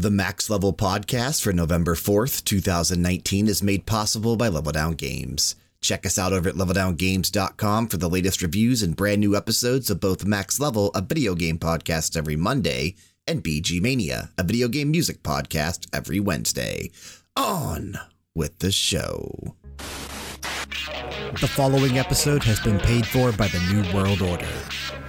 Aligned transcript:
The 0.00 0.10
Max 0.10 0.48
Level 0.48 0.72
podcast 0.72 1.42
for 1.42 1.52
November 1.52 1.94
4th, 1.94 2.42
2019 2.46 3.48
is 3.48 3.62
made 3.62 3.84
possible 3.84 4.34
by 4.34 4.48
Level 4.48 4.72
Down 4.72 4.94
Games. 4.94 5.56
Check 5.82 6.06
us 6.06 6.18
out 6.18 6.32
over 6.32 6.48
at 6.48 6.54
leveldowngames.com 6.54 7.86
for 7.86 7.98
the 7.98 8.08
latest 8.08 8.40
reviews 8.40 8.82
and 8.82 8.96
brand 8.96 9.20
new 9.20 9.36
episodes 9.36 9.90
of 9.90 10.00
both 10.00 10.24
Max 10.24 10.58
Level, 10.58 10.88
a 10.94 11.02
video 11.02 11.34
game 11.34 11.58
podcast 11.58 12.16
every 12.16 12.34
Monday, 12.34 12.96
and 13.26 13.44
BG 13.44 13.82
Mania, 13.82 14.30
a 14.38 14.42
video 14.42 14.68
game 14.68 14.90
music 14.90 15.22
podcast 15.22 15.86
every 15.92 16.18
Wednesday. 16.18 16.90
On 17.36 17.98
with 18.34 18.58
the 18.60 18.72
show. 18.72 19.54
The 21.42 21.46
following 21.46 21.98
episode 21.98 22.42
has 22.44 22.58
been 22.58 22.78
paid 22.78 23.06
for 23.06 23.32
by 23.32 23.48
the 23.48 23.60
New 23.70 23.92
World 23.92 24.22
Order. 24.22 24.48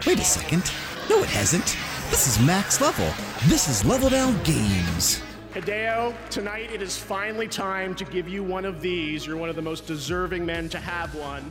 Wait 0.05 0.19
a 0.19 0.25
second. 0.25 0.69
No, 1.09 1.19
it 1.23 1.29
hasn't. 1.29 1.77
This 2.11 2.27
is 2.27 2.45
Max 2.45 2.81
Level. 2.81 3.09
This 3.47 3.69
is 3.69 3.85
Level 3.85 4.09
Down 4.09 4.37
Games. 4.43 5.21
Hideo, 5.53 6.13
tonight 6.29 6.69
it 6.69 6.81
is 6.81 6.97
finally 6.97 7.47
time 7.47 7.95
to 7.95 8.03
give 8.03 8.27
you 8.27 8.43
one 8.43 8.65
of 8.65 8.81
these. 8.81 9.25
You're 9.25 9.37
one 9.37 9.47
of 9.47 9.55
the 9.55 9.61
most 9.61 9.87
deserving 9.87 10.45
men 10.45 10.67
to 10.69 10.77
have 10.77 11.15
one. 11.15 11.49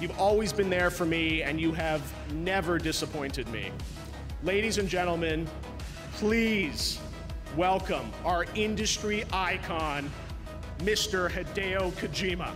You've 0.00 0.18
always 0.18 0.52
been 0.52 0.68
there 0.68 0.90
for 0.90 1.06
me, 1.06 1.42
and 1.42 1.60
you 1.60 1.70
have 1.70 2.02
never 2.32 2.78
disappointed 2.78 3.46
me. 3.50 3.70
Ladies 4.42 4.78
and 4.78 4.88
gentlemen, 4.88 5.46
please 6.14 6.98
welcome 7.56 8.10
our 8.24 8.44
industry 8.56 9.22
icon, 9.32 10.10
Mr. 10.80 11.30
Hideo 11.30 11.92
Kojima. 11.92 12.50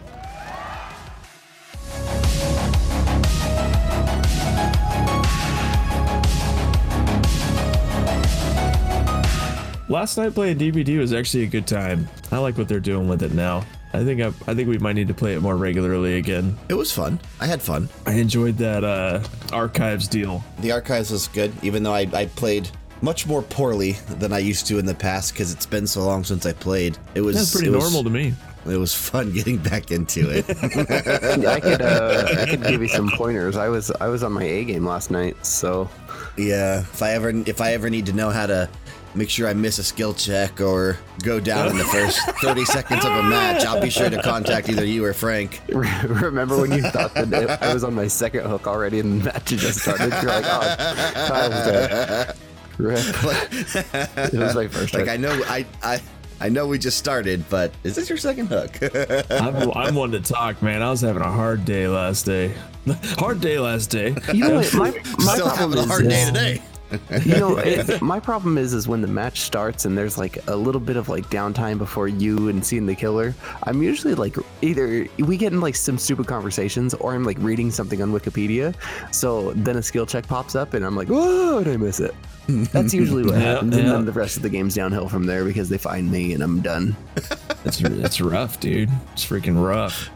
Last 9.90 10.16
night 10.16 10.34
playing 10.34 10.56
DBD 10.58 10.98
was 11.00 11.12
actually 11.12 11.42
a 11.42 11.48
good 11.48 11.66
time. 11.66 12.08
I 12.30 12.38
like 12.38 12.56
what 12.56 12.68
they're 12.68 12.78
doing 12.78 13.08
with 13.08 13.24
it 13.24 13.32
now. 13.34 13.64
I 13.92 14.04
think 14.04 14.20
I, 14.20 14.26
I 14.48 14.54
think 14.54 14.68
we 14.68 14.78
might 14.78 14.92
need 14.92 15.08
to 15.08 15.14
play 15.14 15.34
it 15.34 15.40
more 15.40 15.56
regularly 15.56 16.16
again. 16.16 16.56
It 16.68 16.74
was 16.74 16.92
fun. 16.92 17.18
I 17.40 17.46
had 17.46 17.60
fun. 17.60 17.88
I 18.06 18.12
enjoyed 18.12 18.56
that 18.58 18.84
uh, 18.84 19.20
archives 19.52 20.06
deal. 20.06 20.44
The 20.60 20.70
archives 20.70 21.10
was 21.10 21.26
good, 21.26 21.52
even 21.64 21.82
though 21.82 21.92
I, 21.92 22.06
I 22.12 22.26
played 22.26 22.70
much 23.02 23.26
more 23.26 23.42
poorly 23.42 23.92
than 24.20 24.32
I 24.32 24.38
used 24.38 24.68
to 24.68 24.78
in 24.78 24.86
the 24.86 24.94
past 24.94 25.32
because 25.32 25.52
it's 25.52 25.66
been 25.66 25.88
so 25.88 26.04
long 26.04 26.22
since 26.22 26.46
I 26.46 26.52
played. 26.52 26.96
It 27.16 27.22
was 27.22 27.34
That's 27.34 27.50
pretty 27.52 27.66
it 27.66 27.70
was- 27.72 27.82
normal 27.82 28.04
to 28.04 28.10
me. 28.10 28.32
It 28.66 28.76
was 28.76 28.94
fun 28.94 29.32
getting 29.34 29.56
back 29.56 29.90
into 29.90 30.28
it. 30.30 30.44
I 31.48 31.58
could 31.60 31.80
uh, 31.82 32.28
I 32.38 32.44
could 32.46 32.62
give 32.62 32.82
you 32.82 32.88
some 32.88 33.08
pointers. 33.14 33.56
I 33.56 33.68
was 33.70 33.90
I 33.90 34.06
was 34.08 34.22
on 34.22 34.32
my 34.32 34.44
A 34.44 34.64
game 34.66 34.84
last 34.86 35.10
night, 35.10 35.44
so 35.46 35.88
yeah, 36.36 36.80
if 36.80 37.02
I 37.02 37.12
ever 37.12 37.30
if 37.30 37.62
I 37.62 37.72
ever 37.72 37.88
need 37.88 38.04
to 38.06 38.12
know 38.12 38.28
how 38.28 38.46
to 38.46 38.68
make 39.14 39.28
sure 39.30 39.48
I 39.48 39.54
miss 39.54 39.78
a 39.78 39.84
skill 39.84 40.14
check 40.14 40.60
or 40.60 40.98
go 41.22 41.40
down 41.40 41.68
in 41.68 41.76
the 41.78 41.84
first 41.84 42.20
30 42.42 42.64
seconds 42.64 43.04
of 43.04 43.10
a 43.12 43.22
match, 43.24 43.64
I'll 43.64 43.80
be 43.80 43.90
sure 43.90 44.08
to 44.10 44.22
contact 44.22 44.68
either 44.68 44.84
you 44.84 45.04
or 45.04 45.12
Frank. 45.12 45.60
remember 45.68 46.60
when 46.60 46.72
you 46.72 46.82
thought 46.82 47.14
that 47.14 47.32
it, 47.32 47.50
I 47.62 47.74
was 47.74 47.82
on 47.84 47.94
my 47.94 48.06
second 48.06 48.46
hook 48.46 48.66
already 48.66 49.00
and 49.00 49.20
the 49.20 49.24
match 49.26 49.50
had 49.50 49.58
just 49.58 49.80
started? 49.80 50.10
You're 50.22 50.30
like, 50.32 50.44
oh, 50.46 50.74
Kyle's 51.28 51.66
dead. 51.66 52.36
It 52.80 54.32
was 54.32 54.54
my 54.54 54.66
first 54.68 54.94
Like 54.94 55.02
hook. 55.02 55.08
I 55.10 55.16
know 55.18 55.42
I 55.46 55.66
I 55.82 56.00
I 56.40 56.48
know 56.48 56.66
we 56.66 56.78
just 56.78 56.96
started, 56.96 57.44
but 57.50 57.72
is 57.84 57.94
this 57.94 58.08
your 58.08 58.16
second 58.16 58.46
hook? 58.46 58.78
I'm, 59.30 59.70
I'm 59.72 59.94
one 59.94 60.12
to 60.12 60.20
talk, 60.20 60.62
man. 60.62 60.80
I 60.80 60.88
was 60.90 61.02
having 61.02 61.20
a 61.20 61.30
hard 61.30 61.66
day 61.66 61.86
last 61.88 62.24
day. 62.24 62.54
hard 63.18 63.42
day 63.42 63.58
last 63.58 63.90
day. 63.90 64.16
You 64.32 64.48
know 64.48 64.54
what? 64.54 64.74
My, 64.74 64.90
my 65.18 65.34
Still 65.34 65.46
problem 65.50 65.58
having 65.58 65.78
a 65.78 65.80
is, 65.82 65.86
hard 65.88 66.08
day 66.08 66.22
is- 66.22 66.28
today. 66.28 66.62
You 67.24 67.36
know, 67.36 67.56
it, 67.64 68.00
my 68.02 68.20
problem 68.20 68.58
is, 68.58 68.74
is 68.74 68.88
when 68.88 69.00
the 69.00 69.08
match 69.08 69.40
starts 69.40 69.84
and 69.84 69.96
there's 69.96 70.18
like 70.18 70.38
a 70.48 70.56
little 70.56 70.80
bit 70.80 70.96
of 70.96 71.08
like 71.08 71.28
downtime 71.30 71.78
before 71.78 72.08
you 72.08 72.48
and 72.48 72.64
seeing 72.64 72.86
the 72.86 72.94
killer. 72.94 73.34
I'm 73.64 73.82
usually 73.82 74.14
like 74.14 74.36
either 74.62 75.06
we 75.18 75.36
get 75.36 75.52
in 75.52 75.60
like 75.60 75.76
some 75.76 75.98
stupid 75.98 76.26
conversations 76.26 76.94
or 76.94 77.14
I'm 77.14 77.24
like 77.24 77.38
reading 77.40 77.70
something 77.70 78.02
on 78.02 78.12
Wikipedia. 78.12 78.74
So 79.14 79.52
then 79.52 79.76
a 79.76 79.82
skill 79.82 80.06
check 80.06 80.26
pops 80.26 80.54
up 80.54 80.74
and 80.74 80.84
I'm 80.84 80.96
like, 80.96 81.08
oh, 81.10 81.62
did 81.62 81.72
I 81.72 81.76
miss 81.76 82.00
it? 82.00 82.14
That's 82.72 82.92
usually 82.94 83.24
what 83.24 83.34
happens, 83.40 83.76
and 83.76 83.88
then 83.88 84.04
the 84.04 84.12
rest 84.12 84.36
of 84.36 84.42
the 84.42 84.48
game's 84.48 84.74
downhill 84.74 85.08
from 85.08 85.24
there 85.24 85.44
because 85.44 85.68
they 85.68 85.78
find 85.78 86.10
me 86.10 86.32
and 86.32 86.42
I'm 86.42 86.60
done. 86.60 86.96
That's 87.64 87.78
that's 87.78 88.20
rough, 88.20 88.60
dude. 88.60 88.88
It's 89.12 89.24
freaking 89.24 89.62
rough. 89.62 90.10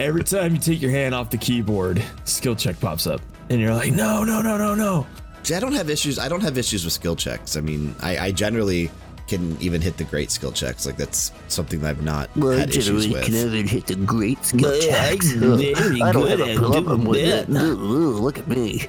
Every 0.00 0.24
time 0.24 0.54
you 0.54 0.60
take 0.60 0.80
your 0.80 0.90
hand 0.90 1.14
off 1.14 1.30
the 1.30 1.36
keyboard, 1.36 2.02
skill 2.24 2.54
check 2.54 2.78
pops 2.80 3.06
up, 3.06 3.20
and 3.50 3.60
you're 3.60 3.74
like, 3.74 3.92
no, 3.92 4.24
no, 4.24 4.42
no, 4.42 4.56
no, 4.56 4.74
no. 4.74 5.06
See, 5.44 5.54
I 5.54 5.60
don't 5.60 5.72
have 5.74 5.90
issues. 5.90 6.18
I 6.18 6.28
don't 6.28 6.42
have 6.42 6.56
issues 6.58 6.84
with 6.84 6.94
skill 6.94 7.14
checks. 7.16 7.56
I 7.56 7.60
mean, 7.60 7.94
I, 8.00 8.18
I 8.18 8.30
generally 8.32 8.90
can 9.26 9.56
even 9.60 9.80
hit 9.80 9.96
the 9.96 10.04
great 10.04 10.30
skill 10.30 10.52
checks. 10.52 10.84
Like 10.86 10.96
that's 10.96 11.32
something 11.48 11.80
that 11.80 11.90
I've 11.90 12.02
not 12.02 12.28
had 12.30 12.70
issues 12.74 13.08
with. 13.08 13.24
Can 13.24 13.34
even 13.34 13.66
hit 13.68 13.86
the 13.86 13.94
great 13.96 14.42
skill 14.44 14.78
checks. 14.80 15.32
very 15.32 16.02
I 16.02 16.12
don't 16.12 16.22
good 16.22 16.40
have 16.40 16.48
a 16.48 16.52
at 16.52 16.58
problem 16.58 16.84
doing 17.00 17.08
with 17.08 17.20
it. 17.20 17.46
that. 17.48 17.60
Look 17.60 18.38
at 18.38 18.48
me. 18.48 18.86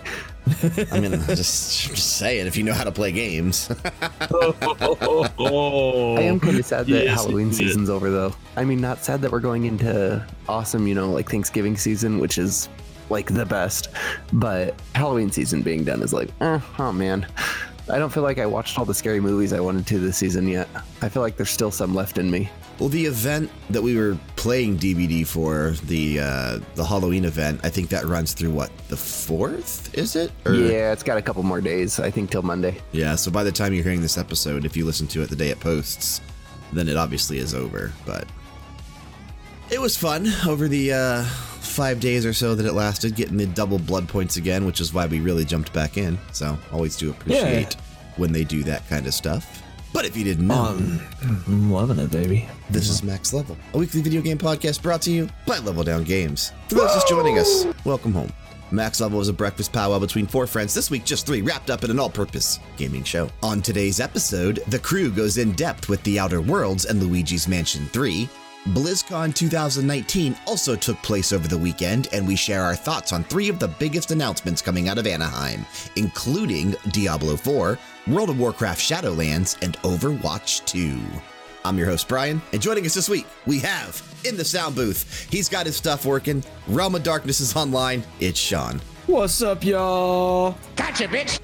I 0.91 0.99
mean, 0.99 1.11
just 1.27 1.89
just 1.89 2.17
saying, 2.17 2.45
if 2.47 2.55
you 2.55 2.63
know 2.63 2.73
how 2.73 2.83
to 2.83 2.91
play 2.91 3.11
games, 3.11 3.69
Oh, 4.31 6.15
I 6.19 6.21
am 6.21 6.39
kind 6.39 6.57
of 6.59 6.65
sad 6.65 6.85
that 6.87 7.05
Yes, 7.05 7.15
Halloween 7.15 7.51
season's 7.51 7.89
over, 7.89 8.09
though. 8.11 8.33
I 8.55 8.63
mean, 8.63 8.79
not 8.79 9.03
sad 9.03 9.21
that 9.21 9.31
we're 9.31 9.39
going 9.39 9.65
into 9.65 10.25
awesome, 10.47 10.87
you 10.87 10.93
know, 10.95 11.11
like 11.11 11.29
Thanksgiving 11.29 11.75
season, 11.77 12.19
which 12.19 12.37
is 12.37 12.69
like 13.09 13.33
the 13.33 13.45
best, 13.45 13.89
but 14.33 14.79
Halloween 14.93 15.31
season 15.31 15.61
being 15.61 15.83
done 15.83 16.01
is 16.01 16.13
like, 16.13 16.29
eh, 16.41 16.59
oh 16.79 16.91
man. 16.91 17.25
I 17.87 17.99
don't 17.99 18.11
feel 18.11 18.23
like 18.23 18.39
I 18.39 18.47
watched 18.47 18.79
all 18.79 18.85
the 18.85 18.95
scary 18.95 19.19
movies 19.19 19.53
I 19.53 19.59
wanted 19.59 19.85
to 19.87 19.99
this 19.99 20.17
season 20.17 20.47
yet. 20.47 20.67
I 21.03 21.09
feel 21.09 21.21
like 21.21 21.37
there's 21.37 21.51
still 21.51 21.69
some 21.69 21.93
left 21.93 22.17
in 22.17 22.31
me. 22.31 22.49
well, 22.79 22.89
the 22.89 23.05
event 23.05 23.51
that 23.69 23.83
we 23.83 23.95
were 23.95 24.17
playing 24.37 24.79
DBD 24.79 25.27
for 25.27 25.75
the 25.83 26.19
uh, 26.19 26.59
the 26.73 26.83
Halloween 26.83 27.25
event, 27.25 27.59
I 27.63 27.69
think 27.69 27.89
that 27.89 28.05
runs 28.05 28.33
through 28.33 28.49
what 28.49 28.71
the 28.87 28.97
fourth, 28.97 29.95
is 29.95 30.15
it? 30.15 30.31
Or- 30.47 30.55
yeah, 30.55 30.91
it's 30.93 31.03
got 31.03 31.19
a 31.19 31.21
couple 31.21 31.43
more 31.43 31.61
days, 31.61 31.99
I 31.99 32.09
think, 32.09 32.31
till 32.31 32.41
Monday. 32.41 32.81
Yeah, 32.91 33.13
so 33.15 33.29
by 33.29 33.43
the 33.43 33.51
time 33.51 33.71
you're 33.71 33.83
hearing 33.83 34.01
this 34.01 34.17
episode, 34.17 34.65
if 34.65 34.75
you 34.75 34.83
listen 34.83 35.05
to 35.09 35.21
it 35.21 35.29
the 35.29 35.35
day 35.35 35.49
it 35.49 35.59
posts, 35.59 36.21
then 36.73 36.87
it 36.87 36.97
obviously 36.97 37.37
is 37.37 37.53
over. 37.53 37.93
But 38.03 38.25
it 39.69 39.79
was 39.79 39.95
fun 39.95 40.27
over 40.47 40.67
the 40.67 40.93
uh, 40.93 41.25
five 41.75 41.99
days 41.99 42.25
or 42.25 42.33
so 42.33 42.55
that 42.55 42.65
it 42.65 42.71
lasted, 42.73 43.15
getting 43.15 43.35
the 43.37 43.45
double 43.45 43.77
blood 43.77 44.07
points 44.07 44.37
again, 44.37 44.65
which 44.65 44.79
is 44.79 44.93
why 44.93 45.05
we 45.05 45.19
really 45.19 45.43
jumped 45.43 45.73
back 45.73 45.97
in. 45.97 46.17
So 46.31 46.57
always 46.71 46.95
do 46.95 47.09
appreciate 47.11 47.73
when 48.15 48.31
they 48.31 48.45
do 48.45 48.63
that 48.63 48.87
kind 48.87 49.05
of 49.05 49.13
stuff. 49.13 49.61
But 49.93 50.05
if 50.05 50.15
you 50.17 50.23
didn't 50.23 50.47
know, 50.47 50.55
um, 50.55 50.99
I'm 51.47 51.71
loving 51.71 51.99
it, 51.99 52.11
baby. 52.11 52.47
this 52.69 52.89
is 52.89 53.03
Max 53.03 53.33
Level, 53.33 53.57
a 53.73 53.77
weekly 53.77 54.01
video 54.01 54.21
game 54.21 54.37
podcast 54.37 54.81
brought 54.81 55.01
to 55.03 55.11
you 55.11 55.29
by 55.45 55.59
Level 55.59 55.83
Down 55.83 56.03
Games. 56.03 56.51
For 56.69 56.75
those 56.75 56.93
just 56.93 57.07
joining 57.07 57.39
us, 57.39 57.65
welcome 57.85 58.13
home. 58.13 58.31
Max 58.71 58.99
Level 58.99 59.21
is 59.21 59.29
a 59.29 59.33
breakfast 59.33 59.71
powwow 59.71 59.99
between 59.99 60.27
four 60.27 60.47
friends, 60.47 60.73
this 60.73 60.89
week 60.89 61.05
just 61.05 61.25
three, 61.25 61.41
wrapped 61.41 61.69
up 61.69 61.83
in 61.83 61.91
an 61.91 61.99
all 61.99 62.09
purpose 62.09 62.59
gaming 62.77 63.03
show. 63.03 63.29
On 63.43 63.61
today's 63.61 63.99
episode, 63.99 64.61
the 64.67 64.79
crew 64.79 65.11
goes 65.11 65.37
in 65.37 65.51
depth 65.53 65.87
with 65.87 66.01
The 66.03 66.19
Outer 66.19 66.41
Worlds 66.41 66.85
and 66.85 67.01
Luigi's 67.01 67.47
Mansion 67.47 67.85
3. 67.87 68.27
BlizzCon 68.69 69.35
2019 69.35 70.35
also 70.47 70.75
took 70.75 70.99
place 71.03 71.31
over 71.31 71.47
the 71.47 71.57
weekend, 71.57 72.07
and 72.11 72.27
we 72.27 72.35
share 72.35 72.63
our 72.63 72.75
thoughts 72.75 73.13
on 73.13 73.23
three 73.23 73.47
of 73.47 73.59
the 73.59 73.67
biggest 73.67 74.09
announcements 74.09 74.59
coming 74.59 74.89
out 74.89 74.97
of 74.97 75.05
Anaheim, 75.05 75.63
including 75.97 76.75
Diablo 76.89 77.35
4, 77.35 77.77
World 78.07 78.31
of 78.31 78.39
Warcraft 78.39 78.81
Shadowlands, 78.81 79.61
and 79.61 79.77
Overwatch 79.83 80.65
2. 80.65 80.99
I'm 81.63 81.77
your 81.77 81.85
host, 81.85 82.07
Brian, 82.07 82.41
and 82.53 82.61
joining 82.61 82.87
us 82.87 82.95
this 82.95 83.07
week, 83.07 83.27
we 83.45 83.59
have 83.59 84.01
in 84.23 84.35
the 84.35 84.43
sound 84.43 84.73
booth, 84.75 85.27
he's 85.29 85.47
got 85.47 85.67
his 85.67 85.75
stuff 85.75 86.03
working, 86.03 86.43
Realm 86.67 86.95
of 86.95 87.03
Darkness 87.03 87.41
is 87.41 87.55
online, 87.55 88.03
it's 88.19 88.39
Sean. 88.39 88.81
What's 89.05 89.43
up, 89.43 89.63
y'all? 89.63 90.57
Gotcha, 90.75 91.07
bitch! 91.07 91.39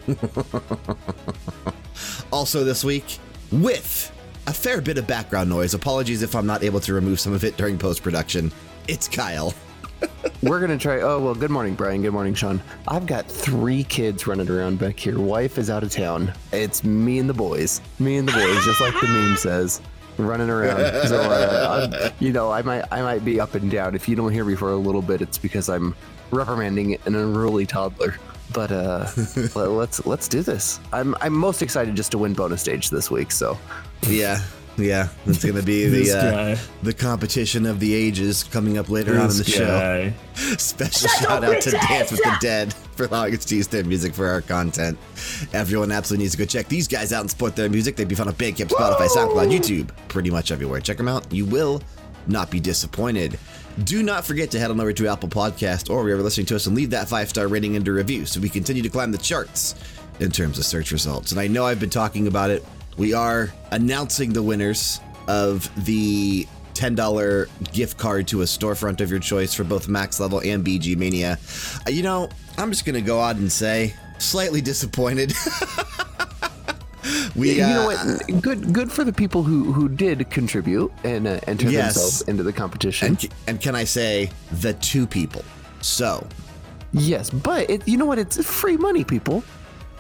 also 2.32 2.64
this 2.64 2.84
week, 2.84 3.20
with 3.52 4.12
a 4.52 4.54
fair 4.54 4.82
bit 4.82 4.98
of 4.98 5.08
background 5.08 5.50
noise, 5.50 5.74
apologies 5.74 6.22
if 6.24 6.36
I'm 6.36 6.46
not 6.46 6.62
able 6.62 6.82
to 6.82 6.94
remove 6.94 7.22
some 7.22 7.32
of 7.32 7.46
it 7.46 7.56
during 7.56 7.78
post 7.78 8.04
production, 8.04 8.52
it's 8.90 9.08
Kyle. 9.08 9.54
We're 10.44 10.60
gonna 10.60 10.78
try. 10.78 11.00
Oh 11.00 11.20
well. 11.22 11.34
Good 11.36 11.52
morning, 11.52 11.74
Brian. 11.74 12.02
Good 12.02 12.12
morning, 12.12 12.34
Sean. 12.34 12.62
I've 12.86 13.06
got 13.06 13.28
three 13.32 13.86
kids 13.86 14.28
running 14.28 14.50
around 14.50 14.78
back 14.78 15.00
here. 15.00 15.18
Wife 15.18 15.58
is 15.58 15.70
out 15.70 15.84
of 15.84 15.92
town. 15.92 16.34
It's 16.52 16.84
me 16.84 17.18
and 17.20 17.30
the 17.30 17.34
boys. 17.34 17.80
Me 18.00 18.18
and 18.18 18.28
the 18.28 18.34
boys, 18.34 18.66
just 18.66 18.82
like 18.82 18.94
the 19.00 19.08
meme 19.08 19.38
says, 19.38 19.80
running 20.18 20.50
around. 20.50 21.08
So, 21.08 21.22
uh, 21.22 21.90
I'm, 21.94 22.12
you 22.20 22.34
know, 22.34 22.52
I 22.52 22.62
might, 22.62 22.84
I 22.92 23.02
might 23.04 23.24
be 23.24 23.40
up 23.40 23.56
and 23.56 23.72
down. 23.72 23.96
If 23.96 24.10
you 24.10 24.18
don't 24.18 24.34
hear 24.34 24.44
me 24.44 24.56
for 24.56 24.72
a 24.72 24.76
little 24.76 25.02
bit, 25.02 25.22
it's 25.22 25.38
because 25.38 25.70
I'm 25.70 25.96
reprimanding 26.32 26.96
an 27.06 27.16
unruly 27.16 27.66
toddler. 27.66 28.16
But 28.52 28.72
uh, 28.74 29.08
let- 29.56 29.70
let's 29.72 30.06
let's 30.06 30.28
do 30.28 30.42
this. 30.42 30.82
I'm 30.92 31.16
I'm 31.22 31.32
most 31.34 31.62
excited 31.62 31.96
just 31.96 32.12
to 32.12 32.18
win 32.18 32.34
bonus 32.34 32.60
stage 32.60 32.90
this 32.90 33.10
week. 33.10 33.32
So 33.32 33.58
Yeah, 34.08 34.42
yeah, 34.78 35.10
it's 35.26 35.44
gonna 35.46 35.62
be 35.62 35.88
the 35.88 36.18
uh, 36.18 36.58
the 36.84 36.94
competition 36.94 37.66
of 37.66 37.80
the 37.80 37.94
ages 37.94 38.44
coming 38.44 38.78
up 38.78 38.90
later 38.90 39.14
on 39.16 39.30
in 39.30 39.38
the 39.38 39.44
This 39.44 39.54
show. 39.54 39.66
guy. 39.68 40.14
Special 40.58 41.08
shout 41.10 41.44
out 41.44 41.62
to 41.62 41.72
Dance 41.72 42.12
with 42.12 42.24
the 42.24 42.38
Dead 42.42 42.74
for 42.96 43.06
allowing 43.06 43.36
us 43.36 43.46
to 43.46 43.56
use 43.56 43.68
their 43.68 43.84
music 43.84 44.14
for 44.14 44.28
our 44.28 44.42
content. 44.42 44.98
Everyone 45.54 45.92
absolutely 45.92 46.24
needs 46.26 46.34
to 46.34 46.40
go 46.40 46.46
check 46.46 46.68
these 46.68 46.88
guys 46.88 47.14
out 47.14 47.22
and 47.22 47.30
support 47.30 47.56
their 47.56 47.70
music. 47.70 47.96
They'd 47.96 48.08
be 48.08 48.16
found 48.16 48.30
on 48.30 48.36
Bandcamp, 48.36 48.70
Spotify, 48.70 49.08
SoundCloud, 49.08 49.52
YouTube, 49.52 49.90
pretty 50.08 50.30
much 50.32 50.52
everywhere. 50.52 50.80
Check 50.82 50.98
them 50.98 51.08
out. 51.08 51.32
You 51.32 51.46
will 51.46 51.82
not 52.28 52.50
be 52.52 52.60
disappointed. 52.60 53.38
Do 53.84 54.04
not 54.04 54.26
forget 54.26 54.52
to 54.52 54.60
head 54.60 54.70
on 54.72 54.80
over 54.80 54.94
to 54.94 55.08
Apple 55.08 55.30
Podcast 55.30 55.90
or 55.90 55.94
wherever 55.96 56.10
you're 56.10 56.22
listening 56.22 56.46
to 56.48 56.56
us 56.56 56.66
and 56.66 56.76
leave 56.76 56.90
that 56.90 57.08
five 57.08 57.30
star 57.30 57.48
rating 57.48 57.76
and 57.76 57.88
a 57.88 57.92
review 57.92 58.26
so 58.26 58.40
we 58.40 58.50
continue 58.50 58.82
to 58.84 58.90
climb 58.90 59.12
the 59.12 59.18
charts 59.18 59.76
in 60.20 60.30
terms 60.32 60.58
of 60.60 60.66
search 60.66 60.92
results. 60.92 61.32
And 61.32 61.40
I 61.40 61.48
know 61.48 61.66
I've 61.66 61.80
been 61.80 61.90
talking 61.90 62.28
about 62.28 62.50
it. 62.50 62.66
We 63.02 63.14
are 63.16 63.52
announcing 63.72 64.32
the 64.32 64.44
winners 64.44 65.00
of 65.28 65.68
the 65.86 66.46
$10 66.76 67.74
gift 67.74 67.98
card 67.98 68.28
to 68.28 68.44
a 68.44 68.46
storefront 68.46 69.02
of 69.02 69.10
your 69.10 69.20
choice 69.20 69.56
for 69.56 69.64
both 69.64 69.88
Max 69.88 70.20
Level 70.20 70.40
and 70.46 70.64
BG 70.64 70.96
Mania. 70.96 71.40
Uh, 71.88 71.90
You 71.90 72.04
know, 72.04 72.30
I'm 72.60 72.70
just 72.70 72.86
going 72.86 72.94
to 72.94 73.02
go 73.02 73.20
out 73.20 73.38
and 73.38 73.52
say, 73.52 73.96
slightly 74.20 74.62
disappointed. 74.62 75.34
we, 77.36 77.54
you 77.54 77.62
know 77.62 77.90
uh, 77.90 77.96
what? 77.96 78.40
Good, 78.44 78.72
good 78.72 78.92
for 78.92 79.04
the 79.04 79.14
people 79.14 79.42
who 79.42 79.74
who 79.74 79.90
did 79.90 80.30
contribute 80.30 80.92
and 81.04 81.28
uh, 81.28 81.40
enter 81.48 81.72
Yes. 81.72 81.96
themselves 81.96 82.22
into 82.30 82.44
the 82.44 82.54
competition. 82.54 83.08
And, 83.08 83.30
and 83.48 83.60
can 83.60 83.74
I 83.74 83.84
say 83.84 84.30
the 84.52 84.76
two 84.76 85.08
people? 85.08 85.44
So 85.82 86.28
yes, 86.94 87.32
but 87.32 87.68
it, 87.68 87.88
you 87.88 87.98
know 87.98 88.06
what? 88.06 88.20
It's 88.20 88.46
free 88.46 88.78
money, 88.78 89.04
people. 89.04 89.44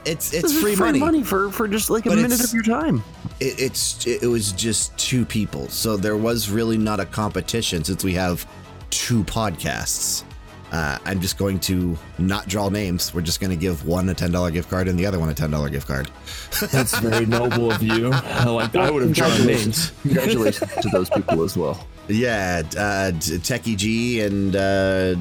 It's 0.06 0.30
This 0.32 0.44
it's 0.44 0.54
is 0.54 0.62
free, 0.62 0.76
money. 1.00 1.24
for 1.24 1.52
for 1.52 1.68
just 1.68 1.90
like 1.90 2.06
a 2.06 2.10
But 2.10 2.18
minute 2.20 2.44
of 2.44 2.54
your 2.54 2.64
time. 2.64 3.04
It, 3.40 3.60
it's 3.60 4.06
it 4.08 4.28
was 4.28 4.52
just 4.52 4.98
two 4.98 5.26
people, 5.26 5.68
so 5.70 5.98
there 5.98 6.18
was 6.18 6.50
really 6.50 6.78
not 6.78 7.00
a 7.00 7.06
competition 7.06 7.84
since 7.84 8.04
we 8.04 8.14
have 8.14 8.46
two 8.90 9.24
podcasts. 9.24 10.24
Uh, 10.72 10.98
I'm 11.04 11.20
just 11.20 11.38
going 11.38 11.60
to 11.62 11.98
not 12.18 12.48
draw 12.48 12.70
names. 12.70 13.14
We're 13.14 13.20
just 13.22 13.42
going 13.42 13.50
to 13.50 13.58
give 13.58 13.86
one 13.86 14.08
a 14.08 14.14
ten 14.14 14.32
dollar 14.32 14.52
gift 14.52 14.70
card 14.70 14.88
and 14.88 14.98
the 14.98 15.06
other 15.06 15.20
one 15.20 15.28
a 15.30 15.34
ten 15.34 15.52
dollar 15.52 15.70
gift 15.70 15.86
card. 15.88 16.10
That's 16.72 16.98
very 17.00 17.26
noble 17.26 17.72
of 17.72 17.84
you. 17.84 18.10
I 18.14 18.46
like. 18.46 18.74
I 18.76 18.90
would 18.90 19.04
have 19.04 19.14
drawn 19.14 19.46
names. 19.46 19.92
Congratulations 20.04 20.72
to 20.82 20.90
those 20.94 21.10
people 21.10 21.44
as 21.44 21.58
well. 21.58 21.86
Yeah, 22.08 22.64
uh, 22.78 23.12
Techie 23.14 23.78
G 23.78 24.22
and 24.22 24.56
uh, 24.56 25.16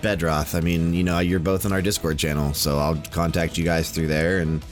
Bedroth. 0.00 0.54
I 0.54 0.60
mean, 0.60 0.92
you 0.92 1.04
know, 1.04 1.18
you're 1.20 1.38
both 1.38 1.66
on 1.66 1.72
our 1.72 1.82
Discord 1.82 2.18
channel, 2.18 2.52
so 2.54 2.78
I'll 2.78 3.00
contact 3.10 3.56
you 3.58 3.64
guys 3.64 3.90
through 3.90 4.08
there 4.08 4.40
and 4.40 4.64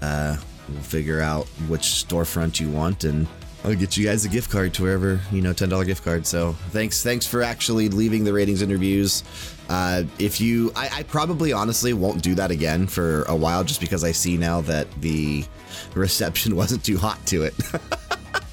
uh, 0.00 0.36
we'll 0.68 0.80
figure 0.80 1.20
out 1.20 1.46
which 1.68 1.82
storefront 1.82 2.58
you 2.58 2.70
want 2.70 3.04
and 3.04 3.26
I'll 3.64 3.74
get 3.76 3.96
you 3.96 4.04
guys 4.04 4.24
a 4.24 4.28
gift 4.28 4.50
card 4.50 4.74
to 4.74 4.82
wherever, 4.82 5.20
you 5.30 5.40
know, 5.40 5.52
$10 5.52 5.86
gift 5.86 6.04
card. 6.04 6.26
So 6.26 6.52
thanks, 6.70 7.02
thanks 7.02 7.26
for 7.26 7.42
actually 7.42 7.88
leaving 7.88 8.24
the 8.24 8.32
ratings 8.32 8.60
and 8.60 8.72
reviews. 8.72 9.22
Uh, 9.68 10.02
if 10.18 10.40
you, 10.40 10.72
I, 10.74 10.88
I 10.92 11.02
probably 11.04 11.52
honestly 11.52 11.92
won't 11.92 12.22
do 12.22 12.34
that 12.34 12.50
again 12.50 12.88
for 12.88 13.22
a 13.24 13.36
while 13.36 13.62
just 13.62 13.80
because 13.80 14.02
I 14.02 14.10
see 14.10 14.36
now 14.36 14.62
that 14.62 14.88
the 15.00 15.44
reception 15.94 16.56
wasn't 16.62 16.84
too 16.84 16.98
hot 16.98 17.24
to 17.26 17.44
it. 17.44 17.54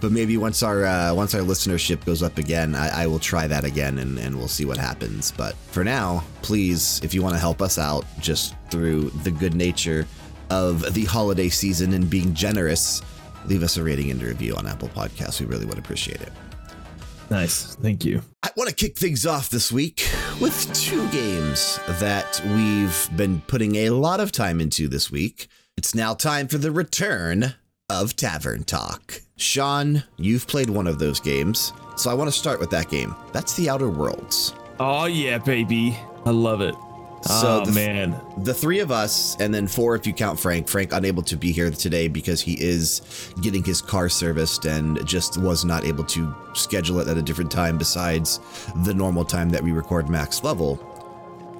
but 0.00 0.12
maybe 0.12 0.36
once 0.36 0.62
our 0.62 0.84
uh, 0.84 1.14
once 1.14 1.34
our 1.34 1.40
listenership 1.40 2.04
goes 2.04 2.22
up 2.22 2.38
again, 2.38 2.74
I, 2.74 3.02
I 3.02 3.06
will 3.06 3.18
try 3.18 3.46
that 3.46 3.64
again 3.64 3.98
and, 3.98 4.18
and 4.18 4.36
we'll 4.36 4.48
see 4.48 4.64
what 4.64 4.76
happens. 4.76 5.32
But 5.32 5.54
for 5.70 5.84
now, 5.84 6.24
please, 6.42 7.00
if 7.02 7.14
you 7.14 7.22
want 7.22 7.34
to 7.34 7.40
help 7.40 7.62
us 7.62 7.78
out 7.78 8.04
just 8.20 8.54
through 8.70 9.10
the 9.22 9.30
good 9.30 9.54
nature 9.54 10.06
of 10.50 10.94
the 10.94 11.04
holiday 11.04 11.48
season 11.48 11.94
and 11.94 12.08
being 12.08 12.34
generous, 12.34 13.02
leave 13.46 13.62
us 13.62 13.76
a 13.76 13.82
rating 13.82 14.10
and 14.10 14.22
a 14.22 14.26
review 14.26 14.54
on 14.54 14.66
Apple 14.66 14.88
Podcasts. 14.88 15.40
We 15.40 15.46
really 15.46 15.64
would 15.64 15.78
appreciate 15.78 16.20
it. 16.20 16.32
Nice. 17.30 17.76
Thank 17.76 18.04
you. 18.04 18.22
I 18.42 18.50
want 18.56 18.68
to 18.68 18.76
kick 18.76 18.98
things 18.98 19.24
off 19.24 19.48
this 19.48 19.72
week 19.72 20.06
with 20.38 20.70
two 20.74 21.08
games 21.08 21.80
that 21.88 22.42
we've 22.44 23.16
been 23.16 23.40
putting 23.46 23.76
a 23.76 23.90
lot 23.90 24.20
of 24.20 24.32
time 24.32 24.60
into 24.60 24.86
this 24.86 25.10
week. 25.10 25.48
It's 25.78 25.94
now 25.94 26.12
time 26.12 26.48
for 26.48 26.58
the 26.58 26.70
return 26.70 27.54
of 27.92 28.16
Tavern 28.16 28.64
Talk. 28.64 29.20
Sean, 29.36 30.02
you've 30.16 30.46
played 30.46 30.70
one 30.70 30.86
of 30.86 30.98
those 30.98 31.20
games, 31.20 31.72
so 31.96 32.10
I 32.10 32.14
want 32.14 32.32
to 32.32 32.36
start 32.36 32.58
with 32.58 32.70
that 32.70 32.88
game. 32.88 33.14
That's 33.32 33.54
The 33.54 33.68
Outer 33.68 33.88
Worlds. 33.90 34.54
Oh 34.80 35.04
yeah, 35.04 35.38
baby. 35.38 35.96
I 36.24 36.30
love 36.30 36.60
it. 36.62 36.74
So 37.24 37.60
oh 37.62 37.64
the- 37.64 37.72
man. 37.72 38.18
The 38.38 38.54
three 38.54 38.80
of 38.80 38.90
us, 38.90 39.36
and 39.38 39.52
then 39.54 39.68
four 39.68 39.94
if 39.94 40.06
you 40.06 40.12
count 40.12 40.40
Frank. 40.40 40.68
Frank 40.68 40.92
unable 40.92 41.22
to 41.24 41.36
be 41.36 41.52
here 41.52 41.70
today 41.70 42.08
because 42.08 42.40
he 42.40 42.54
is 42.60 43.02
getting 43.42 43.62
his 43.62 43.80
car 43.82 44.08
serviced 44.08 44.64
and 44.64 45.04
just 45.06 45.36
was 45.38 45.64
not 45.64 45.84
able 45.84 46.04
to 46.04 46.34
schedule 46.54 46.98
it 47.00 47.08
at 47.08 47.16
a 47.18 47.22
different 47.22 47.50
time 47.50 47.76
besides 47.78 48.40
the 48.84 48.94
normal 48.94 49.24
time 49.24 49.50
that 49.50 49.62
we 49.62 49.70
record 49.70 50.08
max 50.08 50.42
level. 50.42 50.91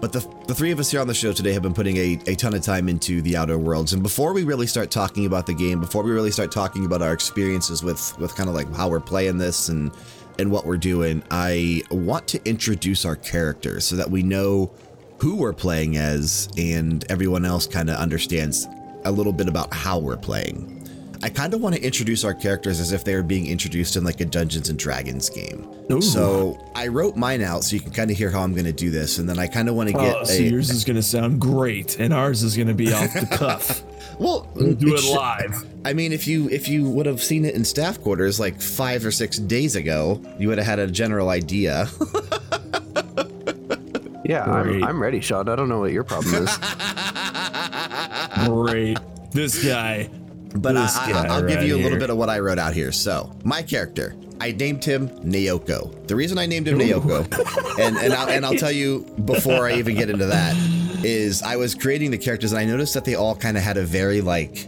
But 0.03 0.13
the, 0.13 0.29
the 0.49 0.55
three 0.55 0.73
of 0.73 0.81
us 0.81 0.91
here 0.91 1.01
on 1.01 1.07
the 1.07 1.15
show 1.15 1.33
today 1.33 1.53
have 1.53 1.63
been 1.63 1.75
putting 1.75 1.97
a, 1.97 2.19
a 2.27 2.35
ton 2.35 2.55
of 2.55 2.63
time 2.63 2.89
into 2.89 3.23
the 3.23 3.37
Outer 3.37 3.57
Worlds. 3.57 3.93
And 3.93 4.03
before 4.03 4.33
we 4.33 4.43
really 4.43 4.67
start 4.67 4.91
talking 4.91 5.27
about 5.27 5.47
the 5.47 5.55
game, 5.55 5.81
before 5.81 6.03
we 6.03 6.11
really 6.11 6.33
start 6.33 6.51
talking 6.51 6.85
about 6.85 7.03
our 7.03 7.13
experiences 7.13 7.85
with, 7.85 8.19
with 8.19 8.35
kind 8.35 8.49
of 8.49 8.57
like 8.57 8.69
how 8.75 8.89
we're 8.89 8.99
playing 8.99 9.39
this 9.39 9.69
and, 9.69 9.93
and 10.41 10.51
what 10.51 10.67
we're 10.67 10.77
doing, 10.77 11.23
I 11.31 11.85
want 11.93 12.27
to 12.29 12.45
introduce 12.45 13.05
our 13.05 13.15
characters 13.15 13.85
so 13.85 13.95
that 13.95 14.11
we 14.11 14.25
know 14.25 14.73
who 15.19 15.37
we're 15.37 15.53
playing 15.53 15.97
as 15.99 16.49
and 16.59 17.05
everyone 17.09 17.45
else 17.45 17.69
kind 17.69 17.89
of 17.89 17.95
understands 17.95 18.67
a 19.05 19.13
little 19.13 19.33
bit 19.33 19.47
about 19.47 19.73
how 19.73 20.01
we're 20.01 20.17
playing. 20.17 20.82
I 21.25 21.29
kind 21.29 21.55
of 21.55 21.61
want 21.61 21.75
to 21.77 21.83
introduce 21.83 22.25
our 22.25 22.35
characters 22.35 22.81
as 22.81 22.91
if 22.93 23.05
they 23.05 23.15
were 23.15 23.23
being 23.23 23.47
introduced 23.47 23.95
in 23.97 24.03
like 24.03 24.21
a 24.21 24.25
Dungeons 24.25 24.69
and 24.69 24.79
Dragons 24.79 25.31
game. 25.31 25.69
Ooh. 25.91 26.01
So 26.03 26.59
I 26.75 26.89
wrote 26.89 27.17
mine 27.17 27.43
out 27.43 27.63
so 27.65 27.77
you 27.77 27.81
can 27.81 27.93
kind 27.93 28.11
of 28.11 28.17
hear 28.17 28.31
how 28.31 28.41
I'm 28.43 28.53
going 28.53 28.65
to 28.65 28.73
do 28.73 28.91
this, 28.91 29.19
and 29.19 29.29
then 29.29 29.39
I 29.39 29.47
kind 29.47 29.69
of 29.69 29.75
want 29.77 29.89
to 29.91 29.93
get 29.95 30.17
Oh, 30.17 30.25
so 30.25 30.35
a 30.35 30.43
yours 30.43 30.71
is 30.71 30.85
gonna 30.85 31.03
sound 31.03 31.41
great, 31.41 31.99
and 32.01 32.13
ours 32.13 32.43
is 32.43 32.57
gonna 32.57 32.75
be 32.75 32.93
off 32.93 33.13
the 33.15 33.27
cuff. 33.27 33.85
well. 34.19 34.51
We'll 34.55 34.75
do 34.75 34.95
it 34.95 35.01
should- 35.01 35.15
live. 35.17 35.65
I 35.85 35.93
mean, 35.93 36.13
if 36.13 36.27
you 36.27 36.49
if 36.51 36.69
you 36.69 36.89
would 36.91 37.07
have 37.07 37.23
seen 37.23 37.45
it 37.45 37.55
in 37.55 37.65
staff 37.65 38.01
quarters 38.01 38.39
like 38.41 38.61
five 38.61 39.05
or 39.07 39.11
six 39.11 39.39
days 39.39 39.75
ago, 39.77 40.21
you 40.39 40.49
would 40.49 40.59
have 40.59 40.67
had 40.67 40.79
a 40.79 40.87
general 40.89 41.29
idea. 41.29 41.89
Yeah, 44.25 44.45
I'm, 44.45 44.85
I'm 44.85 45.03
ready, 45.03 45.21
Sean. 45.21 45.49
I 45.49 45.57
don't 45.57 45.69
know 45.69 45.81
what 45.81 45.91
your 45.93 46.05
problem 46.05 46.47
is. 46.47 46.59
Great. 48.47 48.99
This 49.33 49.63
guy. 49.65 50.09
But 50.55 50.77
I, 50.77 51.41
will 51.41 51.49
give 51.49 51.63
you 51.63 51.75
a 51.75 51.77
little 51.77 51.91
here. 51.93 52.01
bit 52.01 52.11
of 52.11 52.17
what 52.17 52.29
I 52.29 52.39
wrote 52.41 52.59
out 52.59 52.75
here. 52.75 52.93
So, 52.93 53.35
my 53.45 53.63
character, 53.63 54.15
I 54.41 54.53
named 54.53 54.85
him 54.85 55.09
Naoko. 55.21 56.07
The 56.07 56.17
reason 56.17 56.37
I 56.37 56.47
named 56.47 56.69
him 56.69 56.79
Naoko, 56.79 57.21
and 57.79 57.97
and 57.97 58.13
I'll, 58.13 58.29
and 58.29 58.45
I'll 58.45 58.57
tell 58.57 58.73
you 58.73 59.01
before 59.25 59.67
I 59.67 59.75
even 59.75 59.95
get 59.95 60.11
into 60.11 60.27
that, 60.27 60.55
is 61.05 61.43
I 61.43 61.57
was 61.57 61.75
creating 61.75 62.11
the 62.11 62.19
characters 62.19 62.53
and 62.53 62.61
I 62.61 62.65
noticed 62.65 62.95
that 62.95 63.05
they 63.05 63.15
all 63.15 63.35
kind 63.35 63.57
of 63.57 63.63
had 63.63 63.77
a 63.77 63.85
very 63.85 64.21
like 64.21 64.67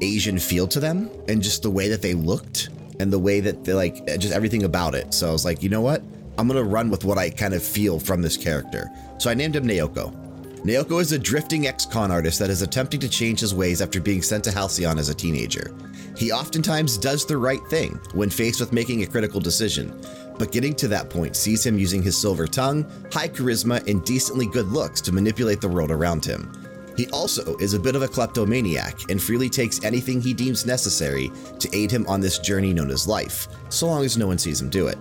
Asian 0.00 0.38
feel 0.38 0.66
to 0.68 0.80
them, 0.80 1.10
and 1.28 1.42
just 1.42 1.62
the 1.62 1.70
way 1.70 1.88
that 1.88 2.02
they 2.02 2.14
looked 2.14 2.68
and 3.00 3.12
the 3.12 3.18
way 3.18 3.40
that 3.40 3.64
they 3.64 3.74
like 3.74 4.02
uh, 4.10 4.16
just 4.16 4.34
everything 4.34 4.64
about 4.64 4.94
it. 4.94 5.14
So 5.14 5.28
I 5.28 5.32
was 5.32 5.44
like, 5.44 5.62
you 5.62 5.68
know 5.68 5.80
what? 5.80 6.02
I'm 6.38 6.48
gonna 6.48 6.62
run 6.62 6.90
with 6.90 7.04
what 7.04 7.18
I 7.18 7.30
kind 7.30 7.54
of 7.54 7.62
feel 7.62 7.98
from 7.98 8.22
this 8.22 8.36
character. 8.36 8.90
So 9.18 9.30
I 9.30 9.34
named 9.34 9.56
him 9.56 9.66
Naoko. 9.66 10.21
Naoko 10.64 11.00
is 11.00 11.10
a 11.10 11.18
drifting 11.18 11.66
ex-con 11.66 12.12
artist 12.12 12.38
that 12.38 12.48
is 12.48 12.62
attempting 12.62 13.00
to 13.00 13.08
change 13.08 13.40
his 13.40 13.52
ways 13.52 13.82
after 13.82 14.00
being 14.00 14.22
sent 14.22 14.44
to 14.44 14.52
Halcyon 14.52 14.96
as 14.96 15.08
a 15.08 15.14
teenager. 15.14 15.74
He 16.16 16.30
oftentimes 16.30 16.96
does 16.96 17.26
the 17.26 17.36
right 17.36 17.62
thing 17.66 17.98
when 18.14 18.30
faced 18.30 18.60
with 18.60 18.72
making 18.72 19.02
a 19.02 19.06
critical 19.08 19.40
decision, 19.40 20.00
but 20.38 20.52
getting 20.52 20.72
to 20.74 20.86
that 20.86 21.10
point 21.10 21.34
sees 21.34 21.66
him 21.66 21.80
using 21.80 22.00
his 22.00 22.16
silver 22.16 22.46
tongue, 22.46 22.88
high 23.10 23.26
charisma, 23.26 23.84
and 23.90 24.04
decently 24.04 24.46
good 24.46 24.68
looks 24.68 25.00
to 25.00 25.10
manipulate 25.10 25.60
the 25.60 25.68
world 25.68 25.90
around 25.90 26.24
him. 26.24 26.52
He 26.96 27.08
also 27.08 27.56
is 27.56 27.74
a 27.74 27.80
bit 27.80 27.96
of 27.96 28.02
a 28.02 28.08
kleptomaniac 28.08 29.10
and 29.10 29.20
freely 29.20 29.50
takes 29.50 29.82
anything 29.82 30.20
he 30.20 30.32
deems 30.32 30.64
necessary 30.64 31.32
to 31.58 31.76
aid 31.76 31.90
him 31.90 32.06
on 32.06 32.20
this 32.20 32.38
journey 32.38 32.72
known 32.72 32.92
as 32.92 33.08
life, 33.08 33.48
so 33.68 33.88
long 33.88 34.04
as 34.04 34.16
no 34.16 34.28
one 34.28 34.38
sees 34.38 34.62
him 34.62 34.70
do 34.70 34.86
it. 34.86 34.98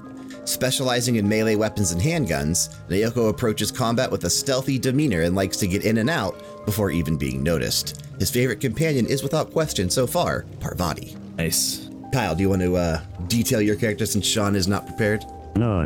Specializing 0.51 1.15
in 1.15 1.29
melee 1.29 1.55
weapons 1.55 1.93
and 1.93 2.01
handguns, 2.01 2.75
Naoko 2.89 3.29
approaches 3.29 3.72
combat 3.72 4.12
with 4.12 4.25
a 4.25 4.29
stealthy 4.29 4.77
demeanor 4.77 5.22
and 5.22 5.34
likes 5.34 5.55
to 5.55 5.65
get 5.65 5.86
in 5.86 6.00
and 6.00 6.10
out 6.10 6.65
before 6.65 6.91
even 6.91 7.15
being 7.15 7.41
noticed. 7.41 8.03
His 8.20 8.29
favorite 8.29 8.60
companion 8.60 9.05
is 9.05 9.24
without 9.24 9.53
question 9.53 9.89
so 9.89 10.05
far, 10.05 10.43
Parvati. 10.60 11.15
Nice. 11.38 11.89
Kyle, 12.12 12.36
do 12.36 12.41
you 12.41 12.50
want 12.50 12.63
to 12.63 12.75
uh, 12.75 13.00
detail 13.27 13.62
your 13.62 13.77
character 13.77 14.05
since 14.05 14.27
Sean 14.27 14.58
is 14.58 14.67
not 14.67 14.86
prepared? 14.86 15.24
No, 15.55 15.86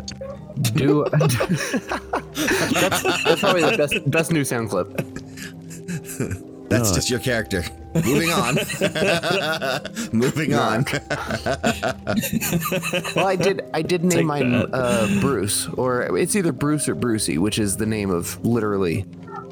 Do 0.74 1.06
that's, 1.12 1.38
that's 3.22 3.40
probably 3.40 3.62
the 3.62 3.76
best 3.78 4.10
best 4.10 4.32
new 4.32 4.44
sound 4.44 4.70
clip. 4.70 4.88
That's 6.68 6.90
just 6.90 7.08
your 7.08 7.20
character. 7.20 7.62
Moving 8.04 8.30
on. 8.30 8.54
Moving 10.12 10.54
on. 10.54 10.84
Well, 13.14 13.26
I 13.26 13.36
did 13.36 13.62
I 13.74 13.82
did 13.82 14.02
name 14.04 14.10
Take 14.18 14.26
mine 14.26 14.52
that. 14.52 14.68
uh, 14.72 15.06
Bruce, 15.20 15.68
or 15.70 16.16
it's 16.16 16.36
either 16.36 16.52
Bruce 16.52 16.88
or 16.88 16.94
Brucey, 16.94 17.38
which 17.38 17.58
is 17.58 17.76
the 17.76 17.86
name 17.86 18.10
of 18.10 18.44
literally 18.44 19.04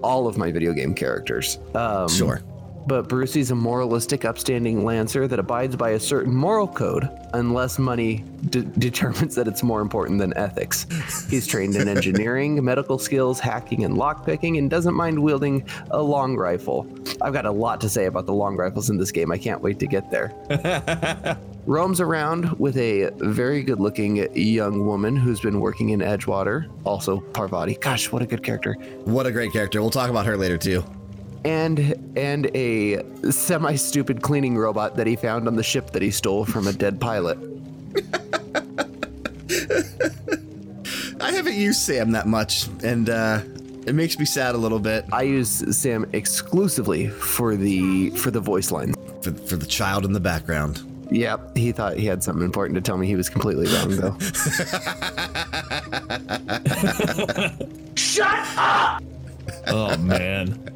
all 0.02 0.26
of 0.26 0.36
my 0.36 0.50
video 0.52 0.72
game 0.72 0.94
characters. 0.94 1.58
Um, 1.74 2.08
Sure. 2.08 2.40
But 2.86 3.08
Brucey's 3.08 3.50
a 3.50 3.54
moralistic, 3.54 4.24
upstanding 4.24 4.84
lancer 4.84 5.26
that 5.26 5.38
abides 5.38 5.76
by 5.76 5.90
a 5.90 6.00
certain 6.00 6.34
moral 6.34 6.68
code 6.68 7.08
unless 7.32 7.78
money 7.78 8.24
de- 8.50 8.62
determines 8.62 9.34
that 9.34 9.48
it's 9.48 9.62
more 9.62 9.80
important 9.80 10.18
than 10.18 10.36
ethics. 10.36 10.86
He's 11.28 11.46
trained 11.46 11.76
in 11.76 11.88
engineering, 11.96 12.62
medical 12.64 12.98
skills, 12.98 13.40
hacking, 13.40 13.84
and 13.84 13.96
lockpicking, 13.96 14.58
and 14.58 14.70
doesn't 14.70 14.94
mind 14.94 15.22
wielding 15.22 15.66
a 15.90 16.02
long 16.02 16.36
rifle. 16.36 16.86
I've 17.22 17.32
got 17.32 17.46
a 17.46 17.50
lot 17.50 17.80
to 17.82 17.88
say 17.88 18.06
about 18.06 18.26
the 18.26 18.34
long 18.34 18.56
rifles 18.56 18.90
in 18.90 18.98
this 18.98 19.12
game. 19.12 19.32
I 19.32 19.38
can't 19.38 19.62
wait 19.62 19.78
to 19.80 19.86
get 19.86 20.10
there. 20.10 21.38
roams 21.66 22.00
around 22.00 22.52
with 22.58 22.76
a 22.76 23.10
very 23.16 23.62
good 23.62 23.80
looking 23.80 24.28
young 24.36 24.86
woman 24.86 25.16
who's 25.16 25.40
been 25.40 25.60
working 25.60 25.90
in 25.90 26.00
Edgewater, 26.00 26.70
also 26.84 27.20
Parvati. 27.20 27.74
Gosh, 27.74 28.12
what 28.12 28.22
a 28.22 28.26
good 28.26 28.42
character. 28.42 28.74
What 29.04 29.26
a 29.26 29.32
great 29.32 29.52
character. 29.52 29.80
We'll 29.80 29.90
talk 29.90 30.10
about 30.10 30.26
her 30.26 30.36
later 30.36 30.58
too. 30.58 30.84
And 31.44 31.94
and 32.16 32.50
a 32.54 33.02
semi 33.30 33.74
stupid 33.76 34.22
cleaning 34.22 34.56
robot 34.56 34.96
that 34.96 35.06
he 35.06 35.14
found 35.16 35.46
on 35.46 35.56
the 35.56 35.62
ship 35.62 35.90
that 35.90 36.00
he 36.00 36.10
stole 36.10 36.44
from 36.44 36.66
a 36.66 36.72
dead 36.72 37.00
pilot. 37.00 37.38
I 41.20 41.32
haven't 41.32 41.54
used 41.56 41.80
Sam 41.80 42.10
that 42.12 42.26
much, 42.26 42.66
and 42.82 43.08
uh, 43.10 43.40
it 43.86 43.94
makes 43.94 44.18
me 44.18 44.24
sad 44.24 44.54
a 44.54 44.58
little 44.58 44.78
bit 44.78 45.04
I 45.12 45.22
use 45.22 45.76
Sam 45.76 46.06
exclusively 46.12 47.08
for 47.08 47.56
the 47.56 48.10
for 48.10 48.30
the 48.30 48.40
voice 48.40 48.70
line. 48.70 48.94
for, 49.22 49.32
for 49.32 49.56
the 49.56 49.66
child 49.66 50.04
in 50.04 50.12
the 50.12 50.20
background. 50.20 50.82
Yep, 51.10 51.56
he 51.56 51.72
thought 51.72 51.98
he 51.98 52.06
had 52.06 52.22
something 52.22 52.44
important 52.44 52.76
to 52.76 52.80
tell 52.80 52.96
me. 52.96 53.06
He 53.06 53.16
was 53.16 53.28
completely 53.28 53.66
wrong 53.66 53.96
though. 53.96 54.16
Oh 59.66 59.96
man. 59.98 60.70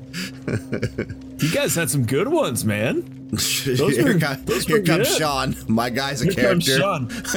you 1.38 1.50
guys 1.52 1.75
had 1.75 1.90
some 1.90 2.04
good 2.06 2.28
ones, 2.28 2.64
man. 2.64 3.14
here 3.38 4.14
were- 4.14 4.18
co- 4.20 4.34
those 4.44 4.64
here 4.66 4.78
were 4.80 4.84
comes 4.87 5.08
good. 5.08 5.18
Sean, 5.18 5.56
my 5.68 5.90
guy's 5.90 6.22
a 6.22 6.26
Here 6.32 6.48
comes 6.50 6.66
character 6.66 6.78
Sean. 6.82 7.08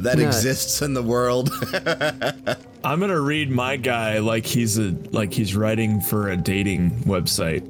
that 0.00 0.16
Yeah. 0.18 0.26
exists 0.26 0.82
in 0.82 0.94
the 0.94 1.02
world. 1.02 1.50
I'm 2.84 3.00
gonna 3.00 3.20
read 3.20 3.50
my 3.50 3.76
guy 3.76 4.18
like 4.18 4.44
he's 4.46 4.78
a 4.78 4.94
like 5.12 5.32
he's 5.32 5.54
writing 5.56 6.00
for 6.00 6.30
a 6.30 6.36
dating 6.36 6.90
website. 7.02 7.62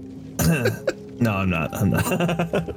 no, 1.21 1.33
I'm 1.33 1.51
not. 1.51 1.75
I'm 1.75 1.91
not. 1.91 2.77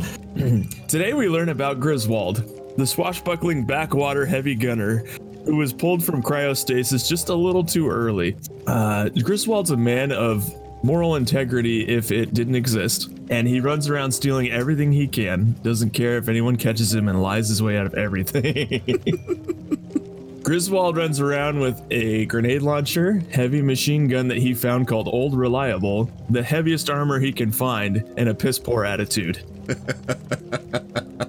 Today 0.89 1.13
we 1.13 1.27
learn 1.29 1.50
about 1.50 1.79
Griswold, 1.79 2.43
the 2.77 2.86
swashbuckling 2.86 3.65
backwater 3.65 4.25
heavy 4.25 4.55
gunner 4.55 5.05
who 5.46 5.56
was 5.56 5.74
pulled 5.74 6.04
from 6.04 6.22
cryostasis 6.22 7.08
just 7.08 7.30
a 7.30 7.36
little 7.36 7.64
too 7.64 7.90
early. 7.90 8.36
Uh, 8.68 9.10
Griswold's 9.10 9.72
a 9.72 9.78
man 9.78 10.12
of 10.12 10.54
moral 10.84 11.16
integrity 11.16 11.88
if 11.88 12.12
it 12.12 12.34
didn't 12.34 12.56
exist, 12.56 13.10
and 13.30 13.48
he 13.48 13.60
runs 13.60 13.90
around 13.90 14.12
stealing 14.12 14.52
everything 14.52 14.92
he 14.92 15.08
can. 15.08 15.56
Doesn't 15.64 15.92
care 15.92 16.18
if 16.18 16.28
anyone 16.28 16.58
catches 16.58 16.94
him 16.94 17.08
and 17.08 17.22
lies 17.22 17.50
his 17.50 17.62
way 17.62 17.78
out 17.78 17.86
of 17.86 17.96
everything. 17.96 18.84
Griswold 20.44 20.96
runs 20.96 21.20
around 21.20 21.60
with 21.60 21.82
a 21.90 22.25
grenade 22.28 22.62
launcher, 22.62 23.24
heavy 23.32 23.64
machine 23.64 24.08
gun 24.08 24.28
that 24.28 24.38
he 24.38 24.54
found 24.54 24.88
called 24.88 25.08
Old 25.08 25.36
Reliable, 25.36 26.12
the 26.30 26.44
heaviest 26.44 26.88
armor 26.88 27.20
he 27.20 27.32
can 27.32 27.52
find, 27.52 28.04
and 28.16 28.30
a 28.30 28.36
piss 28.36 28.60
poor 28.60 28.86
attitude. 28.86 29.44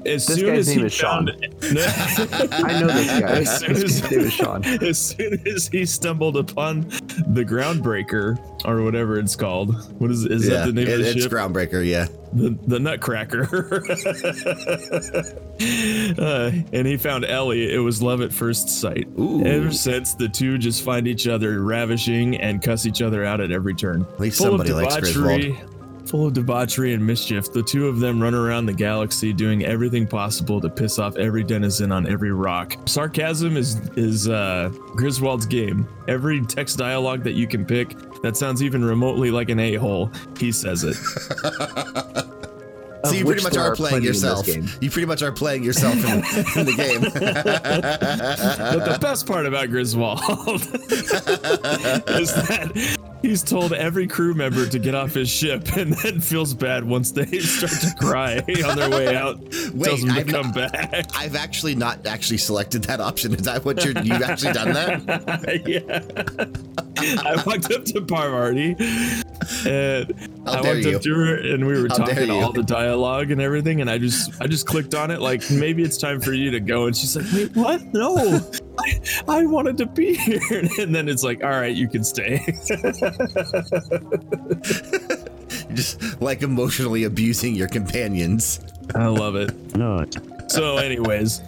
As 0.04 0.24
This 0.26 0.36
soon 0.38 0.46
guy's 0.46 0.58
as 0.60 0.68
name 0.68 0.78
he 0.80 0.86
is 0.86 0.92
Sean. 0.92 1.26
found, 1.26 1.30
I 2.64 2.80
know 2.80 2.86
this 2.86 3.20
guy. 3.20 3.28
As 3.38 3.58
soon 3.58 3.70
as- 3.72 4.00
guy's 4.00 4.10
name 4.10 4.20
is 4.20 4.32
Sean. 4.32 4.64
as 4.84 4.98
soon 4.98 5.46
as 5.48 5.66
he 5.68 5.84
stumbled 5.84 6.36
upon 6.36 6.82
the 7.28 7.44
groundbreaker 7.44 8.38
or 8.64 8.82
whatever 8.82 9.18
it's 9.18 9.34
called, 9.34 9.74
what 10.00 10.10
is 10.12 10.24
is 10.26 10.46
yeah, 10.48 10.58
that 10.58 10.66
the 10.66 10.72
name 10.72 10.86
it- 10.86 10.92
of 10.94 10.98
the 11.00 11.10
it's 11.10 11.22
ship? 11.22 11.32
groundbreaker. 11.32 11.84
Yeah, 11.84 12.06
the, 12.32 12.56
the 12.68 12.78
Nutcracker. 12.78 13.82
uh, 16.20 16.52
and 16.72 16.86
he 16.86 16.96
found 16.96 17.24
Ellie. 17.24 17.72
It 17.72 17.78
was 17.78 18.00
love 18.00 18.20
at 18.20 18.32
first 18.32 18.68
sight. 18.68 19.08
Ooh. 19.18 19.44
Ever 19.44 19.72
since, 19.72 20.14
the 20.14 20.28
two 20.28 20.56
just 20.58 20.84
find 20.84 21.08
each 21.08 21.26
other 21.26 21.60
ravishing 21.62 22.36
and 22.36 22.62
cuss 22.62 22.86
each 22.86 23.02
other 23.02 23.24
out 23.24 23.40
at 23.40 23.50
every 23.50 23.74
turn. 23.74 24.02
At 24.02 24.20
least 24.20 24.38
Full 24.38 24.46
of 24.54 24.66
somebody 24.66 24.72
likes 24.72 24.94
debauchery- 24.96 25.56
Full 26.06 26.28
of 26.28 26.34
debauchery 26.34 26.94
and 26.94 27.04
mischief, 27.04 27.52
the 27.52 27.64
two 27.64 27.88
of 27.88 27.98
them 27.98 28.22
run 28.22 28.32
around 28.32 28.66
the 28.66 28.72
galaxy 28.72 29.32
doing 29.32 29.64
everything 29.64 30.06
possible 30.06 30.60
to 30.60 30.68
piss 30.68 31.00
off 31.00 31.16
every 31.16 31.42
denizen 31.42 31.90
on 31.90 32.06
every 32.06 32.30
rock. 32.30 32.76
Sarcasm 32.84 33.56
is 33.56 33.80
is 33.96 34.28
uh, 34.28 34.68
Griswold's 34.94 35.46
game. 35.46 35.88
Every 36.06 36.42
text 36.42 36.78
dialogue 36.78 37.25
that 37.25 37.32
you 37.32 37.48
can 37.48 37.66
pick 37.66 37.96
that 38.22 38.36
sounds 38.36 38.62
even 38.62 38.84
remotely 38.84 39.32
like 39.32 39.48
an 39.48 39.58
a-hole, 39.58 40.12
he 40.38 40.52
says 40.52 40.84
it. 40.84 40.96
so 43.10 43.14
you 43.16 43.25
pretty 43.25 43.42
much 43.42 43.56
are 43.56 43.72
are 43.72 43.76
playing 43.76 43.90
plenty 44.02 44.06
in 44.06 44.12
this 44.12 44.22
yourself. 44.22 44.82
You 44.82 44.90
pretty 44.90 45.06
much 45.06 45.22
are 45.22 45.32
playing 45.32 45.64
yourself 45.64 45.94
in, 45.96 46.16
in 46.60 46.66
the 46.66 46.75
game. 46.76 47.02
But 48.76 48.84
the 48.92 48.98
best 49.00 49.26
part 49.26 49.46
about 49.46 49.70
Griswold 49.70 50.20
is 52.20 52.32
that 52.34 52.98
he's 53.22 53.42
told 53.42 53.72
every 53.72 54.06
crew 54.06 54.34
member 54.34 54.66
to 54.68 54.78
get 54.78 54.94
off 54.94 55.14
his 55.14 55.28
ship 55.30 55.76
and 55.76 55.92
then 55.94 56.20
feels 56.20 56.54
bad 56.54 56.84
once 56.84 57.10
they 57.12 57.25
start 57.40 57.72
to 57.72 57.94
cry 57.98 58.38
on 58.64 58.76
their 58.76 58.90
way 58.90 59.14
out. 59.14 59.40
tells 59.50 60.00
them 60.02 60.10
to 60.14 60.20
I've 60.20 60.26
come 60.26 60.46
not- 60.52 60.72
back. 60.72 61.06
I've 61.14 61.36
actually 61.36 61.75
not 61.75 62.06
actually 62.06 62.38
selected 62.38 62.84
that 62.84 63.00
option. 63.00 63.34
Is 63.34 63.42
that 63.42 63.64
what 63.64 63.84
you're? 63.84 63.98
You've 64.02 64.22
actually 64.22 64.52
done 64.52 64.72
that? 64.75 65.62
yeah. 65.66 66.82
I 67.18 67.42
walked 67.46 67.72
up 67.72 67.84
to 67.86 68.00
Parvati 68.02 68.76
and 69.68 70.14
How 70.46 70.52
I 70.52 70.60
walked 70.62 70.84
you. 70.84 70.96
up 70.96 71.02
to 71.02 71.14
her 71.14 71.36
and 71.36 71.66
we 71.66 71.80
were 71.80 71.88
How 71.88 71.96
talking 71.96 72.30
all 72.30 72.52
the 72.52 72.62
dialogue 72.62 73.30
and 73.30 73.40
everything 73.40 73.80
and 73.80 73.90
I 73.90 73.98
just 73.98 74.30
I 74.40 74.46
just 74.46 74.66
clicked 74.66 74.94
on 74.94 75.10
it 75.10 75.20
like 75.20 75.48
maybe 75.50 75.82
it's 75.82 75.98
time 75.98 76.20
for 76.20 76.32
you 76.32 76.50
to 76.50 76.60
go 76.60 76.86
and 76.86 76.96
she's 76.96 77.16
like 77.16 77.26
wait 77.32 77.54
what 77.56 77.82
no 77.94 78.40
I, 78.78 79.00
I 79.28 79.44
wanted 79.46 79.76
to 79.78 79.86
be 79.86 80.14
here 80.14 80.40
and 80.78 80.94
then 80.94 81.08
it's 81.08 81.22
like 81.25 81.42
all 81.44 81.50
right 81.50 81.75
you 81.75 81.88
can 81.88 82.04
stay 82.04 82.44
Just 85.75 86.20
like 86.20 86.42
emotionally 86.42 87.04
abusing 87.04 87.54
your 87.54 87.68
companions. 87.68 88.60
I 88.94 89.06
love 89.06 89.36
it. 89.36 89.52
No. 89.76 90.04
So, 90.48 90.76
anyways, 90.78 91.40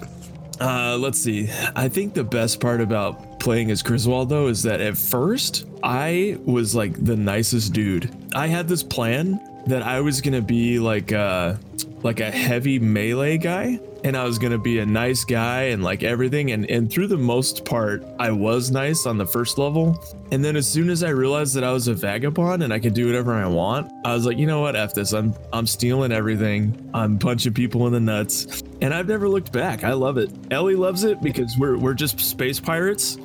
uh, 0.60 0.96
let's 0.98 1.18
see. 1.18 1.48
I 1.74 1.88
think 1.88 2.14
the 2.14 2.24
best 2.24 2.60
part 2.60 2.80
about 2.80 3.40
playing 3.40 3.70
as 3.70 3.82
Griswold 3.82 4.28
though 4.28 4.48
is 4.48 4.62
that 4.64 4.80
at 4.80 4.96
first 4.96 5.66
I 5.82 6.38
was 6.44 6.74
like 6.74 7.04
the 7.04 7.16
nicest 7.16 7.72
dude. 7.72 8.10
I 8.34 8.48
had 8.48 8.68
this 8.68 8.82
plan 8.82 9.40
that 9.66 9.82
I 9.82 10.00
was 10.00 10.20
gonna 10.20 10.42
be 10.42 10.78
like 10.78 11.12
uh 11.12 11.54
like 12.02 12.20
a 12.20 12.30
heavy 12.30 12.78
melee 12.78 13.38
guy 13.38 13.80
and 14.04 14.16
I 14.16 14.24
was 14.24 14.38
gonna 14.38 14.58
be 14.58 14.78
a 14.78 14.86
nice 14.86 15.24
guy 15.24 15.64
and 15.64 15.82
like 15.82 16.02
everything 16.02 16.52
and 16.52 16.70
and 16.70 16.90
through 16.90 17.08
the 17.08 17.16
most 17.16 17.64
part 17.64 18.04
I 18.18 18.30
was 18.30 18.70
nice 18.70 19.06
on 19.06 19.18
the 19.18 19.26
first 19.26 19.58
level. 19.58 20.02
And 20.30 20.44
then 20.44 20.56
as 20.56 20.68
soon 20.68 20.90
as 20.90 21.02
I 21.02 21.10
realized 21.10 21.54
that 21.56 21.64
I 21.64 21.72
was 21.72 21.88
a 21.88 21.94
vagabond 21.94 22.62
and 22.62 22.72
I 22.72 22.78
could 22.78 22.94
do 22.94 23.06
whatever 23.06 23.34
I 23.34 23.46
want 23.46 23.90
I 24.04 24.14
was 24.14 24.26
like 24.26 24.38
you 24.38 24.46
know 24.46 24.60
what? 24.60 24.76
F 24.76 24.94
this. 24.94 25.12
I'm 25.12 25.34
I'm 25.52 25.66
stealing 25.66 26.12
everything. 26.12 26.90
I'm 26.94 27.18
punching 27.18 27.54
people 27.54 27.86
in 27.86 27.92
the 27.92 28.00
nuts. 28.00 28.62
And 28.80 28.94
I've 28.94 29.08
never 29.08 29.28
looked 29.28 29.52
back. 29.52 29.82
I 29.82 29.92
love 29.92 30.18
it. 30.18 30.30
Ellie 30.52 30.76
loves 30.76 31.04
it 31.04 31.20
because 31.20 31.56
we're 31.58 31.76
we're 31.76 31.94
just 31.94 32.20
space 32.20 32.60
pirates 32.60 33.18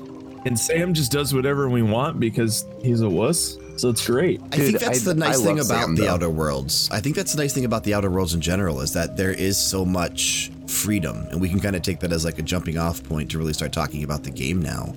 and 0.45 0.59
Sam 0.59 0.93
just 0.93 1.11
does 1.11 1.33
whatever 1.33 1.69
we 1.69 1.81
want 1.81 2.19
because 2.19 2.65
he's 2.81 3.01
a 3.01 3.09
wuss 3.09 3.57
so 3.75 3.89
it's 3.89 4.05
great 4.05 4.41
I 4.51 4.57
think 4.57 4.79
that's 4.79 5.01
I- 5.07 5.13
the 5.13 5.19
nice 5.19 5.39
I 5.41 5.43
thing 5.43 5.59
about 5.59 5.65
Sam, 5.85 5.95
the. 5.95 6.09
Outer 6.09 6.29
Worlds. 6.29 6.89
I 6.91 6.99
think 6.99 7.15
that's 7.15 7.33
the 7.33 7.41
nice 7.41 7.53
thing 7.53 7.65
about 7.65 7.83
the 7.83 7.93
Outer 7.95 8.09
Worlds 8.11 8.33
in 8.33 8.41
general 8.41 8.81
is 8.81 8.93
that 8.93 9.17
there 9.17 9.31
is 9.31 9.57
so 9.57 9.83
much 9.83 10.51
freedom, 10.67 11.25
and 11.31 11.41
we 11.41 11.49
can 11.49 11.59
kind 11.59 11.75
of 11.75 11.81
take 11.81 11.99
that 12.01 12.11
as 12.11 12.23
like 12.23 12.37
a 12.39 12.43
jumping 12.43 12.77
off 12.77 13.03
point 13.03 13.31
to 13.31 13.37
really 13.39 13.53
start 13.53 13.73
talking 13.73 14.03
about 14.03 14.23
the 14.23 14.29
game 14.29 14.61
now. 14.61 14.93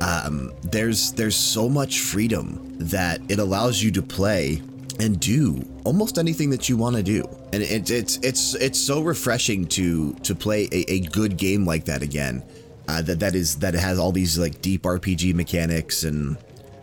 Um, 0.00 0.52
there's 0.62 1.12
there's 1.12 1.36
so 1.36 1.68
much 1.68 2.00
freedom 2.00 2.60
that 2.78 3.20
it 3.28 3.38
allows 3.38 3.82
you 3.82 3.90
to 3.92 4.02
play 4.02 4.60
and 5.00 5.18
do 5.18 5.64
almost 5.84 6.18
anything 6.18 6.50
that 6.50 6.68
you 6.68 6.76
want 6.76 6.96
to 6.96 7.02
do, 7.02 7.22
and 7.52 7.62
it, 7.62 7.90
it's 7.90 8.18
it's 8.18 8.54
it's 8.56 8.78
so 8.78 9.00
refreshing 9.00 9.66
to 9.68 10.12
to 10.24 10.34
play 10.34 10.68
a, 10.72 10.92
a 10.92 11.00
good 11.00 11.36
game 11.38 11.64
like 11.64 11.84
that 11.86 12.02
again. 12.02 12.42
Uh, 12.86 13.00
that 13.02 13.20
that 13.20 13.34
is 13.34 13.56
that 13.56 13.74
it 13.74 13.80
has 13.80 13.98
all 13.98 14.12
these 14.12 14.38
like 14.38 14.60
deep 14.60 14.82
RPG 14.82 15.34
mechanics 15.34 16.04
and 16.04 16.36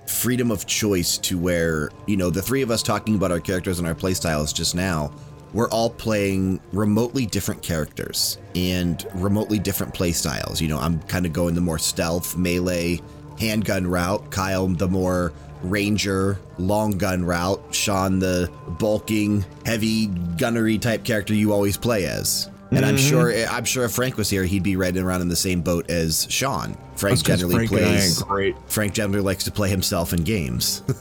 freedom 0.07 0.51
of 0.51 0.65
choice 0.65 1.17
to 1.17 1.37
where, 1.37 1.89
you 2.05 2.17
know, 2.17 2.29
the 2.29 2.41
three 2.41 2.61
of 2.61 2.71
us 2.71 2.83
talking 2.83 3.15
about 3.15 3.31
our 3.31 3.39
characters 3.39 3.79
and 3.79 3.87
our 3.87 3.95
playstyles 3.95 4.53
just 4.53 4.75
now, 4.75 5.11
we're 5.53 5.69
all 5.69 5.89
playing 5.89 6.59
remotely 6.71 7.25
different 7.25 7.61
characters 7.61 8.37
and 8.55 9.05
remotely 9.13 9.59
different 9.59 9.93
playstyles. 9.93 10.61
You 10.61 10.67
know, 10.69 10.77
I'm 10.77 11.01
kind 11.03 11.25
of 11.25 11.33
going 11.33 11.55
the 11.55 11.61
more 11.61 11.79
stealth, 11.79 12.37
melee, 12.37 13.01
handgun 13.39 13.87
route. 13.87 14.31
Kyle, 14.31 14.67
the 14.67 14.87
more 14.87 15.33
ranger, 15.63 16.39
long 16.57 16.97
gun 16.97 17.23
route. 17.23 17.61
Sean, 17.71 18.19
the 18.19 18.51
bulking, 18.79 19.45
heavy 19.65 20.07
gunnery 20.37 20.77
type 20.77 21.03
character 21.03 21.33
you 21.33 21.51
always 21.51 21.77
play 21.77 22.05
as. 22.05 22.49
And 22.71 22.85
I'm 22.85 22.97
sure, 22.97 23.25
mm-hmm. 23.25 23.53
I'm 23.53 23.65
sure 23.65 23.83
if 23.83 23.91
Frank 23.91 24.17
was 24.17 24.29
here, 24.29 24.45
he'd 24.45 24.63
be 24.63 24.77
right 24.77 24.95
around 24.95 25.21
in 25.21 25.27
the 25.27 25.35
same 25.35 25.61
boat 25.61 25.89
as 25.89 26.25
Sean. 26.29 26.77
Frank 26.95 27.17
That's 27.17 27.21
'cause 27.23 27.39
generally 27.39 27.67
Frank 27.67 27.69
plays. 27.69 28.21
great 28.23 28.55
Frank 28.67 28.93
generally 28.93 29.23
likes 29.23 29.43
to 29.45 29.51
play 29.51 29.69
himself 29.69 30.13
in 30.13 30.23
games. 30.23 30.83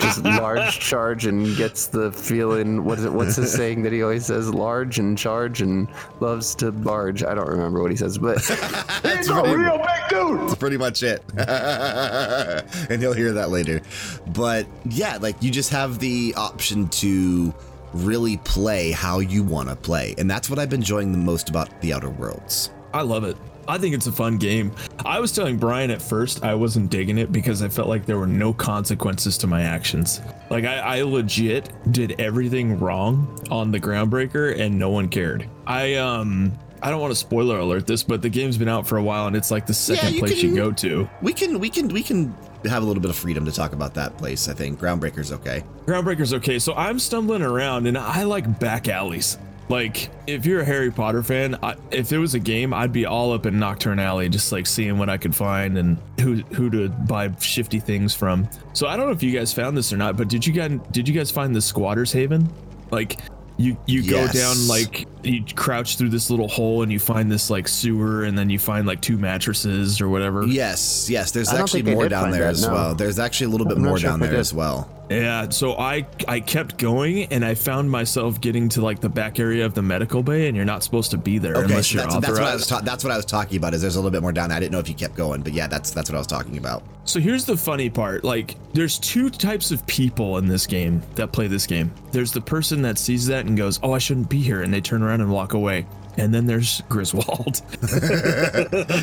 Just 0.00 0.24
large 0.24 0.80
charge 0.80 1.26
and 1.26 1.56
gets 1.56 1.86
the 1.86 2.10
feeling. 2.12 2.84
What 2.84 2.98
is 2.98 3.04
it? 3.04 3.12
What's 3.12 3.36
his 3.36 3.52
saying 3.52 3.82
that 3.82 3.92
he 3.92 4.02
always 4.02 4.26
says? 4.26 4.52
Large 4.52 4.98
and 4.98 5.16
charge 5.16 5.60
and 5.60 5.88
loves 6.20 6.54
to 6.56 6.72
barge. 6.72 7.22
I 7.22 7.34
don't 7.34 7.48
remember 7.48 7.80
what 7.82 7.90
he 7.90 7.96
says, 7.96 8.18
but 8.18 8.42
That's 9.02 9.28
pretty, 9.30 9.62
That's 10.10 10.54
pretty 10.56 10.76
much 10.76 11.02
it. 11.02 11.22
and 11.36 13.00
you'll 13.02 13.12
hear 13.12 13.32
that 13.32 13.50
later. 13.50 13.80
But 14.28 14.66
yeah, 14.86 15.18
like 15.20 15.40
you 15.42 15.50
just 15.50 15.70
have 15.70 15.98
the 15.98 16.34
option 16.36 16.88
to 16.88 17.54
really 17.92 18.36
play 18.38 18.90
how 18.90 19.20
you 19.20 19.42
want 19.42 19.68
to 19.68 19.76
play. 19.76 20.14
And 20.18 20.30
that's 20.30 20.48
what 20.50 20.58
I've 20.58 20.70
been 20.70 20.80
enjoying 20.80 21.12
the 21.12 21.18
most 21.18 21.48
about 21.48 21.80
the 21.80 21.92
Outer 21.92 22.10
Worlds. 22.10 22.70
I 22.92 23.02
love 23.02 23.24
it. 23.24 23.36
I 23.66 23.76
think 23.76 23.94
it's 23.94 24.06
a 24.06 24.12
fun 24.12 24.38
game. 24.38 24.72
I 25.04 25.20
was 25.20 25.30
telling 25.32 25.58
Brian 25.58 25.90
at 25.90 26.00
first 26.00 26.42
I 26.42 26.54
wasn't 26.54 26.90
digging 26.90 27.18
it 27.18 27.30
because 27.30 27.62
I 27.62 27.68
felt 27.68 27.86
like 27.86 28.06
there 28.06 28.16
were 28.16 28.26
no 28.26 28.54
consequences 28.54 29.36
to 29.38 29.46
my 29.46 29.62
actions. 29.62 30.22
Like 30.48 30.64
I, 30.64 30.78
I 30.78 31.02
legit 31.02 31.70
did 31.92 32.18
everything 32.18 32.78
wrong 32.80 33.38
on 33.50 33.70
the 33.70 33.78
groundbreaker 33.78 34.58
and 34.58 34.78
no 34.78 34.88
one 34.88 35.08
cared. 35.10 35.46
I 35.66 35.96
um 35.96 36.58
I 36.82 36.88
don't 36.90 37.00
want 37.00 37.10
to 37.10 37.16
spoiler 37.16 37.58
alert 37.58 37.86
this, 37.86 38.02
but 38.02 38.22
the 38.22 38.30
game's 38.30 38.56
been 38.56 38.68
out 38.68 38.86
for 38.86 38.96
a 38.96 39.02
while 39.02 39.26
and 39.26 39.36
it's 39.36 39.50
like 39.50 39.66
the 39.66 39.74
second 39.74 40.14
you 40.14 40.20
place 40.20 40.40
can- 40.40 40.48
you 40.48 40.56
go 40.56 40.72
to. 40.72 41.10
We 41.20 41.34
can 41.34 41.58
we 41.60 41.68
can 41.68 41.88
we 41.88 42.02
can 42.02 42.34
have 42.64 42.82
a 42.82 42.86
little 42.86 43.00
bit 43.00 43.10
of 43.10 43.16
freedom 43.16 43.44
to 43.44 43.52
talk 43.52 43.72
about 43.72 43.94
that 43.94 44.16
place, 44.18 44.48
I 44.48 44.54
think. 44.54 44.80
Groundbreaker's 44.80 45.32
okay. 45.32 45.64
Groundbreaker's 45.86 46.34
okay. 46.34 46.58
So 46.58 46.74
I'm 46.74 46.98
stumbling 46.98 47.42
around 47.42 47.86
and 47.86 47.96
I 47.96 48.24
like 48.24 48.58
back 48.58 48.88
alleys. 48.88 49.38
Like, 49.68 50.08
if 50.26 50.46
you're 50.46 50.60
a 50.60 50.64
Harry 50.64 50.90
Potter 50.90 51.22
fan, 51.22 51.58
I, 51.62 51.76
if 51.90 52.10
it 52.10 52.18
was 52.18 52.34
a 52.34 52.38
game, 52.38 52.72
I'd 52.72 52.92
be 52.92 53.04
all 53.04 53.32
up 53.34 53.44
in 53.44 53.54
Knockturn 53.54 54.00
Alley, 54.00 54.30
just 54.30 54.50
like 54.50 54.66
seeing 54.66 54.98
what 54.98 55.10
I 55.10 55.18
could 55.18 55.34
find 55.34 55.76
and 55.76 55.98
who 56.20 56.36
who 56.36 56.70
to 56.70 56.88
buy 56.88 57.30
shifty 57.38 57.78
things 57.78 58.14
from. 58.14 58.48
So 58.72 58.86
I 58.86 58.96
don't 58.96 59.06
know 59.06 59.12
if 59.12 59.22
you 59.22 59.30
guys 59.30 59.52
found 59.52 59.76
this 59.76 59.92
or 59.92 59.98
not, 59.98 60.16
but 60.16 60.28
did 60.28 60.46
you 60.46 60.54
guys 60.54 60.78
did 60.90 61.06
you 61.06 61.14
guys 61.14 61.30
find 61.30 61.54
the 61.54 61.60
Squatters 61.60 62.12
Haven? 62.12 62.48
Like, 62.90 63.18
you 63.58 63.76
you 63.86 64.08
go 64.08 64.26
down 64.28 64.68
like 64.68 65.06
you 65.24 65.42
crouch 65.56 65.98
through 65.98 66.08
this 66.10 66.30
little 66.30 66.46
hole 66.46 66.82
and 66.82 66.92
you 66.92 67.00
find 67.00 67.30
this 67.30 67.50
like 67.50 67.66
sewer 67.66 68.24
and 68.24 68.38
then 68.38 68.48
you 68.48 68.58
find 68.58 68.86
like 68.86 69.00
two 69.00 69.18
mattresses 69.18 70.00
or 70.00 70.08
whatever. 70.08 70.46
Yes, 70.46 71.10
yes, 71.10 71.32
there's 71.32 71.48
I 71.48 71.60
actually 71.60 71.82
more 71.82 72.08
down 72.08 72.30
there 72.30 72.42
that, 72.42 72.50
as 72.50 72.66
no. 72.66 72.72
well. 72.72 72.94
There's 72.94 73.18
actually 73.18 73.46
a 73.46 73.50
little 73.50 73.66
bit 73.66 73.76
I'm 73.76 73.82
not 73.82 73.88
more 73.88 73.98
sure 73.98 74.10
down 74.10 74.20
there 74.20 74.36
as 74.36 74.54
well. 74.54 74.88
Yeah, 75.10 75.48
so 75.48 75.74
I 75.78 76.06
I 76.26 76.40
kept 76.40 76.76
going 76.76 77.24
and 77.32 77.44
I 77.44 77.54
found 77.54 77.90
myself 77.90 78.40
getting 78.40 78.68
to 78.70 78.82
like 78.82 79.00
the 79.00 79.08
back 79.08 79.38
area 79.40 79.64
of 79.64 79.72
the 79.74 79.82
medical 79.82 80.22
bay 80.22 80.48
and 80.48 80.56
you're 80.56 80.66
not 80.66 80.82
supposed 80.82 81.10
to 81.12 81.16
be 81.16 81.38
there 81.38 81.54
Okay, 81.54 81.64
unless 81.64 81.86
so 81.88 81.94
you're 81.94 82.02
that's, 82.04 82.14
authorized. 82.16 82.36
that's 82.36 82.40
what 82.40 82.48
I 82.50 82.54
was 82.54 82.66
ta- 82.66 82.80
that's 82.80 83.04
what 83.04 83.12
I 83.12 83.16
was 83.16 83.24
talking 83.24 83.56
about. 83.56 83.74
Is 83.74 83.80
there's 83.80 83.96
a 83.96 83.98
little 83.98 84.10
bit 84.10 84.20
more 84.22 84.32
down 84.32 84.50
there. 84.50 84.56
I 84.56 84.60
didn't 84.60 84.72
know 84.72 84.80
if 84.80 84.88
you 84.88 84.94
kept 84.94 85.14
going, 85.14 85.42
but 85.42 85.52
yeah, 85.52 85.66
that's 85.66 85.90
that's 85.92 86.10
what 86.10 86.16
I 86.16 86.18
was 86.18 86.26
talking 86.26 86.58
about. 86.58 86.82
So 87.04 87.20
here's 87.20 87.46
the 87.46 87.56
funny 87.56 87.88
part. 87.88 88.22
Like 88.24 88.56
there's 88.74 88.98
two 88.98 89.30
types 89.30 89.70
of 89.70 89.86
people 89.86 90.36
in 90.38 90.46
this 90.46 90.66
game 90.66 91.02
that 91.14 91.32
play 91.32 91.46
this 91.46 91.66
game. 91.66 91.90
There's 92.12 92.32
the 92.32 92.40
person 92.42 92.82
that 92.82 92.98
sees 92.98 93.26
that 93.28 93.46
and 93.46 93.56
goes, 93.56 93.80
"Oh, 93.82 93.92
I 93.92 93.98
shouldn't 93.98 94.28
be 94.28 94.40
here," 94.40 94.62
and 94.62 94.72
they 94.72 94.80
turn 94.82 95.02
around 95.02 95.22
and 95.22 95.30
walk 95.30 95.54
away. 95.54 95.86
And 96.18 96.34
then 96.34 96.46
there's 96.46 96.82
Griswold. 96.88 97.58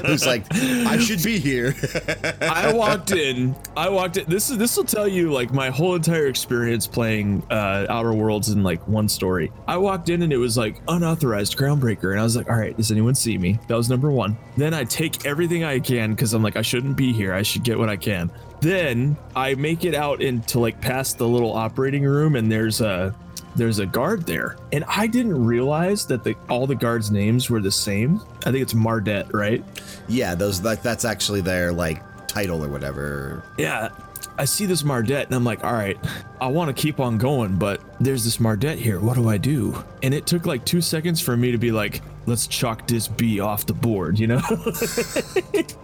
Who's 0.06 0.26
like, 0.26 0.46
I 0.52 0.98
should 1.00 1.24
be 1.24 1.40
here. 1.40 1.74
I 2.42 2.74
walked 2.74 3.12
in. 3.12 3.56
I 3.78 3.90
walked 3.90 4.18
in. 4.18 4.26
This 4.28 4.50
is 4.50 4.58
this 4.58 4.76
will 4.76 4.84
tell 4.84 5.08
you 5.08 5.32
like 5.32 5.54
my 5.54 5.70
whole 5.70 5.96
entire 5.96 6.28
experience 6.28 6.88
playing 6.88 7.42
uh, 7.50 7.86
Outer 7.90 8.14
Worlds 8.14 8.50
in 8.50 8.64
like 8.64 8.86
one 8.88 9.08
story. 9.08 9.52
I 9.68 9.78
walked 9.78 10.10
in 10.10 10.24
and 10.24 10.34
it 10.34 10.38
was 10.38 10.58
like 10.58 10.82
unauthorized 10.90 11.58
groundbreaker, 11.58 12.12
and 12.12 12.20
I 12.20 12.24
was 12.24 12.36
like, 12.36 12.50
all 12.50 12.58
right, 12.58 12.76
does 12.76 12.92
anyone 12.92 13.16
see 13.16 13.38
me? 13.38 13.60
That 13.68 13.78
was 13.78 13.90
number 13.90 14.12
one. 14.12 14.38
Then 14.58 14.74
I 14.74 14.84
take 14.84 15.26
everything 15.26 15.64
I 15.64 15.80
can 15.80 16.12
because 16.12 16.34
I'm 16.34 16.44
like, 16.44 16.58
I 16.58 16.62
shouldn't 16.62 16.98
be 16.98 17.14
here. 17.14 17.34
I 17.34 17.44
should 17.44 17.64
get 17.64 17.80
what 17.80 17.90
I 17.90 17.96
can. 17.96 18.30
Then 18.60 19.16
I 19.36 19.56
make 19.56 19.86
it 19.86 19.96
out 19.96 20.22
into 20.22 20.60
like 20.60 20.82
past 20.82 21.18
the 21.18 21.28
little 21.28 21.54
operating 21.54 22.04
room, 22.04 22.36
and 22.36 22.52
there's 22.52 22.82
a 22.82 23.16
there's 23.56 23.80
a 23.80 23.86
guard 23.86 24.26
there, 24.26 24.58
and 24.72 24.84
I 24.88 25.08
didn't 25.08 25.46
realize 25.46 26.06
that 26.08 26.24
the 26.24 26.36
all 26.50 26.68
the 26.68 26.76
guards' 26.76 27.12
names 27.12 27.50
were 27.50 27.62
the 27.62 27.72
same. 27.72 28.22
I 28.46 28.52
think 28.52 28.58
it's 28.58 28.74
Mardet, 28.74 29.34
right? 29.34 29.64
yeah, 30.08 30.36
those 30.36 30.62
like 30.64 30.82
that's 30.82 31.06
actually 31.06 31.42
their 31.42 31.72
like 31.72 32.02
title 32.28 32.64
or 32.64 32.68
whatever. 32.68 33.44
Yeah, 33.58 33.90
I 34.38 34.46
see 34.46 34.66
this 34.66 34.84
Mardet 34.84 35.26
and 35.26 35.36
I'm 35.36 35.44
like, 35.44 35.64
all 35.64 35.74
right, 35.74 35.98
I 36.42 36.48
want 36.48 36.76
to 36.76 36.82
keep 36.82 37.00
on 37.00 37.18
going, 37.18 37.58
but 37.58 37.82
there's 38.00 38.24
this 38.24 38.38
Mardet 38.38 38.78
here. 38.78 39.00
What 39.00 39.16
do 39.16 39.30
I 39.30 39.38
do? 39.38 39.76
And 40.04 40.14
it 40.14 40.26
took 40.28 40.46
like 40.46 40.66
two 40.66 40.82
seconds 40.82 41.22
for 41.22 41.36
me 41.38 41.52
to 41.52 41.58
be 41.58 41.72
like, 41.72 42.02
let's 42.26 42.48
chalk 42.48 42.88
this 42.88 43.08
B 43.08 43.40
off 43.40 43.66
the 43.66 43.74
board, 43.74 44.20
you 44.20 44.28
know? 44.28 44.42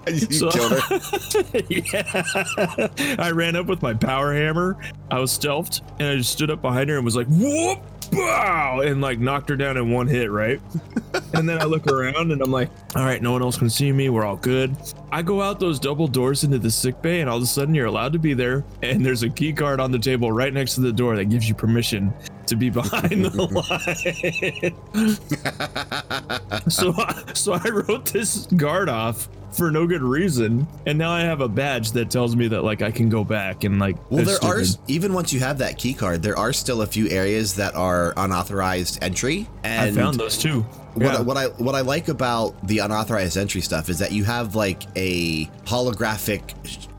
You 0.08 0.20
So- 0.32 0.50
killed 0.52 0.72
her. 0.74 1.62
yeah. 1.70 3.16
I 3.20 3.32
ran 3.32 3.56
up 3.56 3.68
with 3.68 3.82
my 3.82 3.94
power 3.94 4.34
hammer. 4.34 4.78
I 5.10 5.20
was 5.20 5.32
stealthed 5.38 5.82
and 6.00 6.08
I 6.10 6.16
just 6.18 6.32
stood 6.32 6.50
up 6.52 6.62
behind 6.62 6.90
her 6.90 6.96
and 6.98 7.06
was 7.06 7.16
like, 7.16 7.28
whoop, 7.28 7.80
bow, 8.12 8.82
and 8.82 9.02
like 9.02 9.20
knocked 9.20 9.50
her 9.50 9.56
down 9.56 9.78
in 9.78 9.92
one 9.92 10.08
hit, 10.08 10.30
right? 10.30 10.62
and 11.34 11.48
then 11.48 11.62
I 11.62 11.66
look 11.66 11.88
around 11.88 12.32
and 12.32 12.42
I'm 12.42 12.52
like, 12.52 12.70
all 12.96 13.04
right, 13.04 13.22
no 13.22 13.32
one 13.32 13.42
else 13.42 13.58
can 13.58 13.70
see 13.70 13.92
me. 13.92 14.10
We're 14.10 14.26
all 14.26 14.38
good. 14.38 14.76
I 15.12 15.22
go 15.22 15.42
out 15.42 15.60
those 15.60 15.80
double 15.80 16.08
doors 16.08 16.44
into 16.44 16.60
the 16.60 16.72
sick 16.72 17.02
bay 17.02 17.22
and 17.22 17.30
all 17.30 17.38
of 17.38 17.44
a 17.44 17.48
sudden 17.48 17.76
you're 17.76 17.88
allowed 17.88 18.14
to 18.14 18.20
be 18.20 18.34
there. 18.34 18.64
And 18.82 19.06
there's 19.06 19.24
a 19.24 19.30
key 19.30 19.54
card 19.54 19.80
on 19.80 19.92
the 19.92 20.00
table 20.00 20.32
right 20.32 20.54
next 20.54 20.76
to 20.76 20.82
the 20.82 20.94
door 20.94 21.16
that 21.16 21.26
gives 21.26 21.48
you 21.48 21.56
permission 21.56 22.14
to 22.48 22.56
be 22.56 22.70
behind 22.70 23.26
the 23.26 23.32
line. 26.64 26.64
so, 26.70 26.94
I, 26.98 27.34
so 27.34 27.54
I 27.54 27.70
wrote 27.70 28.06
this 28.06 28.46
guard 28.48 28.90
off 28.90 29.30
for 29.52 29.72
no 29.72 29.86
good 29.86 30.02
reason, 30.02 30.68
and 30.86 30.98
now 30.98 31.12
I 31.12 31.22
have 31.22 31.42
a 31.42 31.48
badge 31.50 31.92
that 31.92 32.10
tells 32.10 32.36
me 32.36 32.48
that 32.50 32.64
like 32.64 32.82
I 32.82 32.92
can 32.92 33.10
go 33.10 33.24
back 33.24 33.64
and 33.64 33.80
like. 33.80 33.98
Well, 34.10 34.24
there 34.26 34.44
are 34.44 34.62
even 34.88 35.14
once 35.14 35.34
you 35.34 35.40
have 35.42 35.58
that 35.60 35.78
key 35.78 35.94
card, 35.94 36.24
there 36.24 36.38
are 36.38 36.54
still 36.54 36.82
a 36.82 36.88
few 36.88 37.10
areas 37.10 37.56
that 37.56 37.76
are 37.76 38.14
unauthorized 38.18 39.04
entry. 39.04 39.48
And 39.64 39.98
I 39.98 40.02
found 40.02 40.20
those 40.20 40.38
too. 40.38 40.62
What, 40.94 41.04
Yeah. 41.04 41.22
what 41.22 41.38
I 41.38 41.46
what 41.46 41.76
I 41.76 41.82
like 41.82 42.08
about 42.08 42.68
the 42.68 42.80
unauthorized 42.80 43.38
entry 43.38 43.62
stuff 43.62 43.90
is 43.90 44.00
that 44.00 44.12
you 44.12 44.24
have 44.24 44.56
like 44.56 44.84
a 44.96 45.46
holographic 45.66 46.52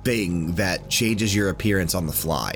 thing 0.04 0.52
that 0.54 0.88
changes 0.88 1.34
your 1.34 1.48
appearance 1.50 1.94
on 1.94 2.06
the 2.06 2.12
fly, 2.12 2.54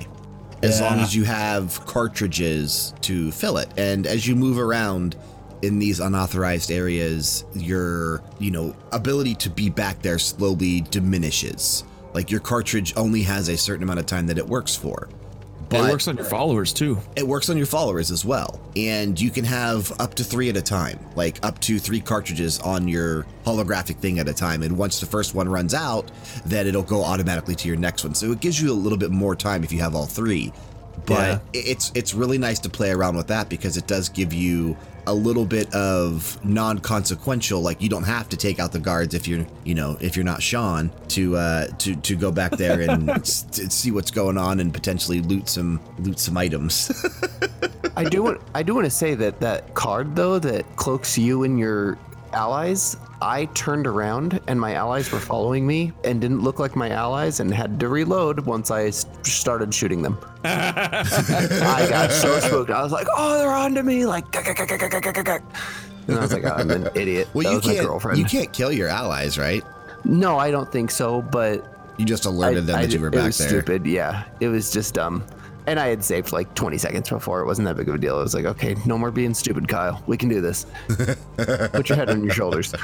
as 0.63 0.81
long 0.81 0.99
as 1.01 1.15
you 1.15 1.25
have 1.25 1.85
cartridges 1.87 2.93
to 3.03 3.31
fill 3.33 3.59
it. 3.59 3.69
And 3.77 4.07
as 4.07 4.27
you 4.27 4.35
move 4.35 4.59
around 4.59 5.17
in 5.63 5.79
these 5.79 6.01
unauthorized 6.01 6.71
areas, 6.71 7.45
your 7.55 8.23
you 8.39 8.51
know 8.51 8.75
ability 8.93 9.35
to 9.37 9.51
be 9.51 9.71
back 9.71 10.03
there 10.03 10.19
slowly 10.19 10.83
diminishes. 10.83 11.85
Like 12.15 12.31
your 12.31 12.41
cartridge 12.41 12.95
only 12.97 13.23
has 13.23 13.49
a 13.49 13.57
certain 13.57 13.83
amount 13.83 14.01
of 14.01 14.07
time 14.07 14.27
that 14.29 14.39
it 14.39 14.47
works 14.47 14.75
for. 14.75 15.09
But 15.69 15.89
it 15.89 15.91
works 15.91 16.07
on 16.07 16.17
your 16.17 16.25
followers 16.25 16.73
too. 16.73 16.99
It 17.17 17.27
works 17.27 17.49
on 17.49 17.57
your 17.57 17.67
followers 17.67 18.11
as 18.11 18.25
well. 18.25 18.61
And 18.77 19.21
you 19.21 19.31
can 19.31 19.45
have 19.45 19.93
up 20.01 20.15
to 20.15 20.25
three 20.25 20.49
at 20.49 20.57
a 20.57 20.63
time, 20.63 20.99
like 21.17 21.45
up 21.45 21.59
to 21.63 21.79
three 21.79 22.01
cartridges 22.01 22.61
on 22.61 22.87
your 22.87 23.27
holographic 23.45 23.97
thing 23.99 24.19
at 24.21 24.29
a 24.29 24.35
time. 24.35 24.63
And 24.63 24.79
once 24.79 25.01
the 25.01 25.07
first 25.07 25.35
one 25.35 25.49
runs 25.49 25.75
out, 25.75 26.11
then 26.45 26.67
it'll 26.67 26.83
go 26.83 27.03
automatically 27.03 27.57
to 27.57 27.69
your 27.69 27.77
next 27.77 28.05
one. 28.05 28.15
So 28.15 28.31
it 28.31 28.41
gives 28.41 28.61
you 28.61 28.71
a 28.71 28.75
little 28.75 28.99
bit 28.99 29.11
more 29.11 29.35
time 29.35 29.65
if 29.65 29.73
you 29.73 29.81
have 29.81 29.95
all 29.95 30.07
three. 30.07 30.53
But 31.05 31.43
it's 31.53 31.93
it's 31.95 32.15
really 32.15 32.39
nice 32.39 32.59
to 32.61 32.69
play 32.71 32.91
around 32.91 33.17
with 33.17 33.29
that 33.29 33.49
because 33.49 33.77
it 33.77 33.87
does 33.87 34.09
give 34.09 34.33
you 34.33 34.77
a 35.07 35.15
little 35.15 35.45
bit 35.45 35.73
of 35.75 36.45
non-consequential 36.45 37.61
like 37.61 37.81
you 37.81 37.89
don't 37.89 38.05
have 38.05 38.29
to 38.29 38.37
take 38.37 38.59
out 38.59 38.73
the 38.73 38.79
guards 38.79 39.15
if 39.15 39.29
you're 39.29 39.47
you 39.65 39.75
know 39.75 39.97
if 40.01 40.17
you're 40.17 40.25
not 40.25 40.43
Sean 40.43 40.91
to 41.09 41.37
uh 41.37 41.67
to 41.79 41.95
to 41.97 42.17
go 42.17 42.33
back 42.33 42.53
there 42.53 42.81
and 42.83 43.27
see 43.27 43.91
what's 43.91 44.11
going 44.11 44.37
on 44.37 44.61
and 44.61 44.73
potentially 44.75 45.21
loot 45.21 45.49
some 45.49 45.81
loot 45.99 46.19
some 46.19 46.37
items. 46.37 46.91
I 47.97 48.05
do 48.05 48.23
want 48.23 48.41
I 48.55 48.63
do 48.63 48.75
want 48.75 48.85
to 48.85 48.91
say 48.91 49.15
that 49.15 49.41
that 49.41 49.75
card 49.75 50.17
though 50.17 50.39
that 50.39 50.77
cloaks 50.77 51.17
you 51.17 51.45
and 51.45 51.59
your 51.59 51.99
allies. 52.37 52.97
I 53.23 53.47
turned 53.47 53.87
around 53.87 54.41
and 54.47 54.61
my 54.61 54.75
allies 54.75 55.11
were 55.11 55.19
following 55.19 55.67
me 55.67 55.93
and 56.05 56.21
didn't 56.21 56.43
look 56.43 56.59
like 56.59 56.77
my 56.77 56.91
allies 56.91 57.41
and 57.41 57.53
had 57.53 57.81
to 57.81 57.89
reload 57.89 58.41
once 58.41 58.71
I 58.71 58.91
started 58.91 59.73
shooting 59.75 60.03
them. 60.03 60.19
I 60.45 61.87
got 61.89 62.13
so 62.13 62.39
spooked. 62.41 62.71
I 62.71 62.83
was 62.83 62.93
like, 62.93 63.07
"Oh, 63.17 63.39
they're 63.39 63.51
onto 63.51 63.83
me!" 63.83 64.05
Like, 64.07 64.25
and 64.37 64.47
I 66.17 66.21
was 66.21 66.33
like, 66.33 66.45
oh, 66.45 66.49
"I'm 66.57 66.71
an 66.71 66.89
idiot." 66.95 67.29
Well, 67.35 67.45
that 67.45 67.67
you 67.67 67.75
can't. 67.75 67.87
girlfriend. 67.87 68.19
You 68.19 68.25
can't 68.27 68.53
kill 68.53 68.71
your 68.71 68.89
allies, 68.89 69.39
right? 69.39 69.65
No, 70.05 70.39
I 70.39 70.51
don't 70.51 70.71
think 70.71 70.91
so. 70.91 71.23
But 71.23 71.67
You 71.99 72.05
just 72.05 72.27
alerted 72.27 72.67
them 72.67 72.77
I- 72.77 72.83
that 72.87 72.93
you 72.93 72.99
I- 72.99 73.03
were 73.03 73.09
it 73.09 73.13
back 73.15 73.25
was 73.25 73.39
there. 73.39 73.49
Stupid. 73.49 73.87
Yeah, 73.87 74.25
it 74.41 74.49
was 74.49 74.71
just 74.71 74.95
dumb. 74.95 75.25
And 75.67 75.81
I 75.81 75.89
had 75.89 76.05
saved 76.05 76.33
like 76.33 76.55
20 76.55 76.79
seconds 76.79 77.09
before. 77.09 77.41
It 77.41 77.47
wasn't 77.47 77.67
that 77.67 77.77
big 77.77 77.89
of 77.89 77.95
a 77.97 77.99
deal. 77.99 78.17
I 78.17 78.23
was 78.23 78.35
like, 78.35 78.45
okay, 78.45 78.77
no 78.87 78.97
more 78.97 79.11
being 79.11 79.35
stupid, 79.35 79.69
Kyle. 79.69 80.03
We 80.07 80.17
can 80.17 80.29
do 80.29 80.41
this. 80.41 80.67
Put 81.37 81.89
your 81.89 81.97
head 81.97 82.09
on 82.09 82.23
your 82.23 82.33
shoulders. 82.33 82.75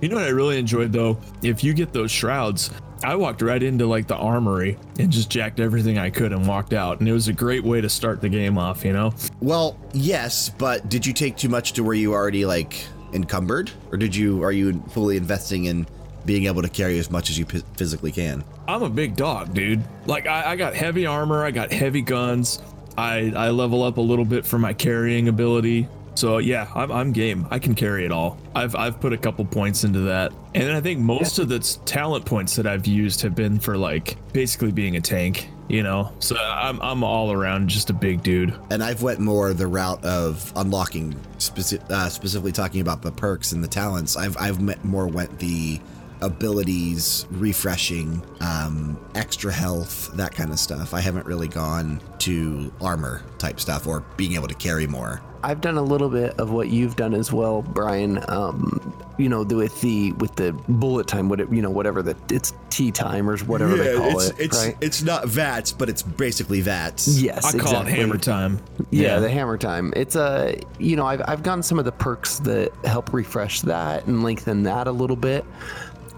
You 0.00 0.08
know 0.08 0.16
what 0.16 0.24
I 0.24 0.30
really 0.30 0.58
enjoyed 0.58 0.92
though? 0.92 1.18
If 1.42 1.62
you 1.62 1.72
get 1.72 1.92
those 1.92 2.10
shrouds, 2.10 2.70
I 3.02 3.14
walked 3.14 3.42
right 3.42 3.62
into 3.62 3.86
like 3.86 4.06
the 4.08 4.16
armory 4.16 4.76
and 4.98 5.10
just 5.10 5.30
jacked 5.30 5.60
everything 5.60 5.98
I 5.98 6.10
could 6.10 6.32
and 6.32 6.46
walked 6.46 6.72
out, 6.72 6.98
and 6.98 7.08
it 7.08 7.12
was 7.12 7.28
a 7.28 7.32
great 7.32 7.62
way 7.62 7.80
to 7.80 7.88
start 7.88 8.20
the 8.20 8.28
game 8.28 8.58
off. 8.58 8.84
You 8.84 8.92
know? 8.92 9.14
Well, 9.40 9.78
yes, 9.92 10.48
but 10.48 10.88
did 10.88 11.06
you 11.06 11.12
take 11.12 11.36
too 11.36 11.48
much 11.48 11.74
to 11.74 11.84
where 11.84 11.94
you 11.94 12.12
already 12.12 12.44
like 12.44 12.84
encumbered, 13.12 13.70
or 13.92 13.98
did 13.98 14.14
you 14.14 14.42
are 14.42 14.52
you 14.52 14.82
fully 14.90 15.16
investing 15.16 15.66
in 15.66 15.86
being 16.28 16.44
able 16.44 16.60
to 16.60 16.68
carry 16.68 16.98
as 16.98 17.10
much 17.10 17.30
as 17.30 17.38
you 17.38 17.46
p- 17.46 17.62
physically 17.78 18.12
can. 18.12 18.44
I'm 18.68 18.82
a 18.82 18.90
big 18.90 19.16
dog, 19.16 19.54
dude. 19.54 19.82
Like 20.04 20.26
I, 20.26 20.50
I 20.50 20.56
got 20.56 20.74
heavy 20.74 21.06
armor, 21.06 21.42
I 21.42 21.50
got 21.50 21.72
heavy 21.72 22.02
guns. 22.02 22.60
I 22.98 23.32
I 23.34 23.48
level 23.48 23.82
up 23.82 23.96
a 23.96 24.02
little 24.02 24.26
bit 24.26 24.44
for 24.44 24.58
my 24.58 24.74
carrying 24.74 25.28
ability. 25.28 25.88
So 26.16 26.38
yeah, 26.38 26.68
I'm, 26.74 26.92
I'm 26.92 27.12
game. 27.12 27.46
I 27.50 27.58
can 27.60 27.74
carry 27.74 28.04
it 28.04 28.12
all. 28.12 28.36
I've 28.54 28.76
I've 28.76 29.00
put 29.00 29.14
a 29.14 29.16
couple 29.16 29.44
points 29.46 29.84
into 29.84 30.00
that, 30.00 30.32
and 30.54 30.70
I 30.70 30.82
think 30.82 31.00
most 31.00 31.38
of 31.38 31.48
the 31.48 31.60
talent 31.86 32.26
points 32.26 32.56
that 32.56 32.66
I've 32.66 32.86
used 32.86 33.22
have 33.22 33.34
been 33.34 33.58
for 33.58 33.78
like 33.78 34.18
basically 34.34 34.72
being 34.72 34.96
a 34.96 35.00
tank. 35.00 35.48
You 35.68 35.82
know, 35.82 36.12
so 36.18 36.34
I'm 36.36 36.80
I'm 36.80 37.04
all 37.04 37.30
around 37.30 37.68
just 37.68 37.88
a 37.90 37.92
big 37.92 38.22
dude. 38.22 38.54
And 38.70 38.82
I've 38.82 39.02
went 39.02 39.20
more 39.20 39.52
the 39.52 39.66
route 39.66 40.02
of 40.04 40.50
unlocking, 40.56 41.12
speci- 41.38 41.90
uh, 41.90 42.08
specifically 42.08 42.52
talking 42.52 42.80
about 42.80 43.02
the 43.02 43.12
perks 43.12 43.52
and 43.52 43.62
the 43.62 43.68
talents. 43.68 44.16
I've 44.16 44.36
I've 44.38 44.60
met 44.60 44.82
more 44.84 45.06
went 45.06 45.38
the 45.38 45.78
abilities, 46.20 47.26
refreshing, 47.30 48.22
um, 48.40 48.98
extra 49.14 49.52
health, 49.52 50.10
that 50.14 50.34
kind 50.34 50.50
of 50.50 50.58
stuff. 50.58 50.94
I 50.94 51.00
haven't 51.00 51.26
really 51.26 51.48
gone 51.48 52.00
to 52.20 52.72
armor 52.80 53.22
type 53.38 53.60
stuff 53.60 53.86
or 53.86 54.00
being 54.16 54.34
able 54.34 54.48
to 54.48 54.54
carry 54.54 54.86
more. 54.86 55.22
I've 55.42 55.60
done 55.60 55.76
a 55.76 55.82
little 55.82 56.08
bit 56.08 56.38
of 56.40 56.50
what 56.50 56.68
you've 56.68 56.96
done 56.96 57.14
as 57.14 57.32
well, 57.32 57.62
Brian. 57.62 58.22
Um, 58.28 58.92
you 59.18 59.28
know, 59.28 59.42
with 59.42 59.80
the 59.80 60.12
with 60.12 60.34
the 60.36 60.52
bullet 60.68 61.06
time, 61.06 61.28
what 61.28 61.40
it, 61.40 61.50
you 61.52 61.62
know, 61.62 61.70
whatever 61.70 62.02
the 62.02 62.16
it's 62.30 62.52
tea 62.70 62.90
time 62.90 63.28
or 63.28 63.36
whatever 63.38 63.76
they 63.76 63.96
call 63.96 64.18
it's 64.18 64.30
it, 64.30 64.36
it's 64.38 64.64
right? 64.64 64.76
it's 64.80 65.02
not 65.02 65.26
VATS, 65.26 65.72
but 65.72 65.88
it's 65.88 66.02
basically 66.02 66.60
VATS. 66.60 67.20
Yes, 67.20 67.54
I 67.54 67.58
call 67.58 67.82
it 67.82 67.88
hammer 67.88 68.18
time. 68.18 68.60
Yeah, 68.90 69.18
the 69.18 69.28
hammer 69.28 69.58
time. 69.58 69.92
It's 69.96 70.16
a, 70.16 70.58
you 70.78 70.96
know, 70.96 71.06
I've, 71.06 71.22
I've 71.26 71.42
gotten 71.42 71.62
some 71.62 71.78
of 71.78 71.84
the 71.84 71.92
perks 71.92 72.38
that 72.40 72.72
help 72.84 73.12
refresh 73.12 73.60
that 73.62 74.06
and 74.06 74.22
lengthen 74.22 74.62
that 74.64 74.86
a 74.86 74.92
little 74.92 75.16
bit. 75.16 75.44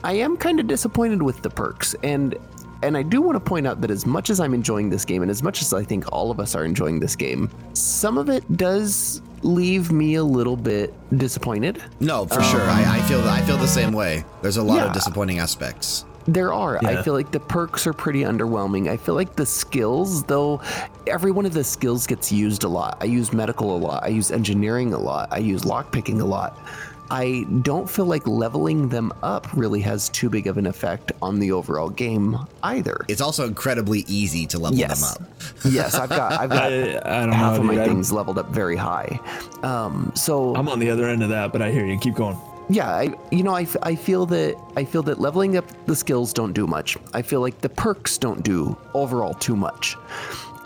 I 0.03 0.13
am 0.15 0.37
kind 0.37 0.61
of 0.61 0.67
disappointed 0.67 1.23
with 1.23 1.43
the 1.43 1.51
perks, 1.51 1.95
and 2.03 2.37
and 2.83 2.97
I 2.97 3.03
do 3.03 3.21
want 3.21 3.37
to 3.37 3.41
point 3.41 3.67
out 3.67 3.81
that 3.83 3.91
as 3.91 4.07
much 4.07 4.31
as 4.31 4.41
I'm 4.41 4.55
enjoying 4.55 4.89
this 4.89 5.05
game, 5.05 5.21
and 5.23 5.31
as 5.31 5.43
much 5.43 5.61
as 5.61 5.75
I 5.75 5.85
think 5.85 6.11
all 6.13 6.31
of 6.31 6.41
us 6.41 6.55
are 6.55 6.65
enjoying 6.65 6.99
this 7.01 7.15
game, 7.15 7.51
some 7.75 8.17
of 8.17 8.31
it 8.31 8.57
does 8.57 9.21
leave 9.43 9.91
me 9.93 10.15
a 10.17 10.25
little 10.25 10.57
bit 10.57 10.95
disappointed. 11.19 11.83
No, 12.01 12.27
for 12.27 12.43
sure. 12.43 12.61
Um, 12.63 12.69
I, 12.71 12.99
I 12.99 13.03
feel 13.03 13.21
I 13.21 13.43
feel 13.43 13.59
the 13.59 13.67
same 13.69 13.93
way. 13.93 14.25
There's 14.43 14.57
a 14.57 14.63
lot 14.63 14.77
Yeah. 14.77 14.87
of 14.87 14.93
disappointing 14.95 15.39
aspects. 15.39 16.05
There 16.27 16.53
are. 16.53 16.79
I 16.85 17.03
feel 17.03 17.15
like 17.15 17.33
the 17.33 17.41
perks 17.41 17.87
are 17.87 17.95
pretty 17.95 18.21
underwhelming. 18.21 18.89
I 18.89 18.97
feel 18.99 19.15
like 19.15 19.35
the 19.37 19.47
skills, 19.47 20.23
though, 20.25 20.61
every 21.07 21.31
one 21.33 21.45
of 21.47 21.55
the 21.55 21.65
skills 21.65 22.07
gets 22.07 22.31
used 22.31 22.63
a 22.63 22.69
lot. 22.69 22.99
I 23.01 23.07
use 23.07 23.33
medical 23.33 23.75
a 23.75 23.79
lot. 23.79 24.05
I 24.05 24.09
use 24.09 24.31
engineering 24.31 24.93
a 24.93 24.99
lot. 24.99 25.29
I 25.33 25.39
use 25.39 25.63
lockpicking 25.63 26.21
a 26.21 26.25
lot. 26.25 26.57
I 27.11 27.45
don't 27.63 27.91
feel 27.91 28.07
like 28.07 28.27
leveling 28.27 28.89
them 28.89 29.13
up 29.23 29.49
really 29.55 29.81
has 29.81 30.09
too 30.11 30.31
big 30.31 30.47
of 30.47 30.59
an 30.59 30.67
effect 30.67 31.13
on 31.21 31.39
the 31.41 31.53
overall 31.53 31.91
game 31.91 32.37
either. 32.63 33.05
It's 33.09 33.21
also 33.21 33.47
incredibly 33.47 34.01
easy 34.07 34.47
to 34.47 34.59
level 34.59 34.79
yes. 34.79 35.15
them 35.17 35.25
up. 35.27 35.33
yes, 35.65 35.95
I've 35.95 36.09
got 36.09 36.33
I've 36.33 36.51
got 36.51 36.73
I, 36.73 36.99
I 36.99 37.21
don't 37.27 37.33
half 37.33 37.55
know. 37.55 37.61
of 37.61 37.65
my 37.67 37.75
dude. 37.75 37.81
I'm- 37.83 37.89
things 37.91 38.13
leveled 38.13 38.39
up 38.39 38.51
very 38.51 38.77
high. 38.77 39.19
Um, 39.63 40.13
so 40.15 40.55
I'm 40.55 40.69
on 40.69 40.79
the 40.79 40.91
other 40.91 41.07
end 41.09 41.23
of 41.23 41.29
that, 41.31 41.53
but 41.53 41.63
I 41.63 41.71
hear 41.73 41.85
you. 41.87 41.99
Keep 41.99 42.15
going. 42.15 42.39
yeah 42.69 42.89
i 42.89 43.13
you 43.33 43.43
know 43.43 43.53
I, 43.55 43.63
f- 43.63 43.77
I 43.83 43.97
feel 43.97 44.27
that 44.27 44.55
i 44.77 44.85
feel 44.85 45.03
that 45.03 45.19
leveling 45.19 45.57
up 45.57 45.65
the 45.87 45.97
skills 45.97 46.33
don't 46.33 46.53
do 46.53 46.67
much 46.69 46.97
i 47.15 47.21
feel 47.21 47.41
like 47.41 47.61
the 47.61 47.69
perks 47.69 48.17
don't 48.17 48.45
do 48.45 48.77
overall 48.95 49.35
too 49.35 49.57
much 49.57 49.97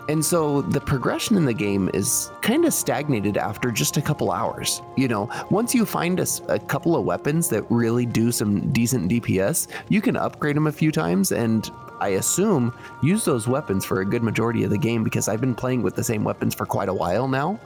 and 0.07 0.23
so 0.23 0.61
the 0.61 0.79
progression 0.79 1.35
in 1.35 1.45
the 1.45 1.53
game 1.53 1.89
is 1.93 2.31
kind 2.41 2.65
of 2.65 2.73
stagnated 2.73 3.37
after 3.37 3.71
just 3.71 3.97
a 3.97 4.01
couple 4.01 4.31
hours 4.31 4.81
you 4.95 5.07
know 5.07 5.29
once 5.49 5.73
you 5.73 5.85
find 5.85 6.19
a 6.19 6.59
couple 6.59 6.95
of 6.95 7.05
weapons 7.05 7.49
that 7.49 7.63
really 7.69 8.05
do 8.05 8.31
some 8.31 8.71
decent 8.71 9.11
dps 9.11 9.67
you 9.89 10.01
can 10.01 10.15
upgrade 10.15 10.55
them 10.55 10.67
a 10.67 10.71
few 10.71 10.91
times 10.91 11.31
and 11.31 11.71
I 12.01 12.09
assume 12.09 12.77
use 13.01 13.23
those 13.23 13.47
weapons 13.47 13.85
for 13.85 14.01
a 14.01 14.05
good 14.05 14.21
majority 14.21 14.63
of 14.63 14.69
the 14.69 14.77
game 14.77 15.03
because 15.03 15.29
I've 15.29 15.39
been 15.39 15.55
playing 15.55 15.81
with 15.81 15.95
the 15.95 16.03
same 16.03 16.25
weapons 16.25 16.53
for 16.53 16.65
quite 16.65 16.89
a 16.89 16.93
while 16.93 17.27
now 17.27 17.59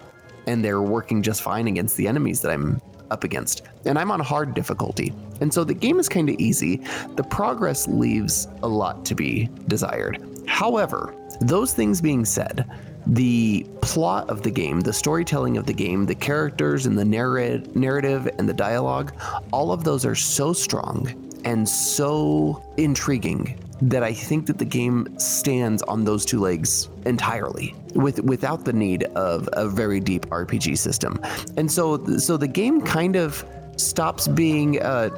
and 0.45 0.63
they're 0.63 0.82
working 0.82 1.21
just 1.21 1.41
fine 1.41 1.67
against 1.67 1.97
the 1.97 2.08
enemies 2.08 2.41
that 2.41 2.52
I'm 2.52 2.80
up 3.12 3.23
against. 3.23 3.63
And 3.86 3.97
I'm 3.97 4.12
on 4.12 4.19
hard 4.19 4.54
difficulty. 4.54 5.13
And 5.41 5.54
so 5.54 5.63
the 5.63 5.73
game 5.73 5.99
is 5.99 6.10
kind 6.10 6.30
of 6.30 6.36
easy. 6.39 6.82
The 7.15 7.23
progress 7.23 7.88
leaves 7.88 8.47
a 8.63 8.67
lot 8.67 9.06
to 9.06 9.15
be 9.15 9.49
desired. 9.67 10.23
However, 10.49 11.15
those 11.39 11.73
things 11.73 12.01
being 12.01 12.25
said, 12.25 12.69
the 13.05 13.65
plot 13.81 14.29
of 14.29 14.41
the 14.41 14.51
game, 14.51 14.81
the 14.81 14.91
storytelling 14.91 15.57
of 15.57 15.65
the 15.65 15.73
game, 15.73 16.05
the 16.05 16.15
characters 16.15 16.85
and 16.85 16.97
the 16.97 17.05
narr- 17.05 17.59
narrative 17.75 18.27
and 18.38 18.49
the 18.49 18.53
dialogue, 18.53 19.13
all 19.53 19.71
of 19.71 19.83
those 19.83 20.05
are 20.05 20.15
so 20.15 20.51
strong 20.51 21.31
and 21.45 21.69
so 21.69 22.62
intriguing 22.77 23.63
that 23.81 24.03
I 24.03 24.12
think 24.12 24.47
that 24.47 24.57
the 24.57 24.65
game 24.65 25.07
stands 25.19 25.81
on 25.83 26.03
those 26.03 26.25
two 26.25 26.39
legs 26.39 26.89
entirely 27.05 27.73
with 27.93 28.19
without 28.23 28.65
the 28.65 28.73
need 28.73 29.03
of 29.15 29.47
a 29.53 29.69
very 29.69 30.01
deep 30.01 30.25
RPG 30.25 30.77
system. 30.77 31.19
And 31.55 31.71
so 31.71 32.05
so 32.17 32.35
the 32.35 32.47
game 32.47 32.81
kind 32.81 33.15
of 33.15 33.45
stops 33.77 34.27
being 34.27 34.81
uh 34.81 35.09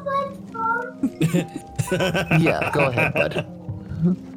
Yeah, 2.39 2.69
go 2.71 2.85
ahead, 2.85 3.13
bud. 3.15 3.60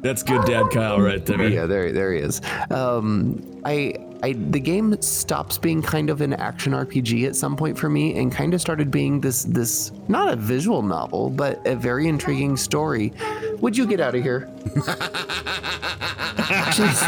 That's 0.01 0.23
good, 0.23 0.45
Dad 0.45 0.69
Kyle, 0.71 0.99
right 0.99 1.25
there. 1.25 1.47
Yeah, 1.47 1.65
there, 1.65 1.91
there 1.91 2.13
he 2.13 2.19
is. 2.19 2.41
Um, 2.69 3.61
I, 3.65 3.95
I, 4.21 4.33
the 4.33 4.59
game 4.59 4.99
stops 5.01 5.57
being 5.57 5.81
kind 5.81 6.09
of 6.09 6.21
an 6.21 6.33
action 6.33 6.73
RPG 6.73 7.27
at 7.27 7.35
some 7.35 7.55
point 7.55 7.77
for 7.77 7.89
me, 7.89 8.17
and 8.17 8.31
kind 8.31 8.53
of 8.53 8.61
started 8.61 8.91
being 8.91 9.21
this, 9.21 9.43
this 9.43 9.91
not 10.07 10.31
a 10.31 10.35
visual 10.35 10.81
novel, 10.81 11.29
but 11.29 11.65
a 11.65 11.75
very 11.75 12.07
intriguing 12.07 12.57
story. 12.57 13.13
Would 13.59 13.75
you 13.75 13.87
get 13.87 13.99
out 13.99 14.15
of 14.15 14.23
here? 14.23 14.49
Jeez 16.75 17.07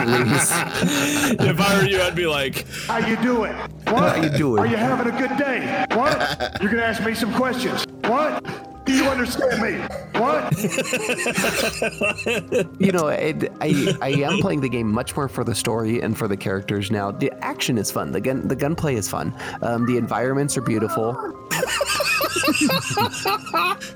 if 1.49 1.59
I 1.59 1.77
were 1.77 1.87
you, 1.87 2.01
I'd 2.01 2.15
be 2.15 2.25
like, 2.25 2.65
How 2.87 2.97
you 2.97 3.17
doing? 3.17 3.53
What? 3.85 4.15
How 4.17 4.23
you 4.23 4.29
doing? 4.29 4.59
Are 4.59 4.65
you 4.65 4.77
having 4.77 5.13
a 5.13 5.17
good 5.17 5.37
day? 5.37 5.85
What? 5.95 6.57
You're 6.61 6.71
gonna 6.71 6.83
ask 6.83 7.03
me 7.03 7.13
some 7.13 7.33
questions. 7.33 7.85
What? 8.05 8.43
Do 8.87 8.93
you 8.93 9.03
understand 9.03 9.61
me? 9.61 9.73
What? 10.17 10.57
you 12.79 12.93
know, 12.93 13.09
it, 13.09 13.51
I 13.59 13.97
I 14.01 14.09
am 14.23 14.39
playing 14.39 14.61
the 14.61 14.69
game 14.69 14.89
much 14.89 15.13
more 15.13 15.27
for 15.27 15.43
the 15.43 15.53
story 15.53 16.01
and 16.01 16.17
for 16.17 16.29
the 16.29 16.37
characters 16.37 16.89
now. 16.89 17.11
The 17.11 17.29
action 17.43 17.77
is 17.77 17.91
fun. 17.91 18.13
The 18.13 18.21
gun 18.21 18.47
the 18.47 18.55
gunplay 18.55 18.95
is 18.95 19.09
fun. 19.09 19.35
Um, 19.61 19.85
the 19.85 19.97
environments 19.97 20.57
are 20.57 20.61
beautiful. 20.61 21.13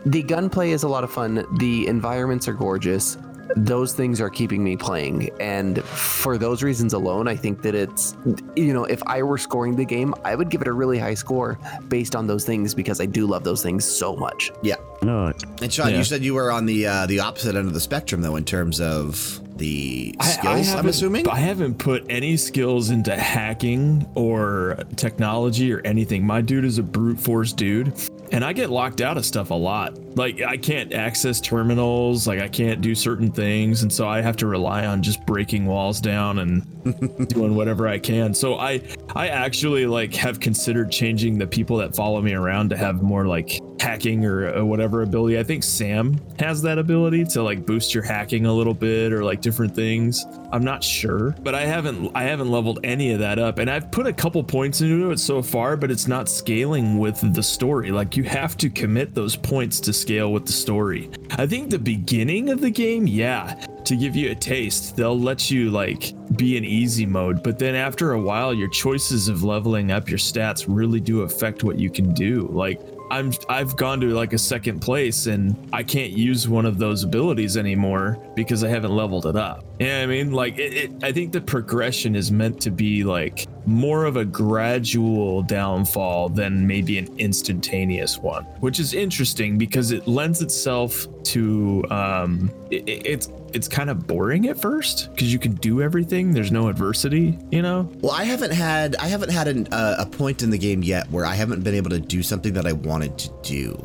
the 0.05 0.23
gunplay 0.27 0.71
is 0.71 0.83
a 0.83 0.89
lot 0.89 1.05
of 1.05 1.11
fun. 1.11 1.45
The 1.57 1.87
environments 1.87 2.49
are 2.49 2.53
gorgeous. 2.53 3.17
Those 3.55 3.93
things 3.93 4.21
are 4.21 4.29
keeping 4.29 4.63
me 4.63 4.77
playing, 4.77 5.29
and 5.39 5.83
for 5.83 6.37
those 6.37 6.63
reasons 6.63 6.93
alone, 6.93 7.27
I 7.27 7.35
think 7.35 7.61
that 7.63 7.75
it's 7.75 8.15
you 8.55 8.73
know, 8.73 8.85
if 8.85 9.01
I 9.07 9.23
were 9.23 9.37
scoring 9.37 9.75
the 9.75 9.85
game, 9.85 10.13
I 10.23 10.35
would 10.35 10.49
give 10.49 10.61
it 10.61 10.67
a 10.67 10.73
really 10.73 10.97
high 10.97 11.13
score 11.15 11.59
based 11.87 12.15
on 12.15 12.27
those 12.27 12.45
things 12.45 12.73
because 12.73 13.01
I 13.01 13.05
do 13.05 13.25
love 13.27 13.43
those 13.43 13.61
things 13.61 13.83
so 13.85 14.15
much. 14.15 14.51
Yeah. 14.61 14.75
Not. 15.01 15.43
And 15.61 15.71
Sean, 15.71 15.89
Yeah. 15.89 15.97
you 15.97 16.03
said 16.03 16.23
you 16.23 16.33
were 16.35 16.51
on 16.51 16.65
the 16.65 16.85
uh, 16.87 17.05
the 17.07 17.19
opposite 17.19 17.55
end 17.55 17.67
of 17.67 17.73
the 17.73 17.79
spectrum, 17.79 18.21
though, 18.21 18.35
in 18.35 18.45
terms 18.45 18.79
of 18.79 19.39
the 19.57 20.15
I- 20.19 20.25
I 20.25 20.29
skills. 20.61 20.69
I'm 20.75 20.87
assuming. 20.87 21.27
I 21.27 21.37
haven't 21.37 21.75
put 21.77 22.05
any 22.09 22.37
skills 22.37 22.89
into 22.89 23.15
hacking 23.15 24.07
or 24.15 24.77
technology 24.95 25.73
or 25.73 25.81
anything. 25.81 26.25
My 26.25 26.41
dude 26.41 26.65
is 26.65 26.77
a 26.77 26.83
brute 26.83 27.19
force 27.19 27.51
dude, 27.53 27.93
and 28.31 28.45
I 28.45 28.53
get 28.53 28.69
locked 28.69 29.01
out 29.01 29.17
of 29.17 29.25
stuff 29.25 29.51
a 29.51 29.55
lot. 29.55 29.97
Like 30.15 30.41
I 30.41 30.57
can't 30.57 30.93
access 30.93 31.41
terminals, 31.41 32.27
like 32.27 32.39
I 32.39 32.47
can't 32.47 32.81
do 32.81 32.95
certain 32.95 33.31
things, 33.31 33.83
and 33.83 33.91
so 33.91 34.07
I 34.07 34.21
have 34.21 34.37
to 34.37 34.47
rely 34.47 34.85
on 34.85 35.01
just 35.01 35.25
breaking 35.25 35.65
walls 35.65 35.99
down 35.99 36.39
and 36.39 37.27
doing 37.29 37.55
whatever 37.55 37.87
I 37.87 37.99
can. 37.99 38.33
So 38.33 38.55
I 38.55 38.81
I 39.15 39.27
actually 39.27 39.85
like 39.85 40.13
have 40.15 40.39
considered 40.39 40.91
changing 40.91 41.37
the 41.37 41.47
people 41.47 41.77
that 41.77 41.95
follow 41.95 42.21
me 42.21 42.33
around 42.33 42.69
to 42.69 42.77
have 42.77 43.01
more 43.01 43.27
like 43.27 43.59
hacking 43.81 44.25
or 44.25 44.55
uh, 44.55 44.63
whatever 44.63 45.01
ability. 45.01 45.39
I 45.39 45.43
think 45.43 45.63
Sam 45.63 46.21
has 46.39 46.61
that 46.61 46.77
ability 46.77 47.25
to 47.25 47.43
like 47.43 47.65
boost 47.65 47.93
your 47.93 48.03
hacking 48.03 48.45
a 48.45 48.53
little 48.53 48.73
bit 48.73 49.11
or 49.11 49.23
like 49.23 49.41
different 49.41 49.75
things. 49.75 50.25
I'm 50.51 50.63
not 50.63 50.83
sure, 50.83 51.35
but 51.41 51.55
I 51.55 51.65
haven't 51.65 52.11
I 52.15 52.23
haven't 52.23 52.51
leveled 52.51 52.79
any 52.83 53.11
of 53.11 53.19
that 53.19 53.39
up 53.39 53.57
and 53.57 53.69
I've 53.69 53.91
put 53.91 54.07
a 54.07 54.13
couple 54.13 54.43
points 54.43 54.81
into 54.81 55.11
it 55.11 55.19
so 55.19 55.41
far, 55.41 55.75
but 55.75 55.91
it's 55.91 56.07
not 56.07 56.29
scaling 56.29 56.99
with 56.99 57.33
the 57.33 57.43
story. 57.43 57.91
Like 57.91 58.15
you 58.15 58.23
have 58.23 58.55
to 58.57 58.69
commit 58.69 59.13
those 59.15 59.35
points 59.35 59.79
to 59.81 59.93
scale 59.93 60.31
with 60.31 60.45
the 60.45 60.53
story. 60.53 61.09
I 61.31 61.47
think 61.47 61.69
the 61.69 61.79
beginning 61.79 62.49
of 62.49 62.61
the 62.61 62.69
game, 62.69 63.07
yeah, 63.07 63.65
to 63.85 63.95
give 63.95 64.15
you 64.15 64.31
a 64.31 64.35
taste, 64.35 64.95
they'll 64.95 65.19
let 65.19 65.49
you 65.49 65.71
like 65.71 66.13
be 66.37 66.55
in 66.57 66.63
easy 66.63 67.05
mode, 67.05 67.43
but 67.43 67.57
then 67.57 67.75
after 67.75 68.13
a 68.13 68.21
while 68.21 68.53
your 68.53 68.69
choices 68.69 69.27
of 69.27 69.43
leveling 69.43 69.91
up 69.91 70.09
your 70.09 70.19
stats 70.19 70.65
really 70.67 70.99
do 70.99 71.21
affect 71.21 71.63
what 71.63 71.79
you 71.79 71.89
can 71.89 72.13
do. 72.13 72.47
Like 72.51 72.79
I'm 73.11 73.33
I've 73.49 73.75
gone 73.75 73.99
to 73.99 74.07
like 74.07 74.31
a 74.31 74.37
second 74.37 74.79
place 74.79 75.27
and 75.27 75.69
I 75.73 75.83
can't 75.83 76.13
use 76.13 76.47
one 76.47 76.65
of 76.65 76.77
those 76.77 77.03
abilities 77.03 77.57
anymore 77.57 78.25
because 78.35 78.63
I 78.63 78.69
haven't 78.69 78.95
leveled 78.95 79.25
it 79.25 79.35
up. 79.35 79.65
Yeah, 79.81 80.03
I 80.03 80.05
mean, 80.05 80.31
like, 80.31 80.59
it, 80.59 80.73
it, 80.75 80.91
I 81.03 81.11
think 81.11 81.31
the 81.31 81.41
progression 81.41 82.15
is 82.15 82.31
meant 82.31 82.61
to 82.61 82.69
be 82.69 83.03
like 83.03 83.47
more 83.65 84.05
of 84.05 84.15
a 84.15 84.23
gradual 84.23 85.41
downfall 85.41 86.29
than 86.29 86.67
maybe 86.67 86.99
an 86.99 87.07
instantaneous 87.17 88.19
one, 88.19 88.43
which 88.59 88.79
is 88.79 88.93
interesting 88.93 89.57
because 89.57 89.89
it 89.89 90.07
lends 90.07 90.43
itself 90.43 91.07
to 91.23 91.83
um, 91.89 92.51
it, 92.69 92.83
it's 92.87 93.31
it's 93.53 93.67
kind 93.67 93.89
of 93.89 94.05
boring 94.05 94.49
at 94.49 94.61
first 94.61 95.09
because 95.15 95.33
you 95.33 95.39
can 95.39 95.55
do 95.55 95.81
everything. 95.81 96.31
There's 96.31 96.51
no 96.51 96.67
adversity, 96.67 97.39
you 97.49 97.63
know. 97.63 97.89
Well, 98.01 98.11
I 98.11 98.23
haven't 98.23 98.53
had 98.53 98.95
I 98.97 99.07
haven't 99.07 99.31
had 99.31 99.47
an, 99.47 99.67
uh, 99.71 99.95
a 99.97 100.05
point 100.05 100.43
in 100.43 100.51
the 100.51 100.59
game 100.59 100.83
yet 100.83 101.09
where 101.09 101.25
I 101.25 101.33
haven't 101.33 101.63
been 101.63 101.73
able 101.73 101.89
to 101.89 101.99
do 101.99 102.21
something 102.21 102.53
that 102.53 102.67
I 102.67 102.73
wanted 102.73 103.17
to 103.17 103.31
do, 103.41 103.83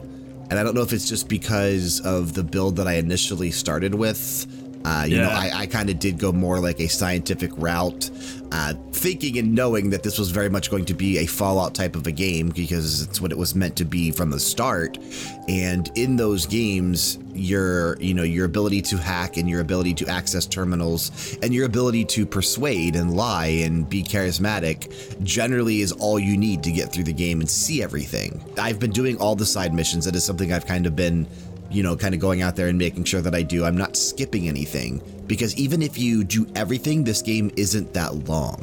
and 0.51 0.59
I 0.59 0.63
don't 0.63 0.75
know 0.75 0.83
if 0.83 0.93
it's 0.93 1.09
just 1.09 1.27
because 1.27 2.01
of 2.01 2.35
the 2.35 2.45
build 2.45 2.77
that 2.77 2.87
I 2.87 2.97
initially 2.97 3.51
started 3.51 3.95
with 3.95 4.47
uh, 4.87 5.03
you 5.05 5.17
yeah. 5.17 5.23
know, 5.23 5.31
I, 5.31 5.51
I 5.53 5.67
kind 5.67 5.91
of 5.91 5.99
did 5.99 6.17
go 6.17 6.31
more 6.31 6.61
like 6.61 6.79
a 6.79 6.87
scientific 6.87 7.51
route, 7.57 8.09
uh, 8.53 8.73
thinking 8.93 9.37
and 9.37 9.53
knowing 9.53 9.91
that 9.91 10.05
this 10.05 10.17
was 10.17 10.31
very 10.31 10.49
much 10.49 10.71
going 10.71 10.85
to 10.85 10.95
be 10.95 11.19
a 11.19 11.27
Fallout 11.27 11.75
type 11.75 11.97
of 11.97 12.07
a 12.07 12.13
game 12.13 12.51
because 12.51 13.03
it's 13.03 13.21
what 13.21 13.33
it 13.33 13.39
was 13.39 13.57
meant 13.57 13.75
to 13.79 13.85
be 13.85 14.13
from 14.13 14.31
the 14.31 14.39
start. 14.39 14.97
And 15.49 15.91
in 15.97 16.15
those 16.15 16.47
games, 16.47 17.19
your 17.35 18.01
you 18.01 18.15
know 18.15 18.23
your 18.23 18.47
ability 18.47 18.81
to 18.81 18.97
hack 18.97 19.37
and 19.37 19.51
your 19.51 19.61
ability 19.61 19.93
to 19.93 20.07
access 20.07 20.47
terminals 20.47 21.37
and 21.43 21.53
your 21.53 21.67
ability 21.67 22.05
to 22.05 22.25
persuade 22.25 22.95
and 22.95 23.15
lie 23.17 23.47
and 23.47 23.89
be 23.89 24.05
charismatic 24.05 25.21
generally 25.25 25.81
is 25.81 25.91
all 25.91 26.19
you 26.19 26.37
need 26.37 26.63
to 26.63 26.71
get 26.71 26.93
through 26.93 27.05
the 27.05 27.13
game 27.13 27.41
and 27.41 27.51
see 27.51 27.83
everything. 27.83 28.41
I've 28.57 28.79
been 28.79 28.93
doing 28.93 29.19
all 29.19 29.35
the 29.35 29.47
side 29.47 29.75
missions. 29.75 30.05
That 30.05 30.15
is 30.15 30.25
something 30.25 30.53
I've 30.53 30.67
kind 30.67 30.87
of 30.87 30.95
been 30.95 31.27
you 31.77 31.83
know, 31.83 31.95
kind 31.95 32.15
of 32.15 32.21
going 32.21 32.41
out 32.41 32.57
there 32.57 32.69
and 32.69 32.79
making 32.79 33.05
sure 33.05 33.21
that 33.21 33.35
I 33.35 33.43
do. 33.43 33.67
I'm 33.67 33.77
not 33.77 33.97
skipping 33.97 34.49
anything 34.49 35.03
because 35.27 35.55
even 35.57 35.83
if 35.83 35.99
you 35.99 36.25
do 36.25 36.47
everything, 36.55 37.05
this 37.05 37.21
game 37.21 37.51
isn't 37.55 37.93
that 37.93 38.15
long. 38.27 38.63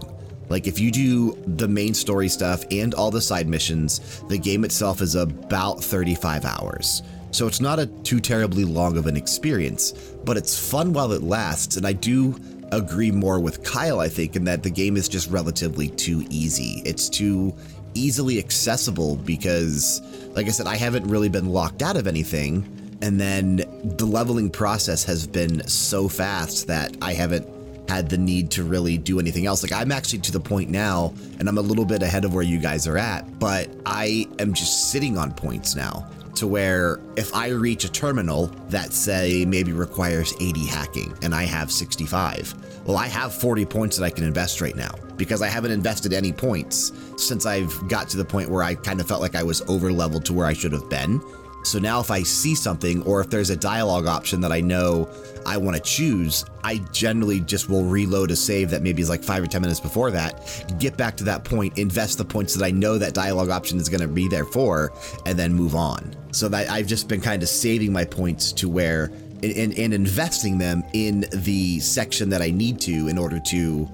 Like, 0.49 0.65
if 0.65 0.79
you 0.79 0.89
do 0.89 1.37
the 1.45 1.67
main 1.67 1.93
story 1.93 2.27
stuff 2.27 2.63
and 2.71 2.95
all 2.95 3.11
the 3.11 3.21
side 3.21 3.47
missions, 3.47 4.23
the 4.29 4.37
game 4.39 4.63
itself 4.65 4.99
is 4.99 5.13
about 5.13 5.83
35 5.83 6.43
hours. 6.43 7.03
So 7.29 7.45
it's 7.45 7.61
not 7.61 7.77
a 7.77 7.85
too 7.85 8.19
terribly 8.19 8.65
long 8.65 8.97
of 8.97 9.05
an 9.05 9.15
experience, 9.15 9.91
but 10.25 10.35
it's 10.35 10.57
fun 10.57 10.91
while 10.91 11.11
it 11.11 11.21
lasts. 11.21 11.77
And 11.77 11.85
I 11.85 11.93
do 11.93 12.35
agree 12.71 13.11
more 13.11 13.39
with 13.39 13.63
Kyle, 13.63 13.99
I 13.99 14.09
think, 14.09 14.35
in 14.35 14.43
that 14.45 14.63
the 14.63 14.71
game 14.71 14.97
is 14.97 15.07
just 15.07 15.29
relatively 15.29 15.89
too 15.89 16.25
easy. 16.31 16.81
It's 16.83 17.09
too 17.09 17.55
easily 17.93 18.39
accessible 18.39 19.17
because, 19.17 20.01
like 20.35 20.47
I 20.47 20.49
said, 20.49 20.65
I 20.65 20.77
haven't 20.77 21.05
really 21.05 21.29
been 21.29 21.49
locked 21.49 21.83
out 21.83 21.95
of 21.95 22.07
anything 22.07 22.79
and 23.03 23.19
then 23.19 23.57
the 23.97 24.05
leveling 24.05 24.49
process 24.49 25.03
has 25.03 25.27
been 25.27 25.67
so 25.67 26.07
fast 26.07 26.67
that 26.67 26.95
I 27.01 27.11
haven't 27.11 27.45
had 27.89 28.09
the 28.09 28.17
need 28.17 28.49
to 28.51 28.63
really 28.63 28.97
do 28.97 29.19
anything 29.19 29.45
else. 29.45 29.61
Like 29.61 29.73
I'm 29.73 29.91
actually 29.91 30.19
to 30.19 30.31
the 30.31 30.39
point 30.39 30.69
now, 30.69 31.13
and 31.37 31.49
I'm 31.49 31.57
a 31.57 31.61
little 31.61 31.83
bit 31.83 32.01
ahead 32.01 32.23
of 32.23 32.33
where 32.33 32.45
you 32.45 32.59
guys 32.59 32.87
are 32.87 32.97
at, 32.97 33.39
but 33.39 33.69
I 33.85 34.25
am 34.39 34.53
just 34.53 34.89
sitting 34.89 35.17
on 35.17 35.33
points 35.33 35.75
now 35.75 36.09
to 36.35 36.47
where 36.47 37.01
if 37.17 37.35
I 37.35 37.49
reach 37.49 37.83
a 37.83 37.91
terminal 37.91 38.47
that 38.69 38.93
say 38.93 39.43
maybe 39.45 39.73
requires 39.73 40.33
80 40.39 40.65
hacking 40.65 41.13
and 41.23 41.35
I 41.35 41.43
have 41.43 41.73
65, 41.73 42.55
well, 42.85 42.95
I 42.95 43.07
have 43.07 43.33
40 43.33 43.65
points 43.65 43.97
that 43.97 44.05
I 44.05 44.11
can 44.11 44.23
invest 44.23 44.61
right 44.61 44.77
now 44.77 44.95
because 45.17 45.41
I 45.41 45.47
haven't 45.47 45.71
invested 45.71 46.13
any 46.13 46.31
points 46.31 46.93
since 47.17 47.45
I've 47.45 47.85
got 47.89 48.07
to 48.09 48.17
the 48.17 48.25
point 48.25 48.49
where 48.49 48.63
I 48.63 48.75
kind 48.75 49.01
of 49.01 49.09
felt 49.09 49.19
like 49.19 49.35
I 49.35 49.43
was 49.43 49.61
over 49.63 49.91
leveled 49.91 50.23
to 50.27 50.33
where 50.33 50.45
I 50.45 50.53
should 50.53 50.71
have 50.71 50.89
been. 50.89 51.21
So 51.63 51.79
now 51.79 51.99
if 51.99 52.11
I 52.11 52.23
see 52.23 52.55
something 52.55 53.01
or 53.03 53.21
if 53.21 53.29
there's 53.29 53.49
a 53.49 53.55
dialogue 53.55 54.05
option 54.05 54.41
that 54.41 54.51
I 54.51 54.61
know 54.61 55.09
I 55.45 55.57
want 55.57 55.75
to 55.75 55.81
choose, 55.81 56.45
I 56.63 56.77
generally 56.91 57.39
just 57.39 57.69
will 57.69 57.83
reload 57.83 58.31
a 58.31 58.35
save 58.35 58.69
that 58.71 58.81
maybe 58.81 59.01
is 59.01 59.09
like 59.09 59.23
five 59.23 59.43
or 59.43 59.47
10 59.47 59.61
minutes 59.61 59.79
before 59.79 60.11
that, 60.11 60.75
get 60.79 60.97
back 60.97 61.17
to 61.17 61.23
that 61.25 61.43
point, 61.43 61.77
invest 61.77 62.17
the 62.17 62.25
points 62.25 62.53
that 62.55 62.65
I 62.65 62.71
know 62.71 62.97
that 62.97 63.13
dialogue 63.13 63.49
option 63.49 63.79
is 63.79 63.89
going 63.89 64.01
to 64.01 64.07
be 64.07 64.27
there 64.27 64.45
for, 64.45 64.93
and 65.25 65.37
then 65.37 65.53
move 65.53 65.75
on. 65.75 66.15
So 66.31 66.49
that 66.49 66.69
I've 66.69 66.87
just 66.87 67.07
been 67.07 67.21
kind 67.21 67.43
of 67.43 67.49
saving 67.49 67.91
my 67.93 68.05
points 68.05 68.51
to 68.53 68.69
where 68.69 69.11
and, 69.43 69.77
and 69.77 69.93
investing 69.93 70.57
them 70.57 70.83
in 70.93 71.25
the 71.33 71.79
section 71.79 72.29
that 72.29 72.41
I 72.41 72.49
need 72.49 72.79
to 72.81 73.07
in 73.09 73.17
order 73.17 73.39
to 73.39 73.89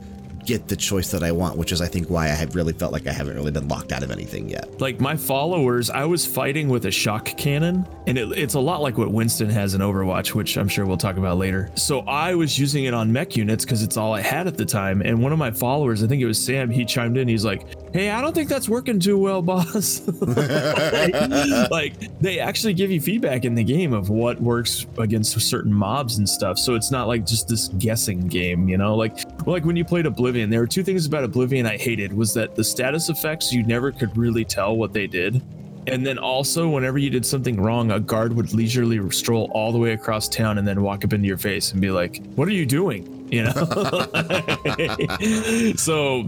get 0.49 0.67
the 0.67 0.75
choice 0.75 1.11
that 1.11 1.21
I 1.21 1.31
want, 1.31 1.57
which 1.57 1.71
is, 1.71 1.79
I 1.79 1.87
think, 1.87 2.09
why 2.09 2.25
I 2.25 2.29
have 2.29 2.55
really 2.55 2.73
felt 2.73 2.91
like 2.91 3.05
I 3.05 3.11
haven't 3.11 3.35
really 3.35 3.51
been 3.51 3.67
locked 3.67 3.91
out 3.91 4.01
of 4.01 4.09
anything 4.09 4.49
yet. 4.49 4.81
Like 4.81 4.99
my 4.99 5.15
followers, 5.15 5.91
I 5.91 6.05
was 6.05 6.25
fighting 6.25 6.69
with 6.69 6.87
a 6.87 6.91
shock 6.91 7.25
cannon, 7.37 7.87
and 8.07 8.17
it, 8.17 8.31
it's 8.31 8.55
a 8.55 8.59
lot 8.59 8.81
like 8.81 8.97
what 8.97 9.11
Winston 9.11 9.47
has 9.51 9.75
in 9.75 9.81
Overwatch, 9.81 10.33
which 10.33 10.57
I'm 10.57 10.67
sure 10.67 10.87
we'll 10.87 10.97
talk 10.97 11.17
about 11.17 11.37
later. 11.37 11.69
So 11.75 11.99
I 11.99 12.33
was 12.33 12.57
using 12.57 12.85
it 12.85 12.95
on 12.95 13.13
mech 13.13 13.37
units 13.37 13.63
because 13.63 13.83
it's 13.83 13.95
all 13.95 14.11
I 14.11 14.21
had 14.21 14.47
at 14.47 14.57
the 14.57 14.65
time. 14.65 15.03
And 15.03 15.21
one 15.21 15.31
of 15.31 15.37
my 15.37 15.51
followers, 15.51 16.03
I 16.03 16.07
think 16.07 16.19
it 16.19 16.25
was 16.25 16.43
Sam, 16.43 16.71
he 16.71 16.83
chimed 16.83 17.17
in. 17.17 17.27
He's 17.27 17.45
like, 17.45 17.67
Hey, 17.93 18.09
I 18.09 18.21
don't 18.21 18.33
think 18.33 18.49
that's 18.49 18.67
working 18.67 18.99
too 18.99 19.19
well, 19.19 19.41
boss. 19.43 20.01
like, 20.07 21.13
like, 21.71 22.19
they 22.19 22.39
actually 22.39 22.73
give 22.73 22.89
you 22.89 22.99
feedback 23.01 23.45
in 23.45 23.53
the 23.53 23.63
game 23.63 23.93
of 23.93 24.09
what 24.09 24.41
works 24.41 24.87
against 24.97 25.39
certain 25.39 25.73
mobs 25.73 26.17
and 26.17 26.27
stuff. 26.27 26.57
So 26.57 26.73
it's 26.73 26.89
not 26.89 27.07
like 27.07 27.25
just 27.25 27.47
this 27.47 27.67
guessing 27.77 28.27
game, 28.27 28.67
you 28.67 28.77
know? 28.77 28.95
Like, 28.95 29.38
like 29.51 29.65
when 29.65 29.75
you 29.75 29.85
played 29.85 30.05
Oblivion 30.05 30.49
there 30.49 30.59
were 30.59 30.67
two 30.67 30.83
things 30.83 31.05
about 31.05 31.23
Oblivion 31.23 31.65
I 31.65 31.77
hated 31.77 32.13
was 32.13 32.33
that 32.33 32.55
the 32.55 32.63
status 32.63 33.09
effects 33.09 33.51
you 33.51 33.63
never 33.63 33.91
could 33.91 34.15
really 34.17 34.45
tell 34.45 34.75
what 34.75 34.93
they 34.93 35.07
did. 35.07 35.41
And 35.87 36.05
then 36.05 36.19
also, 36.19 36.69
whenever 36.69 36.99
you 36.99 37.09
did 37.09 37.25
something 37.25 37.59
wrong, 37.59 37.91
a 37.91 37.99
guard 37.99 38.33
would 38.33 38.53
leisurely 38.53 39.09
stroll 39.09 39.49
all 39.53 39.71
the 39.71 39.79
way 39.79 39.93
across 39.93 40.29
town 40.29 40.57
and 40.59 40.67
then 40.67 40.83
walk 40.83 41.03
up 41.03 41.13
into 41.13 41.27
your 41.27 41.37
face 41.37 41.71
and 41.71 41.81
be 41.81 41.89
like, 41.89 42.21
"What 42.35 42.47
are 42.47 42.51
you 42.51 42.65
doing?" 42.65 43.18
You 43.31 43.43
know. 43.43 43.51
so 45.75 46.23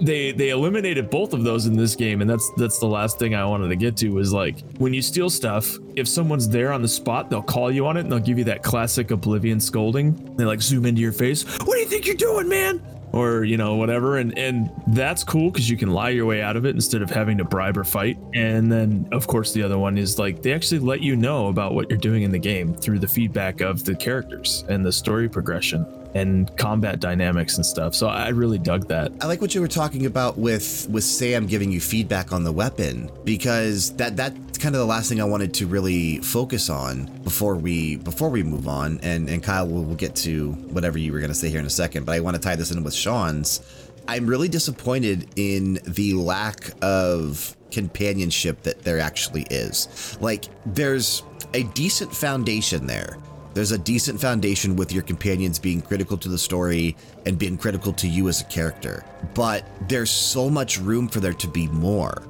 they 0.00 0.32
they 0.32 0.50
eliminated 0.50 1.10
both 1.10 1.32
of 1.32 1.44
those 1.44 1.66
in 1.66 1.76
this 1.76 1.96
game, 1.96 2.20
and 2.20 2.30
that's 2.30 2.50
that's 2.56 2.78
the 2.78 2.86
last 2.86 3.18
thing 3.18 3.34
I 3.34 3.44
wanted 3.44 3.68
to 3.68 3.76
get 3.76 3.96
to 3.98 4.10
was 4.10 4.32
like 4.32 4.60
when 4.78 4.94
you 4.94 5.02
steal 5.02 5.30
stuff, 5.30 5.76
if 5.96 6.08
someone's 6.08 6.48
there 6.48 6.72
on 6.72 6.82
the 6.82 6.88
spot, 6.88 7.30
they'll 7.30 7.42
call 7.42 7.70
you 7.70 7.86
on 7.86 7.96
it 7.96 8.00
and 8.00 8.12
they'll 8.12 8.18
give 8.18 8.38
you 8.38 8.44
that 8.44 8.62
classic 8.62 9.10
Oblivion 9.10 9.60
scolding. 9.60 10.36
They 10.36 10.44
like 10.44 10.62
zoom 10.62 10.86
into 10.86 11.00
your 11.00 11.12
face. 11.12 11.44
What 11.60 11.74
do 11.74 11.80
you 11.80 11.86
think 11.86 12.06
you're 12.06 12.16
doing, 12.16 12.48
man? 12.48 12.82
or 13.14 13.44
you 13.44 13.56
know 13.56 13.76
whatever 13.76 14.18
and 14.18 14.36
and 14.36 14.70
that's 14.88 15.22
cool 15.22 15.50
because 15.50 15.70
you 15.70 15.76
can 15.76 15.90
lie 15.90 16.08
your 16.08 16.26
way 16.26 16.42
out 16.42 16.56
of 16.56 16.66
it 16.66 16.74
instead 16.74 17.00
of 17.00 17.08
having 17.08 17.38
to 17.38 17.44
bribe 17.44 17.78
or 17.78 17.84
fight 17.84 18.18
and 18.34 18.72
then 18.72 19.08
of 19.12 19.28
course 19.28 19.52
the 19.52 19.62
other 19.62 19.78
one 19.78 19.96
is 19.96 20.18
like 20.18 20.42
they 20.42 20.52
actually 20.52 20.80
let 20.80 21.00
you 21.00 21.14
know 21.14 21.46
about 21.46 21.74
what 21.74 21.88
you're 21.88 21.96
doing 21.96 22.24
in 22.24 22.32
the 22.32 22.38
game 22.38 22.74
through 22.74 22.98
the 22.98 23.06
feedback 23.06 23.60
of 23.60 23.84
the 23.84 23.94
characters 23.94 24.64
and 24.68 24.84
the 24.84 24.90
story 24.90 25.28
progression 25.28 25.86
and 26.14 26.56
combat 26.56 27.00
dynamics 27.00 27.56
and 27.56 27.66
stuff. 27.66 27.94
So 27.94 28.06
I 28.06 28.28
really 28.28 28.58
dug 28.58 28.88
that. 28.88 29.12
I 29.20 29.26
like 29.26 29.40
what 29.40 29.54
you 29.54 29.60
were 29.60 29.68
talking 29.68 30.06
about 30.06 30.38
with 30.38 30.88
with 30.88 31.04
Sam 31.04 31.46
giving 31.46 31.72
you 31.72 31.80
feedback 31.80 32.32
on 32.32 32.44
the 32.44 32.52
weapon 32.52 33.10
because 33.24 33.94
that 33.96 34.16
that's 34.16 34.58
kind 34.58 34.74
of 34.74 34.80
the 34.80 34.86
last 34.86 35.08
thing 35.08 35.20
I 35.20 35.24
wanted 35.24 35.52
to 35.54 35.66
really 35.66 36.18
focus 36.18 36.70
on 36.70 37.06
before 37.22 37.56
we 37.56 37.96
before 37.96 38.30
we 38.30 38.42
move 38.42 38.68
on. 38.68 39.00
And 39.02 39.28
and 39.28 39.42
Kyle, 39.42 39.66
we'll, 39.66 39.82
we'll 39.82 39.96
get 39.96 40.14
to 40.16 40.52
whatever 40.52 40.98
you 40.98 41.12
were 41.12 41.18
going 41.18 41.32
to 41.32 41.34
say 41.34 41.50
here 41.50 41.60
in 41.60 41.66
a 41.66 41.70
second. 41.70 42.06
But 42.06 42.12
I 42.12 42.20
want 42.20 42.36
to 42.36 42.42
tie 42.42 42.56
this 42.56 42.70
in 42.70 42.82
with 42.84 42.94
Sean's. 42.94 43.60
I'm 44.06 44.26
really 44.26 44.48
disappointed 44.48 45.28
in 45.36 45.78
the 45.86 46.12
lack 46.14 46.70
of 46.82 47.56
companionship 47.70 48.62
that 48.62 48.82
there 48.82 49.00
actually 49.00 49.46
is. 49.50 50.18
Like, 50.20 50.44
there's 50.66 51.22
a 51.54 51.62
decent 51.62 52.14
foundation 52.14 52.86
there 52.86 53.16
there's 53.54 53.70
a 53.70 53.78
decent 53.78 54.20
foundation 54.20 54.74
with 54.76 54.92
your 54.92 55.02
companions 55.02 55.58
being 55.58 55.80
critical 55.80 56.18
to 56.18 56.28
the 56.28 56.38
story 56.38 56.96
and 57.24 57.38
being 57.38 57.56
critical 57.56 57.92
to 57.94 58.08
you 58.08 58.28
as 58.28 58.40
a 58.40 58.44
character. 58.44 59.04
But 59.32 59.64
there's 59.88 60.10
so 60.10 60.50
much 60.50 60.78
room 60.78 61.08
for 61.08 61.20
there 61.20 61.32
to 61.34 61.48
be 61.48 61.68
more. 61.68 62.22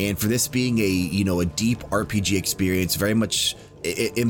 And 0.00 0.18
for 0.18 0.26
this 0.26 0.48
being 0.48 0.80
a, 0.80 0.86
you 0.86 1.24
know, 1.24 1.40
a 1.40 1.46
deep 1.46 1.78
RPG 1.84 2.36
experience, 2.36 2.96
very 2.96 3.14
much 3.14 3.56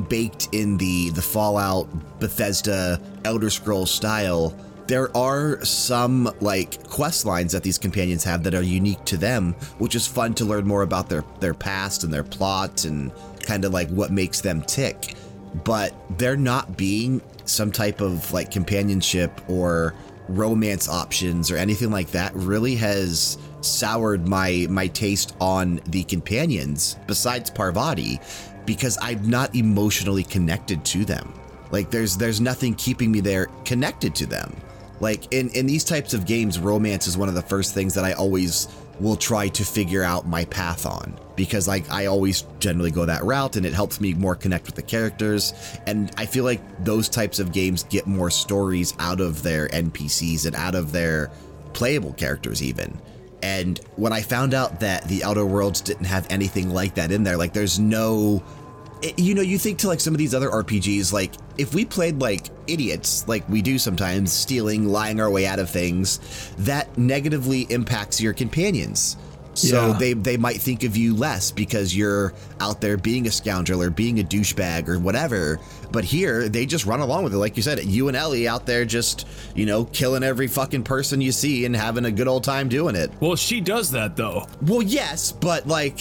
baked 0.09 0.49
in 0.53 0.77
the 0.77 1.11
the 1.11 1.23
Fallout, 1.23 1.89
Bethesda, 2.21 3.01
Elder 3.25 3.49
Scrolls 3.49 3.91
style, 3.91 4.55
there 4.87 5.15
are 5.17 5.65
some 5.65 6.31
like 6.41 6.87
quest 6.89 7.25
lines 7.25 7.53
that 7.53 7.63
these 7.63 7.79
companions 7.79 8.25
have 8.25 8.43
that 8.43 8.55
are 8.55 8.63
unique 8.63 9.03
to 9.07 9.17
them, 9.17 9.55
which 9.79 9.95
is 9.95 10.07
fun 10.07 10.35
to 10.35 10.45
learn 10.45 10.67
more 10.67 10.83
about 10.83 11.09
their 11.09 11.25
their 11.41 11.55
past 11.55 12.05
and 12.05 12.13
their 12.13 12.25
plot 12.25 12.85
and 12.85 13.11
kind 13.41 13.65
of 13.65 13.73
like 13.73 13.89
what 13.89 14.11
makes 14.11 14.41
them 14.41 14.61
tick 14.63 15.15
but 15.65 15.95
there 16.19 16.37
not 16.37 16.77
being 16.77 17.21
some 17.45 17.73
type 17.73 18.01
of 18.01 18.33
like 18.33 18.51
companionship 18.51 19.41
or 19.49 19.95
romance 20.29 20.89
options 20.89 21.51
or 21.51 21.57
anything 21.57 21.91
like 21.91 22.11
that 22.13 22.33
really 22.35 22.75
has 22.77 23.39
soured 23.61 24.27
my 24.27 24.67
my 24.71 24.87
taste 24.89 25.37
on 25.41 25.81
the 25.87 26.05
companions 26.05 26.97
besides 27.07 27.51
Parvati 27.51 28.21
because 28.67 28.99
I'm 29.01 29.29
not 29.29 29.55
emotionally 29.55 30.25
connected 30.25 30.85
to 30.87 31.05
them. 31.05 31.35
Like 31.71 31.91
there's 31.91 32.17
there's 32.17 32.41
nothing 32.41 32.75
keeping 32.75 33.11
me 33.11 33.21
there 33.21 33.47
connected 33.65 34.15
to 34.17 34.27
them. 34.27 34.55
Like 35.01 35.33
in 35.33 35.49
in 35.51 35.67
these 35.67 35.85
types 35.85 36.15
of 36.15 36.27
games, 36.27 36.59
romance 36.59 37.07
is 37.07 37.17
one 37.17 37.29
of 37.29 37.35
the 37.35 37.43
first 37.43 37.75
things 37.75 37.95
that 37.95 38.05
I 38.05 38.13
always 38.13 38.69
will 39.03 39.17
try 39.17 39.49
to 39.49 39.65
figure 39.65 40.03
out 40.03 40.27
my 40.27 40.45
path 40.47 40.87
on 40.87 41.19
because 41.35 41.67
like 41.67 41.91
I 41.91 42.07
always 42.07 42.43
generally 42.61 42.91
go 42.91 43.05
that 43.07 43.25
route 43.25 43.57
and 43.57 43.67
it 43.67 43.73
helps 43.73 44.01
me 44.01 44.15
more 44.15 44.37
connect 44.37 44.67
with 44.67 44.77
the 44.77 44.83
characters 44.83 45.53
and 45.87 46.11
I 46.17 46.25
feel 46.27 46.45
like 46.45 46.61
those 46.85 47.09
types 47.09 47.39
of 47.41 47.53
games 47.53 47.83
get 47.85 48.07
more 48.07 48.31
stories 48.31 48.95
out 48.99 49.21
of 49.21 49.43
their 49.43 49.69
NPCs 49.69 50.47
and 50.47 50.55
out 50.55 50.75
of 50.75 50.93
their 50.93 51.31
playable 51.73 52.13
characters 52.13 52.63
even. 52.63 53.01
And 53.43 53.79
when 53.97 54.13
I 54.13 54.23
found 54.23 54.55
out 54.55 54.79
that 54.81 55.09
the 55.09 55.25
Outer 55.25 55.45
Worlds 55.45 55.81
didn't 55.81 56.05
have 56.05 56.27
anything 56.31 56.71
like 56.71 56.95
that 56.95 57.11
in 57.11 57.25
there, 57.25 57.37
like 57.37 57.53
there's 57.53 57.81
no 57.81 58.43
it- 59.03 59.19
you 59.19 59.35
know, 59.35 59.43
you 59.43 59.59
think 59.59 59.79
to 59.79 59.89
like 59.89 59.99
some 59.99 60.15
of 60.15 60.19
these 60.19 60.33
other 60.35 60.49
RPGs, 60.49 61.13
like 61.13 61.33
if 61.59 61.75
we 61.75 61.85
played 61.85 62.21
like 62.21 62.47
idiots, 62.67 63.27
like 63.29 63.49
we 63.49 63.63
do 63.63 63.79
sometimes, 63.79 64.33
stealing, 64.33 64.89
lying 64.89 65.21
our 65.21 65.31
way 65.31 65.47
out 65.47 65.59
of 65.59 65.69
things, 65.71 66.19
that 66.59 66.97
negatively 66.99 67.63
impacts 67.71 68.21
your 68.21 68.33
companions. 68.33 69.17
So 69.55 69.89
Yeah. 69.89 69.99
they, 69.99 70.13
they 70.15 70.37
might 70.39 70.63
think 70.63 70.83
of 70.83 70.97
you 70.97 71.15
less 71.15 71.51
because 71.51 71.95
you're 71.95 72.33
out 72.61 72.81
there 72.81 72.97
being 72.97 73.27
a 73.27 73.31
scoundrel 73.31 73.83
or 73.83 73.91
being 73.91 74.19
a 74.19 74.23
douchebag 74.23 74.89
or 74.89 74.99
whatever. 74.99 75.61
But 75.91 76.05
here, 76.05 76.49
they 76.49 76.65
just 76.65 76.87
run 76.87 77.01
along 77.01 77.25
with 77.25 77.35
it. 77.35 77.37
Like 77.37 77.59
you 77.59 77.63
said, 77.63 77.85
you 77.85 78.09
and 78.09 78.17
Ellie 78.17 78.49
out 78.49 78.65
there 78.65 78.87
just, 78.87 79.29
you 79.55 79.67
know, 79.67 79.85
killing 79.85 80.23
every 80.23 80.47
fucking 80.47 80.85
person 80.85 81.21
you 81.21 81.33
see 81.33 81.67
and 81.67 81.77
having 81.77 82.07
a 82.07 82.11
good 82.11 82.29
old 82.29 82.45
time 82.45 82.71
doing 82.71 82.97
it. 82.97 83.11
Well, 83.21 83.37
she 83.37 83.61
does 83.61 83.91
that 83.91 84.17
though. 84.17 84.47
Well, 84.63 84.81
yes, 84.81 85.33
but 85.33 85.67
like, 85.67 85.99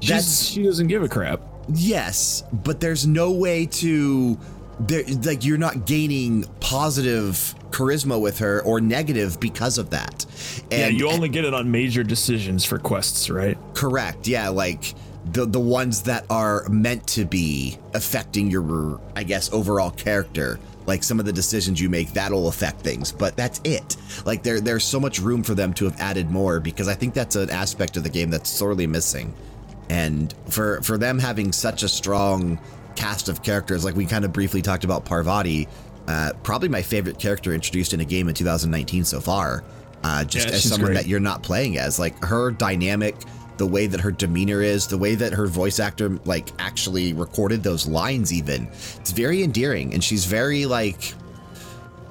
She's, 0.00 0.08
that's. 0.08 0.42
she 0.46 0.62
doesn't 0.62 0.86
give 0.86 1.02
a 1.02 1.08
crap. 1.08 1.42
Yes, 1.74 2.42
but 2.52 2.80
there's 2.80 3.06
no 3.06 3.32
way 3.32 3.66
to 3.66 4.38
there 4.80 5.04
like 5.24 5.44
you're 5.44 5.58
not 5.58 5.86
gaining 5.86 6.44
positive 6.60 7.54
charisma 7.70 8.20
with 8.20 8.38
her 8.38 8.62
or 8.62 8.80
negative 8.80 9.38
because 9.40 9.78
of 9.78 9.90
that. 9.90 10.24
And 10.70 10.80
yeah, 10.80 10.88
you 10.88 11.08
only 11.08 11.28
get 11.28 11.44
it 11.44 11.54
on 11.54 11.70
major 11.70 12.02
decisions 12.02 12.64
for 12.64 12.78
quests, 12.78 13.30
right? 13.30 13.58
correct. 13.74 14.26
Yeah, 14.26 14.48
like 14.48 14.94
the 15.32 15.46
the 15.46 15.60
ones 15.60 16.02
that 16.02 16.24
are 16.30 16.68
meant 16.68 17.06
to 17.08 17.24
be 17.24 17.78
affecting 17.94 18.50
your 18.50 19.00
I 19.16 19.24
guess 19.24 19.52
overall 19.52 19.90
character. 19.90 20.58
Like 20.86 21.02
some 21.02 21.18
of 21.18 21.24
the 21.24 21.32
decisions 21.32 21.80
you 21.80 21.88
make, 21.88 22.12
that'll 22.12 22.48
affect 22.48 22.82
things, 22.82 23.10
but 23.10 23.36
that's 23.36 23.58
it. 23.64 23.96
Like 24.26 24.42
there, 24.42 24.60
there's 24.60 24.84
so 24.84 25.00
much 25.00 25.18
room 25.18 25.42
for 25.42 25.54
them 25.54 25.72
to 25.74 25.86
have 25.86 25.98
added 25.98 26.30
more 26.30 26.60
because 26.60 26.88
I 26.88 26.94
think 26.94 27.14
that's 27.14 27.36
an 27.36 27.48
aspect 27.48 27.96
of 27.96 28.02
the 28.02 28.10
game 28.10 28.28
that's 28.28 28.50
sorely 28.50 28.86
missing. 28.86 29.32
And 29.88 30.34
for 30.50 30.82
for 30.82 30.98
them 30.98 31.18
having 31.18 31.52
such 31.52 31.84
a 31.84 31.88
strong 31.88 32.60
cast 32.96 33.28
of 33.28 33.42
characters, 33.42 33.84
like 33.84 33.94
we 33.94 34.06
kind 34.06 34.24
of 34.24 34.32
briefly 34.32 34.62
talked 34.62 34.84
about 34.84 35.04
Parvati, 35.04 35.68
uh, 36.08 36.32
probably 36.42 36.68
my 36.68 36.82
favorite 36.82 37.18
character 37.18 37.52
introduced 37.54 37.94
in 37.94 38.00
a 38.00 38.04
game 38.04 38.28
in 38.28 38.34
2019 38.34 39.04
so 39.04 39.20
far. 39.20 39.64
Uh, 40.02 40.22
just 40.24 40.48
Yeah, 40.48 40.54
as 40.54 40.62
she's 40.62 40.70
someone 40.70 40.88
great. 40.92 40.96
that 41.02 41.06
you're 41.06 41.20
not 41.20 41.42
playing 41.42 41.78
as, 41.78 41.98
like 41.98 42.22
her 42.24 42.50
dynamic, 42.50 43.16
the 43.56 43.66
way 43.66 43.86
that 43.86 44.00
her 44.00 44.10
demeanor 44.10 44.60
is, 44.60 44.86
the 44.86 44.98
way 44.98 45.14
that 45.14 45.32
her 45.32 45.46
voice 45.46 45.78
actor 45.80 46.18
like 46.24 46.48
actually 46.58 47.12
recorded 47.14 47.62
those 47.62 47.86
lines, 47.86 48.32
even 48.32 48.66
it's 48.66 49.12
very 49.12 49.42
endearing, 49.42 49.94
and 49.94 50.04
she's 50.04 50.26
very 50.26 50.66
like, 50.66 51.14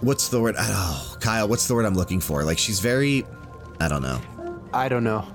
what's 0.01 0.29
the 0.29 0.39
word? 0.41 0.55
Oh, 0.57 1.17
Kyle, 1.19 1.47
what's 1.47 1.67
the 1.67 1.75
word 1.75 1.85
I'm 1.85 1.93
looking 1.95 2.19
for? 2.19 2.43
Like 2.43 2.57
she's 2.57 2.79
very, 2.79 3.25
I 3.79 3.87
don't 3.87 4.01
know. 4.01 4.19
I 4.73 4.89
don't 4.89 5.03
know. 5.03 5.25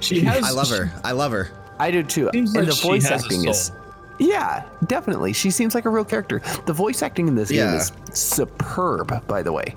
She 0.00 0.20
has. 0.20 0.44
I 0.44 0.50
love 0.52 0.68
her. 0.68 0.92
I 1.02 1.12
love 1.12 1.32
her. 1.32 1.50
I 1.80 1.90
do 1.90 2.02
too. 2.04 2.30
Seems 2.32 2.54
and 2.54 2.66
like 2.66 2.76
the 2.76 2.80
voice 2.80 3.10
acting 3.10 3.48
is 3.48 3.66
soul. 3.66 3.76
Yeah, 4.18 4.64
definitely. 4.86 5.32
She 5.32 5.50
seems 5.50 5.74
like 5.74 5.84
a 5.84 5.90
real 5.90 6.04
character. 6.04 6.40
The 6.66 6.72
voice 6.72 7.02
acting 7.02 7.28
in 7.28 7.34
this 7.34 7.50
game 7.50 7.68
is 7.74 7.92
superb, 8.12 9.26
by 9.26 9.42
the 9.42 9.52
way. 9.52 9.74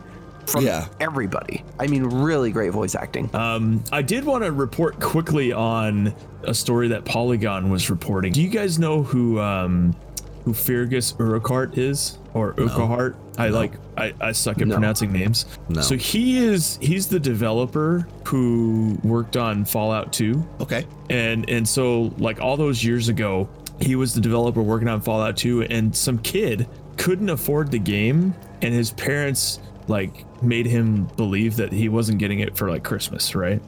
From 0.48 0.66
Yeah. 0.66 0.88
everybody. 1.00 1.64
I 1.80 1.88
mean, 1.88 2.04
really 2.04 2.52
great 2.52 2.72
voice 2.72 2.96
acting. 2.96 3.30
Um, 3.36 3.84
I 3.92 4.02
did 4.02 4.26
want 4.26 4.44
to 4.44 4.52
report 4.52 5.00
quickly 5.00 5.54
on 5.54 6.14
a 6.44 6.54
story 6.54 6.88
that 6.90 7.06
Polygon 7.06 7.70
was 7.70 7.90
reporting. 7.90 8.34
Do 8.34 8.42
you 8.42 8.50
guys 8.50 8.80
know 8.80 9.04
who 9.04 9.40
um, 9.40 9.96
who 10.44 10.54
Feargus 10.54 11.14
Urquhart 11.20 11.78
is 11.78 12.18
or 12.34 12.56
Urquhart? 12.58 13.16
I 13.38 13.50
like 13.50 13.74
I, 13.96 14.14
I 14.20 14.32
suck 14.32 14.60
at 14.62 14.68
No. 14.68 14.76
pronouncing 14.76 15.12
names. 15.14 15.46
No. 15.70 15.82
So 15.82 15.96
he 15.96 16.40
is 16.44 16.80
he's 16.82 17.08
the 17.08 17.20
developer 17.20 18.08
who 18.26 18.98
worked 19.04 19.38
on 19.38 19.64
Fallout 19.64 20.12
2. 20.12 20.44
Okay. 20.62 20.86
and 21.12 21.48
and 21.50 21.68
so 21.68 22.12
like 22.18 22.42
all 22.42 22.58
those 22.58 22.84
years 22.84 23.08
ago 23.10 23.48
he 23.82 23.96
was 23.96 24.14
the 24.14 24.22
developer 24.22 24.62
working 24.62 24.88
on 24.88 25.02
fallout 25.02 25.38
2 25.38 25.64
and 25.64 25.96
some 25.96 26.18
kid 26.20 26.68
couldn't 26.98 27.30
afford 27.30 27.72
the 27.72 27.80
game 27.80 28.34
and 28.62 28.74
his 28.74 28.92
parents 28.92 29.60
like 29.88 30.26
made 30.44 30.66
him 30.66 31.06
believe 31.18 31.56
that 31.56 31.72
he 31.72 31.90
wasn't 31.90 32.18
getting 32.18 32.40
it 32.40 32.56
for 32.56 32.70
like 32.70 32.84
christmas 32.84 33.36
right? 33.36 33.62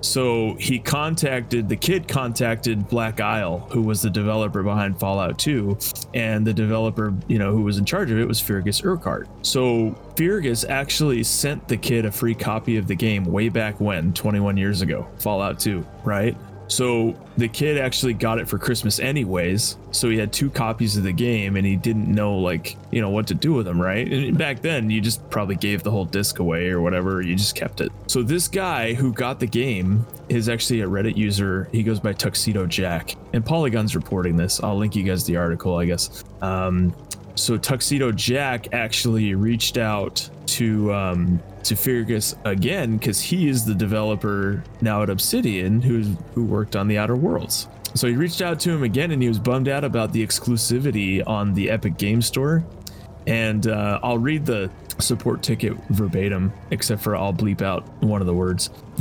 So 0.00 0.54
he 0.54 0.80
contacted 0.80 1.68
the 1.68 1.76
kid 1.76 2.08
contacted 2.08 2.88
black 2.88 3.20
isle 3.20 3.60
who 3.70 3.82
was 3.82 4.02
the 4.02 4.10
developer 4.10 4.62
behind 4.62 4.98
fallout 4.98 5.38
2 5.38 5.78
and 6.14 6.44
the 6.44 6.52
developer 6.52 7.14
you 7.28 7.38
know 7.38 7.52
who 7.52 7.62
was 7.62 7.78
in 7.78 7.84
charge 7.84 8.10
of 8.10 8.18
it 8.18 8.26
was 8.26 8.40
feargus 8.40 8.84
urquhart. 8.84 9.28
So 9.42 9.94
feargus 10.16 10.68
actually 10.68 11.22
sent 11.22 11.68
the 11.68 11.76
kid 11.76 12.04
a 12.04 12.10
free 12.10 12.34
copy 12.34 12.76
of 12.78 12.88
the 12.88 12.96
game 12.96 13.24
way 13.24 13.48
back 13.48 13.80
when 13.80 14.12
21 14.12 14.56
years 14.56 14.82
ago 14.82 15.06
fallout 15.18 15.60
2 15.60 15.86
right 16.04 16.36
so 16.72 17.14
the 17.36 17.48
kid 17.48 17.76
actually 17.76 18.14
got 18.14 18.38
it 18.38 18.48
for 18.48 18.56
Christmas 18.56 18.98
anyways. 18.98 19.76
So 19.90 20.08
he 20.08 20.16
had 20.16 20.32
two 20.32 20.48
copies 20.48 20.96
of 20.96 21.02
the 21.02 21.12
game 21.12 21.56
and 21.56 21.66
he 21.66 21.76
didn't 21.76 22.08
know 22.08 22.38
like, 22.38 22.78
you 22.90 23.02
know, 23.02 23.10
what 23.10 23.26
to 23.26 23.34
do 23.34 23.52
with 23.52 23.66
them, 23.66 23.80
right? 23.80 24.10
And 24.10 24.38
back 24.38 24.62
then 24.62 24.88
you 24.88 25.02
just 25.02 25.28
probably 25.28 25.56
gave 25.56 25.82
the 25.82 25.90
whole 25.90 26.06
disc 26.06 26.38
away 26.38 26.70
or 26.70 26.80
whatever, 26.80 27.20
you 27.20 27.36
just 27.36 27.54
kept 27.54 27.82
it. 27.82 27.92
So 28.06 28.22
this 28.22 28.48
guy 28.48 28.94
who 28.94 29.12
got 29.12 29.38
the 29.38 29.46
game 29.46 30.06
is 30.30 30.48
actually 30.48 30.80
a 30.80 30.88
Reddit 30.88 31.14
user. 31.14 31.68
He 31.72 31.82
goes 31.82 32.00
by 32.00 32.14
Tuxedo 32.14 32.66
Jack. 32.66 33.16
And 33.34 33.44
Polygon's 33.44 33.94
reporting 33.94 34.36
this. 34.36 34.62
I'll 34.62 34.78
link 34.78 34.96
you 34.96 35.02
guys 35.02 35.24
the 35.24 35.36
article, 35.36 35.76
I 35.76 35.84
guess. 35.84 36.24
Um 36.40 36.94
so 37.34 37.58
Tuxedo 37.58 38.12
Jack 38.12 38.72
actually 38.72 39.34
reached 39.34 39.76
out 39.76 40.28
to 40.46 40.92
um, 40.92 41.42
to 41.64 41.74
Feargus 41.74 42.34
again 42.44 42.96
because 42.96 43.20
he 43.20 43.48
is 43.48 43.64
the 43.64 43.74
developer 43.74 44.62
now 44.80 45.02
at 45.02 45.10
Obsidian 45.10 45.80
who 45.80 46.02
who 46.34 46.44
worked 46.44 46.76
on 46.76 46.88
the 46.88 46.98
Outer 46.98 47.16
Worlds. 47.16 47.68
So 47.94 48.06
he 48.06 48.14
reached 48.14 48.40
out 48.40 48.58
to 48.60 48.70
him 48.70 48.82
again 48.82 49.10
and 49.10 49.20
he 49.20 49.28
was 49.28 49.38
bummed 49.38 49.68
out 49.68 49.84
about 49.84 50.12
the 50.12 50.26
exclusivity 50.26 51.26
on 51.26 51.52
the 51.52 51.70
Epic 51.70 51.98
Game 51.98 52.22
Store. 52.22 52.64
And 53.26 53.66
uh, 53.66 54.00
I'll 54.02 54.18
read 54.18 54.46
the 54.46 54.70
support 54.98 55.42
ticket 55.42 55.74
verbatim, 55.90 56.52
except 56.70 57.02
for 57.02 57.16
I'll 57.16 57.32
bleep 57.32 57.62
out 57.62 57.86
one 58.02 58.20
of 58.20 58.26
the 58.26 58.34
words. 58.34 58.70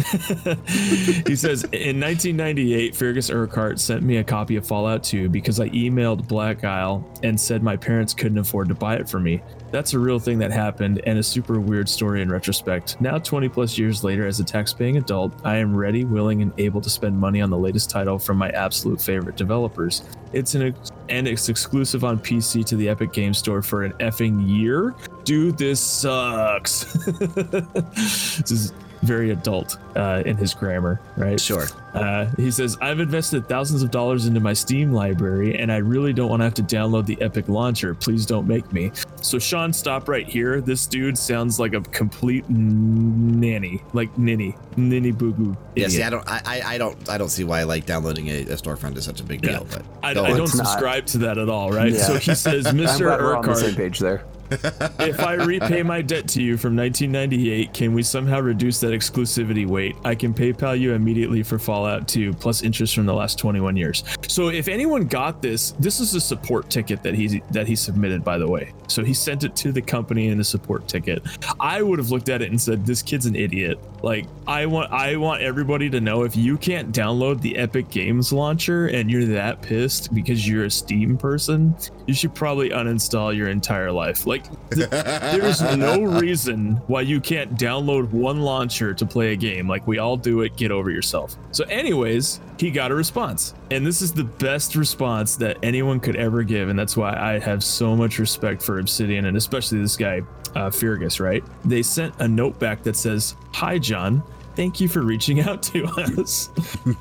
he 1.27 1.35
says 1.35 1.65
in 1.73 1.99
1998 1.99 2.93
feargus 2.93 3.29
urquhart 3.33 3.77
sent 3.77 4.03
me 4.03 4.17
a 4.17 4.23
copy 4.23 4.55
of 4.55 4.65
fallout 4.65 5.03
2 5.03 5.27
because 5.27 5.59
i 5.59 5.67
emailed 5.69 6.25
black 6.29 6.63
isle 6.63 7.05
and 7.23 7.37
said 7.37 7.61
my 7.61 7.75
parents 7.75 8.13
couldn't 8.13 8.37
afford 8.37 8.69
to 8.69 8.73
buy 8.73 8.95
it 8.95 9.09
for 9.09 9.19
me. 9.19 9.41
That's 9.69 9.93
a 9.93 9.99
real 9.99 10.17
thing 10.17 10.39
that 10.39 10.51
happened 10.51 11.01
and 11.05 11.19
a 11.19 11.23
super 11.23 11.59
weird 11.59 11.89
story 11.89 12.21
in 12.21 12.31
retrospect. 12.31 12.99
Now 13.01 13.17
20 13.17 13.49
plus 13.49 13.77
years 13.77 14.03
later 14.03 14.25
as 14.25 14.39
a 14.39 14.45
tax-paying 14.45 14.97
adult 14.97 15.33
i 15.43 15.57
am 15.57 15.75
ready 15.75 16.05
willing 16.05 16.41
and 16.41 16.53
able 16.57 16.79
to 16.81 16.89
spend 16.89 17.17
money 17.17 17.41
on 17.41 17.49
the 17.49 17.57
latest 17.57 17.89
title 17.89 18.17
from 18.17 18.37
my 18.37 18.49
absolute 18.51 19.01
favorite 19.01 19.35
developers. 19.35 20.03
It's 20.31 20.55
an 20.55 20.61
ex- 20.67 20.91
and 21.09 21.27
it's 21.27 21.49
exclusive 21.49 22.05
on 22.05 22.17
pc 22.17 22.65
to 22.65 22.77
the 22.77 22.87
epic 22.87 23.11
game 23.11 23.33
store 23.33 23.61
for 23.61 23.83
an 23.83 23.91
effing 23.93 24.47
year 24.47 24.95
dude 25.23 25.57
this 25.57 25.79
sucks 25.79 26.85
this 27.05 28.51
is 28.51 28.73
very 29.03 29.31
adult 29.31 29.77
uh, 29.95 30.21
in 30.27 30.37
his 30.37 30.53
grammar, 30.53 31.01
right? 31.17 31.39
Sure. 31.41 31.65
Uh, 31.95 32.27
he 32.37 32.51
says, 32.51 32.77
I've 32.81 32.99
invested 32.99 33.49
thousands 33.49 33.81
of 33.81 33.89
dollars 33.89 34.27
into 34.27 34.39
my 34.39 34.53
Steam 34.53 34.91
library 34.93 35.57
and 35.57 35.71
I 35.71 35.77
really 35.77 36.13
don't 36.13 36.29
want 36.29 36.41
to 36.41 36.43
have 36.43 36.53
to 36.53 36.61
download 36.61 37.07
the 37.07 37.19
Epic 37.19 37.49
launcher. 37.49 37.95
Please 37.95 38.27
don't 38.27 38.47
make 38.47 38.71
me. 38.71 38.91
So, 39.23 39.39
Sean, 39.39 39.73
stop 39.73 40.07
right 40.07 40.27
here. 40.29 40.61
This 40.61 40.85
dude 40.85 41.17
sounds 41.17 41.59
like 41.59 41.73
a 41.73 41.81
complete 41.81 42.47
nanny, 42.47 43.81
like 43.93 44.15
ninny, 44.19 44.55
ninny 44.77 45.09
boo 45.11 45.33
boo. 45.33 45.57
Yeah, 45.75 45.87
see, 45.87 46.03
I 46.03 46.11
don't, 46.11 46.27
I, 46.29 46.41
I- 46.45 46.61
I 46.75 46.77
don't, 46.77 47.09
I 47.09 47.17
don't 47.17 47.29
see 47.29 47.43
why 47.43 47.63
like 47.63 47.87
downloading 47.87 48.27
a, 48.29 48.41
a 48.41 48.45
storefront 48.55 48.97
is 48.97 49.05
such 49.05 49.19
a 49.19 49.23
big 49.23 49.41
deal. 49.41 49.65
But 49.71 49.81
I, 50.03 50.11
I 50.11 50.13
don't 50.13 50.29
It's 50.41 50.55
not. 50.55 50.67
subscribe 50.67 51.07
to 51.07 51.17
that 51.19 51.39
at 51.39 51.49
all, 51.49 51.71
right? 51.71 51.91
Yeah. 51.91 51.97
So 52.03 52.17
he 52.19 52.35
says, 52.35 52.65
Mr. 52.67 52.99
glad 52.99 53.19
on 53.19 53.41
the 53.41 53.55
same 53.55 53.69
Urquhart, 53.69 53.77
page 53.77 53.97
there. 53.97 54.23
If 54.51 55.19
I 55.19 55.33
repay 55.33 55.83
my 55.83 56.01
debt 56.01 56.27
to 56.29 56.41
you 56.41 56.57
from 56.57 56.75
1998, 56.75 57.73
can 57.73 57.93
we 57.93 58.03
somehow 58.03 58.39
reduce 58.39 58.79
that 58.81 58.87
exclusivity 58.87 59.65
wait? 59.65 59.95
I 60.03 60.15
can 60.15 60.33
PayPal 60.33 60.79
you 60.79 60.93
immediately 60.93 61.43
for 61.43 61.57
Fallout 61.57 62.07
2 62.07 62.33
plus 62.33 62.63
interest 62.63 62.95
from 62.95 63.05
the 63.05 63.13
last 63.13 63.37
21 63.39 63.77
years. 63.77 64.03
So 64.27 64.49
if 64.49 64.67
anyone 64.67 65.05
got 65.05 65.41
this, 65.41 65.71
this 65.79 65.99
is 65.99 66.15
a 66.15 66.21
support 66.21 66.69
ticket 66.69 67.03
that 67.03 67.13
he 67.13 67.41
that 67.51 67.67
he 67.67 67.75
submitted 67.75 68.23
by 68.23 68.37
the 68.37 68.47
way. 68.47 68.73
So 68.87 69.03
he 69.03 69.13
sent 69.13 69.43
it 69.43 69.55
to 69.57 69.71
the 69.71 69.81
company 69.81 70.27
in 70.27 70.39
a 70.39 70.43
support 70.43 70.87
ticket. 70.87 71.23
I 71.59 71.81
would 71.81 71.99
have 71.99 72.11
looked 72.11 72.29
at 72.29 72.41
it 72.41 72.49
and 72.49 72.61
said 72.61 72.85
this 72.85 73.01
kid's 73.01 73.25
an 73.25 73.35
idiot. 73.35 73.79
Like 74.03 74.25
I 74.47 74.65
want 74.65 74.91
I 74.91 75.15
want 75.15 75.41
everybody 75.41 75.89
to 75.89 76.01
know 76.01 76.23
if 76.23 76.35
you 76.35 76.57
can't 76.57 76.93
download 76.93 77.41
the 77.41 77.57
Epic 77.57 77.89
Games 77.89 78.33
launcher 78.33 78.87
and 78.87 79.09
you're 79.09 79.25
that 79.25 79.61
pissed 79.61 80.13
because 80.13 80.47
you're 80.47 80.65
a 80.65 80.71
Steam 80.71 81.17
person, 81.17 81.75
you 82.07 82.13
should 82.13 82.33
probably 82.33 82.69
uninstall 82.69 83.35
your 83.35 83.49
entire 83.49 83.91
life. 83.91 84.25
Like 84.25 84.40
Like, 84.49 84.71
th- 84.71 84.89
there's 84.89 85.61
no 85.77 86.01
reason 86.03 86.75
why 86.87 87.01
you 87.01 87.19
can't 87.21 87.55
download 87.55 88.11
one 88.11 88.41
launcher 88.41 88.93
to 88.93 89.05
play 89.05 89.33
a 89.33 89.35
game. 89.35 89.67
Like, 89.67 89.85
we 89.87 89.97
all 89.97 90.17
do 90.17 90.41
it. 90.41 90.55
Get 90.55 90.71
over 90.71 90.89
yourself. 90.89 91.35
So, 91.51 91.63
anyways, 91.65 92.39
he 92.57 92.71
got 92.71 92.91
a 92.91 92.95
response. 92.95 93.53
And 93.69 93.85
this 93.85 94.01
is 94.01 94.13
the 94.13 94.23
best 94.23 94.75
response 94.75 95.35
that 95.37 95.57
anyone 95.63 95.99
could 95.99 96.15
ever 96.15 96.43
give. 96.43 96.69
And 96.69 96.77
that's 96.77 96.95
why 96.97 97.15
I 97.15 97.39
have 97.39 97.63
so 97.63 97.95
much 97.95 98.19
respect 98.19 98.61
for 98.61 98.79
Obsidian 98.79 99.25
and 99.25 99.37
especially 99.37 99.79
this 99.81 99.97
guy, 99.97 100.21
uh, 100.55 100.69
Feargus, 100.69 101.19
right? 101.19 101.43
They 101.65 101.81
sent 101.83 102.13
a 102.19 102.27
note 102.27 102.59
back 102.59 102.83
that 102.83 102.95
says, 102.95 103.35
Hi, 103.53 103.77
John. 103.77 104.23
Thank 104.55 104.81
you 104.81 104.89
for 104.89 105.01
reaching 105.01 105.39
out 105.39 105.63
to 105.63 105.85
us. 106.19 106.49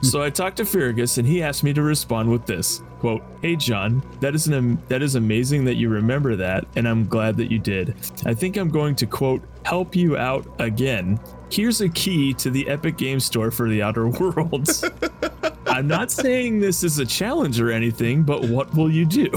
so 0.02 0.22
I 0.22 0.30
talked 0.30 0.58
to 0.58 0.62
Feargus 0.62 1.18
and 1.18 1.26
he 1.26 1.42
asked 1.42 1.64
me 1.64 1.72
to 1.72 1.82
respond 1.82 2.30
with 2.30 2.46
this 2.46 2.80
quote, 3.00 3.22
Hey 3.42 3.56
John, 3.56 4.02
that 4.20 4.34
is 4.34 4.46
an 4.46 4.80
that 4.88 5.02
is 5.02 5.14
amazing 5.14 5.64
that 5.64 5.74
you 5.74 5.88
remember 5.88 6.36
that, 6.36 6.66
and 6.76 6.86
I'm 6.86 7.06
glad 7.06 7.36
that 7.38 7.50
you 7.50 7.58
did. 7.58 7.94
I 8.24 8.34
think 8.34 8.56
I'm 8.56 8.68
going 8.68 8.94
to 8.96 9.06
quote 9.06 9.42
help 9.64 9.96
you 9.96 10.16
out 10.16 10.46
again. 10.60 11.18
Here's 11.50 11.80
a 11.80 11.88
key 11.88 12.32
to 12.34 12.50
the 12.50 12.68
Epic 12.68 12.96
Game 12.96 13.18
Store 13.18 13.50
for 13.50 13.68
the 13.68 13.82
Outer 13.82 14.08
Worlds. 14.20 14.84
I'm 15.66 15.86
not 15.86 16.10
saying 16.10 16.60
this 16.60 16.84
is 16.84 16.98
a 16.98 17.06
challenge 17.06 17.60
or 17.60 17.70
anything, 17.70 18.22
but 18.22 18.44
what 18.44 18.74
will 18.74 18.90
you 18.90 19.06
do? 19.06 19.26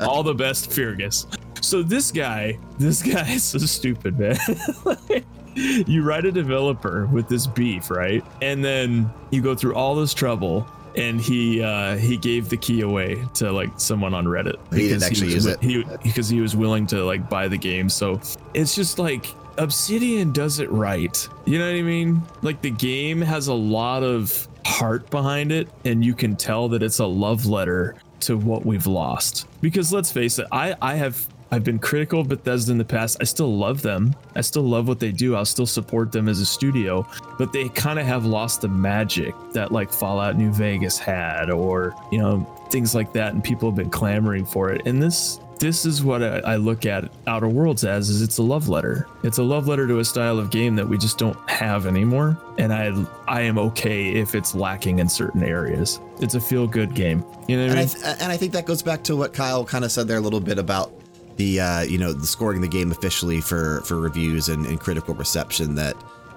All 0.00 0.22
the 0.22 0.34
best, 0.36 0.70
Feargus. 0.70 1.26
So 1.62 1.82
this 1.82 2.10
guy, 2.10 2.58
this 2.78 3.02
guy 3.02 3.32
is 3.32 3.44
so 3.44 3.58
stupid, 3.58 4.18
man. 4.18 4.36
you 5.86 6.02
write 6.02 6.24
a 6.24 6.32
developer 6.32 7.06
with 7.06 7.28
this 7.28 7.46
beef, 7.46 7.90
right? 7.90 8.24
And 8.42 8.64
then 8.64 9.10
you 9.30 9.42
go 9.42 9.54
through 9.54 9.74
all 9.74 9.94
this 9.94 10.14
trouble 10.14 10.66
and 10.96 11.20
he 11.20 11.62
uh 11.62 11.96
he 11.96 12.16
gave 12.16 12.48
the 12.48 12.56
key 12.56 12.80
away 12.80 13.24
to 13.34 13.52
like 13.52 13.70
someone 13.78 14.14
on 14.14 14.26
Reddit. 14.26 14.56
He 14.72 14.88
didn't 14.88 15.04
actually 15.04 15.34
was 15.34 15.34
use 15.34 15.46
it. 15.46 15.60
He 15.62 15.84
because 16.02 16.28
he 16.28 16.40
was 16.40 16.56
willing 16.56 16.86
to 16.88 17.04
like 17.04 17.28
buy 17.28 17.48
the 17.48 17.58
game. 17.58 17.88
So 17.88 18.20
it's 18.54 18.74
just 18.74 18.98
like 18.98 19.26
Obsidian 19.58 20.32
does 20.32 20.60
it 20.60 20.70
right. 20.70 21.28
You 21.44 21.58
know 21.58 21.66
what 21.66 21.76
I 21.76 21.82
mean? 21.82 22.22
Like 22.42 22.62
the 22.62 22.70
game 22.70 23.20
has 23.20 23.48
a 23.48 23.54
lot 23.54 24.02
of 24.02 24.48
heart 24.64 25.10
behind 25.10 25.52
it, 25.52 25.68
and 25.84 26.04
you 26.04 26.14
can 26.14 26.36
tell 26.36 26.68
that 26.68 26.82
it's 26.82 26.98
a 26.98 27.06
love 27.06 27.46
letter 27.46 27.96
to 28.20 28.36
what 28.36 28.64
we've 28.64 28.86
lost. 28.86 29.46
Because 29.60 29.92
let's 29.92 30.12
face 30.12 30.38
it, 30.38 30.46
I 30.52 30.74
I 30.80 30.94
have 30.94 31.26
I've 31.50 31.64
been 31.64 31.78
critical 31.78 32.20
of 32.20 32.28
Bethesda 32.28 32.72
in 32.72 32.78
the 32.78 32.84
past. 32.84 33.18
I 33.20 33.24
still 33.24 33.56
love 33.56 33.82
them. 33.82 34.14
I 34.34 34.40
still 34.42 34.62
love 34.62 34.86
what 34.86 35.00
they 35.00 35.12
do. 35.12 35.34
I'll 35.34 35.44
still 35.44 35.66
support 35.66 36.12
them 36.12 36.28
as 36.28 36.40
a 36.40 36.46
studio, 36.46 37.06
but 37.38 37.52
they 37.52 37.68
kind 37.70 37.98
of 37.98 38.06
have 38.06 38.26
lost 38.26 38.60
the 38.60 38.68
magic 38.68 39.34
that 39.52 39.72
like 39.72 39.92
Fallout 39.92 40.36
New 40.36 40.52
Vegas 40.52 40.98
had 40.98 41.50
or, 41.50 41.94
you 42.12 42.18
know, 42.18 42.40
things 42.70 42.94
like 42.94 43.12
that 43.14 43.32
and 43.32 43.42
people 43.42 43.70
have 43.70 43.76
been 43.76 43.90
clamoring 43.90 44.44
for 44.44 44.70
it. 44.70 44.82
And 44.86 45.02
this 45.02 45.40
this 45.58 45.84
is 45.84 46.04
what 46.04 46.22
I, 46.22 46.38
I 46.40 46.56
look 46.56 46.86
at 46.86 47.10
Outer 47.26 47.48
Worlds 47.48 47.84
as 47.84 48.08
is 48.10 48.22
it's 48.22 48.38
a 48.38 48.42
love 48.42 48.68
letter. 48.68 49.08
It's 49.24 49.38
a 49.38 49.42
love 49.42 49.66
letter 49.66 49.88
to 49.88 49.98
a 49.98 50.04
style 50.04 50.38
of 50.38 50.50
game 50.50 50.76
that 50.76 50.88
we 50.88 50.96
just 50.98 51.18
don't 51.18 51.36
have 51.50 51.86
anymore. 51.86 52.38
And 52.58 52.72
I 52.72 52.92
I 53.26 53.40
am 53.40 53.58
okay 53.58 54.10
if 54.12 54.34
it's 54.34 54.54
lacking 54.54 54.98
in 54.98 55.08
certain 55.08 55.42
areas. 55.42 56.00
It's 56.20 56.34
a 56.34 56.40
feel 56.40 56.66
good 56.66 56.94
game. 56.94 57.24
You 57.48 57.56
know 57.56 57.66
what 57.68 57.72
I 57.72 57.80
mean? 57.80 57.84
I, 57.84 57.86
th- 57.86 58.16
and 58.20 58.32
I 58.32 58.36
think 58.36 58.52
that 58.52 58.66
goes 58.66 58.82
back 58.82 59.02
to 59.04 59.16
what 59.16 59.32
Kyle 59.32 59.64
kind 59.64 59.84
of 59.84 59.90
said 59.90 60.06
there 60.06 60.18
a 60.18 60.20
little 60.20 60.40
bit 60.40 60.58
about 60.58 60.92
the 61.38 61.60
uh, 61.60 61.80
you 61.82 61.96
know 61.96 62.12
the 62.12 62.26
scoring 62.26 62.60
the 62.60 62.68
game 62.68 62.90
officially 62.92 63.40
for 63.40 63.80
for 63.82 63.96
reviews 63.96 64.48
and, 64.50 64.66
and 64.66 64.78
critical 64.78 65.14
reception. 65.14 65.74
That 65.74 65.96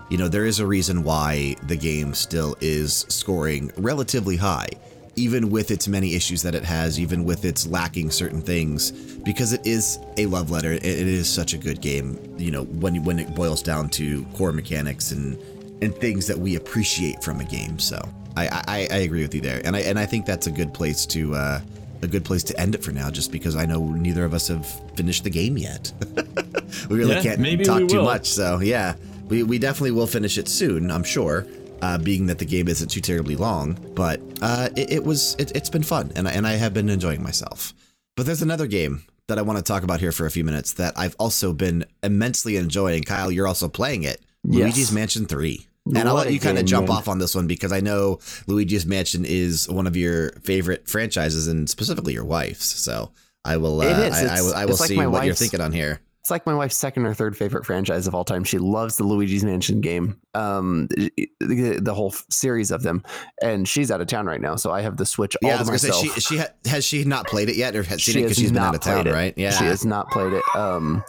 you 0.10 0.18
know 0.18 0.30
there 0.30 0.46
is 0.46 0.60
a 0.60 0.66
reason 0.66 1.04
why 1.04 1.56
the 1.68 1.76
game 1.76 2.14
still 2.14 2.56
is 2.62 3.06
scoring 3.10 3.72
relatively 3.78 4.38
high, 4.38 4.70
even 5.16 5.50
with 5.50 5.72
its 5.72 5.88
many 5.88 6.16
issues 6.16 6.42
that 6.44 6.56
it 6.56 6.64
has, 6.64 7.00
even 7.00 7.26
with 7.26 7.44
its 7.44 7.68
lacking 7.68 8.12
certain 8.12 8.42
things, 8.42 8.92
because 8.92 9.52
it 9.54 9.66
is 9.66 10.00
a 10.18 10.28
love 10.28 10.52
letter. 10.52 10.72
It, 10.72 10.86
it 10.86 11.08
is 11.08 11.28
such 11.28 11.54
a 11.54 11.58
good 11.58 11.82
game. 11.82 12.18
You 12.38 12.52
know 12.52 12.64
when 12.64 13.04
when 13.04 13.20
it 13.20 13.36
boils 13.36 13.62
down 13.62 13.90
to 13.90 14.24
core 14.36 14.54
mechanics 14.54 15.12
and 15.12 15.38
and 15.82 15.96
things 15.96 16.28
that 16.28 16.38
we 16.38 16.56
appreciate 16.56 17.24
from 17.24 17.40
a 17.42 17.44
game. 17.44 17.80
So 17.80 18.00
I, 18.38 18.48
I, 18.68 18.88
I 18.92 18.98
agree 19.00 19.24
with 19.24 19.34
you 19.34 19.42
there, 19.42 19.62
and 19.66 19.76
I 19.76 19.80
and 19.80 19.98
I 19.98 20.06
think 20.06 20.28
that's 20.28 20.46
a 20.46 20.52
good 20.52 20.74
place 20.74 21.08
to 21.08 21.34
uh, 21.34 21.62
a 22.02 22.08
good 22.08 22.26
place 22.26 22.44
to 22.46 22.60
end 22.60 22.76
it 22.76 22.84
for 22.84 22.92
now, 22.92 23.10
just 23.10 23.32
because 23.32 23.56
I 23.56 23.66
know 23.66 23.90
neither 23.90 24.26
of 24.26 24.34
us 24.34 24.48
have 24.48 24.66
finished 24.96 25.24
the 25.24 25.30
game 25.30 25.58
yet. 25.58 25.92
we 26.90 26.98
really 26.98 27.16
Yeah, 27.16 27.22
can't 27.22 27.40
maybe 27.40 27.64
talk 27.64 27.88
too 27.88 27.98
will. 27.98 28.04
much, 28.06 28.28
so 28.28 28.60
yeah, 28.60 28.96
we 29.28 29.44
we 29.44 29.58
definitely 29.60 29.92
will 29.92 30.08
finish 30.08 30.38
it 30.38 30.48
soon, 30.48 30.92
I'm 30.92 31.04
sure. 31.04 31.46
Uh, 31.82 31.98
being 31.98 32.28
that 32.28 32.38
the 32.38 32.46
game 32.46 32.68
isn't 32.68 32.90
too 32.90 33.02
terribly 33.02 33.36
long, 33.36 33.74
but 33.96 34.22
uh, 34.44 34.70
it, 34.76 34.92
it 34.94 35.04
was 35.04 35.36
it, 35.40 35.52
it's 35.56 35.70
been 35.70 35.82
fun, 35.82 36.12
and 36.16 36.28
I, 36.28 36.32
and 36.32 36.46
I 36.46 36.54
have 36.54 36.74
been 36.76 36.90
enjoying 36.90 37.24
myself. 37.24 37.74
But 38.16 38.28
there's 38.28 38.44
another 38.44 38.68
game 38.68 39.04
that 39.28 39.40
I 39.40 39.42
want 39.42 39.58
to 39.58 39.64
talk 39.64 39.82
about 39.82 40.00
here 40.00 40.12
for 40.12 40.28
a 40.28 40.32
few 40.32 40.44
minutes 40.44 40.74
that 40.74 40.94
I've 40.96 41.16
also 41.18 41.54
been 41.54 41.86
immensely 42.04 42.58
enjoying. 42.58 43.02
Kyle, 43.04 43.32
you're 43.32 43.48
also 43.48 43.68
playing 43.68 44.04
it. 44.04 44.22
Yes. 44.44 44.60
Luigi's 44.64 44.92
Mansion 44.92 45.26
3. 45.26 45.66
And 45.86 46.08
I'll 46.08 46.16
let 46.16 46.32
you 46.32 46.40
kind 46.40 46.58
of 46.60 46.66
jump 46.66 46.88
man. 46.90 46.98
off 46.98 47.08
on 47.08 47.18
this 47.20 47.34
one 47.34 47.48
because 47.48 47.72
I 47.72 47.80
know 47.80 48.20
Luigi's 48.48 48.86
Mansion 48.86 49.26
is 49.26 49.68
one 49.68 49.88
of 49.88 49.96
your 49.96 50.32
favorite 50.44 50.88
franchises 50.88 51.48
and 51.48 51.70
specifically 51.70 52.14
your 52.14 52.26
wife's. 52.26 52.66
So 52.68 53.12
I 53.44 53.58
will, 53.58 53.82
uh, 53.82 53.86
It 53.86 53.98
is. 53.98 54.14
I, 54.16 54.38
I 54.38 54.42
will, 54.42 54.54
I 54.54 54.66
will 54.66 54.76
like 54.76 54.88
see 54.90 54.96
my 54.96 55.08
what 55.08 55.26
you're 55.26 55.34
thinking 55.34 55.60
on 55.60 55.72
here. 55.72 56.00
It's 56.20 56.30
like 56.30 56.46
my 56.46 56.54
wife's 56.54 56.78
second 56.78 57.08
or 57.08 57.16
third 57.16 57.36
favorite 57.36 57.66
franchise 57.66 58.06
of 58.06 58.14
all 58.14 58.24
time. 58.24 58.44
She 58.44 58.60
loves 58.60 58.96
the 58.96 59.04
Luigi's 59.04 59.44
Mansion 59.44 59.82
game, 59.82 60.22
um, 60.36 60.88
the, 60.92 61.80
the 61.82 61.94
whole 61.96 62.14
series 62.30 62.70
of 62.70 62.84
them. 62.84 63.02
And 63.42 63.68
she's 63.68 63.90
out 63.90 64.02
of 64.02 64.08
town 64.08 64.28
right 64.28 64.40
now, 64.40 64.56
so 64.58 64.72
I 64.72 64.82
have 64.82 64.98
the 64.98 65.06
Switch 65.08 65.36
all 65.44 65.50
Yeah, 65.50 65.56
I 65.60 65.64
to 65.64 65.72
myself. 65.72 65.96
say 65.96 66.10
she 66.10 66.22
she 66.22 66.38
ha- 66.38 66.50
has 66.66 66.86
she 66.86 67.06
not 67.06 67.26
played 67.26 67.50
it 67.50 67.56
yet 67.56 67.76
or 67.76 67.82
has 67.82 68.04
seen 68.04 68.14
She 68.14 68.20
it 68.20 68.24
because 68.26 68.38
she's 68.38 68.52
been 68.52 68.62
out 68.62 68.76
of 68.76 68.82
town, 68.82 69.08
it. 69.08 69.14
right? 69.14 69.34
Yeah, 69.36 69.50
She 69.50 69.64
has 69.66 69.84
not 69.84 70.12
played 70.12 70.34
it. 70.34 70.44
Um, 70.56 71.04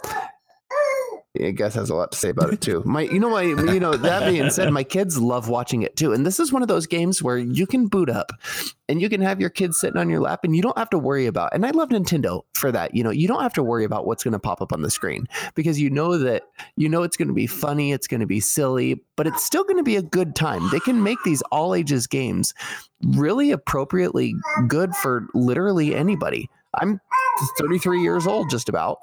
I 1.41 1.49
guess 1.49 1.73
has 1.73 1.89
a 1.89 1.95
lot 1.95 2.11
to 2.11 2.17
say 2.17 2.29
about 2.29 2.53
it 2.53 2.61
too. 2.61 2.83
My, 2.85 3.01
you 3.01 3.19
know, 3.19 3.31
my, 3.31 3.41
you 3.41 3.79
know, 3.79 3.95
that 3.95 4.29
being 4.29 4.51
said, 4.51 4.71
my 4.71 4.83
kids 4.83 5.19
love 5.19 5.49
watching 5.49 5.81
it 5.81 5.95
too. 5.95 6.13
And 6.13 6.23
this 6.25 6.39
is 6.39 6.53
one 6.53 6.61
of 6.61 6.67
those 6.67 6.85
games 6.85 7.23
where 7.23 7.39
you 7.39 7.65
can 7.65 7.87
boot 7.87 8.07
up 8.07 8.31
and 8.87 9.01
you 9.01 9.09
can 9.09 9.19
have 9.21 9.41
your 9.41 9.49
kids 9.49 9.79
sitting 9.79 9.99
on 9.99 10.09
your 10.09 10.19
lap 10.19 10.41
and 10.43 10.55
you 10.55 10.61
don't 10.61 10.77
have 10.77 10.91
to 10.91 10.99
worry 10.99 11.25
about, 11.25 11.51
and 11.53 11.65
I 11.65 11.71
love 11.71 11.89
Nintendo 11.89 12.43
for 12.53 12.71
that. 12.71 12.93
You 12.93 13.03
know, 13.03 13.09
you 13.09 13.27
don't 13.27 13.41
have 13.41 13.53
to 13.53 13.63
worry 13.63 13.83
about 13.83 14.05
what's 14.05 14.23
going 14.23 14.33
to 14.33 14.39
pop 14.39 14.61
up 14.61 14.71
on 14.71 14.83
the 14.83 14.91
screen 14.91 15.25
because 15.55 15.79
you 15.79 15.89
know 15.89 16.19
that, 16.19 16.43
you 16.75 16.87
know, 16.87 17.01
it's 17.01 17.17
going 17.17 17.29
to 17.29 17.33
be 17.33 17.47
funny, 17.47 17.93
it's 17.93 18.07
going 18.07 18.21
to 18.21 18.27
be 18.27 18.39
silly, 18.39 19.03
but 19.15 19.25
it's 19.25 19.43
still 19.43 19.63
going 19.63 19.77
to 19.77 19.83
be 19.83 19.95
a 19.95 20.03
good 20.03 20.35
time. 20.35 20.69
They 20.69 20.81
can 20.81 21.01
make 21.01 21.17
these 21.25 21.41
all 21.51 21.73
ages 21.73 22.05
games 22.05 22.53
really 23.01 23.49
appropriately 23.49 24.35
good 24.67 24.95
for 24.95 25.25
literally 25.33 25.95
anybody. 25.95 26.47
I'm 26.75 27.01
33 27.57 28.01
years 28.03 28.27
old, 28.27 28.51
just 28.51 28.69
about. 28.69 28.99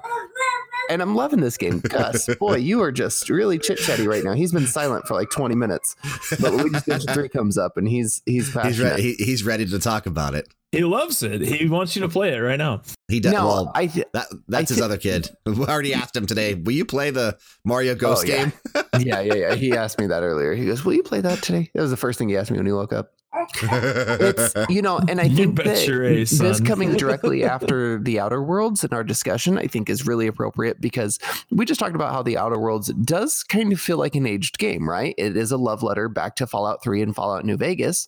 And 0.89 1.01
I'm 1.01 1.15
loving 1.15 1.39
this 1.39 1.57
game. 1.57 1.79
Gus, 1.79 2.27
boy, 2.39 2.55
you 2.57 2.81
are 2.81 2.91
just 2.91 3.29
really 3.29 3.57
chit 3.57 3.77
chatty 3.77 4.07
right 4.07 4.23
now. 4.23 4.33
He's 4.33 4.51
been 4.51 4.67
silent 4.67 5.07
for 5.07 5.13
like 5.13 5.29
20 5.29 5.55
minutes. 5.55 5.95
But 6.41 6.53
Luigi's 6.53 6.85
Mansion 6.87 7.13
3 7.13 7.29
comes 7.29 7.57
up 7.57 7.77
and 7.77 7.87
he's 7.87 8.21
he's 8.25 8.49
passionate. 8.51 8.71
he's 8.71 8.81
ready. 8.81 9.01
He, 9.15 9.23
he's 9.23 9.43
ready 9.43 9.65
to 9.67 9.79
talk 9.79 10.05
about 10.05 10.35
it. 10.35 10.47
He 10.71 10.83
loves 10.85 11.21
it. 11.21 11.41
He 11.41 11.67
wants 11.67 11.95
you 11.97 12.01
to 12.03 12.07
play 12.09 12.33
it 12.33 12.39
right 12.39 12.57
now. 12.57 12.81
He 13.09 13.19
does. 13.19 13.33
no, 13.33 13.45
well, 13.45 13.71
I 13.75 13.87
th- 13.87 14.07
that 14.13 14.27
that's 14.47 14.69
his 14.69 14.79
other 14.81 14.97
kid. 14.97 15.29
We 15.45 15.65
already 15.65 15.93
asked 15.93 16.15
him 16.15 16.25
today. 16.25 16.53
Will 16.55 16.71
you 16.73 16.85
play 16.85 17.09
the 17.11 17.37
Mario 17.65 17.93
Ghost 17.95 18.23
Oh, 18.25 18.27
yeah. 18.27 18.45
game? 18.45 18.53
yeah, 18.99 19.19
yeah, 19.19 19.33
yeah. 19.33 19.55
He 19.55 19.73
asked 19.75 19.99
me 19.99 20.07
that 20.07 20.23
earlier. 20.23 20.53
He 20.53 20.65
goes, 20.65 20.85
"Will 20.85 20.93
you 20.93 21.03
play 21.03 21.19
that 21.21 21.41
today?" 21.43 21.69
That 21.73 21.81
was 21.81 21.91
the 21.91 21.97
first 21.97 22.17
thing 22.19 22.29
he 22.29 22.37
asked 22.37 22.51
me 22.51 22.57
when 22.57 22.65
he 22.65 22.71
woke 22.71 22.93
up. 22.93 23.11
It's 23.33 24.53
you 24.69 24.81
know, 24.81 24.99
and 25.07 25.19
I 25.19 25.29
think 25.35 25.55
that 25.57 25.87
ace, 25.87 26.37
this 26.37 26.59
coming 26.59 26.93
directly 26.93 27.43
after 27.45 27.99
the 27.99 28.19
Outer 28.19 28.43
Worlds 28.43 28.83
in 28.83 28.93
our 28.93 29.03
discussion, 29.03 29.57
I 29.57 29.67
think 29.67 29.89
is 29.89 30.05
really 30.05 30.27
appropriate 30.27 30.81
because 30.81 31.19
we 31.49 31.65
just 31.65 31.79
talked 31.79 31.95
about 31.95 32.13
how 32.13 32.21
the 32.23 32.37
Outer 32.37 32.59
Worlds 32.59 32.91
does 32.93 33.43
kind 33.43 33.71
of 33.71 33.79
feel 33.79 33.97
like 33.97 34.15
an 34.15 34.25
aged 34.25 34.57
game, 34.57 34.89
right? 34.89 35.15
It 35.17 35.37
is 35.37 35.51
a 35.51 35.57
love 35.57 35.83
letter 35.83 36.09
back 36.09 36.35
to 36.37 36.47
Fallout 36.47 36.83
3 36.83 37.01
and 37.01 37.15
Fallout 37.15 37.45
New 37.45 37.57
Vegas. 37.57 38.07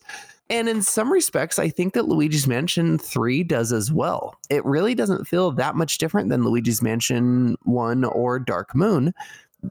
And 0.50 0.68
in 0.68 0.82
some 0.82 1.12
respects, 1.12 1.58
I 1.58 1.70
think 1.70 1.94
that 1.94 2.08
Luigi's 2.08 2.48
Mansion 2.48 2.98
3 2.98 3.44
does 3.44 3.72
as 3.72 3.92
well. 3.92 4.36
It 4.50 4.64
really 4.66 4.94
doesn't 4.94 5.26
feel 5.26 5.52
that 5.52 5.76
much 5.76 5.98
different 5.98 6.30
than 6.30 6.44
Luigi's 6.44 6.82
Mansion 6.82 7.56
1 7.64 8.04
or 8.04 8.40
Dark 8.40 8.76
Moon. 8.76 9.14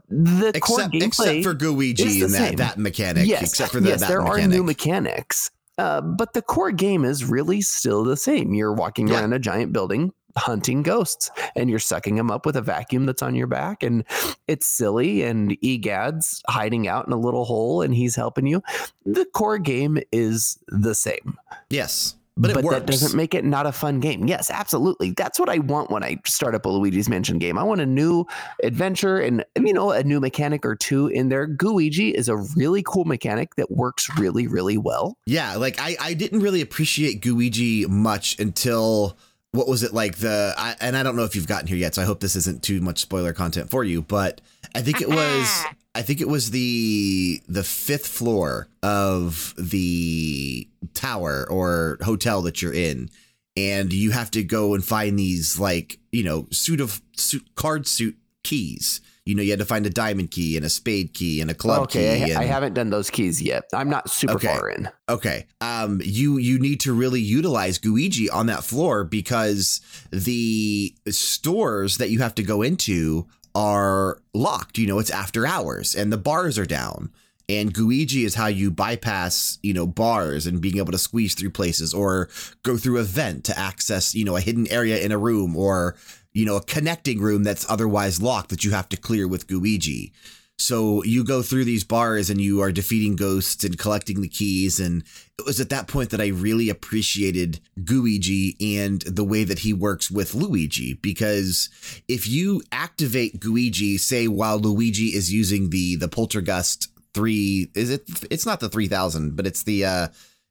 The 0.09 0.53
core 0.61 0.81
except 0.81 0.95
gameplay 0.95 1.39
except 1.39 1.45
for 1.45 1.55
the 1.55 2.23
and 2.25 2.35
that, 2.35 2.57
that 2.57 2.79
mechanic. 2.79 3.27
Yes, 3.27 3.43
except 3.43 3.73
for 3.73 3.81
the, 3.81 3.91
yes, 3.91 4.01
that 4.01 4.09
there 4.09 4.23
mechanic. 4.23 4.45
are 4.45 4.49
new 4.49 4.63
mechanics, 4.63 5.51
uh, 5.79 6.01
but 6.01 6.33
the 6.33 6.43
core 6.43 6.73
game 6.73 7.05
is 7.05 7.25
really 7.25 7.61
still 7.61 8.05
the 8.05 8.17
same. 8.17 8.55
You're 8.55 8.73
walking 8.73 9.09
Yeah. 9.09 9.21
around 9.21 9.33
a 9.33 9.39
giant 9.39 9.73
building 9.73 10.13
hunting 10.37 10.83
ghosts, 10.83 11.31
and 11.55 11.69
you're 11.69 11.79
sucking 11.79 12.17
them 12.17 12.31
up 12.31 12.47
with 12.47 12.57
a 12.57 12.63
vacuum 12.63 13.05
that's 13.05 13.23
on 13.23 13.35
your 13.35 13.47
back, 13.47 13.83
and 13.83 14.03
it's 14.49 14.67
silly. 14.67 15.23
And 15.23 15.51
Egad's 15.63 16.43
hiding 16.49 16.89
out 16.89 17.07
in 17.07 17.13
a 17.13 17.19
little 17.19 17.45
hole, 17.45 17.83
and 17.83 17.95
he's 17.95 18.17
helping 18.17 18.47
you. 18.47 18.63
The 19.05 19.27
core 19.27 19.59
game 19.59 19.99
is 20.11 20.59
the 20.69 20.95
same, 20.95 21.37
yes, 21.69 22.17
but 22.37 22.51
it 22.51 22.71
that 22.71 22.87
doesn't 22.87 23.15
make 23.15 23.35
it 23.35 23.45
not 23.45 23.67
a 23.67 23.73
fun 23.73 24.01
game. 24.01 24.27
Yes, 24.27 24.51
absolutely. 24.51 25.11
That's 25.11 25.39
what 25.39 25.49
I 25.49 25.59
want 25.59 25.91
when 25.91 26.03
I 26.03 26.19
start 26.27 26.55
up 26.55 26.65
a 26.65 26.69
Luigi's 26.69 27.09
Mansion 27.09 27.39
game. 27.39 27.59
I 27.59 27.63
want 27.63 27.81
a 27.81 27.87
new 27.87 28.25
adventure 28.63 29.19
and 29.19 29.45
you 29.57 29.73
know 29.73 29.91
a 29.91 30.03
new 30.03 30.21
mechanic 30.21 30.65
or 30.65 30.75
two 30.75 31.09
in 31.09 31.29
there. 31.29 31.47
Gooigi 31.47 32.13
is 32.13 32.29
a 32.29 32.37
really 32.57 32.83
cool 32.83 33.05
mechanic 33.05 33.57
that 33.57 33.71
works 33.71 34.09
really 34.19 34.47
really 34.47 34.79
well. 34.79 35.19
Yeah, 35.27 35.57
like 35.57 35.79
I, 35.79 35.97
I 36.01 36.15
didn't 36.15 36.41
really 36.41 36.61
appreciate 36.61 37.21
Gooigi 37.21 37.87
much 37.89 38.39
until 38.39 39.19
what 39.53 39.69
was 39.69 39.83
it 39.83 39.93
like 39.93 40.17
the 40.17 40.55
I, 40.57 40.75
and 40.81 40.97
I 40.97 41.03
don't 41.03 41.15
know 41.15 41.25
if 41.25 41.37
you've 41.37 41.47
gotten 41.47 41.69
here 41.69 41.77
yet, 41.77 41.95
so 41.95 42.03
I 42.03 42.07
hope 42.07 42.21
this 42.21 42.37
isn't 42.37 42.63
too 42.63 42.81
much 42.81 43.01
spoiler 43.01 43.33
content 43.33 43.71
for 43.71 43.85
you, 43.85 44.03
but 44.03 44.41
I 44.75 44.81
think 44.81 45.01
it 45.01 45.09
was 45.09 45.65
I 45.95 46.03
think 46.03 46.21
it 46.21 46.29
was 46.29 46.51
the 46.51 47.43
the 47.49 47.63
fifth 47.63 48.07
floor 48.07 48.69
of 48.83 49.55
the 49.59 50.67
tower 50.95 51.47
or 51.51 51.99
hotel 52.03 52.43
that 52.43 52.63
you're 52.63 52.73
in, 52.73 53.11
and 53.57 53.93
you 53.93 54.11
have 54.13 54.31
to 54.33 54.43
go 54.43 54.75
and 54.75 54.83
find 54.83 55.19
these 55.19 55.59
like 55.59 55.99
you 56.11 56.25
know 56.25 56.49
suit 56.51 56.81
of 56.81 57.03
suit 57.17 57.55
card 57.55 57.87
suit 57.87 58.17
keys. 58.43 59.03
You 59.25 59.37
know, 59.37 59.43
you 59.43 59.51
had 59.51 59.61
to 59.61 59.65
find 59.65 59.87
a 59.87 59.91
diamond 59.91 60.33
key 60.33 60.57
and 60.57 60.67
a 60.67 60.69
spade 60.69 61.15
key 61.15 61.41
and 61.41 61.49
a 61.49 61.55
club 61.55 61.83
okay, 61.83 62.25
key. 62.25 62.33
I, 62.35 62.41
I 62.41 62.43
and- 62.43 62.51
haven't 62.51 62.75
done 62.75 62.91
those 62.91 63.09
keys 63.09 63.41
yet. 63.41 63.65
I'm 63.73 63.89
not 63.89 64.11
super 64.11 64.35
Okay. 64.35 64.49
far 64.49 64.69
in. 64.69 64.89
Okay. 65.09 65.47
Um, 65.61 66.01
you 66.05 66.39
you 66.39 66.59
need 66.59 66.81
to 66.81 66.93
really 66.93 67.21
utilize 67.21 67.79
Gooigi 67.79 68.27
on 68.33 68.47
that 68.47 68.65
floor 68.65 69.05
because 69.05 69.81
the 70.11 70.93
stores 71.09 71.99
that 71.99 72.11
you 72.11 72.19
have 72.21 72.35
to 72.37 72.43
go 72.43 72.63
into 72.63 73.27
are 73.55 74.19
locked. 74.35 74.79
You 74.79 74.87
know, 74.89 74.99
it's 74.99 75.11
after 75.11 75.47
hours 75.47 75.95
and 75.95 76.13
the 76.13 76.19
bars 76.19 76.59
are 76.59 76.67
down. 76.67 77.11
And 77.49 77.75
Gooigi 77.75 78.25
is 78.25 78.35
how 78.37 78.47
you 78.47 78.71
bypass, 78.71 79.59
you 79.63 79.75
know, 79.75 79.87
bars 79.87 80.47
and 80.47 80.61
being 80.61 80.79
able 80.79 80.93
to 80.93 80.99
squeeze 80.99 81.35
through 81.35 81.51
places 81.51 81.93
or 81.93 82.29
go 82.63 82.77
through 82.77 82.99
a 82.99 83.03
vent 83.03 83.45
to 83.45 83.59
access, 83.59 84.15
you 84.15 84.25
know, 84.25 84.37
a 84.37 84.41
hidden 84.41 84.67
area 84.71 84.99
in 85.05 85.13
a 85.13 85.19
room 85.19 85.57
or, 85.57 85.97
you 86.33 86.45
know, 86.47 86.57
a 86.57 86.65
connecting 86.65 87.21
room 87.21 87.43
that's 87.43 87.69
otherwise 87.71 88.23
locked 88.23 88.51
that 88.51 88.65
you 88.65 88.71
have 88.71 88.89
to 88.91 88.97
clear 88.97 89.29
with 89.29 89.47
Gooigi. 89.47 90.13
So 90.59 91.03
you 91.03 91.25
go 91.25 91.43
through 91.43 91.65
these 91.65 91.83
bars 91.83 92.31
and 92.31 92.41
you 92.41 92.61
are 92.61 92.71
defeating 92.71 93.17
ghosts 93.17 93.65
and 93.65 93.77
collecting 93.77 94.21
the 94.21 94.29
keys. 94.29 94.79
And 94.79 95.03
it 95.39 95.45
was 95.45 95.61
at 95.61 95.71
that 95.71 95.89
point 95.89 96.11
that 96.11 96.21
I 96.21 96.29
really 96.29 96.69
appreciated 96.69 97.59
Gooigi 97.81 98.55
and 98.79 99.01
the 99.03 99.25
way 99.25 99.43
that 99.43 99.61
he 99.61 99.73
works 99.73 100.11
with 100.11 100.35
Luigi. 100.35 100.95
Because 100.95 101.69
if 102.07 102.29
you 102.29 102.63
activate 102.71 103.41
Gooigi, 103.41 103.99
say 103.99 104.29
while 104.29 104.59
Luigi 104.59 105.15
is 105.17 105.33
using 105.33 105.71
the 105.71 105.97
the 105.97 106.09
poltergust 106.09 106.89
three, 107.13 107.71
is 107.75 107.91
it? 107.91 108.09
It's 108.31 108.47
not 108.47 108.61
the 108.61 108.69
three 108.69 108.89
thousand, 108.89 109.35
but 109.35 109.47
it's 109.47 109.65
the 109.65 109.85
uh, 109.85 110.09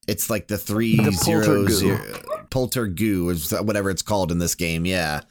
it's 0.08 0.30
like 0.30 0.48
the 0.48 0.58
three 0.58 0.98
The 0.98 1.12
zero 1.12 1.68
zero 1.68 2.00
poltergoo 2.50 3.30
or 3.30 3.64
whatever 3.64 3.90
it's 3.90 4.02
called 4.02 4.32
in 4.32 4.40
this 4.40 4.56
game. 4.56 4.86
Yeah. 4.86 5.22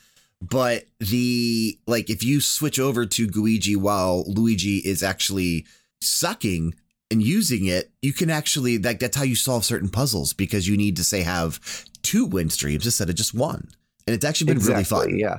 But 0.41 0.85
the 0.99 1.79
like 1.87 2.09
if 2.09 2.25
you 2.25 2.41
switch 2.41 2.79
over 2.79 3.05
to 3.05 3.27
Gooigi 3.27 3.77
while 3.77 4.25
Luigi 4.27 4.79
is 4.79 5.03
actually 5.03 5.67
sucking 6.01 6.75
and 7.11 7.23
using 7.23 7.67
it, 7.67 7.91
you 8.01 8.13
can 8.13 8.31
actually 8.31 8.79
like 8.79 9.01
that's 9.01 9.17
how 9.17 9.25
you 9.25 9.37
solve 9.37 9.65
certain 9.65 9.89
puzzles 9.89 10.33
because 10.33 10.67
you 10.67 10.77
need 10.77 10.97
to 10.97 11.05
say 11.05 11.23
have 11.23 11.85
two 12.03 12.25
win 12.25 12.49
streams 12.49 12.87
instead 12.87 13.11
of 13.11 13.17
just 13.17 13.35
one. 13.35 13.69
And 14.07 14.15
it's 14.15 14.25
actually 14.25 14.55
been 14.55 14.65
really 14.65 14.85
fun. 14.85 15.19
Yeah. 15.19 15.39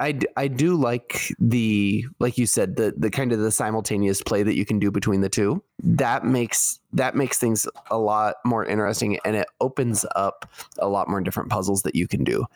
I, 0.00 0.18
I 0.36 0.48
do 0.48 0.74
like 0.74 1.32
the 1.38 2.06
like 2.18 2.38
you 2.38 2.46
said 2.46 2.76
the 2.76 2.94
the 2.96 3.10
kind 3.10 3.30
of 3.30 3.40
the 3.40 3.50
simultaneous 3.50 4.22
play 4.22 4.42
that 4.42 4.54
you 4.54 4.64
can 4.64 4.78
do 4.78 4.90
between 4.90 5.20
the 5.20 5.28
two 5.28 5.62
that 5.82 6.24
makes 6.24 6.80
that 6.94 7.14
makes 7.14 7.38
things 7.38 7.68
a 7.90 7.98
lot 7.98 8.36
more 8.44 8.64
interesting 8.64 9.18
and 9.24 9.36
it 9.36 9.46
opens 9.60 10.06
up 10.16 10.50
a 10.78 10.88
lot 10.88 11.08
more 11.08 11.20
different 11.20 11.50
puzzles 11.50 11.82
that 11.82 11.94
you 11.94 12.08
can 12.08 12.24
do 12.24 12.46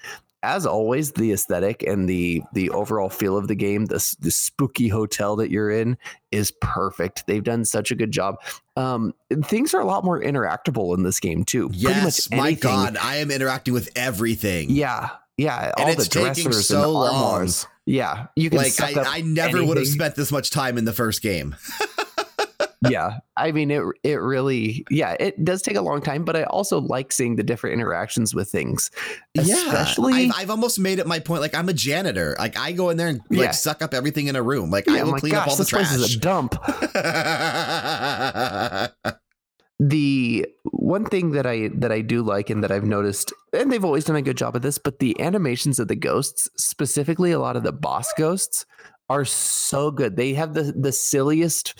as 0.46 0.64
always 0.64 1.12
the 1.12 1.32
aesthetic 1.32 1.82
and 1.82 2.08
the 2.08 2.40
the 2.52 2.70
overall 2.70 3.08
feel 3.08 3.36
of 3.36 3.48
the 3.48 3.54
game 3.54 3.86
the, 3.86 4.16
the 4.20 4.30
spooky 4.30 4.86
hotel 4.88 5.34
that 5.36 5.50
you're 5.50 5.70
in 5.70 5.98
is 6.30 6.52
perfect 6.60 7.26
they've 7.26 7.42
done 7.44 7.64
such 7.64 7.90
a 7.90 7.94
good 7.96 8.12
job 8.12 8.36
um 8.76 9.12
things 9.44 9.74
are 9.74 9.80
a 9.80 9.84
lot 9.86 10.04
more 10.04 10.20
interactable 10.20 10.96
in 10.96 11.02
this 11.02 11.18
game 11.18 11.44
too 11.44 11.68
Yes, 11.72 12.30
much 12.30 12.38
my 12.38 12.52
God, 12.52 12.96
I 12.96 13.16
am 13.16 13.30
interacting 13.30 13.74
with 13.74 13.90
everything. 13.96 14.70
yeah 14.70 15.10
yeah 15.36 15.72
And 15.76 15.86
all 15.86 15.92
it's 15.92 16.04
the 16.08 16.10
taking 16.10 16.44
dressers 16.44 16.68
so 16.68 16.82
and 16.84 16.92
long. 16.92 17.48
Yeah, 17.88 18.26
you 18.34 18.50
can 18.50 18.58
Like 18.58 18.80
I, 18.80 19.18
I 19.18 19.20
never 19.20 19.64
would 19.64 19.76
have 19.76 19.86
spent 19.86 20.16
this 20.16 20.32
much 20.32 20.50
time 20.50 20.76
in 20.78 20.84
the 20.86 20.92
first 20.92 21.22
game. 21.22 21.54
yeah, 22.90 23.18
I 23.36 23.52
mean 23.52 23.70
it. 23.70 23.82
It 24.02 24.14
really, 24.14 24.84
yeah, 24.90 25.16
it 25.20 25.44
does 25.44 25.62
take 25.62 25.76
a 25.76 25.82
long 25.82 26.00
time, 26.02 26.24
but 26.24 26.36
I 26.36 26.44
also 26.44 26.80
like 26.80 27.12
seeing 27.12 27.36
the 27.36 27.42
different 27.42 27.74
interactions 27.74 28.34
with 28.34 28.48
things. 28.50 28.90
Especially, 29.36 30.24
yeah, 30.26 30.32
I've, 30.34 30.42
I've 30.42 30.50
almost 30.50 30.78
made 30.78 30.98
it 30.98 31.06
my 31.06 31.18
point. 31.18 31.40
Like 31.42 31.54
I'm 31.54 31.68
a 31.68 31.72
janitor. 31.74 32.36
Like 32.38 32.58
I 32.58 32.72
go 32.72 32.90
in 32.90 32.96
there 32.96 33.08
and 33.08 33.20
like 33.30 33.46
Yeah. 33.46 33.50
suck 33.52 33.82
up 33.82 33.94
everything 33.94 34.26
in 34.28 34.36
a 34.36 34.42
room. 34.42 34.70
Like 34.70 34.86
yeah, 34.86 34.94
I 34.94 35.02
will 35.04 35.14
clean 35.14 35.32
gosh, 35.32 35.42
up 35.42 35.48
all 35.48 35.56
the 35.56 35.62
this 35.62 35.70
place 35.70 35.92
is 35.92 36.00
trash. 36.00 36.16
a 36.16 36.20
dump. 36.20 36.54
the 39.78 40.46
one 40.70 41.04
thing 41.04 41.32
that 41.32 41.46
I 41.46 41.68
that 41.74 41.92
I 41.92 42.00
do 42.00 42.22
like 42.22 42.48
and 42.50 42.64
that 42.64 42.72
I've 42.72 42.84
noticed, 42.84 43.32
and 43.52 43.70
they've 43.70 43.84
always 43.84 44.04
done 44.04 44.16
a 44.16 44.22
good 44.22 44.36
job 44.38 44.56
of 44.56 44.62
this, 44.62 44.78
but 44.78 44.98
the 45.00 45.18
animations 45.20 45.78
of 45.78 45.88
the 45.88 45.96
ghosts, 45.96 46.48
specifically 46.56 47.30
a 47.32 47.38
lot 47.38 47.56
of 47.56 47.62
the 47.62 47.72
boss 47.72 48.10
ghosts, 48.16 48.64
are 49.08 49.24
so 49.24 49.90
good. 49.90 50.16
They 50.16 50.34
have 50.34 50.54
the 50.54 50.74
the 50.76 50.92
silliest, 50.92 51.74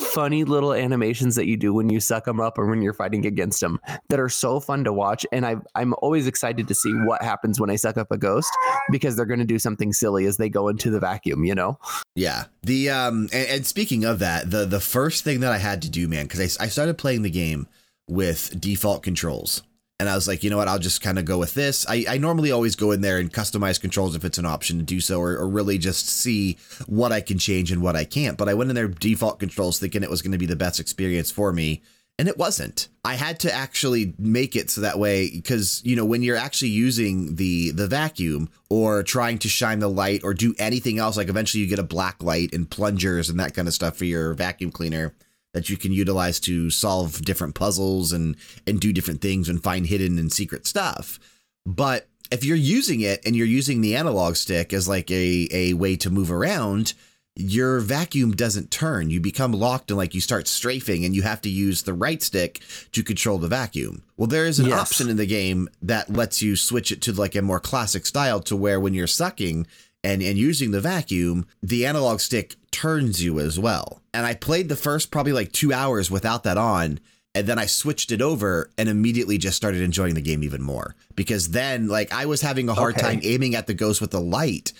funny 0.00 0.44
little 0.44 0.72
animations 0.72 1.34
that 1.36 1.46
you 1.46 1.56
do 1.56 1.72
when 1.72 1.88
you 1.88 2.00
suck 2.00 2.24
them 2.24 2.40
up 2.40 2.58
or 2.58 2.66
when 2.66 2.82
you're 2.82 2.92
fighting 2.92 3.24
against 3.26 3.60
them 3.60 3.80
that 4.08 4.18
are 4.18 4.28
so 4.28 4.60
fun 4.60 4.84
to 4.84 4.92
watch. 4.92 5.24
And 5.32 5.46
I 5.46 5.56
I'm 5.74 5.94
always 5.98 6.26
excited 6.26 6.68
to 6.68 6.74
see 6.74 6.92
what 6.92 7.22
happens 7.22 7.60
when 7.60 7.70
I 7.70 7.76
suck 7.76 7.96
up 7.96 8.10
a 8.10 8.18
ghost 8.18 8.50
because 8.90 9.16
they're 9.16 9.26
going 9.26 9.40
to 9.40 9.46
do 9.46 9.58
something 9.58 9.92
silly 9.92 10.26
as 10.26 10.36
they 10.36 10.48
go 10.48 10.68
into 10.68 10.90
the 10.90 11.00
vacuum. 11.00 11.44
You 11.44 11.54
know? 11.54 11.78
Yeah. 12.14 12.44
The 12.62 12.90
um 12.90 13.28
and, 13.32 13.48
and 13.48 13.66
speaking 13.66 14.04
of 14.04 14.18
that, 14.18 14.50
the 14.50 14.64
the 14.64 14.80
first 14.80 15.24
thing 15.24 15.40
that 15.40 15.52
I 15.52 15.58
had 15.58 15.82
to 15.82 15.90
do, 15.90 16.08
man, 16.08 16.26
because 16.26 16.58
I, 16.58 16.64
I 16.64 16.68
started 16.68 16.98
playing 16.98 17.22
the 17.22 17.30
game 17.30 17.66
with 18.08 18.60
default 18.60 19.02
controls. 19.02 19.62
And 20.02 20.08
I 20.08 20.16
was 20.16 20.26
like, 20.26 20.42
you 20.42 20.50
know 20.50 20.56
what, 20.56 20.66
I'll 20.66 20.80
just 20.80 21.00
kind 21.00 21.16
of 21.16 21.24
go 21.24 21.38
with 21.38 21.54
this. 21.54 21.86
I, 21.88 22.04
I 22.08 22.18
normally 22.18 22.50
always 22.50 22.74
go 22.74 22.90
in 22.90 23.02
there 23.02 23.18
and 23.18 23.32
customize 23.32 23.80
controls 23.80 24.16
if 24.16 24.24
it's 24.24 24.36
an 24.36 24.44
option 24.44 24.78
to 24.78 24.82
do 24.82 25.00
so, 25.00 25.20
or, 25.20 25.36
or 25.36 25.48
really 25.48 25.78
just 25.78 26.08
see 26.08 26.58
what 26.86 27.12
I 27.12 27.20
can 27.20 27.38
change 27.38 27.70
and 27.70 27.80
what 27.80 27.94
I 27.94 28.02
can't. 28.02 28.36
But 28.36 28.48
I 28.48 28.54
went 28.54 28.68
in 28.68 28.74
there 28.74 28.88
default 28.88 29.38
controls 29.38 29.78
thinking 29.78 30.02
it 30.02 30.10
was 30.10 30.20
going 30.20 30.32
to 30.32 30.38
be 30.38 30.46
the 30.46 30.56
best 30.56 30.80
experience 30.80 31.30
for 31.30 31.52
me. 31.52 31.82
And 32.18 32.26
it 32.26 32.36
wasn't. 32.36 32.88
I 33.04 33.14
had 33.14 33.38
to 33.40 33.54
actually 33.54 34.12
make 34.18 34.56
it 34.56 34.70
so 34.70 34.80
that 34.80 34.98
way 34.98 35.30
because 35.30 35.80
you 35.84 35.94
know 35.94 36.04
when 36.04 36.22
you're 36.22 36.36
actually 36.36 36.72
using 36.72 37.36
the 37.36 37.70
the 37.70 37.86
vacuum 37.86 38.48
or 38.68 39.04
trying 39.04 39.38
to 39.38 39.48
shine 39.48 39.78
the 39.78 39.88
light 39.88 40.22
or 40.24 40.34
do 40.34 40.52
anything 40.58 40.98
else, 40.98 41.16
like 41.16 41.28
eventually 41.28 41.62
you 41.62 41.70
get 41.70 41.78
a 41.78 41.84
black 41.84 42.20
light 42.24 42.52
and 42.52 42.68
plungers 42.68 43.30
and 43.30 43.38
that 43.38 43.54
kind 43.54 43.68
of 43.68 43.74
stuff 43.74 43.96
for 43.96 44.04
your 44.04 44.34
vacuum 44.34 44.72
cleaner 44.72 45.14
that 45.52 45.68
you 45.70 45.76
can 45.76 45.92
utilize 45.92 46.40
to 46.40 46.70
solve 46.70 47.22
different 47.22 47.54
puzzles 47.54 48.12
and 48.12 48.36
and 48.66 48.80
do 48.80 48.92
different 48.92 49.20
things 49.20 49.48
and 49.48 49.62
find 49.62 49.86
hidden 49.86 50.18
and 50.18 50.32
secret 50.32 50.66
stuff. 50.66 51.18
But 51.66 52.08
if 52.30 52.44
you're 52.44 52.56
using 52.56 53.00
it 53.02 53.20
and 53.26 53.36
you're 53.36 53.46
using 53.46 53.80
the 53.80 53.94
analog 53.94 54.36
stick 54.36 54.72
as 54.72 54.88
like 54.88 55.10
a 55.10 55.48
a 55.52 55.74
way 55.74 55.96
to 55.96 56.10
move 56.10 56.30
around, 56.32 56.94
your 57.36 57.80
vacuum 57.80 58.32
doesn't 58.32 58.70
turn. 58.70 59.10
You 59.10 59.20
become 59.20 59.52
locked 59.52 59.90
and 59.90 59.98
like 59.98 60.14
you 60.14 60.20
start 60.20 60.48
strafing 60.48 61.04
and 61.04 61.14
you 61.14 61.22
have 61.22 61.40
to 61.42 61.50
use 61.50 61.82
the 61.82 61.94
right 61.94 62.22
stick 62.22 62.60
to 62.92 63.02
control 63.02 63.38
the 63.38 63.48
vacuum. 63.48 64.02
Well, 64.16 64.26
there 64.26 64.46
is 64.46 64.58
an 64.58 64.66
Yes. 64.66 64.78
option 64.80 65.08
in 65.08 65.16
the 65.16 65.26
game 65.26 65.68
that 65.82 66.10
lets 66.12 66.42
you 66.42 66.56
switch 66.56 66.92
it 66.92 67.00
to 67.02 67.12
like 67.12 67.34
a 67.34 67.42
more 67.42 67.60
classic 67.60 68.06
style 68.06 68.40
to 68.40 68.56
where 68.56 68.80
when 68.80 68.94
you're 68.94 69.06
sucking 69.06 69.66
and, 70.04 70.22
and 70.22 70.36
using 70.36 70.70
the 70.70 70.80
vacuum, 70.80 71.46
the 71.62 71.86
analog 71.86 72.20
stick 72.20 72.56
turns 72.70 73.22
you 73.22 73.38
as 73.38 73.58
well. 73.58 74.02
And 74.12 74.26
I 74.26 74.34
played 74.34 74.68
the 74.68 74.76
first 74.76 75.10
probably 75.10 75.32
like 75.32 75.52
two 75.52 75.72
hours 75.72 76.10
without 76.10 76.42
that 76.44 76.58
on. 76.58 76.98
And 77.34 77.46
then 77.46 77.58
I 77.58 77.64
switched 77.66 78.12
it 78.12 78.20
over 78.20 78.70
and 78.76 78.88
immediately 78.88 79.38
just 79.38 79.56
started 79.56 79.80
enjoying 79.80 80.14
the 80.14 80.20
game 80.20 80.42
even 80.44 80.60
more. 80.62 80.94
Because 81.14 81.50
then, 81.50 81.88
like, 81.88 82.12
I 82.12 82.26
was 82.26 82.42
having 82.42 82.68
a 82.68 82.74
hard 82.74 82.94
Okay. 82.96 83.02
time 83.02 83.20
aiming 83.22 83.54
at 83.54 83.66
the 83.66 83.74
ghost 83.74 84.00
with 84.02 84.10
the 84.10 84.20
light 84.20 84.72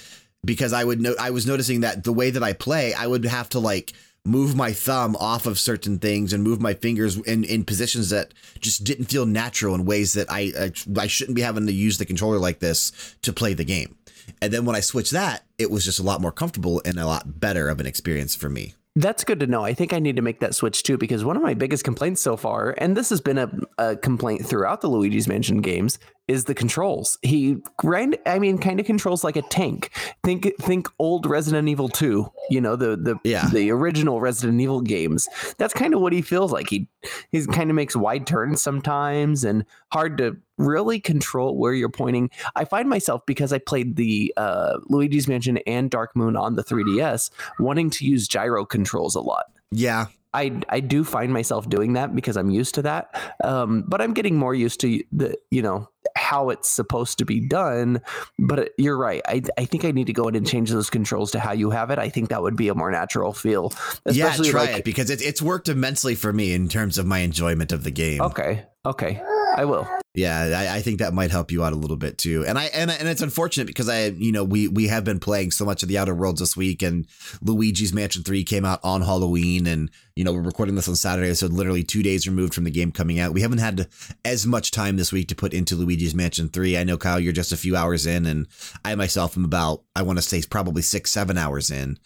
because 0.44 0.72
I 0.72 0.84
would 0.84 1.00
know 1.00 1.14
I 1.18 1.30
was 1.30 1.46
noticing 1.46 1.80
that 1.80 2.04
the 2.04 2.12
way 2.12 2.30
that 2.30 2.42
I 2.42 2.52
play, 2.52 2.92
I 2.92 3.06
would 3.06 3.24
have 3.24 3.48
to 3.50 3.58
like 3.58 3.92
move 4.24 4.54
my 4.54 4.72
thumb 4.72 5.16
off 5.16 5.46
of 5.46 5.58
certain 5.58 5.98
things 5.98 6.32
and 6.32 6.44
move 6.44 6.60
my 6.60 6.74
fingers 6.74 7.16
in, 7.16 7.42
in 7.44 7.64
positions 7.64 8.10
that 8.10 8.34
just 8.60 8.84
didn't 8.84 9.06
feel 9.06 9.26
natural 9.26 9.74
in 9.74 9.84
ways 9.84 10.12
that 10.12 10.30
I, 10.30 10.52
I 10.58 10.72
I 11.00 11.06
shouldn't 11.06 11.36
be 11.36 11.42
having 11.42 11.66
to 11.66 11.72
use 11.72 11.98
the 11.98 12.04
controller 12.04 12.38
like 12.38 12.58
this 12.60 12.92
to 13.22 13.32
play 13.32 13.54
the 13.54 13.64
game. 13.64 13.96
And 14.40 14.52
then 14.52 14.64
when 14.64 14.76
I 14.76 14.80
switched 14.80 15.12
that, 15.12 15.44
it 15.58 15.70
was 15.70 15.84
just 15.84 15.98
a 15.98 16.02
lot 16.02 16.20
more 16.20 16.32
comfortable 16.32 16.82
and 16.84 16.98
a 16.98 17.06
lot 17.06 17.40
better 17.40 17.68
of 17.68 17.80
an 17.80 17.86
experience 17.86 18.34
for 18.34 18.48
me. 18.48 18.74
That's 18.94 19.24
good 19.24 19.40
to 19.40 19.46
know. 19.46 19.64
I 19.64 19.72
think 19.72 19.94
I 19.94 20.00
need 20.00 20.16
to 20.16 20.22
make 20.22 20.40
that 20.40 20.54
switch 20.54 20.82
too 20.82 20.98
because 20.98 21.24
one 21.24 21.36
of 21.36 21.42
my 21.42 21.54
biggest 21.54 21.82
complaints 21.82 22.20
so 22.20 22.36
far, 22.36 22.74
and 22.76 22.94
this 22.94 23.08
has 23.08 23.22
been 23.22 23.38
a, 23.38 23.50
a 23.78 23.96
complaint 23.96 24.44
throughout 24.44 24.82
the 24.82 24.88
Luigi's 24.88 25.26
Mansion 25.26 25.62
games, 25.62 25.98
is 26.28 26.44
the 26.44 26.54
controls. 26.54 27.18
He 27.22 27.56
grind, 27.78 28.16
I 28.26 28.38
mean, 28.38 28.58
kind 28.58 28.78
of 28.80 28.86
controls 28.86 29.24
like 29.24 29.36
a 29.36 29.42
tank. 29.42 29.90
Think 30.24 30.50
think 30.60 30.88
old 30.98 31.26
Resident 31.26 31.68
Evil 31.68 31.88
2, 31.88 32.26
you 32.50 32.60
know, 32.60 32.76
the 32.76 32.96
the 32.96 33.16
Yeah. 33.24 33.48
the 33.52 33.70
original 33.70 34.20
Resident 34.20 34.60
Evil 34.60 34.80
games. 34.80 35.28
That's 35.58 35.74
kind 35.74 35.94
of 35.94 36.00
what 36.00 36.12
he 36.12 36.22
feels 36.22 36.52
like. 36.52 36.68
He 36.68 36.88
he 37.30 37.44
kind 37.46 37.70
of 37.70 37.76
makes 37.76 37.96
wide 37.96 38.26
turns 38.26 38.62
sometimes 38.62 39.44
and 39.44 39.64
hard 39.92 40.16
to 40.18 40.36
really 40.58 41.00
control 41.00 41.58
where 41.58 41.72
you're 41.74 41.88
pointing. 41.88 42.30
I 42.54 42.64
find 42.64 42.88
myself 42.88 43.22
because 43.26 43.52
I 43.52 43.58
played 43.58 43.96
the 43.96 44.32
uh, 44.36 44.78
Luigi's 44.88 45.26
Mansion 45.26 45.58
and 45.66 45.90
Dark 45.90 46.14
Moon 46.14 46.36
on 46.36 46.54
the 46.54 46.62
3DS, 46.62 47.30
wanting 47.58 47.90
to 47.90 48.06
use 48.06 48.28
gyro 48.28 48.64
controls 48.64 49.16
a 49.16 49.20
lot. 49.20 49.46
Yeah. 49.72 50.06
I 50.34 50.60
I 50.68 50.80
do 50.80 51.04
find 51.04 51.32
myself 51.32 51.68
doing 51.68 51.94
that 51.94 52.14
because 52.14 52.36
I'm 52.36 52.50
used 52.50 52.74
to 52.76 52.82
that. 52.82 53.14
Um, 53.44 53.84
but 53.86 54.00
I'm 54.00 54.14
getting 54.14 54.36
more 54.36 54.54
used 54.54 54.80
to 54.80 55.02
the 55.12 55.36
you 55.50 55.62
know 55.62 55.88
how 56.16 56.50
it's 56.50 56.68
supposed 56.68 57.18
to 57.18 57.24
be 57.24 57.40
done. 57.40 58.00
But 58.38 58.70
you're 58.78 58.96
right. 58.96 59.22
I, 59.26 59.42
I 59.58 59.64
think 59.64 59.84
I 59.84 59.90
need 59.90 60.06
to 60.06 60.12
go 60.12 60.28
in 60.28 60.34
and 60.34 60.46
change 60.46 60.70
those 60.70 60.90
controls 60.90 61.30
to 61.32 61.40
how 61.40 61.52
you 61.52 61.70
have 61.70 61.90
it. 61.90 61.98
I 61.98 62.08
think 62.08 62.30
that 62.30 62.42
would 62.42 62.56
be 62.56 62.68
a 62.68 62.74
more 62.74 62.90
natural 62.90 63.32
feel. 63.32 63.72
Yeah, 64.06 64.34
try 64.36 64.66
like, 64.66 64.78
it 64.78 64.84
because 64.84 65.10
it, 65.10 65.22
it's 65.22 65.42
worked 65.42 65.68
immensely 65.68 66.14
for 66.14 66.32
me 66.32 66.52
in 66.52 66.68
terms 66.68 66.98
of 66.98 67.06
my 67.06 67.20
enjoyment 67.20 67.72
of 67.72 67.84
the 67.84 67.90
game. 67.90 68.20
Okay. 68.20 68.64
Okay. 68.84 69.22
I 69.54 69.64
will. 69.64 69.86
Yeah, 70.14 70.68
I, 70.70 70.76
I 70.76 70.82
think 70.82 70.98
that 70.98 71.14
might 71.14 71.30
help 71.30 71.50
you 71.50 71.64
out 71.64 71.72
a 71.72 71.76
little 71.76 71.96
bit 71.96 72.18
too. 72.18 72.44
And 72.46 72.58
I 72.58 72.64
and 72.66 72.90
and 72.90 73.08
it's 73.08 73.22
unfortunate 73.22 73.66
because 73.66 73.88
I 73.88 74.06
you 74.06 74.30
know 74.30 74.44
we 74.44 74.68
we 74.68 74.88
have 74.88 75.04
been 75.04 75.20
playing 75.20 75.52
so 75.52 75.64
much 75.64 75.82
of 75.82 75.88
the 75.88 75.96
Outer 75.96 76.14
Worlds 76.14 76.40
this 76.40 76.56
week, 76.56 76.82
and 76.82 77.06
Luigi's 77.40 77.94
Mansion 77.94 78.22
Three 78.22 78.44
came 78.44 78.66
out 78.66 78.80
on 78.82 79.00
Halloween, 79.00 79.66
and 79.66 79.90
you 80.14 80.24
know 80.24 80.32
we're 80.32 80.42
recording 80.42 80.74
this 80.74 80.88
on 80.88 80.96
Saturday, 80.96 81.32
so 81.32 81.46
literally 81.46 81.82
two 81.82 82.02
days 82.02 82.26
removed 82.26 82.52
from 82.52 82.64
the 82.64 82.70
game 82.70 82.92
coming 82.92 83.20
out. 83.20 83.32
We 83.32 83.40
haven't 83.40 83.58
had 83.58 83.88
as 84.24 84.46
much 84.46 84.70
time 84.70 84.96
this 84.96 85.12
week 85.12 85.28
to 85.28 85.34
put 85.34 85.54
into 85.54 85.76
Luigi's 85.76 86.14
Mansion 86.14 86.50
Three. 86.50 86.76
I 86.76 86.84
know 86.84 86.98
Kyle, 86.98 87.20
you're 87.20 87.32
just 87.32 87.52
a 87.52 87.56
few 87.56 87.74
hours 87.74 88.04
in, 88.04 88.26
and 88.26 88.48
I 88.84 88.94
myself 88.94 89.36
am 89.36 89.46
about 89.46 89.82
I 89.96 90.02
want 90.02 90.18
to 90.18 90.22
say 90.22 90.42
probably 90.48 90.82
six 90.82 91.10
seven 91.10 91.38
hours 91.38 91.70
in. 91.70 91.98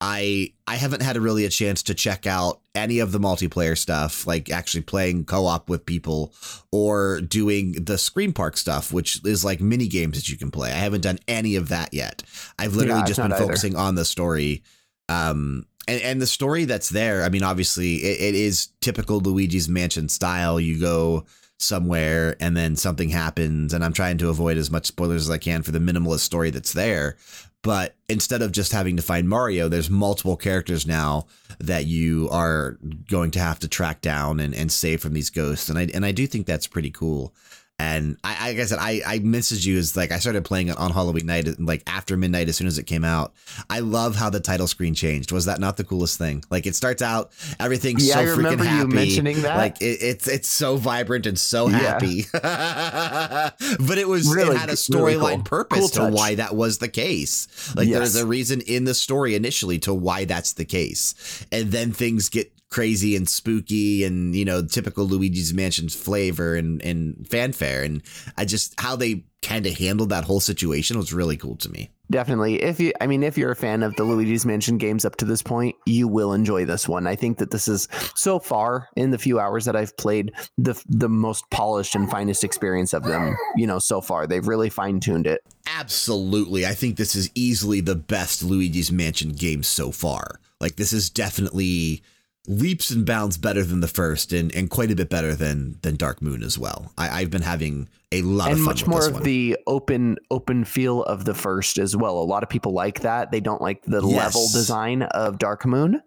I 0.00 0.52
I 0.66 0.76
haven't 0.76 1.02
had 1.02 1.16
a 1.16 1.20
really 1.20 1.44
a 1.44 1.48
chance 1.50 1.82
to 1.84 1.94
check 1.94 2.26
out 2.26 2.60
any 2.74 2.98
of 2.98 3.12
the 3.12 3.20
multiplayer 3.20 3.78
stuff, 3.78 4.26
like 4.26 4.50
actually 4.50 4.82
playing 4.82 5.24
co-op 5.24 5.68
with 5.68 5.86
people 5.86 6.34
or 6.72 7.20
doing 7.20 7.72
the 7.84 7.96
Scream 7.96 8.32
Park 8.32 8.56
stuff, 8.56 8.92
which 8.92 9.24
is 9.24 9.44
like 9.44 9.60
mini 9.60 9.86
games 9.88 10.16
that 10.16 10.28
you 10.28 10.36
can 10.36 10.50
play. 10.50 10.70
I 10.70 10.76
haven't 10.76 11.02
done 11.02 11.18
any 11.28 11.56
of 11.56 11.68
that 11.68 11.94
yet. 11.94 12.22
I've 12.58 12.74
literally 12.74 13.00
Yeah, 13.00 13.06
just 13.06 13.22
been 13.22 13.32
either. 13.32 13.44
focusing 13.44 13.76
on 13.76 13.94
the 13.94 14.04
story. 14.04 14.62
Um 15.08 15.66
and, 15.86 16.00
and 16.02 16.20
the 16.22 16.26
story 16.26 16.64
that's 16.64 16.88
there, 16.88 17.22
I 17.24 17.28
mean, 17.28 17.42
obviously 17.42 17.96
it, 17.96 18.20
it 18.20 18.34
is 18.34 18.68
typical 18.80 19.20
Luigi's 19.20 19.68
Mansion 19.68 20.08
style. 20.08 20.58
You 20.58 20.80
go 20.80 21.24
somewhere 21.58 22.36
and 22.40 22.56
then 22.56 22.74
something 22.76 23.10
happens, 23.10 23.72
and 23.72 23.84
I'm 23.84 23.92
trying 23.92 24.18
to 24.18 24.28
avoid 24.28 24.56
as 24.56 24.70
much 24.70 24.86
spoilers 24.86 25.22
as 25.22 25.30
I 25.30 25.38
can 25.38 25.62
for 25.62 25.70
the 25.72 25.78
minimalist 25.78 26.20
story 26.20 26.50
that's 26.50 26.72
there. 26.72 27.16
But 27.64 27.96
instead 28.10 28.42
of 28.42 28.52
just 28.52 28.72
having 28.72 28.96
to 28.96 29.02
find 29.02 29.26
Mario, 29.26 29.68
there's 29.68 29.88
multiple 29.88 30.36
characters 30.36 30.86
now 30.86 31.28
that 31.58 31.86
you 31.86 32.28
are 32.30 32.78
going 33.08 33.30
to 33.30 33.38
have 33.38 33.58
to 33.60 33.68
track 33.68 34.02
down 34.02 34.38
and, 34.38 34.54
and 34.54 34.70
save 34.70 35.00
from 35.00 35.14
these 35.14 35.30
ghosts. 35.30 35.70
And 35.70 35.78
I 35.78 35.88
and 35.94 36.04
I 36.04 36.12
do 36.12 36.26
think 36.26 36.46
that's 36.46 36.66
pretty 36.66 36.90
cool. 36.90 37.34
And 37.76 38.16
I, 38.22 38.50
like 38.50 38.58
I 38.60 38.64
said, 38.66 38.78
I, 38.80 39.02
I 39.04 39.18
messaged 39.18 39.66
you 39.66 39.76
as 39.78 39.96
like 39.96 40.12
I 40.12 40.20
started 40.20 40.44
playing 40.44 40.68
it 40.68 40.78
on 40.78 40.92
Halloween 40.92 41.26
night, 41.26 41.48
like 41.60 41.82
after 41.88 42.16
midnight, 42.16 42.48
as 42.48 42.56
soon 42.56 42.68
as 42.68 42.78
it 42.78 42.84
came 42.84 43.02
out. 43.04 43.34
I 43.68 43.80
love 43.80 44.14
how 44.14 44.30
the 44.30 44.38
title 44.38 44.68
screen 44.68 44.94
changed. 44.94 45.32
Was 45.32 45.46
that 45.46 45.58
not 45.58 45.76
the 45.76 45.82
coolest 45.82 46.16
thing? 46.16 46.44
Like 46.50 46.66
it 46.66 46.76
starts 46.76 47.02
out, 47.02 47.32
everything's 47.58 48.06
Yeah, 48.06 48.14
so 48.14 48.20
I 48.20 48.24
freaking 48.26 48.36
remember 48.36 48.64
you 48.64 48.70
happy. 48.70 48.94
mentioning 48.94 49.42
that. 49.42 49.56
Like 49.56 49.82
it, 49.82 49.98
it's 50.02 50.28
it's 50.28 50.48
so 50.48 50.76
vibrant 50.76 51.26
and 51.26 51.36
so 51.38 51.68
Yeah. 51.68 51.78
happy. 51.78 52.26
but 52.32 53.98
it 53.98 54.06
was 54.08 54.32
Really 54.32 54.54
it 54.54 54.58
had 54.58 54.70
a 54.70 54.76
g- 54.76 54.92
really 54.92 55.14
storyline 55.16 55.34
cool. 55.36 55.42
purpose 55.44 55.78
Cool 55.80 55.88
to 55.88 55.98
touch. 55.98 56.12
why 56.14 56.34
that 56.36 56.54
was 56.54 56.78
the 56.78 56.88
case. 56.88 57.74
Like 57.74 57.88
there's 57.88 58.16
a 58.16 58.26
reason 58.26 58.60
in 58.62 58.84
the 58.84 58.94
story 58.94 59.34
initially 59.34 59.78
to 59.80 59.92
why 59.92 60.24
that's 60.26 60.52
the 60.52 60.64
case. 60.64 61.44
And 61.50 61.72
then 61.72 61.92
things 61.92 62.28
get 62.28 62.52
crazy 62.74 63.14
and 63.14 63.28
spooky 63.28 64.02
and 64.02 64.34
you 64.34 64.44
know 64.44 64.60
typical 64.60 65.06
Luigi's 65.06 65.54
Mansion 65.54 65.88
flavor 65.88 66.56
and 66.56 66.82
and 66.82 67.24
fanfare 67.28 67.84
and 67.84 68.02
I 68.36 68.44
just 68.44 68.74
how 68.80 68.96
they 68.96 69.24
kind 69.42 69.64
of 69.64 69.78
handled 69.78 70.08
that 70.08 70.24
whole 70.24 70.40
situation 70.40 70.98
was 70.98 71.12
really 71.12 71.36
cool 71.36 71.54
to 71.54 71.70
me. 71.70 71.90
Definitely. 72.10 72.62
If 72.62 72.80
you, 72.80 72.92
I 73.00 73.06
mean, 73.06 73.22
if 73.22 73.38
you're 73.38 73.52
a 73.52 73.56
fan 73.56 73.82
of 73.82 73.94
the 73.96 74.04
Luigi's 74.04 74.44
Mansion 74.44 74.76
games 74.78 75.04
up 75.04 75.16
to 75.16 75.24
this 75.24 75.42
point, 75.42 75.76
you 75.86 76.08
will 76.08 76.32
enjoy 76.32 76.64
this 76.64 76.88
one. 76.88 77.06
I 77.06 77.14
think 77.14 77.38
that 77.38 77.50
this 77.50 77.68
is 77.68 77.88
so 78.14 78.38
far 78.38 78.88
in 78.96 79.10
the 79.10 79.18
few 79.18 79.38
hours 79.38 79.66
that 79.66 79.76
I've 79.76 79.96
played 79.96 80.32
the 80.58 80.82
the 80.88 81.08
most 81.08 81.48
polished 81.50 81.94
and 81.94 82.10
finest 82.10 82.42
experience 82.42 82.92
of 82.92 83.04
them. 83.04 83.36
You 83.54 83.68
know, 83.68 83.78
so 83.78 84.00
far 84.00 84.26
they've 84.26 84.48
really 84.48 84.68
fine 84.68 84.98
tuned 84.98 85.28
it. 85.28 85.42
Absolutely. 85.78 86.66
I 86.66 86.74
think 86.74 86.96
this 86.96 87.14
is 87.14 87.30
easily 87.36 87.80
the 87.80 87.94
best 87.94 88.42
Luigi's 88.42 88.90
Mansion 88.90 89.30
game 89.30 89.62
so 89.62 89.92
far. 89.92 90.40
Like 90.60 90.76
this 90.76 90.92
is 90.92 91.08
definitely 91.08 92.02
leaps 92.46 92.90
and 92.90 93.06
bounds 93.06 93.38
better 93.38 93.62
than 93.62 93.80
the 93.80 93.88
first 93.88 94.32
and, 94.32 94.54
and 94.54 94.68
quite 94.68 94.90
a 94.90 94.94
bit 94.94 95.08
better 95.08 95.34
than 95.34 95.78
than 95.82 95.96
Dark 95.96 96.20
Moon 96.20 96.42
as 96.42 96.58
well. 96.58 96.92
I, 96.98 97.20
I've 97.20 97.30
been 97.30 97.42
having 97.42 97.88
a 98.12 98.22
lot 98.22 98.50
and 98.50 98.58
of 98.58 98.58
fun 98.58 98.66
much 98.66 98.86
more 98.86 99.06
of 99.06 99.14
one. 99.14 99.22
the 99.22 99.56
open 99.66 100.16
open 100.30 100.64
feel 100.64 101.02
of 101.04 101.24
the 101.24 101.34
first 101.34 101.78
as 101.78 101.96
well. 101.96 102.18
A 102.18 102.24
lot 102.24 102.42
of 102.42 102.48
people 102.48 102.72
like 102.72 103.00
that. 103.00 103.30
They 103.30 103.40
don't 103.40 103.62
like 103.62 103.82
the 103.84 104.00
level 104.00 104.46
design 104.52 105.02
of 105.02 105.38
Dark 105.38 105.64
Moon. 105.64 106.00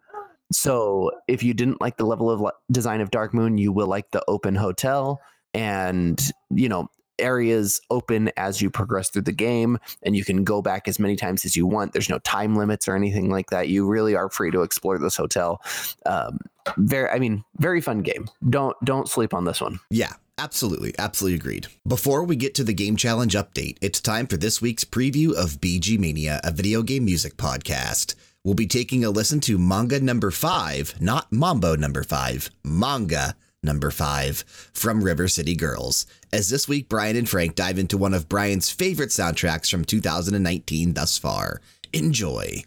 So 0.52 1.12
if 1.28 1.44
you 1.44 1.54
didn't 1.54 1.82
like 1.82 1.98
the 1.98 2.06
level 2.06 2.30
of 2.30 2.52
design 2.72 3.02
of 3.02 3.12
Dark 3.12 3.34
Moon, 3.34 3.58
you 3.58 3.72
will 3.72 3.88
like 3.88 4.12
the 4.12 4.24
open 4.28 4.56
hotel 4.56 5.22
and 5.54 6.22
you 6.50 6.70
know 6.70 6.90
areas 7.20 7.82
open 7.90 8.32
as 8.38 8.62
you 8.62 8.70
progress 8.70 9.10
through 9.10 9.22
the 9.22 9.32
game 9.32 9.78
and 10.04 10.16
you 10.16 10.24
can 10.24 10.44
go 10.44 10.62
back 10.62 10.88
as 10.88 11.00
many 11.00 11.16
times 11.16 11.46
as 11.46 11.56
you 11.56 11.66
want 11.66 11.94
there's 11.94 12.10
no 12.10 12.20
time 12.20 12.56
limits 12.56 12.88
or 12.88 12.96
anything 12.96 13.30
like 13.30 13.50
that 13.50 13.70
you 13.70 13.88
really 13.88 14.16
are 14.16 14.30
free 14.30 14.52
to 14.52 14.62
explore 14.62 14.98
this 14.98 15.16
hotel 15.16 15.62
um, 16.06 16.40
very 16.78 17.10
i 17.10 17.20
mean 17.20 17.44
very 17.58 17.82
fun 17.82 18.02
game 18.02 18.28
don't 18.50 18.76
don't 18.84 19.10
sleep 19.10 19.34
on 19.34 19.46
this 19.46 19.62
one 19.62 19.80
Yeah, 19.90 20.14
absolutely. 20.38 20.94
Absolutely 21.00 21.38
agreed. 21.40 21.68
Before 21.88 22.24
we 22.24 22.36
get 22.36 22.54
to 22.56 22.64
the 22.64 22.74
game 22.74 22.96
challenge 22.96 23.34
update, 23.34 23.78
it's 23.82 24.00
time 24.02 24.28
for 24.28 24.38
this 24.38 24.62
week's 24.62 24.84
preview 24.84 25.34
of 25.34 25.60
BGMania, 25.62 26.40
a 26.44 26.52
video 26.52 26.84
game 26.84 27.06
music 27.06 27.38
podcast. 27.38 28.16
We'll 28.44 28.54
be 28.54 28.68
taking 28.68 29.04
a 29.04 29.10
listen 29.10 29.40
to 29.42 29.58
manga 29.58 30.00
number 30.00 30.32
five, 30.32 30.94
not 31.02 31.32
Mambo 31.32 31.76
number 31.76 32.04
five, 32.04 32.50
manga 32.64 33.36
number 33.64 33.92
five 33.92 34.44
from 34.74 35.04
River 35.04 35.28
City 35.28 35.56
Girls. 35.56 36.06
As 36.34 36.50
this 36.50 36.68
week, 36.68 36.90
Brian 36.90 37.16
and 37.16 37.28
Frank 37.28 37.56
dive 37.56 37.80
into 37.80 37.98
one 37.98 38.14
of 38.14 38.28
Brian's 38.28 38.70
favorite 38.70 39.12
soundtracks 39.12 39.72
from 39.72 39.86
2019 39.86 40.94
thus 40.94 41.18
far. 41.18 41.62
Enjoy. 41.94 42.64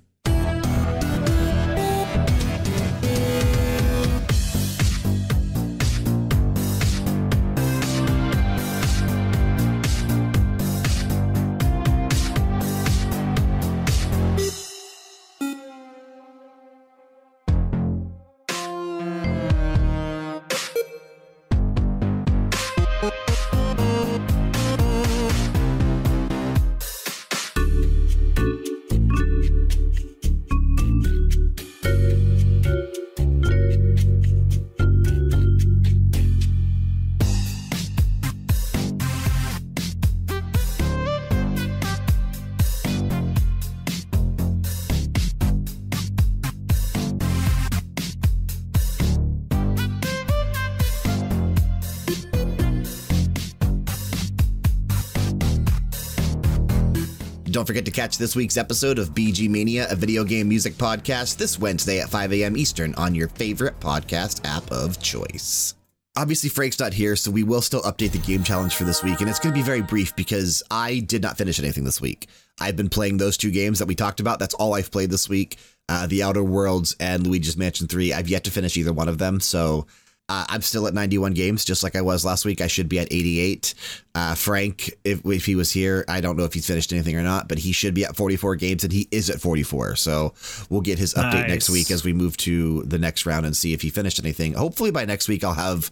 Forget 57.70 57.84
to 57.84 57.92
catch 57.92 58.18
this 58.18 58.34
week's 58.34 58.56
episode 58.56 58.98
of 58.98 59.10
BGMania, 59.10 59.92
a 59.92 59.94
video 59.94 60.24
game 60.24 60.48
music 60.48 60.72
podcast, 60.72 61.36
this 61.36 61.56
Wednesday 61.56 62.00
at 62.00 62.08
5 62.08 62.32
a.m. 62.32 62.56
Eastern 62.56 62.96
on 62.96 63.14
your 63.14 63.28
favorite 63.28 63.78
podcast 63.78 64.40
app 64.44 64.68
of 64.72 65.00
choice. 65.00 65.76
Obviously, 66.16 66.50
Frank's 66.50 66.80
not 66.80 66.92
here, 66.92 67.14
so 67.14 67.30
we 67.30 67.44
will 67.44 67.62
still 67.62 67.82
update 67.82 68.10
the 68.10 68.18
game 68.18 68.42
challenge 68.42 68.74
for 68.74 68.82
this 68.82 69.04
week. 69.04 69.20
And 69.20 69.30
it's 69.30 69.38
going 69.38 69.54
to 69.54 69.56
be 69.60 69.64
very 69.64 69.82
brief 69.82 70.16
because 70.16 70.64
I 70.68 70.98
did 70.98 71.22
not 71.22 71.38
finish 71.38 71.60
anything 71.60 71.84
this 71.84 72.00
week. 72.00 72.28
I've 72.60 72.74
been 72.74 72.88
playing 72.88 73.18
those 73.18 73.36
two 73.36 73.52
games 73.52 73.78
that 73.78 73.86
we 73.86 73.94
talked 73.94 74.18
about. 74.18 74.40
That's 74.40 74.54
all 74.54 74.74
I've 74.74 74.90
played 74.90 75.10
this 75.10 75.28
week 75.28 75.56
uh, 75.90 76.06
The 76.06 76.22
Outer 76.22 76.42
Worlds 76.42 76.94
and 77.00 77.26
Luigi's 77.26 77.56
Mansion 77.56 77.88
3. 77.88 78.12
I've 78.12 78.28
yet 78.28 78.44
to 78.44 78.50
finish 78.50 78.76
either 78.76 78.92
one 78.92 79.08
of 79.08 79.18
them. 79.18 79.40
So 79.40 79.86
uh, 80.30 80.44
I'm 80.48 80.62
still 80.62 80.86
at 80.86 80.94
91 80.94 81.32
games, 81.34 81.64
just 81.64 81.82
like 81.82 81.96
I 81.96 82.02
was 82.02 82.24
last 82.24 82.44
week. 82.44 82.60
I 82.60 82.68
should 82.68 82.88
be 82.88 83.00
at 83.00 83.08
88. 83.10 83.74
Uh, 84.14 84.36
Frank, 84.36 84.92
if, 85.02 85.26
if 85.26 85.44
he 85.44 85.56
was 85.56 85.72
here, 85.72 86.04
I 86.06 86.20
don't 86.20 86.36
know 86.36 86.44
if 86.44 86.54
he's 86.54 86.68
finished 86.68 86.92
anything 86.92 87.16
or 87.16 87.22
not, 87.22 87.48
but 87.48 87.58
he 87.58 87.72
should 87.72 87.94
be 87.94 88.04
at 88.04 88.14
44 88.14 88.54
games, 88.54 88.84
and 88.84 88.92
he 88.92 89.08
is 89.10 89.28
at 89.28 89.40
44. 89.40 89.96
So 89.96 90.32
we'll 90.68 90.82
get 90.82 91.00
his 91.00 91.14
update 91.14 91.48
next 91.48 91.68
week 91.68 91.90
as 91.90 92.04
we 92.04 92.12
move 92.12 92.36
to 92.38 92.84
the 92.84 92.98
next 92.98 93.26
round 93.26 93.44
and 93.44 93.56
see 93.56 93.72
if 93.72 93.82
he 93.82 93.90
finished 93.90 94.20
anything. 94.20 94.52
Hopefully 94.52 94.92
by 94.92 95.04
next 95.04 95.26
week 95.26 95.42
I'll 95.42 95.54
have 95.54 95.90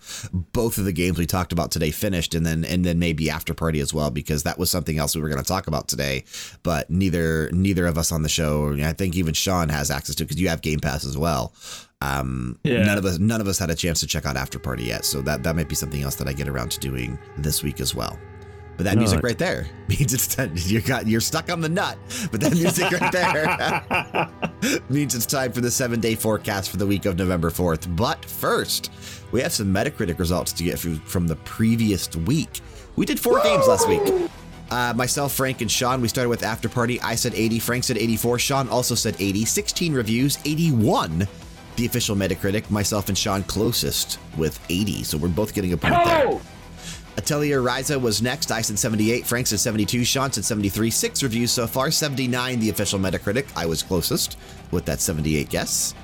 both 0.53 0.79
of 0.79 0.85
the 0.85 0.93
games 0.93 1.19
we 1.19 1.27
talked 1.27 1.53
about 1.53 1.73
today 1.73 1.91
finished, 1.91 2.37
and 2.37 2.47
then 2.47 2.65
and 2.65 2.85
then 2.85 3.01
maybe 3.01 3.31
after 3.31 3.55
party 3.55 3.81
as 3.81 3.93
well, 3.93 4.13
because 4.13 4.45
that 4.45 4.57
was 4.57 4.71
something 4.71 4.99
else 4.99 5.17
we 5.17 5.23
were 5.23 5.29
going 5.29 5.43
to 5.43 5.49
talk 5.49 5.67
about 5.67 5.89
today. 5.89 6.23
But 6.63 6.91
neither 6.91 7.51
neither 7.51 7.87
of 7.87 7.99
us 7.99 8.13
on 8.13 8.23
the 8.23 8.29
show, 8.29 8.73
I 8.81 8.93
think 8.93 9.17
even 9.17 9.35
Sean 9.35 9.69
has 9.69 9.91
access 9.91 10.15
to 10.15 10.25
because 10.25 10.41
you 10.41 10.49
have 10.49 10.63
Game 10.63 10.79
Pass 10.79 11.05
as 11.05 11.19
well. 11.19 11.53
Um, 12.01 12.59
Yeah. 12.63 12.85
none 12.85 12.97
of 12.99 13.05
us 13.05 13.19
none 13.19 13.41
of 13.41 13.49
us 13.49 13.59
had 13.59 13.71
a 13.71 13.75
chance 13.75 14.01
to 14.01 14.07
check 14.07 14.25
out 14.25 14.37
After 14.37 14.59
Party 14.59 14.85
yet, 14.85 15.05
so 15.05 15.21
that 15.23 15.43
that 15.43 15.57
might 15.57 15.69
be 15.69 15.75
something 15.75 16.03
else 16.03 16.15
that 16.17 16.29
I 16.29 16.33
get 16.33 16.49
around 16.49 16.71
to 16.73 16.81
doing 16.81 17.19
this 17.37 17.63
week 17.63 17.81
as 17.81 17.95
well. 17.95 18.19
But 18.77 18.85
that 18.85 18.97
music 18.97 19.25
right 19.25 19.37
there 19.37 19.67
means 19.89 20.15
it's 20.15 20.33
time. 20.37 20.53
You 20.55 20.81
got 20.81 21.09
you're 21.09 21.21
stuck 21.21 21.51
on 21.51 21.61
the 21.61 21.69
nut, 21.69 21.99
but 22.31 22.41
that 22.41 22.53
music 22.53 22.93
right 22.93 23.11
there 23.11 24.81
means 24.89 25.17
it's 25.17 25.27
time 25.27 25.51
for 25.51 25.61
the 25.61 25.71
seven 25.73 25.99
day 25.99 26.15
forecast 26.15 26.71
for 26.71 26.77
the 26.77 26.87
week 26.87 27.05
of 27.05 27.17
November 27.19 27.51
4th. 27.51 27.97
But 27.97 28.25
first, 28.25 28.93
we 29.33 29.41
have 29.41 29.53
some 29.53 29.75
Metacritic 29.75 30.21
results 30.21 30.53
to 30.53 30.63
get 30.63 30.79
from 30.79 31.27
the 31.27 31.35
previous 31.37 32.09
week. 32.15 32.61
We 32.95 33.05
did 33.07 33.19
four 33.19 33.43
games 33.43 33.67
last 33.67 33.89
week. 33.89 34.03
Uh, 34.71 34.93
myself, 34.95 35.33
Frank, 35.33 35.61
and 35.63 35.71
Sean, 35.71 36.01
we 36.01 36.07
started 36.09 36.29
with 36.29 36.43
After 36.45 36.69
Party. 36.69 37.01
I 37.01 37.15
said 37.17 37.35
80, 37.35 37.59
Frank 37.59 37.85
said 37.85 37.97
84, 37.99 38.39
Sean 38.39 38.69
also 38.69 38.95
said 38.95 39.17
80. 39.19 39.45
16 39.47 39.93
reviews, 39.95 40.39
81. 40.45 41.27
The 41.79 41.87
official 41.87 42.17
Metacritic, 42.17 42.71
myself 42.71 43.09
and 43.09 43.17
Sean 43.17 43.45
closest 43.45 44.19
with 44.37 44.59
80. 44.69 45.05
So 45.05 45.17
we're 45.17 45.29
both 45.29 45.55
getting 45.55 45.73
a 45.75 45.77
point 45.77 45.95
there. 46.05 46.41
Atelier 47.17 47.63
Ryza 47.63 48.01
was 48.01 48.21
next. 48.21 48.51
I 48.51 48.63
said 48.63 48.81
78. 48.81 49.25
Frank 49.25 49.47
said 49.47 49.61
72. 49.61 50.05
Sean 50.05 50.33
said 50.33 50.45
73. 50.45 50.91
Six 50.91 51.23
reviews 51.23 51.53
so 51.53 51.69
far. 51.69 51.93
79, 51.93 52.59
the 52.59 52.71
official 52.71 52.99
Metacritic. 52.99 53.47
I 53.57 53.65
was 53.65 53.85
closest 53.85 54.37
with 54.73 54.87
that 54.87 55.01
78 55.01 55.51
guess. 55.51 55.95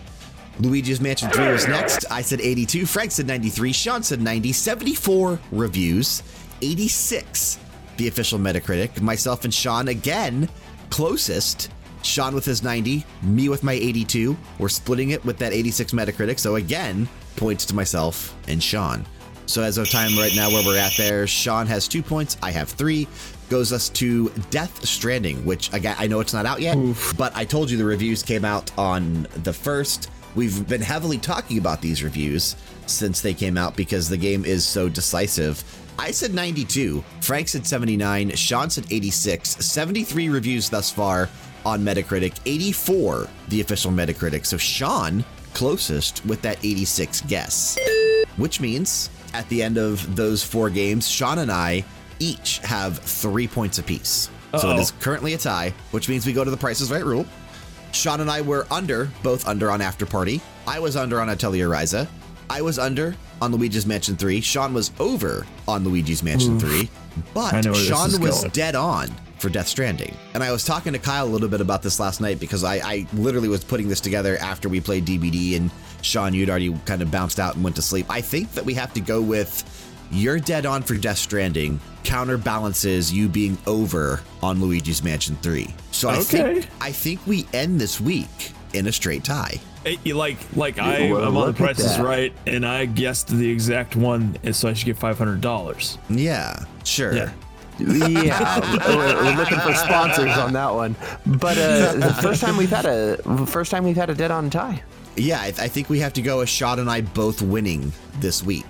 Luigi's 0.61 1.01
Mansion 1.01 1.29
3 1.31 1.49
was 1.49 1.67
next. 1.67 2.05
I 2.09 2.23
said 2.23 2.41
82. 2.41 2.87
Frank 2.87 3.11
said 3.11 3.27
93. 3.27 3.73
Sean 3.73 4.03
said 4.05 4.23
90. 4.23 4.53
74 4.53 5.41
reviews. 5.51 6.23
86, 6.63 7.59
the 7.97 8.07
official 8.07 8.39
Metacritic. 8.39 9.01
Myself 9.01 9.43
and 9.43 9.53
Sean 9.53 9.89
again 9.89 10.49
closest. 10.91 11.69
Sean 12.05 12.35
with 12.35 12.45
his 12.45 12.63
90, 12.63 13.05
me 13.23 13.49
with 13.49 13.63
my 13.63 13.73
82. 13.73 14.37
We're 14.59 14.69
splitting 14.69 15.11
it 15.11 15.25
with 15.25 15.39
that 15.39 15.53
86 15.53 15.93
Metacritic. 15.93 16.39
So 16.39 16.57
again, 16.57 17.09
points 17.37 17.65
to 17.67 17.75
myself 17.75 18.35
and 18.49 18.63
Sean. 18.63 19.05
So 19.47 19.63
as 19.63 19.77
of 19.79 19.91
time 19.91 20.17
right 20.17 20.35
now 20.35 20.49
where 20.51 20.65
we're 20.65 20.79
at 20.79 20.95
there, 20.97 21.27
Sean 21.27 21.67
has 21.67 21.87
two 21.87 22.03
points, 22.03 22.37
I 22.43 22.51
have 22.51 22.71
three. 22.71 23.07
Goes 23.51 23.73
us 23.73 23.91
to 23.91 24.31
Death 24.51 24.85
Stranding, 24.87 25.45
which 25.45 25.71
again 25.75 25.97
I 25.99 26.07
know 26.07 26.21
it's 26.21 26.33
not 26.33 26.47
out 26.47 26.63
yet, 26.63 26.79
but 27.19 27.37
I 27.37 27.45
told 27.45 27.71
you 27.71 27.77
the 27.77 27.85
reviews 27.85 28.23
came 28.23 28.45
out 28.45 28.77
on 28.79 29.27
the 29.43 29.53
first. 29.53 30.11
We've 30.35 30.67
been 30.67 30.81
heavily 30.81 31.19
talking 31.19 31.59
about 31.59 31.83
these 31.83 32.03
reviews 32.03 32.57
since 32.87 33.21
they 33.21 33.35
came 33.35 33.59
out 33.59 33.77
because 33.77 34.09
the 34.09 34.17
game 34.17 34.47
is 34.47 34.65
so 34.65 34.89
decisive. 34.89 35.63
I 35.99 36.11
said 36.11 36.35
92, 36.35 37.05
Frank 37.21 37.49
said 37.49 37.67
79, 37.67 38.31
Sean 38.31 38.71
said 38.71 38.87
86, 38.91 39.51
73 39.65 40.29
reviews 40.31 40.71
thus 40.71 40.91
far 40.91 41.29
on 41.65 41.83
Metacritic, 41.83 42.39
84 42.47 43.29
the 43.49 43.61
official 43.61 43.91
Metacritic. 43.91 44.47
So 44.47 44.57
Sean 44.57 45.25
closest 45.53 46.25
with 46.27 46.43
that 46.43 46.59
86 46.65 47.21
guess 47.23 47.79
which 48.37 48.61
means 48.61 49.11
at 49.33 49.49
the 49.49 49.63
end 49.63 49.79
of 49.79 50.17
those 50.17 50.43
four 50.43 50.71
games, 50.71 51.09
Sean 51.09 51.39
and 51.39 51.51
I 51.51 51.85
each 52.19 52.59
have 52.59 52.99
three 52.99 53.49
points 53.49 53.79
apiece. 53.79 54.31
So 54.59 54.71
it 54.71 54.79
is 54.79 54.93
currently 54.93 55.35
a 55.35 55.39
tie, 55.39 55.75
which 55.91 56.09
means 56.09 56.25
we 56.27 56.33
go 56.33 56.45
to 56.45 56.51
the 56.51 56.57
Price 56.57 56.81
is 56.81 56.91
Right 56.91 57.05
rule. 57.05 57.27
Sean 57.91 58.21
and 58.21 58.31
I 58.31 58.41
were 58.41 58.69
under, 58.71 59.11
both 59.25 59.49
under 59.49 59.69
on 59.71 59.81
After 59.81 60.07
Party. 60.07 60.41
I 60.67 60.79
was 60.79 60.97
under 60.97 61.21
on 61.21 61.29
Atelier 61.29 61.69
Ryza. 61.69 62.07
I 62.49 62.63
was 62.63 62.79
under 62.79 63.17
on 63.43 63.51
Luigi's 63.51 63.85
Mansion 63.85 64.17
3. 64.17 64.41
Sean 64.41 64.73
was 64.73 64.93
over 65.01 65.45
on 65.67 65.83
Luigi's 65.83 66.23
Mansion 66.23 66.59
3. 66.59 66.89
But 67.33 67.65
know 67.65 67.73
where 67.73 67.81
this 67.81 67.89
Sean 67.89 68.21
was 68.21 68.41
going. 68.41 68.51
dead 68.51 68.77
on 68.77 69.09
for 69.45 69.51
Death 69.51 69.69
Stranding. 69.69 70.17
And 70.33 70.43
I 70.43 70.51
was 70.51 70.65
talking 70.65 70.95
to 70.95 70.99
Kyle 70.99 71.27
a 71.27 71.29
little 71.29 71.49
bit 71.49 71.61
about 71.61 71.83
this 71.83 72.01
last 72.01 72.23
night 72.23 72.41
because 72.41 72.65
I, 72.65 72.77
I 72.77 73.07
literally 73.13 73.49
was 73.49 73.63
putting 73.63 73.89
this 73.89 74.01
together 74.01 74.39
after 74.39 74.71
we 74.71 74.81
played 74.81 75.05
DBD 75.05 75.59
and 75.59 75.71
Sean, 76.01 76.33
you'd 76.33 76.49
already 76.49 76.75
kind 76.87 77.03
of 77.03 77.11
bounced 77.11 77.39
out 77.39 77.55
and 77.55 77.63
went 77.63 77.77
to 77.77 77.83
sleep. 77.83 78.07
I 78.09 78.23
think 78.23 78.53
that 78.53 78.65
we 78.65 78.73
have 78.75 78.95
to 78.95 79.01
go 79.01 79.21
with 79.21 79.63
you're 80.11 80.39
dead 80.39 80.65
on 80.65 80.83
for 80.83 80.95
Death 80.95 81.19
Stranding 81.19 81.79
counterbalances 82.05 83.13
you 83.13 83.29
being 83.29 83.59
over 83.67 84.23
on 84.43 84.61
Luigi's 84.63 85.03
Mansion 85.03 85.37
3. 85.43 85.69
So 85.91 86.09
I 86.09 86.21
think 86.21 86.67
I 86.81 86.91
think 86.91 87.27
we 87.27 87.47
end 87.53 87.79
this 87.79 88.01
week 88.01 88.53
in 88.73 88.87
a 88.87 88.93
straight 88.93 89.25
tie. 89.25 89.61
Hey, 89.85 89.99
you 90.05 90.15
like, 90.15 90.39
like 90.57 90.79
I, 90.79 91.13
well, 91.13 91.23
I'm 91.23 91.29
on 91.29 91.35
the 91.35 91.41
look 91.41 91.49
at 91.51 91.57
Price 91.57 91.79
is. 91.79 91.99
Right, 91.99 92.33
and 92.47 92.65
I 92.65 92.87
guessed 92.87 93.29
the 93.29 93.51
exact 93.51 93.97
one, 93.97 94.39
and 94.43 94.57
so 94.57 94.71
I 94.71 94.73
should 94.73 94.87
get 94.87 94.97
five 94.97 95.19
hundred 95.19 95.43
dollars. 95.43 95.99
Yeah, 96.09 96.65
sure. 96.85 97.15
Yeah. 97.15 97.33
Yeah, 97.79 98.61
we're, 98.89 99.25
we're 99.25 99.37
looking 99.37 99.59
for 99.61 99.75
sponsors 99.75 100.37
on 100.37 100.53
that 100.53 100.73
one. 100.73 100.97
But 101.27 101.59
uh, 101.59 101.95
the 101.95 102.15
first 102.23 102.41
time 102.41 102.57
we've 102.57 102.71
had 102.71 102.87
a 102.87 103.47
first 103.47 103.71
time 103.71 103.85
we've 103.85 103.97
had 103.97 104.11
a 104.11 104.15
dead 104.15 104.31
on 104.31 104.51
tie. 104.51 104.83
Yeah, 105.17 105.41
I, 105.41 105.47
I 105.47 105.69
think 105.69 105.89
we 105.89 106.01
have 106.01 106.13
to 106.15 106.23
go 106.23 106.39
with 106.39 106.49
Shot 106.49 106.79
and 106.79 106.91
I 106.91 107.01
both 107.01 107.41
winning 107.41 107.93
this 108.21 108.43
week 108.43 108.65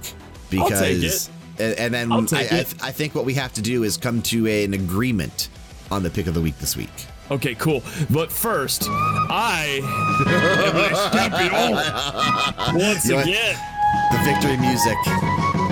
I'll 0.59 0.69
take 0.69 1.01
because, 1.01 1.31
and, 1.59 1.79
and 1.79 1.95
then 1.95 2.13
I'll 2.13 2.23
I, 2.23 2.27
take 2.27 2.53
I, 2.53 2.57
it. 2.59 2.75
I 2.83 2.93
think 2.93 3.15
what 3.15 3.25
we 3.25 3.35
have 3.35 3.53
to 3.55 3.63
do 3.63 3.83
is 3.83 3.97
come 3.97 4.23
to 4.23 4.47
an 4.47 4.75
agreement 4.75 5.49
on 5.91 6.03
the 6.03 6.11
pick 6.11 6.27
of 6.27 6.35
the 6.35 6.41
week 6.41 6.59
this 6.59 6.77
week. 6.77 6.91
Okay, 7.31 7.55
cool. 7.55 7.83
But 8.11 8.31
first, 8.31 8.85
I 8.89 9.81
am 10.27 10.77
a 10.77 11.17
champion 11.17 11.53
once 12.87 13.05
You 13.07 13.13
know 13.13 13.17
what? 13.17 13.29
again. 13.29 13.57
The 14.13 14.19
victory 14.25 14.57
music 14.59 14.97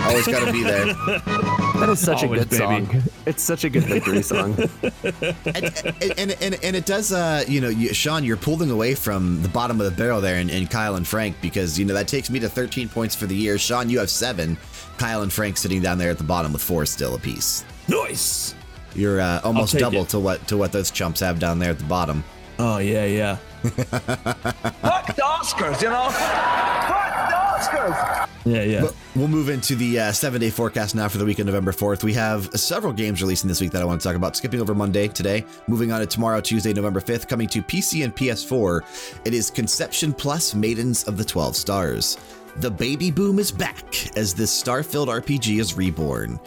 always 0.08 0.26
got 0.26 0.46
to 0.46 0.52
be 0.52 0.62
there. 0.62 0.86
That 0.86 1.88
is 1.90 2.00
such 2.00 2.22
Always, 2.22 2.42
a 2.42 2.44
good 2.44 2.50
baby. 2.50 2.86
song. 2.86 3.02
It's 3.26 3.42
such 3.42 3.64
a 3.64 3.70
good 3.70 3.84
victory 3.84 4.22
song. 4.34 4.56
and, 5.02 6.18
and, 6.18 6.36
and, 6.40 6.58
and 6.62 6.76
it 6.76 6.86
does, 6.86 7.12
uh, 7.12 7.44
you 7.48 7.60
know, 7.60 7.68
you, 7.68 7.92
Sean, 7.94 8.24
you're 8.24 8.36
pulling 8.36 8.70
away 8.70 8.94
from 8.94 9.42
the 9.42 9.48
bottom 9.48 9.80
of 9.80 9.86
the 9.90 9.96
barrel 9.96 10.20
there, 10.20 10.36
and, 10.36 10.50
and 10.50 10.70
Kyle 10.70 10.96
and 10.96 11.06
Frank, 11.06 11.36
because, 11.40 11.78
you 11.78 11.84
know, 11.84 11.94
that 11.94 12.08
takes 12.08 12.30
me 12.30 12.38
to 12.40 12.48
13 12.48 12.88
points 12.88 13.14
for 13.14 13.26
the 13.26 13.34
year. 13.34 13.58
Sean, 13.58 13.88
you 13.88 13.98
have 13.98 14.10
seven. 14.10 14.56
Kyle 14.98 15.22
and 15.22 15.32
Frank 15.32 15.56
sitting 15.56 15.80
down 15.80 15.98
there 15.98 16.10
at 16.10 16.18
the 16.18 16.24
bottom 16.24 16.52
with 16.52 16.62
four 16.62 16.84
still 16.86 17.14
apiece. 17.14 17.64
Nice. 17.88 18.54
You're 18.94 19.20
uh, 19.20 19.40
almost 19.42 19.72
take 19.72 19.80
double 19.80 20.02
it. 20.02 20.10
to 20.10 20.20
what 20.20 20.46
to 20.48 20.56
what 20.56 20.70
those 20.70 20.90
chumps 20.90 21.20
have 21.20 21.38
down 21.38 21.58
there 21.58 21.70
at 21.70 21.78
the 21.78 21.84
bottom. 21.84 22.22
Oh 22.64 22.78
yeah, 22.78 23.04
yeah. 23.06 23.34
Fuck 23.64 25.16
the 25.16 25.22
Oscars, 25.22 25.82
you 25.82 25.88
know? 25.88 26.08
Fuck 26.10 27.28
the 27.28 27.34
Oscars! 27.34 28.28
Yeah, 28.44 28.62
yeah. 28.62 28.80
But 28.82 28.94
we'll 29.16 29.26
move 29.26 29.48
into 29.48 29.74
the 29.74 29.98
uh, 29.98 30.12
seven 30.12 30.40
day 30.40 30.48
forecast 30.48 30.94
now 30.94 31.08
for 31.08 31.18
the 31.18 31.24
week 31.24 31.40
of 31.40 31.46
November 31.46 31.72
4th. 31.72 32.04
We 32.04 32.12
have 32.12 32.48
several 32.54 32.92
games 32.92 33.20
releasing 33.20 33.48
this 33.48 33.60
week 33.60 33.72
that 33.72 33.82
I 33.82 33.84
want 33.84 34.00
to 34.00 34.06
talk 34.06 34.14
about. 34.14 34.36
Skipping 34.36 34.60
over 34.60 34.76
Monday 34.76 35.08
today, 35.08 35.44
moving 35.66 35.90
on 35.90 35.98
to 36.02 36.06
tomorrow, 36.06 36.40
Tuesday, 36.40 36.72
November 36.72 37.00
5th, 37.00 37.26
coming 37.26 37.48
to 37.48 37.62
PC 37.62 38.04
and 38.04 38.14
PS4. 38.14 39.24
It 39.24 39.34
is 39.34 39.50
Conception 39.50 40.12
Plus 40.12 40.54
Maidens 40.54 41.02
of 41.02 41.16
the 41.16 41.24
12 41.24 41.56
Stars. 41.56 42.16
The 42.56 42.70
baby 42.70 43.10
boom 43.10 43.40
is 43.40 43.50
back 43.50 44.16
as 44.16 44.34
this 44.34 44.52
star 44.52 44.84
filled 44.84 45.08
RPG 45.08 45.58
is 45.58 45.74
reborn. 45.76 46.38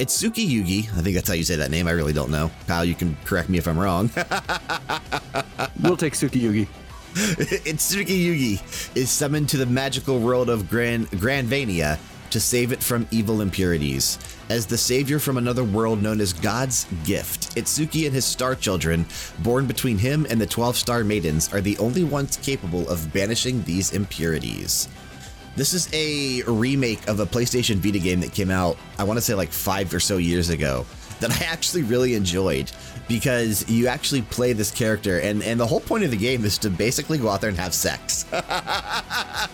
Itsuki 0.00 0.48
Yugi, 0.48 0.90
I 0.96 1.02
think 1.02 1.14
that's 1.14 1.28
how 1.28 1.34
you 1.34 1.44
say 1.44 1.56
that 1.56 1.70
name. 1.70 1.86
I 1.86 1.90
really 1.90 2.14
don't 2.14 2.30
know. 2.30 2.50
Kyle, 2.66 2.86
you 2.86 2.94
can 2.94 3.16
correct 3.26 3.50
me 3.50 3.58
if 3.58 3.68
I'm 3.68 3.78
wrong. 3.78 4.10
We'll 5.82 5.96
take 5.96 6.12
Sukiyugi. 6.12 6.66
Itsuki 7.14 8.24
Yugi 8.26 8.96
is 8.96 9.10
summoned 9.10 9.48
to 9.50 9.56
the 9.56 9.66
magical 9.66 10.20
world 10.20 10.50
of 10.50 10.68
Grand 10.68 11.10
Granvania 11.10 11.98
to 12.30 12.40
save 12.40 12.72
it 12.72 12.82
from 12.82 13.08
evil 13.10 13.40
impurities. 13.40 14.18
As 14.50 14.66
the 14.66 14.78
savior 14.78 15.18
from 15.18 15.36
another 15.36 15.64
world 15.64 16.02
known 16.02 16.20
as 16.20 16.32
God's 16.32 16.86
Gift, 17.04 17.56
Itsuki 17.56 18.04
and 18.04 18.14
his 18.14 18.24
star 18.24 18.54
children, 18.54 19.06
born 19.40 19.66
between 19.66 19.98
him 19.98 20.26
and 20.30 20.40
the 20.40 20.46
12 20.46 20.76
star 20.76 21.02
maidens, 21.02 21.52
are 21.52 21.60
the 21.60 21.78
only 21.78 22.04
ones 22.04 22.36
capable 22.36 22.88
of 22.88 23.12
banishing 23.12 23.62
these 23.62 23.92
impurities. 23.92 24.88
This 25.56 25.74
is 25.74 25.88
a 25.92 26.42
remake 26.50 27.06
of 27.08 27.20
a 27.20 27.26
PlayStation 27.26 27.76
Vita 27.76 27.98
game 27.98 28.20
that 28.20 28.32
came 28.32 28.50
out, 28.50 28.78
I 28.98 29.04
want 29.04 29.16
to 29.18 29.20
say 29.20 29.34
like 29.34 29.50
five 29.50 29.92
or 29.92 30.00
so 30.00 30.16
years 30.16 30.48
ago, 30.48 30.86
that 31.18 31.30
I 31.30 31.44
actually 31.44 31.82
really 31.82 32.14
enjoyed 32.14 32.70
because 33.10 33.68
you 33.68 33.88
actually 33.88 34.22
play 34.22 34.52
this 34.52 34.70
character, 34.70 35.18
and, 35.18 35.42
and 35.42 35.58
the 35.58 35.66
whole 35.66 35.80
point 35.80 36.04
of 36.04 36.12
the 36.12 36.16
game 36.16 36.44
is 36.44 36.56
to 36.58 36.70
basically 36.70 37.18
go 37.18 37.28
out 37.28 37.40
there 37.40 37.50
and 37.50 37.58
have 37.58 37.74
sex 37.74 38.24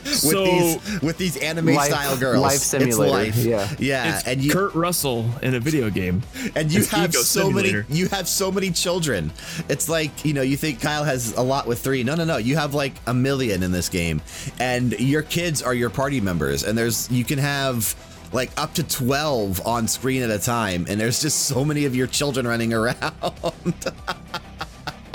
with 0.04 0.12
So- 0.14 0.44
these 0.44 1.00
with 1.02 1.16
these 1.18 1.36
anime 1.38 1.66
Life- 1.74 1.90
style 1.90 2.16
girls. 2.18 2.42
life 2.42 2.54
It's 2.56 2.64
simulator, 2.64 3.12
life. 3.12 3.36
yeah. 3.38 3.68
yeah, 3.78 4.16
it's 4.18 4.26
and 4.28 4.42
you 4.42 4.50
Kurt 4.52 4.74
Russell 4.74 5.24
in 5.42 5.54
a 5.54 5.60
video 5.60 5.88
game. 5.90 6.22
and 6.54 6.70
you 6.70 6.80
It's 6.80 6.90
have 6.90 7.10
Ego 7.10 7.20
so 7.22 7.50
many 7.50 7.82
you 7.88 8.08
have 8.08 8.28
so 8.28 8.52
many 8.52 8.70
children 8.70 9.32
it's 9.70 9.88
like 9.88 10.24
you 10.24 10.34
know 10.34 10.42
you 10.42 10.56
think 10.56 10.80
kyle 10.80 11.04
has 11.04 11.32
a 11.36 11.42
lot 11.42 11.66
with 11.66 11.78
three 11.80 12.04
no 12.04 12.14
no 12.14 12.24
no 12.24 12.36
you 12.36 12.56
have 12.56 12.74
like 12.74 12.92
a 13.06 13.14
million 13.14 13.62
in 13.62 13.72
this 13.72 13.88
game 13.88 14.20
and 14.60 14.92
your 15.00 15.22
kids 15.22 15.62
are 15.62 15.72
your 15.74 15.88
party 15.90 16.20
members 16.20 16.62
and 16.64 16.76
there's 16.76 17.10
you 17.10 17.24
can 17.24 17.38
have 17.38 17.94
like 18.36 18.50
up 18.60 18.74
to 18.74 18.82
12 18.82 19.66
on 19.66 19.88
screen 19.88 20.22
at 20.22 20.30
a 20.30 20.38
time 20.38 20.84
and 20.88 21.00
there's 21.00 21.20
just 21.22 21.46
so 21.46 21.64
many 21.64 21.84
of 21.86 21.96
your 21.96 22.06
children 22.06 22.46
running 22.46 22.72
around 22.72 22.96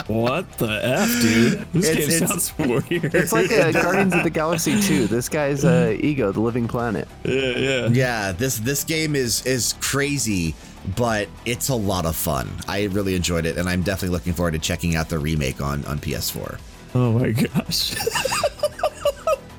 What 0.07 0.57
the 0.57 0.67
f, 0.83 1.21
dude? 1.21 1.67
This 1.73 1.87
It's- 1.89 2.07
game 2.07 2.23
it's- 2.23 2.43
sounds 2.51 2.57
weird. 2.89 3.13
It's 3.15 3.31
like 3.31 3.51
uh, 3.51 3.71
Guardians 3.83 4.13
of 4.13 4.23
the 4.23 4.29
Galaxy 4.29 4.81
2. 4.81 5.07
This 5.07 5.29
guy's 5.29 5.63
uh, 5.63 5.95
ego, 6.01 6.31
the 6.33 6.41
living 6.41 6.67
planet. 6.67 7.07
yeah, 7.23 7.33
yeah. 7.57 7.87
yeah 7.87 8.31
this 8.33 8.57
this 8.57 8.83
game 8.83 9.15
is 9.15 9.45
is 9.45 9.75
crazy 9.79 10.53
but 10.97 11.29
it's 11.45 11.69
a 11.69 11.75
lot 11.75 12.07
of 12.07 12.15
fun 12.15 12.49
i 12.67 12.85
really 12.85 13.13
enjoyed 13.13 13.45
it 13.45 13.55
and 13.59 13.69
i'm 13.69 13.83
definitely 13.83 14.09
looking 14.09 14.33
forward 14.33 14.51
to 14.53 14.57
checking 14.59 14.95
out 14.95 15.09
the 15.09 15.19
remake 15.19 15.61
on 15.61 15.85
on 15.85 15.99
ps4 15.99 16.59
Oh 16.95 17.11
my 17.19 17.29
gosh. 17.31 17.93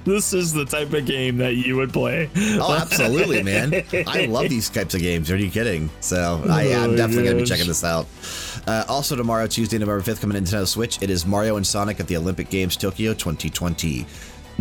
this 0.04 0.32
is 0.32 0.52
the 0.52 0.64
type 0.64 0.92
of 0.92 1.06
game 1.06 1.36
that 1.38 1.54
you 1.56 1.76
would 1.76 1.92
play. 1.92 2.30
Oh, 2.36 2.74
absolutely, 2.80 3.42
man. 3.42 3.84
I 4.06 4.26
love 4.26 4.48
these 4.48 4.68
types 4.68 4.94
of 4.94 5.00
games. 5.00 5.30
Are 5.30 5.36
you 5.36 5.50
kidding? 5.50 5.90
So 6.00 6.42
I, 6.48 6.72
Oh, 6.72 6.96
definitely 6.96 7.24
going 7.24 7.36
to 7.36 7.42
be 7.42 7.48
checking 7.48 7.66
this 7.66 7.84
out. 7.84 8.06
Uh, 8.66 8.84
also, 8.88 9.16
tomorrow, 9.16 9.46
Tuesday, 9.46 9.78
November 9.78 10.02
5th, 10.02 10.20
coming 10.20 10.42
to 10.42 10.50
Nintendo 10.50 10.66
Switch, 10.66 11.02
it 11.02 11.10
is 11.10 11.26
Mario 11.26 11.56
and 11.56 11.66
Sonic 11.66 12.00
at 12.00 12.06
the 12.06 12.16
Olympic 12.16 12.48
Games 12.50 12.76
Tokyo 12.76 13.12
2020. 13.14 14.06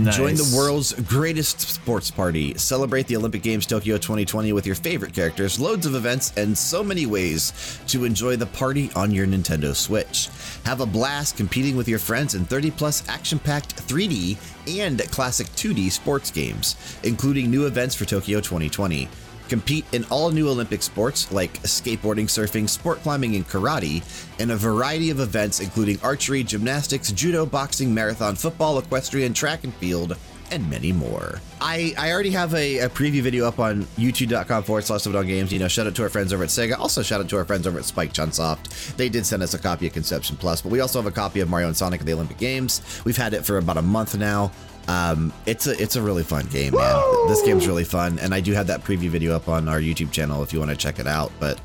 Join 0.10 0.36
the 0.36 0.54
world's 0.56 0.94
greatest 0.94 1.60
sports 1.60 2.10
party. 2.10 2.58
Celebrate 2.58 3.06
the 3.08 3.16
Olympic 3.16 3.44
Games 3.44 3.66
Tokyo 3.68 3.98
2020 3.98 4.52
with 4.54 4.66
your 4.66 4.76
favorite 4.76 5.14
characters, 5.14 5.60
loads 5.60 5.86
of 5.86 5.94
events, 5.94 6.34
and 6.38 6.58
so 6.58 6.84
many 6.84 7.06
ways 7.06 7.80
to 7.88 8.06
enjoy 8.06 8.36
the 8.36 8.48
party 8.48 8.90
on 8.96 9.12
your 9.12 9.28
Nintendo 9.28 9.76
Switch. 9.76 10.30
Have 10.66 10.82
a 10.82 10.86
blast 10.86 11.38
competing 11.38 11.76
with 11.76 11.88
your 11.88 12.00
friends 12.00 12.34
in 12.36 12.46
30 12.46 12.72
plus 12.72 13.08
action 13.10 13.38
packed 13.38 13.76
3D 13.88 14.38
and 14.80 15.00
classic 15.12 15.48
2D 15.50 15.92
sports 15.92 16.32
games, 16.32 16.76
including 17.04 17.52
new 17.52 17.68
events 17.68 17.94
for 17.94 18.06
Tokyo 18.06 18.40
2020. 18.40 19.08
Compete 19.52 19.84
in 19.92 20.06
all 20.06 20.32
new 20.32 20.48
Olympic 20.48 20.82
sports 20.82 21.30
like 21.30 21.52
skateboarding, 21.64 22.24
surfing, 22.24 22.70
sport 22.70 23.00
climbing, 23.00 23.36
and 23.36 23.46
karate, 23.46 24.02
and 24.40 24.50
a 24.50 24.56
variety 24.56 25.10
of 25.10 25.20
events 25.20 25.60
including 25.60 26.00
archery, 26.02 26.42
gymnastics, 26.42 27.12
judo, 27.12 27.46
boxing, 27.46 27.94
marathon, 27.94 28.38
football, 28.38 28.80
equestrian, 28.80 29.34
track 29.34 29.66
and 29.66 29.74
field, 29.74 30.16
and 30.52 30.70
many 30.70 30.94
more. 30.94 31.42
I, 31.60 31.94
I 31.98 32.14
already 32.14 32.30
have 32.30 32.54
a, 32.54 32.80
a 32.80 32.90
preview 32.90 33.22
video 33.22 33.46
up 33.46 33.60
on 33.60 33.84
youtube.com 33.98 34.64
forward 34.64 34.86
slash 34.86 35.04
Down 35.04 35.28
Games. 35.28 35.52
You 35.52 35.60
know, 35.60 35.68
shout 35.68 35.86
out 35.86 35.96
to 35.96 36.04
our 36.04 36.10
friends 36.10 36.32
over 36.32 36.44
at 36.44 36.50
Sega. 36.50 36.80
Also, 36.80 37.02
shout 37.02 37.20
out 37.20 37.28
to 37.28 37.38
our 37.38 37.44
friends 37.44 37.68
over 37.68 37.78
at 37.78 37.84
Spike 37.84 38.14
Chunsoft. 38.14 38.96
They 38.96 39.10
did 39.10 39.26
send 39.26 39.44
us 39.44 39.54
a 39.54 39.60
copy 39.60 39.86
of 39.86 39.92
Conception 39.92 40.38
Plus, 40.38 40.62
but 40.62 40.72
we 40.72 40.80
also 40.80 41.02
have 41.02 41.12
a 41.12 41.14
copy 41.14 41.42
of 41.42 41.50
Mario 41.50 41.68
and 41.68 41.76
Sonic 41.76 42.00
at 42.00 42.06
the 42.06 42.14
Olympic 42.14 42.38
Games. 42.38 43.02
We've 43.04 43.18
had 43.18 43.34
it 43.34 43.46
for 43.46 43.58
about 43.58 43.76
a 43.76 43.82
month 43.82 44.18
now. 44.18 44.54
Um, 44.88 45.32
it's 45.46 45.68
a 45.68 45.82
it's 45.82 45.96
a 45.96 46.02
really 46.02 46.24
fun 46.24 46.48
game, 46.48 46.74
man. 46.76 47.28
This 47.28 47.42
game's 47.44 47.68
really 47.68 47.84
fun, 47.84 48.20
and 48.20 48.34
I 48.34 48.40
do 48.42 48.54
have 48.54 48.68
that 48.68 48.84
preview 48.84 49.10
video 49.10 49.36
up 49.36 49.48
on 49.48 49.70
our 49.70 49.80
YouTube 49.80 50.12
channel 50.12 50.44
if 50.44 50.52
you 50.52 50.60
want 50.60 50.72
to 50.72 50.78
check 50.78 51.00
it 51.00 51.08
out. 51.08 51.32
But 51.40 51.60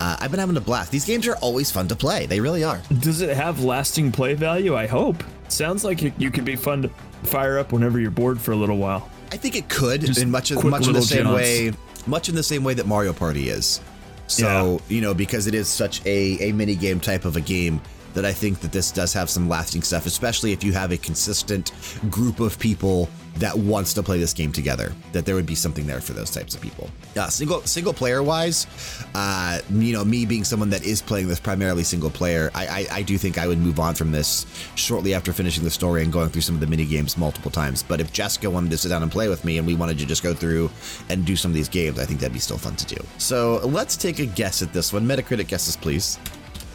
uh, 0.00 0.16
I've 0.20 0.30
been 0.30 0.40
having 0.40 0.56
a 0.56 0.60
blast. 0.60 0.90
These 0.90 1.04
games 1.04 1.26
are 1.28 1.36
always 1.36 1.70
fun 1.70 1.86
to 1.88 1.96
play. 1.96 2.26
They 2.26 2.40
really 2.40 2.64
are. 2.64 2.80
Does 3.00 3.20
it 3.20 3.36
have 3.36 3.62
lasting 3.62 4.10
play 4.12 4.34
value? 4.34 4.74
I 4.74 4.86
hope. 4.86 5.22
Sounds 5.48 5.84
like 5.84 6.02
you, 6.02 6.12
you 6.18 6.30
could 6.30 6.44
be 6.44 6.56
fun 6.56 6.82
to 6.82 6.88
fire 7.24 7.58
up 7.58 7.72
whenever 7.72 8.00
you're 8.00 8.10
bored 8.10 8.40
for 8.40 8.52
a 8.52 8.56
little 8.56 8.78
while. 8.78 9.08
I 9.30 9.36
think 9.36 9.54
it 9.54 9.68
could 9.68 10.00
Just 10.00 10.20
in 10.20 10.30
much 10.30 10.52
quick 10.52 10.64
much 10.64 10.86
in 10.86 10.92
the 10.94 11.02
same 11.02 11.24
jaunts. 11.24 11.36
way, 11.36 11.72
much 12.06 12.28
in 12.28 12.34
the 12.34 12.42
same 12.42 12.64
way 12.64 12.74
that 12.74 12.86
Mario 12.86 13.12
Party 13.12 13.48
is. 13.48 13.80
So 14.26 14.80
you 14.88 15.00
know, 15.02 15.14
because 15.14 15.46
it 15.46 15.54
is 15.54 15.68
such 15.68 16.04
a 16.06 16.48
a 16.48 16.52
mini 16.52 16.74
game 16.74 17.00
type 17.00 17.24
of 17.24 17.36
a 17.36 17.40
game. 17.40 17.80
That 18.14 18.24
I 18.24 18.32
think 18.32 18.60
that 18.60 18.72
this 18.72 18.90
does 18.90 19.12
have 19.14 19.30
some 19.30 19.48
lasting 19.48 19.82
stuff, 19.82 20.06
especially 20.06 20.52
if 20.52 20.62
you 20.62 20.72
have 20.72 20.92
a 20.92 20.98
consistent 20.98 21.72
group 22.10 22.40
of 22.40 22.58
people 22.58 23.08
that 23.36 23.56
wants 23.56 23.94
to 23.94 24.02
play 24.02 24.18
this 24.18 24.34
game 24.34 24.52
together. 24.52 24.92
That 25.12 25.24
there 25.24 25.34
would 25.34 25.46
be 25.46 25.54
something 25.54 25.86
there 25.86 26.00
for 26.00 26.12
those 26.12 26.30
types 26.30 26.54
of 26.54 26.60
people. 26.60 26.90
Uh, 27.16 27.28
single 27.28 27.62
single 27.62 27.94
player 27.94 28.22
wise, 28.22 28.66
uh, 29.14 29.60
you 29.70 29.92
know, 29.92 30.04
me 30.04 30.26
being 30.26 30.44
someone 30.44 30.70
that 30.70 30.84
is 30.84 31.00
playing 31.00 31.28
this 31.28 31.40
primarily 31.40 31.82
single 31.82 32.10
player, 32.10 32.50
I, 32.54 32.66
I 32.66 32.96
I 32.98 33.02
do 33.02 33.16
think 33.16 33.38
I 33.38 33.46
would 33.46 33.58
move 33.58 33.80
on 33.80 33.94
from 33.94 34.12
this 34.12 34.46
shortly 34.74 35.14
after 35.14 35.32
finishing 35.32 35.64
the 35.64 35.70
story 35.70 36.02
and 36.02 36.12
going 36.12 36.28
through 36.28 36.42
some 36.42 36.54
of 36.54 36.60
the 36.60 36.66
mini 36.66 36.84
games 36.84 37.16
multiple 37.16 37.50
times. 37.50 37.82
But 37.82 38.00
if 38.00 38.12
Jessica 38.12 38.50
wanted 38.50 38.70
to 38.72 38.78
sit 38.78 38.90
down 38.90 39.02
and 39.02 39.10
play 39.10 39.28
with 39.28 39.44
me 39.44 39.58
and 39.58 39.66
we 39.66 39.74
wanted 39.74 39.98
to 39.98 40.06
just 40.06 40.22
go 40.22 40.34
through 40.34 40.70
and 41.08 41.24
do 41.24 41.36
some 41.36 41.50
of 41.50 41.54
these 41.54 41.68
games, 41.68 41.98
I 41.98 42.04
think 42.04 42.20
that'd 42.20 42.32
be 42.32 42.38
still 42.38 42.58
fun 42.58 42.76
to 42.76 42.86
do. 42.86 43.02
So 43.18 43.58
let's 43.66 43.96
take 43.96 44.18
a 44.18 44.26
guess 44.26 44.60
at 44.60 44.72
this 44.72 44.92
one. 44.92 45.06
Metacritic 45.06 45.48
guesses, 45.48 45.76
please. 45.76 46.18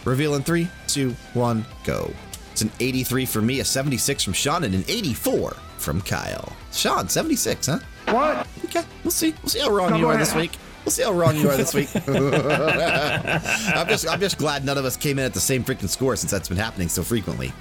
Reveal 0.08 0.36
in 0.36 0.44
three, 0.44 0.70
two, 0.88 1.12
one, 1.34 1.66
go. 1.84 2.10
It's 2.54 2.62
an 2.62 2.72
83 2.80 3.26
for 3.26 3.42
me, 3.42 3.60
a 3.60 3.66
76 3.66 4.24
from 4.24 4.32
Sean, 4.34 4.64
and 4.64 4.74
an 4.74 4.86
84 4.88 5.52
from 5.78 6.02
Kyle. 6.02 6.54
Sean, 6.72 7.10
76, 7.10 7.68
huh? 7.68 7.80
What? 8.06 8.48
Okay, 8.66 8.84
we'll 9.04 9.12
see. 9.12 9.34
We'll 9.44 9.50
see 9.50 9.60
how 9.60 9.70
wrong 9.70 9.90
No, 9.92 9.96
you 9.98 10.02
go 10.04 10.10
are 10.10 10.14
ahead. 10.14 10.26
this 10.26 10.34
week. 10.34 10.52
We'll 10.86 10.92
see 10.94 11.04
how 11.04 11.12
wrong 11.12 11.36
you 11.36 11.50
are 11.50 11.58
this 11.58 11.74
week. 11.74 11.90
I'm 12.08 13.88
just, 13.90 14.08
I'm 14.08 14.22
just 14.22 14.38
glad 14.38 14.64
none 14.64 14.78
of 14.78 14.86
us 14.86 14.96
came 14.96 15.20
in 15.20 15.26
at 15.26 15.34
the 15.34 15.42
same 15.42 15.64
freaking 15.64 15.90
score 15.90 16.16
since 16.16 16.32
that's 16.32 16.48
been 16.48 16.58
happening 16.58 16.88
so 16.88 17.04
frequently. 17.04 17.52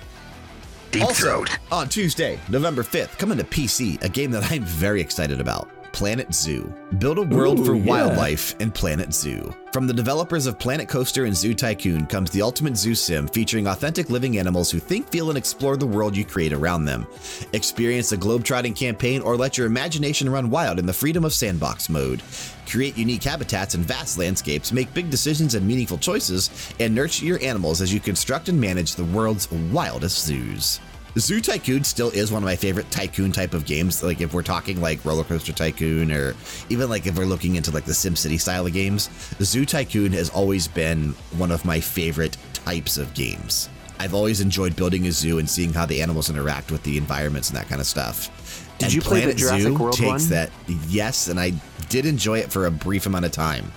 Deep 0.92 1.02
Also, 1.02 1.24
throat. 1.44 1.50
on 1.72 1.88
Tuesday, 1.88 2.38
November 2.48 2.84
5th, 2.84 3.18
coming 3.18 3.38
to 3.38 3.44
PC, 3.44 4.00
a 4.04 4.08
game 4.08 4.30
that 4.30 4.50
I'm 4.52 4.62
very 4.62 5.00
excited 5.00 5.40
about 5.40 5.68
Planet 5.96 6.34
Zoo. 6.34 6.70
Build 6.98 7.16
a 7.16 7.22
world 7.22 7.60
Ooh, 7.60 7.64
for 7.64 7.74
yeah. 7.74 7.86
wildlife 7.86 8.54
in 8.60 8.70
Planet 8.70 9.14
Zoo. 9.14 9.50
From 9.72 9.86
the 9.86 9.94
developers 9.94 10.44
of 10.44 10.58
Planet 10.58 10.90
Coaster 10.90 11.24
and 11.24 11.34
Zoo 11.34 11.54
Tycoon 11.54 12.04
comes 12.04 12.30
the 12.30 12.42
ultimate 12.42 12.76
zoo 12.76 12.94
sim 12.94 13.26
featuring 13.26 13.66
authentic 13.66 14.10
living 14.10 14.36
animals 14.36 14.70
who 14.70 14.78
think, 14.78 15.08
feel, 15.08 15.30
and 15.30 15.38
explore 15.38 15.78
the 15.78 15.86
world 15.86 16.14
you 16.14 16.22
create 16.22 16.52
around 16.52 16.84
them. 16.84 17.06
Experience 17.54 18.12
a 18.12 18.18
globetrotting 18.18 18.76
campaign 18.76 19.22
or 19.22 19.38
let 19.38 19.56
your 19.56 19.66
imagination 19.66 20.28
run 20.28 20.50
wild 20.50 20.78
in 20.78 20.84
the 20.84 20.92
freedom 20.92 21.24
of 21.24 21.32
sandbox 21.32 21.88
mode. 21.88 22.22
Create 22.68 22.98
unique 22.98 23.24
habitats 23.24 23.74
and 23.74 23.82
vast 23.82 24.18
landscapes, 24.18 24.72
make 24.72 24.92
big 24.92 25.08
decisions 25.08 25.54
and 25.54 25.66
meaningful 25.66 25.96
choices, 25.96 26.50
and 26.78 26.94
nurture 26.94 27.24
your 27.24 27.42
animals 27.42 27.80
as 27.80 27.94
you 27.94 28.00
construct 28.00 28.50
and 28.50 28.60
manage 28.60 28.96
the 28.96 29.04
world's 29.04 29.50
wildest 29.50 30.26
zoos. 30.26 30.78
Zoo 31.18 31.40
Tycoon 31.40 31.82
still 31.82 32.10
is 32.10 32.30
one 32.30 32.42
of 32.42 32.46
my 32.46 32.56
favorite 32.56 32.90
tycoon 32.90 33.32
type 33.32 33.54
of 33.54 33.64
games. 33.64 34.02
Like 34.02 34.20
if 34.20 34.34
we're 34.34 34.42
talking 34.42 34.80
like 34.82 35.02
Roller 35.04 35.24
Coaster 35.24 35.52
Tycoon, 35.52 36.12
or 36.12 36.34
even 36.68 36.90
like 36.90 37.06
if 37.06 37.16
we're 37.16 37.24
looking 37.24 37.56
into 37.56 37.70
like 37.70 37.84
the 37.86 37.92
SimCity 37.92 38.38
style 38.38 38.66
of 38.66 38.72
games, 38.74 39.08
Zoo 39.40 39.64
Tycoon 39.64 40.12
has 40.12 40.28
always 40.30 40.68
been 40.68 41.14
one 41.38 41.50
of 41.50 41.64
my 41.64 41.80
favorite 41.80 42.36
types 42.52 42.98
of 42.98 43.14
games. 43.14 43.70
I've 43.98 44.12
always 44.12 44.42
enjoyed 44.42 44.76
building 44.76 45.06
a 45.06 45.10
zoo 45.12 45.38
and 45.38 45.48
seeing 45.48 45.72
how 45.72 45.86
the 45.86 46.02
animals 46.02 46.28
interact 46.28 46.70
with 46.70 46.82
the 46.82 46.98
environments 46.98 47.48
and 47.48 47.56
that 47.56 47.66
kind 47.66 47.80
of 47.80 47.86
stuff. 47.86 48.30
Did 48.78 48.86
And 48.86 48.94
you 48.94 49.00
play 49.00 49.24
the 49.24 49.32
Jurassic 49.32 49.62
Zoo 49.62 49.74
World 49.74 49.96
takes 49.96 50.24
one? 50.24 50.30
that 50.30 50.50
yes, 50.86 51.28
and 51.28 51.40
I 51.40 51.52
did 51.88 52.04
enjoy 52.04 52.40
it 52.40 52.52
for 52.52 52.66
a 52.66 52.70
brief 52.70 53.06
amount 53.06 53.24
of 53.24 53.32
time, 53.32 53.72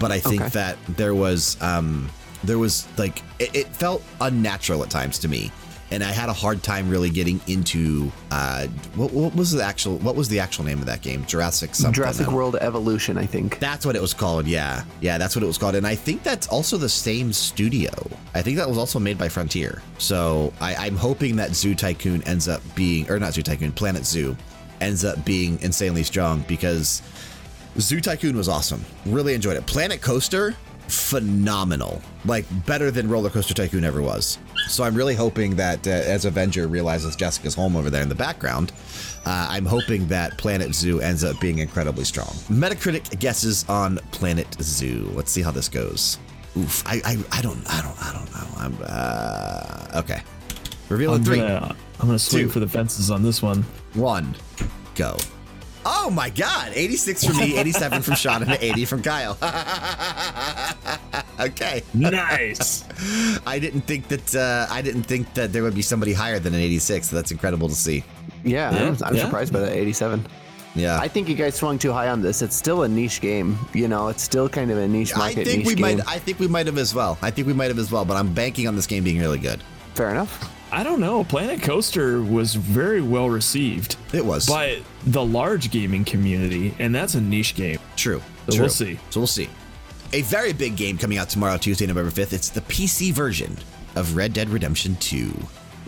but 0.00 0.10
I 0.10 0.18
think 0.18 0.42
Okay. 0.42 0.50
that 0.50 0.76
there 0.88 1.14
was 1.14 1.56
um 1.62 2.10
there 2.42 2.58
was 2.58 2.88
like 2.98 3.22
it, 3.38 3.54
it 3.54 3.68
felt 3.68 4.02
unnatural 4.20 4.82
at 4.82 4.90
times 4.90 5.20
to 5.20 5.28
me 5.28 5.52
and 5.90 6.02
i 6.02 6.10
had 6.10 6.28
a 6.28 6.32
hard 6.32 6.62
time 6.62 6.88
really 6.88 7.10
getting 7.10 7.40
into 7.46 8.10
uh 8.30 8.66
what, 8.94 9.12
what 9.12 9.34
was 9.34 9.50
the 9.50 9.62
actual 9.62 9.96
what 9.98 10.16
was 10.16 10.28
the 10.28 10.38
actual 10.38 10.64
name 10.64 10.78
of 10.78 10.86
that 10.86 11.02
game 11.02 11.24
jurassic 11.26 11.74
something 11.74 11.94
Jurassic 11.94 12.28
World 12.28 12.56
Evolution, 12.60 13.18
I 13.18 13.26
think. 13.26 13.58
that's 13.58 13.84
what 13.84 13.96
it 13.96 14.02
was 14.02 14.14
called 14.14 14.46
yeah 14.46 14.84
yeah 15.00 15.18
that's 15.18 15.34
what 15.34 15.42
it 15.42 15.46
was 15.46 15.58
called 15.58 15.74
and 15.74 15.86
i 15.86 15.94
think 15.94 16.22
that's 16.22 16.48
also 16.48 16.76
the 16.76 16.88
same 16.88 17.32
studio 17.32 17.90
i 18.34 18.42
think 18.42 18.56
that 18.56 18.68
was 18.68 18.78
also 18.78 18.98
made 18.98 19.18
by 19.18 19.28
frontier 19.28 19.82
so 19.98 20.52
I, 20.60 20.74
i'm 20.74 20.96
hoping 20.96 21.36
that 21.36 21.54
zoo 21.54 21.74
tycoon 21.74 22.22
ends 22.24 22.48
up 22.48 22.62
being 22.74 23.10
or 23.10 23.18
not 23.18 23.34
zoo 23.34 23.42
tycoon 23.42 23.72
planet 23.72 24.06
zoo 24.06 24.36
ends 24.80 25.04
up 25.04 25.22
being 25.24 25.60
insanely 25.60 26.02
strong 26.02 26.44
because 26.48 27.02
Zoo 27.78 28.00
Tycoon 28.00 28.36
was 28.36 28.48
awesome. 28.48 28.84
Really 29.06 29.34
enjoyed 29.34 29.56
it. 29.56 29.66
Planet 29.66 30.00
Coaster, 30.00 30.56
phenomenal. 30.90 32.02
Like 32.24 32.44
better 32.66 32.90
than 32.90 33.08
Roller 33.08 33.30
Coaster 33.30 33.54
Tycoon 33.54 33.84
ever 33.84 34.02
was. 34.02 34.38
So 34.68 34.84
I'm 34.84 34.94
really 34.94 35.14
hoping 35.14 35.56
that 35.56 35.86
uh, 35.86 35.90
as 35.90 36.24
Avenger 36.24 36.68
realizes 36.68 37.16
Jessica's 37.16 37.54
home 37.54 37.76
over 37.76 37.90
there 37.90 38.02
in 38.02 38.08
the 38.08 38.14
background, 38.14 38.72
uh, 39.26 39.48
I'm 39.50 39.66
hoping 39.66 40.06
that 40.08 40.36
Planet 40.38 40.74
Zoo 40.74 41.00
ends 41.00 41.24
up 41.24 41.38
being 41.40 41.58
incredibly 41.58 42.04
strong. 42.04 42.28
Metacritic 42.48 43.18
guesses 43.18 43.68
on 43.68 43.98
Planet 44.12 44.48
Zoo. 44.60 45.10
Let's 45.14 45.30
see 45.30 45.42
how 45.42 45.50
this 45.50 45.68
goes. 45.68 46.18
Oof, 46.56 46.82
I, 46.86 47.00
I, 47.04 47.16
I 47.32 47.42
don't, 47.42 47.62
I 47.72 47.80
don't, 47.82 48.04
I 48.04 48.12
don't 48.12 48.32
know. 48.32 48.56
I'm, 48.56 48.76
uh, 48.82 50.00
okay. 50.00 50.22
Reveal 50.88 51.14
in 51.14 51.20
I'm 51.20 51.24
three, 51.24 51.36
gonna, 51.38 51.76
I'm 52.00 52.06
gonna 52.06 52.18
swing 52.18 52.46
two. 52.46 52.50
for 52.50 52.60
the 52.60 52.68
fences 52.68 53.10
on 53.10 53.22
this 53.22 53.40
one. 53.40 53.62
one, 53.94 54.34
go. 54.94 55.16
Oh 55.86 56.10
my 56.10 56.28
God! 56.30 56.72
86 56.74 57.24
from 57.24 57.36
me, 57.38 57.58
87 57.58 58.02
from 58.02 58.14
Sean, 58.14 58.42
and 58.42 58.52
80 58.60 58.84
from 58.84 59.02
Kyle. 59.02 59.38
okay. 61.40 61.82
Nice. 61.94 62.84
I 63.46 63.58
didn't 63.58 63.82
think 63.82 64.08
that 64.08 64.34
uh, 64.34 64.66
I 64.72 64.82
didn't 64.82 65.04
think 65.04 65.32
that 65.34 65.52
there 65.52 65.62
would 65.62 65.74
be 65.74 65.82
somebody 65.82 66.12
higher 66.12 66.38
than 66.38 66.54
an 66.54 66.60
86. 66.60 67.08
So 67.08 67.16
that's 67.16 67.30
incredible 67.30 67.68
to 67.68 67.74
see. 67.74 68.04
Yeah, 68.44 68.72
Yeah, 68.72 68.88
I'm, 68.88 68.96
I'm 69.04 69.16
yeah. 69.16 69.24
surprised 69.24 69.52
by 69.52 69.60
that 69.60 69.72
87. 69.72 70.26
Yeah. 70.74 70.98
I 71.00 71.08
think 71.08 71.28
you 71.28 71.34
guys 71.34 71.56
swung 71.56 71.78
too 71.78 71.92
high 71.92 72.08
on 72.08 72.22
this. 72.22 72.42
It's 72.42 72.54
still 72.54 72.84
a 72.84 72.88
niche 72.88 73.20
game. 73.20 73.58
You 73.74 73.88
know, 73.88 74.08
it's 74.08 74.22
still 74.22 74.48
kind 74.48 74.70
of 74.70 74.78
a 74.78 74.86
niche 74.86 75.16
market. 75.16 75.38
I 75.38 75.40
market. 75.40 75.46
think 75.50 75.58
niche 75.58 75.66
we 75.66 75.74
game. 75.74 75.98
might. 75.98 76.08
I 76.08 76.18
think 76.18 76.38
we 76.38 76.46
might 76.46 76.66
have 76.66 76.78
as 76.78 76.94
well. 76.94 77.18
I 77.22 77.30
think 77.30 77.48
we 77.48 77.54
might 77.54 77.68
have 77.68 77.78
as 77.78 77.90
well. 77.90 78.04
But 78.04 78.16
I'm 78.16 78.32
banking 78.32 78.68
on 78.68 78.76
this 78.76 78.86
game 78.86 79.02
being 79.02 79.18
really 79.18 79.38
good. 79.38 79.62
Fair 79.94 80.10
enough. 80.10 80.48
I 80.72 80.82
don't 80.84 81.00
know. 81.00 81.24
Planet 81.24 81.62
Coaster 81.62 82.22
was 82.22 82.54
very 82.54 83.00
well 83.00 83.28
received 83.28 83.96
It 84.12 84.24
was 84.24 84.46
by 84.46 84.82
the 85.06 85.24
large 85.24 85.70
gaming 85.70 86.04
community, 86.04 86.74
and 86.78 86.94
that's 86.94 87.14
a 87.14 87.20
niche 87.20 87.54
game. 87.56 87.78
true. 87.96 88.22
So 88.46 88.52
true. 88.52 88.60
we'll 88.62 88.70
see. 88.70 88.98
So 89.10 89.20
we'll 89.20 89.26
see. 89.26 89.48
A 90.12 90.22
very 90.22 90.52
big 90.52 90.76
game 90.76 90.98
coming 90.98 91.18
out 91.18 91.28
tomorrow, 91.28 91.56
Tuesday, 91.56 91.86
November 91.86 92.10
5th. 92.10 92.32
It's 92.32 92.48
the 92.48 92.60
PC 92.62 93.12
version 93.12 93.56
of 93.96 94.16
Red 94.16 94.32
Dead 94.32 94.48
Redemption 94.48 94.96
2. 94.96 95.32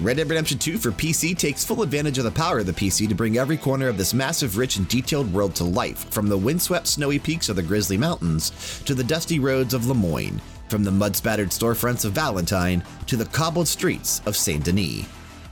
Red 0.01 0.17
Dead 0.17 0.29
Redemption 0.29 0.59
2 0.59 0.79
for 0.79 0.91
PC 0.91 1.37
takes 1.37 1.65
full 1.65 1.83
advantage 1.83 2.19
of 2.19 2.25
the 2.25 2.31
power 2.31 2.61
of 2.61 2.67
the 2.67 2.73
PC 2.73 3.09
to 3.09 3.15
bring 3.15 3.39
every 3.39 3.57
corner 3.57 3.89
of 3.89 3.99
this 3.99 4.15
massive, 4.15 4.57
rich, 4.57 4.77
and 4.77 4.89
detailed 4.89 5.33
world 5.33 5.55
to 5.57 5.65
life, 5.65 6.09
from 6.11 6.29
the 6.29 6.39
windswept 6.39 6.87
snowy 6.87 7.19
peaks 7.19 7.49
of 7.49 7.57
the 7.57 7.63
Grizzly 7.63 7.97
Mountains 7.97 8.83
to 8.85 8.95
the 8.95 9.05
dusty 9.05 9.39
roads 9.39 9.75
of 9.75 9.87
Lemoyne, 9.87 10.41
from 10.73 10.85
the 10.85 10.91
mud 10.91 11.15
spattered 11.15 11.51
storefronts 11.51 12.07
of 12.07 12.13
Valentine 12.13 12.83
to 13.07 13.15
the 13.15 13.27
cobbled 13.27 13.69
streets 13.69 14.23
of 14.25 14.35
Saint 14.35 14.65
Denis. 14.65 15.05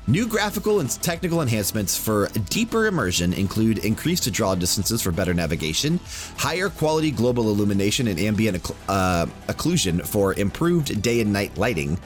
New 0.07 0.27
graphical 0.27 0.81
and 0.81 0.91
technical 1.03 1.43
enhancements 1.43 1.95
for 1.95 2.29
deeper 2.49 2.87
immersion 2.87 3.35
include 3.35 3.85
increased 3.85 4.33
draw 4.33 4.55
distances 4.55 5.03
for 5.03 5.13
better 5.13 5.35
navigation, 5.35 6.01
higher 6.39 6.71
quality 6.71 7.11
global 7.11 7.51
illumination 7.51 8.09
and 8.09 8.19
ambient 8.19 8.73
uh, 8.89 9.27
occlusion 9.49 10.01
for 10.07 10.33
improved 10.35 11.03
day 11.03 11.21
and 11.21 11.31
night 11.31 11.55
lighting, 11.59 11.99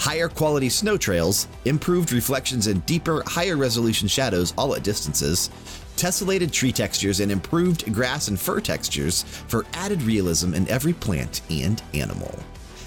higher 0.00 0.28
quality 0.30 0.70
snow 0.70 0.96
trails, 0.96 1.48
improved 1.66 2.10
reflections 2.10 2.68
and 2.68 2.84
deeper, 2.86 3.22
higher 3.26 3.58
resolution 3.58 4.08
shadows 4.08 4.54
all 4.56 4.74
at 4.74 4.82
distances, 4.82 5.50
tessellated 5.96 6.50
tree 6.50 6.72
textures, 6.72 7.20
and 7.20 7.30
improved 7.30 7.92
grass 7.92 8.28
and 8.28 8.40
fur 8.40 8.60
textures 8.60 9.24
for 9.46 9.66
added 9.74 10.00
realism 10.02 10.54
in 10.54 10.66
every 10.68 10.94
plant 10.94 11.42
and 11.50 11.82
animal. 11.92 12.34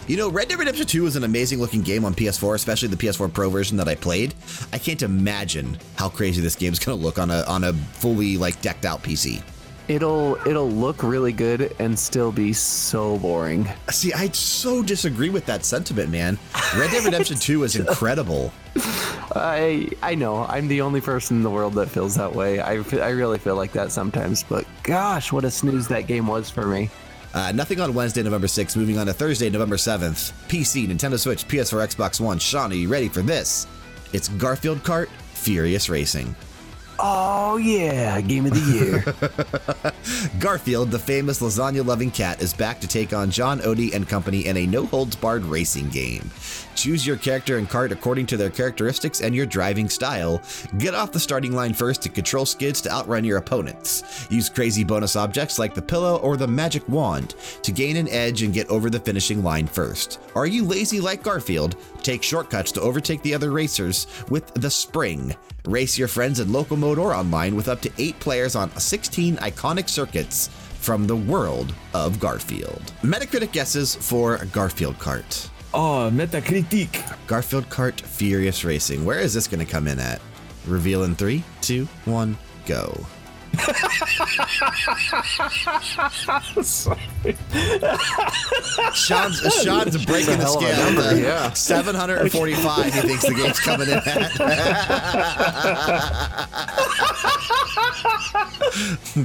You 0.08 0.18
know, 0.18 0.30
Red 0.30 0.49
Dead 0.49 0.60
Redemption 0.60 0.86
2 0.86 1.08
is 1.08 1.16
an 1.16 1.24
amazing 1.24 1.60
looking 1.60 1.82
game 1.82 2.06
on 2.06 2.14
PS4, 2.14 2.53
especially 2.53 2.89
the 2.89 2.95
PS4 2.95 3.34
Pro 3.34 3.49
version 3.49 3.76
that 3.78 3.88
I 3.88 3.95
played. 3.95 4.36
I 4.72 4.78
can't 4.78 5.01
imagine 5.01 5.80
how 5.95 6.10
crazy 6.10 6.43
this 6.43 6.56
game 6.56 6.74
is 6.74 6.78
going 6.78 6.95
to 6.95 7.03
look 7.03 7.18
on 7.18 7.32
a 7.32 7.43
on 7.47 7.64
a 7.64 7.74
fully 7.74 8.38
like 8.38 8.62
decked 8.62 8.86
out 8.86 9.01
PC. 9.01 9.41
It'll 9.88 10.36
it'll 10.47 10.70
look 10.70 11.01
really 11.01 11.32
good 11.32 11.76
and 11.80 11.97
still 11.97 12.32
be 12.32 12.53
so 12.53 13.18
boring. 13.18 13.68
See, 13.89 14.14
I 14.14 14.28
so 14.30 14.84
disagree 14.84 15.32
with 15.32 15.47
that 15.47 15.66
sentiment, 15.66 16.12
man. 16.12 16.38
Red 16.78 16.91
Dead 16.91 17.03
Redemption 17.03 17.38
2 17.38 17.64
is 17.64 17.76
incredible. 17.76 18.53
I 19.36 19.89
I 20.03 20.14
know 20.14 20.45
I'm 20.45 20.68
the 20.68 20.82
only 20.82 21.01
person 21.01 21.38
in 21.38 21.43
the 21.43 21.49
world 21.49 21.74
that 21.76 21.89
feels 21.89 22.14
that 22.14 22.32
way. 22.32 22.60
I, 22.60 22.74
I 23.01 23.10
really 23.10 23.39
feel 23.39 23.56
like 23.56 23.72
that 23.72 23.91
sometimes, 23.91 24.43
but 24.43 24.68
gosh, 24.84 25.32
what 25.32 25.45
a 25.45 25.49
snooze 25.49 25.88
that 25.88 26.06
game 26.06 26.28
was 26.28 26.47
for 26.51 26.68
me. 26.68 26.91
Uh, 27.36 27.51
nothing 27.51 27.81
on 27.81 27.93
Wednesday, 27.93 28.23
November 28.23 28.47
6th. 28.47 28.77
Moving 28.77 28.97
on 28.97 29.07
to 29.07 29.13
Thursday, 29.13 29.49
November 29.49 29.75
7th. 29.75 30.31
PC, 30.47 30.88
Nintendo 30.88 31.19
Switch, 31.19 31.45
PS4, 31.47 31.93
Xbox 31.93 32.19
One. 32.19 32.39
Sean, 32.39 32.71
are 32.71 32.75
you 32.75 32.88
ready 32.88 33.09
for 33.09 33.21
this? 33.21 33.67
It's 34.13 34.29
Garfield 34.29 34.79
Kart 34.83 35.09
Furious 35.33 35.89
Racing. 35.89 36.33
Oh 36.98 37.58
yeah, 37.58 38.22
game 38.22 38.46
of 38.46 38.54
the 38.54 38.72
year. 38.72 39.04
Garfield, 40.39 40.91
the 40.91 41.00
famous 41.00 41.41
lasagna 41.41 41.86
loving 41.86 42.12
cat, 42.12 42.41
is 42.41 42.54
back 42.54 42.80
to 42.80 42.88
take 42.88 43.14
on 43.14 43.32
John 43.32 43.60
Odie 43.62 43.93
and 43.93 44.08
company 44.08 44.46
in 44.46 44.56
a 44.58 44.66
no 44.66 44.86
holds 44.86 45.16
barred 45.16 45.43
racing 45.43 45.89
game. 45.89 46.30
Choose 46.76 47.06
your 47.06 47.18
character 47.18 47.58
and 47.58 47.70
cart 47.70 47.91
according 47.91 48.28
to 48.28 48.38
their 48.38 48.50
characteristics 48.50 49.22
and 49.22 49.36
your 49.36 49.46
driving 49.46 49.89
style. 49.89 50.41
Get 50.78 50.93
off 50.93 51.12
the 51.12 51.20
starting 51.20 51.54
line 51.54 51.74
first 51.74 52.02
to 52.04 52.10
control 52.10 52.46
skids 52.46 52.82
to 52.82 52.91
outrun 52.91 53.24
your 53.24 53.38
opponents. 53.38 54.28
Use 54.30 54.50
crazy 54.50 54.84
bonus 54.84 55.16
objects 55.16 55.58
like 55.58 55.74
the 55.74 55.82
pillow 55.82 56.18
or 56.18 56.38
the 56.38 56.48
magic 56.48 56.88
wand 56.88 57.36
to 57.64 57.72
gain 57.72 57.96
an 57.98 58.10
edge 58.10 58.41
and 58.41 58.54
get 58.54 58.68
over 58.68 58.89
the 58.89 59.00
finishing 59.00 59.43
line 59.43 59.68
first. 59.68 60.20
Are 60.36 60.48
you 60.48 60.64
lazy 60.64 61.00
like 61.00 61.24
Garfield? 61.24 61.76
Take 62.04 62.24
shortcuts 62.24 62.72
to 62.74 62.82
overtake 62.82 63.22
the 63.22 63.34
other 63.34 63.52
racers 63.52 64.08
with 64.30 64.54
the 64.54 64.70
Spring. 64.70 65.36
Race 65.68 65.97
your 65.97 66.07
friends 66.07 66.39
in 66.39 66.51
local 66.51 66.78
mode 66.78 66.99
or 66.99 67.13
online 67.13 67.55
with 67.55 67.68
up 67.68 67.82
to 67.82 67.91
eight 67.97 68.20
players 68.20 68.55
on 68.55 68.76
16 68.78 69.38
iconic 69.38 69.89
circuits 69.89 70.49
from 70.80 71.07
the 71.07 71.16
world 71.16 71.74
of 71.95 72.20
Garfield. 72.20 72.93
Metacritic 73.01 73.51
guesses 73.51 73.95
for 73.95 74.38
Garfield 74.51 74.99
Kart. 74.99 75.49
Oh, 75.74 76.11
Metacritic. 76.13 77.28
Garfield 77.28 77.68
Kart 77.70 77.99
Furious 77.99 78.63
Racing. 78.63 79.03
Where 79.03 79.20
is 79.20 79.34
this 79.34 79.47
going 79.47 79.66
to 79.66 79.72
come 79.72 79.88
in 79.88 79.99
at? 79.99 80.22
Reveal 80.68 81.03
in 81.03 81.16
three, 81.16 81.43
two, 81.61 81.86
one, 82.05 82.38
go. 82.68 82.95
Sean's, 88.93 89.39
Sean's 89.64 90.06
breaking 90.06 90.38
the 90.38 90.43
hell 90.43 90.58
of 90.58 90.64
a 90.64 90.74
scale. 90.74 90.86
number, 90.86 91.18
yeah. 91.20 91.51
745 91.53 92.93
he 92.93 93.01
thinks 93.01 93.26
the 93.26 93.34
game's 93.34 93.60
coming 93.60 93.88
in 93.89 93.97
at. 93.97 94.10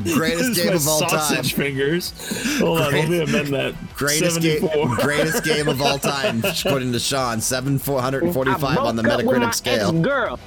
Greatest 0.15 0.55
game 0.55 0.75
of 0.75 0.87
all 0.89 1.01
time. 1.01 1.11
Sausage 1.11 1.55
fingers. 1.55 2.13
Hold 2.59 2.81
on, 2.81 2.93
let 2.93 3.09
me 3.09 3.23
amend 3.23 3.49
that. 3.49 3.75
Greatest 3.95 4.41
game, 4.41 4.67
greatest 4.97 5.45
game 5.45 5.69
of 5.69 5.81
all 5.83 5.99
time, 5.99 6.43
according 6.45 6.93
to 6.93 6.99
Sean. 6.99 7.41
745 7.41 8.79
on 8.79 8.97
the 8.97 9.03
Metacritic 9.03 9.55
scale. 9.55 9.93
Girl, 9.93 10.39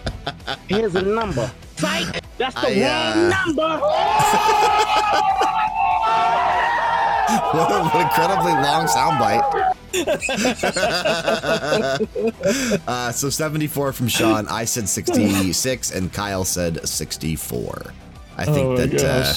here's 0.67 0.95
a 0.95 1.01
number. 1.01 1.51
Psych, 1.77 2.22
that's 2.37 2.55
the 2.55 2.61
I, 2.61 2.81
wrong 2.81 3.31
uh, 3.31 3.45
number. 3.45 3.81
What 7.53 7.71
an 7.71 8.01
incredibly 8.01 8.51
long 8.51 8.87
soundbite. 8.87 9.43
uh, 12.87 13.11
so 13.11 13.29
74 13.29 13.93
from 13.93 14.07
Sean. 14.07 14.47
I 14.47 14.65
said 14.65 14.89
66, 14.89 15.91
and 15.91 16.11
Kyle 16.11 16.43
said 16.43 16.87
64. 16.87 17.93
I 18.37 18.45
think 18.45 18.57
Oh 18.57 18.77
that 18.77 19.03
uh, 19.03 19.33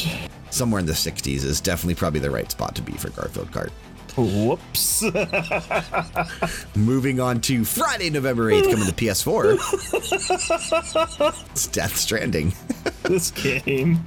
somewhere 0.50 0.80
in 0.80 0.86
the 0.86 0.92
60s 0.92 1.44
is 1.44 1.60
definitely 1.60 1.94
probably 1.94 2.20
the 2.20 2.30
right 2.30 2.50
spot 2.50 2.74
to 2.76 2.82
be 2.82 2.92
for 2.92 3.10
Garfield 3.10 3.50
Kart. 3.50 3.70
Whoops. 4.16 5.02
Moving 6.76 7.20
on 7.20 7.40
to 7.42 7.64
Friday, 7.64 8.08
November 8.08 8.50
8th, 8.50 8.70
coming 8.70 8.86
to 8.86 8.92
PS4. 8.92 9.58
it's 11.50 11.66
Death 11.66 11.96
Stranding. 11.96 12.54
this 13.02 13.30
game. 13.30 13.98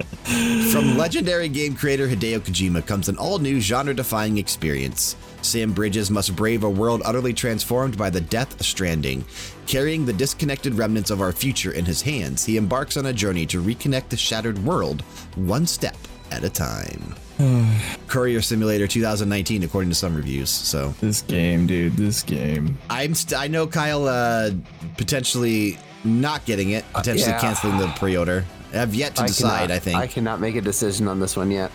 From 0.71 0.97
legendary 0.97 1.47
game 1.47 1.75
creator 1.75 2.07
Hideo 2.07 2.39
Kojima 2.39 2.85
comes 2.85 3.07
an 3.07 3.17
all 3.17 3.39
new 3.39 3.59
genre 3.59 3.93
defying 3.93 4.37
experience. 4.37 5.15
Sam 5.41 5.73
Bridges 5.73 6.09
must 6.11 6.35
brave 6.35 6.63
a 6.63 6.69
world 6.69 7.01
utterly 7.05 7.33
transformed 7.33 7.97
by 7.97 8.09
the 8.09 8.21
Death 8.21 8.61
Stranding. 8.63 9.23
Carrying 9.67 10.05
the 10.05 10.13
disconnected 10.13 10.73
remnants 10.73 11.11
of 11.11 11.21
our 11.21 11.31
future 11.31 11.71
in 11.71 11.85
his 11.85 12.01
hands, 12.01 12.43
he 12.43 12.57
embarks 12.57 12.97
on 12.97 13.05
a 13.05 13.13
journey 13.13 13.45
to 13.45 13.61
reconnect 13.61 14.09
the 14.09 14.17
shattered 14.17 14.57
world 14.65 15.01
one 15.35 15.65
step 15.65 15.97
at 16.31 16.43
a 16.43 16.49
time. 16.49 17.15
Courier 18.07 18.41
Simulator 18.41 18.87
2019, 18.87 19.63
according 19.63 19.89
to 19.89 19.95
some 19.95 20.15
reviews. 20.15 20.49
So 20.49 20.93
This 20.99 21.21
game, 21.21 21.67
dude. 21.67 21.95
This 21.95 22.23
game. 22.23 22.77
I'm 22.89 23.15
st- 23.15 23.39
I 23.39 23.47
know 23.47 23.67
Kyle 23.67 24.07
uh, 24.07 24.51
potentially 24.97 25.77
not 26.03 26.45
getting 26.45 26.71
it, 26.71 26.85
potentially 26.93 27.31
yeah. 27.31 27.39
canceling 27.39 27.77
the 27.77 27.87
pre-order. 27.97 28.45
I 28.73 28.77
have 28.77 28.93
yet 28.93 29.15
to 29.15 29.23
decide. 29.23 29.67
cannot- 29.67 29.71
I 29.71 29.79
think 29.79 29.97
I 29.97 30.07
cannot 30.07 30.39
make 30.39 30.55
a 30.55 30.61
decision 30.61 31.07
on 31.07 31.19
this 31.19 31.35
one 31.35 31.51
yet. 31.51 31.71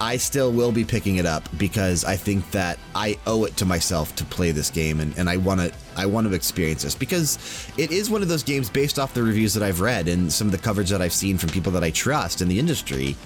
I 0.00 0.16
still 0.16 0.52
will 0.52 0.72
be 0.72 0.84
picking 0.84 1.16
it 1.16 1.26
up 1.26 1.48
because 1.56 2.04
I 2.04 2.16
think 2.16 2.50
that 2.50 2.80
I 2.96 3.16
owe 3.28 3.44
it 3.44 3.56
to 3.58 3.64
myself 3.64 4.14
to 4.16 4.24
play 4.24 4.50
this 4.50 4.68
game 4.68 4.98
and, 4.98 5.16
and 5.16 5.30
I 5.30 5.36
want 5.36 5.60
to 5.60 5.72
I 5.96 6.06
want 6.06 6.26
to 6.28 6.34
experience 6.34 6.82
this 6.82 6.96
because 6.96 7.38
it 7.78 7.92
is 7.92 8.10
one 8.10 8.20
of 8.20 8.28
those 8.28 8.42
games 8.42 8.68
based 8.68 8.98
off 8.98 9.14
the 9.14 9.22
reviews 9.22 9.54
that 9.54 9.62
I've 9.62 9.80
read 9.80 10.08
and 10.08 10.32
some 10.32 10.48
of 10.48 10.52
the 10.52 10.58
coverage 10.58 10.90
that 10.90 11.00
I've 11.00 11.12
seen 11.12 11.38
from 11.38 11.50
people 11.50 11.70
that 11.72 11.84
I 11.84 11.90
trust 11.90 12.42
in 12.42 12.48
the 12.48 12.58
industry. 12.58 13.16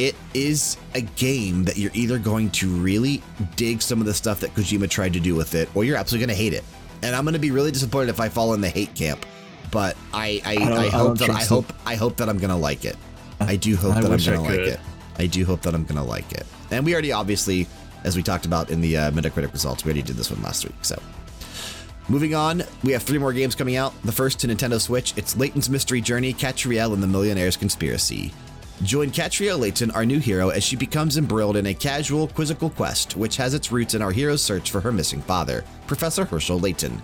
It 0.00 0.16
is 0.32 0.78
a 0.94 1.02
game 1.02 1.64
that 1.64 1.76
you're 1.76 1.90
either 1.92 2.18
going 2.18 2.48
to 2.52 2.68
really 2.70 3.22
dig 3.56 3.82
some 3.82 4.00
of 4.00 4.06
the 4.06 4.14
stuff 4.14 4.40
that 4.40 4.54
Kojima 4.54 4.88
tried 4.88 5.12
to 5.12 5.20
do 5.20 5.34
with 5.34 5.54
it 5.54 5.68
or 5.76 5.84
you're 5.84 5.98
absolutely 5.98 6.26
going 6.26 6.36
to 6.38 6.42
hate 6.42 6.54
it. 6.54 6.64
And 7.02 7.14
I'm 7.14 7.24
going 7.24 7.34
to 7.34 7.38
be 7.38 7.50
really 7.50 7.70
disappointed 7.70 8.08
if 8.08 8.18
I 8.18 8.30
fall 8.30 8.54
in 8.54 8.62
the 8.62 8.70
hate 8.70 8.94
camp. 8.94 9.26
But 9.70 9.98
I 10.14 10.40
I, 10.42 10.56
I, 10.56 10.76
I 10.86 10.88
hope 10.88 10.92
don't 10.92 11.18
that 11.18 11.24
I 11.24 11.32
trust 11.34 11.48
hope 11.50 11.72
I 11.84 11.96
hope 11.96 12.16
that 12.16 12.30
I'm 12.30 12.38
going 12.38 12.48
to 12.48 12.56
like 12.56 12.86
it. 12.86 12.96
I 13.40 13.56
do 13.56 13.76
hope 13.76 13.94
I 13.94 14.00
that 14.00 14.10
I'm 14.10 14.18
going 14.18 14.38
to 14.38 14.40
like 14.40 14.60
it. 14.60 14.80
I 15.18 15.26
do 15.26 15.44
hope 15.44 15.60
that 15.62 15.74
I'm 15.74 15.84
going 15.84 15.96
to 15.96 16.02
like 16.02 16.32
it. 16.32 16.46
And 16.70 16.82
we 16.82 16.94
already, 16.94 17.12
obviously, 17.12 17.66
as 18.04 18.16
we 18.16 18.22
talked 18.22 18.46
about 18.46 18.70
in 18.70 18.80
the 18.80 18.96
uh, 18.96 19.10
Metacritic 19.10 19.52
results, 19.52 19.84
we 19.84 19.90
already 19.90 20.02
did 20.02 20.16
this 20.16 20.30
one 20.30 20.42
last 20.42 20.64
week. 20.64 20.74
So, 20.82 21.00
moving 22.08 22.34
on, 22.34 22.62
we 22.82 22.92
have 22.92 23.02
three 23.02 23.18
more 23.18 23.34
games 23.34 23.54
coming 23.54 23.76
out. 23.76 23.92
The 24.02 24.12
first 24.12 24.40
to 24.40 24.46
Nintendo 24.46 24.80
Switch, 24.80 25.12
it's 25.18 25.36
Layton's 25.36 25.68
Mystery 25.68 26.00
Journey, 26.00 26.32
Catch 26.32 26.64
Katrielle, 26.64 26.94
and 26.94 27.02
the 27.02 27.06
Millionaire's 27.06 27.58
Conspiracy. 27.58 28.32
Join 28.82 29.10
Katrielle 29.10 29.58
Layton, 29.58 29.90
our 29.90 30.06
new 30.06 30.18
hero, 30.18 30.48
as 30.48 30.64
she 30.64 30.74
becomes 30.74 31.18
embroiled 31.18 31.58
in 31.58 31.66
a 31.66 31.74
casual, 31.74 32.28
quizzical 32.28 32.70
quest, 32.70 33.14
which 33.14 33.36
has 33.36 33.52
its 33.52 33.70
roots 33.70 33.92
in 33.92 34.00
our 34.00 34.10
hero's 34.10 34.42
search 34.42 34.70
for 34.70 34.80
her 34.80 34.90
missing 34.90 35.20
father, 35.20 35.64
Professor 35.86 36.24
Herschel 36.24 36.58
Layton. 36.58 37.00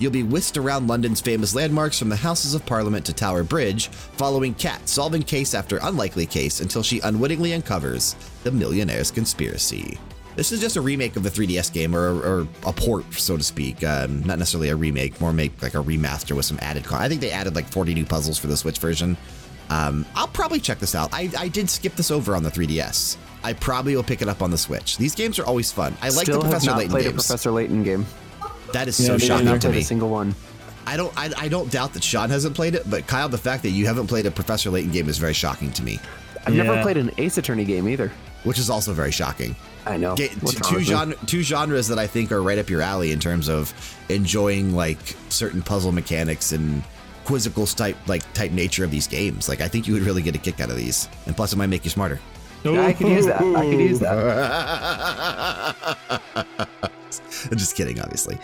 You'll 0.00 0.10
be 0.10 0.24
whisked 0.24 0.56
around 0.56 0.88
London's 0.88 1.20
famous 1.20 1.54
landmarks 1.54 2.00
from 2.00 2.08
the 2.08 2.16
Houses 2.16 2.54
of 2.54 2.66
Parliament 2.66 3.06
to 3.06 3.12
Tower 3.12 3.44
Bridge, 3.44 3.88
following 3.88 4.54
Kat 4.54 4.88
solving 4.88 5.22
case 5.22 5.54
after 5.54 5.78
unlikely 5.82 6.26
case 6.26 6.60
until 6.60 6.82
she 6.82 6.98
unwittingly 7.00 7.54
uncovers 7.54 8.16
the 8.42 8.50
Millionaire's 8.50 9.12
Conspiracy. 9.12 10.00
This 10.34 10.50
is 10.50 10.60
just 10.60 10.76
a 10.76 10.80
remake 10.80 11.16
of 11.16 11.22
the 11.22 11.30
3DS 11.30 11.72
game, 11.72 11.94
or, 11.94 12.20
or 12.22 12.48
a 12.66 12.72
port, 12.72 13.12
so 13.14 13.36
to 13.36 13.42
speak. 13.42 13.84
Um, 13.84 14.22
not 14.22 14.38
necessarily 14.38 14.70
a 14.70 14.76
remake, 14.76 15.20
more 15.20 15.32
make 15.32 15.60
like 15.62 15.74
a 15.74 15.82
remaster 15.82 16.34
with 16.34 16.46
some 16.46 16.58
added. 16.60 16.86
I 16.90 17.08
think 17.08 17.20
they 17.20 17.30
added 17.30 17.54
like 17.54 17.68
40 17.68 17.94
new 17.94 18.04
puzzles 18.04 18.38
for 18.38 18.46
the 18.46 18.56
Switch 18.56 18.78
version. 18.78 19.16
Um, 19.70 20.04
I'll 20.14 20.28
probably 20.28 20.60
check 20.60 20.78
this 20.80 20.94
out. 20.94 21.10
I, 21.14 21.30
I 21.38 21.48
did 21.48 21.70
skip 21.70 21.94
this 21.94 22.10
over 22.10 22.34
on 22.36 22.42
the 22.42 22.50
3DS. 22.50 23.16
I 23.42 23.52
probably 23.54 23.96
will 23.96 24.02
pick 24.02 24.20
it 24.20 24.28
up 24.28 24.42
on 24.42 24.50
the 24.50 24.58
Switch. 24.58 24.98
These 24.98 25.14
games 25.14 25.38
are 25.38 25.46
always 25.46 25.72
fun. 25.72 25.96
I 26.02 26.08
like 26.10 26.26
Still 26.26 26.40
the 26.40 26.46
have 26.46 26.50
Professor 26.50 26.70
not 26.70 26.78
Layton 26.78 26.90
played 26.92 27.06
a. 27.06 27.12
Professor 27.12 27.50
Layton 27.50 27.82
game. 27.84 28.04
That 28.72 28.88
is 28.88 29.00
Yeah, 29.00 29.06
so 29.06 29.12
me 29.14 29.18
shocking 29.20 29.44
neither. 29.46 29.58
to 29.60 29.66
Played 29.68 29.74
me. 29.76 29.80
a 29.80 29.84
single 29.84 30.10
one. 30.10 30.34
I 30.86 30.96
don't 30.96 31.12
I, 31.16 31.30
I 31.36 31.48
don't 31.48 31.70
doubt 31.70 31.92
that 31.92 32.02
Sean 32.02 32.30
hasn't 32.30 32.54
played 32.56 32.74
it, 32.74 32.88
but 32.90 33.06
Kyle, 33.06 33.28
the 33.28 33.38
fact 33.38 33.62
that 33.62 33.70
you 33.70 33.86
haven't 33.86 34.08
played 34.08 34.26
a 34.26 34.30
Professor 34.30 34.70
Layton 34.70 34.90
game 34.90 35.08
is 35.08 35.18
very 35.18 35.34
shocking 35.34 35.70
to 35.72 35.82
me, 35.82 35.98
I've 36.46 36.54
never 36.54 36.82
played 36.82 36.96
an 36.96 37.10
Ace 37.18 37.38
Attorney 37.38 37.64
game 37.64 37.88
either. 37.88 38.10
which 38.44 38.58
is 38.58 38.70
also 38.70 38.92
very 38.92 39.12
shocking. 39.12 39.54
I 39.86 39.96
know. 39.96 40.14
Ga- 40.16 40.28
What's 40.40 40.56
t- 40.56 40.60
wrong 40.64 40.74
two 40.74 40.80
genre, 40.84 41.16
two 41.26 41.42
genres 41.42 41.88
that 41.88 41.98
I 41.98 42.06
think 42.06 42.32
are 42.32 42.42
right 42.42 42.58
up 42.58 42.68
your 42.68 42.82
alley 42.82 43.12
in 43.12 43.20
terms 43.20 43.48
of 43.48 43.72
enjoying 44.08 44.74
like 44.74 44.98
certain 45.28 45.62
puzzle 45.62 45.92
mechanics 45.92 46.52
and 46.52 46.82
quizzical 47.30 47.64
type 47.66 47.96
like 48.08 48.30
type 48.32 48.50
nature 48.50 48.84
of 48.84 48.90
these 48.90 49.06
games. 49.06 49.48
Like 49.48 49.60
I 49.60 49.68
think 49.68 49.86
you 49.86 49.94
would 49.94 50.02
really 50.02 50.22
get 50.22 50.34
a 50.34 50.38
kick 50.38 50.60
out 50.60 50.68
of 50.68 50.76
these, 50.76 51.08
and 51.26 51.36
plus 51.36 51.52
it 51.52 51.56
might 51.56 51.68
make 51.68 51.84
you 51.84 51.90
smarter. 51.90 52.18
I 52.64 52.92
could 52.92 53.08
use 53.08 53.26
that. 53.26 53.40
I 53.40 53.70
could 53.70 53.80
use 53.80 54.00
that. 54.00 55.96
I'm 57.50 57.56
just 57.56 57.74
kidding, 57.74 58.00
obviously. 58.00 58.38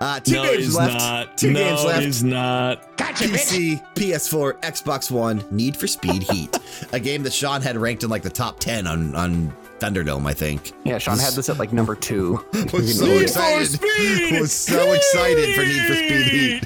Uh, 0.00 0.20
two 0.20 0.34
no, 0.34 0.44
games 0.44 0.64
he's 0.64 0.76
left. 0.76 0.94
not. 0.94 1.36
Two 1.36 1.52
no, 1.52 1.58
games 1.58 1.84
left. 1.84 2.02
he's 2.04 2.24
not. 2.24 2.96
PC, 2.96 3.94
PS4, 3.94 4.60
Xbox 4.60 5.10
One, 5.10 5.44
Need 5.50 5.76
for 5.76 5.86
Speed 5.86 6.22
Heat, 6.22 6.58
a 6.92 7.00
game 7.00 7.22
that 7.24 7.32
Sean 7.32 7.60
had 7.60 7.76
ranked 7.76 8.04
in 8.04 8.10
like 8.10 8.22
the 8.22 8.30
top 8.30 8.58
10 8.58 8.86
on, 8.86 9.14
on 9.14 9.54
Thunderdome, 9.80 10.26
I 10.26 10.32
think. 10.34 10.72
Yeah, 10.84 10.98
Sean 10.98 11.18
had 11.18 11.34
this 11.34 11.48
at 11.48 11.58
like 11.58 11.72
number 11.72 11.94
two. 11.94 12.44
Was 12.72 12.98
so 12.98 13.06
Need 13.06 13.16
for 13.16 13.22
excited. 13.22 13.66
Speed 13.68 14.40
Was 14.40 14.52
so 14.52 14.92
excited 14.92 15.54
for 15.54 15.62
Need 15.62 15.86
for 15.86 15.94
Speed 15.94 16.26
Heat. 16.26 16.64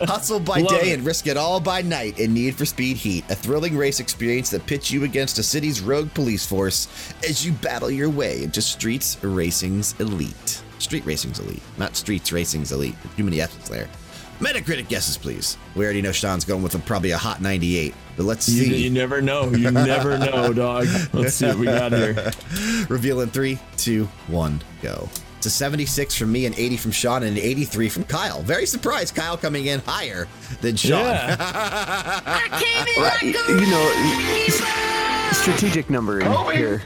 Hustle 0.08 0.40
by 0.40 0.60
Love 0.60 0.80
day 0.80 0.90
it. 0.90 0.94
and 0.94 1.04
risk 1.06 1.26
it 1.26 1.36
all 1.36 1.60
by 1.60 1.82
night 1.82 2.18
in 2.18 2.32
Need 2.34 2.54
for 2.56 2.64
Speed 2.64 2.96
Heat, 2.96 3.24
a 3.30 3.34
thrilling 3.34 3.76
race 3.76 4.00
experience 4.00 4.50
that 4.50 4.66
pits 4.66 4.90
you 4.90 5.04
against 5.04 5.38
a 5.38 5.42
city's 5.42 5.80
rogue 5.80 6.12
police 6.14 6.46
force 6.46 6.88
as 7.28 7.44
you 7.44 7.52
battle 7.52 7.90
your 7.90 8.08
way 8.10 8.42
into 8.42 8.62
Streets 8.62 9.22
Racing's 9.22 9.94
Elite. 10.00 10.62
Street 10.78 11.04
Racing's 11.04 11.38
Elite, 11.40 11.62
not 11.76 11.94
Streets 11.96 12.32
Racing's 12.32 12.72
Elite. 12.72 12.94
Too 13.16 13.24
many 13.24 13.40
F's 13.40 13.68
there. 13.68 13.88
Metacritic 14.40 14.88
guesses, 14.88 15.16
please. 15.18 15.56
We 15.76 15.84
already 15.84 16.02
know 16.02 16.12
Sean's 16.12 16.44
going 16.44 16.62
with 16.62 16.74
a, 16.74 16.78
probably 16.78 17.10
a 17.10 17.18
hot 17.18 17.40
98, 17.42 17.94
but 18.16 18.24
let's 18.24 18.46
see. 18.46 18.74
you 18.82 18.90
never 18.90 19.20
know. 19.20 19.50
You 19.50 19.70
never 19.70 20.18
know, 20.18 20.52
dog. 20.52 20.86
Let's 21.12 21.34
see 21.34 21.46
what 21.46 21.58
we 21.58 21.66
got 21.66 21.92
here. 21.92 22.14
Reveal 22.88 23.20
in 23.20 23.28
three, 23.28 23.58
two, 23.76 24.06
one, 24.28 24.60
go. 24.82 25.08
It's 25.36 25.46
a 25.46 25.50
76 25.50 26.16
from 26.18 26.32
me, 26.32 26.44
an 26.46 26.54
80 26.54 26.76
from 26.78 26.90
Sean, 26.90 27.22
and 27.22 27.36
an 27.36 27.42
83 27.42 27.88
from 27.88 28.04
Kyle. 28.04 28.42
Very 28.42 28.66
surprised 28.66 29.14
Kyle 29.14 29.36
coming 29.38 29.66
in 29.66 29.80
higher 29.80 30.26
than 30.60 30.76
Sean. 30.76 31.00
Yeah. 31.00 32.40
Right, 32.98 33.22
you 33.22 33.32
know, 33.66 33.92
s- 34.46 35.36
strategic 35.38 35.88
numbering 35.88 36.30
here. 36.52 36.82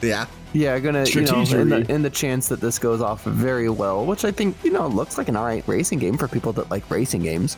Yeah. 0.00 0.26
Yeah, 0.52 0.78
gonna 0.78 1.04
you 1.04 1.20
know 1.22 1.42
in 1.42 1.68
the, 1.68 1.92
in 1.92 2.02
the 2.02 2.10
chance 2.10 2.48
that 2.48 2.60
this 2.60 2.78
goes 2.78 3.00
off 3.00 3.24
very 3.24 3.68
well, 3.68 4.06
which 4.06 4.24
I 4.24 4.30
think 4.32 4.56
you 4.64 4.70
know 4.70 4.86
looks 4.86 5.18
like 5.18 5.28
an 5.28 5.36
alright 5.36 5.64
racing 5.66 5.98
game 5.98 6.16
for 6.16 6.26
people 6.26 6.52
that 6.54 6.70
like 6.70 6.90
racing 6.90 7.22
games. 7.22 7.56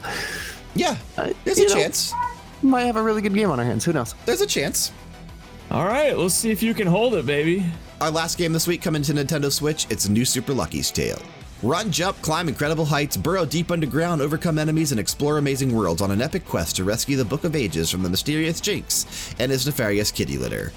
Yeah. 0.74 0.96
Uh, 1.16 1.32
There's 1.44 1.58
a 1.58 1.62
you 1.62 1.68
know, 1.68 1.74
chance. 1.74 2.12
Might 2.62 2.84
have 2.84 2.96
a 2.96 3.02
really 3.02 3.22
good 3.22 3.34
game 3.34 3.50
on 3.50 3.58
our 3.58 3.64
hands. 3.64 3.84
Who 3.84 3.92
knows? 3.92 4.14
There's 4.26 4.40
a 4.40 4.46
chance. 4.46 4.92
All 5.70 5.86
right, 5.86 6.18
let's 6.18 6.34
see 6.34 6.50
if 6.50 6.64
you 6.64 6.74
can 6.74 6.88
hold 6.88 7.14
it, 7.14 7.24
baby. 7.26 7.64
Our 8.00 8.10
last 8.10 8.38
game 8.38 8.52
this 8.52 8.66
week 8.66 8.82
coming 8.82 9.02
to 9.02 9.12
Nintendo 9.12 9.52
Switch, 9.52 9.86
it's 9.88 10.08
New 10.08 10.24
Super 10.24 10.52
Lucky's 10.52 10.90
Tale. 10.90 11.22
Run, 11.62 11.92
jump, 11.92 12.20
climb 12.22 12.48
incredible 12.48 12.86
heights, 12.86 13.16
burrow 13.16 13.44
deep 13.44 13.70
underground, 13.70 14.20
overcome 14.20 14.58
enemies, 14.58 14.90
and 14.90 14.98
explore 14.98 15.38
amazing 15.38 15.72
worlds 15.74 16.02
on 16.02 16.10
an 16.10 16.22
epic 16.22 16.44
quest 16.44 16.76
to 16.76 16.84
rescue 16.84 17.16
the 17.16 17.24
Book 17.24 17.44
of 17.44 17.54
Ages 17.54 17.88
from 17.90 18.02
the 18.02 18.08
mysterious 18.08 18.60
Jinx 18.60 19.32
and 19.38 19.52
his 19.52 19.66
nefarious 19.66 20.10
kitty 20.10 20.38
litter. 20.38 20.72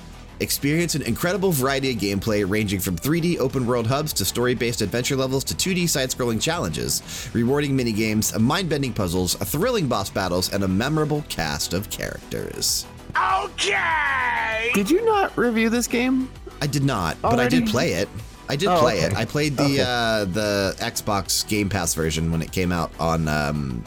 Experience 0.47 0.93
an 0.93 1.03
incredible 1.03 1.53
variety 1.53 1.91
of 1.91 1.97
gameplay 1.97 2.43
ranging 2.47 2.81
from 2.81 2.97
3D 2.97 3.39
open 3.39 3.65
world 3.65 3.87
hubs 3.87 4.11
to 4.11 4.25
story 4.25 4.53
based 4.53 4.81
adventure 4.81 5.15
levels 5.15 5.45
to 5.45 5.53
2D 5.55 5.87
side 5.87 6.09
scrolling 6.09 6.41
challenges, 6.41 7.01
rewarding 7.33 7.77
minigames, 7.77 8.37
mind 8.37 8.67
bending 8.67 8.91
puzzles, 8.91 9.35
thrilling 9.35 9.87
boss 9.87 10.09
battles, 10.09 10.51
and 10.51 10.61
a 10.65 10.67
memorable 10.67 11.23
cast 11.29 11.73
of 11.73 11.89
characters. 11.89 12.85
Okay! 13.15 14.71
Did 14.73 14.91
you 14.91 15.05
not 15.05 15.35
review 15.37 15.69
this 15.69 15.87
game? 15.87 16.29
I 16.61 16.67
did 16.67 16.83
not, 16.83 17.15
but 17.21 17.39
I 17.39 17.47
did 17.47 17.67
play 17.67 17.93
it. 17.93 18.09
I 18.49 18.57
did 18.57 18.67
Oh, 18.67 18.79
play 18.81 18.97
okay. 18.97 19.05
it. 19.05 19.15
I 19.15 19.23
played 19.23 19.55
the 19.55 19.63
Okay. 19.63 19.79
uh, 19.81 20.25
the 20.25 20.75
Xbox 20.79 21.47
Game 21.47 21.69
Pass 21.69 21.93
version 21.93 22.33
when 22.33 22.41
it 22.41 22.51
came 22.51 22.73
out 22.73 22.91
on 22.99 23.29
um, 23.29 23.81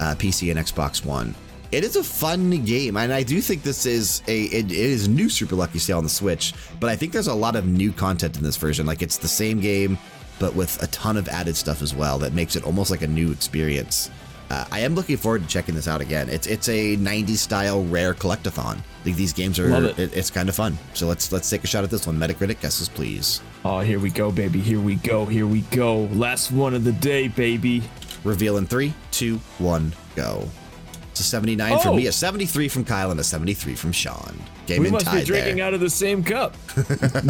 uh, 0.00 0.14
PC 0.18 0.50
and 0.50 0.58
Xbox 0.58 1.04
One. 1.04 1.34
It 1.72 1.84
is 1.84 1.96
a 1.96 2.04
fun 2.04 2.50
game, 2.66 2.98
and 2.98 3.10
I 3.10 3.22
do 3.22 3.40
think 3.40 3.62
this 3.62 3.86
is 3.86 4.22
a 4.28 4.42
it, 4.42 4.66
it 4.66 4.72
is 4.72 5.08
new 5.08 5.30
Super 5.30 5.56
Lucky's 5.56 5.86
Tale 5.86 5.96
on 5.96 6.04
the 6.04 6.10
Switch. 6.10 6.52
But 6.78 6.90
I 6.90 6.96
think 6.96 7.12
there's 7.14 7.28
a 7.28 7.34
lot 7.34 7.56
of 7.56 7.66
new 7.66 7.92
content 7.92 8.36
in 8.36 8.42
this 8.42 8.58
version. 8.58 8.84
Like 8.84 9.00
it's 9.00 9.16
the 9.16 9.26
same 9.26 9.58
game, 9.58 9.96
but 10.38 10.54
with 10.54 10.82
a 10.82 10.86
ton 10.88 11.16
of 11.16 11.28
added 11.28 11.56
stuff 11.56 11.80
as 11.80 11.94
well 11.94 12.18
that 12.18 12.34
makes 12.34 12.56
it 12.56 12.64
almost 12.64 12.90
like 12.90 13.00
a 13.00 13.06
new 13.06 13.32
experience. 13.32 14.10
Uh, 14.50 14.66
I 14.70 14.80
am 14.80 14.94
looking 14.94 15.16
forward 15.16 15.40
to 15.40 15.48
checking 15.48 15.74
this 15.74 15.88
out 15.88 16.02
again. 16.02 16.28
It's 16.28 16.46
it's 16.46 16.68
a 16.68 16.94
90s 16.98 17.38
style 17.38 17.82
rare 17.84 18.12
collectathon. 18.12 18.82
Like 19.06 19.16
these 19.16 19.32
games 19.32 19.58
are 19.58 19.86
it. 19.86 19.98
it, 19.98 20.14
it's 20.14 20.30
kind 20.30 20.50
of 20.50 20.54
fun. 20.54 20.76
So 20.92 21.06
let's 21.06 21.32
let's 21.32 21.48
take 21.48 21.64
a 21.64 21.66
shot 21.66 21.84
at 21.84 21.90
this 21.90 22.06
one. 22.06 22.18
Metacritic 22.18 22.60
guesses, 22.60 22.90
please. 22.90 23.40
Oh, 23.64 23.80
here 23.80 23.98
we 23.98 24.10
go, 24.10 24.30
baby. 24.30 24.60
Here 24.60 24.78
we 24.78 24.96
go. 24.96 25.24
Here 25.24 25.46
we 25.46 25.62
go. 25.70 26.02
Last 26.12 26.52
one 26.52 26.74
of 26.74 26.84
the 26.84 26.92
day, 26.92 27.28
baby. 27.28 27.82
Reveal 28.24 28.58
in 28.58 28.66
three, 28.66 28.92
two, 29.10 29.38
one, 29.56 29.94
go. 30.16 30.46
It's 31.12 31.20
a 31.20 31.24
79 31.24 31.78
from 31.80 31.92
Oh. 31.92 31.96
me, 31.96 32.06
a 32.06 32.12
73 32.12 32.68
from 32.68 32.84
Kyle, 32.86 33.10
and 33.10 33.20
a 33.20 33.24
73 33.24 33.74
from 33.74 33.92
Sean. 33.92 34.34
Game 34.66 34.80
We 34.80 34.86
in 34.86 34.92
must 34.94 35.12
be 35.12 35.22
drinking 35.22 35.56
there. 35.56 35.66
out 35.66 35.74
of 35.74 35.80
the 35.80 35.90
same 35.90 36.24
cup. 36.24 36.56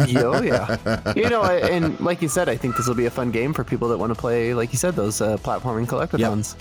Yo, 0.07 0.41
yeah. 0.41 0.77
You 1.17 1.29
know, 1.29 1.41
I- 1.41 1.57
and 1.69 1.99
like 1.99 2.21
you 2.21 2.29
said, 2.29 2.47
I 2.47 2.55
think 2.55 2.77
this 2.77 2.87
will 2.87 2.95
be 2.95 3.05
a 3.07 3.11
fun 3.11 3.29
game 3.31 3.53
for 3.53 3.63
people 3.65 3.89
that 3.89 3.97
want 3.97 4.11
to 4.11 4.15
play, 4.19 4.53
like 4.53 4.71
you 4.71 4.77
said, 4.79 4.95
those 4.95 5.19
uh, 5.21 5.35
platforming 5.37 5.85
collectathons. 5.85 6.55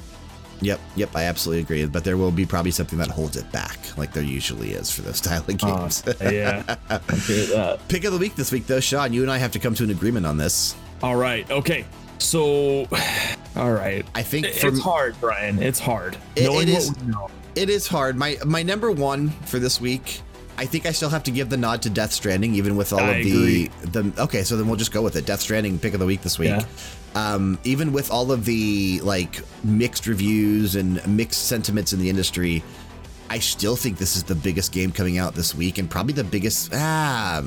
Yep, 0.62 0.80
yep, 0.96 1.10
I 1.16 1.24
absolutely 1.24 1.62
agree. 1.62 1.84
But 1.86 2.02
there 2.04 2.16
will 2.16 2.30
be 2.32 2.44
probably 2.46 2.70
something 2.72 2.98
that 2.98 3.08
holds 3.08 3.36
it 3.36 3.50
back, 3.52 3.78
like 3.96 4.12
there 4.12 4.22
usually 4.22 4.72
is 4.72 4.90
for 4.90 5.02
those 5.02 5.16
style 5.22 5.44
of 5.46 5.56
games. 5.58 6.02
yeah. 6.20 6.76
I 6.90 6.98
hear 7.16 7.46
that. 7.46 7.80
Pick 7.88 8.02
of 8.04 8.12
the 8.12 8.18
week 8.18 8.34
this 8.34 8.50
week, 8.52 8.66
though, 8.66 8.80
Sean. 8.80 9.12
You 9.12 9.22
and 9.22 9.30
I 9.30 9.38
have 9.38 9.52
to 9.52 9.58
come 9.60 9.74
to 9.74 9.84
an 9.84 9.90
agreement 9.90 10.26
on 10.26 10.36
this. 10.38 10.74
All 11.02 11.16
right. 11.16 11.48
Okay. 11.50 11.84
So, 12.22 12.86
all 13.56 13.72
right. 13.72 14.06
I 14.14 14.22
think 14.22 14.46
It- 14.46 14.62
it's 14.64 14.80
hard, 14.80 15.16
Brian. 15.20 15.62
It's 15.62 15.78
hard. 15.78 16.16
It- 16.36 16.44
Knowing 16.44 16.68
it 16.68 16.72
what 16.74 16.78
is-. 16.78 16.92
It 17.54 17.68
is 17.68 17.86
hard. 17.86 18.16
My 18.16 18.38
my 18.46 18.62
number 18.62 18.90
one 18.90 19.28
for 19.44 19.58
this 19.58 19.80
week. 19.80 20.22
I 20.58 20.64
think 20.66 20.86
I 20.86 20.92
still 20.92 21.08
have 21.10 21.22
to 21.24 21.30
give 21.30 21.48
the 21.50 21.56
nod 21.56 21.82
to 21.82 21.90
Death 21.90 22.12
Stranding, 22.12 22.54
even 22.54 22.76
with 22.76 22.92
all 22.92 23.00
I 23.00 23.16
of 23.16 23.24
the 23.24 23.70
the. 23.90 24.12
Okay, 24.22 24.42
so 24.42 24.56
then 24.56 24.68
we'll 24.68 24.76
just 24.76 24.92
go 24.92 25.02
with 25.02 25.16
it. 25.16 25.26
Death 25.26 25.40
Stranding 25.40 25.78
pick 25.78 25.92
of 25.92 26.00
the 26.00 26.06
week 26.06 26.22
this 26.22 26.38
week. 26.38 26.48
Yeah. 26.50 26.64
Um, 27.14 27.58
even 27.64 27.92
with 27.92 28.10
all 28.10 28.32
of 28.32 28.46
the 28.46 29.00
like 29.02 29.40
mixed 29.64 30.06
reviews 30.06 30.76
and 30.76 31.06
mixed 31.06 31.46
sentiments 31.46 31.92
in 31.92 31.98
the 32.00 32.08
industry, 32.08 32.62
I 33.32 33.38
still 33.38 33.76
think 33.76 33.96
this 33.96 34.14
is 34.14 34.24
the 34.24 34.34
biggest 34.34 34.72
game 34.72 34.92
coming 34.92 35.16
out 35.16 35.34
this 35.34 35.54
week, 35.54 35.78
and 35.78 35.88
probably 35.88 36.12
the 36.12 36.22
biggest. 36.22 36.68
Ah, 36.74 37.42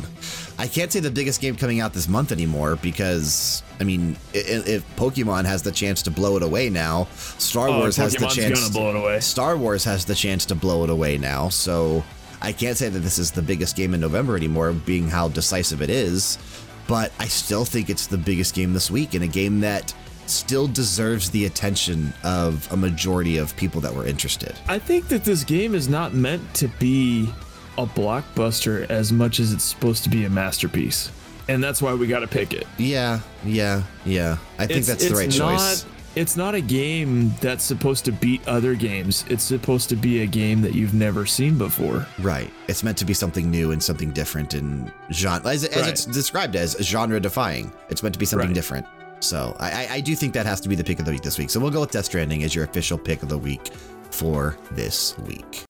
I 0.58 0.66
can't 0.68 0.92
say 0.92 1.00
the 1.00 1.12
biggest 1.12 1.42
game 1.42 1.56
coming 1.56 1.80
out 1.80 1.94
this 1.94 2.08
month 2.10 2.32
anymore 2.32 2.76
because 2.78 3.62
I 3.80 3.84
mean, 3.84 4.18
if 4.34 4.84
Pokemon 4.96 5.46
has 5.46 5.62
the 5.62 5.72
chance 5.72 6.02
to 6.02 6.10
blow 6.12 6.38
it 6.38 6.42
away 6.44 6.72
now, 6.72 7.08
Star 7.38 7.70
Oh, 7.70 7.78
Wars 7.78 7.96
has 7.98 8.16
the 8.16 8.26
chance. 8.26 8.60
gonna 8.62 8.74
blow 8.74 8.90
it 8.90 8.96
away. 8.96 9.20
Star 9.20 9.56
Wars 9.58 9.84
has 9.84 10.06
the 10.06 10.16
chance 10.16 10.44
to 10.48 10.56
blow 10.56 10.84
it 10.86 10.90
away 10.90 11.20
now, 11.20 11.50
so 11.50 12.04
I 12.42 12.52
can't 12.52 12.76
say 12.76 12.90
that 12.90 13.00
this 13.00 13.20
is 13.20 13.30
the 13.30 13.44
biggest 13.44 13.76
game 13.76 13.94
in 13.94 14.00
November 14.00 14.36
anymore, 14.36 14.74
being 14.74 15.08
how 15.08 15.28
decisive 15.28 15.84
it 15.84 15.92
is. 15.92 16.40
But 16.88 17.12
I 17.20 17.28
still 17.28 17.64
think 17.64 17.92
it's 17.92 18.08
the 18.08 18.18
biggest 18.18 18.56
game 18.56 18.74
this 18.74 18.90
week, 18.90 19.14
and 19.14 19.24
a 19.24 19.28
game 19.28 19.60
that 19.60 19.94
still 20.30 20.68
deserves 20.68 21.30
the 21.30 21.46
attention 21.46 22.14
of 22.24 22.72
a 22.72 22.78
majority 22.78 23.38
of 23.38 23.56
people 23.56 23.82
that 23.82 23.94
were 23.94 24.06
interested. 24.06 24.54
I 24.68 24.80
think 24.80 25.08
that 25.10 25.24
this 25.24 25.44
game 25.44 25.76
is 25.76 25.88
not 25.90 26.14
meant 26.14 26.42
to 26.56 26.68
be 26.68 27.30
a 27.78 27.86
blockbuster 27.86 28.90
as 28.90 29.12
much 29.12 29.40
as 29.40 29.52
it's 29.54 29.64
supposed 29.64 30.04
to 30.04 30.10
be 30.10 30.26
a 30.26 30.30
masterpiece. 30.30 31.12
And 31.48 31.64
that's 31.64 31.82
why 31.82 31.94
we 31.94 32.08
got 32.08 32.20
to 32.20 32.28
pick 32.28 32.54
it. 32.54 32.66
Yeah, 32.78 33.20
yeah, 33.44 33.84
yeah. 34.06 34.38
I 34.58 34.66
think 34.66 34.80
It's- 34.82 34.88
that's 34.88 35.08
the 35.08 35.16
right 35.16 35.38
not, 35.38 35.58
choice. 35.60 35.86
It's 36.16 36.38
not 36.38 36.56
a 36.56 36.62
game 36.62 37.34
that's 37.42 37.62
supposed 37.66 38.06
to 38.06 38.14
beat 38.14 38.40
other 38.48 38.74
games. 38.74 39.26
It's 39.28 39.44
supposed 39.44 39.90
to 39.90 39.98
be 39.98 40.22
a 40.22 40.26
game 40.26 40.62
that 40.62 40.74
you've 40.74 40.94
never 40.94 41.26
seen 41.26 41.58
before. 41.58 42.08
Right. 42.20 42.50
It's 42.70 42.84
meant 42.86 42.98
to 43.00 43.06
be 43.06 43.14
something 43.14 43.52
new 43.52 43.72
and 43.72 43.84
something 43.84 44.12
different 44.12 44.54
and 44.54 44.90
genre, 45.12 45.50
as, 45.52 45.66
as 45.66 45.76
Right. 45.82 45.90
it's 45.90 46.06
described 46.06 46.56
as 46.56 46.78
genre 46.82 47.20
defying. 47.20 47.70
It's 47.90 48.02
meant 48.02 48.14
to 48.14 48.20
be 48.20 48.26
something 48.26 48.48
Right. 48.48 48.56
different. 48.56 48.86
So 49.26 49.56
I, 49.60 49.88
I- 49.92 50.02
do 50.02 50.16
think 50.16 50.34
that 50.34 50.46
has 50.46 50.62
to 50.62 50.70
be 50.70 50.76
the 50.76 50.84
pick 50.84 51.00
of 51.00 51.06
the 51.06 51.12
week 51.12 51.24
this 51.24 51.38
week. 51.40 51.50
So 51.50 51.60
we'll 51.60 51.72
go 51.72 51.82
with 51.82 51.92
Death 51.92 52.06
Stranding 52.06 52.44
as 52.44 52.54
your 52.54 52.64
official 52.66 52.98
pick 52.98 53.24
of 53.24 53.30
the 53.30 53.38
week 53.38 53.72
for 54.12 54.58
this 54.72 55.18
week. 55.20 55.64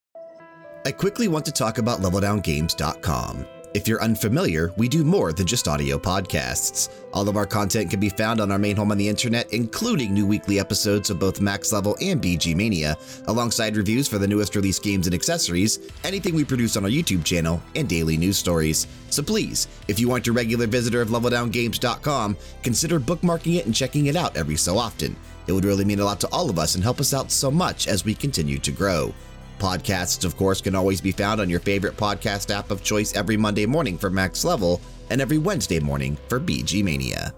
I 0.85 0.91
quickly 0.91 1.27
want 1.27 1.45
to 1.45 1.51
talk 1.51 1.77
about 1.77 2.01
LevelDownGames.com. 2.01 3.45
If 3.75 3.89
you're 3.89 4.01
unfamiliar, 4.01 4.71
we 4.77 4.87
do 4.87 5.03
more 5.03 5.33
than 5.33 5.45
just 5.45 5.67
audio 5.67 5.97
podcasts. 5.97 6.87
All 7.11 7.27
of 7.27 7.35
our 7.35 7.45
content 7.45 7.89
can 7.89 7.99
be 7.99 8.07
found 8.07 8.39
on 8.39 8.49
our 8.49 8.57
main 8.57 8.77
home 8.77 8.89
on 8.89 8.97
the 8.97 9.09
internet, 9.09 9.51
including 9.51 10.13
new 10.13 10.25
weekly 10.25 10.61
episodes 10.61 11.09
of 11.09 11.19
both 11.19 11.41
Max 11.41 11.73
Level 11.73 11.97
and 11.99 12.21
BG 12.21 12.55
Mania, 12.55 12.95
alongside 13.27 13.75
reviews 13.75 14.07
for 14.07 14.17
the 14.17 14.29
newest 14.29 14.55
release 14.55 14.79
games 14.79 15.07
and 15.07 15.13
accessories, 15.13 15.91
anything 16.05 16.33
we 16.33 16.45
produce 16.45 16.77
on 16.77 16.85
our 16.85 16.89
YouTube 16.89 17.25
channel, 17.25 17.61
and 17.75 17.89
daily 17.89 18.15
news 18.15 18.37
stories. 18.37 18.87
So 19.09 19.21
please, 19.21 19.67
if 19.89 19.99
you 19.99 20.09
aren't 20.09 20.27
a 20.27 20.31
regular 20.31 20.67
visitor 20.67 21.01
of 21.01 21.09
LevelDownGames.com, 21.09 22.37
consider 22.63 22.97
bookmarking 22.97 23.57
it 23.57 23.65
and 23.65 23.75
checking 23.75 24.05
it 24.05 24.15
out 24.15 24.37
every 24.37 24.55
so 24.55 24.77
often. 24.77 25.17
It 25.47 25.51
would 25.51 25.65
really 25.65 25.83
mean 25.83 25.99
a 25.99 26.05
lot 26.05 26.21
to 26.21 26.29
all 26.29 26.49
of 26.49 26.59
us 26.59 26.75
and 26.75 26.83
help 26.83 27.01
us 27.01 27.13
out 27.13 27.29
so 27.29 27.51
much 27.51 27.89
as 27.89 28.05
we 28.05 28.15
continue 28.15 28.57
to 28.57 28.71
grow. 28.71 29.13
Podcasts, 29.59 30.25
of 30.25 30.35
course, 30.37 30.61
can 30.61 30.75
always 30.75 31.01
be 31.01 31.11
found 31.11 31.39
on 31.41 31.49
your 31.49 31.59
favorite 31.59 31.95
podcast 31.97 32.53
app 32.53 32.71
of 32.71 32.83
choice 32.83 33.15
every 33.15 33.37
Monday 33.37 33.65
morning 33.65 33.97
for 33.97 34.09
Max 34.09 34.43
Level 34.43 34.81
and 35.09 35.21
every 35.21 35.37
Wednesday 35.37 35.79
morning 35.79 36.17
for 36.27 36.39
BG 36.39 36.83
Mania. 36.83 37.33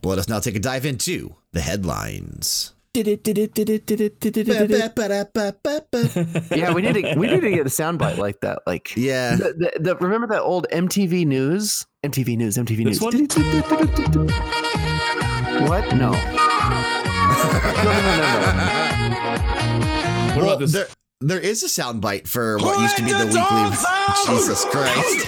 But 0.00 0.08
Let 0.10 0.18
us 0.20 0.28
now 0.28 0.38
take 0.40 0.54
a 0.56 0.60
dive 0.60 0.86
into 0.86 1.34
the 1.52 1.60
headlines. 1.60 2.72
Yeah, 6.56 6.72
we 6.72 6.82
need 6.82 6.94
to 6.94 7.14
we 7.16 7.26
need 7.28 7.40
to 7.42 7.50
get 7.50 7.60
a 7.66 7.70
soundbite 7.70 8.16
like 8.16 8.40
that. 8.40 8.60
Like 8.66 8.96
Yeah. 8.96 9.36
the, 9.36 9.72
the, 9.76 9.82
the- 9.82 9.96
remember 9.96 10.26
that 10.28 10.40
old 10.42 10.66
MTV 10.72 11.26
News? 11.26 11.86
MTV 12.04 12.36
News, 12.38 12.56
MTV 12.56 12.84
News. 12.84 13.00
What? 13.00 13.14
No. 15.94 16.12
no, 16.12 16.18
no, 17.84 18.16
no, 18.16 18.30
no, 18.40 19.36
no. 19.36 19.57
What 20.38 20.46
Well, 20.46 20.54
about 20.54 20.60
this? 20.60 20.72
there, 20.72 20.86
there 21.20 21.40
is 21.40 21.64
a 21.64 21.66
soundbite 21.66 22.28
for 22.28 22.58
what 22.58 22.80
used 22.80 22.96
to 22.98 23.02
be 23.02 23.10
the 23.10 23.26
weekly. 23.26 23.36
Jesus 24.36 24.64
Christ. 24.66 25.26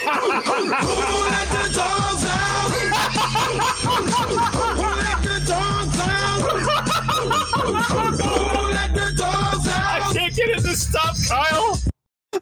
I 8.82 10.11
can't 10.15 10.35
get 10.35 10.49
it 10.51 10.61
to 10.61 10.74
stop, 10.77 11.16
Kyle. 11.28 11.78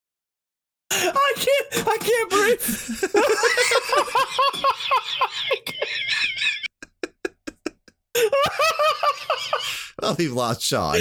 I 0.91 1.33
can't. 1.35 1.87
I 1.87 1.97
can't 1.97 2.29
breathe. 2.29 2.61
Well, 10.01 10.15
we've 10.17 10.31
lost 10.31 10.61
Sean. 10.61 10.95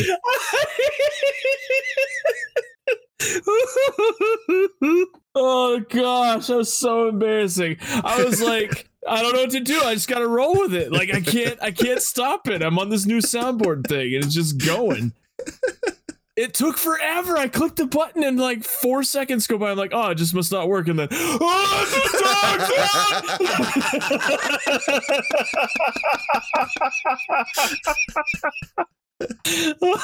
oh 5.35 5.85
gosh, 5.91 6.47
that 6.47 6.57
was 6.57 6.73
so 6.73 7.09
embarrassing. 7.09 7.77
I 7.83 8.25
was 8.25 8.41
like, 8.41 8.89
I 9.07 9.21
don't 9.23 9.35
know 9.35 9.43
what 9.43 9.51
to 9.51 9.61
do. 9.61 9.81
I 9.81 9.95
just 9.95 10.09
gotta 10.09 10.27
roll 10.27 10.55
with 10.55 10.75
it. 10.75 10.93
Like 10.93 11.15
I 11.15 11.21
can't, 11.21 11.63
I 11.63 11.73
can't 11.73 12.01
stop 12.01 12.49
it. 12.49 12.63
I'm 12.63 12.79
on 12.79 12.89
this 12.89 13.05
new 13.05 13.19
soundboard 13.19 13.87
thing, 13.87 14.15
and 14.15 14.25
it's 14.25 14.35
just 14.35 14.65
going. 14.65 15.13
It 16.37 16.53
took 16.53 16.77
forever. 16.77 17.39
I 17.39 17.49
clicked 17.49 17.77
the 17.77 17.87
button 17.87 18.23
and 18.23 18.39
like 18.39 18.63
four 18.63 19.03
seconds 19.03 19.47
go 19.47 19.57
by. 19.57 19.71
I'm 19.71 19.79
like, 19.79 19.93
oh, 19.95 20.11
it 20.11 20.17
just 20.17 20.35
must 20.35 20.53
not 20.53 20.69
work. 20.69 20.87
And 20.87 20.99
then, 20.99 21.09
oh, 21.11 21.87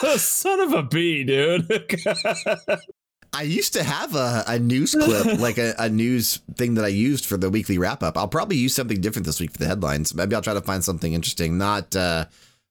a 0.04 0.18
son 0.18 0.60
of 0.60 0.72
a 0.72 0.82
bee, 0.82 1.22
dude. 1.24 1.70
I 3.34 3.42
used 3.42 3.74
to 3.74 3.82
have 3.82 4.14
a, 4.14 4.44
a 4.46 4.58
news 4.58 4.94
clip, 4.94 5.38
like 5.38 5.58
a, 5.58 5.74
a 5.78 5.90
news 5.90 6.38
thing 6.56 6.74
that 6.74 6.84
I 6.84 6.88
used 6.88 7.26
for 7.26 7.36
the 7.36 7.50
weekly 7.50 7.76
wrap 7.76 8.02
up. 8.02 8.16
I'll 8.16 8.28
probably 8.28 8.56
use 8.56 8.74
something 8.74 9.02
different 9.02 9.26
this 9.26 9.38
week 9.40 9.52
for 9.52 9.58
the 9.58 9.66
headlines. 9.66 10.14
Maybe 10.14 10.34
I'll 10.34 10.42
try 10.42 10.54
to 10.54 10.62
find 10.62 10.82
something 10.82 11.12
interesting. 11.12 11.58
Not, 11.58 11.94
uh, 11.94 12.24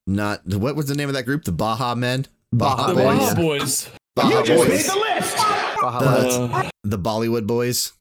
not 0.07 0.41
what 0.47 0.75
was 0.75 0.87
the 0.87 0.95
name 0.95 1.09
of 1.09 1.15
that 1.15 1.25
group? 1.25 1.43
The 1.43 1.51
Baha 1.51 1.95
Men. 1.95 2.25
Baja 2.53 2.87
the 2.87 2.93
Boys. 2.95 3.05
Baja 3.19 3.35
Boys. 3.35 3.89
Baja 4.15 4.39
You 4.39 4.45
just 4.45 4.63
made 4.67 4.69
Boys. 4.69 4.87
the 4.87 4.95
list. 4.95 5.37
Baja 5.81 5.99
The- 5.99 6.47
Blast. 6.47 6.65
Uh, 6.65 6.69
The 6.83 6.97
Bollywood 6.97 7.45
Boys. 7.47 7.93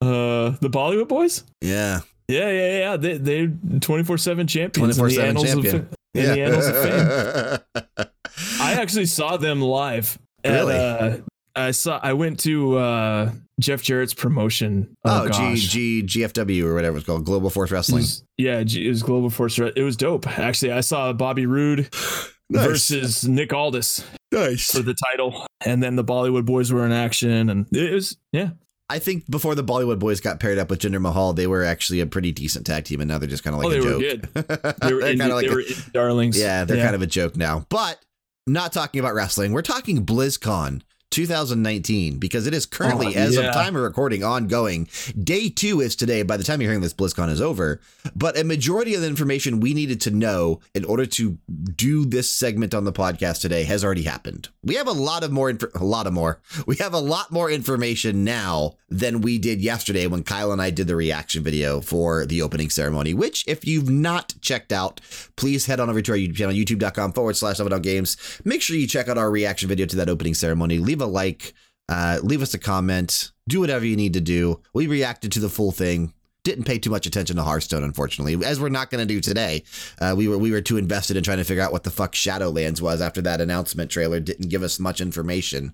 uh, 0.00 0.50
the 0.60 0.70
Bollywood 0.70 1.08
Boys. 1.08 1.44
Yeah. 1.60 2.00
Yeah, 2.28 2.50
yeah, 2.50 2.78
yeah. 2.78 2.96
They 2.96 3.18
they're 3.18 3.52
twenty 3.80 4.04
four 4.04 4.16
seven 4.16 4.46
champions. 4.46 4.96
in 4.98 5.04
the 5.04 5.10
24/7 5.10 5.22
annals 5.28 5.44
champion. 5.46 5.76
Of, 5.76 5.88
in 6.14 6.24
the 6.24 6.40
annals 6.42 6.66
of 6.66 6.76
fame. 6.82 8.06
I 8.60 8.72
actually 8.74 9.06
saw 9.06 9.36
them 9.36 9.60
live. 9.60 10.18
At, 10.44 10.52
Really? 10.52 10.76
Uh, 10.76 11.16
I 11.54 11.70
saw. 11.72 12.00
I 12.02 12.14
went 12.14 12.40
to 12.40 12.78
uh, 12.78 13.32
Jeff 13.60 13.82
Jarrett's 13.82 14.14
promotion. 14.14 14.94
oh, 15.04 15.24
Oh, 15.24 15.26
G, 15.26 15.30
gosh. 15.30 15.58
G, 15.60 16.02
GFW 16.04 16.64
or 16.64 16.74
whatever 16.74 16.96
it's 16.96 17.04
called. 17.06 17.26
Global 17.26 17.50
Force 17.50 17.70
It 17.70 17.74
Wrestling. 17.74 17.98
was- 18.02 18.24
yeah, 18.38 18.62
G- 18.62 18.86
it 18.86 18.88
was 18.88 19.02
Global 19.02 19.28
Force. 19.28 19.58
It 19.58 19.82
was 19.82 19.96
dope. 19.96 20.26
Actually, 20.38 20.72
I 20.72 20.80
saw 20.80 21.12
Bobby 21.12 21.44
Roode 21.44 21.90
Nice. 22.52 22.66
versus 22.66 23.28
Nick 23.28 23.52
Aldis 23.52 24.04
Nice. 24.30 24.70
for 24.72 24.80
the 24.82 24.94
title, 24.94 25.46
and 25.64 25.82
then 25.82 25.96
the 25.96 26.04
Bollywood 26.04 26.44
Boys 26.44 26.72
were 26.72 26.84
in 26.86 26.92
action, 26.92 27.48
and 27.50 27.66
it 27.76 27.92
was 27.92 28.16
yeah. 28.32 28.50
I 28.88 28.98
think 28.98 29.30
before 29.30 29.54
the 29.54 29.64
Bollywood 29.64 29.98
Boys 29.98 30.20
got 30.20 30.38
paired 30.38 30.58
up 30.58 30.68
with 30.68 30.80
Jinder 30.80 31.00
Mahal, 31.00 31.32
they 31.32 31.46
were 31.46 31.64
actually 31.64 32.00
a 32.00 32.06
pretty 32.06 32.30
decent 32.30 32.66
tag 32.66 32.84
team, 32.84 33.00
and 33.00 33.08
now 33.08 33.16
they're 33.18 33.28
just 33.28 33.42
kind 33.42 33.56
of 33.56 33.62
like 33.62 33.72
oh, 33.74 33.78
a 33.78 33.82
joke. 33.82 34.34
were 34.34 34.42
good. 34.42 34.76
They 34.82 34.92
were, 34.92 35.00
kinda 35.16 35.28
like 35.34 35.46
they 35.46 35.52
a- 35.52 35.54
were 35.54 35.62
darlings. 35.94 36.38
Yeah, 36.38 36.64
they're 36.64 36.76
Yeah. 36.76 36.82
kind 36.84 36.94
of 36.94 37.00
a 37.02 37.06
joke 37.06 37.36
now. 37.36 37.64
But 37.70 37.98
not 38.46 38.72
talking 38.72 38.98
about 38.98 39.14
wrestling. 39.14 39.52
We're 39.52 39.62
talking 39.62 40.04
BlizzCon 40.04 40.82
2019 41.12 42.18
because 42.18 42.46
it 42.46 42.54
is 42.54 42.66
currently, 42.66 43.08
Oh, 43.16 43.18
as 43.20 43.34
yeah. 43.36 43.42
of 43.48 43.54
time 43.54 43.76
of 43.76 43.82
recording, 43.82 44.24
ongoing. 44.24 44.88
Day 45.22 45.48
two 45.48 45.80
is 45.80 45.94
today. 45.94 46.22
By 46.22 46.36
the 46.36 46.44
time 46.44 46.60
you're 46.60 46.70
hearing 46.70 46.82
this, 46.82 46.94
BlizzCon 46.94 47.30
is 47.30 47.40
over. 47.40 47.80
But 48.16 48.36
a 48.38 48.44
majority 48.44 48.94
of 48.94 49.00
the 49.02 49.06
information 49.06 49.60
we 49.60 49.74
needed 49.74 50.00
to 50.02 50.10
know 50.10 50.60
in 50.74 50.84
order 50.84 51.06
to 51.06 51.38
do 51.76 52.04
this 52.04 52.30
segment 52.30 52.74
on 52.74 52.84
the 52.84 52.92
podcast 52.92 53.40
today 53.40 53.64
has 53.64 53.84
already 53.84 54.02
happened. 54.02 54.48
We 54.64 54.74
have 54.76 54.88
a 54.88 54.92
lot 54.92 55.22
of 55.22 55.30
more, 55.30 55.50
inf- 55.50 55.74
a 55.74 55.84
lot 55.84 56.06
of 56.06 56.12
more. 56.12 56.40
We 56.66 56.76
have 56.76 56.94
a 56.94 56.98
lot 57.00 57.30
more 57.30 57.50
information 57.50 58.24
now 58.24 58.76
than 58.88 59.20
we 59.20 59.36
did 59.38 59.60
yesterday 59.60 60.06
when 60.06 60.22
Kyle 60.22 60.52
and 60.52 60.62
I 60.62 60.70
did 60.70 60.86
the 60.86 60.96
reaction 60.96 61.42
video 61.42 61.80
for 61.80 62.24
the 62.24 62.40
opening 62.40 62.70
ceremony. 62.70 63.12
Which, 63.12 63.44
if 63.46 63.66
you've 63.66 63.90
not 63.90 64.34
checked 64.40 64.72
out, 64.72 65.00
please 65.36 65.66
head 65.66 65.80
on 65.80 65.90
over 65.90 66.00
to 66.00 66.12
our 66.12 66.16
YouTube 66.18 66.36
channel, 66.36 66.54
youtube.com 66.54 67.12
forward 67.12 67.36
slash 67.36 67.58
Games. 67.82 68.16
Make 68.44 68.62
sure 68.62 68.76
you 68.76 68.86
check 68.86 69.08
out 69.08 69.18
our 69.18 69.30
reaction 69.30 69.68
video 69.68 69.86
to 69.86 69.96
that 69.96 70.08
opening 70.08 70.34
ceremony. 70.34 70.78
Leave 70.78 71.01
a 71.02 71.06
like, 71.06 71.54
uh, 71.88 72.18
leave 72.22 72.42
us 72.42 72.54
a 72.54 72.58
comment, 72.58 73.32
do 73.48 73.60
whatever 73.60 73.84
you 73.84 73.96
need 73.96 74.14
to 74.14 74.20
do. 74.20 74.60
We 74.72 74.86
reacted 74.86 75.32
to 75.32 75.40
the 75.40 75.48
full 75.48 75.72
thing. 75.72 76.14
Didn't 76.44 76.64
pay 76.64 76.78
too 76.78 76.90
much 76.90 77.06
attention 77.06 77.36
to 77.36 77.44
Hearthstone, 77.44 77.84
unfortunately, 77.84 78.44
as 78.44 78.58
we're 78.58 78.68
not 78.68 78.90
going 78.90 79.06
to 79.06 79.14
do 79.14 79.20
today. 79.20 79.62
Uh, 80.00 80.14
we 80.16 80.26
were 80.26 80.38
we 80.38 80.50
were 80.50 80.60
too 80.60 80.76
invested 80.76 81.16
in 81.16 81.22
trying 81.22 81.38
to 81.38 81.44
figure 81.44 81.62
out 81.62 81.70
what 81.70 81.84
the 81.84 81.90
fuck 81.90 82.14
Shadowlands 82.14 82.80
was 82.80 83.00
after 83.00 83.22
that 83.22 83.40
announcement 83.40 83.92
trailer 83.92 84.18
didn't 84.18 84.48
give 84.48 84.64
us 84.64 84.80
much 84.80 85.00
information. 85.00 85.72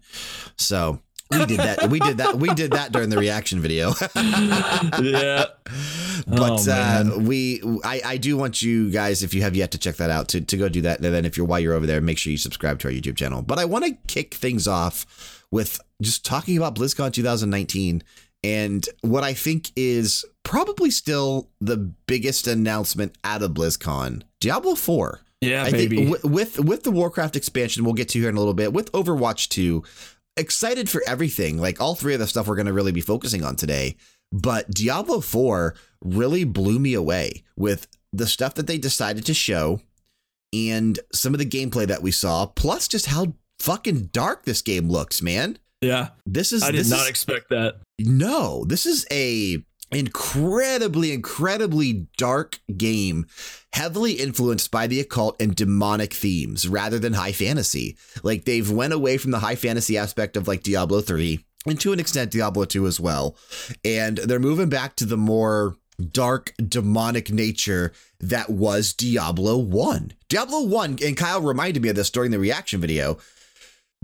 So 0.56 1.00
we 1.30 1.44
did 1.46 1.58
that. 1.58 1.90
we 1.90 1.98
did 2.00 2.18
that. 2.18 2.36
We 2.36 2.48
did 2.54 2.70
that 2.72 2.92
during 2.92 3.10
the 3.10 3.18
reaction 3.18 3.60
video. 3.60 3.92
yeah. 5.02 5.46
but 6.26 6.66
Oh, 6.68 6.72
uh, 6.72 7.18
we 7.20 7.62
I, 7.84 8.00
I 8.04 8.16
do 8.16 8.36
want 8.36 8.62
you 8.62 8.90
guys 8.90 9.22
if 9.22 9.34
you 9.34 9.42
have 9.42 9.54
yet 9.56 9.70
to 9.72 9.78
check 9.78 9.96
that 9.96 10.10
out 10.10 10.28
to, 10.28 10.40
to 10.40 10.56
go 10.56 10.68
do 10.68 10.80
that 10.82 11.00
and 11.00 11.12
then 11.14 11.24
if 11.24 11.36
you're 11.36 11.46
while 11.46 11.60
you're 11.60 11.74
over 11.74 11.86
there 11.86 12.00
make 12.00 12.18
sure 12.18 12.30
you 12.30 12.36
subscribe 12.38 12.78
to 12.80 12.88
our 12.88 12.92
youtube 12.92 13.16
channel 13.16 13.42
but 13.42 13.58
i 13.58 13.64
want 13.64 13.84
to 13.84 13.92
kick 14.06 14.34
things 14.34 14.66
off 14.66 15.44
with 15.50 15.80
just 16.02 16.24
talking 16.24 16.56
about 16.56 16.74
blizzcon 16.74 17.12
2019 17.12 18.02
and 18.44 18.88
what 19.02 19.22
i 19.24 19.32
think 19.32 19.70
is 19.76 20.24
probably 20.42 20.90
still 20.90 21.48
the 21.60 21.76
biggest 21.76 22.46
announcement 22.46 23.14
out 23.24 23.42
of 23.42 23.52
blizzcon 23.52 24.22
diablo 24.40 24.74
4 24.74 25.20
Yeah, 25.40 25.64
I 25.64 25.70
baby. 25.70 25.96
think 25.96 26.10
with, 26.10 26.24
with 26.24 26.58
with 26.60 26.82
the 26.82 26.90
Warcraft 26.90 27.36
expansion, 27.36 27.84
we'll 27.84 27.94
get 27.94 28.08
to 28.10 28.18
here 28.18 28.28
in 28.28 28.34
a 28.34 28.38
little 28.38 28.54
bit. 28.54 28.72
With 28.72 28.90
Overwatch 28.92 29.48
2, 29.50 29.84
excited 30.38 30.88
for 30.88 31.02
everything. 31.06 31.58
Like 31.58 31.80
all 31.80 31.94
three 31.94 32.14
of 32.14 32.20
the 32.20 32.26
stuff 32.26 32.46
we're 32.46 32.56
going 32.56 32.66
to 32.66 32.72
really 32.72 32.92
be 32.92 33.00
focusing 33.00 33.44
on 33.44 33.56
today. 33.56 33.96
But 34.32 34.70
Diablo 34.70 35.20
4 35.20 35.74
really 36.02 36.44
blew 36.44 36.78
me 36.78 36.94
away 36.94 37.44
with 37.56 37.86
the 38.12 38.26
stuff 38.26 38.54
that 38.54 38.66
they 38.66 38.78
decided 38.78 39.24
to 39.26 39.34
show 39.34 39.80
and 40.52 40.98
some 41.12 41.34
of 41.34 41.38
the 41.38 41.46
gameplay 41.46 41.86
that 41.86 42.02
we 42.02 42.10
saw, 42.10 42.46
plus 42.46 42.88
just 42.88 43.06
how 43.06 43.34
fucking 43.58 44.06
dark 44.12 44.44
this 44.44 44.62
game 44.62 44.88
looks, 44.88 45.20
man. 45.22 45.58
yeah, 45.82 46.08
This 46.26 46.52
is 46.52 46.62
I 46.62 46.70
did 46.70 46.88
not 46.88 47.00
is- 47.02 47.08
expect 47.08 47.50
that. 47.50 47.76
no, 47.98 48.64
this 48.66 48.86
is 48.86 49.06
a 49.10 49.62
incredibly, 49.90 51.12
incredibly 51.12 52.08
dark 52.16 52.60
game, 52.76 53.26
heavily 53.72 54.12
influenced 54.12 54.70
by 54.70 54.86
the 54.86 55.00
occult 55.00 55.40
and 55.40 55.54
demonic 55.54 56.12
themes 56.12 56.68
rather 56.68 56.98
than 56.98 57.14
high 57.14 57.32
fantasy. 57.32 57.96
Like 58.22 58.44
they've 58.44 58.70
went 58.70 58.92
away 58.92 59.18
from 59.18 59.30
the 59.30 59.40
high 59.40 59.56
fantasy 59.56 59.96
aspect 59.96 60.36
of 60.36 60.48
like 60.48 60.62
Diablo 60.62 61.00
3 61.00 61.44
and 61.66 61.80
to 61.80 61.92
an 61.92 62.00
extent 62.00 62.30
Diablo 62.30 62.64
2 62.64 62.86
as 62.86 63.00
well. 63.00 63.36
And 63.84 64.18
they're 64.18 64.38
moving 64.38 64.68
back 64.68 64.96
to 64.96 65.06
the 65.06 65.16
more 65.16 65.76
dark 66.12 66.54
demonic 66.56 67.30
nature 67.30 67.92
that 68.20 68.50
was 68.50 68.92
Diablo 68.92 69.56
1. 69.58 70.12
Diablo 70.28 70.62
1, 70.62 70.98
and 71.04 71.16
Kyle 71.16 71.40
reminded 71.40 71.82
me 71.82 71.88
of 71.88 71.96
this 71.96 72.10
during 72.10 72.30
the 72.30 72.38
reaction 72.38 72.80
video. 72.80 73.18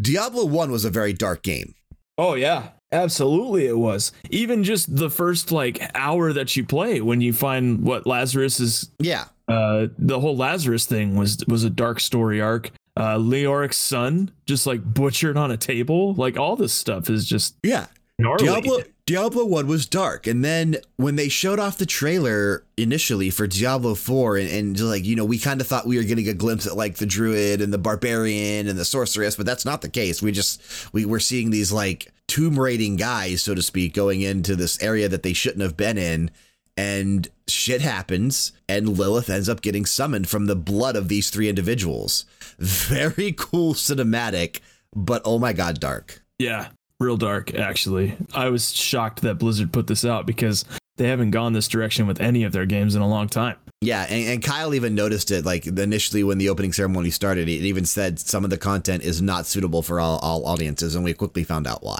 Diablo 0.00 0.44
1 0.44 0.70
was 0.70 0.84
a 0.84 0.90
very 0.90 1.12
dark 1.12 1.42
game. 1.42 1.74
Oh 2.18 2.34
yeah, 2.34 2.68
absolutely 2.94 3.66
it 3.66 3.76
was. 3.78 4.12
Even 4.30 4.62
just 4.64 4.94
the 4.96 5.10
first 5.10 5.52
like 5.52 5.80
hour 5.94 6.32
that 6.32 6.56
you 6.56 6.64
play 6.64 7.00
when 7.00 7.20
you 7.20 7.32
find 7.32 7.82
what 7.82 8.06
Lazarus 8.06 8.60
is 8.60 8.90
Yeah. 8.98 9.24
uh 9.48 9.88
the 9.98 10.20
whole 10.20 10.36
Lazarus 10.36 10.86
thing 10.86 11.16
was 11.16 11.44
was 11.48 11.64
a 11.64 11.70
dark 11.70 12.00
story 12.00 12.40
arc. 12.40 12.70
Uh 12.96 13.16
Leoric's 13.18 13.76
son 13.76 14.30
just 14.46 14.66
like 14.66 14.82
butchered 14.84 15.36
on 15.36 15.50
a 15.50 15.56
table. 15.56 16.14
Like 16.14 16.38
all 16.38 16.56
this 16.56 16.72
stuff 16.72 17.10
is 17.10 17.26
just 17.26 17.56
Yeah. 17.62 17.86
gnarly. 18.18 18.44
Diablo 18.46 18.78
Diablo 19.06 19.44
1 19.44 19.66
was 19.66 19.84
dark. 19.84 20.26
And 20.26 20.42
then 20.42 20.76
when 20.96 21.16
they 21.16 21.28
showed 21.28 21.58
off 21.58 21.76
the 21.76 21.84
trailer 21.84 22.64
initially 22.78 23.28
for 23.28 23.46
Diablo 23.46 23.94
4, 23.94 24.38
and, 24.38 24.48
and 24.50 24.74
just 24.74 24.88
like, 24.88 25.04
you 25.04 25.14
know, 25.14 25.26
we 25.26 25.38
kind 25.38 25.60
of 25.60 25.66
thought 25.66 25.86
we 25.86 25.98
were 25.98 26.04
getting 26.04 26.26
a 26.28 26.32
glimpse 26.32 26.66
at 26.66 26.74
like 26.74 26.94
the 26.96 27.04
druid 27.04 27.60
and 27.60 27.70
the 27.70 27.76
barbarian 27.76 28.66
and 28.66 28.78
the 28.78 28.84
sorceress, 28.86 29.36
but 29.36 29.44
that's 29.44 29.66
not 29.66 29.82
the 29.82 29.90
case. 29.90 30.22
We 30.22 30.32
just, 30.32 30.62
we 30.94 31.04
were 31.04 31.20
seeing 31.20 31.50
these 31.50 31.70
like 31.70 32.13
tomb 32.28 32.58
raiding 32.58 32.96
guys, 32.96 33.42
so 33.42 33.54
to 33.54 33.62
speak, 33.62 33.94
going 33.94 34.20
into 34.20 34.56
this 34.56 34.82
area 34.82 35.08
that 35.08 35.22
they 35.22 35.32
shouldn't 35.32 35.62
have 35.62 35.76
been 35.76 35.98
in. 35.98 36.30
And 36.76 37.28
shit 37.46 37.82
happens, 37.82 38.52
and 38.68 38.98
Lilith 38.98 39.30
ends 39.30 39.48
up 39.48 39.60
getting 39.60 39.86
summoned 39.86 40.28
from 40.28 40.46
the 40.46 40.56
blood 40.56 40.96
of 40.96 41.08
these 41.08 41.30
three 41.30 41.48
individuals. 41.48 42.24
Very 42.58 43.32
cool 43.32 43.74
cinematic, 43.74 44.60
but 44.94 45.22
oh 45.24 45.38
my 45.38 45.52
God, 45.52 45.78
dark. 45.78 46.24
Yeah, 46.38 46.68
real 46.98 47.16
dark, 47.16 47.54
actually. 47.54 48.16
I 48.34 48.48
was 48.48 48.74
shocked 48.74 49.22
that 49.22 49.38
Blizzard 49.38 49.72
put 49.72 49.86
this 49.86 50.04
out 50.04 50.26
because 50.26 50.64
they 50.96 51.08
haven't 51.08 51.30
gone 51.30 51.52
this 51.52 51.68
direction 51.68 52.06
with 52.06 52.20
any 52.20 52.44
of 52.44 52.52
their 52.52 52.66
games 52.66 52.94
in 52.94 53.02
a 53.02 53.08
long 53.08 53.28
time. 53.28 53.56
Yeah, 53.80 54.06
and, 54.08 54.28
and, 54.28 54.42
Kyle 54.42 54.72
even 54.72 54.94
noticed 54.94 55.30
it 55.30 55.44
like 55.44 55.66
initially 55.66 56.24
when 56.24 56.38
the 56.38 56.48
opening 56.48 56.72
ceremony 56.72 57.10
started. 57.10 57.48
It 57.48 57.62
even 57.64 57.84
said 57.84 58.18
some 58.18 58.42
of 58.42 58.50
the 58.50 58.56
content 58.56 59.02
is 59.02 59.20
not 59.20 59.46
suitable 59.46 59.82
for 59.82 60.00
all, 60.00 60.18
all 60.20 60.46
audiences, 60.46 60.94
and 60.94 61.04
we 61.04 61.12
quickly 61.12 61.44
found 61.44 61.66
out 61.66 61.82
why. 61.82 61.98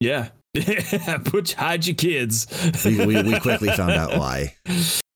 Yeah, 0.00 0.30
Put 1.24 1.52
hide 1.52 1.86
your 1.86 1.94
kids. 1.94 2.46
we, 2.84 3.04
we, 3.06 3.22
we, 3.22 3.38
quickly 3.38 3.68
found 3.68 3.92
out 3.92 4.10
why. 4.18 4.56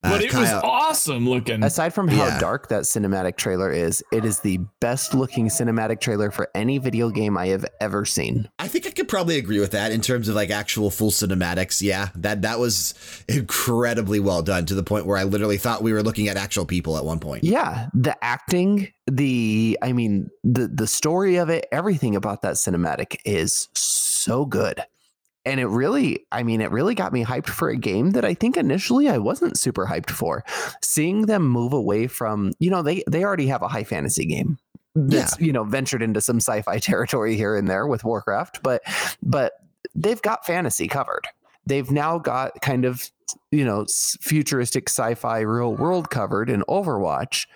Uh, 0.04 0.10
but 0.10 0.22
it 0.22 0.30
Kyle, 0.30 0.42
was 0.42 0.52
awesome 0.62 1.26
looking. 1.28 1.62
Aside 1.62 1.94
from 1.94 2.08
how 2.08 2.26
yeah. 2.26 2.38
dark 2.38 2.68
that 2.68 2.82
cinematic 2.82 3.36
trailer 3.36 3.72
is, 3.72 4.04
it 4.12 4.24
is 4.24 4.40
the 4.40 4.58
best 4.80 5.14
looking 5.14 5.48
cinematic 5.48 6.00
trailer 6.00 6.30
for 6.30 6.50
any 6.54 6.76
video 6.76 7.08
game 7.08 7.38
I 7.38 7.46
have 7.48 7.64
ever 7.80 8.04
seen. 8.04 8.48
I 8.58 8.68
think 8.68 8.86
I 8.86 8.90
could 8.90 9.08
probably 9.08 9.38
agree 9.38 9.60
with 9.60 9.70
that 9.70 9.92
in 9.92 10.02
terms 10.02 10.28
of 10.28 10.34
like 10.34 10.50
actual 10.50 10.90
full 10.90 11.10
cinematics. 11.10 11.80
Yeah, 11.80 12.10
that 12.16 12.42
that 12.42 12.58
was 12.58 12.94
incredibly 13.28 14.20
well 14.20 14.42
done 14.42 14.66
to 14.66 14.74
the 14.74 14.82
point 14.82 15.06
where 15.06 15.16
I 15.16 15.24
literally 15.24 15.56
thought 15.56 15.82
we 15.82 15.92
were 15.92 16.02
looking 16.02 16.28
at 16.28 16.36
actual 16.36 16.66
people 16.66 16.98
at 16.98 17.04
one 17.04 17.18
point. 17.18 17.42
Yeah, 17.42 17.88
the 17.94 18.22
acting, 18.22 18.92
the 19.06 19.78
I 19.80 19.94
mean, 19.94 20.28
the 20.42 20.68
the 20.68 20.86
story 20.86 21.36
of 21.36 21.48
it, 21.48 21.66
everything 21.72 22.14
about 22.14 22.42
that 22.42 22.54
cinematic 22.54 23.16
is 23.24 23.68
so 23.72 24.44
good 24.44 24.84
and 25.44 25.60
it 25.60 25.66
really 25.66 26.26
i 26.32 26.42
mean 26.42 26.60
it 26.60 26.70
really 26.70 26.94
got 26.94 27.12
me 27.12 27.24
hyped 27.24 27.48
for 27.48 27.68
a 27.68 27.76
game 27.76 28.10
that 28.10 28.24
i 28.24 28.34
think 28.34 28.56
initially 28.56 29.08
i 29.08 29.18
wasn't 29.18 29.58
super 29.58 29.86
hyped 29.86 30.10
for 30.10 30.44
seeing 30.82 31.26
them 31.26 31.48
move 31.48 31.72
away 31.72 32.06
from 32.06 32.52
you 32.58 32.70
know 32.70 32.82
they 32.82 33.02
they 33.10 33.24
already 33.24 33.46
have 33.46 33.62
a 33.62 33.68
high 33.68 33.84
fantasy 33.84 34.24
game 34.26 34.58
that's 34.94 35.38
yeah. 35.38 35.46
you 35.46 35.52
know 35.52 35.64
ventured 35.64 36.02
into 36.02 36.20
some 36.20 36.36
sci-fi 36.36 36.78
territory 36.80 37.36
here 37.36 37.56
and 37.56 37.68
there 37.68 37.86
with 37.86 38.04
warcraft 38.04 38.62
but 38.62 38.82
but 39.22 39.52
they've 39.94 40.22
got 40.22 40.46
fantasy 40.46 40.88
covered 40.88 41.26
they've 41.66 41.90
now 41.90 42.18
got 42.18 42.60
kind 42.60 42.84
of 42.84 43.10
you 43.50 43.64
know 43.64 43.86
futuristic 44.20 44.88
sci-fi 44.88 45.40
real 45.40 45.74
world 45.74 46.10
covered 46.10 46.50
in 46.50 46.62
overwatch. 46.68 47.46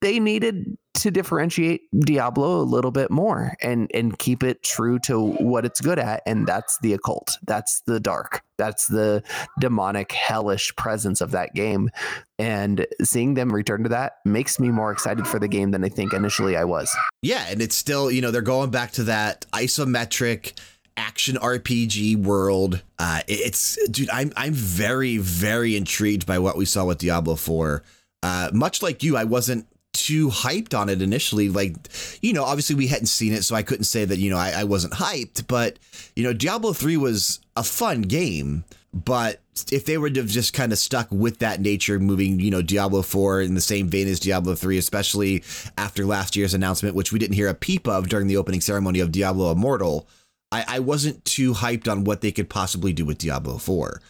They 0.00 0.18
needed 0.18 0.76
to 0.94 1.10
differentiate 1.10 1.82
diablo 2.00 2.60
a 2.60 2.62
little 2.62 2.90
bit 2.90 3.10
more 3.10 3.54
and 3.62 3.90
and 3.94 4.18
keep 4.18 4.42
it 4.42 4.62
true 4.62 4.98
to 4.98 5.32
what 5.38 5.64
it's 5.64 5.80
good 5.80 5.98
at 5.98 6.22
and 6.26 6.46
that's 6.46 6.78
the 6.82 6.92
occult. 6.92 7.38
That's 7.46 7.80
the 7.86 8.00
dark. 8.00 8.42
That's 8.58 8.88
the 8.88 9.22
demonic 9.58 10.12
hellish 10.12 10.74
presence 10.76 11.20
of 11.20 11.30
that 11.30 11.54
game. 11.54 11.90
And 12.38 12.86
seeing 13.02 13.34
them 13.34 13.52
return 13.52 13.82
to 13.84 13.88
that 13.88 14.14
makes 14.24 14.60
me 14.60 14.70
more 14.70 14.92
excited 14.92 15.26
for 15.26 15.38
the 15.38 15.48
game 15.48 15.70
than 15.70 15.84
i 15.84 15.88
think 15.88 16.12
initially 16.12 16.56
i 16.56 16.64
was. 16.64 16.94
Yeah 17.22 17.46
and 17.48 17.62
it's 17.62 17.76
still 17.76 18.10
you 18.10 18.20
know 18.20 18.30
they're 18.30 18.42
going 18.42 18.70
back 18.70 18.92
to 18.92 19.04
that 19.04 19.46
isometric 19.52 20.58
action 20.96 21.36
RPG 21.36 22.16
world. 22.16 22.82
Uh, 22.98 23.20
it's 23.28 23.78
dude, 23.88 24.10
I'm 24.10 24.32
I'm 24.36 24.52
very 24.52 25.18
very 25.18 25.76
intrigued 25.76 26.26
by 26.26 26.38
what 26.38 26.56
we 26.56 26.64
saw 26.64 26.84
with 26.84 26.98
Diablo 26.98 27.36
4. 27.36 27.82
Uh, 28.22 28.50
much 28.52 28.82
like 28.82 29.02
you, 29.02 29.16
I 29.16 29.24
wasn't 29.24 29.66
too 29.92 30.28
hyped 30.28 30.78
on 30.78 30.88
it 30.88 31.02
initially. 31.02 31.48
Like, 31.48 31.76
you 32.22 32.32
know, 32.32 32.44
obviously 32.44 32.76
we 32.76 32.86
hadn't 32.86 33.06
seen 33.06 33.32
it, 33.32 33.42
so 33.42 33.54
I 33.54 33.62
couldn't 33.62 33.84
say 33.84 34.04
that 34.04 34.18
you 34.18 34.30
know 34.30 34.38
I, 34.38 34.50
I 34.60 34.64
wasn't 34.64 34.94
hyped. 34.94 35.46
But 35.46 35.78
you 36.16 36.24
know, 36.24 36.32
Diablo 36.32 36.72
3 36.72 36.96
was 36.96 37.40
a 37.56 37.62
fun 37.62 38.02
game. 38.02 38.64
But 38.94 39.40
if 39.70 39.86
they 39.86 39.96
were 39.96 40.10
to 40.10 40.22
just 40.24 40.52
kind 40.52 40.70
of 40.70 40.78
stuck 40.78 41.10
with 41.10 41.38
that 41.38 41.60
nature, 41.60 41.98
moving, 41.98 42.40
you 42.40 42.50
know, 42.50 42.60
Diablo 42.60 43.00
4 43.00 43.40
in 43.40 43.54
the 43.54 43.60
same 43.60 43.88
vein 43.88 44.06
as 44.06 44.20
Diablo 44.20 44.54
3, 44.54 44.76
especially 44.76 45.42
after 45.78 46.04
last 46.04 46.36
year's 46.36 46.52
announcement, 46.52 46.94
which 46.94 47.10
we 47.10 47.18
didn't 47.18 47.34
hear 47.34 47.48
a 47.48 47.54
peep 47.54 47.88
of 47.88 48.08
during 48.08 48.26
the 48.26 48.36
opening 48.36 48.60
ceremony 48.60 49.00
of 49.00 49.10
Diablo 49.10 49.50
Immortal, 49.50 50.06
I, 50.52 50.64
I 50.68 50.78
wasn't 50.80 51.24
too 51.24 51.54
hyped 51.54 51.90
on 51.90 52.04
what 52.04 52.20
they 52.20 52.30
could 52.30 52.50
possibly 52.50 52.92
do 52.92 53.04
with 53.04 53.18
Diablo 53.18 53.58
4. 53.58 54.00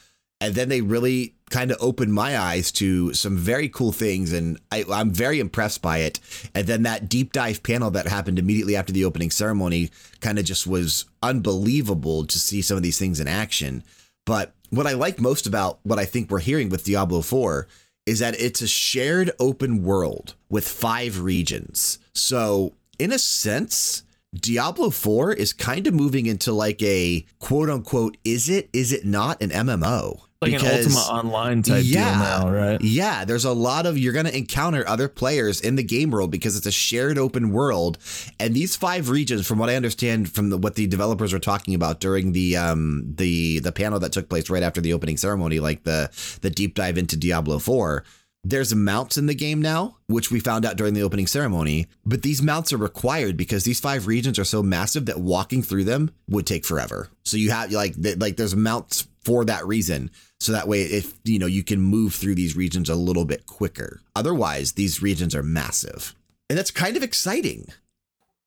And 0.40 0.56
then 0.56 0.68
they 0.68 0.80
really 0.80 1.36
kind 1.50 1.70
of 1.70 1.76
opened 1.80 2.12
my 2.12 2.36
eyes 2.36 2.72
to 2.72 3.14
some 3.14 3.36
very 3.36 3.68
cool 3.68 3.92
things, 3.92 4.32
and 4.32 4.58
I, 4.72 4.84
I'm 4.90 5.10
very 5.10 5.38
impressed 5.38 5.80
by 5.80 5.98
it. 5.98 6.18
And 6.52 6.66
then 6.66 6.82
that 6.82 7.08
deep 7.08 7.32
dive 7.32 7.62
panel 7.62 7.92
that 7.92 8.08
happened 8.08 8.40
immediately 8.40 8.74
after 8.74 8.92
the 8.92 9.04
opening 9.04 9.30
ceremony 9.30 9.90
kind 10.20 10.40
of 10.40 10.44
just 10.44 10.66
was 10.66 11.04
unbelievable 11.22 12.26
to 12.26 12.38
see 12.40 12.60
some 12.60 12.76
of 12.76 12.82
these 12.82 12.98
things 12.98 13.20
in 13.20 13.28
action. 13.28 13.84
But 14.26 14.52
what 14.70 14.88
I 14.88 14.94
like 14.94 15.20
most 15.20 15.46
about 15.46 15.78
what 15.84 16.00
I 16.00 16.06
think 16.06 16.28
we're 16.28 16.40
hearing 16.40 16.70
with 16.70 16.84
Diablo 16.84 17.22
4 17.22 17.68
is 18.04 18.18
that 18.18 18.40
it's 18.40 18.62
a 18.62 18.66
shared 18.66 19.30
open 19.38 19.84
world 19.84 20.34
with 20.50 20.66
five 20.66 21.20
regions. 21.20 22.00
So, 22.14 22.72
in 22.98 23.12
a 23.12 23.18
sense, 23.18 24.02
Diablo 24.34 24.90
4 24.90 25.34
is 25.34 25.52
kind 25.52 25.86
of 25.86 25.94
moving 25.94 26.26
into 26.26 26.52
like 26.52 26.82
a 26.82 27.26
quote 27.38 27.68
unquote, 27.68 28.16
is 28.24 28.48
it, 28.48 28.70
is 28.72 28.92
it 28.92 29.04
not 29.04 29.42
an 29.42 29.50
MMO? 29.50 30.22
Like 30.42 30.54
because, 30.54 30.86
an 30.86 30.92
Ultima 30.92 31.18
Online 31.18 31.62
type 31.62 31.82
yeah, 31.84 32.10
deal 32.10 32.18
now, 32.18 32.50
right? 32.50 32.80
Yeah, 32.80 33.24
there's 33.24 33.44
a 33.44 33.52
lot 33.52 33.86
of 33.86 33.96
you're 33.96 34.12
going 34.12 34.26
to 34.26 34.36
encounter 34.36 34.86
other 34.88 35.08
players 35.08 35.60
in 35.60 35.76
the 35.76 35.84
game 35.84 36.10
world 36.10 36.32
because 36.32 36.56
it's 36.56 36.66
a 36.66 36.72
shared 36.72 37.16
open 37.16 37.52
world, 37.52 37.98
and 38.40 38.52
these 38.52 38.74
five 38.74 39.08
regions, 39.08 39.46
from 39.46 39.60
what 39.60 39.70
I 39.70 39.76
understand 39.76 40.32
from 40.32 40.50
the, 40.50 40.58
what 40.58 40.74
the 40.74 40.88
developers 40.88 41.32
were 41.32 41.38
talking 41.38 41.76
about 41.76 42.00
during 42.00 42.32
the 42.32 42.56
um 42.56 43.04
the 43.14 43.60
the 43.60 43.70
panel 43.70 44.00
that 44.00 44.10
took 44.10 44.28
place 44.28 44.50
right 44.50 44.64
after 44.64 44.80
the 44.80 44.92
opening 44.92 45.16
ceremony, 45.16 45.60
like 45.60 45.84
the 45.84 46.10
the 46.42 46.50
deep 46.50 46.74
dive 46.74 46.98
into 46.98 47.16
Diablo 47.16 47.60
4 47.60 48.02
there's 48.44 48.74
mounts 48.74 49.16
in 49.16 49.26
the 49.26 49.34
game 49.34 49.62
now, 49.62 49.96
which 50.08 50.30
we 50.30 50.40
found 50.40 50.64
out 50.64 50.76
during 50.76 50.94
the 50.94 51.02
opening 51.02 51.28
ceremony, 51.28 51.86
but 52.04 52.22
these 52.22 52.42
mounts 52.42 52.72
are 52.72 52.78
required 52.78 53.36
because 53.36 53.64
these 53.64 53.78
five 53.78 54.08
regions 54.08 54.38
are 54.38 54.44
so 54.44 54.62
massive 54.62 55.06
that 55.06 55.20
walking 55.20 55.62
through 55.62 55.84
them 55.84 56.10
would 56.28 56.46
take 56.46 56.64
forever. 56.64 57.08
So 57.22 57.36
you 57.36 57.50
have 57.52 57.70
like 57.70 57.94
like 58.18 58.36
there's 58.36 58.56
mounts 58.56 59.06
for 59.24 59.44
that 59.44 59.66
reason. 59.66 60.10
So 60.40 60.52
that 60.52 60.66
way 60.66 60.82
if 60.82 61.14
you 61.24 61.38
know 61.38 61.46
you 61.46 61.62
can 61.62 61.80
move 61.80 62.14
through 62.14 62.34
these 62.34 62.56
regions 62.56 62.88
a 62.88 62.96
little 62.96 63.24
bit 63.24 63.46
quicker. 63.46 64.00
Otherwise, 64.16 64.72
these 64.72 65.00
regions 65.00 65.34
are 65.36 65.44
massive. 65.44 66.14
And 66.50 66.58
that's 66.58 66.72
kind 66.72 66.96
of 66.96 67.02
exciting. 67.02 67.66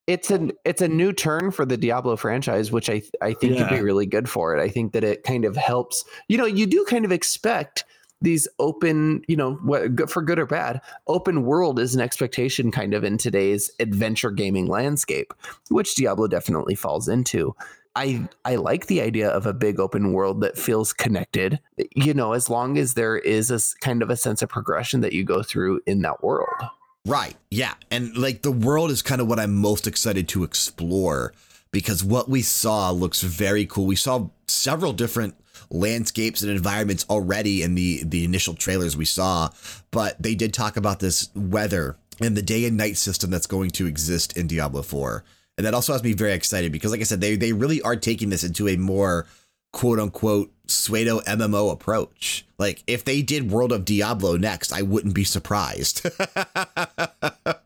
It's 0.08 0.30
an 0.30 0.52
it's 0.66 0.82
a 0.82 0.90
new 0.90 1.14
turn 1.14 1.52
for 1.52 1.66
the 1.66 1.78
Diablo 1.78 2.18
franchise, 2.18 2.70
which 2.70 2.90
I 2.90 3.02
I 3.22 3.34
think 3.34 3.56
yeah. 3.56 3.70
could 3.70 3.78
be 3.78 3.82
really 3.82 4.06
good 4.06 4.30
for 4.30 4.56
it. 4.56 4.62
I 4.62 4.68
think 4.68 4.92
that 4.92 5.06
it 5.06 5.24
kind 5.24 5.46
of 5.46 5.56
helps. 5.56 6.04
You 6.28 6.38
know, 6.38 6.46
you 6.46 6.66
do 6.66 6.86
kind 6.88 7.06
of 7.06 7.14
expect 7.14 7.86
these 8.22 8.48
open, 8.60 9.24
you 9.28 9.36
know, 9.36 9.60
for 10.08 10.22
good 10.22 10.40
or 10.40 10.46
bad, 10.46 10.82
open 11.08 11.44
world 11.44 11.80
is 11.80 11.96
an 11.96 12.02
expectation 12.02 12.72
kind 12.72 12.94
of 12.94 13.04
in 13.04 13.18
today's 13.18 13.70
adventure 13.80 14.32
gaming 14.32 14.68
landscape, 14.68 15.34
which 15.70 15.96
Diablo 15.96 16.28
definitely 16.28 16.76
falls 16.76 17.08
into. 17.08 17.56
I 17.96 18.28
I 18.44 18.56
like 18.56 18.88
the 18.88 19.02
idea 19.02 19.30
of 19.30 19.46
a 19.46 19.54
big 19.54 19.80
open 19.80 20.12
world 20.12 20.42
that 20.42 20.58
feels 20.58 20.92
connected. 20.92 21.60
You 21.96 22.14
know, 22.14 22.34
as 22.34 22.50
long 22.50 22.78
as 22.78 22.94
there 22.94 23.18
is 23.18 23.52
a 23.52 23.60
kind 23.80 24.02
of 24.02 24.10
a 24.10 24.18
sense 24.18 24.42
of 24.42 24.50
progression 24.50 25.02
that 25.02 25.14
you 25.14 25.24
go 25.24 25.42
through 25.44 25.82
in 25.86 26.02
that 26.02 26.24
world. 26.24 26.50
Right. 27.06 27.36
Yeah. 27.52 27.76
And 27.92 28.18
like 28.18 28.42
the 28.42 28.52
world 28.52 28.92
is 28.92 29.02
kind 29.02 29.22
of 29.22 29.28
what 29.28 29.40
I'm 29.40 29.56
most 29.56 29.88
excited 29.88 30.28
to 30.30 30.44
explore 30.44 31.34
because 31.72 32.04
what 32.04 32.28
we 32.28 32.42
saw 32.42 32.90
looks 32.90 33.22
very 33.22 33.66
cool. 33.66 33.86
We 33.86 33.96
saw 33.96 34.30
several 34.48 34.92
different 34.92 35.36
landscapes 35.76 36.42
and 36.42 36.52
environments 36.52 37.06
already 37.10 37.62
in 37.64 37.76
the 37.76 38.04
the 38.04 38.24
initial 38.24 38.54
trailers 38.54 38.98
we 38.98 39.06
saw, 39.06 39.50
but 39.92 40.22
they 40.22 40.36
did 40.36 40.54
talk 40.54 40.78
about 40.78 41.00
this 41.00 41.30
weather 41.36 41.98
and 42.22 42.36
the 42.36 42.42
day 42.42 42.66
and 42.66 42.78
night 42.78 42.98
system 42.98 43.30
that's 43.30 43.48
going 43.48 43.70
to 43.72 43.86
exist 43.86 44.38
in 44.38 44.48
Diablo 44.48 44.82
4. 44.82 45.24
And 45.58 45.66
that 45.66 45.74
also 45.74 45.94
has 45.94 46.04
me 46.04 46.14
very 46.14 46.34
excited 46.34 46.72
because 46.72 46.92
like 46.92 47.02
I 47.02 47.04
said 47.04 47.22
they 47.22 47.36
they 47.36 47.54
really 47.54 47.82
are 47.82 47.96
taking 47.96 48.30
this 48.30 48.44
into 48.44 48.68
a 48.68 48.78
more 48.78 49.26
quote 49.72 50.00
unquote 50.00 50.52
pseudo 50.68 51.20
MMO 51.22 51.72
approach. 51.72 52.46
Like 52.58 52.84
if 52.88 53.04
they 53.04 53.22
did 53.22 53.52
World 53.52 53.72
of 53.72 53.86
Diablo 53.86 54.38
next, 54.38 54.74
I 54.74 54.82
wouldn't 54.82 55.14
be 55.14 55.24
surprised. 55.24 56.06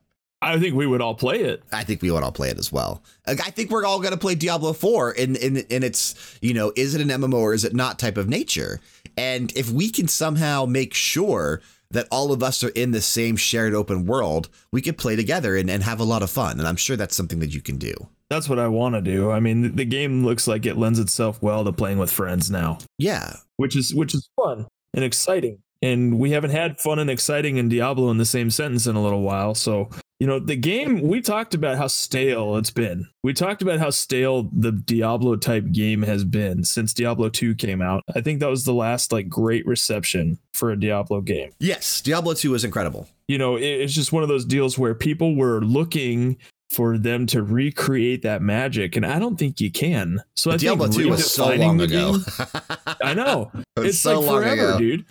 I 0.50 0.60
think 0.60 0.76
we 0.76 0.88
would 0.88 1.02
all 1.02 1.16
play 1.16 1.42
it. 1.42 1.64
I 1.72 1.84
think 1.84 2.02
we 2.02 2.12
would 2.12 2.24
all 2.24 2.32
play 2.32 2.50
it 2.50 2.58
as 2.58 2.72
well. 2.72 3.04
I 3.28 3.36
think 3.36 3.70
we're 3.72 3.86
all 3.86 4.00
going 4.00 4.12
to 4.14 4.18
play 4.18 4.36
Diablo 4.36 4.74
4 4.74 5.12
in, 5.14 5.36
in, 5.36 5.58
in 5.58 5.84
its, 5.84 6.38
you 6.42 6.54
know, 6.54 6.72
is 6.76 6.96
it 6.96 7.02
an 7.02 7.10
MMO 7.10 7.36
or 7.36 7.54
is 7.54 7.64
it 7.66 7.74
not 7.76 8.00
type 8.00 8.18
of 8.18 8.28
nature? 8.28 8.80
And 9.18 9.52
if 9.56 9.70
we 9.70 9.90
can 9.90 10.08
somehow 10.08 10.66
make 10.66 10.94
sure 10.94 11.62
that 11.92 12.08
all 12.12 12.32
of 12.32 12.44
us 12.44 12.64
are 12.64 12.70
in 12.70 12.92
the 12.92 13.02
same 13.02 13.36
shared 13.36 13.74
open 13.74 14.06
world, 14.06 14.50
we 14.72 14.82
could 14.82 14.98
play 14.98 15.16
together 15.16 15.56
and, 15.56 15.70
and 15.70 15.84
have 15.84 16.00
a 16.00 16.04
lot 16.04 16.22
of 16.24 16.30
fun. 16.30 16.60
And 16.60 16.68
I'm 16.68 16.76
sure 16.76 16.96
that's 16.96 17.16
something 17.16 17.40
that 17.40 17.54
you 17.54 17.62
can 17.62 17.78
do. 17.78 17.94
That's 18.30 18.48
what 18.48 18.60
I 18.60 18.68
want 18.68 18.94
to 18.96 19.02
do. 19.02 19.32
I 19.32 19.40
mean, 19.40 19.62
the, 19.64 19.70
the 19.70 19.86
game 19.86 20.24
looks 20.24 20.48
like 20.48 20.66
it 20.68 20.78
lends 20.78 21.00
itself 21.00 21.42
well 21.42 21.64
to 21.66 21.72
playing 21.72 21.98
with 21.98 22.12
friends 22.12 22.52
now, 22.52 22.78
Yeah. 23.00 23.34
which 23.58 23.76
is 23.76 23.94
which 23.94 24.14
is 24.14 24.30
fun 24.36 24.68
and 24.94 25.04
exciting. 25.04 25.60
And 25.82 26.20
we 26.20 26.32
haven't 26.32 26.50
had 26.52 26.80
fun 26.80 27.00
and 27.00 27.10
exciting 27.10 27.58
and 27.58 27.70
Diablo 27.70 28.10
in 28.12 28.18
the 28.18 28.26
same 28.26 28.50
sentence 28.50 28.86
in 28.86 28.96
a 28.98 29.02
little 29.02 29.22
while. 29.22 29.56
So, 29.56 29.90
you 30.20 30.28
know, 30.28 30.38
the 30.38 30.58
game 30.58 31.00
we 31.02 31.22
talked 31.22 31.54
about 31.54 31.78
how 31.78 31.88
stale 31.88 32.58
it's 32.58 32.70
been. 32.72 33.08
We 33.24 33.32
talked 33.34 33.62
about 33.62 33.80
how 33.80 33.90
stale 33.90 34.50
the 34.52 34.74
Diablo 34.74 35.38
type 35.38 35.72
game 35.72 36.02
has 36.02 36.26
been 36.26 36.66
since 36.66 36.94
Diablo 36.94 37.30
2 37.30 37.56
came 37.56 37.82
out. 37.82 38.04
I 38.14 38.20
think 38.20 38.42
that 38.42 38.50
was 38.50 38.66
the 38.66 38.74
last 38.74 39.14
like 39.14 39.30
great 39.30 39.66
reception 39.66 40.38
for 40.54 40.72
a 40.72 40.78
Diablo 40.78 41.22
game. 41.22 41.52
Yes. 41.60 42.02
Diablo 42.02 42.34
2 42.34 42.52
was 42.52 42.66
incredible. 42.66 43.08
you 43.30 43.38
know, 43.38 43.56
it- 43.56 43.62
it's 43.64 43.94
just 43.94 44.12
one 44.12 44.24
of 44.24 44.28
those 44.30 44.44
deals 44.44 44.78
where 44.78 44.94
people 44.96 45.36
were 45.36 45.62
looking 45.62 46.36
for 46.72 46.98
them 46.98 47.26
to 47.28 47.42
recreate 47.42 48.22
that 48.24 48.42
magic, 48.42 48.96
and 48.96 49.06
I 49.06 49.18
don't 49.20 49.38
think 49.38 49.60
you 49.62 49.72
can. 49.72 50.20
So 50.36 50.52
I 50.52 50.58
Diablo 50.58 50.88
think 50.88 51.04
2 51.04 51.10
was 51.10 51.32
so 51.32 51.54
long 51.56 51.80
ago. 51.80 52.14
game- 52.18 52.26
I 53.04 53.14
know 53.14 53.52
it's 53.78 54.00
so 54.00 54.20
like 54.20 54.28
long 54.30 54.42
forever, 54.42 54.70
ago. 54.70 54.78
dude. 54.80 55.06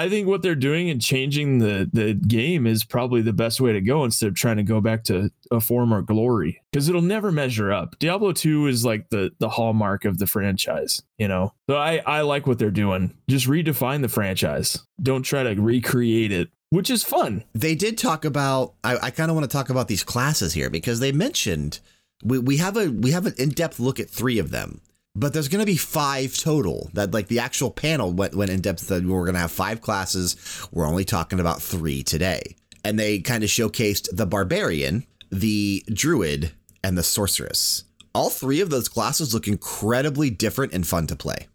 I 0.00 0.08
think 0.08 0.26
what 0.26 0.40
they're 0.40 0.54
doing 0.54 0.88
and 0.88 0.98
changing 0.98 1.58
the 1.58 1.90
the 1.92 2.14
game 2.14 2.66
is 2.66 2.84
probably 2.84 3.20
the 3.20 3.34
best 3.34 3.60
way 3.60 3.74
to 3.74 3.82
go 3.82 4.02
instead 4.02 4.28
of 4.28 4.34
trying 4.34 4.56
to 4.56 4.62
go 4.62 4.80
back 4.80 5.04
to 5.04 5.30
a 5.50 5.60
former 5.60 6.00
glory 6.00 6.62
because 6.72 6.88
it'll 6.88 7.02
never 7.02 7.30
measure 7.30 7.70
up. 7.70 7.98
Diablo 7.98 8.32
2 8.32 8.66
is 8.66 8.82
like 8.82 9.10
the 9.10 9.30
the 9.40 9.50
hallmark 9.50 10.06
of 10.06 10.16
the 10.16 10.26
franchise, 10.26 11.02
you 11.18 11.28
know. 11.28 11.52
So 11.68 11.76
I 11.76 11.98
I 12.06 12.22
like 12.22 12.46
what 12.46 12.58
they're 12.58 12.70
doing. 12.70 13.14
Just 13.28 13.46
redefine 13.46 14.00
the 14.00 14.08
franchise. 14.08 14.78
Don't 15.02 15.22
try 15.22 15.42
to 15.42 15.60
recreate 15.60 16.32
it, 16.32 16.48
which 16.70 16.88
is 16.88 17.04
fun. 17.04 17.44
they 17.54 17.74
did 17.74 17.98
talk 17.98 18.24
about 18.24 18.72
I, 18.82 18.96
I 18.96 19.10
kind 19.10 19.30
of 19.30 19.36
want 19.36 19.50
to 19.50 19.54
talk 19.54 19.68
about 19.68 19.88
these 19.88 20.02
classes 20.02 20.54
here 20.54 20.70
because 20.70 21.00
they 21.00 21.12
mentioned 21.12 21.80
we, 22.24 22.38
we 22.38 22.56
have 22.56 22.78
a 22.78 22.88
we 22.88 23.10
have 23.10 23.26
an 23.26 23.34
in-depth 23.36 23.78
look 23.78 24.00
at 24.00 24.08
three 24.08 24.38
of 24.38 24.50
them 24.50 24.80
but 25.14 25.32
there's 25.32 25.48
going 25.48 25.60
to 25.60 25.66
be 25.66 25.76
five 25.76 26.36
total 26.36 26.90
that 26.94 27.12
like 27.12 27.28
the 27.28 27.38
actual 27.40 27.70
panel 27.70 28.12
went, 28.12 28.34
went 28.34 28.50
in 28.50 28.60
depth 28.60 28.88
that 28.88 29.04
we're 29.04 29.24
going 29.24 29.34
to 29.34 29.40
have 29.40 29.50
five 29.52 29.80
classes 29.80 30.36
we're 30.72 30.86
only 30.86 31.04
talking 31.04 31.40
about 31.40 31.60
three 31.62 32.02
today 32.02 32.56
and 32.84 32.98
they 32.98 33.18
kind 33.18 33.42
of 33.44 33.50
showcased 33.50 34.08
the 34.16 34.26
barbarian 34.26 35.04
the 35.30 35.82
druid 35.92 36.52
and 36.82 36.96
the 36.96 37.02
sorceress 37.02 37.84
all 38.14 38.30
three 38.30 38.60
of 38.60 38.70
those 38.70 38.88
classes 38.88 39.32
look 39.34 39.46
incredibly 39.46 40.30
different 40.30 40.72
and 40.72 40.86
fun 40.86 41.06
to 41.06 41.14
play 41.16 41.46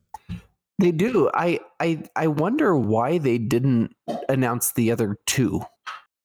They 0.80 0.92
do. 0.92 1.30
I 1.34 1.60
I 1.80 2.04
I 2.18 2.28
wonder 2.28 2.76
why 2.76 3.18
they 3.18 3.38
didn't 3.38 3.96
announce 4.28 4.74
the 4.74 4.92
other 4.92 5.18
two. 5.26 5.62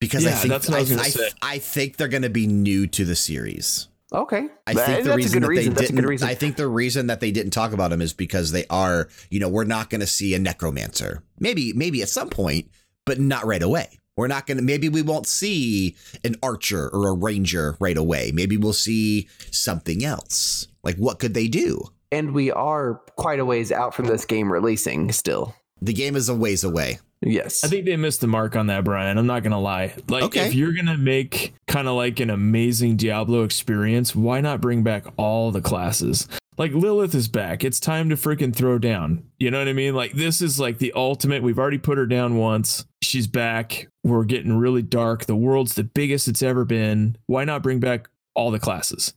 because 0.00 0.26
I 0.26 0.32
think 0.32 0.50
that's 0.50 0.68
what 0.68 0.76
I 0.78 0.80
I, 0.80 0.84
gonna 0.84 1.02
I- 1.02 1.08
say. 1.10 1.28
I 1.40 1.58
think 1.58 1.96
they're 1.96 2.08
going 2.08 2.22
to 2.22 2.30
be 2.30 2.46
new 2.48 2.88
to 2.88 3.04
the 3.04 3.14
series 3.14 3.86
Okay, 4.12 4.48
I 4.66 4.74
But 4.74 4.86
think 4.86 5.04
the 5.04 5.14
reason 5.14 5.38
a 5.38 5.40
good 5.40 5.42
that 5.44 5.48
reason. 5.48 5.64
they 5.64 5.74
That's 5.74 5.86
didn't, 5.88 6.00
good 6.02 6.08
reason. 6.08 6.28
I 6.28 6.34
think 6.34 6.56
the 6.56 6.66
reason 6.68 7.06
that 7.08 7.20
they 7.20 7.30
didn't 7.30 7.52
talk 7.52 7.72
about 7.72 7.92
him 7.92 8.00
is 8.02 8.12
because 8.12 8.50
they 8.52 8.64
are, 8.68 9.08
you 9.30 9.38
know, 9.38 9.48
we're 9.48 9.64
not 9.64 9.88
going 9.88 10.00
to 10.00 10.06
see 10.06 10.34
a 10.34 10.38
necromancer. 10.38 11.22
Maybe, 11.38 11.72
maybe 11.72 12.02
at 12.02 12.08
some 12.08 12.28
point, 12.28 12.70
but 13.06 13.20
not 13.20 13.46
right 13.46 13.62
away. 13.62 13.98
We're 14.16 14.26
not 14.26 14.46
going 14.46 14.58
to. 14.58 14.64
Maybe 14.64 14.88
we 14.88 15.02
won't 15.02 15.26
see 15.26 15.96
an 16.24 16.34
archer 16.42 16.88
or 16.92 17.08
a 17.08 17.14
ranger 17.14 17.76
right 17.80 17.96
away. 17.96 18.32
Maybe 18.34 18.56
we'll 18.56 18.72
see 18.72 19.28
something 19.52 20.04
else. 20.04 20.66
Like, 20.82 20.96
what 20.96 21.18
could 21.18 21.34
they 21.34 21.48
do? 21.48 21.84
and 22.12 22.34
we 22.34 22.50
are 22.50 23.00
quite 23.16 23.38
a 23.38 23.44
ways 23.44 23.70
out 23.70 23.94
from 23.94 24.06
this 24.06 24.24
game 24.24 24.52
releasing 24.52 25.12
still. 25.12 25.54
The 25.80 25.92
game 25.92 26.16
is 26.16 26.28
a 26.28 26.34
ways 26.34 26.64
away. 26.64 26.98
Yes. 27.22 27.62
I 27.64 27.68
think 27.68 27.84
they 27.84 27.96
missed 27.96 28.20
the 28.22 28.26
mark 28.26 28.56
on 28.56 28.68
that, 28.68 28.84
Brian. 28.84 29.18
I'm 29.18 29.26
not 29.26 29.42
gonna 29.42 29.60
lie. 29.60 29.94
Like, 30.08 30.22
Okay. 30.24 30.46
if 30.46 30.54
you're 30.54 30.72
gonna 30.72 30.96
make 30.96 31.52
kind 31.66 31.86
of 31.88 31.94
like 31.94 32.18
an 32.20 32.30
amazing 32.30 32.96
Diablo 32.96 33.42
experience, 33.44 34.16
why 34.16 34.40
not 34.40 34.60
bring 34.60 34.82
back 34.82 35.04
all 35.16 35.50
the 35.50 35.60
classes? 35.60 36.26
Like 36.56 36.72
Lilith 36.72 37.14
is 37.14 37.28
back. 37.28 37.64
It's 37.64 37.80
time 37.80 38.10
to 38.10 38.16
freaking 38.16 38.54
throw 38.54 38.78
down. 38.78 39.22
You 39.38 39.50
know 39.50 39.58
what 39.58 39.68
I 39.68 39.72
mean? 39.72 39.94
Like 39.94 40.12
this 40.12 40.42
is 40.42 40.58
like 40.60 40.78
the 40.78 40.92
ultimate. 40.94 41.42
We've 41.42 41.58
already 41.58 41.78
put 41.78 41.96
her 41.98 42.06
down 42.06 42.36
once. 42.36 42.84
She's 43.02 43.26
back. 43.26 43.88
We're 44.04 44.24
getting 44.24 44.52
really 44.56 44.82
dark. 44.82 45.24
The 45.26 45.36
world's 45.36 45.74
the 45.74 45.84
biggest 45.84 46.28
it's 46.28 46.42
ever 46.42 46.64
been. 46.64 47.16
Why 47.26 47.44
not 47.44 47.62
bring 47.62 47.80
back 47.80 48.08
all 48.34 48.50
the 48.50 48.58
classes? 48.58 49.14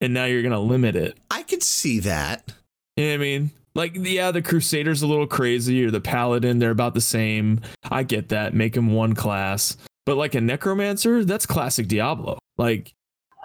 And 0.00 0.12
now 0.14 0.24
you're 0.24 0.42
gonna 0.42 0.60
limit 0.60 0.94
it. 0.96 1.16
I 1.30 1.42
could 1.42 1.62
see 1.62 1.98
that. 2.00 2.52
You 2.96 3.04
know 3.04 3.10
what 3.10 3.14
I 3.14 3.18
mean? 3.18 3.50
Like, 3.74 3.96
yeah, 3.96 4.30
the 4.30 4.42
Crusader's 4.42 5.02
a 5.02 5.06
little 5.06 5.26
crazy, 5.26 5.84
or 5.84 5.90
the 5.90 6.00
Paladin, 6.00 6.58
they're 6.60 6.70
about 6.70 6.94
the 6.94 7.00
same. 7.00 7.60
I 7.90 8.02
get 8.04 8.28
that. 8.28 8.54
Make 8.54 8.74
them 8.74 8.92
one 8.92 9.14
class. 9.14 9.76
But 10.06 10.16
like 10.16 10.34
a 10.34 10.40
Necromancer, 10.40 11.24
that's 11.24 11.46
classic 11.46 11.88
Diablo. 11.88 12.38
Like, 12.56 12.94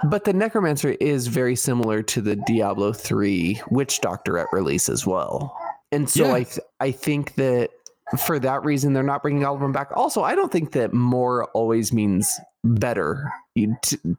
But 0.10 0.26
the 0.26 0.34
Necromancer 0.34 0.91
is 0.99 1.27
very 1.27 1.56
similar 1.56 2.03
to 2.03 2.22
the 2.22 2.35
Diablo 2.35 2.93
3 2.93 3.61
Witch 3.72 4.01
Doctor 4.01 4.38
at 4.38 4.47
release 4.51 4.88
as 4.88 5.06
well. 5.07 5.57
And 5.91 6.07
so 6.10 6.26
Yeah. 6.27 6.34
I 6.34 6.43
th- 6.43 6.60
I 6.80 6.91
think 6.91 7.34
that 7.35 7.72
for 8.26 8.39
that 8.39 8.64
reason 8.64 8.93
they're 8.93 9.01
not 9.03 9.22
bringing 9.23 9.43
all 9.45 9.56
of 9.56 9.61
them 9.61 9.72
back. 9.72 9.89
Also, 9.95 10.22
I 10.23 10.35
don't 10.35 10.51
think 10.51 10.72
that 10.73 10.93
more 10.93 11.45
always 11.53 11.91
means 11.91 12.39
better 12.64 13.31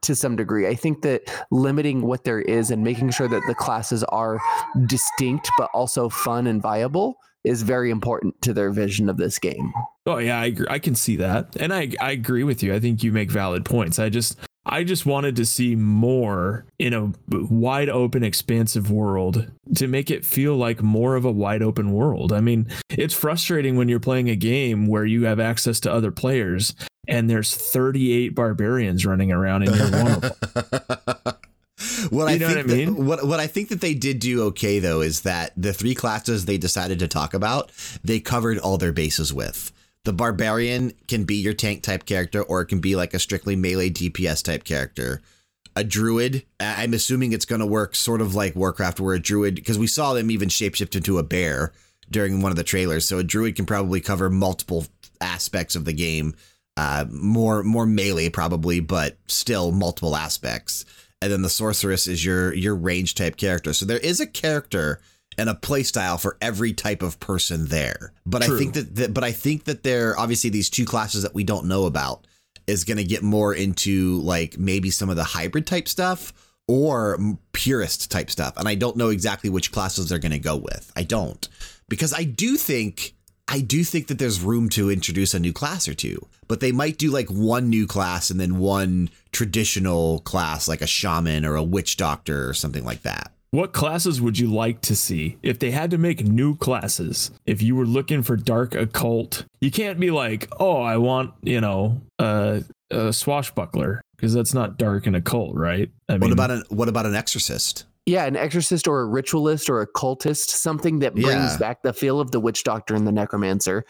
to 0.02 0.14
some 0.14 0.36
degree. 0.36 0.66
I 0.66 0.74
think 0.74 1.02
that 1.02 1.22
limiting 1.50 2.02
what 2.02 2.24
there 2.24 2.40
is 2.40 2.70
and 2.70 2.82
making 2.82 3.10
sure 3.10 3.28
that 3.28 3.42
the 3.46 3.54
classes 3.54 4.04
are 4.04 4.40
distinct 4.86 5.50
but 5.58 5.70
also 5.72 6.08
fun 6.08 6.46
and 6.46 6.60
viable 6.62 7.16
is 7.44 7.62
very 7.62 7.90
important 7.90 8.40
to 8.42 8.52
their 8.52 8.70
vision 8.70 9.08
of 9.08 9.16
this 9.16 9.38
game. 9.38 9.72
oh 10.06 10.18
yeah, 10.18 10.40
I 10.40 10.46
agree. 10.46 10.66
I 10.68 10.78
can 10.78 10.94
see 10.94 11.16
that, 11.16 11.56
and 11.58 11.72
I 11.72 11.90
I 12.00 12.12
agree 12.12 12.44
with 12.44 12.62
you. 12.62 12.74
I 12.74 12.80
think 12.80 13.02
you 13.02 13.12
make 13.12 13.30
valid 13.30 13.64
points. 13.64 13.98
I 13.98 14.10
just 14.10 14.36
I 14.66 14.84
just 14.84 15.06
wanted 15.06 15.36
to 15.36 15.46
see 15.46 15.74
more 15.74 16.66
in 16.78 16.92
a 16.92 17.12
wide 17.28 17.88
open, 17.88 18.22
expansive 18.22 18.90
world 18.90 19.50
to 19.76 19.88
make 19.88 20.10
it 20.10 20.24
feel 20.24 20.56
like 20.56 20.82
more 20.82 21.16
of 21.16 21.24
a 21.24 21.32
wide 21.32 21.62
open 21.62 21.92
world. 21.92 22.32
I 22.32 22.40
mean, 22.40 22.68
it's 22.90 23.14
frustrating 23.14 23.76
when 23.76 23.88
you're 23.88 24.00
playing 24.00 24.28
a 24.28 24.36
game 24.36 24.86
where 24.86 25.06
you 25.06 25.24
have 25.24 25.40
access 25.40 25.80
to 25.80 25.92
other 25.92 26.10
players 26.10 26.74
and 27.08 27.28
there's 27.28 27.54
38 27.54 28.34
barbarians 28.34 29.04
running 29.06 29.32
around 29.32 29.62
and 29.64 29.76
you're 29.76 29.90
one 30.02 30.12
of 30.12 30.20
them. 30.20 30.32
what 32.10 32.28
I 32.28 32.32
You 32.32 32.38
know 32.38 32.46
think 32.48 32.56
what 32.56 32.58
I 32.58 32.62
that- 32.62 32.68
mean? 32.68 33.06
what 33.06 33.26
what 33.26 33.40
I 33.40 33.46
think 33.46 33.68
that 33.70 33.80
they 33.80 33.94
did 33.94 34.18
do 34.18 34.42
okay 34.48 34.78
though 34.78 35.00
is 35.00 35.22
that 35.22 35.52
the 35.56 35.72
three 35.72 35.94
classes 35.94 36.44
they 36.44 36.58
decided 36.58 36.98
to 37.00 37.08
talk 37.08 37.34
about, 37.34 37.70
they 38.04 38.20
covered 38.20 38.58
all 38.58 38.78
their 38.78 38.92
bases 38.92 39.32
with. 39.32 39.72
The 40.04 40.12
barbarian 40.14 40.92
can 41.08 41.24
be 41.24 41.36
your 41.36 41.52
tank 41.52 41.82
type 41.82 42.06
character, 42.06 42.42
or 42.42 42.62
it 42.62 42.66
can 42.66 42.80
be 42.80 42.96
like 42.96 43.12
a 43.12 43.18
strictly 43.18 43.54
melee 43.54 43.90
DPS 43.90 44.42
type 44.42 44.64
character. 44.64 45.20
A 45.76 45.84
druid, 45.84 46.44
I- 46.58 46.82
I'm 46.82 46.94
assuming 46.94 47.32
it's 47.32 47.44
going 47.44 47.60
to 47.60 47.66
work 47.66 47.94
sort 47.94 48.22
of 48.22 48.34
like 48.34 48.56
Warcraft, 48.56 48.98
where 48.98 49.14
a 49.14 49.20
druid, 49.20 49.54
because 49.56 49.78
we 49.78 49.86
saw 49.86 50.14
them 50.14 50.30
even 50.30 50.48
shapeshift 50.48 50.96
into 50.96 51.18
a 51.18 51.22
bear 51.22 51.72
during 52.10 52.40
one 52.40 52.50
of 52.50 52.56
the 52.56 52.64
trailers. 52.64 53.04
So 53.06 53.18
a 53.18 53.22
druid 53.22 53.56
can 53.56 53.66
probably 53.66 54.00
cover 54.00 54.30
multiple 54.30 54.86
aspects 55.20 55.76
of 55.76 55.84
the 55.84 55.92
game, 55.92 56.34
uh, 56.76 57.06
more 57.10 57.62
more 57.62 57.86
melee 57.86 58.28
probably, 58.28 58.80
but 58.80 59.18
still 59.26 59.72
multiple 59.72 60.16
aspects. 60.16 60.84
And 61.22 61.30
then 61.30 61.42
the 61.42 61.50
sorceress 61.50 62.06
is 62.06 62.24
your 62.24 62.54
your 62.54 62.74
range 62.74 63.14
type 63.14 63.36
character. 63.36 63.72
So 63.72 63.84
there 63.84 63.98
is 63.98 64.20
a 64.20 64.26
character 64.26 65.00
and 65.38 65.48
a 65.48 65.54
playstyle 65.54 66.20
for 66.20 66.36
every 66.40 66.72
type 66.72 67.02
of 67.02 67.20
person 67.20 67.66
there. 67.66 68.12
But 68.26 68.42
I 68.42 68.58
think 68.58 68.74
that, 68.74 68.94
that 68.96 69.14
but 69.14 69.24
I 69.24 69.32
think 69.32 69.64
that 69.64 69.82
there 69.82 70.18
obviously 70.18 70.50
these 70.50 70.70
two 70.70 70.84
classes 70.84 71.22
that 71.22 71.34
we 71.34 71.44
don't 71.44 71.66
know 71.66 71.84
about 71.86 72.26
is 72.66 72.84
going 72.84 72.96
to 72.96 73.04
get 73.04 73.22
more 73.22 73.54
into 73.54 74.20
like 74.20 74.58
maybe 74.58 74.90
some 74.90 75.10
of 75.10 75.16
the 75.16 75.24
hybrid 75.24 75.66
type 75.66 75.88
stuff 75.88 76.32
or 76.68 77.18
purist 77.52 78.10
type 78.10 78.30
stuff. 78.30 78.56
And 78.56 78.68
I 78.68 78.76
don't 78.76 78.96
know 78.96 79.08
exactly 79.08 79.50
which 79.50 79.72
classes 79.72 80.08
they're 80.08 80.18
going 80.18 80.32
to 80.32 80.38
go 80.38 80.56
with. 80.56 80.92
I 80.94 81.02
don't. 81.02 81.48
Because 81.88 82.14
I 82.14 82.22
do 82.22 82.56
think 82.56 83.14
I 83.50 83.60
do 83.60 83.82
think 83.82 84.06
that 84.06 84.18
there's 84.18 84.40
room 84.40 84.68
to 84.70 84.90
introduce 84.90 85.34
a 85.34 85.40
new 85.40 85.52
class 85.52 85.88
or 85.88 85.94
two. 85.94 86.26
But 86.46 86.60
they 86.60 86.72
might 86.72 86.98
do 86.98 87.10
like 87.10 87.28
one 87.28 87.68
new 87.68 87.86
class 87.86 88.30
and 88.30 88.40
then 88.40 88.58
one 88.58 89.10
traditional 89.32 90.20
class 90.20 90.68
like 90.68 90.80
a 90.80 90.86
shaman 90.86 91.44
or 91.44 91.56
a 91.56 91.62
witch 91.62 91.96
doctor 91.96 92.48
or 92.48 92.54
something 92.54 92.84
like 92.84 93.02
that. 93.02 93.32
What 93.52 93.72
classes 93.72 94.20
would 94.20 94.38
you 94.38 94.46
like 94.46 94.80
to 94.82 94.94
see 94.94 95.36
if 95.42 95.58
they 95.58 95.72
had 95.72 95.90
to 95.90 95.98
make 95.98 96.24
new 96.24 96.54
classes? 96.56 97.32
If 97.46 97.60
you 97.60 97.74
were 97.74 97.84
looking 97.86 98.22
for 98.22 98.36
dark 98.36 98.76
occult, 98.76 99.44
you 99.60 99.72
can't 99.72 99.98
be 99.98 100.12
like, 100.12 100.48
"Oh, 100.60 100.80
I 100.80 100.98
want, 100.98 101.34
you 101.42 101.60
know, 101.60 102.00
a, 102.20 102.62
a 102.92 103.12
swashbuckler," 103.12 104.02
because 104.16 104.32
that's 104.32 104.54
not 104.54 104.78
dark 104.78 105.08
and 105.08 105.16
occult, 105.16 105.56
right? 105.56 105.90
I 106.08 106.12
What 106.12 106.20
mean, 106.22 106.32
about 106.32 106.52
an 106.52 106.62
what 106.68 106.88
about 106.88 107.06
an 107.06 107.16
exorcist? 107.16 107.86
Yeah, 108.06 108.24
an 108.24 108.36
exorcist 108.36 108.88
or 108.88 109.00
a 109.02 109.06
ritualist 109.06 109.68
or 109.70 109.80
a 109.82 109.86
cultist, 109.86 110.48
something 110.50 111.00
that 111.00 111.14
brings 111.14 111.26
Yeah. 111.52 111.56
back 111.58 111.82
the 111.82 111.92
feel 111.92 112.20
of 112.20 112.30
the 112.30 112.40
witch 112.40 112.64
doctor 112.64 112.94
and 112.94 113.06
the 113.06 113.12
necromancer, 113.12 113.84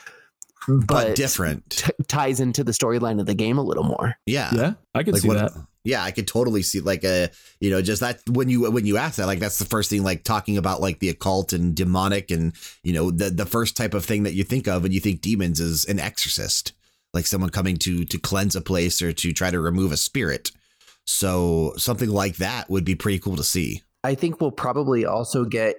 But, 0.68 0.86
but, 0.86 1.16
different. 1.16 1.70
t- 1.70 1.90
ties 2.08 2.38
into 2.40 2.62
the 2.64 2.72
storyline 2.72 3.18
of 3.20 3.26
the 3.26 3.34
game 3.34 3.56
a 3.56 3.62
little 3.62 3.84
more. 3.84 4.14
Yeah. 4.26 4.50
Yeah, 4.52 4.72
I 4.94 5.02
can 5.04 5.12
like 5.14 5.22
see 5.22 5.28
what 5.28 5.38
that. 5.38 5.52
yeah 5.84 6.02
i 6.04 6.10
could 6.10 6.28
totally 6.28 6.60
see 6.62 6.80
like 6.80 7.02
a 7.04 7.30
you 7.60 7.70
know 7.70 7.80
just 7.80 8.00
that 8.02 8.20
when 8.28 8.50
you 8.50 8.70
when 8.70 8.84
you 8.84 8.98
ask 8.98 9.16
that 9.16 9.24
like 9.26 9.38
that's 9.38 9.58
the 9.58 9.64
first 9.64 9.88
thing 9.88 10.02
like 10.02 10.22
talking 10.24 10.58
about 10.58 10.82
like 10.82 10.98
the 10.98 11.08
occult 11.08 11.54
and 11.54 11.74
demonic 11.74 12.30
and 12.30 12.52
you 12.82 12.92
know 12.92 13.10
the 13.10 13.30
the 13.30 13.46
first 13.46 13.78
type 13.78 13.94
of 13.94 14.04
thing 14.04 14.24
that 14.24 14.34
you 14.34 14.44
think 14.44 14.68
of 14.68 14.82
when 14.82 14.92
you 14.92 15.00
think 15.00 15.22
demons 15.22 15.58
is 15.58 15.86
an 15.86 15.98
exorcist 15.98 16.74
like 17.14 17.26
someone 17.26 17.48
coming 17.48 17.78
to 17.78 18.04
to 18.04 18.18
cleanse 18.18 18.54
a 18.54 18.60
place 18.60 19.00
or 19.00 19.10
to 19.14 19.32
try 19.32 19.50
to 19.50 19.58
remove 19.58 19.90
a 19.92 19.96
spirit. 19.96 20.52
So 21.06 21.72
something 21.78 22.10
like 22.10 22.36
that 22.36 22.68
would 22.70 22.84
be 22.84 22.94
pretty 22.94 23.18
cool 23.18 23.36
to 23.36 23.42
see. 23.42 23.82
I 24.02 24.14
think 24.14 24.40
we'll 24.40 24.50
probably 24.50 25.04
also 25.04 25.44
get 25.44 25.76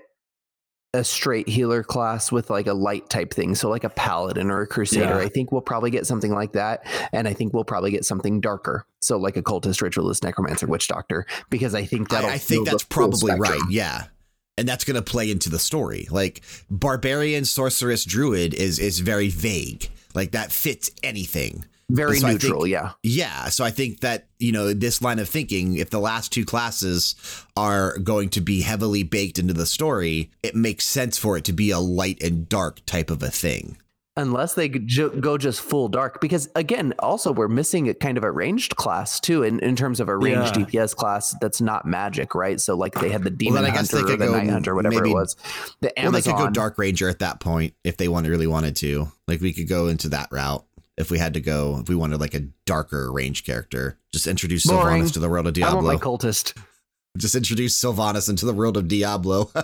a 0.93 1.03
straight 1.03 1.48
healer 1.48 1.84
class 1.84 2.31
with 2.31 2.49
like 2.49 2.68
a 2.68 2.73
light 2.73 3.10
type 3.10 3.34
thing. 3.34 3.56
So 3.56 3.69
like 3.69 3.85
a 3.85 3.89
paladin 3.89 4.52
or 4.52 4.61
a 4.61 4.68
crusader. 4.68 5.06
Yeah. 5.06 5.18
I 5.18 5.30
think 5.30 5.52
we'll 5.52 5.61
probably 5.61 5.89
get 5.89 6.06
something 6.06 6.34
like 6.34 6.52
that. 6.52 6.85
And 7.14 7.27
I 7.27 7.34
think 7.34 7.53
we'll 7.53 7.64
probably 7.64 7.91
get 7.91 8.03
something 8.06 8.41
darker. 8.41 8.85
So 8.99 9.18
like 9.18 9.38
a 9.38 9.41
cultist, 9.41 9.81
ritualist, 9.81 10.23
necromancer, 10.23 10.68
witch 10.68 10.88
doctor. 10.89 11.26
Because 11.49 11.73
I 11.73 11.85
think 11.85 12.10
that 12.10 12.26
I, 12.26 12.34
I 12.34 12.38
think 12.38 12.68
that's 12.68 12.84
probably 12.84 13.34
right. 13.35 13.61
Yeah. 13.69 14.06
And 14.57 14.68
that's 14.68 14.84
going 14.84 14.95
to 14.95 15.02
play 15.02 15.31
into 15.31 15.49
the 15.49 15.60
story. 15.60 16.07
Like 16.11 16.41
barbarian, 16.69 17.45
sorceress, 17.45 18.03
druid 18.03 18.53
is 18.53 18.77
is 18.77 18.99
very 18.99 19.30
vague. 19.30 19.89
Like 20.14 20.31
that 20.31 20.52
fits 20.52 20.91
anything. 21.03 21.65
Very 21.95 22.18
So 22.18 22.27
neutral, 22.27 22.61
think- 22.61 22.72
yeah. 22.72 22.91
Yeah, 23.03 23.45
so 23.49 23.63
I 23.63 23.72
think 23.72 23.99
that, 24.01 24.27
you 24.39 24.51
know, 24.51 24.73
this 24.73 25.01
line 25.01 25.19
of 25.19 25.27
thinking, 25.30 25.76
if 25.77 25.89
the 25.89 25.99
last 25.99 26.31
two 26.31 26.45
classes 26.45 27.15
are 27.57 27.97
going 27.99 28.30
to 28.30 28.41
be 28.41 28.61
heavily 28.61 29.03
baked 29.03 29.38
into 29.39 29.53
the 29.53 29.65
story, 29.65 30.31
it 30.43 30.55
makes 30.55 30.85
sense 30.85 31.18
for 31.18 31.38
it 31.38 31.43
to 31.45 31.53
be 31.53 31.72
a 31.72 31.80
light 31.80 32.22
and 32.23 32.47
dark 32.47 32.85
type 32.85 33.09
of 33.09 33.22
a 33.22 33.30
thing. 33.30 33.77
Unless 34.18 34.55
they 34.55 34.68
go 34.68 35.38
just 35.38 35.61
full 35.61 35.88
dark, 35.88 36.19
because 36.19 36.49
again, 36.53 36.93
also 36.99 37.31
we're 37.31 37.47
missing 37.47 37.88
a 37.88 37.93
kind 37.93 38.18
of 38.18 38.26
a 38.26 38.31
ranged 38.31 38.76
class 38.76 39.22
too, 39.22 39.41
in, 39.43 39.59
in 39.59 39.77
terms 39.77 40.01
of 40.01 40.09
a 40.09 40.18
ranged 40.18 40.57
Yeah. 40.57 40.65
DPS 40.65 40.93
class 40.93 41.34
that's 41.39 41.61
not 41.61 41.85
magic, 41.85 42.35
right? 42.35 42.59
So 42.59 42.76
like 42.76 42.93
they 42.95 43.07
had 43.09 43.23
the 43.23 43.30
demon 43.30 43.63
then 43.63 43.72
I 43.72 43.73
guess 43.73 43.89
they 43.89 43.99
hunter 43.99 44.13
or 44.13 44.18
the 44.18 44.26
go 44.26 44.31
night 44.34 44.49
hunter, 44.49 44.76
whatever 44.76 44.95
maybe- 44.95 45.11
it 45.11 45.13
was. 45.13 45.38
The 45.80 45.93
Well, 45.95 46.11
they 46.11 46.22
could 46.22 46.35
go 46.38 46.49
Dark 46.49 46.77
Ranger 46.77 47.07
at 47.07 47.19
that 47.19 47.39
point 47.39 47.73
if 47.85 47.95
they 47.95 48.09
want, 48.09 48.27
really 48.27 48.47
wanted 48.47 48.76
to. 48.77 49.09
Like 49.30 49.39
we 49.39 49.53
could 49.53 49.69
go 49.69 49.88
into 49.88 50.09
that 50.09 50.27
route 50.30 50.65
if 51.02 51.11
we 51.11 51.18
had 51.18 51.34
to 51.34 51.41
go, 51.41 51.80
if 51.82 51.90
we 51.90 51.95
wanted 51.95 52.22
like 52.22 52.34
a 52.34 52.41
darker 52.65 53.11
range 53.11 53.44
character. 53.44 53.98
Just 54.14 54.28
introduce 54.28 54.65
Boring. 54.65 55.03
Sylvanas 55.03 55.14
to 55.14 55.19
the 55.19 55.28
world 55.30 55.48
of 55.48 55.57
I 55.57 55.73
want 55.73 55.86
my 55.86 55.94
Diablo. 55.95 56.18
cultist. 56.18 56.57
Just 57.18 57.36
introduce 57.36 57.78
Sylvanas 57.78 58.30
into 58.30 58.45
the 58.45 58.53
world 58.53 58.78
of 58.78 58.88
Diablo. 58.88 59.52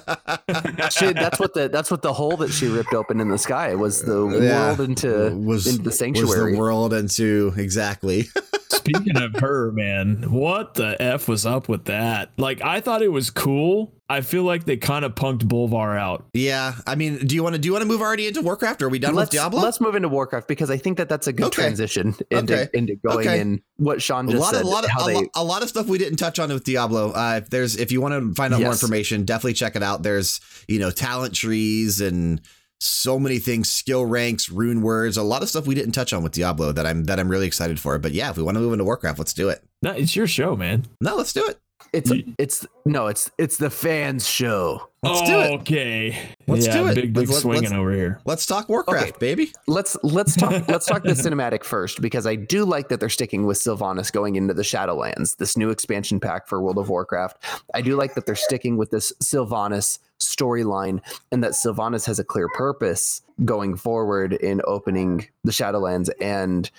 She, 0.91 1.14
that's 1.14 1.39
what 1.39 1.53
the 1.53 1.69
that's 1.72 1.91
what 1.91 2.01
the 2.01 2.14
hole 2.14 2.38
that 2.38 2.49
she 2.51 2.68
ripped 2.68 2.93
open 2.93 3.19
in 3.19 3.30
the 3.30 3.38
sky 3.38 3.76
was 3.76 4.01
the 4.01 4.26
uh, 4.26 4.31
Yeah. 4.39 4.68
world 4.68 4.80
into 4.81 5.35
was, 5.38 5.68
into 5.68 5.81
the 5.84 5.89
was 5.89 5.99
sanctuary. 5.99 6.53
the 6.53 6.57
world 6.59 6.93
into 6.93 7.53
exactly. 7.57 8.23
Speaking 8.69 9.18
of 9.18 9.35
her, 9.41 9.72
man, 9.73 10.31
what 10.31 10.73
the 10.76 10.99
f 11.01 11.27
was 11.27 11.45
up 11.45 11.68
with 11.69 11.85
that? 11.85 12.31
Like, 12.38 12.61
I 12.61 12.80
thought 12.81 13.01
it 13.01 13.11
was 13.11 13.30
cool. 13.30 13.93
I 14.09 14.21
feel 14.21 14.43
like 14.43 14.63
they 14.63 14.77
kind 14.77 15.03
of 15.03 15.15
punked 15.15 15.39
Bolvar 15.43 15.99
out. 15.99 16.27
yeah, 16.34 16.75
I 16.88 16.95
mean, 16.95 17.17
do 17.27 17.35
you 17.35 17.43
want 17.43 17.55
to 17.55 17.59
do 17.59 17.67
you 17.67 17.73
want 17.73 17.81
to 17.81 17.88
move 17.88 17.99
already 18.01 18.25
into 18.27 18.41
Warcraft? 18.41 18.81
Are 18.81 18.88
we 18.89 18.99
done 18.99 19.15
let's 19.15 19.27
with 19.31 19.39
Diablo? 19.39 19.61
let's 19.61 19.81
move 19.81 19.95
into 19.95 20.07
Warcraft 20.07 20.47
because 20.47 20.69
I 20.71 20.77
think 20.77 20.97
that 20.97 21.09
that's 21.09 21.27
a 21.27 21.34
good 21.34 21.47
Okay. 21.47 21.61
transition 21.63 22.15
into 22.31 22.53
Okay. 22.53 22.67
into 22.73 22.95
going 22.95 23.27
Okay. 23.27 23.39
in 23.41 23.61
what 23.75 24.01
Sean 24.01 24.29
a 24.29 24.31
just 24.31 24.41
lot 24.41 24.53
said. 24.53 24.61
of 24.61 24.67
a 24.67 24.69
lot 24.69 24.84
of 24.85 24.89
a, 25.01 25.05
they, 25.07 25.13
lo- 25.15 25.27
a 25.35 25.43
lot 25.43 25.61
of 25.61 25.67
stuff 25.69 25.88
we 25.88 25.97
didn't 25.97 26.17
touch 26.17 26.39
on 26.39 26.49
with 26.53 26.63
Diablo. 26.63 27.11
Uh, 27.11 27.41
if 27.43 27.49
there's 27.49 27.75
if 27.75 27.91
you 27.91 27.99
want 27.99 28.13
to 28.13 28.34
find 28.34 28.53
out 28.53 28.61
more 28.61 28.71
information, 28.71 29.25
definitely 29.25 29.53
check 29.53 29.75
it 29.75 29.84
out. 29.84 30.03
There's 30.03 30.39
you 30.69 30.79
know 30.79 30.89
talent 30.91 31.34
trees 31.35 31.99
and 31.99 32.39
so 32.79 33.17
many 33.19 33.39
things, 33.39 33.71
skill 33.71 34.05
ranks, 34.05 34.49
rune 34.51 34.84
words, 34.84 35.17
a 35.17 35.23
lot 35.23 35.41
of 35.41 35.49
stuff 35.49 35.65
we 35.65 35.73
didn't 35.75 35.93
touch 35.93 36.13
on 36.13 36.21
with 36.23 36.31
Diablo 36.31 36.71
that 36.71 36.85
I'm 36.85 37.03
that 37.05 37.19
I'm 37.19 37.27
really 37.27 37.47
excited 37.47 37.77
for. 37.79 37.97
But 37.97 38.13
yeah, 38.13 38.29
if 38.29 38.38
we 38.38 38.43
want 38.43 38.55
to 38.55 38.61
move 38.61 38.71
into 38.71 38.85
Warcraft, 38.85 39.17
let's 39.19 39.34
do 39.34 39.49
it. 39.49 39.63
No, 39.81 39.91
it's 39.91 40.15
your 40.15 40.27
show, 40.27 40.55
man. 40.55 40.85
No, 41.01 41.15
let's 41.17 41.34
do 41.34 41.45
it. 41.47 41.59
It's 41.98 42.10
You- 42.11 42.34
it's 42.38 42.65
no, 42.86 43.07
it's 43.07 43.30
it's 43.38 43.57
the 43.57 43.69
fans 43.69 44.28
show. 44.28 44.90
Let's 45.03 45.22
do 45.30 45.40
it. 45.40 45.52
Okay. 45.61 46.18
Let's 46.48 46.65
yeah, 46.68 46.74
do 46.82 46.88
it. 46.88 46.95
Big, 46.95 47.14
big 47.14 47.28
Let's- 47.30 47.41
swinging 47.41 47.64
let's- 47.64 47.74
over 47.74 47.91
here. 47.91 48.19
Let's 48.26 48.45
talk 48.45 48.68
Warcraft, 48.69 49.07
Okay. 49.10 49.18
baby. 49.19 49.52
Let's 49.68 49.95
let's 50.03 50.36
talk 50.36 50.52
let's 50.68 50.86
talk 50.86 51.03
the 51.03 51.11
cinematic 51.11 51.64
first 51.64 52.02
because 52.02 52.26
I 52.26 52.36
do 52.36 52.65
like 52.65 52.90
that 52.90 52.99
they're 52.99 53.10
sticking 53.10 53.45
with 53.45 53.57
Sylvanas 53.57 54.11
going 54.11 54.36
into 54.36 54.53
the 54.53 54.64
Shadowlands, 54.64 55.38
this 55.38 55.56
new 55.57 55.69
expansion 55.69 56.19
pack 56.19 56.48
for 56.48 56.61
World 56.61 56.78
of 56.78 56.90
Warcraft. 56.90 57.38
I 57.74 57.82
do 57.82 57.95
like 57.95 58.15
that 58.15 58.26
they're 58.26 58.36
sticking 58.36 58.78
with 58.78 58.91
this 58.91 59.11
Sylvanas 59.24 59.99
storyline 60.19 60.99
and 61.32 61.44
that 61.44 61.52
Sylvanas 61.52 62.06
has 62.06 62.19
a 62.19 62.24
clear 62.24 62.48
purpose 62.49 63.22
going 63.45 63.76
forward 63.78 64.34
in 64.34 64.61
opening 64.65 65.28
the 65.44 65.52
Shadowlands 65.52 66.10
and 66.19 66.69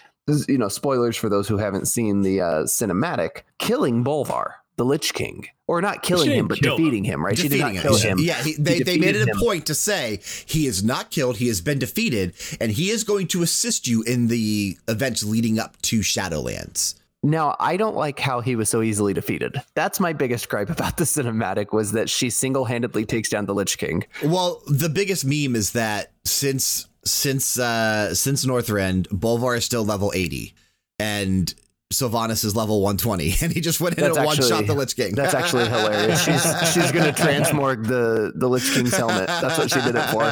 you 0.46 0.58
know 0.58 0.68
spoilers 0.68 1.16
for 1.16 1.30
those 1.30 1.48
who 1.48 1.56
haven't 1.56 1.86
seen 1.86 2.20
the 2.20 2.40
uh, 2.40 2.62
cinematic 2.64 3.42
killing 3.58 4.04
Bolvar, 4.04 4.54
the 4.78 4.84
Lich 4.84 5.12
King, 5.12 5.46
or 5.66 5.82
not 5.82 6.02
killing 6.02 6.30
him 6.30 6.48
but 6.48 6.58
kill 6.62 6.76
defeating 6.78 7.04
him. 7.04 7.22
Right? 7.24 7.36
She 7.36 7.48
did 7.48 7.60
not 7.60 7.72
Defeating 7.74 7.82
kill 7.82 7.98
him. 7.98 8.18
him. 8.18 8.24
Yeah, 8.24 8.42
he, 8.42 8.54
they, 8.54 8.76
He 8.76 8.82
they 8.84 8.96
made 8.98 9.14
it 9.16 9.28
a 9.28 9.32
him. 9.32 9.38
point 9.38 9.66
to 9.66 9.74
say 9.74 10.20
he 10.46 10.66
is 10.66 10.82
not 10.82 11.10
killed, 11.10 11.36
he 11.36 11.48
has 11.48 11.60
been 11.60 11.78
defeated, 11.78 12.32
and 12.60 12.72
he 12.72 12.88
is 12.90 13.04
going 13.04 13.26
to 13.28 13.42
assist 13.42 13.86
you 13.86 14.02
in 14.04 14.28
the 14.28 14.78
events 14.88 15.22
leading 15.22 15.58
up 15.58 15.80
to 15.82 16.00
Shadowlands. 16.00 16.94
Now, 17.24 17.56
I 17.58 17.76
don't 17.76 17.96
like 17.96 18.20
how 18.20 18.40
he 18.40 18.54
was 18.54 18.70
so 18.70 18.80
easily 18.80 19.12
defeated. 19.12 19.60
That's 19.74 19.98
my 19.98 20.12
biggest 20.12 20.48
gripe 20.48 20.70
about 20.70 20.96
the 20.98 21.04
cinematic 21.04 21.72
was 21.72 21.90
that 21.92 22.08
she 22.08 22.30
single-handedly 22.30 23.04
takes 23.06 23.28
down 23.28 23.46
the 23.46 23.54
Lich 23.54 23.76
King. 23.76 24.04
Well, 24.24 24.62
the 24.68 24.88
biggest 24.88 25.24
meme 25.24 25.56
is 25.56 25.72
that 25.72 26.12
since 26.24 26.86
since 27.04 27.58
uh 27.58 28.14
since 28.14 28.44
Northrend, 28.46 29.08
Bolvar 29.08 29.56
is 29.56 29.64
still 29.64 29.84
level 29.84 30.12
80 30.14 30.54
and 31.00 31.52
Sylvanas 31.90 32.44
is 32.44 32.54
level 32.54 32.82
120 32.82 33.34
and 33.42 33.50
he 33.52 33.62
just 33.62 33.80
went 33.80 33.96
in 33.96 34.04
That's 34.04 34.18
and 34.18 34.26
one 34.26 34.36
shot 34.36 34.66
the 34.66 34.74
Lich 34.74 34.94
King. 34.94 35.14
That's 35.14 35.32
actually 35.32 35.64
hilarious. 35.68 36.22
She's 36.22 36.42
she's 36.72 36.92
gonna 36.92 37.12
transmorg 37.12 37.86
the 37.86 38.32
the 38.34 38.46
Lich 38.46 38.70
King's 38.74 38.94
helmet. 38.94 39.26
That's 39.26 39.56
what 39.56 39.70
she 39.70 39.80
did 39.80 39.94
it 39.96 40.04
for. 40.10 40.24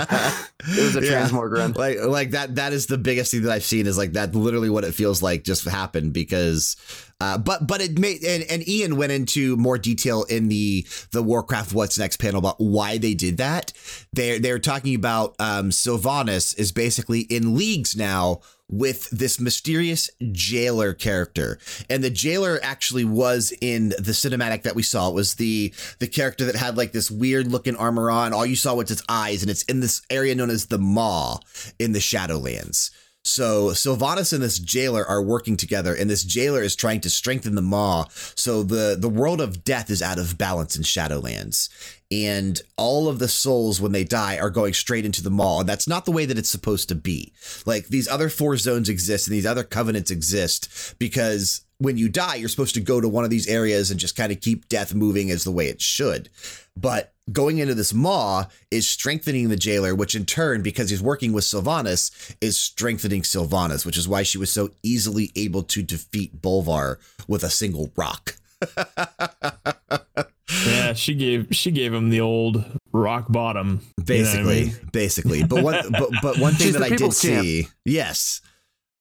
It 0.68 0.82
was 0.84 0.96
a 0.96 1.02
Yeah. 1.02 1.26
transmorg 1.26 1.52
run. 1.52 1.72
like 1.72 1.98
like 2.02 2.30
that 2.32 2.56
that 2.56 2.74
is 2.74 2.86
the 2.86 2.98
biggest 2.98 3.30
thing 3.30 3.42
that 3.42 3.52
I've 3.52 3.64
seen 3.64 3.86
is 3.86 3.96
like 3.96 4.12
that 4.12 4.34
literally 4.34 4.68
what 4.68 4.84
it 4.84 4.92
feels 4.92 5.22
like 5.22 5.44
just 5.44 5.64
happened 5.66 6.12
because 6.12 6.76
uh 7.22 7.38
but 7.38 7.66
but 7.66 7.80
it 7.80 7.98
made 7.98 8.22
and, 8.22 8.44
and 8.50 8.62
Ion 8.68 8.96
went 8.98 9.12
into 9.12 9.56
more 9.56 9.78
detail 9.78 10.24
in 10.24 10.48
the 10.48 10.86
the 11.12 11.22
Warcraft 11.22 11.72
What's 11.72 11.98
Next 11.98 12.18
panel 12.18 12.38
about 12.38 12.56
why 12.58 12.98
they 12.98 13.14
did 13.14 13.38
that. 13.38 13.72
They're 14.12 14.38
they're 14.38 14.58
talking 14.58 14.94
about 14.94 15.34
um 15.38 15.70
Sylvanas 15.70 16.58
is 16.58 16.70
basically 16.70 17.20
in 17.20 17.56
leagues 17.56 17.96
now 17.96 18.40
with 18.68 19.08
this 19.10 19.38
mysterious 19.40 20.10
jailer 20.32 20.92
character. 20.92 21.58
And 21.88 22.02
the 22.02 22.10
jailer 22.10 22.58
actually 22.62 23.04
was 23.04 23.52
in 23.60 23.90
the 23.90 24.12
cinematic 24.12 24.62
that 24.62 24.74
we 24.74 24.82
saw. 24.82 25.08
It 25.08 25.14
was 25.14 25.34
the 25.34 25.72
the 25.98 26.08
character 26.08 26.44
that 26.44 26.56
had 26.56 26.76
like 26.76 26.92
this 26.92 27.10
weird 27.10 27.46
looking 27.46 27.76
armor 27.76 28.10
on. 28.10 28.32
All 28.32 28.46
you 28.46 28.56
saw 28.56 28.74
was 28.74 28.90
its 28.90 29.02
eyes, 29.08 29.42
and 29.42 29.50
it's 29.50 29.62
in 29.64 29.80
this 29.80 30.02
area 30.10 30.34
known 30.34 30.50
as 30.50 30.66
the 30.66 30.78
Maw 30.78 31.38
in 31.78 31.92
the 31.92 32.00
Shadowlands. 32.00 32.90
So 33.26 33.70
Sylvanas 33.70 34.32
and 34.32 34.40
this 34.40 34.58
jailer 34.58 35.04
are 35.04 35.20
working 35.20 35.56
together, 35.56 35.94
and 35.94 36.08
this 36.08 36.22
jailer 36.22 36.62
is 36.62 36.76
trying 36.76 37.00
to 37.00 37.10
strengthen 37.10 37.56
the 37.56 37.62
Maw. 37.62 38.04
So 38.36 38.62
the 38.62 38.96
the 38.98 39.08
world 39.08 39.40
of 39.40 39.64
death 39.64 39.90
is 39.90 40.00
out 40.00 40.18
of 40.18 40.38
balance 40.38 40.76
in 40.76 40.84
Shadowlands, 40.84 41.68
and 42.10 42.62
all 42.76 43.08
of 43.08 43.18
the 43.18 43.26
souls 43.26 43.80
when 43.80 43.90
they 43.90 44.04
die 44.04 44.38
are 44.38 44.48
going 44.48 44.74
straight 44.74 45.04
into 45.04 45.24
the 45.24 45.30
Maw, 45.30 45.60
and 45.60 45.68
that's 45.68 45.88
not 45.88 46.04
the 46.04 46.12
way 46.12 46.24
that 46.24 46.38
it's 46.38 46.48
supposed 46.48 46.88
to 46.88 46.94
be. 46.94 47.32
Like 47.66 47.88
these 47.88 48.06
other 48.06 48.28
four 48.28 48.56
zones 48.56 48.88
exist, 48.88 49.26
and 49.26 49.34
these 49.34 49.46
other 49.46 49.64
covenants 49.64 50.12
exist 50.12 50.94
because 51.00 51.62
when 51.78 51.98
you 51.98 52.08
die, 52.08 52.36
you're 52.36 52.48
supposed 52.48 52.74
to 52.74 52.80
go 52.80 53.00
to 53.00 53.08
one 53.08 53.24
of 53.24 53.30
these 53.30 53.46
areas 53.48 53.90
and 53.90 54.00
just 54.00 54.16
kind 54.16 54.32
of 54.32 54.40
keep 54.40 54.68
death 54.68 54.94
moving 54.94 55.30
as 55.30 55.44
the 55.44 55.50
way 55.50 55.68
it 55.68 55.80
should. 55.82 56.28
But 56.76 57.12
going 57.32 57.58
into 57.58 57.74
this 57.74 57.92
maw 57.92 58.46
is 58.70 58.88
strengthening 58.88 59.48
the 59.48 59.56
jailer, 59.56 59.94
which 59.94 60.14
in 60.14 60.24
turn, 60.24 60.62
because 60.62 60.90
he's 60.90 61.02
working 61.02 61.32
with 61.32 61.44
Sylvanas, 61.44 62.34
is 62.40 62.56
strengthening 62.56 63.22
Sylvanas, 63.22 63.84
which 63.84 63.98
is 63.98 64.08
why 64.08 64.22
she 64.22 64.38
was 64.38 64.50
so 64.50 64.70
easily 64.82 65.32
able 65.36 65.62
to 65.64 65.82
defeat 65.82 66.40
Bolvar 66.40 66.96
with 67.28 67.42
a 67.42 67.50
single 67.50 67.90
rock. 67.96 68.36
Yeah, 70.64 70.92
she 70.92 71.14
gave 71.14 71.48
she 71.50 71.72
gave 71.72 71.92
him 71.92 72.10
the 72.10 72.20
old 72.20 72.64
rock 72.92 73.26
bottom. 73.28 73.80
you 73.80 73.94
know 73.96 74.02
I 74.02 74.04
Basically, 74.04 74.64
mean? 74.66 74.76
basically. 74.92 75.42
But 75.44 75.64
one, 75.64 75.74
but, 75.90 76.08
but 76.22 76.38
one 76.38 76.54
thing 76.54 76.68
She's 76.68 76.74
that 76.74 76.82
I 76.84 76.88
did 76.88 76.98
people's 76.98 77.20
champ. 77.20 77.42
see, 77.44 77.66
yes. 77.84 78.40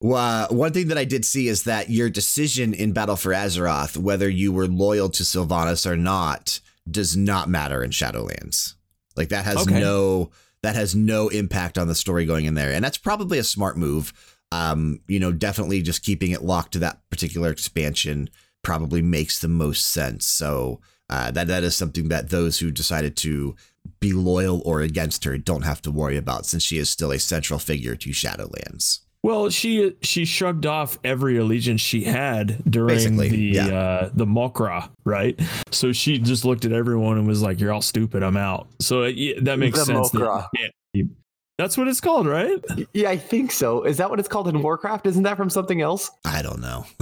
Uh, 0.04 0.48
one 0.50 0.74
thing 0.74 0.88
that 0.90 0.98
I 0.98 1.06
did 1.06 1.26
see 1.26 1.48
is 1.48 1.64
that 1.64 1.90
your 1.90 2.10
decision 2.10 2.74
in 2.74 2.92
Battle 2.92 3.16
for 3.16 3.32
Azeroth, 3.32 3.98
whether 3.98 4.30
you 4.30 4.52
were 4.52 4.68
loyal 4.68 5.10
to 5.10 5.24
Sylvanas 5.24 5.90
or 5.90 5.96
not, 5.96 6.60
does 6.90 7.16
not 7.16 7.50
matter 7.50 7.84
in 7.84 7.92
Shadowlands. 7.92 8.76
Like 9.16 9.30
that 9.30 9.46
has 9.46 9.58
Okay. 9.58 9.80
no 9.80 10.32
that 10.62 10.76
has 10.76 10.96
no 10.96 11.30
impact 11.30 11.78
on 11.78 11.88
the 11.88 11.96
story 11.96 12.26
going 12.26 12.46
in 12.46 12.56
there, 12.56 12.72
and 12.72 12.84
that's 12.84 12.98
probably 12.98 13.38
a 13.38 13.44
smart 13.44 13.78
move. 13.78 14.12
Um, 14.52 15.00
you 15.08 15.20
know, 15.20 15.32
definitely 15.32 15.82
just 15.82 16.04
keeping 16.04 16.32
it 16.32 16.44
locked 16.44 16.74
to 16.74 16.80
that 16.80 17.00
particular 17.10 17.50
expansion 17.50 18.30
probably 18.64 19.02
makes 19.02 19.40
the 19.40 19.48
most 19.48 19.88
sense. 19.88 20.26
So 20.26 20.82
uh, 21.10 21.32
that 21.32 21.48
that 21.48 21.64
is 21.64 21.76
something 21.76 22.10
that 22.10 22.30
those 22.30 22.60
who 22.60 22.72
decided 22.72 23.16
to 23.18 23.56
be 24.00 24.12
loyal 24.12 24.62
or 24.66 24.82
against 24.82 25.24
her 25.24 25.38
don't 25.38 25.62
have 25.64 25.82
to 25.84 25.92
worry 25.92 26.18
about, 26.18 26.46
since 26.46 26.64
she 26.64 26.78
is 26.78 26.90
still 26.90 27.12
a 27.12 27.20
central 27.20 27.60
figure 27.60 27.96
to 27.96 28.10
Shadowlands. 28.10 29.02
Well, 29.26 29.50
she 29.50 29.96
she 30.04 30.24
shrugged 30.24 30.68
off 30.68 31.00
every 31.04 31.38
allegiance 31.38 31.82
she 31.82 32.04
had 32.04 32.64
during 32.70 32.90
Basically, 32.90 33.30
the 33.30 33.38
yeah. 33.38 33.68
uh, 33.68 34.10
the 34.14 34.28
Mokra, 34.28 34.90
right? 35.04 35.40
So 35.72 35.92
she 35.94 36.20
just 36.20 36.46
looked 36.46 36.64
at 36.64 36.72
everyone 36.72 37.18
and 37.18 37.26
was 37.28 37.42
like, 37.42 37.60
"You're 37.60 37.74
all 37.74 37.82
stupid. 37.82 38.22
I'm 38.22 38.38
out." 38.38 38.68
So 38.80 39.06
yeah, 39.06 39.40
that 39.42 39.58
makes 39.58 39.80
The 39.80 39.86
sense. 39.86 40.12
that- 40.12 40.20
Mokra. 40.22 40.48
yeah, 40.94 41.04
That's 41.58 41.78
what 41.78 41.88
it's 41.88 42.02
called, 42.02 42.28
right? 42.28 42.62
Yeah, 42.94 43.10
I 43.10 43.18
think 43.18 43.52
so. 43.52 43.84
Is 43.84 43.98
that 43.98 44.10
what 44.10 44.20
it's 44.20 44.28
called 44.28 44.50
in 44.50 44.62
Warcraft? 44.62 45.06
Isn't 45.08 45.24
that 45.24 45.38
from 45.38 45.50
something 45.50 45.82
else? 45.82 46.12
I 46.26 46.42
don't 46.42 46.60
know. 46.60 46.86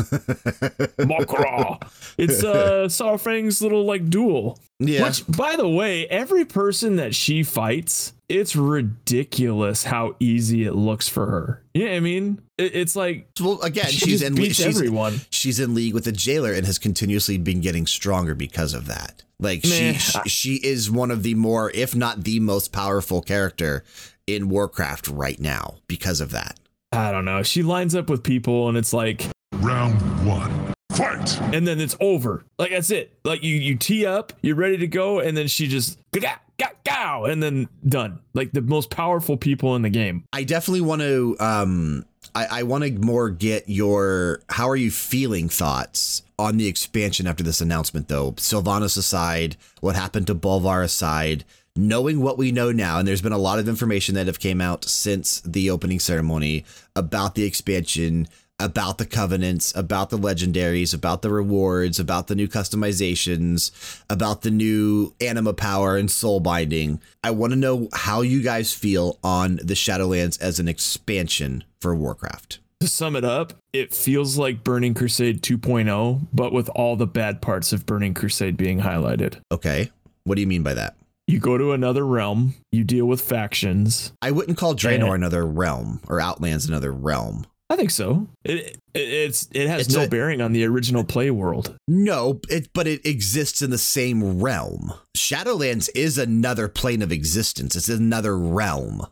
Makra. 1.00 1.82
It's 2.20 2.44
uh 2.44 2.86
Saurfang's 2.88 3.64
little 3.64 3.84
like 3.86 4.10
duel. 4.12 4.60
yeah. 4.78 5.04
Which, 5.04 5.26
by 5.28 5.56
the 5.56 5.68
way, 5.68 6.06
every 6.08 6.46
person 6.46 6.98
that 6.98 7.16
she 7.16 7.42
fights, 7.42 8.14
it's 8.30 8.56
ridiculous 8.56 9.86
how 9.86 10.16
easy 10.20 10.66
it 10.66 10.76
looks 10.76 11.10
for 11.10 11.26
her. 11.26 11.64
You 11.74 11.86
know 11.86 11.96
I 11.96 12.00
mean? 12.00 12.40
It, 12.60 12.76
it's 12.76 12.96
like 12.96 13.30
well, 13.42 13.60
again, 13.64 13.86
she 13.86 14.06
she's 14.06 14.22
in 14.22 14.36
beats 14.36 14.58
she's, 14.58 14.78
everyone. 14.78 15.22
she's 15.32 15.60
in 15.60 15.74
league 15.74 15.96
with 15.96 16.06
the 16.06 16.12
jailer 16.12 16.54
and 16.54 16.68
has 16.68 16.78
continuously 16.78 17.40
been 17.40 17.62
getting 17.62 17.88
stronger 17.88 18.36
because 18.36 18.76
of 18.76 18.86
that. 18.86 19.24
Like 19.40 19.66
she, 19.66 19.92
Meh. 19.94 19.98
she 19.98 20.30
she 20.30 20.54
is 20.56 20.92
one 20.92 21.10
of 21.10 21.24
the 21.24 21.34
more, 21.34 21.72
if 21.72 21.96
not 21.96 22.24
the 22.24 22.40
most 22.40 22.72
powerful 22.72 23.22
character 23.22 23.84
in 24.28 24.50
Warcraft 24.50 25.08
right 25.08 25.40
now 25.40 25.76
because 25.88 26.22
of 26.22 26.32
that. 26.32 26.60
I 26.92 27.12
don't 27.12 27.26
know. 27.26 27.44
She 27.44 27.64
lines 27.64 27.96
up 27.96 28.10
with 28.10 28.24
people 28.24 28.70
and 28.70 28.78
it's 28.78 28.94
like 28.94 29.26
Round 29.56 30.28
one. 30.28 30.74
Fight! 30.92 31.42
and 31.54 31.68
then 31.68 31.80
it's 31.80 31.96
over. 32.00 32.44
Like 32.60 32.72
that's 32.72 32.92
it. 32.92 33.18
Like 33.24 33.44
you 33.44 33.56
you 33.56 33.76
tee 33.76 34.06
up, 34.06 34.34
you're 34.42 34.56
ready 34.56 34.78
to 34.78 34.88
go, 34.88 35.20
and 35.20 35.36
then 35.36 35.48
she 35.48 35.68
just 35.68 35.98
ga 36.12 36.36
ga 36.60 36.68
gow, 36.86 37.26
and 37.26 37.42
then 37.42 37.68
done. 37.88 38.20
Like 38.36 38.52
the 38.52 38.62
most 38.62 38.92
powerful 38.92 39.36
people 39.36 39.76
in 39.76 39.82
the 39.82 39.90
game. 39.90 40.24
I 40.32 40.44
definitely 40.44 40.82
want 40.82 41.02
to 41.02 41.36
um 41.40 42.06
I, 42.36 42.46
I 42.60 42.64
want 42.64 42.84
to 42.84 42.92
more 42.92 43.30
get 43.30 43.68
your 43.70 44.42
how 44.50 44.70
are 44.70 44.76
you 44.76 44.92
feeling 44.92 45.50
thoughts 45.50 46.22
on 46.38 46.58
the 46.58 46.68
expansion 46.68 47.26
after 47.26 47.44
this 47.44 47.60
announcement 47.62 48.08
though. 48.08 48.34
Sylvanas 48.34 48.96
aside, 48.98 49.58
what 49.82 49.96
happened 49.96 50.28
to 50.28 50.36
Bolvar 50.36 50.84
aside, 50.84 51.44
knowing 51.76 52.22
what 52.22 52.38
we 52.38 52.52
know 52.52 52.72
now, 52.72 53.00
and 53.00 53.08
there's 53.08 53.22
been 53.22 53.32
a 53.32 53.38
lot 53.38 53.60
of 53.60 53.68
information 53.68 54.16
that 54.16 54.28
have 54.28 54.40
came 54.40 54.62
out 54.62 54.86
since 54.86 55.42
the 55.42 55.70
opening 55.70 56.00
ceremony 56.00 56.66
about 56.96 57.36
the 57.36 57.44
expansion, 57.44 58.28
about 58.60 59.00
the 59.00 59.06
covenants, 59.06 59.76
about 59.76 60.10
the 60.10 60.18
legendaries, 60.18 60.94
about 60.94 61.22
the 61.22 61.30
rewards, 61.30 62.00
about 62.00 62.28
the 62.28 62.36
new 62.36 62.48
customizations, 62.48 64.02
about 64.10 64.44
the 64.44 64.52
new 64.52 65.14
anima 65.20 65.54
power 65.54 65.98
and 65.98 66.12
soul 66.12 66.40
binding. 66.40 67.02
I 67.24 67.32
want 67.32 67.52
to 67.54 67.60
know 67.60 67.90
how 67.94 68.22
you 68.22 68.44
guys 68.44 68.74
feel 68.74 69.18
on 69.24 69.58
the 69.58 69.74
Shadowlands 69.74 70.40
as 70.42 70.60
an 70.60 70.68
expansion 70.68 71.64
for 71.82 71.96
Warcraft. 71.96 72.60
To 72.82 72.88
sum 72.88 73.16
it 73.16 73.24
up, 73.24 73.54
it 73.72 73.94
feels 73.94 74.38
like 74.38 74.64
Burning 74.64 74.94
Crusade 74.94 75.42
2.0, 75.42 76.28
but 76.34 76.52
with 76.52 76.70
all 76.76 76.96
the 76.96 77.08
bad 77.08 77.42
parts 77.42 77.74
of 77.74 77.86
Burning 77.86 78.14
Crusade 78.14 78.58
being 78.58 78.82
highlighted. 78.82 79.40
Okay. 79.52 79.90
What 80.26 80.36
do 80.36 80.42
you 80.42 80.48
mean 80.48 80.64
by 80.64 80.74
that? 80.74 80.96
You 81.28 81.40
go 81.40 81.58
to 81.58 81.72
another 81.72 82.06
realm, 82.06 82.54
you 82.72 82.84
deal 82.84 83.06
with 83.06 83.22
factions. 83.22 84.12
I 84.22 84.32
wouldn't 84.32 84.58
call 84.58 84.76
Draenor 84.76 85.16
another 85.16 85.46
realm 85.46 86.02
or 86.08 86.20
Outlands 86.20 86.66
another 86.68 86.92
realm. 86.92 87.46
I 87.70 87.76
think 87.78 87.92
so. 87.92 88.28
It, 88.44 88.78
it 88.94 89.00
it's 89.00 89.48
it 89.54 89.68
has 89.68 89.88
It's 89.88 89.96
no 89.96 90.04
a- 90.04 90.08
bearing 90.08 90.42
on 90.42 90.52
the 90.52 90.66
original 90.66 91.04
play 91.04 91.32
world. 91.32 91.76
No, 91.88 92.42
it 92.50 92.70
but 92.74 92.88
it 92.88 93.06
exists 93.06 93.62
in 93.62 93.70
the 93.72 93.78
same 93.78 94.42
realm. 94.42 94.94
Shadowlands 95.18 95.90
is 95.96 96.18
another 96.18 96.68
plane 96.68 97.02
of 97.02 97.12
existence. 97.12 97.76
It's 97.76 97.90
another 97.90 98.38
realm. 98.38 99.08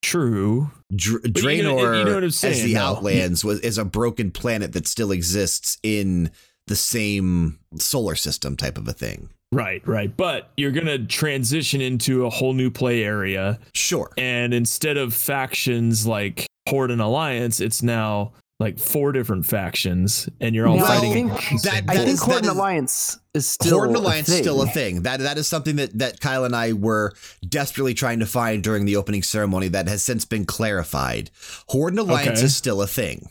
True. 0.00 0.70
Dr- 0.94 1.20
you 1.24 1.62
know- 1.64 1.76
Draenor, 1.76 1.98
you 1.98 2.04
know 2.04 2.14
what 2.14 2.22
I'm 2.22 2.28
as 2.28 2.62
the. 2.62 2.76
Outlands, 2.76 3.44
was 3.44 3.60
is 3.60 3.78
a 3.78 3.84
broken 3.84 4.30
planet 4.30 4.72
that 4.74 4.86
still 4.86 5.10
exists 5.10 5.76
in 5.82 6.30
the 6.68 6.76
same 6.76 7.58
solar 7.78 8.14
system 8.14 8.56
type 8.56 8.78
of 8.78 8.86
a 8.86 8.92
thing. 8.92 9.28
Right, 9.50 9.86
right. 9.88 10.14
But 10.14 10.50
you're 10.56 10.72
going 10.72 10.86
to 10.86 10.98
transition 11.06 11.80
into 11.80 12.26
a 12.26 12.30
whole 12.30 12.52
new 12.52 12.70
play 12.70 13.02
area. 13.02 13.58
Sure. 13.74 14.10
And 14.18 14.52
instead 14.52 14.96
of 14.98 15.14
factions 15.14 16.06
like 16.06 16.46
Horde 16.68 16.90
and 16.90 17.00
Alliance, 17.00 17.58
it's 17.60 17.82
now 17.82 18.32
like 18.60 18.78
four 18.78 19.12
different 19.12 19.46
factions. 19.46 20.28
And 20.40 20.54
you're 20.54 20.66
all 20.66 20.76
No, 20.76 20.84
I 20.84 20.96
fighting. 20.98 21.30
think 21.30 21.62
That- 21.62 21.84
I 21.88 21.94
that 21.94 21.96
think 21.96 22.08
is- 22.08 22.20
Horde 22.20 22.32
that 22.34 22.38
and 22.38 22.46
is- 22.46 22.52
Alliance 22.52 23.18
is 23.32 23.46
still 23.48 23.76
Horde 23.78 23.88
and 23.90 23.96
a 23.96 24.00
Alliance 24.00 24.28
thing. 24.28 24.42
still 24.42 24.60
a 24.62 24.66
thing. 24.66 25.02
That 25.02 25.20
that 25.20 25.38
is 25.38 25.46
something 25.46 25.76
that 25.76 25.96
that 25.98 26.20
Kyle 26.20 26.44
and 26.44 26.54
I 26.56 26.72
were 26.74 27.14
desperately 27.48 27.94
trying 27.94 28.18
to 28.18 28.26
find 28.26 28.62
during 28.62 28.84
the 28.84 28.96
opening 28.96 29.22
ceremony 29.22 29.68
that 29.68 29.88
has 29.88 30.02
since 30.02 30.24
been 30.26 30.44
clarified. 30.44 31.30
Horde 31.68 31.92
and 31.94 32.00
Alliance 32.00 32.38
Okay. 32.40 32.46
is 32.46 32.56
still 32.56 32.82
a 32.82 32.86
thing. 32.88 33.28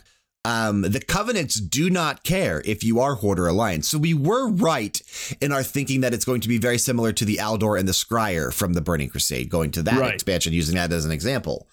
Um, 0.47 0.83
the 0.83 1.01
covenants 1.01 1.55
do 1.59 1.89
not 1.89 2.23
care 2.23 2.61
if 2.63 2.81
you 2.81 3.01
are 3.01 3.15
Horde 3.15 3.37
or 3.39 3.47
Alliance. 3.47 3.89
So 3.89 3.97
we 3.97 4.13
were 4.13 4.49
right 4.49 5.01
in 5.41 5.51
our 5.51 5.61
thinking 5.61 5.99
that 6.01 6.13
it's 6.13 6.23
going 6.23 6.39
to 6.39 6.47
be 6.47 6.57
very 6.57 6.77
similar 6.77 7.11
to 7.11 7.25
the 7.25 7.35
Aldor 7.37 7.77
and 7.77 7.85
the 7.85 7.91
Scryer 7.91 8.53
from 8.53 8.71
the 8.71 8.79
Burning 8.79 9.09
Crusade, 9.09 9.49
going 9.49 9.71
to 9.71 9.83
that 9.83 9.99
Right. 9.99 10.13
expansion, 10.13 10.53
using 10.53 10.75
that 10.75 10.93
as 10.93 11.03
an 11.03 11.11
example. 11.11 11.67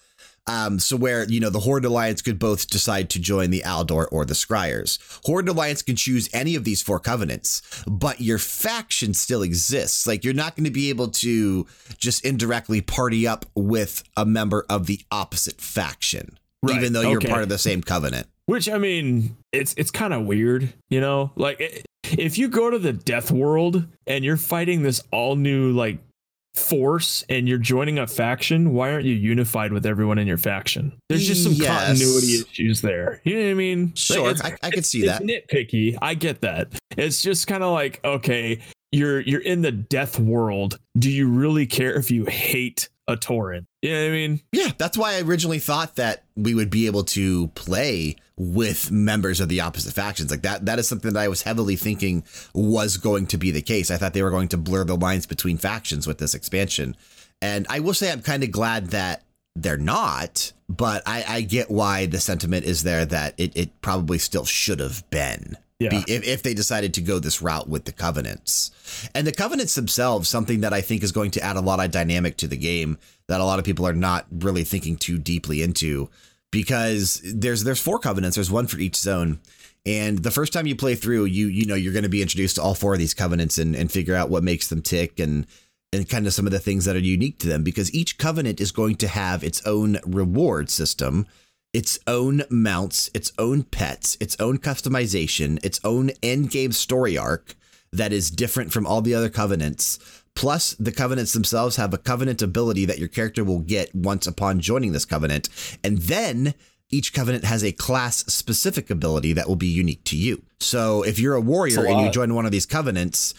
Um, 0.47 0.77
so 0.77 0.97
where 0.97 1.23
you 1.23 1.39
know 1.39 1.49
the 1.49 1.61
Horde 1.61 1.85
Alliance 1.85 2.21
could 2.21 2.37
both 2.37 2.69
decide 2.69 3.09
to 3.11 3.19
join 3.19 3.49
the 3.49 3.63
Aldor 3.65 4.07
or 4.11 4.25
the 4.25 4.33
Scryers. 4.35 4.99
Horde 5.25 5.47
Alliance 5.47 5.81
can 5.81 5.95
choose 5.95 6.29
any 6.33 6.55
of 6.55 6.65
these 6.65 6.81
four 6.81 6.99
covenants, 6.99 7.61
but 7.87 8.19
your 8.19 8.37
faction 8.39 9.13
still 9.13 9.41
exists. 9.41 10.05
Like 10.05 10.25
you're 10.25 10.33
not 10.33 10.55
going 10.57 10.65
to 10.65 10.69
be 10.71 10.89
able 10.89 11.07
to 11.23 11.65
just 11.97 12.25
indirectly 12.25 12.81
party 12.81 13.25
up 13.25 13.45
with 13.55 14.03
a 14.17 14.25
member 14.25 14.65
of 14.69 14.85
the 14.85 14.99
opposite 15.11 15.61
faction, 15.61 16.37
Right, 16.61 16.75
even 16.75 16.91
though 16.93 17.09
you're 17.09 17.21
part 17.21 17.41
of 17.41 17.49
the 17.49 17.57
same 17.57 17.81
covenant. 17.81 18.27
Which 18.47 18.69
I 18.69 18.77
mean, 18.77 19.37
it's 19.51 19.73
it's 19.77 19.91
kind 19.91 20.13
of 20.13 20.25
weird, 20.25 20.73
you 20.89 21.01
know? 21.01 21.31
Like 21.35 21.61
i- 21.61 21.81
if 22.17 22.37
you 22.37 22.47
go 22.47 22.69
to 22.69 22.77
the 22.77 22.93
death 22.93 23.31
world 23.31 23.83
and 24.05 24.23
you're 24.23 24.37
fighting 24.37 24.83
this 24.83 25.01
all 25.11 25.35
new 25.35 25.71
like 25.71 25.97
force 26.53 27.23
and 27.27 27.47
you're 27.49 27.57
joining 27.57 27.97
a 27.99 28.07
faction, 28.07 28.73
why 28.73 28.91
aren't 28.91 29.05
you 29.05 29.13
unified 29.15 29.73
with 29.73 29.85
everyone 29.85 30.17
in 30.19 30.27
your 30.27 30.37
faction? 30.37 30.93
There's 31.09 31.25
just 31.27 31.43
some 31.43 31.53
Yes. 31.53 31.87
continuity 31.87 32.35
issues 32.49 32.81
there. 32.81 33.21
You 33.23 33.35
know 33.35 33.43
what 33.45 33.51
I 33.51 33.53
mean? 33.55 33.93
Sure, 33.95 34.29
it's- 34.29 34.41
I, 34.41 34.55
I 34.65 34.69
could 34.71 34.85
see 34.85 34.99
it's 35.05 35.19
that. 35.19 35.23
nitpicky. 35.23 35.97
I 36.01 36.13
get 36.13 36.41
that. 36.41 36.69
It's 36.97 37.21
just 37.21 37.47
kind 37.47 37.63
of 37.63 37.73
like, 37.73 37.99
okay, 38.05 38.59
you're 38.95 39.19
you're 39.19 39.41
in 39.41 39.61
the 39.61 39.71
death 39.71 40.19
world. 40.19 40.79
Do 40.97 41.11
you 41.11 41.29
really 41.29 41.65
care 41.65 41.93
if 41.95 42.09
you 42.09 42.25
hate 42.25 42.89
a 43.07 43.15
Tauren? 43.15 43.65
You 43.81 43.91
know 43.91 44.01
what 44.01 44.07
I 44.07 44.11
mean? 44.11 44.41
Yeah, 44.51 44.71
that's 44.77 44.97
why 44.97 45.15
I 45.15 45.21
originally 45.21 45.59
thought 45.59 45.97
that 45.97 46.23
we 46.35 46.55
would 46.55 46.69
be 46.69 46.87
able 46.87 47.03
to 47.03 47.49
play 47.49 48.15
with 48.37 48.91
members 48.91 49.39
of 49.39 49.49
the 49.49 49.61
opposite 49.61 49.93
factions. 49.93 50.31
Like 50.31 50.41
that 50.43 50.65
that 50.65 50.79
is 50.79 50.87
something 50.87 51.13
that 51.13 51.19
I 51.19 51.27
was 51.27 51.43
heavily 51.43 51.75
thinking 51.75 52.23
was 52.53 52.97
going 52.97 53.27
to 53.27 53.37
be 53.37 53.51
the 53.51 53.61
case. 53.61 53.91
I 53.91 53.97
thought 53.97 54.13
they 54.13 54.23
were 54.23 54.31
going 54.31 54.49
to 54.49 54.57
blur 54.57 54.85
the 54.85 54.95
lines 54.95 55.25
between 55.25 55.57
factions 55.57 56.07
with 56.07 56.17
this 56.17 56.33
expansion. 56.33 56.95
And 57.41 57.67
I 57.69 57.81
will 57.81 57.93
say 57.93 58.11
I'm 58.11 58.21
kind 58.21 58.43
of 58.43 58.51
glad 58.51 58.87
that 58.87 59.23
they're 59.57 59.77
not, 59.77 60.51
but 60.67 61.03
I, 61.05 61.23
I 61.27 61.41
get 61.41 61.69
why 61.69 62.05
the 62.05 62.19
sentiment 62.19 62.65
is 62.65 62.83
there 62.83 63.05
that 63.05 63.35
it, 63.37 63.55
it 63.55 63.81
probably 63.81 64.17
still 64.17 64.45
should 64.45 64.79
have 64.79 65.09
been. 65.09 65.57
Yeah. 65.79 65.89
Be- 65.89 66.05
if, 66.07 66.25
if 66.25 66.43
they 66.43 66.53
decided 66.53 66.93
to 66.93 67.01
go 67.01 67.19
this 67.19 67.41
route 67.41 67.67
with 67.67 67.85
the 67.85 67.91
covenants. 67.91 68.71
And 69.13 69.27
the 69.27 69.31
covenants 69.31 69.75
themselves, 69.75 70.29
something 70.29 70.61
that 70.61 70.73
I 70.73 70.81
think 70.81 71.03
is 71.03 71.11
going 71.11 71.31
to 71.31 71.43
add 71.43 71.57
a 71.57 71.61
lot 71.61 71.83
of 71.83 71.91
dynamic 71.91 72.37
to 72.37 72.47
the 72.47 72.57
game 72.57 72.97
that 73.27 73.41
a 73.41 73.45
lot 73.45 73.59
of 73.59 73.65
people 73.65 73.87
are 73.87 73.93
not 73.93 74.25
really 74.31 74.63
thinking 74.63 74.95
too 74.95 75.17
deeply 75.17 75.61
into 75.61 76.09
because 76.51 77.21
there's 77.25 77.63
there's 77.63 77.81
four 77.81 77.99
covenants, 77.99 78.35
there's 78.35 78.51
one 78.51 78.67
for 78.67 78.79
each 78.79 78.95
zone. 78.95 79.39
And 79.85 80.19
the 80.19 80.31
first 80.31 80.53
time 80.53 80.65
you 80.65 80.75
play 80.75 80.95
through, 80.95 81.25
you 81.25 81.47
you 81.47 81.65
know 81.65 81.75
you're 81.75 81.93
going 81.93 82.03
to 82.03 82.09
be 82.09 82.21
introduced 82.21 82.55
to 82.55 82.61
all 82.61 82.73
four 82.73 82.93
of 82.93 82.99
these 82.99 83.13
covenants 83.13 83.57
and, 83.57 83.75
and 83.75 83.91
figure 83.91 84.15
out 84.15 84.29
what 84.29 84.43
makes 84.43 84.69
them 84.69 84.81
tick 84.81 85.19
and 85.19 85.45
and 85.91 86.09
kind 86.09 86.27
of 86.27 86.33
some 86.33 86.45
of 86.45 86.51
the 86.51 86.59
things 86.59 86.85
that 86.85 86.95
are 86.95 86.99
unique 86.99 87.39
to 87.39 87.47
them 87.47 87.63
because 87.63 87.93
each 87.93 88.17
covenant 88.17 88.59
is 88.61 88.71
going 88.71 88.95
to 88.95 89.07
have 89.07 89.43
its 89.43 89.65
own 89.65 89.97
reward 90.05 90.69
system 90.69 91.25
its 91.75 91.99
own 92.07 92.41
mounts, 92.49 93.09
its 93.13 93.33
own 93.37 93.61
pets, 93.63 94.15
its 94.21 94.37
own 94.39 94.57
customization, 94.57 95.59
its 95.61 95.77
own 95.83 96.09
end 96.23 96.49
game 96.49 96.71
story 96.71 97.17
arc 97.17 97.53
that 97.91 98.13
is 98.13 98.31
different 98.31 98.71
from 98.71 98.87
all 98.87 99.01
the 99.01 99.13
other 99.13 99.27
covenants. 99.27 99.99
Plus, 100.35 100.73
the 100.75 100.93
covenants 100.93 101.33
themselves 101.33 101.75
have 101.75 101.93
a 101.93 101.97
covenant 101.97 102.41
ability 102.41 102.85
that 102.85 102.97
your 102.97 103.09
character 103.09 103.43
will 103.43 103.59
get 103.59 103.93
once 103.93 104.25
upon 104.25 104.61
joining 104.61 104.93
this 104.93 105.03
covenant. 105.03 105.49
And 105.83 105.97
then 105.97 106.53
each 106.91 107.13
covenant 107.13 107.43
has 107.43 107.63
a 107.63 107.71
class 107.71 108.17
specific 108.27 108.89
ability 108.89 109.33
that 109.33 109.47
will 109.47 109.55
be 109.55 109.67
unique 109.67 110.03
to 110.05 110.15
you. 110.15 110.43
So 110.59 111.03
if 111.03 111.19
you're 111.19 111.35
a 111.35 111.41
warrior 111.41 111.83
a 111.83 111.91
and 111.91 112.01
you 112.01 112.11
join 112.11 112.33
one 112.33 112.45
of 112.45 112.51
these 112.51 112.65
covenants, 112.65 113.33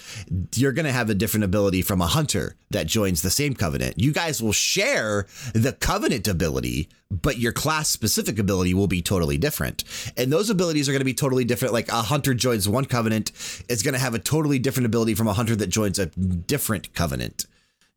you're 0.54 0.72
going 0.72 0.86
to 0.86 0.92
have 0.92 1.10
a 1.10 1.14
different 1.14 1.44
ability 1.44 1.82
from 1.82 2.00
a 2.00 2.06
hunter 2.06 2.56
that 2.70 2.86
joins 2.86 3.22
the 3.22 3.30
same 3.30 3.54
covenant. 3.54 3.98
You 3.98 4.12
guys 4.12 4.42
will 4.42 4.52
share 4.52 5.26
the 5.54 5.72
covenant 5.72 6.28
ability, 6.28 6.88
but 7.10 7.38
your 7.38 7.52
class 7.52 7.88
specific 7.88 8.38
ability 8.38 8.74
will 8.74 8.88
be 8.88 9.00
totally 9.00 9.38
different. 9.38 9.84
And 10.16 10.32
those 10.32 10.50
abilities 10.50 10.88
are 10.88 10.92
going 10.92 11.00
to 11.00 11.04
be 11.04 11.14
totally 11.14 11.44
different. 11.44 11.72
Like 11.72 11.88
a 11.88 12.02
hunter 12.02 12.34
joins 12.34 12.68
one 12.68 12.84
covenant, 12.84 13.32
is 13.68 13.82
going 13.82 13.94
to 13.94 14.00
have 14.00 14.14
a 14.14 14.18
totally 14.18 14.58
different 14.58 14.86
ability 14.86 15.14
from 15.14 15.28
a 15.28 15.32
hunter 15.32 15.56
that 15.56 15.68
joins 15.68 15.98
a 15.98 16.06
different 16.06 16.94
covenant. 16.94 17.46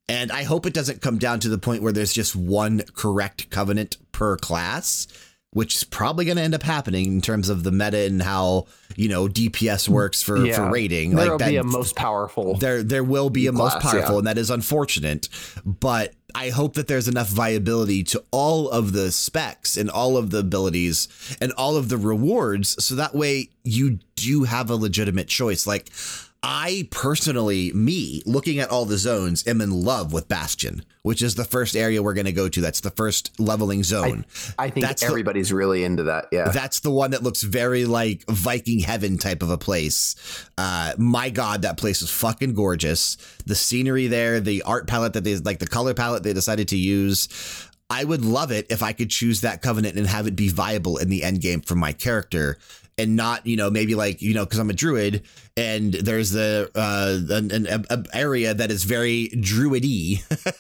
And 0.08 0.32
I 0.32 0.42
hope 0.42 0.66
it 0.66 0.74
doesn't 0.74 1.02
come 1.02 1.20
down 1.20 1.40
to 1.42 1.50
the 1.50 1.60
point 1.60 1.84
where 1.84 1.94
there's 1.94 2.14
just 2.14 2.36
one 2.36 2.82
correct 2.96 3.52
covenant 3.52 3.98
per 4.12 4.38
class, 4.38 5.08
which 5.52 5.76
is 5.76 5.84
probably 5.84 6.26
going 6.26 6.38
to 6.38 6.44
end 6.44 6.54
up 6.54 6.62
happening 6.62 7.08
in 7.08 7.22
terms 7.22 7.50
of 7.50 7.64
the 7.64 7.72
meta 7.72 7.98
and 8.00 8.22
how, 8.22 8.68
you 8.96 9.10
know, 9.10 9.28
DPS 9.28 9.90
works 9.90 10.22
for, 10.22 10.46
for 10.54 10.70
rating. 10.70 11.12
There 11.12 11.26
like 11.26 11.32
will 11.32 11.38
that, 11.40 11.50
be 11.50 11.56
a 11.58 11.64
most 11.64 11.96
powerful. 11.96 12.56
there 12.56 12.84
there 12.84 13.04
will 13.04 13.30
be 13.30 13.48
a 13.48 13.52
most 13.52 13.80
powerful, 13.80 14.16
yeah. 14.16 14.18
and 14.20 14.28
that 14.28 14.38
is 14.38 14.52
unfortunate. 14.52 15.28
But 15.66 16.14
I 16.36 16.50
hope 16.50 16.76
that 16.76 16.88
there's 16.88 17.08
enough 17.08 17.30
viability 17.30 18.04
to 18.06 18.24
all 18.32 18.70
of 18.70 18.94
the 18.94 19.12
specs 19.12 19.78
and 19.78 19.90
all 19.90 20.18
of 20.18 20.30
the 20.30 20.40
abilities 20.40 21.08
and 21.42 21.52
all 21.54 21.76
of 21.76 21.90
the 21.90 21.98
rewards. 21.98 22.84
So 22.84 22.96
that 22.96 23.16
way 23.16 23.50
you 23.64 24.00
do 24.16 24.44
have 24.44 24.70
a 24.70 24.76
legitimate 24.76 25.28
choice. 25.28 25.66
Like, 25.66 25.90
I 26.42 26.88
personally, 26.90 27.74
me, 27.74 28.22
looking 28.26 28.60
at 28.60 28.70
all 28.70 28.86
the 28.86 28.98
zones, 28.98 29.46
am 29.46 29.60
in 29.60 29.72
love 29.72 30.14
with 30.14 30.30
Bastion, 30.30 30.86
which 31.02 31.22
is 31.22 31.36
the 31.36 31.44
first 31.44 31.76
area 31.76 32.02
we're 32.02 32.14
going 32.14 32.28
to 32.28 32.32
go 32.32 32.48
to. 32.48 32.62
That's 32.62 32.80
the 32.80 32.92
first 32.92 33.38
leveling 33.40 33.84
zone. 33.84 34.26
I 34.58 34.70
think 34.70 34.86
That's 34.86 35.02
the- 35.02 35.08
everybody's 35.08 35.52
really 35.52 35.84
into 35.84 36.04
that. 36.04 36.28
Yeah. 36.32 36.50
That's 36.50 36.80
the 36.80 36.92
one 36.92 37.12
that 37.12 37.24
looks 37.24 37.42
very 37.42 37.84
like 37.84 38.24
Viking 38.30 38.80
heaven 38.80 39.18
type 39.18 39.44
of 39.44 39.50
a 39.50 39.58
place. 39.58 40.16
Uh, 40.58 40.94
my 40.98 41.30
God, 41.30 41.64
that 41.64 41.76
place 41.78 42.02
is 42.02 42.10
fucking 42.10 42.54
gorgeous. 42.54 43.18
The 43.46 43.56
scenery 43.56 44.08
there, 44.08 44.40
the 44.40 44.62
art 44.62 44.88
palette 44.88 45.14
that 45.14 45.26
they 45.26 45.36
like, 45.38 45.60
the 45.60 45.68
color 45.68 45.94
palette 45.94 46.24
they 46.24 46.34
decided 46.34 46.70
to 46.70 46.78
use. 46.78 47.28
I 47.92 48.04
would 48.04 48.24
love 48.24 48.52
it 48.52 48.68
if 48.70 48.84
I 48.84 48.94
could 48.94 49.10
choose 49.10 49.42
that 49.42 49.64
covenant 49.64 49.98
and 49.98 50.06
have 50.06 50.28
it 50.28 50.36
be 50.36 50.50
viable 50.50 50.98
in 50.98 51.10
the 51.10 51.24
end 51.24 51.42
game 51.42 51.62
for 51.62 51.74
my 51.74 51.92
character. 51.92 52.60
And 53.00 53.16
not, 53.16 53.48
you 53.48 53.56
know, 53.56 53.70
maybe 53.70 53.96
like, 53.96 54.22
you 54.22 54.34
know, 54.34 54.44
because 54.46 54.60
I'm 54.60 54.70
a 54.70 54.74
druid 54.74 55.24
and 55.56 55.94
there's 55.94 56.32
the 56.32 56.70
uh, 56.76 57.34
an, 57.34 57.52
an, 57.52 57.86
an 57.90 58.06
area 58.14 58.54
that 58.54 58.70
is 58.72 58.84
very 58.84 59.30
druidy. 59.30 60.22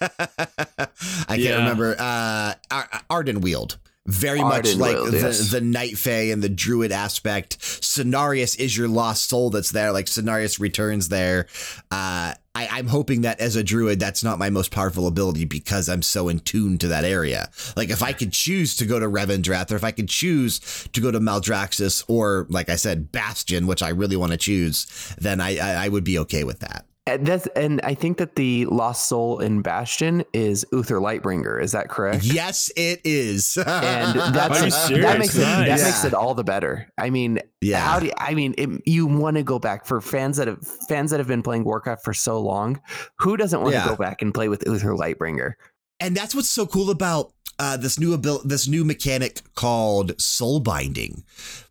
I 1.27 1.35
can't 1.35 1.39
Yeah. 1.41 1.57
remember. 1.57 1.95
Uh, 1.99 2.53
Ar- 2.71 2.89
Ardenweald. 3.09 3.77
Very 4.09 4.41
much 4.41 4.75
like 4.75 4.95
the, 4.95 5.11
yes. 5.11 5.51
the 5.51 5.61
Night 5.61 5.97
Fae 5.97 6.31
and 6.31 6.41
the 6.41 6.49
Druid 6.49 6.91
aspect. 6.91 7.59
Cenarius 7.59 8.59
is 8.59 8.75
your 8.75 8.87
lost 8.87 9.29
soul 9.29 9.49
that's 9.49 9.71
there. 9.71 9.91
Like 9.91 10.07
Cenarius 10.07 10.59
returns 10.59 11.09
there. 11.09 11.47
Uh, 11.91 12.33
I, 12.55 12.67
I'm 12.71 12.87
hoping 12.87 13.21
that 13.21 13.39
as 13.39 13.55
a 13.55 13.63
Druid, 13.63 13.99
that's 13.99 14.23
not 14.23 14.39
my 14.39 14.49
most 14.49 14.71
powerful 14.71 15.05
ability 15.05 15.45
because 15.45 15.87
I'm 15.87 16.01
so 16.01 16.27
in 16.27 16.39
tune 16.39 16.77
to 16.79 16.87
that 16.87 17.05
area. 17.05 17.49
Like 17.77 17.89
if 17.89 18.01
I 18.01 18.11
could 18.11 18.33
choose 18.33 18.75
to 18.77 18.85
go 18.85 18.99
to 18.99 19.05
Revendreth 19.05 19.71
or 19.71 19.75
if 19.75 19.83
I 19.83 19.91
could 19.91 20.09
choose 20.09 20.59
to 20.91 20.99
go 21.01 21.11
to 21.11 21.19
Maldraxxus 21.19 22.03
or, 22.07 22.47
like 22.49 22.69
I 22.69 22.75
said, 22.75 23.11
Bastion, 23.11 23.67
which 23.67 23.83
I 23.83 23.89
really 23.89 24.17
want 24.17 24.31
to 24.31 24.37
choose, 24.37 24.87
then 25.19 25.39
I, 25.39 25.57
I, 25.57 25.85
I 25.85 25.87
would 25.89 26.03
be 26.03 26.17
okay 26.19 26.43
with 26.43 26.59
that. 26.61 26.85
And 27.15 27.25
that's 27.25 27.47
and 27.55 27.79
I 27.83 27.93
think 27.93 28.17
that 28.17 28.35
the 28.35 28.65
lost 28.65 29.07
soul 29.07 29.39
in 29.39 29.61
Bastion 29.61 30.23
is 30.33 30.65
Uther 30.71 30.95
Lightbringer. 30.95 31.61
Is 31.61 31.71
that 31.73 31.89
correct? 31.89 32.23
Yes, 32.23 32.69
it 32.75 33.01
is. 33.03 33.57
And 33.57 34.19
that's 34.35 34.61
Are 34.61 34.65
you 34.65 34.71
that 34.71 34.87
serious? 34.87 35.17
makes 35.19 35.35
it 35.35 35.39
that 35.41 35.67
Nice. 35.67 35.83
makes 35.83 36.03
it 36.05 36.13
all 36.13 36.33
the 36.33 36.43
better. 36.43 36.87
I 36.97 37.09
mean, 37.09 37.39
Yeah. 37.61 37.79
How 37.79 37.99
do 37.99 38.07
you, 38.07 38.13
I 38.17 38.33
mean 38.33 38.53
it, 38.57 38.69
you 38.85 39.05
want 39.07 39.37
to 39.37 39.43
go 39.43 39.59
back 39.59 39.85
for 39.85 40.01
fans 40.01 40.37
that 40.37 40.47
have 40.47 40.65
fans 40.87 41.11
that 41.11 41.19
have 41.19 41.27
been 41.27 41.43
playing 41.43 41.63
Warcraft 41.63 42.03
for 42.03 42.13
so 42.13 42.39
long? 42.39 42.81
Who 43.19 43.37
doesn't 43.37 43.61
want 43.61 43.73
Yeah. 43.73 43.83
to 43.83 43.89
go 43.89 43.95
back 43.95 44.21
and 44.21 44.33
play 44.33 44.49
with 44.49 44.63
Uther 44.67 44.89
Lightbringer? 44.95 45.53
And 45.99 46.15
that's 46.15 46.33
what's 46.35 46.49
so 46.49 46.65
cool 46.65 46.89
about 46.91 47.33
uh, 47.59 47.75
this 47.75 47.99
new 47.99 48.13
abil- 48.13 48.41
this 48.45 48.69
new 48.69 48.85
mechanic 48.85 49.41
called 49.55 50.19
soul 50.21 50.61
binding, 50.61 51.25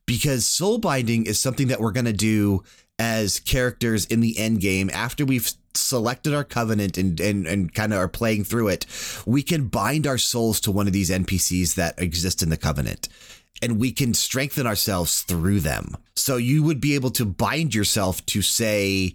because 0.05 0.44
soul 0.47 0.77
binding 0.77 1.24
is 1.24 1.40
something 1.40 1.69
that 1.69 1.81
we're 1.81 1.93
gonna 1.93 2.12
do 2.12 2.62
as 2.99 3.41
characters 3.41 4.05
in 4.07 4.20
the 4.20 4.39
end 4.39 4.61
game 4.61 4.91
after 4.93 5.25
we've 5.25 5.53
selected 5.75 6.35
our 6.35 6.45
covenant 6.45 6.99
and 6.99 7.20
and, 7.20 7.47
and 7.47 7.75
kind 7.75 7.93
of 7.93 7.99
are 8.01 8.09
playing 8.09 8.45
through 8.45 8.69
it. 8.69 8.87
We 9.27 9.43
can 9.43 9.69
bind 9.69 10.07
our 10.07 10.19
souls 10.19 10.61
to 10.61 10.73
one 10.73 10.87
of 10.87 10.93
these 10.93 11.11
NPCs 11.11 11.75
that 11.77 12.01
exist 12.01 12.43
in 12.43 12.51
the 12.51 12.57
covenant. 12.57 13.09
And 13.61 13.81
we 13.81 13.91
can 13.91 14.15
strengthen 14.15 14.69
ourselves 14.69 15.23
through 15.23 15.61
them. 15.61 15.97
So 16.15 16.37
you 16.37 16.62
would 16.62 16.81
be 16.81 16.95
able 16.95 17.11
to 17.11 17.25
bind 17.25 17.75
yourself 17.75 18.25
to, 18.27 18.41
say, 18.41 19.15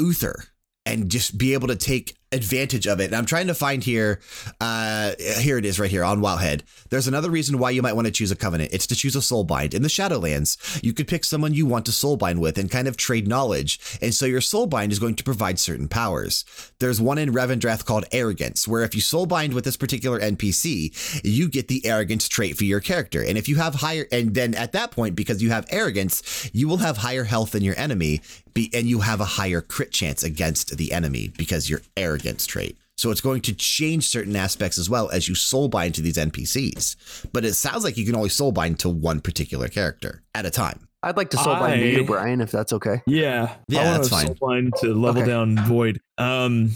Uther 0.00 0.44
and 0.84 1.08
just 1.08 1.38
be 1.38 1.52
able 1.52 1.68
to 1.68 1.76
take 1.76 2.16
advantage 2.32 2.86
of 2.86 3.00
it. 3.00 3.06
And 3.06 3.16
I'm 3.16 3.26
trying 3.26 3.48
to 3.48 3.54
find 3.54 3.82
here, 3.82 4.20
uh, 4.60 5.12
here 5.38 5.58
it 5.58 5.64
is 5.64 5.80
right 5.80 5.90
here 5.90 6.04
on 6.04 6.20
Wowhead. 6.20 6.62
There's 6.90 7.08
another 7.08 7.30
reason 7.30 7.58
why 7.58 7.70
you 7.70 7.82
might 7.82 7.94
want 7.94 8.06
to 8.06 8.12
choose 8.12 8.30
a 8.30 8.36
covenant. 8.36 8.72
It's 8.72 8.86
to 8.88 8.94
choose 8.94 9.16
a 9.16 9.22
soul 9.22 9.42
bind. 9.42 9.74
In 9.74 9.82
the 9.82 9.88
Shadowlands, 9.88 10.82
you 10.82 10.92
could 10.92 11.08
pick 11.08 11.24
someone 11.24 11.54
you 11.54 11.66
want 11.66 11.86
to 11.86 11.92
soul 11.92 12.16
bind 12.16 12.40
with 12.40 12.56
and 12.56 12.70
kind 12.70 12.86
of 12.86 12.96
trade 12.96 13.26
knowledge. 13.26 13.80
And 14.00 14.14
so 14.14 14.26
your 14.26 14.40
soul 14.40 14.66
bind 14.66 14.92
is 14.92 15.00
going 15.00 15.16
to 15.16 15.24
provide 15.24 15.58
certain 15.58 15.88
powers. 15.88 16.44
There's 16.78 17.00
one 17.00 17.18
in 17.18 17.32
Revendreth 17.32 17.84
called 17.84 18.04
Arrogance, 18.12 18.68
where 18.68 18.84
if 18.84 18.94
you 18.94 19.00
soul 19.00 19.26
bind 19.26 19.52
with 19.52 19.64
this 19.64 19.76
particular 19.76 20.20
NPC, 20.20 21.22
you 21.24 21.48
get 21.48 21.68
the 21.68 21.84
arrogance 21.84 22.28
trait 22.28 22.56
for 22.56 22.64
your 22.64 22.80
character. 22.80 23.24
And 23.24 23.36
if 23.36 23.48
you 23.48 23.56
have 23.56 23.76
higher, 23.76 24.06
and 24.12 24.34
then 24.34 24.54
at 24.54 24.72
that 24.72 24.92
point, 24.92 25.16
because 25.16 25.42
you 25.42 25.50
have 25.50 25.66
arrogance, 25.70 26.48
you 26.52 26.68
will 26.68 26.78
have 26.78 26.98
higher 26.98 27.24
health 27.24 27.52
than 27.52 27.64
your 27.64 27.78
enemy, 27.78 28.20
be, 28.68 28.70
and 28.78 28.86
you 28.86 29.00
have 29.00 29.20
a 29.20 29.24
higher 29.24 29.60
crit 29.60 29.92
chance 29.92 30.22
against 30.22 30.76
the 30.76 30.92
enemy 30.92 31.32
because 31.36 31.68
your 31.70 31.80
arrogance 31.96 32.46
trait. 32.46 32.76
So 32.96 33.10
it's 33.10 33.20
going 33.22 33.40
to 33.42 33.54
change 33.54 34.06
certain 34.08 34.36
aspects 34.36 34.76
as 34.78 34.90
well 34.90 35.08
as 35.10 35.26
you 35.28 35.34
soul 35.34 35.68
bind 35.68 35.94
to 35.94 36.02
these 36.02 36.16
NPCs. 36.18 37.26
But 37.32 37.44
it 37.46 37.54
sounds 37.54 37.82
like 37.82 37.96
you 37.96 38.04
can 38.04 38.14
only 38.14 38.28
soul 38.28 38.52
bind 38.52 38.78
to 38.80 38.90
one 38.90 39.20
particular 39.20 39.68
character 39.68 40.22
at 40.34 40.44
a 40.44 40.50
time. 40.50 40.86
I'd 41.02 41.16
like 41.16 41.30
to 41.30 41.38
soul 41.38 41.54
bind 41.54 41.80
I- 41.80 41.84
you, 41.84 42.04
Brian, 42.04 42.42
if 42.42 42.50
that's 42.50 42.74
okay. 42.74 43.00
Yeah, 43.06 43.54
Yeah, 43.68 43.80
I 43.80 43.84
that's 43.96 44.08
fine. 44.10 44.26
soul 44.26 44.36
line 44.42 44.70
to 44.80 44.92
level 44.92 45.22
Okay. 45.22 45.30
down 45.30 45.56
Void. 45.64 45.98
Um, 46.18 46.72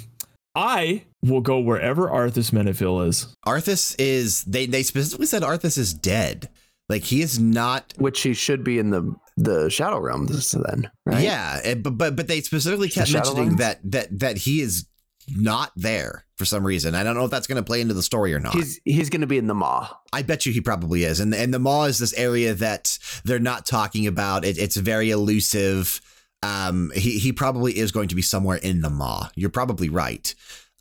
I 0.54 1.02
will 1.22 1.40
go 1.42 1.58
wherever 1.58 2.08
Arthas 2.08 2.52
Menethil 2.52 3.06
is. 3.06 3.26
Arthas 3.46 3.94
is 3.98 4.44
they 4.44 4.64
they 4.66 4.82
specifically 4.82 5.26
said 5.26 5.42
Arthas 5.42 5.76
is 5.76 5.92
dead. 5.92 6.48
Like 6.88 7.02
he 7.02 7.22
is 7.22 7.38
not 7.38 7.94
Which 7.96 8.20
he 8.22 8.34
should 8.34 8.62
be 8.62 8.78
in 8.78 8.90
the 8.90 9.14
the 9.36 9.68
Shadow 9.68 9.98
Realms 9.98 10.52
then, 10.52 10.90
right? 11.04 11.22
Yeah, 11.22 11.74
but 11.74 11.98
but 11.98 12.14
but 12.14 12.28
they 12.28 12.40
specifically 12.40 12.88
kept 12.88 13.08
Shadow 13.08 13.34
mentioning 13.34 13.56
that 13.56 13.80
that 13.90 14.18
that 14.20 14.36
he 14.38 14.60
is 14.60 14.86
not 15.28 15.72
there 15.76 16.26
for 16.36 16.44
some 16.44 16.64
reason. 16.64 16.94
I 16.94 17.02
don't 17.02 17.16
know 17.16 17.24
if 17.24 17.30
that's 17.30 17.46
going 17.46 17.56
to 17.56 17.66
play 17.66 17.80
into 17.80 17.94
the 17.94 18.02
story 18.02 18.34
or 18.34 18.40
not. 18.40 18.54
He's 18.54 18.80
he's 18.84 19.10
going 19.10 19.22
to 19.22 19.26
be 19.26 19.38
in 19.38 19.46
the 19.46 19.54
Maw. 19.54 19.88
I 20.12 20.22
bet 20.22 20.46
you 20.46 20.52
he 20.52 20.60
probably 20.60 21.04
is. 21.04 21.20
And 21.20 21.34
and 21.34 21.52
the 21.52 21.58
Maw 21.58 21.84
is 21.84 21.98
this 21.98 22.12
area 22.14 22.54
that 22.54 22.98
they're 23.24 23.38
not 23.38 23.66
talking 23.66 24.06
about. 24.06 24.44
It, 24.44 24.58
it's 24.58 24.76
very 24.76 25.10
elusive. 25.10 26.00
Um, 26.42 26.92
he 26.94 27.18
he 27.18 27.32
probably 27.32 27.76
is 27.76 27.92
going 27.92 28.08
to 28.08 28.14
be 28.14 28.22
somewhere 28.22 28.58
in 28.58 28.82
the 28.82 28.90
Maw. 28.90 29.30
You're 29.34 29.50
probably 29.50 29.88
right. 29.88 30.34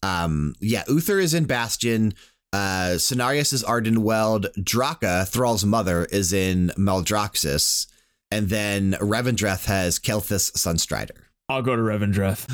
Um, 0.04 0.54
yeah, 0.60 0.84
Uther 0.88 1.20
is 1.20 1.34
in 1.34 1.46
Bastion. 1.46 2.14
Uh, 2.54 2.98
Cenarius 2.98 3.52
Ardenweald. 3.64 4.54
Draka, 4.60 5.28
Thrall's 5.28 5.66
mother, 5.66 6.06
is 6.06 6.32
in 6.32 6.72
Maldraxxus. 6.78 7.88
And 8.30 8.50
then 8.50 8.94
Revendreth 8.94 9.66
has 9.66 9.98
Kael'thas 9.98 10.52
Sunstrider. 10.52 11.23
I'll 11.49 11.61
go 11.61 11.76
to 11.76 11.82
Revendreth. 11.82 12.48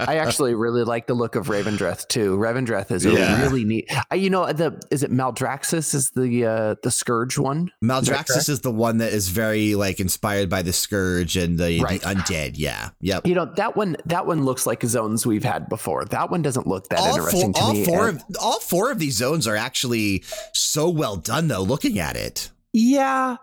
I 0.00 0.16
actually 0.16 0.54
really 0.54 0.82
like 0.82 1.06
the 1.06 1.14
look 1.14 1.36
of 1.36 1.48
Revendreth 1.48 2.08
too. 2.08 2.36
Revendreth 2.36 2.90
is 2.90 3.04
a 3.04 3.12
Yeah. 3.12 3.42
really 3.42 3.64
neat. 3.64 3.90
Uh, 4.10 4.14
you 4.16 4.30
know, 4.30 4.50
the 4.52 4.80
is 4.90 5.02
it 5.02 5.10
Maldraxxus 5.12 5.94
is 5.94 6.10
the 6.12 6.46
uh, 6.46 6.74
the 6.82 6.90
scourge 6.90 7.38
one? 7.38 7.70
Maldraxxus 7.84 8.48
is 8.48 8.60
the 8.60 8.70
one 8.72 8.98
that 8.98 9.12
is 9.12 9.28
very 9.28 9.74
like 9.74 10.00
inspired 10.00 10.48
by 10.48 10.62
the 10.62 10.72
scourge 10.72 11.36
and 11.36 11.58
the, 11.58 11.80
Right. 11.80 12.00
the 12.00 12.08
undead. 12.08 12.52
Yeah. 12.56 12.90
Yep. 13.02 13.26
You 13.26 13.34
know 13.34 13.44
that 13.56 13.76
one. 13.76 13.96
That 14.06 14.26
one 14.26 14.44
looks 14.44 14.66
like 14.66 14.82
zones 14.82 15.26
we've 15.26 15.44
had 15.44 15.68
before. 15.68 16.04
That 16.06 16.30
one 16.30 16.40
doesn't 16.42 16.66
look 16.66 16.88
that 16.88 16.98
all 16.98 17.14
interesting 17.16 17.52
four, 17.52 17.60
to 17.60 17.66
all 17.66 17.72
me. 17.74 17.84
four 17.84 18.08
And- 18.08 18.18
of 18.20 18.24
all 18.40 18.60
four 18.60 18.90
of 18.90 18.98
these 18.98 19.16
zones 19.16 19.46
are 19.46 19.56
actually 19.56 20.24
so 20.54 20.88
well 20.88 21.16
done 21.16 21.48
though 21.48 21.62
looking 21.62 21.98
at 21.98 22.16
it 22.16 22.50
yeah, 22.72 23.36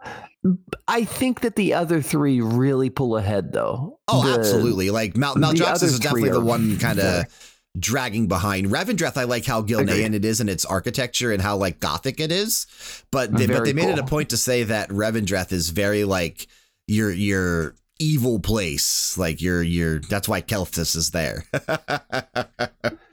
I 0.87 1.03
think 1.03 1.41
that 1.41 1.55
the 1.55 1.73
other 1.73 2.01
three 2.01 2.41
really 2.41 2.89
pull 2.89 3.17
ahead 3.17 3.51
though. 3.51 3.99
oh 4.07 4.25
The- 4.25 4.39
absolutely. 4.39 4.89
Like 4.89 5.17
Mal- 5.17 5.33
the 5.35 5.41
Maldraxxus 5.41 5.83
is 5.83 5.99
definitely 5.99 6.29
the 6.29 6.41
one 6.41 6.77
kind 6.79 6.99
of 6.99 7.25
dragging 7.79 8.27
behind. 8.27 8.67
Revendreth 8.67 9.17
I 9.17 9.25
like 9.25 9.45
how 9.45 9.61
Gilnean 9.61 10.13
it 10.13 10.25
is 10.25 10.39
and 10.39 10.49
its 10.49 10.65
architecture 10.65 11.31
and 11.31 11.41
how 11.41 11.57
like 11.57 11.79
gothic 11.79 12.19
it 12.19 12.31
is 12.31 12.65
but 13.11 13.31
mm, 13.31 13.37
they, 13.37 13.47
but 13.47 13.65
they 13.65 13.73
made 13.73 13.89
it 13.89 13.99
a 13.99 14.03
point 14.03 14.29
to 14.29 14.37
say 14.37 14.63
that 14.63 14.89
Revendreth 14.89 15.51
is 15.51 15.69
very 15.69 16.03
like 16.03 16.47
your 16.87 17.11
your 17.11 17.75
evil 17.99 18.39
place. 18.39 19.17
Like 19.17 19.41
your 19.41 19.61
your 19.61 19.99
that's 19.99 20.27
why 20.27 20.41
Kael'thas 20.41 20.95
is 20.95 21.11
there 21.11 21.43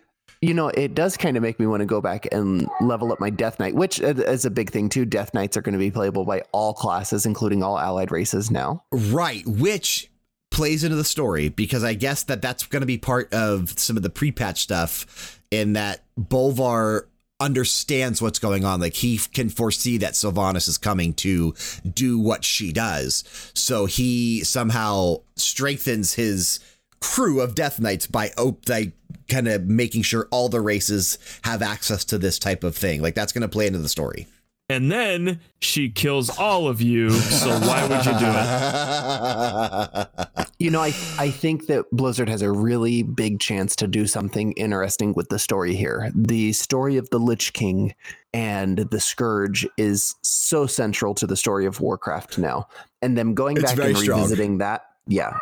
You 0.45 0.53
know, 0.53 0.69
it 0.69 0.95
does 0.95 1.17
kind 1.17 1.39
of 1.39 1.43
make 1.43 1.59
me 1.59 1.67
want 1.67 1.81
to 1.81 1.87
go 1.87 2.03
back 2.03 2.29
and 2.31 2.69
level 2.83 3.11
up 3.11 3.19
my 3.19 3.31
Death 3.31 3.59
Knight, 3.59 3.75
which 3.75 3.99
is 3.99 4.45
a 4.45 4.51
big 4.51 4.71
thing 4.71 4.91
too. 4.91 5.07
Death 5.07 5.33
Knights 5.33 5.57
are 5.57 5.63
going 5.63 5.73
to 5.73 5.79
be 5.79 5.91
playable 5.91 6.27
by 6.27 6.43
all 6.53 6.75
classes, 6.75 7.25
including 7.25 7.63
all 7.63 7.79
allied 7.79 8.11
races 8.11 8.51
now. 8.51 8.85
Right, 8.93 9.43
which 9.47 10.11
plays 10.51 10.85
into 10.85 10.97
the 10.97 11.05
story 11.05 11.49
because 11.49 11.83
I 11.83 11.95
guess 11.95 12.25
that 12.25 12.43
that's 12.43 12.67
going 12.67 12.83
to 12.83 12.87
be 12.87 12.99
part 12.99 13.33
of 13.33 13.79
some 13.79 13.97
of 13.97 14.03
the 14.03 14.11
pre-patch 14.11 14.61
stuff 14.61 15.41
in 15.51 15.73
that 15.73 16.05
Bolvar 16.21 17.07
understands 17.41 18.21
what's 18.21 18.39
going 18.39 18.67
on. 18.67 18.81
Like 18.81 18.95
he 18.95 19.17
can 19.17 19.49
foresee 19.49 19.97
that 19.99 20.13
Sylvanas 20.13 20.69
is 20.69 20.77
coming 20.77 21.15
to 21.15 21.55
do 21.91 22.19
what 22.19 22.45
she 22.45 22.71
does. 22.71 23.25
So 23.55 23.87
he 23.87 24.45
somehow 24.45 25.23
strengthens 25.37 26.13
his 26.13 26.61
crew 27.01 27.41
of 27.41 27.55
Death 27.55 27.81
Knights 27.81 28.07
by 28.07 28.31
op- 28.39 28.69
like 28.69 28.93
kind 29.29 29.49
of 29.49 29.67
making 29.67 30.03
sure 30.03 30.29
all 30.31 30.49
the 30.49 30.61
races 30.61 31.19
have 31.43 31.63
access 31.63 32.05
to 32.07 32.19
this 32.19 32.39
type 32.39 32.65
of 32.65 32.77
thing. 32.77 33.03
Like 33.03 33.15
that's 33.15 33.33
going 33.33 33.43
to 33.43 33.49
play 33.49 33.67
into 33.67 33.79
the 33.79 33.89
story. 33.89 34.27
And 34.71 34.91
then 34.91 35.41
she 35.61 35.91
kills 35.91 36.31
all 36.39 36.69
of 36.69 36.81
you. 36.81 37.11
So 37.11 37.51
why 37.51 37.87
would 37.87 38.07
you 38.07 38.19
do 38.19 38.27
it? 38.27 40.09
You 40.61 40.71
know, 40.71 40.81
I 40.81 40.95
I 41.19 41.31
think 41.31 41.67
that 41.67 41.85
Blizzard 41.93 42.29
has 42.29 42.41
a 42.41 42.51
really 42.51 43.03
big 43.03 43.39
chance 43.41 43.77
to 43.77 43.87
do 43.87 44.07
something 44.07 44.53
interesting 44.53 45.13
with 45.13 45.29
the 45.29 45.39
story 45.39 45.75
here. 45.75 46.11
The 46.15 46.53
story 46.55 46.97
of 46.97 47.11
the 47.11 47.19
Lich 47.19 47.53
King 47.53 47.95
and 48.33 48.79
the 48.79 49.01
Scourge 49.01 49.67
is 49.77 50.15
so 50.23 50.67
central 50.67 51.13
to 51.17 51.27
the 51.27 51.37
story 51.37 51.67
of 51.67 51.81
Warcraft 51.81 52.39
now. 52.39 52.69
And 53.03 53.19
them 53.19 53.35
going 53.35 53.59
It's 53.59 53.67
back 53.67 53.77
very 53.77 53.91
and 53.91 53.99
strong. 53.99 54.21
revisiting 54.21 54.59
that, 54.59 54.87
yeah. 55.07 55.37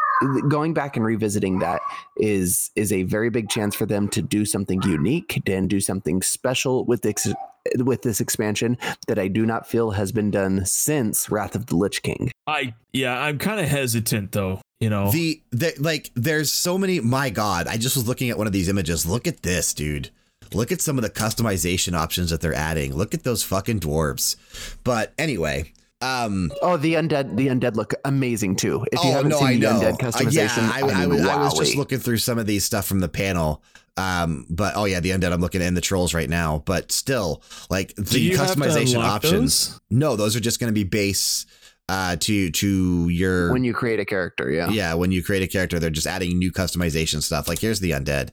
Going 0.48 0.74
back 0.74 0.96
and 0.96 1.04
revisiting 1.04 1.58
that 1.60 1.80
is 2.16 2.70
is 2.76 2.92
a 2.92 3.02
very 3.04 3.30
big 3.30 3.48
chance 3.48 3.74
for 3.74 3.86
them 3.86 4.08
to 4.08 4.22
do 4.22 4.44
something 4.44 4.82
unique 4.82 5.42
and 5.48 5.68
do 5.68 5.80
something 5.80 6.22
special 6.22 6.84
with 6.84 7.02
this 7.02 7.32
with 7.76 8.02
this 8.02 8.20
expansion 8.20 8.76
that 9.06 9.18
I 9.18 9.28
do 9.28 9.46
not 9.46 9.68
feel 9.68 9.92
has 9.92 10.12
been 10.12 10.30
done 10.30 10.64
since 10.66 11.30
Wrath 11.30 11.54
of 11.54 11.66
the 11.66 11.76
Lich 11.76 12.02
King. 12.02 12.30
I 12.46 12.74
yeah, 12.92 13.18
I'm 13.20 13.38
kind 13.38 13.60
of 13.60 13.68
hesitant 13.68 14.32
though. 14.32 14.60
You 14.80 14.90
know, 14.90 15.12
The, 15.12 15.40
the 15.52 15.74
like 15.78 16.10
there's 16.14 16.50
so 16.50 16.76
many 16.76 16.98
my 16.98 17.30
god, 17.30 17.68
I 17.68 17.76
just 17.76 17.94
was 17.94 18.08
looking 18.08 18.30
at 18.30 18.38
one 18.38 18.48
of 18.48 18.52
these 18.52 18.68
images. 18.68 19.06
Look 19.06 19.28
at 19.28 19.42
this, 19.42 19.72
dude. 19.72 20.10
Look 20.52 20.72
at 20.72 20.80
some 20.80 20.98
of 20.98 21.02
the 21.02 21.10
customization 21.10 21.94
options 21.94 22.30
that 22.30 22.40
they're 22.40 22.52
adding. 22.52 22.94
Look 22.94 23.14
at 23.14 23.22
those 23.22 23.42
fucking 23.42 23.80
dwarves. 23.80 24.36
But 24.82 25.12
anyway, 25.18 25.72
um 26.02 26.50
Oh, 26.60 26.76
the 26.76 26.94
undead, 26.94 27.36
the 27.36 27.46
undead 27.48 27.76
look 27.76 27.94
amazing 28.04 28.56
too. 28.56 28.84
If 28.92 29.02
you 29.02 29.10
oh 29.10 29.12
haven't 29.12 29.30
no, 29.30 29.38
seen 29.38 29.46
I 29.46 29.52
the 29.54 29.58
know. 29.60 29.80
undead 29.96 30.26
Uh, 30.26 30.30
yeah, 30.30 30.48
I, 30.72 30.80
I, 30.80 31.02
I, 31.02 31.06
mean, 31.06 31.20
was- 31.20 31.26
I 31.26 31.36
was 31.36 31.54
just 31.58 31.76
looking 31.76 31.98
through 31.98 32.18
some 32.18 32.38
of 32.38 32.46
these 32.46 32.64
stuff 32.64 32.84
from 32.86 33.00
the 33.00 33.08
panel. 33.08 33.62
Um, 33.96 34.46
but 34.48 34.74
oh 34.76 34.84
yeah, 34.86 35.00
the 35.00 35.10
undead 35.10 35.32
I'm 35.32 35.40
looking 35.40 35.60
at 35.60 35.68
and 35.68 35.76
the 35.76 35.80
trolls 35.82 36.14
right 36.14 36.28
now. 36.28 36.62
But 36.64 36.90
still, 36.92 37.42
like 37.70 37.94
the 37.94 38.18
you 38.20 38.36
have 38.38 38.52
to 38.54 38.58
customization 38.58 39.02
options. 39.02 39.68
those? 39.68 39.80
No, 39.90 40.16
those 40.16 40.34
are 40.34 40.40
just 40.40 40.60
going 40.60 40.70
to 40.70 40.74
be 40.74 40.84
base 40.84 41.46
uh 41.88 42.16
to 42.16 42.50
to 42.50 43.08
your 43.08 43.52
when 43.52 43.64
you 43.64 43.74
create 43.74 44.00
a 44.00 44.04
character. 44.04 44.50
Yeah. 44.50 44.70
yeah, 44.70 44.94
when 44.94 45.12
you 45.12 45.22
create 45.22 45.42
a 45.42 45.46
character, 45.46 45.78
they're 45.78 45.90
just 45.90 46.06
adding 46.06 46.38
new 46.38 46.50
customization 46.52 47.22
stuff. 47.22 47.48
Like 47.48 47.58
here's 47.58 47.80
the 47.80 47.90
undead. 47.90 48.30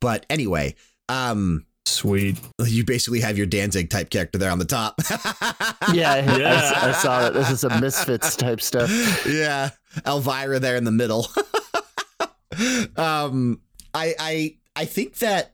But 0.00 0.24
anyway, 0.30 0.74
um, 1.08 1.66
sweet. 1.86 2.38
you 2.64 2.84
basically 2.84 3.20
have 3.20 3.36
your 3.36 3.46
Danzig 3.46 3.90
type 3.90 4.10
character 4.10 4.38
there 4.38 4.50
on 4.50 4.58
the 4.58 4.64
top. 4.64 5.00
Yeah, 5.92 6.12
I- 6.12 6.18
I, 6.42 6.88
I 6.88 6.92
saw 6.92 7.20
that. 7.20 7.34
This 7.34 7.50
is 7.50 7.60
some 7.60 7.78
misfits 7.80 8.36
type 8.36 8.60
stuff. 8.62 8.90
yeah, 9.28 9.70
Elvira 10.06 10.58
there 10.58 10.76
in 10.76 10.84
the 10.84 10.90
middle. 10.90 11.28
um, 12.96 13.60
I 13.92 14.14
I 14.18 14.56
I 14.76 14.84
think 14.86 15.16
that 15.18 15.52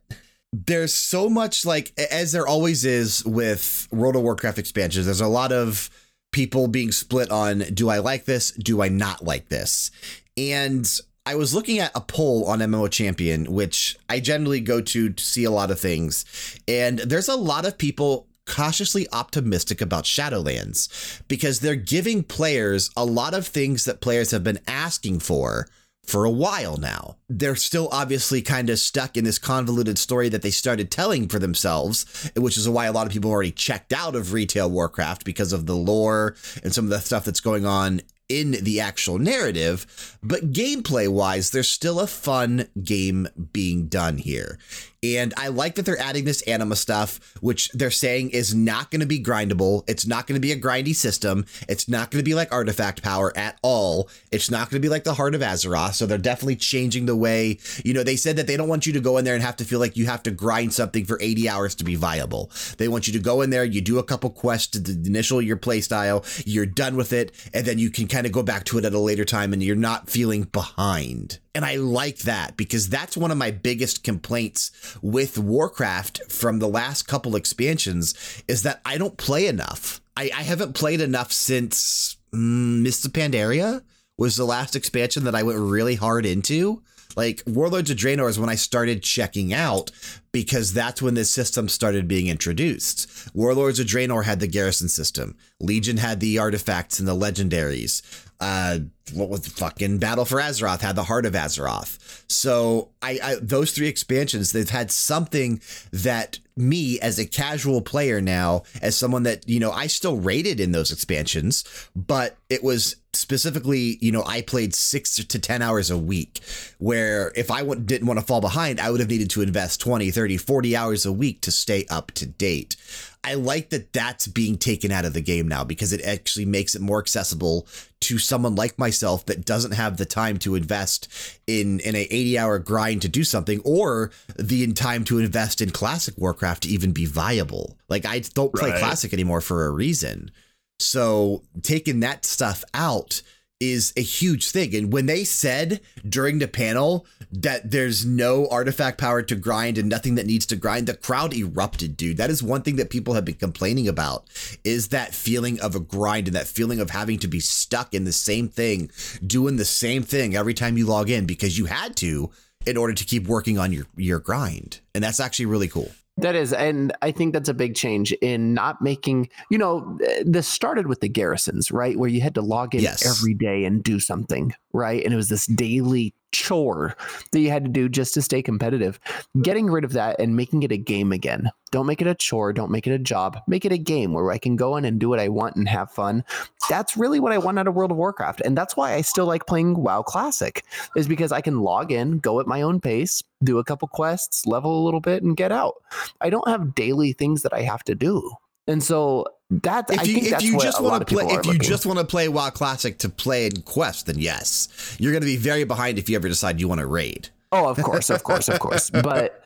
there's 0.53 0.95
so 0.95 1.29
much 1.29 1.65
like 1.67 1.93
as 2.11 2.33
there 2.33 2.47
always 2.47 2.85
is 2.85 3.25
with 3.25 3.89
World 3.91 4.17
of 4.17 4.23
Warcraft 4.23 4.59
expansions. 4.59 5.07
There's 5.07 5.21
a 5.21 5.27
lot 5.27 5.53
of 5.53 5.91
people 6.33 6.69
being 6.69 6.93
split 6.93 7.31
on 7.31 7.59
do 7.75 7.89
I 7.91 7.99
like 7.99 8.25
this? 8.25 8.53
Do 8.53 8.83
I 8.83 8.89
not 8.89 9.25
like 9.25 9.49
this? 9.49 9.91
And 10.37 10.89
I 11.27 11.35
was 11.35 11.55
looking 11.55 11.79
at 11.79 11.93
a 11.95 12.01
poll 12.01 12.45
on 12.47 12.61
MMO 12.61 12.91
Champion, 12.91 13.53
which 13.53 13.97
I 14.09 14.21
generally 14.21 14.61
go 14.61 14.81
to 14.81 15.11
to 15.11 15.25
see 15.25 15.45
a 15.45 15.51
lot 15.51 15.71
of 15.71 15.79
things. 15.79 16.25
And 16.67 16.99
there's 17.01 17.29
a 17.29 17.37
lot 17.37 17.67
of 17.67 17.79
people 17.79 18.27
cautiously 18.47 19.07
optimistic 19.13 19.81
about 19.81 20.05
Shadowlands 20.05 21.23
because 21.29 21.61
they're 21.61 21.77
giving 21.77 22.23
players 22.23 22.91
a 22.97 23.05
lot 23.05 23.35
of 23.35 23.47
things 23.47 23.85
that 23.85 24.01
players 24.01 24.31
have 24.31 24.43
been 24.43 24.59
asking 24.67 25.21
for 25.21 25.69
for 26.03 26.25
a 26.25 26.31
while 26.31 26.77
now. 26.77 27.17
They're 27.29 27.55
still 27.55 27.89
obviously 27.93 28.43
kind 28.43 28.69
of 28.71 28.79
stuck 28.79 29.17
in 29.17 29.25
this 29.25 29.39
convoluted 29.39 29.99
story 29.99 30.29
that 30.31 30.43
they 30.43 30.51
started 30.51 30.91
telling 30.91 31.29
for 31.29 31.39
themselves, 31.39 32.31
which 32.35 32.57
is 32.57 32.69
why 32.69 32.87
a 32.87 32.93
lot 32.93 33.07
of 33.07 33.13
people 33.13 33.31
already 33.31 33.53
checked 33.53 33.93
out 33.93 34.17
of 34.17 34.33
retail 34.33 34.69
Warcraft 34.69 35.25
because 35.25 35.53
of 35.53 35.67
the 35.67 35.77
lore 35.77 36.35
and 36.65 36.75
some 36.75 36.87
of 36.87 36.91
the 36.91 36.99
stuff 36.99 37.25
that's 37.25 37.41
going 37.41 37.67
on 37.67 38.01
in 38.31 38.53
the 38.53 38.81
actual 38.81 39.19
narrative. 39.19 40.17
But 40.23 40.53
gameplay 40.53 41.09
wise, 41.09 41.51
there's 41.51 41.69
still 41.69 41.99
a 41.99 42.07
fun 42.07 42.69
game 42.83 43.29
being 43.53 43.89
done 43.89 44.19
here. 44.19 44.59
And 45.03 45.33
I 45.37 45.49
like 45.49 45.77
that 45.77 45.87
they're 45.87 45.99
adding 45.99 46.25
this 46.25 46.43
anima 46.43 46.77
stuff, 46.77 47.35
which 47.41 47.71
they're 47.73 47.91
saying 47.91 48.31
is 48.31 48.55
not 48.55 48.91
going 48.91 49.01
to 49.01 49.07
be 49.07 49.23
grindable. 49.23 49.83
It's 49.89 50.07
not 50.07 50.27
going 50.27 50.35
to 50.35 50.41
be 50.41 50.53
a 50.53 50.61
grindy 50.61 50.95
system. 50.95 51.47
It's 51.69 51.89
not 51.89 52.11
going 52.11 52.23
to 52.23 52.29
be 52.29 52.35
like 52.35 52.53
artifact 52.53 53.03
power 53.03 53.33
at 53.37 53.59
all. 53.63 54.11
It's 54.31 54.51
not 54.51 54.69
going 54.69 54.81
to 54.81 54.87
be 54.87 54.91
like 54.91 55.05
the 55.05 55.15
Heart 55.15 55.35
of 55.35 55.41
Azeroth. 55.41 55.95
So 55.95 56.05
they're 56.05 56.19
definitely 56.19 56.57
changing 56.57 57.07
the 57.07 57.17
way, 57.17 57.59
you 57.83 57.95
know, 57.95 58.03
they 58.03 58.17
said 58.17 58.37
that 58.37 58.47
they 58.47 58.59
don't 58.59 58.69
want 58.69 58.87
you 58.87 58.93
to 58.93 59.01
go 59.01 59.17
in 59.17 59.25
there 59.25 59.35
and 59.35 59.43
have 59.43 59.57
to 59.57 59.65
feel 59.65 59.79
like 59.79 59.97
you 59.97 60.05
have 60.05 60.23
to 60.25 60.31
grind 60.31 60.75
something 60.75 61.07
for 61.07 61.19
80 61.21 61.49
hours 61.49 61.75
to 61.77 61.85
be 61.85 61.95
viable. 61.95 62.51
They 62.77 62.89
want 62.89 63.07
you 63.07 63.15
to 63.15 63.19
go 63.19 63.41
in 63.41 63.51
there, 63.51 63.65
you 63.65 63.81
do 63.81 63.99
a 63.99 64.05
couple 64.05 64.29
quests 64.29 64.69
to 64.69 64.81
the 64.81 65.09
initial 65.09 65.41
your 65.41 65.57
playstyle, 65.57 66.25
you're 66.47 66.67
done 66.67 66.97
with 66.97 67.15
it, 67.15 67.33
and 67.55 67.65
then 67.65 67.79
you 67.79 67.91
can 67.91 68.07
kind 68.07 68.27
of 68.27 68.33
go 68.33 68.43
back 68.43 68.65
to 68.65 68.79
it 68.79 68.85
at 68.85 68.93
a 68.93 68.99
later 68.99 69.25
time 69.25 69.55
and 69.55 69.63
you're 69.63 69.77
not 69.77 70.11
feeling 70.11 70.43
behind. 70.45 71.39
And 71.55 71.65
I 71.65 71.77
like 71.77 72.19
that 72.19 72.57
because 72.57 72.89
that's 72.89 73.17
one 73.17 73.31
of 73.31 73.39
my 73.39 73.51
biggest 73.51 74.05
complaints 74.05 74.71
with 75.03 75.39
Warcraft 75.39 76.31
from 76.31 76.59
the 76.59 76.69
last 76.69 77.09
couple 77.09 77.37
expansions 77.37 78.15
is 78.49 78.63
that 78.63 78.81
I 78.85 78.99
don't 78.99 79.17
play 79.17 79.47
enough. 79.47 80.01
I, 80.17 80.31
I 80.35 80.43
haven't 80.43 80.75
played 80.75 81.01
enough 81.01 81.33
since 81.33 82.17
mm, 82.33 82.87
of 83.05 83.13
Pandaria 83.13 83.83
was 84.19 84.37
the 84.37 84.45
last 84.45 84.77
expansion 84.77 85.25
that 85.25 85.35
I 85.35 85.43
went 85.43 85.59
really 85.59 85.95
hard 85.95 86.27
into. 86.27 86.83
Like 87.17 87.43
Warlords 87.47 87.91
of 87.91 87.97
Draenor 87.97 88.29
is 88.29 88.39
when 88.39 88.49
I 88.49 88.55
started 88.55 89.03
checking 89.03 89.53
out 89.53 89.91
because 90.33 90.73
that's 90.73 91.03
when 91.03 91.15
this 91.15 91.31
system 91.31 91.69
started 91.69 92.07
being 92.07 92.29
introduced. 92.29 93.29
Warlords 93.35 93.81
of 93.81 93.87
Draenor 93.87 94.25
had 94.25 94.41
the 94.41 94.47
garrison 94.47 94.89
system. 94.89 95.37
Legion 95.59 95.97
had 95.97 96.21
the 96.21 96.39
artifacts 96.39 96.99
and 96.99 97.09
the 97.09 97.15
legendaries. 97.15 98.03
Uh, 98.41 98.79
what 99.13 99.29
was 99.29 99.43
the 99.43 99.51
fucking 99.51 99.99
Battle 99.99 100.25
for 100.25 100.41
Azeroth 100.41 100.81
had 100.81 100.97
the 100.97 101.05
Heart 101.05 101.27
of 101.27 101.35
Azeroth. 101.35 102.25
So 102.29 102.91
I, 103.03 103.19
I 103.23 103.35
those 103.41 103.73
three 103.73 103.89
expansions, 103.89 104.53
they've 104.53 104.71
had 104.71 104.91
something 104.91 105.61
that 105.93 106.39
me 106.61 107.01
as 107.01 107.19
a 107.19 107.27
casual 107.27 107.81
player 107.83 108.21
now, 108.21 108.63
as 108.83 108.97
someone 108.97 109.25
that 109.25 109.49
you 109.49 109.59
know, 109.61 109.73
I 109.73 109.87
still 109.87 110.17
rated 110.17 110.61
in 110.61 110.73
those 110.73 110.93
expansions, 110.93 111.65
but 111.97 112.37
it 112.49 112.63
was 112.63 112.97
specifically, 113.13 113.99
you 114.01 114.13
know, 114.13 114.23
I 114.25 114.43
played 114.43 114.75
six 114.75 115.17
to 115.17 115.39
10 115.39 115.63
hours 115.63 115.91
a 115.91 115.99
week, 115.99 116.41
where 116.79 117.33
if 117.35 117.51
I 117.51 117.61
w- 117.61 117.81
didn't 117.81 118.07
want 118.07 118.21
to 118.21 118.27
fall 118.27 118.41
behind, 118.41 118.81
I 118.81 118.91
would 118.91 119.01
have 119.01 119.09
needed 119.11 119.31
to 119.31 119.43
invest 119.43 119.81
20, 119.81 120.11
30, 120.11 120.37
40 120.37 120.77
hours 120.77 121.07
a 121.07 121.13
week 121.13 121.41
to 121.43 121.51
stay 121.51 121.87
up 121.91 122.13
to 122.13 122.27
date. 122.27 122.77
I 123.23 123.35
like 123.35 123.69
that 123.71 123.93
that's 123.93 124.27
being 124.27 124.57
taken 124.57 124.91
out 124.91 125.05
of 125.05 125.13
the 125.13 125.21
game 125.21 125.47
now 125.47 125.63
because 125.63 125.93
it 125.93 126.01
actually 126.03 126.47
makes 126.47 126.75
it 126.75 126.81
more 126.81 126.99
accessible 126.99 127.67
to 128.01 128.19
someone 128.19 128.55
like 128.55 128.79
myself 128.79 129.27
that 129.27 129.45
doesn't 129.45 129.73
have 129.73 129.99
the 129.99 130.07
time 130.07 130.39
to 130.39 130.55
invest 130.55 131.07
in 131.47 131.81
in 131.81 131.95
a 131.95 132.09
80 132.11 132.39
hour 132.39 132.59
grind 132.59 133.03
to 133.03 133.09
do 133.09 133.23
something 133.23 133.61
or 133.63 134.11
the 134.37 134.73
time 134.73 135.05
to 135.05 135.19
invest 135.19 135.61
in 135.61 135.71
classic 135.71 136.15
Warcraft 136.17 136.63
to 136.63 136.71
even 136.71 136.93
be 136.93 137.05
viable. 137.05 137.77
Like 137.91 138.07
I 138.07 138.21
don't 138.21 138.55
play 138.55 138.71
Right. 138.71 138.79
classic 138.79 139.13
anymore 139.13 139.43
for 139.43 139.67
a 139.67 139.71
reason. 139.71 140.31
So 140.79 141.43
taking 141.63 142.01
that 142.01 142.25
stuff 142.25 142.65
out 142.73 143.21
is 143.61 143.93
a 143.97 144.03
huge 144.03 144.51
thing. 144.51 144.75
And 144.75 144.93
when 144.93 145.07
they 145.07 145.23
said 145.23 145.81
during 146.09 146.39
the 146.39 146.49
panel 146.49 147.07
that 147.31 147.71
there's 147.71 148.05
no 148.05 148.49
artifact 148.49 148.99
power 148.99 149.23
to 149.23 149.37
grind 149.37 149.79
and 149.79 149.89
nothing 149.89 150.15
that 150.17 150.27
needs 150.27 150.47
to 150.47 150.57
grind, 150.57 150.87
the 150.87 150.97
crowd 150.97 151.35
erupted, 151.35 151.97
dude. 151.97 152.17
That 152.17 152.31
is 152.31 152.43
one 152.43 152.63
thing 152.63 152.77
that 152.77 152.91
people 152.91 153.15
have 153.15 153.25
been 153.25 153.35
complaining 153.35 153.87
about 153.87 154.25
is 154.65 154.89
that 154.89 155.15
feeling 155.15 155.61
of 155.61 155.75
a 155.75 155.81
grind 155.81 156.27
and 156.27 156.37
that 156.37 156.47
feeling 156.47 156.81
of 156.81 156.91
having 156.91 157.19
to 157.21 157.29
be 157.29 157.41
stuck 157.41 157.95
in 157.95 158.05
the 158.05 158.13
same 158.13 158.49
thing, 158.49 158.91
doing 159.25 159.57
the 159.57 159.65
same 159.65 160.03
thing 160.03 160.35
every 160.35 160.55
time 160.55 160.79
you 160.79 160.87
log 160.87 161.11
in 161.11 161.27
because 161.27 161.59
you 161.59 161.67
had 161.67 161.95
to 161.97 162.31
in 162.67 162.77
order 162.77 162.93
to 162.93 163.05
keep 163.05 163.27
working 163.27 163.59
on 163.59 163.73
your 163.73 163.87
your 163.97 164.19
grind. 164.19 164.81
And 164.95 165.05
that's 165.05 165.21
actually 165.21 165.47
really 165.47 165.69
cool. 165.69 165.91
That 166.17 166.35
is, 166.35 166.53
and 166.53 166.93
I 167.01 167.13
think 167.13 167.33
that's 167.33 167.49
a 167.49 167.55
big 167.55 167.75
change 167.75 168.13
in 168.21 168.53
not 168.53 168.83
making, 168.83 169.31
you 169.51 169.57
know, 169.57 169.99
eh, 170.07 170.23
this 170.27 170.47
started 170.47 170.87
with 170.87 171.01
the 171.01 171.09
garrisons, 171.09 171.71
right? 171.71 171.97
Where 171.99 172.11
you 172.11 172.21
had 172.21 172.35
to 172.35 172.43
log 172.43 172.75
in 172.75 172.83
Yes. 172.83 173.07
every 173.07 173.33
day 173.33 173.65
and 173.65 173.83
do 173.83 173.99
something, 174.01 174.53
right? 174.73 175.03
And 175.03 175.15
it 175.15 175.17
was 175.17 175.29
this 175.31 175.47
daily 175.47 176.15
chore 176.33 176.97
that 177.33 177.41
you 177.41 177.51
had 177.51 177.65
to 177.65 177.71
do 177.71 177.89
just 177.89 178.15
to 178.15 178.23
stay 178.23 178.43
competitive. 178.43 178.99
Getting 179.43 179.67
rid 179.67 179.85
of 179.85 179.93
that 179.93 180.19
and 180.21 180.37
making 180.37 180.63
it 180.63 180.73
a 180.73 180.77
game 180.77 181.13
again. 181.13 181.51
Don't 181.71 181.87
make 181.87 182.01
it 182.01 182.07
a 182.07 182.15
chore. 182.15 182.53
Don't 182.53 182.71
make 182.71 182.87
it 182.87 182.93
a 182.93 182.99
job. 182.99 183.39
Make 183.47 183.65
it 183.65 183.73
a 183.73 183.79
game 183.79 184.13
where 184.13 184.31
I 184.31 184.39
can 184.39 184.57
go 184.57 184.77
in 184.77 184.85
and 184.85 184.99
do 184.99 185.09
what 185.09 185.21
I 185.21 185.29
want 185.29 185.57
and 185.57 185.69
have 185.69 185.91
fun. 185.91 186.25
That's 186.69 186.97
really 186.97 187.21
what 187.21 187.33
I 187.33 187.39
want 187.39 187.59
out 187.59 187.69
of 187.69 187.75
World 187.75 187.93
of 187.93 187.97
Warcraft. 187.97 188.41
And 188.41 188.57
that's 188.57 188.77
why 188.77 188.95
I 188.95 189.03
still 189.03 189.27
like 189.27 189.47
playing 189.47 189.83
WoW 189.83 190.03
Classic, 190.03 190.65
is 190.97 191.07
because 191.07 191.33
I 191.33 191.41
can 191.41 191.61
log 191.61 191.93
in, 191.93 192.19
go 192.19 192.41
at 192.41 192.47
my 192.47 192.63
own 192.63 192.81
pace, 192.81 193.23
do 193.45 193.59
a 193.59 193.65
couple 193.65 193.89
quests, 193.89 194.47
level 194.47 194.83
a 194.83 194.85
little 194.85 195.01
bit, 195.01 195.23
and 195.23 195.37
get 195.37 195.53
out. 195.53 195.75
I 196.21 196.31
don't 196.31 196.49
have 196.49 196.75
daily 196.75 197.13
things 197.13 197.43
that 197.43 197.55
I 197.55 197.63
have 197.63 197.85
to 197.85 197.95
do. 197.95 198.33
And 198.67 198.83
so 198.83 199.27
that 199.51 199.91
If 199.91 200.07
you, 200.07 200.17
if 200.19 200.43
you 200.43 200.61
just 200.61 200.81
want 200.83 201.07
to 201.07 201.13
play, 201.15 201.25
if 201.25 201.45
you 201.45 201.53
looking. 201.53 201.61
just 201.61 201.85
want 201.87 201.99
to 201.99 202.05
play 202.05 202.29
WoW 202.29 202.51
Classic 202.51 202.97
to 202.99 203.09
play 203.09 203.47
in 203.47 203.63
Quest, 203.63 204.07
then 204.07 204.19
yes, 204.19 204.97
you're 204.99 205.13
going 205.13 205.23
to 205.23 205.27
be 205.27 205.37
very 205.37 205.65
behind 205.65 205.99
if 205.99 206.09
you 206.09 206.17
ever 206.17 206.29
decide 206.29 206.61
you 206.61 206.69
want 206.69 206.81
to 206.81 206.87
raid. 206.87 207.29
Oh, 207.53 207.69
of 207.69 207.83
course, 207.83 208.11
of 208.11 208.23
course, 208.23 208.49
of 208.49 208.61
course. 208.61 208.91
But 209.03 209.43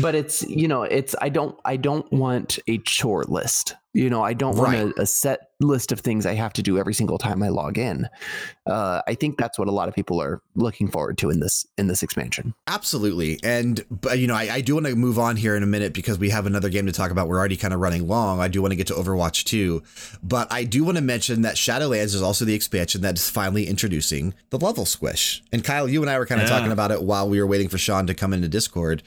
but 0.00 0.14
it's 0.14 0.42
you 0.42 0.68
know 0.68 0.82
it's 0.82 1.14
i 1.20 1.28
don't 1.28 1.58
i 1.64 1.76
don't 1.76 2.10
want 2.12 2.58
a 2.66 2.78
chore 2.78 3.24
list 3.24 3.74
you 3.94 4.08
know 4.10 4.22
i 4.22 4.32
don't 4.34 4.56
want 4.56 4.74
a, 4.76 5.00
a 5.00 5.06
set 5.06 5.48
list 5.60 5.92
of 5.92 6.00
things 6.00 6.26
i 6.26 6.34
have 6.34 6.52
to 6.52 6.62
do 6.62 6.78
every 6.78 6.92
single 6.92 7.16
time 7.18 7.42
i 7.42 7.48
log 7.48 7.78
in 7.78 8.06
uh, 8.66 9.00
i 9.06 9.14
think 9.14 9.38
that's 9.38 9.58
what 9.58 9.68
a 9.68 9.70
lot 9.72 9.88
of 9.88 9.94
people 9.94 10.20
are 10.20 10.42
looking 10.54 10.88
forward 10.88 11.16
to 11.16 11.30
in 11.30 11.40
this 11.40 11.66
in 11.78 11.86
this 11.86 12.02
expansion 12.02 12.54
Absolutely. 12.68 13.38
And, 13.44 13.84
but, 13.90 14.18
you 14.18 14.26
know, 14.26 14.34
I, 14.34 14.54
I 14.54 14.60
do 14.62 14.74
want 14.74 14.86
to 14.86 14.96
move 14.96 15.18
on 15.18 15.36
here 15.36 15.54
in 15.56 15.62
a 15.62 15.66
minute 15.66 15.92
because 15.92 16.18
we 16.18 16.30
have 16.30 16.46
another 16.46 16.70
game 16.70 16.86
to 16.86 16.92
talk 16.92 17.10
about. 17.10 17.28
We're 17.28 17.38
already 17.38 17.56
kind 17.56 17.74
of 17.74 17.80
running 17.80 18.08
long. 18.08 18.40
I 18.40 18.48
do 18.48 18.62
want 18.62 18.72
to 18.72 18.76
get 18.76 18.86
to 18.86 18.94
Overwatch 18.94 19.44
2, 19.44 19.82
but 20.22 20.50
I 20.50 20.64
do 20.64 20.82
want 20.84 20.96
to 20.96 21.02
mention 21.02 21.42
that 21.42 21.56
Shadowlands 21.56 22.14
is 22.14 22.22
also 22.22 22.46
the 22.46 22.54
expansion 22.54 23.02
that 23.02 23.18
is 23.18 23.28
finally 23.28 23.66
introducing 23.66 24.32
the 24.50 24.58
level 24.58 24.86
squish. 24.86 25.42
And 25.52 25.62
Kyle, 25.62 25.86
you 25.86 26.00
and 26.00 26.10
I 26.10 26.18
were 26.18 26.24
kind 26.24 26.40
of 26.40 26.48
Yeah. 26.48 26.56
talking 26.56 26.72
about 26.72 26.90
it 26.92 27.02
while 27.02 27.28
we 27.28 27.38
were 27.40 27.46
waiting 27.46 27.68
for 27.68 27.76
Sean 27.78 28.06
to 28.06 28.14
come 28.14 28.32
into 28.32 28.48
Discord. 28.48 29.02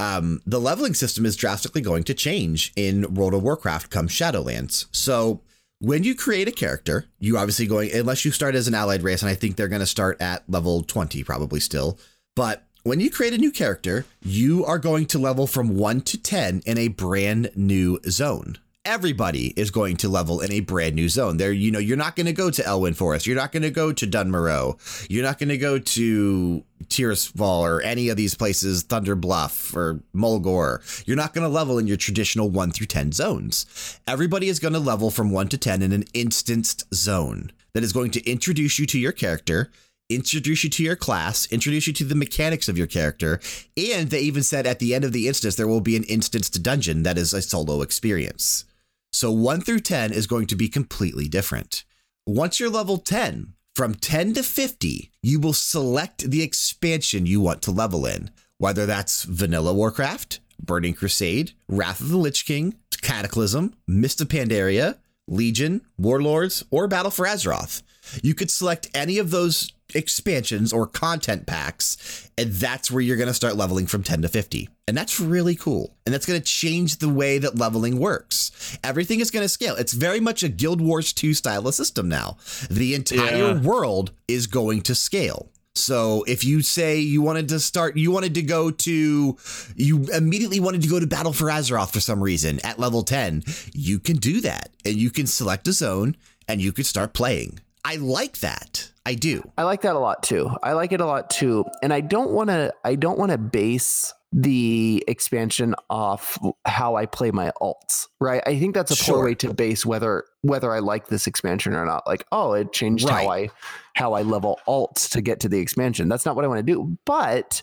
Um, 0.00 0.40
the 0.46 0.58
leveling 0.58 0.94
system 0.94 1.26
is 1.26 1.36
drastically 1.36 1.82
going 1.82 2.04
to 2.04 2.14
change 2.14 2.72
in 2.74 3.12
World 3.12 3.34
of 3.34 3.42
Warcraft 3.42 3.90
come 3.90 4.08
Shadowlands. 4.08 4.86
So, 4.92 5.42
when 5.78 6.04
you 6.04 6.14
create 6.14 6.48
a 6.48 6.52
character, 6.52 7.06
you 7.18 7.36
obviously 7.36 7.66
going, 7.66 7.92
unless 7.92 8.24
you 8.24 8.30
start 8.30 8.54
as 8.54 8.66
an 8.66 8.74
allied 8.74 9.02
race, 9.02 9.22
and 9.22 9.30
I 9.30 9.34
think 9.34 9.56
they're 9.56 9.68
going 9.68 9.80
to 9.80 9.86
start 9.86 10.20
at 10.20 10.48
level 10.48 10.82
20 10.82 11.22
probably 11.24 11.60
still. 11.60 11.98
But 12.34 12.66
when 12.82 13.00
you 13.00 13.10
create 13.10 13.34
a 13.34 13.38
new 13.38 13.50
character, 13.50 14.06
you 14.22 14.64
are 14.64 14.78
going 14.78 15.04
to 15.06 15.18
level 15.18 15.46
from 15.46 15.76
1 15.76 16.00
to 16.02 16.18
10 16.18 16.62
in 16.64 16.78
a 16.78 16.88
brand 16.88 17.50
new 17.54 18.00
zone. 18.08 18.56
Everybody 18.86 19.48
is 19.58 19.70
going 19.70 19.98
to 19.98 20.08
level 20.08 20.40
in 20.40 20.50
a 20.50 20.60
brand 20.60 20.94
new 20.94 21.10
zone. 21.10 21.36
There, 21.36 21.52
you 21.52 21.70
know, 21.70 21.78
you're 21.78 21.98
not 21.98 22.16
going 22.16 22.24
to 22.24 22.32
go 22.32 22.50
to 22.50 22.62
Elwynn 22.62 22.96
Forest. 22.96 23.26
You're 23.26 23.36
not 23.36 23.52
going 23.52 23.62
to 23.62 23.70
go 23.70 23.92
to 23.92 24.06
Dun 24.06 24.30
Morogh. 24.30 24.78
You're 25.10 25.22
not 25.22 25.38
going 25.38 25.50
to 25.50 25.58
go 25.58 25.78
to 25.78 26.64
Tirisfal 26.84 27.60
or 27.60 27.82
any 27.82 28.08
of 28.08 28.16
these 28.16 28.34
places, 28.34 28.82
Thunder 28.82 29.14
Bluff 29.14 29.76
or 29.76 30.00
Mulgore. 30.14 31.06
You're 31.06 31.18
not 31.18 31.34
going 31.34 31.46
to 31.46 31.52
level 31.52 31.76
in 31.76 31.86
your 31.86 31.98
traditional 31.98 32.48
1 32.48 32.72
through 32.72 32.86
10 32.86 33.12
zones. 33.12 34.00
Everybody 34.06 34.48
is 34.48 34.58
going 34.58 34.72
to 34.72 34.80
level 34.80 35.10
from 35.10 35.30
1 35.30 35.48
to 35.48 35.58
10 35.58 35.82
in 35.82 35.92
an 35.92 36.04
instanced 36.14 36.86
zone 36.94 37.52
that 37.74 37.84
is 37.84 37.92
going 37.92 38.12
to 38.12 38.30
introduce 38.30 38.78
you 38.78 38.86
to 38.86 38.98
your 38.98 39.12
character 39.12 39.70
introduce 40.08 40.64
you 40.64 40.70
to 40.70 40.82
your 40.82 40.96
class, 40.96 41.46
introduce 41.52 41.86
you 41.86 41.92
to 41.92 42.04
the 42.04 42.16
mechanics 42.16 42.68
of 42.68 42.76
your 42.76 42.88
character, 42.88 43.38
and 43.76 44.10
they 44.10 44.18
even 44.18 44.42
said 44.42 44.66
at 44.66 44.80
the 44.80 44.92
end 44.92 45.04
of 45.04 45.12
the 45.12 45.28
instance 45.28 45.54
there 45.54 45.68
will 45.68 45.80
be 45.80 45.94
an 45.94 46.02
instanced 46.04 46.60
dungeon 46.64 47.04
that 47.04 47.16
is 47.16 47.32
a 47.32 47.40
solo 47.40 47.80
experience. 47.80 48.64
So 49.12 49.32
1 49.32 49.62
through 49.62 49.80
10 49.80 50.12
is 50.12 50.26
going 50.26 50.46
to 50.46 50.56
be 50.56 50.68
completely 50.68 51.28
different. 51.28 51.84
Once 52.26 52.60
you're 52.60 52.70
level 52.70 52.98
10, 52.98 53.54
from 53.74 53.94
10 53.94 54.34
to 54.34 54.42
50, 54.42 55.10
you 55.22 55.40
will 55.40 55.52
select 55.52 56.30
the 56.30 56.42
expansion 56.42 57.26
you 57.26 57.40
want 57.40 57.62
to 57.62 57.70
level 57.70 58.06
in, 58.06 58.30
whether 58.58 58.86
that's 58.86 59.24
Vanilla 59.24 59.72
Warcraft, 59.74 60.40
Burning 60.62 60.94
Crusade, 60.94 61.52
Wrath 61.68 62.00
of 62.00 62.10
the 62.10 62.16
Lich 62.16 62.46
King, 62.46 62.76
Cataclysm, 63.02 63.74
Mist 63.88 64.20
of 64.20 64.28
Pandaria, 64.28 64.98
Legion, 65.26 65.80
Warlords, 65.96 66.64
or 66.70 66.86
Battle 66.86 67.10
for 67.10 67.26
Azeroth. 67.26 67.82
You 68.22 68.34
could 68.34 68.50
select 68.50 68.90
any 68.94 69.18
of 69.18 69.30
those 69.30 69.72
expansions 69.94 70.72
or 70.72 70.86
content 70.86 71.46
packs, 71.46 72.30
and 72.36 72.52
that's 72.52 72.90
where 72.90 73.00
you're 73.02 73.16
going 73.16 73.28
to 73.28 73.34
start 73.34 73.56
leveling 73.56 73.86
from 73.86 74.02
10 74.02 74.22
to 74.22 74.28
50. 74.28 74.68
And 74.88 74.96
that's 74.96 75.20
really 75.20 75.54
cool. 75.54 75.96
And 76.04 76.14
that's 76.14 76.26
going 76.26 76.40
to 76.40 76.44
change 76.44 76.96
the 76.98 77.08
way 77.08 77.38
that 77.38 77.56
leveling 77.58 77.98
works. 77.98 78.78
Everything 78.82 79.20
is 79.20 79.30
going 79.30 79.44
to 79.44 79.48
scale. 79.48 79.76
It's 79.76 79.92
very 79.92 80.20
much 80.20 80.42
a 80.42 80.48
Guild 80.48 80.80
Wars 80.80 81.12
2 81.12 81.34
style 81.34 81.66
of 81.68 81.74
system 81.74 82.08
now. 82.08 82.38
The 82.70 82.94
entire 82.94 83.52
Yeah. 83.54 83.60
world 83.60 84.12
is 84.26 84.46
going 84.46 84.82
to 84.82 84.94
scale. 84.94 85.50
So 85.76 86.24
if 86.26 86.44
you 86.44 86.62
say 86.62 86.98
you 86.98 87.22
wanted 87.22 87.48
to 87.50 87.60
start, 87.60 87.96
you 87.96 88.10
wanted 88.10 88.34
to 88.34 88.42
go 88.42 88.72
to, 88.72 89.36
you 89.76 90.04
immediately 90.12 90.58
wanted 90.58 90.82
to 90.82 90.88
go 90.88 90.98
to 90.98 91.06
Battle 91.06 91.32
for 91.32 91.46
Azeroth 91.46 91.92
for 91.92 92.00
some 92.00 92.20
reason 92.20 92.58
at 92.64 92.80
level 92.80 93.02
10, 93.04 93.44
you 93.72 94.00
can 94.00 94.16
do 94.16 94.40
that. 94.40 94.70
And 94.84 94.96
you 94.96 95.10
can 95.10 95.28
select 95.28 95.68
a 95.68 95.72
zone 95.72 96.16
and 96.48 96.60
you 96.60 96.72
can 96.72 96.82
start 96.84 97.14
playing. 97.14 97.60
I 97.84 97.96
like 97.96 98.40
that. 98.40 98.90
I 99.06 99.14
do. 99.14 99.50
I 99.56 99.62
like 99.64 99.82
that 99.82 99.96
a 99.96 99.98
lot 99.98 100.22
too. 100.22 100.50
I 100.62 100.72
like 100.72 100.92
it 100.92 101.00
a 101.00 101.06
lot 101.06 101.30
too. 101.30 101.64
And 101.82 101.92
I 101.92 102.00
don't 102.00 102.30
want 102.30 102.50
to 102.50 102.72
I 102.84 102.94
don't 102.94 103.18
want 103.18 103.32
to 103.32 103.38
base 103.38 104.12
the 104.32 105.02
expansion 105.08 105.74
off 105.88 106.38
how 106.64 106.94
I 106.94 107.06
play 107.06 107.32
my 107.32 107.50
alts, 107.60 108.06
right? 108.20 108.40
I 108.46 108.58
think 108.60 108.74
that's 108.74 108.92
a 108.92 108.96
Sure. 108.96 109.16
poor 109.16 109.24
way 109.24 109.34
to 109.36 109.52
base 109.52 109.84
whether 109.84 110.24
whether 110.42 110.72
I 110.72 110.78
like 110.78 111.08
this 111.08 111.26
expansion 111.26 111.74
or 111.74 111.84
not. 111.84 112.06
Like, 112.06 112.24
oh, 112.30 112.52
it 112.52 112.72
changed 112.72 113.08
how 113.08 113.28
I 113.28 113.50
how 113.94 114.12
I 114.12 114.22
level 114.22 114.60
alts 114.68 115.08
to 115.10 115.20
get 115.20 115.40
to 115.40 115.48
the 115.48 115.58
expansion. 115.58 116.08
That's 116.08 116.24
not 116.24 116.36
what 116.36 116.44
I 116.44 116.48
want 116.48 116.64
to 116.64 116.72
do. 116.72 116.96
But 117.04 117.62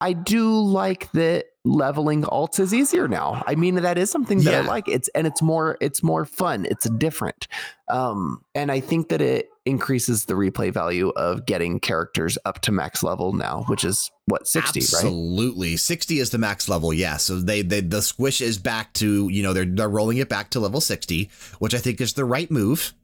I 0.00 0.12
do 0.12 0.60
like 0.60 1.10
that 1.12 1.46
leveling 1.64 2.22
alts 2.22 2.58
is 2.58 2.72
easier 2.72 3.06
now. 3.06 3.42
I 3.46 3.54
mean, 3.54 3.74
that 3.76 3.98
is 3.98 4.10
something 4.10 4.40
that 4.44 4.54
I 4.54 4.60
like. 4.60 4.88
It's 4.88 5.08
and 5.08 5.26
it's 5.26 5.42
more 5.42 5.76
it's 5.80 6.02
more 6.02 6.24
fun. 6.24 6.66
It's 6.66 6.88
different. 6.90 7.48
Um, 7.88 8.42
and 8.54 8.72
I 8.72 8.80
think 8.80 9.08
that 9.10 9.20
it 9.20 9.50
increases 9.66 10.24
the 10.24 10.34
replay 10.34 10.72
value 10.72 11.10
of 11.10 11.44
getting 11.44 11.80
characters 11.80 12.38
up 12.44 12.60
to 12.62 12.72
max 12.72 13.02
level 13.02 13.32
now, 13.34 13.64
which 13.66 13.84
is 13.84 14.10
what 14.24 14.46
60, 14.46 14.80
right? 14.80 14.84
Absolutely. 15.04 15.76
60 15.76 16.18
is 16.18 16.30
the 16.30 16.38
max 16.38 16.68
level. 16.68 16.94
Yeah. 16.94 17.18
So 17.18 17.40
they, 17.40 17.62
they 17.62 17.80
the 17.80 18.00
squish 18.00 18.40
is 18.40 18.58
back 18.58 18.92
to, 18.94 19.28
you 19.28 19.42
know, 19.42 19.52
they're 19.52 19.66
they're 19.66 19.88
rolling 19.88 20.16
it 20.16 20.28
back 20.28 20.50
to 20.50 20.60
level 20.60 20.80
60, 20.80 21.30
which 21.58 21.74
I 21.74 21.78
think 21.78 22.00
is 22.00 22.14
the 22.14 22.24
right 22.24 22.50
move. 22.50 22.94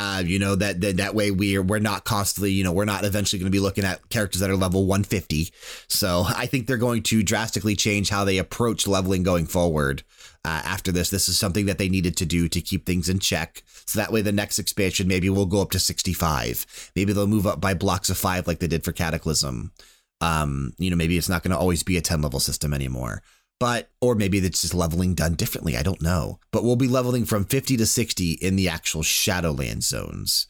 Uh, 0.00 0.22
you 0.24 0.38
know, 0.38 0.54
that, 0.54 0.80
that 0.80 0.98
that 0.98 1.14
way 1.16 1.32
we're 1.32 1.60
we're 1.60 1.80
not 1.80 2.04
constantly, 2.04 2.52
you 2.52 2.62
know, 2.62 2.70
we're 2.70 2.84
not 2.84 3.04
eventually 3.04 3.40
going 3.40 3.50
to 3.50 3.56
be 3.56 3.58
looking 3.58 3.82
at 3.84 4.08
characters 4.10 4.40
that 4.40 4.48
are 4.48 4.56
level 4.56 4.86
150. 4.86 5.52
So 5.88 6.24
I 6.28 6.46
think 6.46 6.68
they're 6.68 6.76
going 6.76 7.02
to 7.04 7.24
drastically 7.24 7.74
change 7.74 8.08
how 8.08 8.24
they 8.24 8.38
approach 8.38 8.86
leveling 8.86 9.24
going 9.24 9.46
forward. 9.46 10.04
Uh, 10.44 10.62
after 10.64 10.92
this, 10.92 11.10
this 11.10 11.28
is 11.28 11.36
something 11.36 11.66
that 11.66 11.78
they 11.78 11.88
needed 11.88 12.16
to 12.18 12.26
do 12.26 12.48
to 12.48 12.60
keep 12.60 12.86
things 12.86 13.08
in 13.08 13.18
check. 13.18 13.64
So 13.86 13.98
that 13.98 14.12
way, 14.12 14.22
the 14.22 14.30
next 14.30 14.60
expansion 14.60 15.08
maybe 15.08 15.28
will 15.28 15.46
go 15.46 15.62
up 15.62 15.72
to 15.72 15.80
65. 15.80 16.92
Maybe 16.94 17.12
they'll 17.12 17.26
move 17.26 17.46
up 17.46 17.60
by 17.60 17.74
blocks 17.74 18.08
of 18.08 18.16
five 18.16 18.46
like 18.46 18.60
they 18.60 18.68
did 18.68 18.84
for 18.84 18.92
Cataclysm 18.92 19.72
um, 20.20 20.72
you 20.78 20.90
know, 20.90 20.96
maybe 20.96 21.16
it's 21.16 21.28
not 21.28 21.42
going 21.42 21.52
to 21.52 21.58
always 21.58 21.82
be 21.82 21.96
a 21.96 22.02
10 22.02 22.22
level 22.22 22.40
system 22.40 22.74
anymore. 22.74 23.22
But, 23.60 23.90
or 24.00 24.14
maybe 24.14 24.38
it's 24.38 24.62
just 24.62 24.74
leveling 24.74 25.14
done 25.14 25.34
differently. 25.34 25.76
I 25.76 25.82
don't 25.82 26.02
know. 26.02 26.38
But 26.52 26.62
we'll 26.62 26.76
be 26.76 26.86
leveling 26.86 27.24
from 27.24 27.44
50 27.44 27.76
to 27.76 27.86
60 27.86 28.32
in 28.34 28.56
the 28.56 28.68
actual 28.68 29.02
Shadowland 29.02 29.82
zones. 29.82 30.46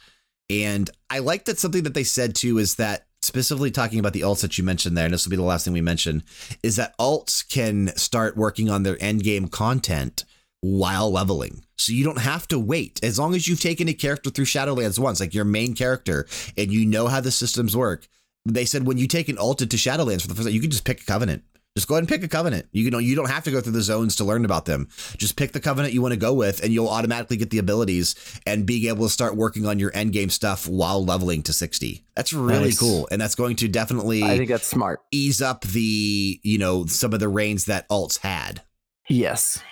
And 0.51 0.91
I 1.11 1.21
like 1.21 1.45
that 1.47 1.59
something 1.59 1.85
that 1.85 1.95
they 1.95 2.05
said 2.05 2.35
too 2.35 2.59
is 2.59 2.77
that 2.77 3.07
specifically 3.23 3.71
talking 3.71 3.99
about 3.99 4.13
the 4.13 4.21
alts 4.21 4.43
that 4.43 4.59
you 4.59 4.65
mentioned 4.65 4.97
there, 4.97 5.05
and 5.05 5.15
this 5.15 5.25
will 5.25 5.31
be 5.31 5.37
the 5.37 5.43
last 5.43 5.65
thing 5.65 5.75
we 5.75 5.81
mention, 5.81 6.23
is 6.63 6.77
that 6.77 6.97
alts 6.99 7.47
can 7.49 7.89
start 7.97 8.37
working 8.37 8.71
on 8.71 8.83
their 8.83 9.03
end 9.03 9.23
game 9.23 9.49
content 9.49 10.25
while 10.61 11.11
leveling. 11.11 11.65
So 11.77 11.93
you 11.93 12.05
don't 12.05 12.21
have 12.21 12.49
to 12.49 12.59
wait. 12.59 13.01
As 13.03 13.19
long 13.19 13.35
as 13.35 13.47
you've 13.47 13.61
taken 13.61 13.89
a 13.89 13.95
character 13.95 14.31
through 14.31 14.47
Shadowlands 14.47 14.99
once, 14.99 15.21
like 15.21 15.35
your 15.35 15.45
main 15.45 15.75
character, 15.75 16.27
and 16.57 16.73
you 16.73 16.87
know 16.87 17.07
how 17.07 17.21
the 17.21 17.31
systems 17.31 17.77
work, 17.77 18.09
they 18.45 18.65
said 18.65 18.87
when 18.87 18.99
you 18.99 19.07
take 19.07 19.29
an 19.29 19.39
alt 19.39 19.63
into 19.63 19.77
Shadowlands 19.77 20.23
for 20.23 20.29
the 20.29 20.35
first 20.35 20.47
time, 20.49 20.55
you 20.55 20.61
can 20.61 20.71
just 20.71 20.85
pick 20.85 21.03
a 21.03 21.05
covenant. 21.05 21.45
Just 21.79 21.87
go 21.87 21.95
ahead 21.95 22.03
and 22.03 22.09
pick 22.09 22.25
a 22.25 22.29
covenant. 22.29 22.67
You 22.73 22.91
know, 22.91 22.99
you 22.99 23.15
don't 23.15 23.31
have 23.31 23.45
to 23.45 23.53
go 23.53 23.61
through 23.61 23.73
the 23.73 23.83
zones 23.83 24.17
to 24.17 24.25
learn 24.25 24.45
about 24.45 24.65
them. 24.65 24.89
Just 25.17 25.37
pick 25.37 25.53
the 25.53 25.61
covenant 25.61 25.95
you 25.95 26.03
want 26.03 26.13
to 26.13 26.19
go 26.19 26.35
with, 26.35 26.61
and 26.63 26.73
you'll 26.73 26.89
automatically 26.89 27.37
get 27.37 27.51
the 27.51 27.59
abilities 27.59 28.17
and 28.47 28.67
being 28.67 28.89
able 28.89 29.07
to 29.07 29.11
start 29.13 29.37
working 29.37 29.65
on 29.65 29.79
your 29.79 29.93
end 29.95 30.13
game 30.13 30.29
stuff 30.29 30.67
while 30.67 31.05
leveling 31.05 31.43
to 31.45 31.53
60. 31.53 32.05
That's 32.17 32.33
really 32.33 32.65
Nice. 32.65 32.81
cool. 32.81 33.07
And 33.13 33.21
that's 33.21 33.37
going 33.37 33.55
to 33.57 33.69
definitely 33.69 34.25
I 34.25 34.37
think 34.37 34.51
that's 34.51 34.67
smart. 34.67 35.01
ease 35.13 35.41
up 35.41 35.61
the, 35.63 36.41
you 36.43 36.59
know, 36.59 36.85
some 36.87 37.13
of 37.13 37.21
the 37.21 37.29
reigns 37.29 37.67
that 37.67 37.89
alts 37.89 38.19
had. 38.19 38.63
Yes. 39.09 39.63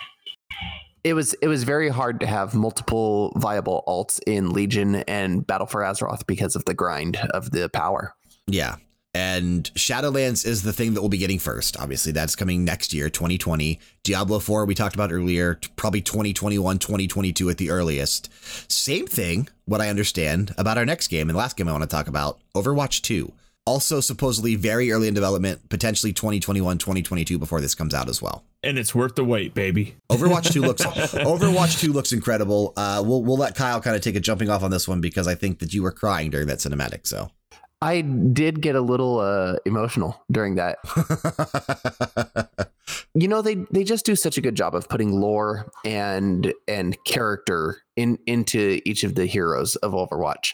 It 1.03 1.13
was 1.13 1.33
it 1.35 1.47
was 1.47 1.63
very 1.63 1.89
hard 1.89 2.19
to 2.21 2.25
have 2.25 2.53
multiple 2.55 3.31
viable 3.37 3.83
alts 3.87 4.19
in 4.25 4.51
Legion 4.51 4.95
and 5.07 5.45
Battle 5.45 5.67
for 5.67 5.81
Azeroth 5.81 6.25
because 6.27 6.55
of 6.55 6.65
the 6.65 6.73
grind 6.73 7.17
of 7.31 7.51
the 7.51 7.69
power. 7.69 8.13
Yeah. 8.47 8.75
And 9.13 9.63
Shadowlands 9.73 10.45
is 10.45 10.61
the 10.61 10.73
thing 10.73 10.93
that 10.93 11.01
we'll 11.01 11.09
be 11.09 11.17
getting 11.17 11.39
first. 11.39 11.79
Obviously, 11.79 12.11
that's 12.11 12.35
coming 12.35 12.63
next 12.63 12.93
year, 12.93 13.09
2020. 13.09 13.79
Diablo 14.03 14.39
4, 14.39 14.65
we 14.65 14.75
talked 14.75 14.95
about 14.95 15.11
earlier, 15.11 15.59
probably 15.75 16.01
2021, 16.01 16.77
2022 16.77 17.49
at 17.49 17.57
the 17.57 17.71
earliest. 17.71 18.29
Same 18.71 19.07
thing, 19.07 19.49
what 19.65 19.81
I 19.81 19.89
understand 19.89 20.53
about 20.57 20.77
our 20.77 20.85
next 20.85 21.07
game 21.07 21.29
and 21.29 21.35
the 21.35 21.39
last 21.39 21.57
game 21.57 21.67
I 21.67 21.71
want 21.71 21.83
to 21.83 21.89
talk 21.89 22.07
about 22.07 22.39
Overwatch 22.53 23.01
2. 23.01 23.33
Also, 23.65 23.99
supposedly 23.99 24.55
very 24.55 24.91
early 24.91 25.09
in 25.09 25.13
development, 25.13 25.67
potentially 25.67 26.13
2021, 26.13 26.77
2022 26.77 27.37
before 27.37 27.59
this 27.59 27.75
comes 27.75 27.93
out 27.93 28.07
as 28.07 28.21
well. 28.21 28.45
And 28.63 28.77
it's 28.79 28.95
worth 28.95 29.15
the 29.15 29.25
wait, 29.25 29.53
baby. 29.53 29.95
Overwatch 30.09 30.53
2 30.53 30.61
looks 30.61 30.83
Overwatch 30.83 31.79
2 31.79 31.91
looks 31.91 32.13
incredible. 32.13 32.71
Uh, 32.77 33.03
we'll 33.05 33.23
we'll 33.23 33.37
let 33.37 33.55
Kyle 33.55 33.81
kind 33.81 33.95
of 33.95 34.01
take 34.01 34.15
a 34.15 34.21
jumping 34.21 34.49
off 34.49 34.63
on 34.63 34.71
this 34.71 34.87
one 34.87 35.01
because 35.01 35.27
I 35.27 35.35
think 35.35 35.59
that 35.59 35.73
you 35.73 35.83
were 35.83 35.91
crying 35.91 36.29
during 36.29 36.47
that 36.47 36.59
cinematic. 36.59 37.05
So 37.07 37.29
I 37.81 38.01
did 38.01 38.61
get 38.61 38.75
a 38.75 38.81
little 38.81 39.19
uh, 39.19 39.57
emotional 39.65 40.23
during 40.31 40.55
that. 40.55 40.79
You 43.13 43.27
know, 43.27 43.41
they 43.41 43.55
they 43.71 43.83
just 43.83 44.05
do 44.05 44.15
such 44.15 44.37
a 44.37 44.41
good 44.41 44.55
job 44.55 44.75
of 44.75 44.87
putting 44.89 45.11
lore 45.19 45.71
and 45.85 46.53
and 46.67 46.97
character 47.05 47.81
in 47.95 48.17
into 48.27 48.79
each 48.85 49.03
of 49.03 49.15
the 49.15 49.25
heroes 49.25 49.75
of 49.77 49.93
Overwatch. 49.93 50.53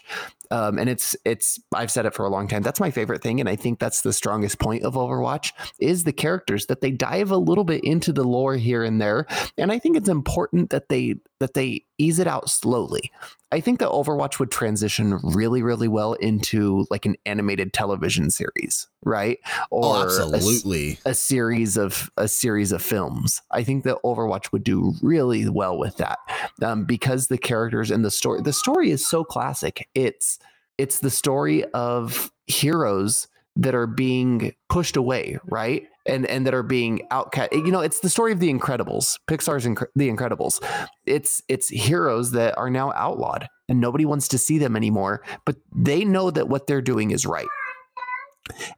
Um, 0.50 0.78
and 0.78 0.88
it's 0.88 1.16
it's 1.24 1.58
I've 1.74 1.90
said 1.90 2.06
it 2.06 2.14
for 2.14 2.24
a 2.24 2.28
long 2.30 2.48
time. 2.48 2.62
That's 2.62 2.80
my 2.80 2.90
favorite 2.90 3.22
thing, 3.22 3.40
and 3.40 3.48
I 3.48 3.56
think 3.56 3.78
that's 3.78 4.02
the 4.02 4.12
strongest 4.12 4.58
point 4.58 4.82
of 4.84 4.94
Overwatch 4.94 5.52
is 5.78 6.04
the 6.04 6.12
characters 6.12 6.66
that 6.66 6.80
they 6.80 6.90
dive 6.90 7.30
a 7.30 7.36
little 7.36 7.64
bit 7.64 7.82
into 7.84 8.12
the 8.12 8.24
lore 8.24 8.56
here 8.56 8.82
and 8.84 9.00
there. 9.00 9.26
And 9.58 9.72
I 9.72 9.78
think 9.78 9.96
it's 9.96 10.08
important 10.08 10.70
that 10.70 10.88
they 10.88 11.16
that 11.40 11.54
they 11.54 11.84
ease 11.98 12.18
it 12.18 12.26
out 12.26 12.48
slowly. 12.50 13.10
I 13.52 13.60
think 13.60 13.78
that 13.78 13.88
Overwatch 13.90 14.38
would 14.38 14.50
transition 14.50 15.18
really, 15.22 15.62
really 15.62 15.86
well 15.88 16.14
into 16.14 16.86
like 16.90 17.06
an 17.06 17.14
animated 17.24 17.72
television 17.72 18.30
series, 18.30 18.88
right? 19.04 19.38
Oh, 19.70 20.00
Or 20.00 20.06
a 20.06 20.10
s- 20.10 20.18
absolutely. 20.34 20.98
a 21.04 21.14
series 21.14 21.76
of 21.76 22.10
a 22.16 22.23
series 22.28 22.72
of 22.72 22.82
films. 22.82 23.40
I 23.50 23.64
think 23.64 23.84
that 23.84 23.98
Overwatch 24.04 24.52
would 24.52 24.64
do 24.64 24.94
really 25.02 25.48
well 25.48 25.78
with 25.78 25.96
that 25.98 26.18
um, 26.62 26.84
because 26.84 27.28
the 27.28 27.38
characters 27.38 27.90
and 27.90 28.04
the 28.04 28.10
story. 28.10 28.40
The 28.42 28.52
story 28.52 28.90
is 28.90 29.06
so 29.06 29.24
classic. 29.24 29.88
It's 29.94 30.38
it's 30.78 30.98
the 31.00 31.10
story 31.10 31.64
of 31.72 32.30
heroes 32.46 33.28
that 33.56 33.74
are 33.74 33.86
being 33.86 34.52
pushed 34.68 34.96
away, 34.96 35.38
right? 35.46 35.84
And 36.06 36.26
and 36.26 36.46
that 36.46 36.54
are 36.54 36.62
being 36.62 37.06
outcast. 37.10 37.52
You 37.52 37.70
know, 37.70 37.80
it's 37.80 38.00
the 38.00 38.10
story 38.10 38.32
of 38.32 38.40
the 38.40 38.52
Incredibles, 38.52 39.18
Pixar's 39.28 39.64
Incre- 39.64 39.86
The 39.94 40.10
Incredibles. 40.10 40.62
It's 41.06 41.42
it's 41.48 41.68
heroes 41.68 42.32
that 42.32 42.56
are 42.58 42.70
now 42.70 42.92
outlawed 42.92 43.48
and 43.68 43.80
nobody 43.80 44.04
wants 44.04 44.28
to 44.28 44.38
see 44.38 44.58
them 44.58 44.76
anymore, 44.76 45.22
but 45.46 45.56
they 45.74 46.04
know 46.04 46.30
that 46.30 46.48
what 46.48 46.66
they're 46.66 46.82
doing 46.82 47.10
is 47.10 47.24
right 47.24 47.46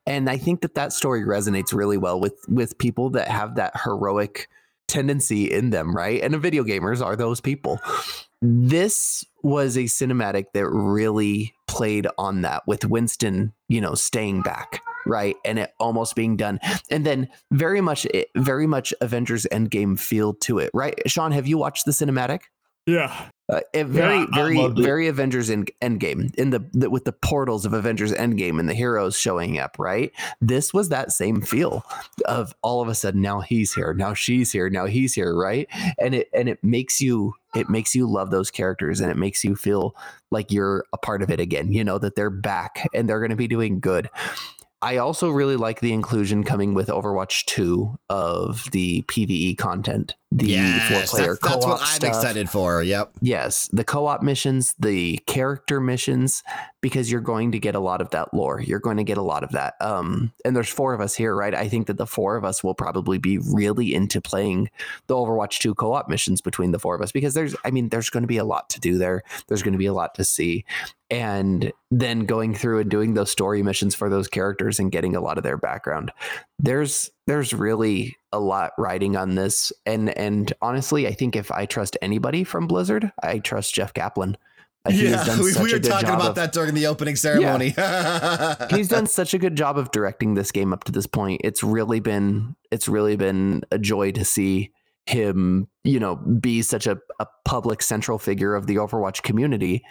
and 0.07 0.31
i 0.31 0.37
think 0.37 0.61
that 0.61 0.75
that 0.75 0.93
story 0.93 1.23
resonates 1.23 1.73
really 1.73 1.97
well 1.97 2.21
with 2.21 2.39
with 2.49 2.79
people 2.79 3.11
that 3.11 3.29
have 3.29 3.57
that 3.57 3.73
heroic 3.85 4.49
tendency 4.89 5.51
in 5.51 5.71
them 5.71 5.95
right? 5.95 6.23
And 6.23 6.35
the 6.35 6.39
video 6.39 6.65
gamers 6.65 7.05
are 7.05 7.17
those 7.17 7.41
people. 7.41 7.81
This 8.43 9.25
was 9.43 9.77
a 9.77 9.85
cinematic 9.85 10.47
that 10.55 10.69
really 10.69 11.55
played 11.67 12.07
on 12.19 12.43
that 12.43 12.63
with 12.67 12.85
winston 12.85 13.53
you 13.69 13.81
know 13.81 13.95
staying 13.95 14.43
back 14.43 14.81
right? 15.09 15.37
And 15.45 15.61
it 15.61 15.73
almost 15.79 16.17
being 16.17 16.37
done. 16.37 16.59
And 16.91 17.07
then 17.07 17.29
very 17.53 17.81
much 17.81 18.07
very 18.37 18.67
much 18.67 18.93
avengers 19.01 19.47
endgame 19.53 19.99
feel 19.99 20.35
to 20.35 20.59
it 20.59 20.71
right? 20.75 20.99
Sean 21.07 21.33
have 21.33 21.47
you 21.47 21.59
watched 21.59 21.85
the 21.85 21.93
cinematic 21.93 22.41
Yeah. 22.87 23.31
uh, 23.49 23.61
it 23.73 23.87
very, 23.87 24.19
I 24.19 24.27
very, 24.33 24.69
very 24.69 25.09
Avengers 25.09 25.51
in 25.51 25.67
Endgame 25.83 26.35
in 26.37 26.51
the, 26.51 26.65
the 26.73 26.89
with 26.89 27.05
the 27.05 27.13
portals 27.13 27.65
of 27.65 27.73
Avengers 27.73 28.13
Endgame 28.13 28.59
and 28.59 28.69
the 28.69 28.75
heroes 28.75 29.17
showing 29.17 29.59
up. 29.59 29.77
Right, 29.79 30.13
this 30.41 30.73
was 30.73 30.89
that 30.89 31.13
same 31.13 31.41
feel 31.43 31.85
of 32.27 32.55
all 32.63 32.81
of 32.81 32.89
a 32.89 32.95
sudden 32.95 33.23
now 33.23 33.41
he's 33.41 33.73
here, 33.73 33.95
now 33.95 34.15
she's 34.15 34.51
here, 34.51 34.69
now 34.71 34.87
he's 34.87 35.15
here. 35.15 35.35
Right, 35.35 35.69
and 36.01 36.15
it 36.15 36.29
and 36.33 36.49
it 36.49 36.63
makes 36.63 37.01
you 37.01 37.35
it 37.55 37.69
makes 37.69 37.95
you 37.95 38.09
love 38.09 38.31
those 38.31 38.51
characters 38.51 39.01
and 39.01 39.11
it 39.11 39.17
makes 39.17 39.45
you 39.45 39.55
feel 39.55 39.95
like 40.31 40.51
you're 40.51 40.85
a 40.93 40.99
part 40.99 41.23
of 41.23 41.31
it 41.31 41.41
again. 41.41 41.73
You 41.73 41.85
know 41.85 41.99
that 41.99 42.17
they're 42.17 42.31
back 42.31 42.89
and 42.95 43.09
they're 43.09 43.21
going 43.21 43.31
to 43.31 43.37
be 43.37 43.49
doing 43.49 43.79
good. 43.79 44.11
I 44.83 44.99
also 44.99 45.31
really 45.31 45.57
like 45.57 45.81
the 45.81 45.93
inclusion 45.93 46.45
coming 46.45 46.75
with 46.75 46.89
Overwatch 46.89 47.47
2 47.47 47.99
of 48.11 48.71
the 48.73 49.03
PvE 49.03 49.57
content, 49.57 50.15
the 50.37 50.49
Yes, 50.49 50.89
four-player 50.89 51.39
that's, 51.41 51.41
that's 51.41 51.67
what 51.67 51.79
co-op 51.79 52.03
I'm 52.03 52.09
excited 52.09 52.51
for. 52.51 52.83
Yep. 52.83 53.13
Yes, 53.23 53.69
the 53.73 53.85
co-op 53.85 54.23
missions, 54.23 54.75
the 54.79 55.17
character 55.27 55.81
missions, 55.81 56.43
because 56.83 57.11
you're 57.11 57.23
going 57.23 57.53
to 57.53 57.59
get 57.59 57.75
a 57.75 57.81
lot 57.81 58.03
of 58.03 58.11
that 58.11 58.35
lore. 58.35 58.61
You're 58.61 58.79
going 58.79 58.99
to 58.99 59.05
get 59.05 59.17
a 59.17 59.23
lot 59.23 59.43
of 59.43 59.53
that. 59.53 59.75
Um, 59.81 60.33
and 60.45 60.55
there's 60.55 60.69
four 60.69 60.93
of 60.93 61.01
us 61.01 61.15
here, 61.15 61.35
right? 61.35 61.55
I 61.55 61.69
think 61.69 61.87
that 61.87 61.97
the 61.97 62.07
four 62.07 62.37
of 62.37 62.45
us 62.45 62.63
will 62.63 62.75
probably 62.75 63.17
be 63.17 63.39
really 63.39 63.95
into 63.95 64.21
playing 64.21 64.69
the 65.07 65.15
Overwatch 65.15 65.59
2 65.59 65.75
co-op 65.75 66.09
missions 66.09 66.43
between 66.43 66.73
the 66.73 66.79
four 66.79 66.95
of 66.95 67.01
us 67.01 67.13
because 67.13 67.33
there's, 67.33 67.57
I 67.65 67.71
mean, 67.71 67.89
there's 67.89 68.11
going 68.11 68.23
to 68.23 68.29
be 68.29 68.37
a 68.37 68.45
lot 68.45 68.69
to 68.71 68.81
do 68.81 68.99
there. 68.99 69.23
There's 69.49 69.63
going 69.63 69.73
to 69.73 69.79
be 69.79 69.87
a 69.87 69.95
lot 69.95 70.15
to 70.17 70.25
see, 70.25 70.67
and 71.11 71.73
then 71.91 72.27
going 72.27 72.55
through 72.55 72.81
and 72.81 72.91
doing 72.91 73.15
those 73.15 73.31
story 73.31 73.63
missions 73.63 73.95
for 73.95 74.11
those 74.11 74.29
characters 74.29 74.79
and 74.79 74.91
getting 74.91 75.15
a 75.15 75.21
lot 75.21 75.39
of 75.39 75.45
their 75.45 75.57
background. 75.57 76.11
There's 76.59 77.11
there's 77.27 77.53
really 77.53 78.17
a 78.33 78.41
lot 78.41 78.73
riding 78.79 79.17
on 79.17 79.35
this. 79.35 79.73
And 79.85 80.17
and 80.17 80.53
honestly 80.63 81.07
i 81.07 81.13
think 81.13 81.37
if 81.37 81.51
i 81.53 81.67
trust 81.67 81.97
anybody 82.03 82.45
from 82.45 82.67
blizzard 82.67 83.11
i 83.23 83.39
trust 83.39 83.75
jeff 83.75 83.93
kaplan. 83.95 84.37
Uh, 84.85 84.91
he 84.91 85.11
Yeah, 85.11 85.39
we, 85.41 85.53
we 85.55 85.73
were 85.73 85.79
talking 85.79 86.11
about 86.11 86.31
of- 86.31 86.35
that 86.37 86.53
during 86.53 86.75
the 86.75 86.87
opening 86.87 87.17
ceremony. 87.17 87.75
he's 88.71 88.89
done 88.89 89.07
such 89.07 89.35
a 89.35 89.39
good 89.39 89.57
job 89.57 89.79
of 89.79 89.91
directing 89.91 90.35
this 90.35 90.53
game 90.53 90.73
up 90.73 90.85
to 90.85 90.93
this 90.93 91.07
point. 91.07 91.41
It's 91.45 91.63
really 91.63 92.01
been 92.01 92.55
it's 92.71 92.89
really 92.89 93.17
been 93.17 93.63
a 93.71 93.79
joy 93.79 94.13
to 94.13 94.25
see 94.25 94.73
him 95.07 95.69
you 95.85 96.01
know 96.01 96.17
be 96.17 96.63
such 96.63 96.87
a, 96.87 96.99
a 97.21 97.27
public 97.45 97.81
central 97.81 98.19
figure 98.19 98.55
of 98.55 98.67
the 98.67 98.77
overwatch 98.77 99.23
community. 99.23 99.83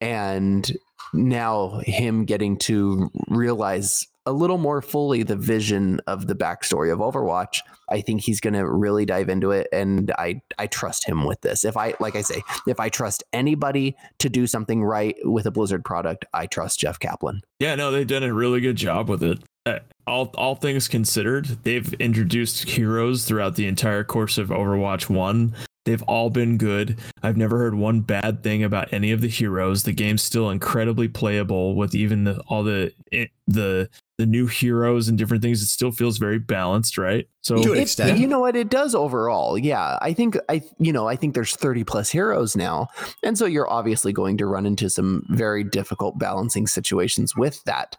And 0.00 0.70
now 1.12 1.80
him 1.84 2.24
getting 2.24 2.58
to 2.58 3.10
realize 3.28 4.06
a 4.28 4.32
little 4.32 4.58
more 4.58 4.82
fully 4.82 5.22
the 5.22 5.36
vision 5.36 6.00
of 6.06 6.26
the 6.26 6.34
backstory 6.34 6.92
of 6.92 6.98
overwatch 6.98 7.60
i 7.88 8.00
think 8.00 8.20
he's 8.20 8.40
going 8.40 8.54
to 8.54 8.68
really 8.68 9.06
dive 9.06 9.28
into 9.28 9.50
it 9.50 9.66
and 9.72 10.12
i 10.18 10.40
i 10.58 10.66
trust 10.66 11.08
him 11.08 11.24
with 11.24 11.40
this 11.40 11.64
if 11.64 11.76
i 11.76 11.94
like 11.98 12.14
i 12.14 12.20
say 12.20 12.42
if 12.66 12.78
i 12.78 12.88
trust 12.88 13.24
anybody 13.32 13.96
to 14.18 14.28
do 14.28 14.46
something 14.46 14.84
right 14.84 15.16
with 15.24 15.46
a 15.46 15.50
blizzard 15.50 15.84
product 15.84 16.24
i 16.34 16.46
trust 16.46 16.78
jeff 16.78 16.98
kaplan 16.98 17.40
Yeah, 17.60 17.74
no, 17.74 17.90
they've 17.90 18.06
done 18.06 18.22
a 18.22 18.32
really 18.32 18.60
good 18.60 18.76
job 18.76 19.08
with 19.08 19.22
it. 19.22 19.38
Uh, 19.66 19.80
all 20.06 20.30
all 20.34 20.54
things 20.54 20.88
considered, 20.88 21.46
they've 21.64 21.92
introduced 21.94 22.68
heroes 22.68 23.24
throughout 23.24 23.56
the 23.56 23.66
entire 23.66 24.04
course 24.04 24.38
of 24.38 24.48
Overwatch 24.48 25.10
1. 25.10 25.54
They've 25.88 26.02
all 26.02 26.28
been 26.28 26.58
good. 26.58 26.98
I've 27.22 27.38
never 27.38 27.56
heard 27.56 27.74
one 27.74 28.02
bad 28.02 28.42
thing 28.42 28.62
about 28.62 28.92
any 28.92 29.10
of 29.10 29.22
the 29.22 29.26
heroes. 29.26 29.84
The 29.84 29.94
game's 29.94 30.20
still 30.20 30.50
incredibly 30.50 31.08
playable 31.08 31.76
with 31.76 31.94
even 31.94 32.24
the, 32.24 32.40
all 32.46 32.62
the 32.62 32.92
it, 33.10 33.30
the 33.46 33.88
the 34.18 34.26
new 34.26 34.48
heroes 34.48 35.08
and 35.08 35.16
different 35.16 35.42
things. 35.42 35.62
It 35.62 35.68
still 35.68 35.90
feels 35.90 36.18
very 36.18 36.38
balanced, 36.38 36.98
right? 36.98 37.26
So 37.40 37.56
To 37.62 37.72
It- 37.72 38.18
you 38.18 38.26
know 38.26 38.40
what 38.40 38.54
it 38.54 38.68
does 38.68 38.94
overall. 38.94 39.56
Yeah, 39.56 39.98
I 40.02 40.12
think 40.12 40.36
I 40.50 40.60
you 40.78 40.92
know 40.92 41.08
I 41.08 41.16
think 41.16 41.32
there's 41.32 41.56
30 41.56 41.84
plus 41.84 42.10
heroes 42.10 42.54
now, 42.54 42.88
and 43.22 43.38
so 43.38 43.46
you're 43.46 43.70
obviously 43.70 44.12
going 44.12 44.36
to 44.36 44.46
run 44.46 44.66
into 44.66 44.90
some 44.90 45.24
very 45.30 45.64
difficult 45.64 46.18
balancing 46.18 46.66
situations 46.66 47.34
with 47.34 47.64
that. 47.64 47.96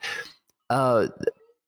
Uh, 0.70 1.08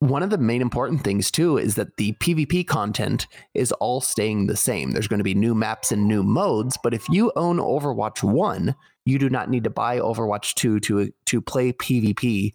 one 0.01 0.23
of 0.23 0.31
the 0.31 0.37
main 0.39 0.63
important 0.63 1.03
things 1.03 1.29
too 1.29 1.59
is 1.59 1.75
that 1.75 1.95
the 1.97 2.13
PvP 2.13 2.65
content 2.65 3.27
is 3.53 3.71
all 3.73 4.01
staying 4.01 4.47
the 4.47 4.57
same. 4.57 4.91
There's 4.91 5.07
going 5.07 5.19
to 5.19 5.23
be 5.23 5.35
new 5.35 5.53
maps 5.53 5.91
and 5.91 6.07
new 6.07 6.23
modes, 6.23 6.75
but 6.81 6.95
if 6.95 7.07
you 7.07 7.31
own 7.35 7.57
Overwatch 7.57 8.23
1, 8.23 8.75
you 9.05 9.19
do 9.19 9.29
not 9.29 9.51
need 9.51 9.63
to 9.63 9.69
buy 9.69 9.99
Overwatch 9.99 10.55
2 10.55 10.79
to 10.79 11.13
to 11.25 11.41
play 11.41 11.71
PvP 11.71 12.51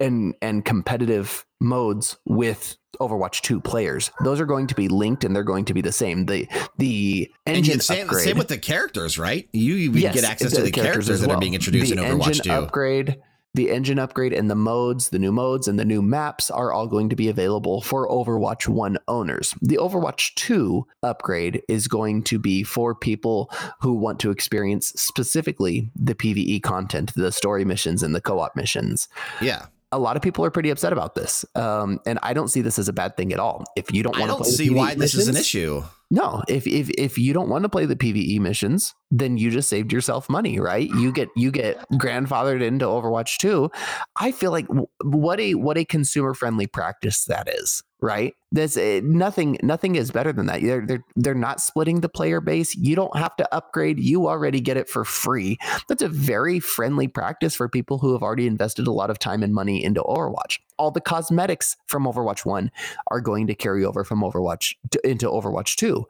and 0.00 0.34
and 0.40 0.64
competitive 0.64 1.44
modes 1.60 2.16
with 2.24 2.78
Overwatch 2.98 3.42
2 3.42 3.60
players. 3.60 4.10
Those 4.24 4.40
are 4.40 4.46
going 4.46 4.66
to 4.66 4.74
be 4.74 4.88
linked 4.88 5.22
and 5.22 5.36
they're 5.36 5.42
going 5.42 5.66
to 5.66 5.74
be 5.74 5.82
the 5.82 5.92
same. 5.92 6.24
The 6.24 6.48
the 6.78 7.30
engine 7.44 7.80
same, 7.80 8.06
upgrade. 8.06 8.24
same 8.24 8.38
with 8.38 8.48
the 8.48 8.56
characters, 8.56 9.18
right? 9.18 9.46
You, 9.52 9.74
you 9.74 9.90
Yes, 9.90 10.14
get 10.14 10.24
access 10.24 10.52
the 10.52 10.56
to 10.58 10.62
the 10.62 10.70
characters, 10.70 11.10
as 11.10 11.20
that 11.20 11.30
are 11.30 11.38
being 11.38 11.52
introduced 11.52 11.94
the 11.94 12.02
in 12.02 12.18
Overwatch 12.18 12.26
engine 12.28 12.44
2. 12.44 12.52
upgrade, 12.52 13.16
the 13.56 13.70
engine 13.70 13.98
upgrade, 13.98 14.32
and 14.32 14.50
the 14.50 14.54
modes, 14.54 15.08
the 15.08 15.18
new 15.18 15.32
modes, 15.32 15.66
and 15.66 15.78
the 15.78 15.84
new 15.84 16.02
maps 16.02 16.50
are 16.50 16.72
all 16.72 16.86
going 16.86 17.08
to 17.08 17.16
be 17.16 17.28
available 17.28 17.80
for 17.80 18.08
Overwatch 18.08 18.68
1 18.68 18.98
owners. 19.08 19.54
The 19.60 19.76
Overwatch 19.76 20.34
2 20.34 20.86
upgrade 21.02 21.62
is 21.68 21.88
going 21.88 22.22
to 22.24 22.38
be 22.38 22.62
for 22.62 22.94
people 22.94 23.50
who 23.80 23.94
want 23.94 24.20
to 24.20 24.30
experience 24.30 24.88
specifically 24.90 25.90
the 25.96 26.14
PvE 26.14 26.62
content, 26.62 27.12
the 27.14 27.32
story 27.32 27.64
missions, 27.64 28.02
and 28.02 28.14
the 28.14 28.20
co 28.20 28.38
op 28.38 28.54
missions 28.54 29.08
yeah. 29.40 29.66
a 29.92 29.98
lot 29.98 30.16
of 30.16 30.22
people 30.22 30.44
are 30.44 30.50
pretty 30.50 30.70
upset 30.70 30.92
about 30.92 31.14
this, 31.14 31.44
um, 31.54 32.00
and 32.06 32.18
I 32.22 32.32
don't 32.32 32.48
see 32.48 32.60
this 32.60 32.78
as 32.78 32.88
a 32.88 32.92
bad 32.92 33.16
thing 33.16 33.32
at 33.32 33.38
all. 33.38 33.64
If 33.76 33.92
you 33.92 34.02
don't 34.02 34.16
I 34.16 34.20
want 34.20 34.30
to 34.30 34.34
don't 34.34 34.42
play 34.42 34.50
the 34.50 34.56
see 34.56 34.70
why 34.70 34.94
this 34.94 35.14
is 35.14 35.28
an 35.28 35.36
issue. 35.36 35.82
No, 36.10 36.42
if 36.48 36.68
if 36.68 36.88
if 36.90 37.18
you 37.18 37.32
don't 37.32 37.48
want 37.48 37.64
to 37.64 37.68
play 37.68 37.84
the 37.84 37.96
PVE 37.96 38.38
missions, 38.38 38.94
then 39.10 39.38
you 39.38 39.50
just 39.50 39.68
saved 39.68 39.92
yourself 39.92 40.28
money, 40.30 40.60
right? 40.60 40.88
You 40.88 41.10
get 41.10 41.28
you 41.34 41.50
get 41.50 41.84
grandfathered 41.94 42.62
into 42.62 42.84
Overwatch 42.84 43.38
2. 43.38 43.68
I 44.14 44.30
feel 44.30 44.52
like 44.52 44.66
what 45.02 45.40
a 45.40 45.54
what 45.54 45.76
a 45.76 45.84
consumer 45.84 46.32
friendly 46.32 46.68
practice 46.68 47.24
that 47.24 47.48
is, 47.48 47.82
right? 48.00 48.34
There's 48.52 48.76
uh, 48.76 49.00
nothing 49.02 49.58
nothing 49.64 49.96
is 49.96 50.12
better 50.12 50.32
than 50.32 50.46
that. 50.46 50.62
They're 50.62 50.86
they're 50.86 51.04
they're 51.16 51.34
not 51.34 51.60
splitting 51.60 52.02
the 52.02 52.08
player 52.08 52.40
base. 52.40 52.76
You 52.76 52.94
don't 52.94 53.16
have 53.16 53.34
to 53.36 53.54
upgrade. 53.54 53.98
You 53.98 54.28
already 54.28 54.60
get 54.60 54.76
it 54.76 54.88
for 54.88 55.04
free. 55.04 55.58
That's 55.88 56.02
a 56.02 56.08
very 56.08 56.60
friendly 56.60 57.08
practice 57.08 57.56
for 57.56 57.68
people 57.68 57.98
who 57.98 58.12
have 58.12 58.22
already 58.22 58.46
invested 58.46 58.86
a 58.86 58.92
lot 58.92 59.10
of 59.10 59.18
time 59.18 59.42
and 59.42 59.52
money 59.52 59.82
into 59.82 60.02
Overwatch. 60.04 60.58
All 60.78 60.90
the 60.90 61.00
cosmetics 61.00 61.76
from 61.86 62.04
Overwatch 62.04 62.44
1 62.44 62.70
are 63.10 63.20
going 63.20 63.46
to 63.46 63.54
carry 63.54 63.84
over 63.84 64.04
from 64.04 64.20
Overwatch 64.20 64.74
to, 64.90 65.08
into 65.08 65.26
Overwatch 65.26 65.76
2 65.76 66.06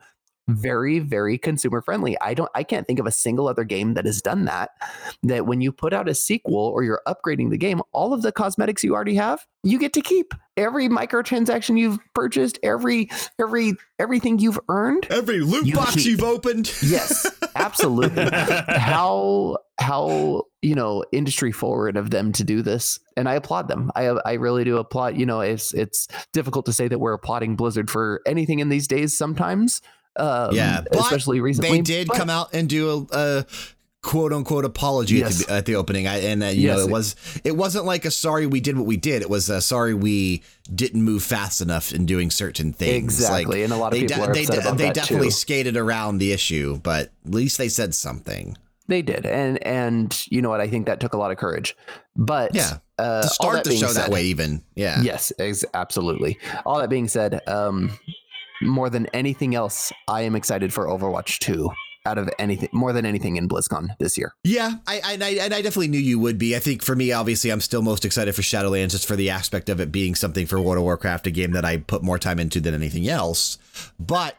very 0.49 0.99
very 1.01 1.37
consumer 1.39 1.83
friendly 1.83 2.17
i 2.21 2.33
don't 2.33 2.51
i 2.55 2.63
can't 2.63 2.87
think 2.87 2.99
of 3.01 3.07
a 3.07 3.11
single 3.11 3.49
other 3.49 3.65
game 3.65 3.95
that 3.95 4.05
has 4.07 4.23
done 4.23 4.45
that 4.45 4.71
that 5.25 5.45
when 5.47 5.61
you 5.61 5.73
put 5.73 5.93
out 5.93 6.09
a 6.09 6.15
sequel 6.15 6.55
or 6.57 6.85
you're 6.85 7.03
upgrading 7.09 7.51
the 7.51 7.57
game 7.59 7.81
all 7.93 8.13
of 8.13 8.23
the 8.23 8.31
cosmetics 8.31 8.85
you 8.85 8.95
already 8.95 9.17
have 9.17 9.45
you 9.65 9.79
get 9.79 9.93
to 9.93 10.01
keep 10.01 10.33
every 10.57 10.89
microtransaction 10.89 11.77
you've 11.79 11.99
purchased 12.15 12.59
every 12.63 13.11
every 13.41 13.73
everything 13.99 14.39
you've 14.39 14.61
earned 14.69 15.07
Every 15.11 15.41
loot 15.41 15.67
You 15.67 15.75
box 15.75 15.95
keep- 15.95 16.07
you've 16.07 16.23
opened. 16.23 16.73
yes 16.83 17.27
absolutely. 17.57 18.23
how 18.79 19.57
how 19.79 20.45
you 20.63 20.75
know 20.75 21.05
industry 21.13 21.53
forward 21.53 21.97
of 21.97 22.11
them 22.11 22.33
to 22.33 22.45
do 22.45 22.63
this, 22.63 22.99
and 23.17 23.29
I 23.29 23.35
applaud 23.35 23.69
them. 23.69 23.91
I 23.95 24.07
I 24.25 24.35
really 24.35 24.65
do 24.65 24.79
applaud. 24.79 25.17
You 25.19 25.27
know, 25.27 25.41
it's 25.41 25.73
it's 25.75 26.09
difficult 26.33 26.67
to 26.67 26.73
say 26.73 26.89
that 26.89 26.99
we're 26.99 27.13
applauding 27.13 27.57
Blizzard 27.57 27.91
for 27.91 28.21
anything 28.27 28.59
in 28.61 28.69
these 28.69 28.87
days. 28.89 29.17
Sometimes, 29.17 29.81
um, 30.17 30.55
Yeah, 30.55 30.83
especially 30.93 31.41
recently. 31.41 31.71
They 31.71 31.81
did 31.83 32.09
but- 32.09 32.17
come 32.17 32.31
out 32.31 32.55
and 32.55 32.69
do 32.69 33.07
a, 33.13 33.17
a 33.19 33.47
quote 34.03 34.33
unquote 34.33 34.65
apology 34.65 35.17
Yes. 35.17 35.41
at, 35.43 35.47
the, 35.49 35.53
at 35.55 35.67
the 35.67 35.75
opening. 35.77 36.07
I, 36.07 36.19
and 36.21 36.43
uh, 36.43 36.47
you 36.47 36.63
Yes. 36.69 36.79
know, 36.79 36.85
it 36.85 36.91
was 36.91 37.17
it 37.45 37.57
wasn't 37.57 37.85
like 37.87 38.05
a 38.05 38.11
sorry 38.11 38.47
we 38.47 38.61
did 38.61 38.77
what 38.77 38.87
we 38.87 38.97
did. 38.97 39.23
It 39.23 39.29
was 39.31 39.49
a 39.51 39.61
sorry 39.61 39.95
we 39.95 40.43
didn't 40.73 41.03
move 41.03 41.23
fast 41.25 41.61
enough 41.61 41.93
in 41.93 42.07
doing 42.07 42.31
certain 42.31 42.73
things. 42.73 43.19
Exactly, 43.21 43.63
and 43.65 43.73
a 43.73 43.77
lot 43.77 43.93
of 43.93 43.99
they 43.99 44.07
people 44.07 44.23
are 44.25 44.33
they, 44.33 44.45
about 44.45 44.79
they 44.79 44.91
definitely 44.93 45.29
too. 45.29 45.33
skated 45.33 45.77
around 45.77 46.19
the 46.19 46.33
issue, 46.33 46.79
but 46.83 47.11
at 47.27 47.35
least 47.35 47.59
they 47.59 47.69
said 47.69 47.95
something. 47.95 48.57
They 48.89 49.03
did, 49.03 49.27
and 49.27 49.61
and 49.67 50.25
you 50.31 50.41
know 50.41 50.51
what? 50.51 50.61
I 50.61 50.69
think 50.69 50.87
that 50.87 51.01
took 51.01 51.13
a 51.13 51.17
lot 51.17 51.33
of 51.33 51.39
courage. 51.39 51.77
But 52.15 52.55
Yeah, 52.55 52.79
uh, 52.99 53.23
to 53.23 53.29
start 53.29 53.65
the 53.65 53.75
show 53.75 53.93
that 53.93 54.09
way, 54.11 54.27
even 54.27 54.63
yeah, 54.77 55.03
Yes, 55.03 55.33
ex- 55.41 55.65
absolutely. 55.75 56.39
All 56.65 56.79
that 56.79 56.89
being 56.89 57.09
said, 57.09 57.41
um, 57.49 57.91
more 58.63 58.91
than 58.91 59.07
anything 59.07 59.55
else, 59.55 59.93
I 60.09 60.23
am 60.23 60.35
excited 60.35 60.73
for 60.73 60.87
Overwatch 60.87 61.39
2 61.39 61.71
out 62.07 62.19
of 62.19 62.31
anything, 62.39 62.69
more 62.73 62.93
than 62.93 63.05
anything 63.05 63.37
in 63.37 63.49
BlizzCon 63.49 63.89
this 63.99 64.17
year. 64.17 64.35
Yeah, 64.45 64.75
I, 64.87 65.01
I 65.05 65.13
and 65.15 65.25
I 65.25 65.31
and 65.31 65.53
I 65.53 65.61
definitely 65.61 65.89
knew 65.89 65.99
you 65.99 66.19
would 66.21 66.39
be. 66.39 66.55
I 66.55 66.61
think 66.61 66.83
for 66.83 66.95
me, 66.95 67.13
obviously, 67.13 67.51
I'm 67.51 67.61
still 67.61 67.83
most 67.83 68.05
excited 68.05 68.35
for 68.35 68.43
Shadowlands 68.43 68.91
just 68.91 69.09
for 69.09 69.17
the 69.17 69.31
aspect 69.31 69.69
of 69.69 69.81
it 69.81 69.91
being 69.91 70.15
something 70.15 70.47
for 70.47 70.61
World 70.61 70.79
of 70.79 70.85
Warcraft, 70.85 71.27
a 71.27 71.31
game 71.31 71.53
that 71.53 71.65
I 71.65 71.79
put 71.79 72.03
more 72.03 72.19
time 72.19 72.39
into 72.39 72.61
than 72.61 72.75
anything 72.75 73.09
else. 73.09 73.59
But 73.99 74.37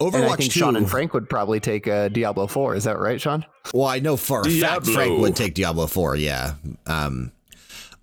Overwatch 0.00 0.14
and 0.14 0.24
I 0.24 0.36
think 0.36 0.52
2, 0.52 0.60
Sean 0.60 0.76
and 0.76 0.90
Frank 0.90 1.12
would 1.14 1.28
probably 1.28 1.60
take 1.60 1.86
uh, 1.86 2.08
Diablo 2.08 2.46
4. 2.46 2.74
Is 2.74 2.84
that 2.84 2.98
right, 2.98 3.20
Sean? 3.20 3.44
well, 3.74 3.86
I 3.86 4.00
know 4.00 4.16
for 4.16 4.40
a 4.46 4.50
fact 4.50 4.86
Frank 4.86 5.20
would 5.20 5.36
take 5.36 5.54
Diablo 5.54 5.86
4. 5.86 6.16
Yeah, 6.16 6.54
um, 6.86 7.30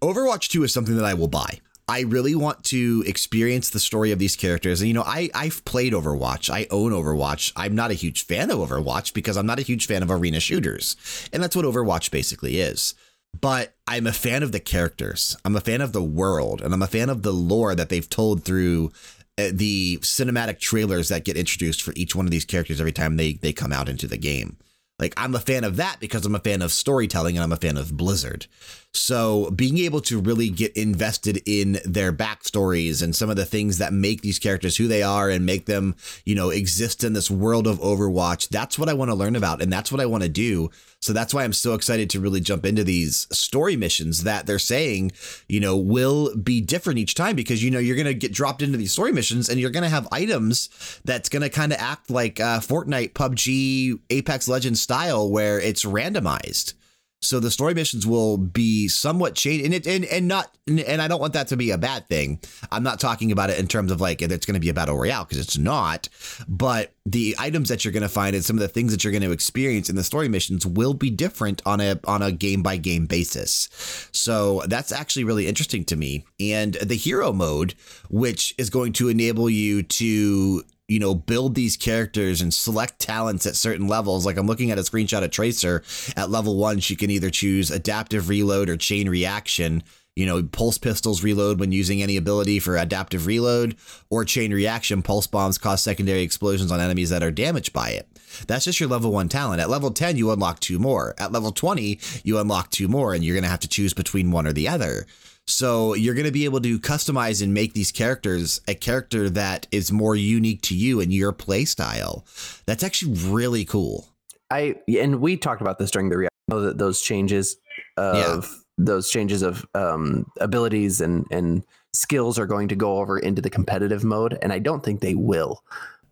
Overwatch 0.02 0.50
2 0.50 0.64
is 0.64 0.74
something 0.74 0.96
that 0.96 1.06
I 1.06 1.14
will 1.16 1.28
buy. 1.28 1.60
I 1.90 2.02
really 2.02 2.36
want 2.36 2.64
to 2.66 3.04
experience 3.08 3.72
the 3.72 3.80
story 3.80 4.12
of 4.12 4.20
these 4.20 4.36
characters. 4.36 4.80
And, 4.80 4.88
you 4.88 4.94
know, 4.94 5.04
I, 5.04 5.32
I've 5.34 5.66
played 5.66 5.94
Overwatch. 5.94 6.50
I 6.52 6.68
own 6.70 6.92
Overwatch. 6.92 7.52
I'm 7.56 7.74
not 7.74 7.90
a 7.90 7.96
huge 7.96 8.28
fan 8.28 8.52
of 8.52 8.60
Overwatch 8.60 9.12
because 9.14 9.36
I'm 9.36 9.48
not 9.48 9.58
a 9.58 9.64
huge 9.64 9.88
fan 9.88 10.04
of 10.04 10.12
arena 10.12 10.40
shooters. 10.40 10.96
And 11.34 11.42
that's 11.42 11.56
what 11.56 11.66
Overwatch 11.66 12.12
basically 12.12 12.60
is. 12.60 12.94
But 13.42 13.74
I'm 13.88 14.06
a 14.06 14.14
fan 14.14 14.44
of 14.44 14.52
the 14.52 14.60
characters. 14.60 15.36
I'm 15.44 15.56
a 15.56 15.62
fan 15.62 15.82
of 15.82 15.92
the 15.92 16.04
world. 16.04 16.62
And 16.62 16.76
I'm 16.76 16.84
a 16.84 16.88
fan 16.88 17.10
of 17.10 17.24
the 17.24 17.34
lore 17.34 17.74
that 17.74 17.90
they've 17.90 18.10
told 18.10 18.44
through 18.44 18.92
uh, 19.40 19.50
the 19.52 19.98
cinematic 20.02 20.60
trailers 20.60 21.10
that 21.10 21.26
get 21.26 21.38
introduced 21.38 21.82
for 21.82 21.94
each 21.96 22.16
one 22.16 22.26
of 22.26 22.32
these 22.32 22.46
characters 22.46 22.80
every 22.80 22.92
time 22.92 23.18
they, 23.18 23.34
they 23.34 23.52
come 23.52 23.74
out 23.74 23.90
into 23.90 24.08
the 24.08 24.18
game. 24.18 24.58
Like 25.00 25.14
I'm 25.18 25.34
a 25.34 25.40
fan 25.40 25.64
of 25.64 25.78
that 25.78 26.00
because 26.00 26.26
I'm 26.26 26.36
a 26.36 26.40
fan 26.40 26.62
of 26.62 26.72
storytelling 26.72 27.38
and 27.38 27.44
I'm 27.44 27.54
a 27.54 27.58
fan 27.58 27.78
of 27.78 27.96
Blizzard. 27.96 28.48
So 28.94 29.52
being 29.52 29.78
able 29.78 30.02
to 30.02 30.20
really 30.20 30.50
get 30.50 30.76
invested 30.76 31.44
in 31.46 31.80
their 31.86 32.12
backstories 32.12 33.04
and 33.04 33.16
some 33.16 33.30
of 33.30 33.36
the 33.36 33.46
things 33.46 33.78
that 33.78 33.94
make 33.94 34.22
these 34.22 34.40
characters 34.40 34.78
who 34.78 34.88
they 34.88 35.04
are 35.04 35.30
and 35.30 35.46
make 35.46 35.68
them, 35.68 35.96
you 36.26 36.34
know, 36.34 36.50
exist 36.50 37.04
in 37.04 37.14
this 37.14 37.30
world 37.30 37.68
of 37.68 37.80
Overwatch, 37.80 38.50
that's 38.50 38.80
what 38.80 38.90
I 38.90 38.94
want 38.94 39.10
to 39.10 39.16
learn 39.16 39.36
about 39.36 39.62
and 39.62 39.72
that's 39.72 39.92
what 39.92 40.02
I 40.02 40.08
want 40.08 40.24
to 40.24 40.30
do. 40.30 40.72
So 41.02 41.14
that's 41.14 41.36
why 41.36 41.44
I'm 41.44 41.54
so 41.54 41.76
excited 41.76 42.10
to 42.10 42.20
really 42.20 42.42
jump 42.42 42.66
into 42.66 42.84
these 42.84 43.28
story 43.32 43.76
missions 43.76 44.24
that 44.24 44.48
they're 44.48 44.58
saying, 44.58 45.12
you 45.48 45.60
know, 45.60 45.78
will 45.78 46.36
be 46.36 46.60
different 46.60 46.98
each 46.98 47.14
time 47.14 47.36
because, 47.36 47.64
you 47.64 47.70
know, 47.70 47.80
you're 47.80 47.96
going 47.96 48.08
to 48.08 48.14
get 48.16 48.34
dropped 48.34 48.64
into 48.64 48.78
these 48.78 48.92
story 48.92 49.12
missions 49.12 49.50
and 49.50 49.60
you're 49.60 49.70
going 49.70 49.84
to 49.84 49.90
have 49.90 50.08
items 50.12 51.00
that's 51.06 51.30
going 51.30 51.44
to 51.44 51.50
kind 51.50 51.72
of 51.72 51.80
act 51.80 52.10
like 52.10 52.40
uh, 52.40 52.60
Fortnite, 52.60 53.14
PUBG, 53.14 54.00
Apex 54.10 54.48
Legends 54.48 54.82
style 54.82 55.30
where 55.30 55.60
it's 55.60 55.86
randomized. 55.86 56.74
So 57.22 57.40
the 57.40 57.52
story 57.52 57.74
missions 57.74 58.08
will 58.08 58.38
be 58.38 58.88
somewhat 58.88 59.36
changed, 59.36 59.66
and 59.66 59.74
it 59.74 59.86
and, 59.86 60.06
and 60.06 60.28
not 60.28 60.56
and, 60.68 61.02
I 61.02 61.08
don't 61.08 61.20
want 61.20 61.34
that 61.34 61.48
to 61.50 61.58
be 61.58 61.72
a 61.72 61.78
bad 61.78 62.08
thing. 62.08 62.40
I'm 62.72 62.84
not 62.84 63.00
talking 63.00 63.32
about 63.32 63.50
it 63.50 63.60
in 63.60 63.68
terms 63.68 63.92
of 63.92 64.00
like 64.00 64.22
it's 64.22 64.46
going 64.46 64.54
to 64.54 64.60
be 64.60 64.70
a 64.70 64.74
battle 64.74 64.98
royale 64.98 65.26
because 65.26 65.40
it's 65.40 65.58
not. 65.58 66.08
But 66.48 66.94
the 67.06 67.36
items 67.38 67.70
that 67.70 67.84
you're 67.84 67.92
going 67.92 68.04
to 68.04 68.10
find 68.10 68.36
and 68.36 68.46
some 68.46 68.56
of 68.56 68.62
the 68.62 68.68
things 68.68 68.92
that 68.92 69.04
you're 69.04 69.12
going 69.12 69.24
to 69.24 69.32
experience 69.32 69.90
in 69.90 69.96
the 69.96 70.04
story 70.04 70.30
missions 70.30 70.66
will 70.66 70.94
be 70.94 71.10
different 71.10 71.62
on 71.66 71.82
a 71.82 72.00
on 72.06 72.22
a 72.22 72.32
game 72.32 72.64
by 72.64 72.78
game 72.78 73.06
basis. 73.06 73.68
So 74.14 74.64
that's 74.68 74.92
actually 74.92 75.26
really 75.26 75.48
interesting 75.48 75.84
to 75.86 75.96
me. 75.96 76.26
And 76.40 76.76
the 76.76 76.96
hero 76.96 77.34
mode, 77.34 77.74
which 78.10 78.56
is 78.58 78.70
going 78.70 78.94
to 78.94 79.10
enable 79.10 79.50
you 79.50 79.84
to 79.84 80.64
you 80.90 81.00
know, 81.00 81.14
build 81.14 81.54
these 81.56 81.78
characters 81.78 82.42
and 82.42 82.54
select 82.54 83.00
talents 83.00 83.46
at 83.46 83.56
certain 83.56 83.88
levels. 83.88 84.26
Like 84.26 84.38
I'm 84.38 84.48
looking 84.48 84.72
at 84.72 84.80
a 84.80 84.82
screenshot 84.82 85.24
of 85.24 85.32
Tracer 85.32 85.84
at 86.18 86.32
level 86.32 86.58
one, 86.58 86.80
she 86.80 86.96
can 86.96 87.12
either 87.12 87.30
choose 87.30 87.70
adaptive 87.70 88.28
reload 88.28 88.70
or 88.70 88.76
chain 88.76 89.08
reaction. 89.08 89.84
You 90.16 90.26
know, 90.26 90.44
pulse 90.44 90.78
pistols 90.78 91.24
reload 91.24 91.60
when 91.60 91.72
using 91.72 92.02
any 92.02 92.18
ability 92.18 92.60
for 92.60 92.76
adaptive 92.76 93.28
reload 93.28 93.76
or 94.10 94.26
chain 94.26 94.52
reaction. 94.52 95.02
Pulse 95.04 95.28
bombs 95.28 95.58
cause 95.58 95.82
secondary 95.82 96.24
explosions 96.24 96.72
on 96.72 96.82
enemies 96.82 97.12
that 97.12 97.24
are 97.24 97.32
damaged 97.32 97.72
by 97.72 97.92
it. 97.92 98.10
That's 98.48 98.66
just 98.66 98.80
your 98.80 98.90
level 98.90 99.12
one 99.12 99.30
talent. 99.30 99.62
At 99.62 99.70
level 99.70 99.92
10, 99.92 100.18
you 100.18 100.32
unlock 100.32 100.60
two 100.60 100.80
more. 100.80 101.14
At 101.20 101.32
level 101.32 101.52
20, 101.52 102.00
you 102.24 102.40
unlock 102.40 102.70
two 102.72 102.88
more, 102.88 103.14
and 103.14 103.24
you're 103.24 103.36
going 103.36 103.44
to 103.44 103.50
have 103.50 103.62
to 103.62 103.70
choose 103.70 103.94
between 103.94 104.32
one 104.32 104.46
or 104.46 104.54
the 104.54 104.68
other. 104.68 105.06
So 105.50 105.94
you're 105.96 106.14
going 106.14 106.26
to 106.26 106.32
be 106.32 106.46
able 106.46 106.62
to 106.62 106.80
customize 106.80 107.42
and 107.42 107.54
make 107.54 107.74
these 107.74 107.92
characters 107.92 108.62
a 108.68 108.76
character 108.76 109.30
that 109.32 109.68
is 109.72 109.92
more 109.92 110.16
unique 110.16 110.62
to 110.64 110.76
you 110.76 111.02
and 111.02 111.12
your 111.12 111.32
play 111.32 111.66
style. 111.66 112.26
That's 112.66 112.84
actually 112.84 113.14
really 113.30 113.66
cool. 113.66 114.08
I 114.52 114.76
and 114.88 115.22
we 115.22 115.38
talked 115.38 115.62
about 115.62 115.80
this 115.80 115.92
during 115.92 116.10
the 116.10 116.30
that 116.48 116.78
those 116.78 117.02
changes 117.02 117.58
of 117.98 118.64
those 118.78 119.10
changes 119.10 119.42
of 119.42 119.66
um, 119.76 120.26
abilities 120.40 121.02
and 121.02 121.26
and 121.32 121.64
skills 121.94 122.40
are 122.40 122.48
going 122.48 122.68
to 122.70 122.76
go 122.76 123.00
over 123.00 123.20
into 123.20 123.42
the 123.42 123.50
competitive 123.50 124.04
mode, 124.04 124.38
and 124.42 124.54
I 124.54 124.60
don't 124.60 124.84
think 124.84 125.02
they 125.02 125.16
will. 125.16 125.64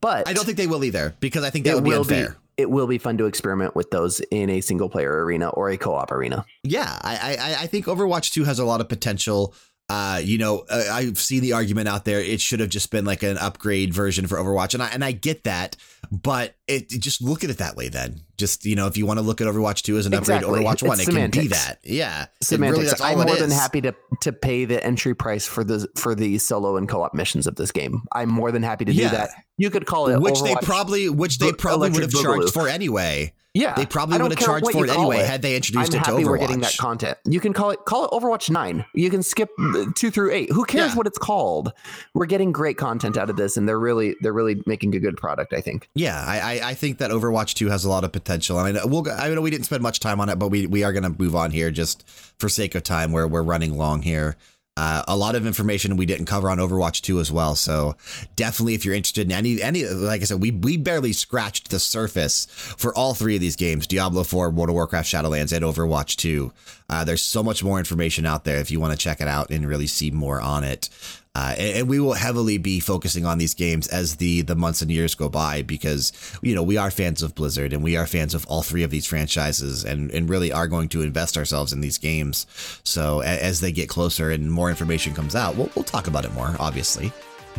But 0.02 0.28
I 0.28 0.34
don't 0.34 0.46
think 0.46 0.58
they 0.58 0.68
will 0.68 0.84
either 0.84 1.16
because 1.20 1.44
I 1.44 1.50
think 1.50 1.66
that 1.66 1.76
would 1.76 1.84
be 1.84 1.94
unfair. 1.94 2.30
be 2.30 2.36
it 2.58 2.70
will 2.70 2.88
be 2.88 2.98
fun 2.98 3.18
to 3.18 3.26
experiment 3.26 3.76
with 3.76 3.92
those 3.92 4.20
in 4.32 4.50
a 4.50 4.62
single 4.62 4.90
player 4.90 5.24
arena 5.24 5.50
or 5.50 5.70
a 5.70 5.78
co-op 5.78 6.12
arena. 6.12 6.46
Yeah, 6.64 6.98
I, 7.02 7.38
I 7.40 7.64
I 7.64 7.68
think 7.68 7.86
Overwatch 7.86 8.34
2 8.34 8.44
has 8.44 8.60
a 8.60 8.66
lot 8.66 8.82
of 8.82 8.90
potential. 8.90 9.54
Uh, 9.90 10.20
you 10.22 10.38
know, 10.38 10.66
uh, 10.70 10.84
I've 10.92 11.18
seen 11.18 11.42
the 11.42 11.54
argument 11.54 11.88
out 11.88 12.04
there. 12.04 12.20
It 12.20 12.42
should 12.42 12.60
have 12.60 12.70
just 12.70 12.92
been 12.92 13.06
like 13.06 13.24
an 13.24 13.38
upgrade 13.38 13.94
version 13.94 14.28
for 14.28 14.38
Overwatch, 14.38 14.74
and 14.74 14.84
I 14.84 14.88
and 14.88 15.06
I 15.06 15.14
get 15.14 15.44
that, 15.46 15.78
but 16.12 16.56
it 16.68 16.92
it- 16.94 17.02
just 17.02 17.22
look 17.22 17.44
at 17.44 17.50
it 17.50 17.58
that 17.60 17.76
way. 17.76 17.90
Then, 17.90 18.22
just 18.38 18.66
you 18.66 18.76
know, 18.76 18.88
if 18.88 18.98
you 18.98 19.06
want 19.06 19.20
to 19.20 19.22
look 19.22 19.42
at 19.42 19.48
Overwatch 19.48 19.82
2 19.84 19.98
as 19.98 20.06
an 20.06 20.14
Exactly. 20.14 20.46
upgrade, 20.48 20.66
Overwatch 20.66 20.74
It's 20.74 20.84
1, 20.84 21.00
it 21.00 21.06
can 21.08 21.32
be 21.32 21.48
that. 21.48 21.80
Yeah, 21.84 22.26
Semantics. 22.42 22.78
Really, 22.78 22.90
that's 22.90 23.02
I'm 23.02 23.20
it 23.20 23.26
more 23.28 23.36
than 23.36 23.52
happy 23.52 23.82
to 23.82 23.94
to 24.22 24.32
pay 24.32 24.66
the 24.66 24.84
entry 24.86 25.14
price 25.16 25.46
for 25.46 25.64
the 25.64 25.88
for 25.96 26.16
the 26.16 26.38
solo 26.40 26.78
and 26.78 26.88
co-op 26.90 27.14
missions 27.14 27.48
of 27.48 27.56
this 27.56 27.72
game. 27.72 28.02
I'm 28.12 28.30
more 28.30 28.52
than 28.52 28.64
happy 28.64 28.86
to 28.86 28.92
Yeah. 28.94 29.10
do 29.10 29.18
that. 29.18 29.30
You 29.58 29.70
could 29.70 29.86
call 29.86 30.08
it 30.10 30.20
which 30.22 30.42
they 30.42 30.56
probably 30.62 31.10
which 31.10 31.40
they 31.40 31.52
probably 31.52 31.90
would 31.90 32.02
have 32.02 32.12
charged 32.12 32.48
Boogaloo. 32.50 32.54
for 32.54 32.68
anyway. 32.68 33.34
Yeah, 33.54 33.74
They 33.74 33.88
probably 33.88 34.20
would 34.22 34.30
have 34.30 34.40
charged 34.40 34.70
for 34.72 34.86
it 34.86 34.92
anyway 34.92 35.18
had 35.26 35.42
they 35.42 35.56
introduced 35.56 35.96
I'm 35.96 36.02
it 36.02 36.04
to 36.04 36.12
Overwatch. 36.12 36.26
we're 36.28 36.38
getting 36.38 36.60
that 36.60 36.78
content. 36.78 37.18
You 37.26 37.40
can 37.40 37.54
call 37.54 37.72
it 37.72 37.80
call 37.86 38.06
it 38.06 38.12
Overwatch 38.12 38.52
Nine. 38.52 38.86
You 38.94 39.10
can 39.10 39.24
skip 39.24 39.50
uh, 39.60 39.86
two 39.96 40.12
through 40.12 40.32
eight. 40.32 40.52
Who 40.52 40.64
cares 40.64 40.92
Yeah. 40.92 40.96
what 40.96 41.08
it's 41.08 41.18
called? 41.18 41.74
We're 42.14 42.28
getting 42.28 42.52
great 42.52 42.78
content 42.78 43.18
out 43.18 43.32
of 43.32 43.36
this, 43.36 43.58
and 43.58 43.68
they're 43.68 43.80
really 43.80 44.16
they're 44.22 44.34
really 44.34 44.62
making 44.68 44.94
a 44.96 45.00
good 45.00 45.18
product. 45.18 45.54
I 45.54 45.62
think. 45.62 45.90
Yeah, 45.98 46.24
I, 46.26 46.62
I 46.64 46.74
think 46.76 47.00
that 47.00 47.10
Overwatch 47.10 47.56
2 47.56 47.70
has 47.70 47.84
a 47.84 47.90
lot 47.90 48.04
of 48.04 48.12
potential, 48.12 48.60
and 48.60 48.68
I 48.68 48.72
know 48.72 48.88
we'll 48.88 49.12
I 49.12 49.30
know 49.30 49.42
we 49.42 49.50
didn't 49.50 49.66
spend 49.66 49.82
much 49.82 50.00
time 50.00 50.22
on 50.22 50.30
it, 50.30 50.38
but 50.38 50.50
we 50.50 50.68
we 50.68 50.84
are 50.84 50.94
going 50.94 51.04
to 51.12 51.16
move 51.18 51.36
on 51.36 51.52
here 51.52 51.72
just 51.72 52.08
for 52.38 52.50
sake 52.50 52.76
of 52.76 52.84
time, 52.84 53.12
where 53.12 53.28
we're 53.28 53.42
running 53.42 53.78
long 53.78 54.04
here. 54.04 54.38
Uh, 54.78 55.02
a 55.08 55.18
lot 55.18 55.34
of 55.34 55.48
information 55.48 55.98
we 55.98 56.06
didn't 56.06 56.28
cover 56.28 56.52
on 56.52 56.60
Overwatch 56.60 57.02
2 57.02 57.20
as 57.20 57.32
well, 57.32 57.56
so 57.56 57.96
definitely 58.36 58.76
if 58.76 58.86
you're 58.86 58.94
interested 58.94 59.26
in 59.26 59.32
any 59.32 59.60
any 59.60 59.86
like 59.86 60.22
I 60.22 60.26
said, 60.26 60.40
we 60.40 60.52
we 60.52 60.78
barely 60.78 61.14
scratched 61.14 61.72
the 61.72 61.80
surface 61.80 62.46
for 62.46 62.94
all 62.96 63.16
three 63.16 63.34
of 63.34 63.42
these 63.42 63.56
games: 63.56 63.88
Diablo 63.88 64.24
4, 64.24 64.52
World 64.52 64.70
of 64.70 64.76
Warcraft, 64.76 65.12
Shadowlands, 65.12 65.52
and 65.52 65.66
Overwatch 65.66 66.16
2. 66.18 66.54
Uh, 66.90 67.04
there's 67.04 67.24
so 67.24 67.42
much 67.42 67.64
more 67.64 67.80
information 67.80 68.26
out 68.26 68.44
there 68.44 68.58
if 68.58 68.70
you 68.70 68.80
want 68.80 68.94
to 68.94 69.00
check 69.00 69.20
it 69.20 69.28
out 69.28 69.50
and 69.50 69.68
really 69.68 69.88
see 69.88 70.12
more 70.12 70.40
on 70.40 70.64
it. 70.64 70.90
Uh, 71.38 71.54
and, 71.60 71.78
and 71.78 71.88
we 71.88 72.00
will 72.00 72.14
heavily 72.14 72.58
be 72.58 72.80
focusing 72.80 73.24
on 73.24 73.38
these 73.38 73.54
games 73.54 73.88
as 73.90 74.16
the 74.16 74.42
the 74.42 74.56
months 74.56 74.82
and 74.82 74.90
years 74.90 75.14
go 75.14 75.30
by 75.30 75.62
because 75.62 76.12
you 76.42 76.56
know 76.56 76.64
we 76.64 76.78
are 76.78 76.90
fans 76.90 77.22
of 77.22 77.36
Blizzard 77.36 77.74
and 77.74 77.84
we 77.84 77.96
are 77.96 78.08
fans 78.08 78.34
of 78.34 78.44
all 78.48 78.64
three 78.64 78.82
of 78.82 78.90
these 78.90 79.06
franchises 79.06 79.86
and 79.86 80.10
and 80.10 80.32
really 80.32 80.52
are 80.52 80.68
going 80.68 80.90
to 80.90 81.04
invest 81.04 81.38
ourselves 81.38 81.74
in 81.74 81.80
these 81.80 82.00
games. 82.00 82.48
So 82.84 83.22
a- 83.22 83.26
as 83.44 83.60
they 83.60 83.72
get 83.72 83.88
closer 83.88 84.32
and 84.32 84.52
more 84.52 84.72
information 84.72 85.14
comes 85.14 85.36
out, 85.36 85.56
we'll 85.56 85.70
we'll 85.76 85.86
talk 85.86 86.08
about 86.08 86.26
it 86.26 86.34
more, 86.34 86.56
obviously. 86.60 87.12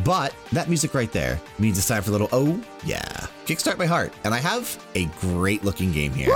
But 0.02 0.34
that 0.52 0.66
music 0.68 0.92
right 0.92 1.12
there 1.12 1.40
means 1.60 1.78
it's 1.78 1.86
time 1.86 2.02
for 2.02 2.10
a 2.10 2.12
little 2.12 2.28
oh 2.32 2.60
yeah 2.84 3.28
kickstart 3.46 3.78
my 3.78 3.86
heart, 3.86 4.12
and 4.24 4.34
I 4.34 4.38
have 4.38 4.76
a 4.96 5.04
great 5.20 5.62
looking 5.62 5.92
game 5.92 6.12
here 6.12 6.34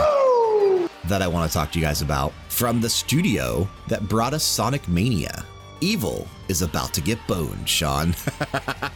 that 1.08 1.22
I 1.22 1.26
want 1.26 1.50
to 1.50 1.52
talk 1.52 1.72
to 1.72 1.78
you 1.80 1.84
guys 1.84 2.02
about 2.02 2.32
from 2.48 2.80
the 2.80 2.88
studio 2.88 3.68
that 3.88 4.08
brought 4.08 4.32
us 4.32 4.44
Sonic 4.44 4.86
Mania. 4.86 5.44
Evil 5.82 6.28
is 6.48 6.62
about 6.62 6.94
to 6.94 7.00
get 7.00 7.18
boned, 7.26 7.68
Sean. 7.68 8.14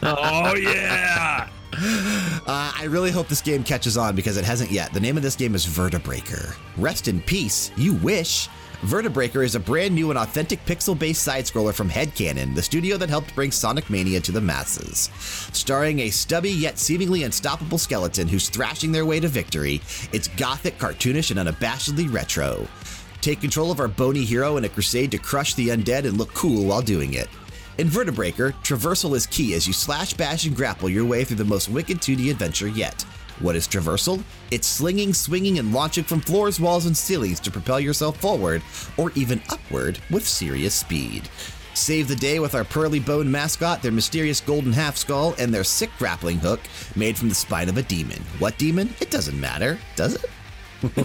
Oh 0.03 0.55
yeah. 0.55 1.49
Uh, 1.73 2.71
I 2.75 2.85
really 2.87 3.11
hope 3.11 3.27
this 3.27 3.41
game 3.41 3.63
catches 3.63 3.97
on 3.97 4.15
because 4.15 4.37
it 4.37 4.45
hasn't 4.45 4.71
yet. 4.71 4.93
The 4.93 4.99
name 4.99 5.17
of 5.17 5.23
this 5.23 5.35
game 5.35 5.53
is 5.53 5.65
Vertebreaker. 5.65 6.55
Rest 6.77 7.07
in 7.07 7.19
peace, 7.21 7.71
you 7.75 7.93
wish. 7.95 8.47
Vertebreaker 8.83 9.43
is 9.43 9.55
a 9.55 9.59
brand 9.59 9.95
new 9.95 10.11
and 10.11 10.19
authentic 10.19 10.63
pixel 10.65 10.97
based 10.97 11.23
side 11.23 11.45
scroller 11.45 11.73
from 11.73 11.89
Headcannon, 11.89 12.55
the 12.55 12.61
studio 12.61 12.95
that 12.97 13.09
helped 13.09 13.35
bring 13.35 13.51
Sonic 13.51 13.89
Mania 13.89 14.19
to 14.21 14.31
the 14.31 14.39
masses. 14.39 15.09
Starring 15.51 15.99
a 15.99 16.09
stubby 16.09 16.51
yet 16.51 16.77
seemingly 16.77 17.23
unstoppable 17.23 17.79
skeleton 17.79 18.27
who's 18.27 18.49
thrashing 18.49 18.91
their 18.91 19.05
way 19.05 19.19
to 19.19 19.27
victory, 19.27 19.81
it's 20.13 20.27
gothic, 20.29 20.77
cartoonish, 20.77 21.31
and 21.35 21.39
unabashedly 21.39 22.11
retro. 22.13 22.67
Take 23.27 23.41
control 23.41 23.71
of 23.71 23.81
our 23.81 23.89
bony 23.89 24.23
hero 24.23 24.55
in 24.55 24.63
a 24.63 24.69
crusade 24.69 25.11
to 25.11 25.17
crush 25.17 25.53
the 25.53 25.67
undead 25.67 26.05
and 26.05 26.17
look 26.17 26.33
cool 26.33 26.63
while 26.63 26.81
doing 26.81 27.15
it. 27.15 27.27
In 27.77 27.89
Vertebreaker, 27.89 28.53
traversal 28.63 29.17
is 29.17 29.25
key 29.25 29.53
as 29.53 29.67
you 29.67 29.73
slash, 29.73 30.13
bash, 30.13 30.45
and 30.45 30.55
grapple 30.55 30.87
your 30.87 31.03
way 31.03 31.25
through 31.25 31.35
the 31.35 31.43
most 31.43 31.67
wicked 31.67 31.97
2D 31.97 32.31
adventure 32.31 32.69
yet. 32.69 33.01
What 33.39 33.57
is 33.57 33.67
traversal? 33.67 34.23
It's 34.49 34.65
slinging, 34.65 35.13
swinging, 35.13 35.59
and 35.59 35.73
launching 35.73 36.05
from 36.05 36.21
floors, 36.21 36.61
walls, 36.61 36.85
and 36.85 36.95
ceilings 36.95 37.41
to 37.41 37.51
propel 37.51 37.81
yourself 37.81 38.15
forward 38.15 38.61
or 38.95 39.11
even 39.15 39.41
upward 39.49 39.99
with 40.09 40.25
serious 40.25 40.73
speed. 40.73 41.27
Save 41.73 42.07
the 42.07 42.15
day 42.15 42.39
with 42.39 42.55
our 42.55 42.63
pearly 42.63 43.01
bone 43.01 43.29
mascot, 43.29 43.81
their 43.81 43.91
mysterious 43.91 44.39
golden 44.39 44.71
half 44.71 44.95
skull, 44.95 45.35
and 45.37 45.53
their 45.53 45.65
sick 45.65 45.89
grappling 45.99 46.39
hook 46.39 46.61
made 46.95 47.17
from 47.17 47.27
the 47.27 47.35
spine 47.35 47.67
of 47.67 47.75
a 47.75 47.83
demon. 47.83 48.23
What 48.39 48.57
demon? 48.57 48.93
It 49.01 49.11
doesn't 49.11 49.37
matter, 49.37 49.77
does 49.97 50.15
it? 50.15 50.29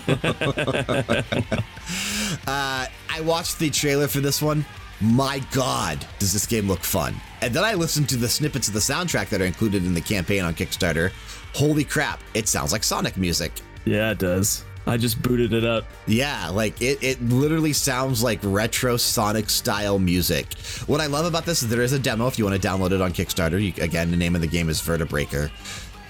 uh, 2.46 2.86
I 3.08 3.20
watched 3.22 3.58
the 3.58 3.70
trailer 3.70 4.08
for 4.08 4.20
this 4.20 4.42
one. 4.42 4.64
My 5.00 5.40
God, 5.50 6.06
does 6.18 6.32
this 6.32 6.46
game 6.46 6.68
look 6.68 6.80
fun? 6.80 7.14
And 7.40 7.52
then 7.52 7.64
I 7.64 7.74
listened 7.74 8.08
to 8.10 8.16
the 8.16 8.28
snippets 8.28 8.68
of 8.68 8.74
the 8.74 8.80
soundtrack 8.80 9.30
that 9.30 9.40
are 9.40 9.46
included 9.46 9.84
in 9.84 9.94
the 9.94 10.00
campaign 10.00 10.42
on 10.44 10.54
Kickstarter. 10.54 11.10
Holy 11.54 11.84
crap, 11.84 12.20
it 12.34 12.48
sounds 12.48 12.72
like 12.72 12.84
Sonic 12.84 13.16
music. 13.16 13.52
Yeah, 13.84 14.12
it 14.12 14.18
does. 14.18 14.64
I 14.86 14.96
just 14.96 15.22
booted 15.22 15.52
it 15.52 15.64
up. 15.64 15.84
Yeah, 16.06 16.48
like 16.48 16.80
it, 16.82 17.02
it 17.02 17.22
literally 17.22 17.72
sounds 17.72 18.22
like 18.22 18.40
retro 18.42 18.96
Sonic 18.96 19.48
style 19.48 19.98
music. 19.98 20.54
What 20.86 21.00
I 21.00 21.06
love 21.06 21.24
about 21.24 21.44
this 21.44 21.62
is 21.62 21.68
there 21.68 21.82
is 21.82 21.92
a 21.92 21.98
demo 21.98 22.26
if 22.26 22.38
you 22.38 22.44
want 22.44 22.60
to 22.60 22.68
download 22.68 22.90
it 22.90 23.00
on 23.00 23.12
Kickstarter. 23.12 23.62
You, 23.62 23.72
again, 23.82 24.10
the 24.10 24.16
name 24.16 24.34
of 24.34 24.40
the 24.40 24.48
game 24.48 24.68
is 24.68 24.80
Vertebreaker. 24.80 25.50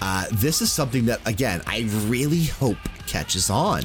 Uh, 0.05 0.25
this 0.33 0.61
is 0.61 0.73
something 0.73 1.05
that, 1.07 1.21
again, 1.27 1.63
I 1.65 1.89
really 2.07 2.43
hope 2.43 2.77
catches 3.07 3.51
on 3.51 3.83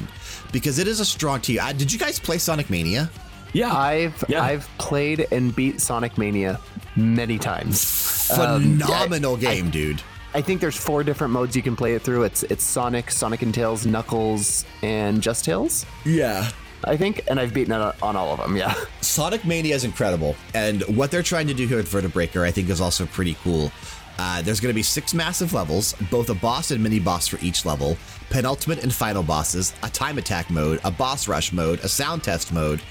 because 0.50 0.80
it 0.80 0.88
is 0.88 0.98
a 0.98 1.04
strong 1.04 1.40
team. 1.40 1.60
Uh, 1.62 1.72
did 1.72 1.92
you 1.92 1.98
guys 1.98 2.18
play 2.18 2.38
Sonic 2.38 2.68
Mania? 2.70 3.08
Yeah. 3.52 3.72
I've 3.72 4.24
Yeah. 4.28 4.42
I've 4.42 4.68
played 4.78 5.28
and 5.30 5.54
beat 5.54 5.80
Sonic 5.80 6.18
Mania 6.18 6.58
many 6.96 7.38
times. 7.38 8.28
Um, 8.36 8.78
Phenomenal 8.80 9.38
yeah, 9.38 9.50
I- 9.50 9.54
game, 9.54 9.70
dude. 9.70 10.02
I 10.34 10.42
think 10.42 10.60
there's 10.60 10.76
four 10.76 11.04
different 11.04 11.32
modes 11.32 11.54
you 11.56 11.62
can 11.62 11.74
play 11.76 11.94
it 11.94 12.02
through. 12.02 12.24
It's 12.24 12.42
it's 12.44 12.62
Sonic, 12.64 13.10
Sonic 13.10 13.40
and 13.42 13.54
Tails, 13.54 13.86
Knuckles, 13.86 14.64
and 14.82 15.22
Just 15.22 15.44
Tails. 15.44 15.86
Yeah. 16.04 16.50
I 16.84 16.96
think, 16.96 17.22
and 17.28 17.40
I've 17.40 17.54
beaten 17.54 17.72
it 17.72 17.94
on 18.02 18.16
all 18.16 18.32
of 18.32 18.38
them. 18.38 18.56
Yeah. 18.56 18.74
Sonic 19.00 19.44
Mania 19.44 19.74
is 19.74 19.84
incredible. 19.84 20.36
And 20.54 20.82
what 20.96 21.10
they're 21.10 21.22
trying 21.24 21.46
to 21.48 21.54
do 21.54 21.66
here 21.66 21.78
at 21.78 21.86
Vertebreaker, 21.86 22.42
I 22.44 22.50
think, 22.50 22.68
is 22.70 22.80
also 22.80 23.06
pretty 23.06 23.36
cool. 23.42 23.72
Uh, 24.18 24.42
there's 24.42 24.58
going 24.58 24.70
to 24.70 24.74
be 24.74 24.82
six 24.82 25.14
massive 25.14 25.52
levels, 25.52 25.94
both 26.10 26.28
a 26.28 26.34
boss 26.34 26.72
and 26.72 26.82
mini 26.82 26.98
boss 26.98 27.28
for 27.28 27.38
each 27.40 27.64
level, 27.64 27.96
penultimate 28.30 28.82
and 28.82 28.92
final 28.92 29.22
bosses, 29.22 29.72
a 29.82 29.88
time 29.88 30.18
attack 30.18 30.50
mode, 30.50 30.80
a 30.84 30.90
boss 30.90 31.28
rush 31.28 31.52
mode, 31.52 31.78
a 31.80 31.88
sound 31.88 32.24
test 32.24 32.52
mode, 32.52 32.82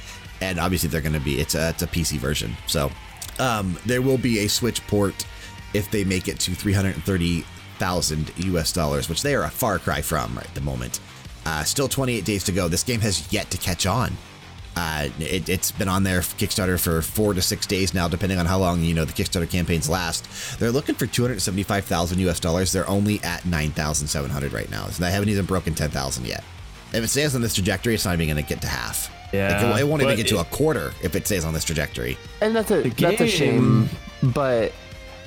and 0.41 0.59
obviously 0.59 0.87
they're 0.89 1.01
going 1.01 1.13
to 1.13 1.19
be 1.19 1.39
it's 1.39 1.55
a, 1.55 1.69
it's 1.69 1.83
a 1.83 1.87
PC 1.87 2.17
version. 2.17 2.55
So 2.67 2.91
um, 3.39 3.77
there 3.85 4.01
will 4.01 4.17
be 4.17 4.39
a 4.39 4.47
Switch 4.47 4.85
port 4.87 5.25
if 5.73 5.91
they 5.91 6.03
make 6.05 6.27
it 6.29 6.39
to 6.39 6.55
330,000 6.55 8.31
US 8.37 8.71
dollars, 8.71 9.09
which 9.09 9.21
they 9.21 9.35
are 9.35 9.43
a 9.43 9.49
far 9.49 9.79
cry 9.79 10.01
from 10.01 10.35
right 10.35 10.45
at 10.45 10.55
the 10.55 10.61
moment. 10.61 11.01
Uh, 11.45 11.63
still 11.63 11.87
28 11.87 12.25
days 12.25 12.43
to 12.45 12.51
go. 12.51 12.67
This 12.67 12.83
game 12.83 13.01
has 13.01 13.31
yet 13.31 13.49
to 13.51 13.57
catch 13.57 13.85
on. 13.85 14.15
Uh, 14.77 15.09
it, 15.19 15.49
it's 15.49 15.71
been 15.71 15.87
on 15.87 16.03
their 16.03 16.19
Kickstarter 16.19 16.79
for 16.79 17.01
four 17.01 17.33
to 17.33 17.41
six 17.41 17.65
days 17.65 17.95
now, 17.95 18.07
depending 18.07 18.37
on 18.37 18.45
how 18.45 18.59
long 18.59 18.81
you 18.81 18.93
know 18.93 19.05
the 19.05 19.13
Kickstarter 19.13 19.49
campaigns 19.49 19.89
last. 19.89 20.27
They're 20.59 20.71
looking 20.71 20.93
for 20.93 21.07
275,000 21.07 22.19
US 22.19 22.39
dollars. 22.39 22.71
They're 22.71 22.87
only 22.87 23.19
at 23.23 23.43
9,700 23.45 24.53
right 24.53 24.69
now, 24.69 24.85
so 24.87 25.03
they 25.03 25.11
haven't 25.11 25.29
even 25.29 25.45
broken 25.45 25.73
10,000 25.73 26.27
yet. 26.27 26.43
If 26.93 27.03
it 27.03 27.07
stays 27.07 27.33
on 27.33 27.41
this 27.41 27.55
trajectory, 27.55 27.95
it's 27.95 28.05
not 28.05 28.13
even 28.13 28.27
going 28.27 28.43
to 28.43 28.47
get 28.47 28.61
to 28.61 28.67
half. 28.67 29.11
Yeah, 29.33 29.61
Like, 29.63 29.79
it, 29.79 29.81
it 29.81 29.87
won't 29.87 30.03
even 30.03 30.13
but 30.13 30.17
get 30.17 30.27
to 30.27 30.39
a 30.39 30.45
quarter 30.45 30.93
if 31.03 31.15
it 31.15 31.25
stays 31.25 31.43
on 31.43 31.53
this 31.53 31.63
trajectory. 31.63 32.15
And 32.39 32.55
that's 32.55 32.69
a 32.69 32.87
that's 32.89 33.19
a 33.19 33.27
shame, 33.27 33.89
but 34.21 34.71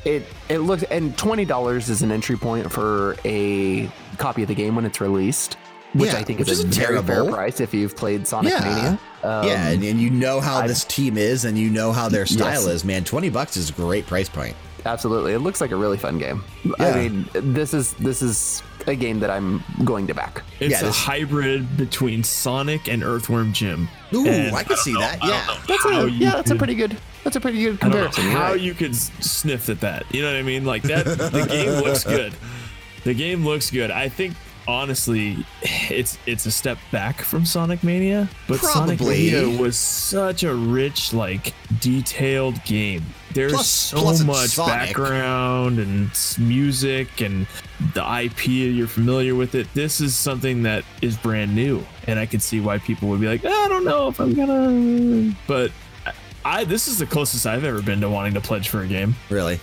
it 0.05 0.25
it 0.49 0.59
looks 0.59 0.85
and 0.85 1.17
twenty 1.19 1.45
dollars 1.45 1.91
is 1.91 2.03
an 2.03 2.11
entry 2.11 2.37
point 2.37 2.71
for 2.71 3.17
a 3.25 3.91
copy 4.17 4.43
of 4.43 4.49
the 4.49 4.55
game 4.55 4.75
when 4.75 4.87
it's 4.87 5.01
released, 5.01 5.57
which 5.93 6.11
Yeah, 6.13 6.19
I 6.19 6.25
think 6.25 6.39
which 6.39 6.49
is 6.49 6.61
a 6.61 6.67
isn't 6.69 6.75
very 6.75 6.97
fair 7.03 7.03
terrible. 7.17 7.33
price 7.33 7.61
if 7.61 7.75
you've 7.75 7.97
played 7.97 8.27
Sonic 8.27 8.53
Yeah. 8.53 8.61
Mania. 8.65 8.99
Um, 9.23 9.47
yeah, 9.47 9.69
and, 9.69 9.83
and 9.85 10.01
you 10.01 10.11
know 10.11 10.41
how 10.41 10.59
I- 10.61 10.67
this 10.67 10.85
team 10.85 11.19
is, 11.19 11.45
and 11.45 11.59
you 11.59 11.69
know 11.71 11.93
how 11.93 12.09
their 12.09 12.27
style 12.27 12.63
Yes. 12.63 12.67
is. 12.67 12.85
Man, 12.85 13.05
20 13.05 13.29
bucks 13.31 13.57
is 13.57 13.71
a 13.71 13.73
great 13.73 14.07
price 14.07 14.29
point. 14.29 14.57
absolutely. 14.87 15.35
It 15.35 15.41
looks 15.41 15.61
like 15.61 15.73
a 15.73 15.77
really 15.77 15.99
fun 15.99 16.19
game. 16.19 16.43
Yeah. 16.65 16.73
I 16.79 16.95
mean, 17.09 17.29
this 17.35 17.75
is 17.75 17.93
this 17.95 18.23
is 18.23 18.63
a 18.87 18.95
game 18.95 19.21
that 19.21 19.29
I'm 19.29 19.63
going 19.85 20.07
to 20.07 20.15
back. 20.15 20.43
It's 20.59 20.71
Yeah, 20.71 20.81
a 20.81 20.85
this- 20.85 20.97
hybrid 20.97 21.77
between 21.77 22.25
Sonic 22.25 22.89
and 22.89 23.03
Earthworm 23.05 23.53
Jim. 23.53 23.89
Ooh, 24.15 24.27
And 24.27 24.57
I 24.57 24.63
can 24.65 24.79
see 24.79 24.95
that. 24.95 25.19
Yeah. 25.23 25.57
That's 25.69 25.85
a 25.85 26.09
yeah, 26.11 26.31
that's 26.31 26.51
a 26.51 26.57
pretty 26.57 26.75
good 26.75 26.97
that's 27.25 27.37
a 27.37 27.41
pretty 27.41 27.63
good 27.63 27.77
I 27.83 27.89
don't 27.91 27.91
know 27.91 28.05
comparison. 28.09 28.31
How 28.33 28.53
right. 28.53 28.61
you 28.61 28.73
could 28.73 28.97
sniff 28.97 29.69
at 29.69 29.81
that. 29.81 30.07
You 30.15 30.23
know 30.23 30.29
what 30.29 30.37
I 30.39 30.43
mean? 30.43 30.65
Like 30.65 30.83
that. 30.85 31.05
The 31.05 31.47
game 31.47 31.83
looks 31.85 32.05
good. 32.17 32.33
The 33.05 33.13
game 33.13 33.45
looks 33.45 33.71
good. 33.71 33.91
I 33.91 34.09
think 34.09 34.35
honestly, 34.67 35.45
it's 35.63 36.19
it's 36.27 36.47
a 36.47 36.51
step 36.51 36.79
back 36.91 37.21
from 37.21 37.45
Sonic 37.45 37.83
Mania, 37.83 38.29
but 38.49 38.61
Sonic 38.61 39.01
Mania 39.01 39.61
was 39.61 39.77
such 39.77 40.43
a 40.43 40.55
rich, 40.55 41.13
like 41.13 41.55
detailed 41.81 42.63
game. 42.65 43.05
There's 43.33 43.53
Plus- 43.53 43.69
so 43.69 43.99
plus 43.99 44.25
much 44.25 44.57
background 44.57 45.79
and 45.79 46.11
music 46.39 47.21
and 47.21 47.47
the 47.95 48.23
IP. 48.25 48.47
You're 48.49 48.89
familiar 48.89 49.35
with 49.35 49.55
it. 49.55 49.73
This 49.75 50.01
is 50.01 50.17
something 50.17 50.63
that 50.65 50.85
is 51.01 51.17
brand 51.17 51.55
new, 51.55 51.85
and 52.07 52.19
I 52.19 52.27
could 52.27 52.43
see 52.43 52.61
why 52.61 52.79
people 52.79 53.09
would 53.09 53.21
be 53.21 53.29
like, 53.29 53.45
I 53.45 53.69
don't 53.69 53.85
know 53.85 54.09
if 54.09 54.21
I'm 54.21 54.35
gonna. 54.35 55.35
But 55.47 55.71
I 56.45 56.65
this 56.65 56.89
is 56.89 56.99
the 56.99 57.07
closest 57.07 57.47
I've 57.47 57.65
ever 57.65 57.83
been 57.83 58.01
to 58.01 58.09
wanting 58.09 58.35
to 58.35 58.41
pledge 58.41 58.69
for 58.69 58.83
a 58.83 58.87
game. 58.87 59.15
Really. 59.29 59.61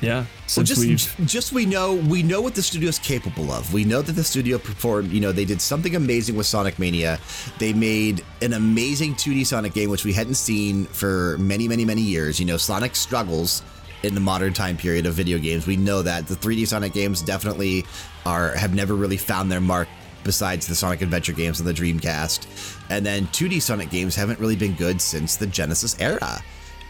Yeah, 0.00 0.26
Well, 0.56 0.64
just, 0.64 1.16
just 1.24 1.52
we 1.52 1.66
know 1.66 1.94
we 1.94 2.22
know 2.22 2.40
what 2.40 2.54
the 2.54 2.62
studio 2.62 2.88
is 2.88 2.98
capable 2.98 3.50
of. 3.50 3.72
We 3.72 3.84
know 3.84 4.02
that 4.02 4.12
the 4.12 4.24
studio 4.24 4.58
performed. 4.58 5.10
You 5.10 5.20
know, 5.20 5.32
they 5.32 5.44
did 5.44 5.60
something 5.60 5.96
amazing 5.96 6.36
with 6.36 6.46
Sonic 6.46 6.78
Mania. 6.78 7.18
They 7.58 7.72
made 7.72 8.22
an 8.42 8.52
amazing 8.52 9.14
2D 9.14 9.46
Sonic 9.46 9.72
game, 9.72 9.90
which 9.90 10.04
we 10.04 10.12
hadn't 10.12 10.34
seen 10.34 10.84
for 10.86 11.36
many, 11.38 11.68
many, 11.68 11.84
many 11.84 12.02
years. 12.02 12.38
You 12.38 12.46
know, 12.46 12.56
Sonic 12.56 12.94
struggles 12.96 13.62
in 14.02 14.14
the 14.14 14.20
modern 14.20 14.52
time 14.52 14.76
period 14.76 15.06
of 15.06 15.14
video 15.14 15.38
games. 15.38 15.66
We 15.66 15.76
know 15.76 16.02
that 16.02 16.26
the 16.26 16.34
3D 16.34 16.66
Sonic 16.66 16.92
games 16.92 17.22
definitely 17.22 17.86
are 18.26 18.54
have 18.56 18.74
never 18.74 18.94
really 18.94 19.16
found 19.16 19.50
their 19.50 19.60
mark. 19.60 19.88
Besides 20.24 20.66
the 20.66 20.74
Sonic 20.74 21.02
Adventure 21.02 21.34
games 21.34 21.60
and 21.60 21.68
the 21.68 21.74
Dreamcast, 21.74 22.46
and 22.88 23.04
then 23.04 23.26
2D 23.26 23.60
Sonic 23.60 23.90
games 23.90 24.16
haven't 24.16 24.40
really 24.40 24.56
been 24.56 24.72
good 24.72 24.98
since 24.98 25.36
the 25.36 25.46
Genesis 25.46 25.94
era. 26.00 26.42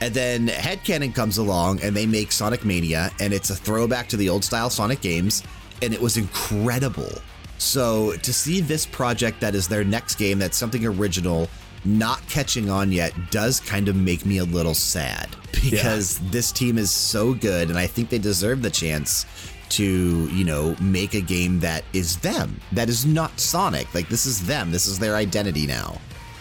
And 0.04 0.12
then 0.12 0.48
Headcannon 0.48 1.14
comes 1.14 1.38
along 1.38 1.80
and 1.80 1.96
they 1.96 2.04
make 2.04 2.30
Sonic 2.30 2.62
Mania, 2.62 3.10
and 3.20 3.32
it's 3.32 3.48
a 3.48 3.54
throwback 3.54 4.06
to 4.08 4.18
the 4.18 4.28
old 4.28 4.44
style 4.44 4.68
Sonic 4.68 5.00
games, 5.00 5.42
and 5.80 5.94
it 5.94 6.00
was 6.00 6.18
incredible. 6.18 7.10
So 7.56 8.14
to 8.18 8.30
see 8.30 8.60
this 8.60 8.84
project 8.84 9.40
that 9.40 9.54
is 9.54 9.66
their 9.66 9.82
next 9.82 10.16
game, 10.16 10.38
that's 10.38 10.58
something 10.58 10.84
original, 10.84 11.48
not 11.86 12.20
catching 12.28 12.68
on 12.68 12.92
yet, 12.92 13.14
does 13.30 13.60
kind 13.60 13.88
of 13.88 13.96
make 13.96 14.26
me 14.26 14.36
a 14.36 14.44
little 14.44 14.74
sad 14.74 15.34
because 15.52 16.18
this 16.30 16.52
team 16.52 16.76
is 16.76 16.90
so 16.90 17.32
good, 17.32 17.70
and 17.70 17.78
I 17.78 17.86
think 17.86 18.10
they 18.10 18.18
deserve 18.18 18.60
the 18.60 18.68
chance 18.68 19.24
to, 19.70 20.28
you 20.28 20.44
know, 20.44 20.76
make 20.82 21.14
a 21.14 21.22
game 21.22 21.60
that 21.60 21.82
is 21.94 22.18
them, 22.18 22.60
that 22.72 22.90
is 22.90 23.06
not 23.06 23.40
Sonic. 23.40 23.94
Like, 23.94 24.10
this 24.10 24.26
is 24.26 24.46
them, 24.46 24.70
this 24.70 24.84
is 24.84 24.98
their 24.98 25.16
identity 25.16 25.66
now. 25.66 25.98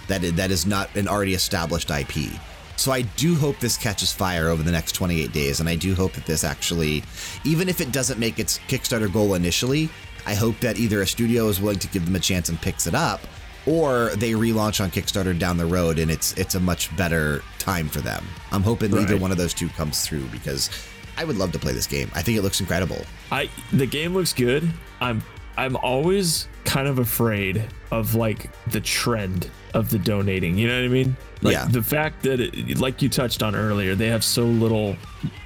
That 0.09 0.25
is, 0.25 0.33
that 0.33 0.51
is 0.51 0.65
not 0.65 0.93
an 0.97 1.07
already 1.07 1.33
established 1.33 1.89
IP. 1.91 2.33
So 2.75 2.91
I 2.91 3.01
do 3.01 3.35
hope 3.35 3.59
this 3.59 3.77
catches 3.77 4.11
fire 4.11 4.49
over 4.49 4.63
the 4.63 4.71
next 4.71 4.93
28 4.93 5.31
days, 5.31 5.59
and 5.59 5.69
I 5.69 5.75
do 5.75 5.93
hope 5.95 6.13
that 6.13 6.25
this 6.25 6.43
actually, 6.43 7.03
even 7.43 7.69
if 7.69 7.81
it 7.81 7.91
doesn't 7.91 8.19
make 8.19 8.39
its 8.39 8.59
Kickstarter 8.67 9.11
goal 9.11 9.35
initially, 9.35 9.89
I 10.25 10.33
hope 10.33 10.59
that 10.59 10.77
either 10.77 11.01
a 11.01 11.07
studio 11.07 11.47
is 11.47 11.61
willing 11.61 11.79
to 11.79 11.87
give 11.87 12.05
them 12.05 12.15
a 12.15 12.19
chance 12.19 12.49
and 12.49 12.59
picks 12.59 12.87
it 12.87 12.95
up, 12.95 13.21
or 13.65 14.09
they 14.15 14.31
relaunch 14.31 14.83
on 14.83 14.89
Kickstarter 14.91 15.37
down 15.37 15.57
the 15.57 15.65
road 15.65 15.99
and 15.99 16.11
it's 16.11 16.33
it's 16.33 16.55
a 16.55 16.59
much 16.59 16.95
better 16.97 17.41
time 17.59 17.87
for 17.87 18.01
them. 18.01 18.25
I'm 18.51 18.63
hoping 18.63 18.93
either 18.97 19.17
one 19.17 19.31
of 19.31 19.37
those 19.37 19.53
two 19.53 19.69
comes 19.69 20.05
through 20.05 20.25
because 20.27 20.69
I 21.17 21.23
would 21.23 21.37
love 21.37 21.51
to 21.53 21.59
play 21.59 21.73
this 21.73 21.87
game. 21.87 22.09
I 22.13 22.21
think 22.21 22.37
it 22.37 22.41
looks 22.41 22.59
incredible. 22.59 23.01
I 23.31 23.49
the 23.71 23.85
game 23.85 24.13
looks 24.13 24.33
good. 24.33 24.69
I'm 24.99 25.23
I'm 25.57 25.75
always 25.77 26.47
kind 26.65 26.87
of 26.87 26.99
afraid 26.99 27.63
of 27.91 28.15
like 28.15 28.49
the 28.67 28.81
trend 28.81 29.49
of 29.73 29.89
the 29.89 29.99
donating. 29.99 30.57
You 30.57 30.67
know 30.67 30.79
what 30.79 30.85
I 30.85 30.89
mean? 30.89 31.15
Like 31.43 31.53
Yeah. 31.53 31.67
the 31.67 31.83
fact 31.83 32.23
that 32.23 32.39
it, 32.39 32.79
like 32.79 33.01
you 33.01 33.09
touched 33.09 33.43
on 33.43 33.55
earlier, 33.55 33.95
they 33.95 34.07
have 34.07 34.23
so 34.23 34.43
little 34.45 34.95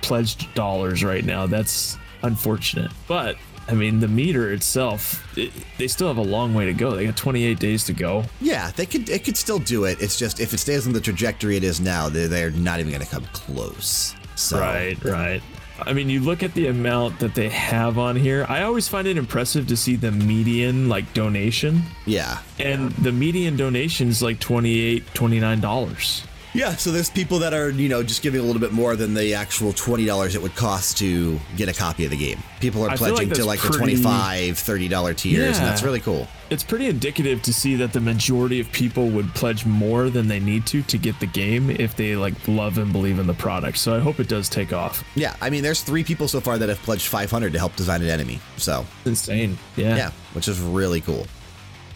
pledged 0.01 0.53
dollars 0.53 1.03
right 1.03 1.25
now. 1.25 1.47
That's 1.47 1.97
unfortunate. 2.23 2.91
But 3.07 3.35
I 3.69 3.73
mean, 3.73 3.99
the 3.99 4.07
meter 4.07 4.53
itself, 4.53 5.37
it, 5.37 5.51
they 5.77 5.87
still 5.87 6.07
have 6.07 6.17
a 6.17 6.21
long 6.21 6.53
way 6.53 6.65
to 6.65 6.73
go. 6.73 6.95
They 6.95 7.05
got 7.05 7.17
28 7.17 7.59
days 7.59 7.83
to 7.85 7.93
go. 7.93 8.23
Yeah, 8.39 8.71
they 8.75 8.85
could 8.85 9.09
it 9.09 9.25
could 9.25 9.35
still 9.37 9.59
do 9.59 9.83
it. 9.85 10.01
It's 10.01 10.17
just 10.17 10.39
if 10.39 10.53
it 10.53 10.59
stays 10.59 10.87
on 10.87 10.93
the 10.93 11.01
trajectory 11.01 11.57
it 11.57 11.63
is 11.63 11.81
now, 11.81 12.07
they're, 12.09 12.27
they're 12.29 12.51
not 12.51 12.79
even 12.79 12.91
going 12.91 13.03
to 13.03 13.09
come 13.09 13.25
close. 13.33 14.15
So 14.35 14.59
Right, 14.59 15.03
right. 15.03 15.41
I 15.79 15.93
mean, 15.93 16.09
you 16.09 16.19
look 16.19 16.43
at 16.43 16.53
the 16.53 16.67
amount 16.67 17.19
that 17.19 17.35
they 17.35 17.49
have 17.49 17.97
on 17.97 18.15
here. 18.15 18.45
I 18.49 18.63
always 18.63 18.87
find 18.87 19.07
it 19.07 19.17
impressive 19.17 19.67
to 19.67 19.77
see 19.77 19.95
the 19.95 20.11
median 20.11 20.89
like 20.89 21.13
donation, 21.13 21.83
yeah, 22.05 22.39
and 22.59 22.91
the 22.93 23.11
median 23.11 23.55
donation 23.55 24.09
is 24.09 24.21
like 24.21 24.39
28 24.39 25.05
$29. 25.13 26.26
Yeah. 26.57 26.75
So 26.75 26.91
there's 26.91 27.09
people 27.09 27.39
that 27.39 27.53
are 27.53 27.69
you 27.69 27.87
know 27.89 28.03
just 28.03 28.21
giving 28.21 28.39
a 28.41 28.43
little 28.43 28.59
bit 28.61 28.71
more 28.73 28.95
than 28.95 29.13
the 29.13 29.33
actual 29.33 29.73
twenty 29.73 30.05
dollars 30.05 30.35
it 30.35 30.41
would 30.41 30.55
cost 30.55 30.97
to 30.97 31.39
get 31.55 31.69
a 31.69 31.73
copy 31.73 32.05
of 32.05 32.11
the 32.11 32.17
game. 32.17 32.39
People 32.59 32.83
are 32.85 32.89
I 32.89 32.95
feel 32.97 33.09
like 33.09 33.15
pledging 33.27 33.33
to 33.35 33.45
like 33.45 33.61
the 33.61 33.67
pretty- 33.69 34.01
25 34.01 34.57
30 34.57 34.87
dollar 34.87 35.13
tiers, 35.13 35.57
and 35.57 35.67
that's 35.67 35.83
really 35.83 35.99
cool. 35.99 36.27
It's 36.49 36.63
pretty 36.63 36.87
indicative 36.87 37.41
to 37.41 37.53
see 37.53 37.75
that 37.75 37.91
the 37.91 37.99
majority 37.99 38.61
of 38.61 38.71
people 38.71 39.09
would 39.09 39.33
pledge 39.35 39.65
more 39.65 40.09
than 40.09 40.27
they 40.29 40.39
need 40.39 40.65
to 40.67 40.81
to 40.83 40.97
get 40.97 41.19
the 41.19 41.25
game 41.25 41.69
if 41.69 41.95
they 41.95 42.15
like 42.15 42.33
love 42.47 42.77
and 42.77 42.91
believe 42.93 43.19
in 43.19 43.27
the 43.27 43.33
product. 43.33 43.77
So 43.77 43.95
I 43.95 43.99
hope 43.99 44.19
it 44.19 44.29
does 44.29 44.47
take 44.49 44.71
off. 44.73 45.03
Yeah, 45.15 45.35
I 45.41 45.49
mean, 45.49 45.61
there's 45.61 45.81
three 45.81 46.03
people 46.05 46.27
so 46.27 46.39
far 46.39 46.57
that 46.57 46.69
have 46.69 46.79
pledged 46.79 47.07
500 47.07 47.51
to 47.53 47.59
help 47.59 47.75
design 47.75 48.01
an 48.01 48.09
enemy. 48.09 48.39
So 48.55 48.85
Insane. 49.05 49.57
Yeah. 49.75 49.95
yeah, 49.97 50.11
which 50.33 50.47
is 50.47 50.59
really 50.61 51.01
cool. 51.01 51.27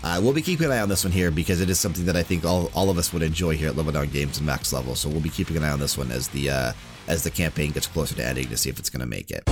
Uh, 0.03 0.19
we'll 0.21 0.33
be 0.33 0.41
keeping 0.41 0.65
an 0.65 0.71
eye 0.71 0.79
on 0.79 0.89
this 0.89 1.03
one 1.03 1.11
here 1.11 1.29
because 1.29 1.61
it 1.61 1.69
is 1.69 1.79
something 1.79 2.05
that 2.05 2.15
I 2.15 2.23
think 2.23 2.43
all, 2.43 2.71
all 2.73 2.89
of 2.89 2.97
us 2.97 3.13
would 3.13 3.21
enjoy 3.21 3.55
here 3.55 3.69
at 3.69 3.75
Level 3.75 3.91
Down 3.91 4.07
Games 4.07 4.37
and 4.37 4.47
Max 4.47 4.73
Level. 4.73 4.95
So 4.95 5.07
we'll 5.07 5.21
be 5.21 5.29
keeping 5.29 5.57
an 5.57 5.63
eye 5.63 5.69
on 5.69 5.79
this 5.79 5.97
one 5.97 6.11
as 6.11 6.27
the 6.29 6.49
uh, 6.49 6.73
as 7.07 7.23
the 7.23 7.29
campaign 7.29 7.71
gets 7.71 7.87
closer 7.87 8.15
to 8.15 8.25
ending 8.25 8.47
to 8.47 8.57
see 8.57 8.69
if 8.69 8.79
it's 8.79 8.89
going 8.89 9.01
to 9.01 9.05
make 9.05 9.29
it. 9.29 9.43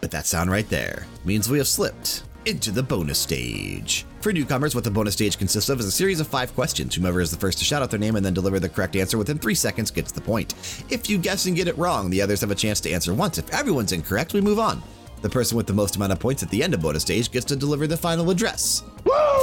But 0.00 0.10
that 0.10 0.26
sound 0.26 0.50
right 0.50 0.68
there 0.68 1.06
means 1.24 1.48
we 1.48 1.58
have 1.58 1.68
slipped 1.68 2.22
into 2.44 2.70
the 2.70 2.82
bonus 2.82 3.18
stage. 3.18 4.04
For 4.24 4.32
newcomers, 4.32 4.74
what 4.74 4.84
the 4.84 4.90
bonus 4.90 5.12
stage 5.12 5.36
consists 5.36 5.68
of 5.68 5.78
is 5.80 5.84
a 5.84 5.90
series 5.90 6.18
of 6.18 6.26
five 6.26 6.54
questions. 6.54 6.94
Whomever 6.94 7.20
is 7.20 7.30
the 7.30 7.36
first 7.36 7.58
to 7.58 7.64
shout 7.66 7.82
out 7.82 7.90
their 7.90 8.00
name 8.00 8.16
and 8.16 8.24
then 8.24 8.32
deliver 8.32 8.58
the 8.58 8.70
correct 8.70 8.96
answer 8.96 9.18
within 9.18 9.36
three 9.38 9.54
seconds 9.54 9.90
gets 9.90 10.12
the 10.12 10.20
point. 10.22 10.54
If 10.88 11.10
you 11.10 11.18
guess 11.18 11.44
and 11.44 11.54
get 11.54 11.68
it 11.68 11.76
wrong, 11.76 12.08
the 12.08 12.22
others 12.22 12.40
have 12.40 12.50
a 12.50 12.54
chance 12.54 12.80
to 12.80 12.90
answer 12.90 13.12
once. 13.12 13.36
If 13.36 13.52
everyone's 13.52 13.92
incorrect, 13.92 14.32
we 14.32 14.40
move 14.40 14.58
on. 14.58 14.82
The 15.20 15.28
person 15.28 15.58
with 15.58 15.66
the 15.66 15.74
most 15.74 15.96
amount 15.96 16.12
of 16.12 16.20
points 16.20 16.42
at 16.42 16.48
the 16.48 16.62
end 16.62 16.72
of 16.72 16.80
bonus 16.80 17.02
stage 17.02 17.30
gets 17.30 17.44
to 17.44 17.54
deliver 17.56 17.86
the 17.86 17.98
final 17.98 18.30
address 18.30 18.82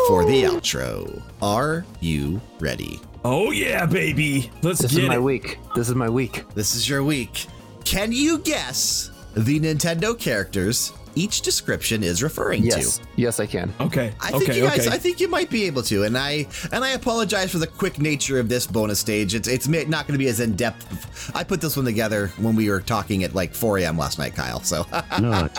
for 0.07 0.25
the 0.25 0.45
outro. 0.45 1.21
Are 1.43 1.85
you 1.99 2.41
ready? 2.59 2.99
Oh 3.23 3.51
yeah, 3.51 3.85
baby. 3.85 4.49
Let's 4.63 4.79
This 4.79 4.95
get 4.95 5.03
is 5.03 5.09
my 5.09 5.15
it. 5.17 5.21
week. 5.21 5.59
This 5.75 5.89
is 5.89 5.95
my 5.95 6.09
week. 6.09 6.43
This 6.55 6.73
is 6.73 6.89
your 6.89 7.03
week. 7.03 7.45
Can 7.85 8.11
you 8.11 8.39
guess 8.39 9.11
the 9.35 9.59
Nintendo 9.59 10.17
characters 10.17 10.91
each 11.15 11.41
description 11.41 12.03
is 12.03 12.21
referring 12.23 12.63
Yes. 12.63 12.97
to? 12.97 13.05
Yes, 13.15 13.39
I 13.39 13.45
can. 13.45 13.73
Okay. 13.79 14.13
I 14.19 14.31
think 14.31 14.43
okay. 14.49 14.57
you 14.57 14.63
guys, 14.65 14.87
okay. 14.87 14.95
I 14.95 14.97
think 14.97 15.19
you 15.19 15.27
might 15.27 15.49
be 15.49 15.65
able 15.65 15.83
to, 15.83 16.03
and 16.03 16.17
I 16.17 16.47
and 16.71 16.83
I 16.83 16.91
apologize 16.91 17.51
for 17.51 17.57
the 17.59 17.67
quick 17.67 17.99
nature 17.99 18.39
of 18.39 18.49
this 18.49 18.65
bonus 18.67 18.99
stage. 18.99 19.35
It's 19.35 19.47
it's 19.47 19.67
not 19.67 20.07
going 20.07 20.13
to 20.13 20.17
be 20.17 20.27
as 20.27 20.39
in 20.39 20.55
depth. 20.55 21.31
I 21.35 21.43
put 21.43 21.61
this 21.61 21.75
one 21.75 21.85
together 21.85 22.27
when 22.37 22.55
we 22.55 22.69
were 22.69 22.81
talking 22.81 23.23
at 23.23 23.35
like 23.35 23.53
4 23.53 23.79
a.m. 23.79 23.97
last 23.97 24.19
night, 24.19 24.35
Kyle. 24.35 24.61
So 24.61 24.85
Not. 25.19 25.55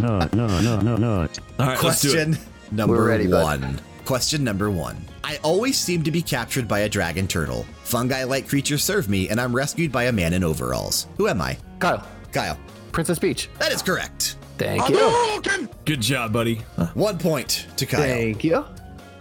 No, 0.00 0.28
no, 0.32 0.60
no, 0.60 0.80
no, 0.80 0.96
not. 0.96 1.38
All 1.58 1.66
right, 1.66 1.82
let's 1.82 2.00
do 2.02 2.08
it. 2.10 2.12
question 2.14 2.38
number 2.72 2.96
We're 2.96 3.08
ready, 3.08 3.26
bud. 3.26 3.60
one. 3.62 3.80
Question 4.04 4.44
number 4.44 4.70
one. 4.70 4.96
I 5.22 5.38
always 5.42 5.78
seem 5.78 6.02
to 6.02 6.10
be 6.10 6.20
captured 6.20 6.68
by 6.68 6.80
a 6.80 6.88
dragon 6.88 7.26
turtle. 7.26 7.64
Fungi-like 7.84 8.46
creatures 8.48 8.84
serve 8.84 9.08
me, 9.08 9.30
and 9.30 9.40
I'm 9.40 9.54
rescued 9.56 9.90
by 9.90 10.04
a 10.04 10.12
man 10.12 10.34
in 10.34 10.44
overalls. 10.44 11.06
Who 11.16 11.28
am 11.28 11.40
I? 11.40 11.56
Kyle, 11.78 12.06
Kyle. 12.32 12.58
Princess 12.94 13.18
Peach. 13.18 13.50
That 13.58 13.72
is 13.72 13.82
correct. 13.82 14.36
Thank 14.56 14.88
you. 14.88 15.42
Good 15.84 16.00
job, 16.00 16.32
buddy. 16.32 16.56
One 16.94 17.18
point 17.18 17.66
to 17.76 17.86
Kyle. 17.86 18.00
Thank 18.00 18.44
you. 18.44 18.64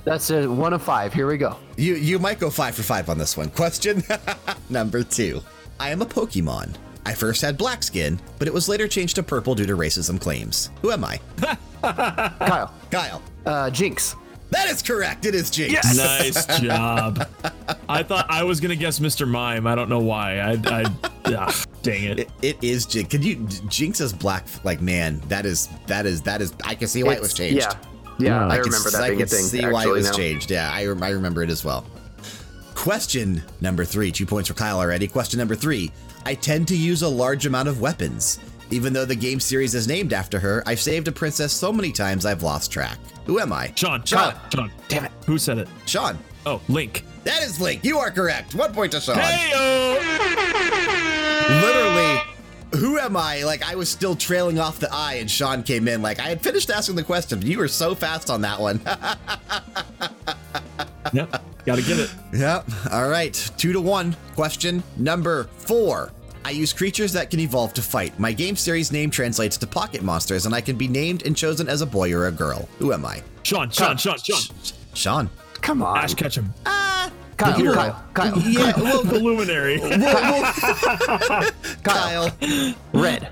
That's 0.03 0.29
a 0.29 0.47
one 0.47 0.73
of 0.73 0.81
five. 0.83 1.11
Here 1.13 1.25
we 1.27 1.37
go. 1.37 1.57
You 1.75 1.95
you 1.95 2.19
might 2.19 2.37
go 2.39 2.49
five 2.49 2.75
for 2.75 2.83
five 2.83 3.09
on 3.09 3.17
this 3.17 3.35
one. 3.35 3.49
Question 3.49 4.03
number 4.69 5.01
two. 5.03 5.41
I 5.79 5.89
am 5.89 6.01
a 6.01 6.05
Pokemon. 6.05 6.75
I 7.05 7.13
first 7.13 7.41
had 7.41 7.57
black 7.57 7.83
skin, 7.83 8.19
but 8.37 8.47
it 8.47 8.53
was 8.53 8.69
later 8.69 8.87
changed 8.87 9.15
to 9.15 9.23
purple 9.23 9.55
due 9.55 9.65
to 9.65 9.75
racism 9.75 10.21
claims. 10.21 10.69
Who 10.81 10.91
am 10.91 11.03
I? 11.03 11.19
Kyle, 11.81 12.73
Kyle. 12.91 13.21
uh, 13.45 13.69
Jynx. 13.71 14.15
That 14.53 14.69
is 14.69 14.81
correct. 14.81 15.25
It 15.25 15.35
is 15.35 15.49
Jynx. 15.49 15.73
Yes. 15.73 15.97
Nice 15.97 16.59
job. 16.61 17.27
I 17.89 18.03
thought 18.03 18.27
I 18.29 18.43
was 18.43 18.59
gonna 18.59 18.75
guess 18.75 18.99
Mr. 18.99 19.27
Mime. 19.27 19.67
I 19.67 19.75
don't 19.75 19.89
know 19.89 19.99
why. 19.99 20.37
I, 20.39 20.51
I 20.65 20.85
ah, 21.27 21.63
dang 21.81 22.03
it. 22.03 22.19
It, 22.19 22.31
it 22.41 22.57
is 22.63 22.85
Jynx. 22.85 23.09
Can 23.09 23.21
you 23.23 23.35
Jynx 23.67 23.99
is 23.99 24.13
black? 24.13 24.45
Like 24.63 24.81
man, 24.81 25.21
that 25.27 25.45
is 25.45 25.69
that 25.87 26.05
is 26.05 26.21
that 26.21 26.41
is. 26.41 26.53
I 26.63 26.75
can 26.75 26.87
see 26.87 27.03
why 27.03 27.13
it 27.15 27.21
was 27.21 27.33
changed. 27.33 27.57
Yeah. 27.57 27.73
Yeah, 28.19 28.45
I 28.47 28.57
can 28.57 28.65
remember 28.65 28.89
s- 28.89 28.91
that 28.93 29.01
I 29.03 29.07
being 29.07 29.19
can 29.19 29.25
a 29.25 29.29
thing. 29.29 29.43
see 29.43 29.65
why 29.65 29.85
it 29.85 29.89
was 29.89 30.05
now. 30.11 30.15
changed. 30.15 30.51
Yeah, 30.51 30.71
I, 30.71 30.81
I 30.81 31.09
remember 31.09 31.41
it 31.41 31.49
as 31.49 31.65
well. 31.65 31.83
Question 32.75 33.41
number 33.59 33.85
three. 33.85 34.11
Two 34.11 34.25
points 34.25 34.49
for 34.49 34.53
Kyle 34.53 34.77
already. 34.77 35.07
Question 35.07 35.39
number 35.39 35.55
three. 35.55 35.91
I 36.25 36.35
tend 36.35 36.67
to 36.69 36.77
use 36.77 37.01
a 37.01 37.07
large 37.07 37.45
amount 37.47 37.69
of 37.69 37.81
weapons. 37.81 38.39
Even 38.69 38.93
though 38.93 39.05
the 39.05 39.15
game 39.15 39.39
series 39.39 39.75
is 39.75 39.87
named 39.87 40.13
after 40.13 40.39
her, 40.39 40.63
I've 40.65 40.79
saved 40.79 41.07
a 41.07 41.11
princess 41.11 41.53
so 41.53 41.71
many 41.73 41.91
times 41.91 42.25
I've 42.25 42.43
lost 42.43 42.71
track. 42.71 42.97
Who 43.25 43.39
am 43.39 43.53
I? 43.53 43.71
Sean, 43.75 44.03
Sean. 44.03 44.33
Sean, 44.33 44.49
Sean. 44.53 44.71
Damn 44.87 45.05
it. 45.05 45.11
Who 45.25 45.37
said 45.37 45.57
it? 45.57 45.67
Sean. 45.85 46.17
Oh, 46.45 46.61
Link. 46.67 47.05
That 47.23 47.41
is 47.43 47.59
Link. 47.61 47.83
You 47.85 47.97
are 47.99 48.11
correct. 48.11 48.53
One 48.53 48.73
point 48.73 48.91
to 48.91 48.99
Sean. 48.99 49.17
Hey, 49.17 49.53
Literally, 51.49 52.21
who 52.79 52.97
am 52.99 53.15
I? 53.15 53.43
Like, 53.43 53.63
I 53.69 53.75
was 53.75 53.89
still 53.89 54.15
trailing 54.15 54.59
off 54.59 54.79
the 54.79 54.89
eye, 54.91 55.15
and 55.15 55.29
Sean 55.29 55.63
came 55.63 55.87
in. 55.87 56.01
Like, 56.01 56.19
I 56.19 56.23
had 56.23 56.41
finished 56.41 56.69
asking 56.69 56.95
the 56.95 57.03
question. 57.03 57.41
You 57.41 57.59
were 57.59 57.67
so 57.67 57.95
fast 57.95 58.29
on 58.29 58.41
that 58.41 58.59
one. 58.59 58.81
Yep. 61.13 61.43
Gotta 61.65 61.81
get 61.81 61.99
it. 61.99 62.09
Yep. 62.33 62.65
All 62.91 63.07
right. 63.07 63.33
Two 63.57 63.71
to 63.73 63.79
one. 63.81 64.15
Question 64.35 64.81
number 64.97 65.43
four. 65.57 66.11
I 66.45 66.49
use 66.51 66.73
creatures 66.73 67.13
that 67.13 67.29
can 67.29 67.39
evolve 67.39 67.73
to 67.73 67.81
fight. 67.81 68.17
My 68.19 68.31
game 68.33 68.55
series 68.55 68.91
name 68.91 69.09
translates 69.09 69.57
to 69.57 69.67
pocket 69.67 70.01
monsters, 70.03 70.45
and 70.45 70.53
I 70.53 70.61
can 70.61 70.75
be 70.77 70.87
named 70.87 71.25
and 71.25 71.35
chosen 71.37 71.69
as 71.69 71.81
a 71.81 71.85
boy 71.85 72.11
or 72.13 72.27
a 72.27 72.31
girl. 72.31 72.67
Who 72.79 72.91
am 72.93 73.05
I? 73.05 73.23
Sean, 73.43 73.69
Sean, 73.69 73.97
Sean, 73.97 74.17
Sean. 74.17 74.55
Sean. 74.93 75.29
Come 75.61 75.81
on. 75.81 75.97
Ash 75.97 76.13
Ketchum. 76.13 76.53
Kyle, 76.65 77.53
hero. 77.53 77.73
Kyle, 77.73 78.03
Kyle, 78.13 78.37
Yeah, 78.39 78.73
well, 78.79 79.03
The 79.03 79.19
Luminary. 79.19 79.79
Kyle. 81.83 82.31
Red. 82.93 83.29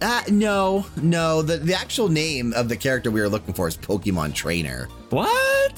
Uh, 0.00 0.22
no, 0.28 0.86
no. 1.02 1.42
The, 1.42 1.56
the 1.56 1.74
actual 1.74 2.08
name 2.08 2.52
of 2.54 2.68
the 2.68 2.76
character 2.76 3.10
we 3.10 3.20
were 3.20 3.28
looking 3.28 3.54
for 3.54 3.66
is 3.68 3.76
Pokemon 3.76 4.34
Trainer. 4.34 4.88
what? 5.10 5.72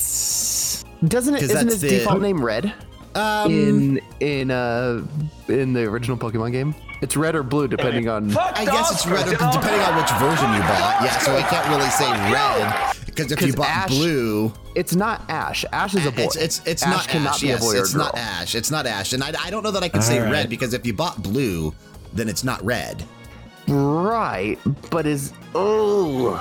Doesn't 1.07 1.35
it? 1.37 1.41
'Cause 1.41 1.51
Isn't 1.51 1.69
his 1.69 1.81
the- 1.81 1.89
default 1.89 2.21
name 2.21 2.45
Red? 2.45 2.73
Um, 3.17 3.51
in 3.51 4.01
in 4.21 4.51
uh 4.51 5.03
in 5.49 5.73
the 5.73 5.85
original 5.85 6.17
Pokemon 6.19 6.53
game, 6.53 6.75
it's 7.01 7.17
red 7.17 7.35
or 7.35 7.43
blue 7.43 7.67
depending 7.67 8.09
on. 8.09 8.37
I 8.37 8.65
guess 8.65 8.93
it's 8.93 9.07
red 9.07 9.27
you 9.27 9.33
depending 9.33 9.81
on 9.81 9.97
which 9.97 10.11
version 10.13 10.53
you 10.53 10.61
bought. 10.61 11.01
Yeah, 11.03 11.19
so 11.19 11.35
I 11.35 11.43
can't 11.43 11.69
really 11.69 11.89
say 11.91 12.11
red 12.31 12.95
because 13.07 13.33
if 13.33 13.41
you 13.41 13.55
bought 13.55 13.69
Ash- 13.69 13.89
blue, 13.89 14.53
It's 14.75 14.95
not 14.95 15.23
Ash. 15.31 15.65
Ash 15.73 15.95
is 15.95 16.05
a 16.05 16.11
boy. 16.13 16.23
it's 16.25 16.37
it's 16.37 16.61
it's 16.67 16.83
Ash 16.83 16.91
not 16.91 17.09
cannot 17.09 17.35
Ash. 17.37 17.41
be 17.41 17.47
yes, 17.49 17.61
a 17.61 17.65
boy 17.65 17.77
or 17.79 17.81
it's 17.81 17.95
girl. 17.95 18.05
not 18.05 18.19
Ash. 18.19 18.55
It's 18.55 18.71
not 18.71 18.87
Ash, 18.87 19.13
and 19.15 19.23
I, 19.25 19.33
I 19.43 19.51
don't 19.51 19.63
know 19.63 19.71
that 19.71 19.83
I 19.83 19.89
can 19.89 20.03
say 20.03 20.19
All 20.21 20.31
red 20.31 20.51
because 20.51 20.75
if 20.75 20.85
you 20.85 20.93
bought 20.93 21.23
blue, 21.23 21.75
then 22.13 22.29
it's 22.29 22.45
not 22.45 22.63
red. 22.65 23.03
Right, 23.69 24.59
but 24.91 25.07
is 25.07 25.33
oh 25.55 26.35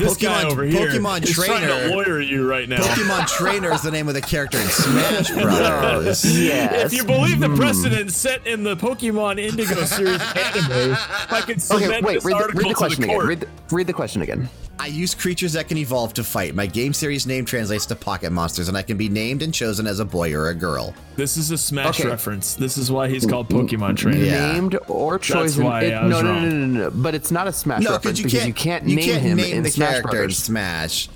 This 0.00 0.16
guy 0.16 0.44
Pokemon- 0.44 0.50
over 0.50 0.64
here 0.64 0.88
Pokemon 0.88 1.22
is 1.24 1.30
trying 1.34 1.66
trainer. 1.66 1.88
to 1.88 1.94
lawyer 1.94 2.20
you 2.20 2.48
right 2.48 2.68
now. 2.68 2.78
Pokemon 2.80 3.26
Trainer 3.28 3.72
is 3.72 3.82
the 3.82 3.90
name 3.90 4.08
of 4.08 4.14
the 4.14 4.20
character 4.22 4.58
in 4.58 4.66
Smash 4.68 5.30
Brothers. 5.42 6.24
yes. 6.40 6.86
If 6.86 6.98
you 6.98 7.04
believe 7.04 7.40
the 7.40 7.48
hmm. 7.48 7.56
precedent 7.56 8.10
set 8.12 8.46
in 8.46 8.62
the 8.62 8.76
Pokemon 8.76 9.38
Indigo 9.38 9.84
series 9.84 10.20
anime, 10.36 10.96
I 11.30 11.42
can 11.44 11.58
submit 11.58 11.90
okay, 11.90 12.00
wait. 12.00 12.14
this 12.14 12.24
Read 12.24 12.32
the, 12.32 12.40
article 12.40 12.58
read 12.60 12.64
the 12.64 12.68
to 12.70 12.74
question 12.74 13.02
the 13.02 13.08
again. 13.08 13.26
Read 13.26 13.40
the, 13.40 13.48
read 13.70 13.86
the 13.86 13.92
question 13.92 14.22
again. 14.22 14.48
I 14.78 14.86
use 14.86 15.14
creatures 15.14 15.52
that 15.52 15.68
can 15.68 15.76
evolve 15.76 16.14
to 16.14 16.24
fight. 16.24 16.54
My 16.54 16.64
game 16.64 16.94
series 16.94 17.26
name 17.26 17.44
translates 17.44 17.84
to 17.84 17.94
pocket 17.94 18.32
monsters, 18.32 18.68
and 18.68 18.78
I 18.78 18.80
can 18.82 18.96
be 18.96 19.10
named 19.10 19.42
and 19.42 19.52
chosen 19.52 19.86
as 19.86 20.00
a 20.00 20.06
boy 20.06 20.32
or 20.32 20.48
a 20.48 20.54
girl. 20.54 20.94
This 21.16 21.36
is 21.36 21.50
a 21.50 21.58
Smash 21.58 22.00
Okay. 22.00 22.08
reference. 22.08 22.54
This 22.54 22.78
is 22.78 22.90
why 22.90 23.10
he's 23.10 23.26
called 23.26 23.50
Pokemon 23.50 23.98
Trainer. 23.98 24.24
Yeah. 24.24 24.52
Named 24.52 24.78
or 24.88 25.18
chosen. 25.18 25.64
why 25.66 25.82
it- 25.82 25.92
I 25.92 26.06
was 26.06 26.10
no, 26.12 26.22
no, 26.22 26.40
no, 26.40 26.48
no, 26.48 26.66
no, 26.66 26.80
no. 26.84 26.90
But 26.90 27.14
it's 27.14 27.30
not 27.30 27.46
a 27.46 27.52
Smash 27.52 27.82
No, 27.82 27.90
reference 27.90 28.20
because 28.20 28.32
you 28.32 28.54
because 28.54 28.62
can't, 28.64 28.88
you 28.88 28.96
can't 28.96 29.16
name 29.18 29.20
him 29.20 29.36
name 29.36 29.56
in 29.58 29.62
the 29.64 29.70
Smash 29.70 29.89
character 29.92 30.24
in 30.24 30.30
Smash. 30.30 31.08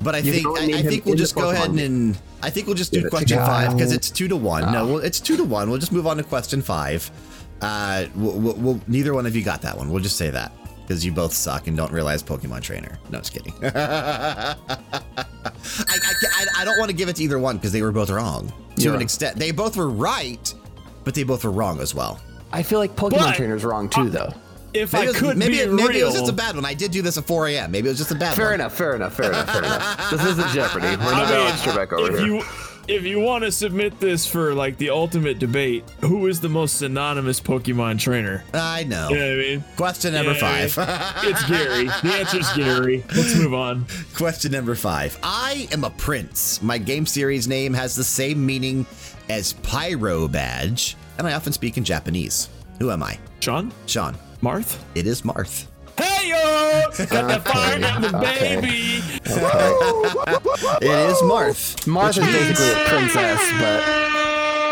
But 0.00 0.14
I 0.14 0.18
You 0.18 0.32
think 0.32 0.46
I, 0.46 0.78
I 0.78 0.82
think 0.82 1.04
we'll 1.04 1.16
just 1.16 1.34
go 1.34 1.50
ahead 1.50 1.70
Pokemon 1.70 1.84
and 1.84 2.18
I 2.42 2.50
think 2.50 2.66
we'll 2.66 2.76
just 2.76 2.92
do 2.92 2.98
Give 3.00 3.06
it 3.06 3.10
to 3.10 3.16
question 3.16 3.38
five 3.38 3.72
because 3.72 3.92
it's 3.92 4.10
two 4.10 4.28
to 4.28 4.36
one. 4.36 4.72
No, 4.72 4.86
well, 4.86 4.98
it's 4.98 5.18
two 5.20 5.36
to 5.36 5.44
one. 5.44 5.70
We'll 5.70 5.80
just 5.80 5.92
move 5.92 6.06
on 6.06 6.16
to 6.18 6.22
question 6.22 6.62
five. 6.62 7.10
Uh, 7.60 8.06
we'll, 8.14 8.38
we'll, 8.38 8.54
we'll, 8.54 8.80
neither 8.86 9.12
one 9.12 9.26
of 9.26 9.34
you 9.34 9.42
got 9.42 9.60
that 9.62 9.76
one. 9.76 9.90
We'll 9.90 10.02
just 10.02 10.16
say 10.16 10.30
that 10.30 10.52
because 10.82 11.04
you 11.04 11.10
both 11.10 11.32
suck 11.32 11.66
and 11.66 11.76
don't 11.76 11.90
realize 11.92 12.22
Pokemon 12.22 12.62
Trainer. 12.62 12.98
No, 13.10 13.18
just 13.18 13.32
kidding. 13.32 13.52
I, 13.62 14.54
I, 14.64 15.96
I, 16.38 16.46
I 16.58 16.64
don't 16.64 16.78
want 16.78 16.90
to 16.90 16.96
give 16.96 17.08
it 17.08 17.16
to 17.16 17.24
either 17.24 17.38
one 17.38 17.56
because 17.56 17.72
they 17.72 17.82
were 17.82 17.92
both 17.92 18.10
wrong. 18.10 18.52
to 18.76 18.82
You're 18.82 18.94
an 18.94 19.02
extent. 19.02 19.36
They 19.36 19.50
both 19.50 19.76
were 19.76 19.90
right, 19.90 20.52
but 21.04 21.14
they 21.14 21.24
both 21.24 21.44
were 21.44 21.50
wrong 21.50 21.80
as 21.80 21.94
well. 21.94 22.20
I 22.52 22.62
feel 22.62 22.78
like 22.78 22.94
Pokemon 22.96 23.18
But- 23.18 23.34
Trainer's 23.34 23.64
wrong 23.64 23.88
too, 23.88 24.08
though. 24.08 24.32
If 24.74 24.92
Maybe, 24.92 25.02
I 25.02 25.04
it 25.04 25.08
was, 25.08 25.16
could 25.18 25.36
maybe, 25.38 25.52
be 25.52 25.58
it, 25.60 25.72
maybe 25.72 25.98
it 26.00 26.04
was 26.04 26.14
just 26.14 26.30
a 26.30 26.34
bad 26.34 26.54
one. 26.54 26.64
I 26.64 26.74
did 26.74 26.90
do 26.90 27.00
this 27.02 27.16
at 27.16 27.24
4 27.24 27.48
a.m. 27.48 27.70
Maybe 27.70 27.88
it 27.88 27.92
was 27.92 27.98
just 27.98 28.10
a 28.10 28.14
bad 28.14 28.36
Fair 28.36 28.46
one. 28.46 28.54
enough, 28.56 28.74
fair 28.76 28.94
enough, 28.94 29.14
fair 29.14 29.30
enough, 29.30 29.46
fair 29.50 29.62
enough. 29.64 30.10
This 30.10 30.24
isn't 30.24 30.48
Jeopardy. 30.50 30.86
We're 30.86 30.92
I 31.12 31.18
not 31.20 31.28
mean, 31.28 31.38
Alex 31.38 31.62
Trebek 31.62 31.92
over 31.92 32.12
if 32.12 32.18
here. 32.18 32.26
you 32.26 32.42
if 32.88 33.04
you 33.04 33.20
want 33.20 33.44
to 33.44 33.52
submit 33.52 34.00
this 34.00 34.26
for 34.26 34.54
like 34.54 34.78
the 34.78 34.88
ultimate 34.90 35.38
debate, 35.38 35.84
who 36.00 36.26
is 36.26 36.40
the 36.40 36.48
most 36.48 36.78
synonymous 36.78 37.38
Pokemon 37.40 37.98
trainer? 37.98 38.44
I 38.54 38.84
know. 38.84 39.10
You 39.10 39.16
know 39.16 39.24
what 39.26 39.32
I 39.32 39.36
mean? 39.36 39.64
Question 39.76 40.12
number 40.14 40.32
You 40.32 40.40
know 40.40 40.46
I 40.46 40.66
five. 40.68 41.22
mean? 41.24 41.30
it's 41.34 41.44
Gary. 41.46 41.84
The 41.86 42.18
answer's 42.18 42.50
Gary. 42.54 43.04
Let's 43.14 43.34
move 43.36 43.52
on. 43.54 43.84
Question 44.14 44.52
number 44.52 44.74
five. 44.74 45.18
I 45.22 45.68
am 45.72 45.84
a 45.84 45.90
prince. 45.90 46.62
My 46.62 46.78
game 46.78 47.04
series 47.06 47.46
name 47.46 47.74
has 47.74 47.94
the 47.94 48.04
same 48.04 48.44
meaning 48.44 48.86
as 49.28 49.52
Pyro 49.52 50.26
Badge, 50.26 50.96
and 51.18 51.26
I 51.26 51.34
often 51.34 51.52
speak 51.52 51.76
in 51.76 51.84
Japanese. 51.84 52.48
Who 52.78 52.90
am 52.90 53.02
I? 53.02 53.18
Sean? 53.40 53.70
Sean. 53.86 54.16
Marth? 54.42 54.78
It 54.94 55.06
is 55.06 55.22
Marth. 55.22 55.66
Hey 55.98 56.28
yo! 56.28 56.84
Got 57.06 57.28
the 57.28 57.40
fire 57.50 57.74
and 57.74 58.04
the 58.04 58.16
Okay. 58.18 58.56
baby! 58.56 59.02
It 60.80 61.10
is 61.10 61.18
Marth. 61.22 61.84
Marth 61.86 62.18
is 62.18 62.24
basically 62.24 62.70
a 62.70 62.84
princess, 62.86 63.42
but 63.58 63.82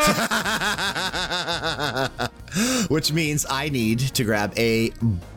Which 2.90 3.12
means 3.12 3.44
I 3.50 3.68
need 3.68 3.98
to 3.98 4.24
grab 4.24 4.52
a 4.56 4.90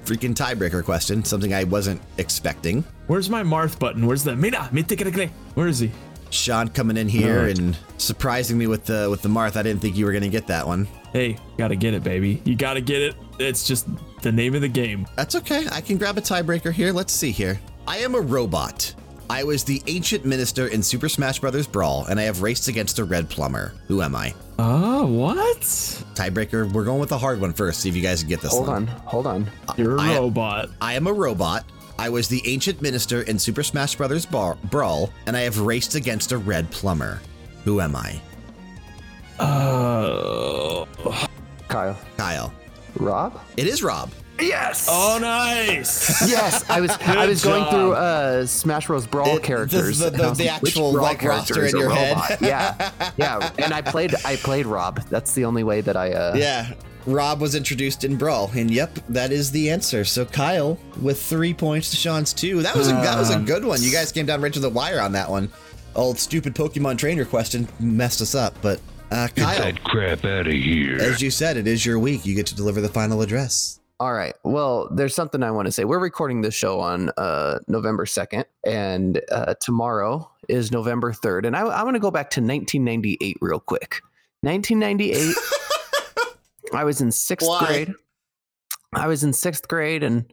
freaking 0.06 0.34
tiebreaker 0.36 0.84
question, 0.84 1.24
something 1.24 1.54
I 1.54 1.64
wasn't 1.64 2.02
expecting. 2.18 2.84
Where's 3.08 3.30
my 3.30 3.42
Marth 3.44 3.80
button? 3.80 4.06
Where's 4.06 4.24
the 4.24 4.36
Mina? 4.36 4.70
Mitikirikle. 4.72 5.30
Where 5.56 5.68
is 5.68 5.80
he? 5.80 5.92
Sean 6.30 6.68
coming 6.68 6.98
in 6.98 7.10
here 7.10 7.40
Alright. 7.40 7.58
and 7.58 7.76
surprising 7.98 8.58
me 8.60 8.68
with 8.68 8.86
the 8.86 9.08
with 9.10 9.24
the 9.24 9.30
Marth. 9.30 9.56
I 9.58 9.64
didn't 9.64 9.82
think 9.82 9.98
you 9.98 10.06
were 10.06 10.14
gonna 10.14 10.30
get 10.30 10.46
that 10.48 10.68
one. 10.68 10.88
Hey, 11.12 11.38
gotta 11.58 11.76
get 11.76 11.96
it, 11.96 12.04
baby. 12.04 12.40
You 12.46 12.56
gotta 12.56 12.82
get 12.82 13.02
it. 13.02 13.16
It's 13.40 13.68
just 13.68 13.88
the 14.22 14.32
name 14.32 14.56
of 14.56 14.62
the 14.62 14.68
game. 14.68 15.08
That's 15.16 15.36
okay. 15.36 15.66
I 15.72 15.82
can 15.82 15.98
grab 15.98 16.18
a 16.18 16.22
tiebreaker 16.22 16.72
here. 16.72 16.92
Let's 16.92 17.14
see 17.14 17.32
here. 17.32 17.60
I 17.88 17.98
am 17.98 18.16
a 18.16 18.20
robot. 18.22 18.94
I 19.32 19.44
was 19.44 19.64
the 19.64 19.82
ancient 19.86 20.26
minister 20.26 20.68
in 20.68 20.82
Super 20.82 21.08
Smash 21.08 21.38
Bros. 21.40 21.68
Brawl, 21.68 22.06
and 22.08 22.20
I 22.20 22.24
have 22.24 22.42
raced 22.42 22.68
against 22.68 22.98
a 22.98 23.04
red 23.04 23.30
plumber. 23.30 23.74
Who 23.88 24.02
am 24.02 24.16
I? 24.16 24.34
Oh, 24.58 25.06
what? 25.06 25.62
Tiebreaker. 25.62 26.72
We're 26.74 26.84
going 26.84 27.00
with 27.00 27.10
the 27.10 27.18
hard 27.18 27.40
one 27.40 27.54
first. 27.54 27.82
See 27.82 27.90
if 27.90 27.96
you 27.96 28.02
guys 28.02 28.22
can 28.22 28.30
get 28.30 28.42
this 28.42 28.52
hold 28.52 28.68
one. 28.68 28.90
on, 28.90 28.96
hold 29.06 29.28
on. 29.28 29.48
You're 29.78 29.98
a 29.98 30.02
I- 30.02 30.16
robot. 30.18 30.70
I 30.82 30.94
am 30.96 31.06
a 31.06 31.14
robot. 31.14 31.64
I 32.00 32.10
was 32.10 32.28
the 32.28 32.42
ancient 32.46 32.82
minister 32.82 33.22
in 33.24 33.38
Super 33.38 33.62
Smash 33.62 33.96
Bros. 33.96 34.26
Bar- 34.26 34.58
Brawl, 34.66 35.12
and 35.28 35.38
I 35.38 35.42
have 35.42 35.60
raced 35.60 35.94
against 35.96 36.32
a 36.32 36.38
red 36.38 36.72
plumber. 36.72 37.22
Who 37.66 37.82
am 37.82 37.96
I? 37.96 38.20
Uh, 39.38 40.86
Kyle. 41.68 41.98
Kyle. 42.18 42.54
Rob? 43.00 43.40
It 43.58 43.68
is 43.68 43.82
Rob. 43.84 44.12
Yes. 44.40 44.88
oh, 44.90 45.18
nice. 45.20 46.22
Yes, 46.30 46.70
I 46.70 46.80
was 46.80 46.92
I 46.92 47.26
was 47.26 47.44
going 47.44 47.64
job. 47.64 47.72
through 47.72 47.94
uh, 47.94 48.46
Smash 48.46 48.88
Bros. 48.88 49.06
Brawl 49.06 49.38
It- 49.38 49.44
characters. 49.44 50.00
the- 50.00 50.10
the- 50.10 50.14
and 50.16 50.22
I 50.24 50.30
was 50.30 50.38
the 50.38 50.46
like, 50.46 50.54
actual, 50.64 50.92
Brawl 50.94 51.04
like, 51.04 51.20
character 51.20 51.62
roster 51.62 51.66
in 51.78 51.82
your 51.82 51.90
head. 51.94 52.16
robot? 52.16 52.42
yeah, 52.42 52.92
yeah. 53.18 53.50
And 53.60 53.74
I 53.74 53.82
played 53.82 54.16
I 54.26 54.38
played 54.38 54.66
Rob. 54.66 55.02
That's 55.10 55.34
the 55.34 55.44
only 55.46 55.64
way 55.64 55.82
that 55.82 55.98
I. 55.98 56.12
Uh, 56.14 56.36
Yeah. 56.36 56.74
Rob 57.06 57.42
was 57.42 57.56
introduced 57.56 58.04
in 58.04 58.18
Brawl, 58.18 58.52
and 58.56 58.70
yep, 58.70 58.94
that 59.10 59.32
is 59.32 59.52
the 59.52 59.70
answer. 59.72 60.06
So 60.06 60.26
Kyle 60.26 60.78
with 61.02 61.20
three 61.22 61.54
points 61.54 61.90
to 61.92 61.98
Sean's 61.98 62.34
two. 62.34 62.62
That 62.62 62.76
was 62.76 62.88
a 62.90 62.92
that 62.92 63.18
was 63.18 63.34
a 63.34 63.40
good 63.40 63.66
one. 63.66 63.82
You 63.82 63.92
guys 63.92 64.12
came 64.12 64.26
down 64.26 64.42
right 64.42 64.54
to 64.54 64.60
the 64.60 64.70
wire 64.70 65.02
on 65.02 65.12
that 65.14 65.30
one. 65.30 65.50
Old 65.96 66.20
stupid 66.20 66.54
Pokemon 66.56 66.98
trainer 66.98 67.26
question 67.26 67.68
messed 67.80 68.22
us 68.22 68.36
up, 68.36 68.54
but 68.62 68.80
uh, 69.12 69.28
Kyle, 69.36 69.74
crap 69.84 70.26
out 70.26 70.48
of 70.48 70.54
here. 70.54 70.98
as 71.00 71.22
you 71.22 71.32
said, 71.32 71.58
it 71.58 71.68
is 71.68 71.86
your 71.86 72.00
week. 72.00 72.26
You 72.26 72.36
get 72.36 72.48
to 72.48 72.56
deliver 72.56 72.82
the 72.82 72.90
final 72.90 73.22
address. 73.22 73.80
All 74.00 74.14
right. 74.14 74.34
Well, 74.44 74.88
there's 74.92 75.14
something 75.14 75.44
I 75.44 75.52
want 75.52 75.66
to 75.66 75.72
say. 75.74 75.84
We're 75.84 76.00
recording 76.00 76.40
this 76.42 76.54
show 76.56 76.80
on 76.80 77.12
uh, 77.18 77.60
November 77.68 78.06
2nd, 78.06 78.46
and 78.66 79.20
uh, 79.30 79.56
tomorrow 79.60 80.32
is 80.48 80.72
November 80.72 81.12
3rd. 81.12 81.48
And 81.48 81.56
I, 81.56 81.62
I 81.62 81.84
want 81.84 81.96
to 81.96 82.00
go 82.00 82.10
back 82.10 82.30
to 82.32 82.40
1998 82.40 83.38
real 83.42 83.60
quick. 83.60 84.02
1998, 84.42 85.36
I 86.74 86.86
was 86.86 87.02
in 87.02 87.12
sixth 87.12 87.46
Why? 87.48 87.66
grade. 87.66 87.94
I 88.94 89.08
was 89.08 89.24
in 89.24 89.34
sixth 89.34 89.68
grade, 89.68 90.02
and 90.02 90.32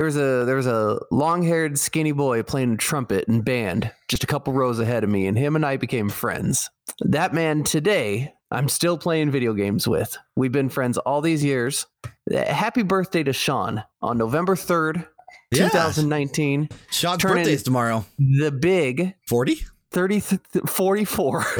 there 0.00 0.06
was 0.06 0.16
a 0.16 0.46
there 0.46 0.56
was 0.56 0.66
a 0.66 0.98
long 1.10 1.42
haired 1.42 1.78
skinny 1.78 2.12
boy 2.12 2.42
playing 2.42 2.78
trumpet 2.78 3.26
in 3.28 3.42
band 3.42 3.92
just 4.08 4.24
a 4.24 4.26
couple 4.26 4.50
rows 4.54 4.80
ahead 4.80 5.04
of 5.04 5.10
me, 5.10 5.26
and 5.26 5.36
him 5.36 5.56
and 5.56 5.66
I 5.66 5.76
became 5.76 6.08
friends. 6.08 6.70
That 7.00 7.34
man 7.34 7.64
today, 7.64 8.32
I'm 8.50 8.70
still 8.70 8.96
playing 8.96 9.30
video 9.30 9.52
games 9.52 9.86
with. 9.86 10.16
We've 10.36 10.50
been 10.50 10.70
friends 10.70 10.96
all 10.96 11.20
these 11.20 11.44
years. 11.44 11.86
Happy 12.32 12.82
birthday 12.82 13.22
to 13.24 13.34
Sean 13.34 13.84
on 14.00 14.16
November 14.16 14.56
3rd, 14.56 15.06
Yeah. 15.52 15.68
2019. 15.68 16.70
Sean's 16.90 17.22
birthday 17.22 17.52
is 17.52 17.62
tomorrow. 17.62 18.06
The 18.18 18.50
big 18.50 19.16
40? 19.28 19.66
30 19.90 20.20
th- 20.22 20.40
44. 20.66 21.42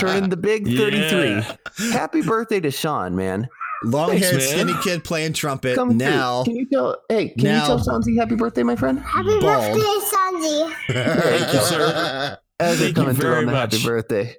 Turning 0.00 0.30
the 0.30 0.38
big 0.40 0.64
33. 0.66 1.28
Yeah. 1.28 1.56
Happy 1.92 2.22
birthday 2.22 2.58
to 2.58 2.72
Sean, 2.72 3.14
man. 3.14 3.48
Long 3.84 4.16
haired 4.16 4.42
skinny 4.42 4.74
kid 4.82 5.04
playing 5.04 5.34
trumpet. 5.34 5.74
Come 5.76 5.96
now, 5.96 6.42
through. 6.44 6.52
Can 6.54 6.60
you 6.60 6.66
tell 6.72 6.96
hey, 7.08 7.28
can 7.30 7.44
now- 7.44 7.60
you 7.62 7.66
tell 7.66 7.78
Sansi 7.78 8.16
happy 8.18 8.34
birthday, 8.34 8.62
my 8.64 8.74
friend? 8.76 8.98
Happy 8.98 9.38
Bald. 9.38 9.74
birthday, 9.74 9.80
Sanji. 10.16 10.74
Thank 11.22 11.52
you, 11.54 11.60
sir. 11.60 12.38
As 12.60 12.78
Thank 12.78 12.88
you 12.88 12.94
coming 12.94 13.14
through 13.14 13.30
very 13.30 13.46
much. 13.46 13.72
happy 13.72 13.84
birthday. 13.84 14.34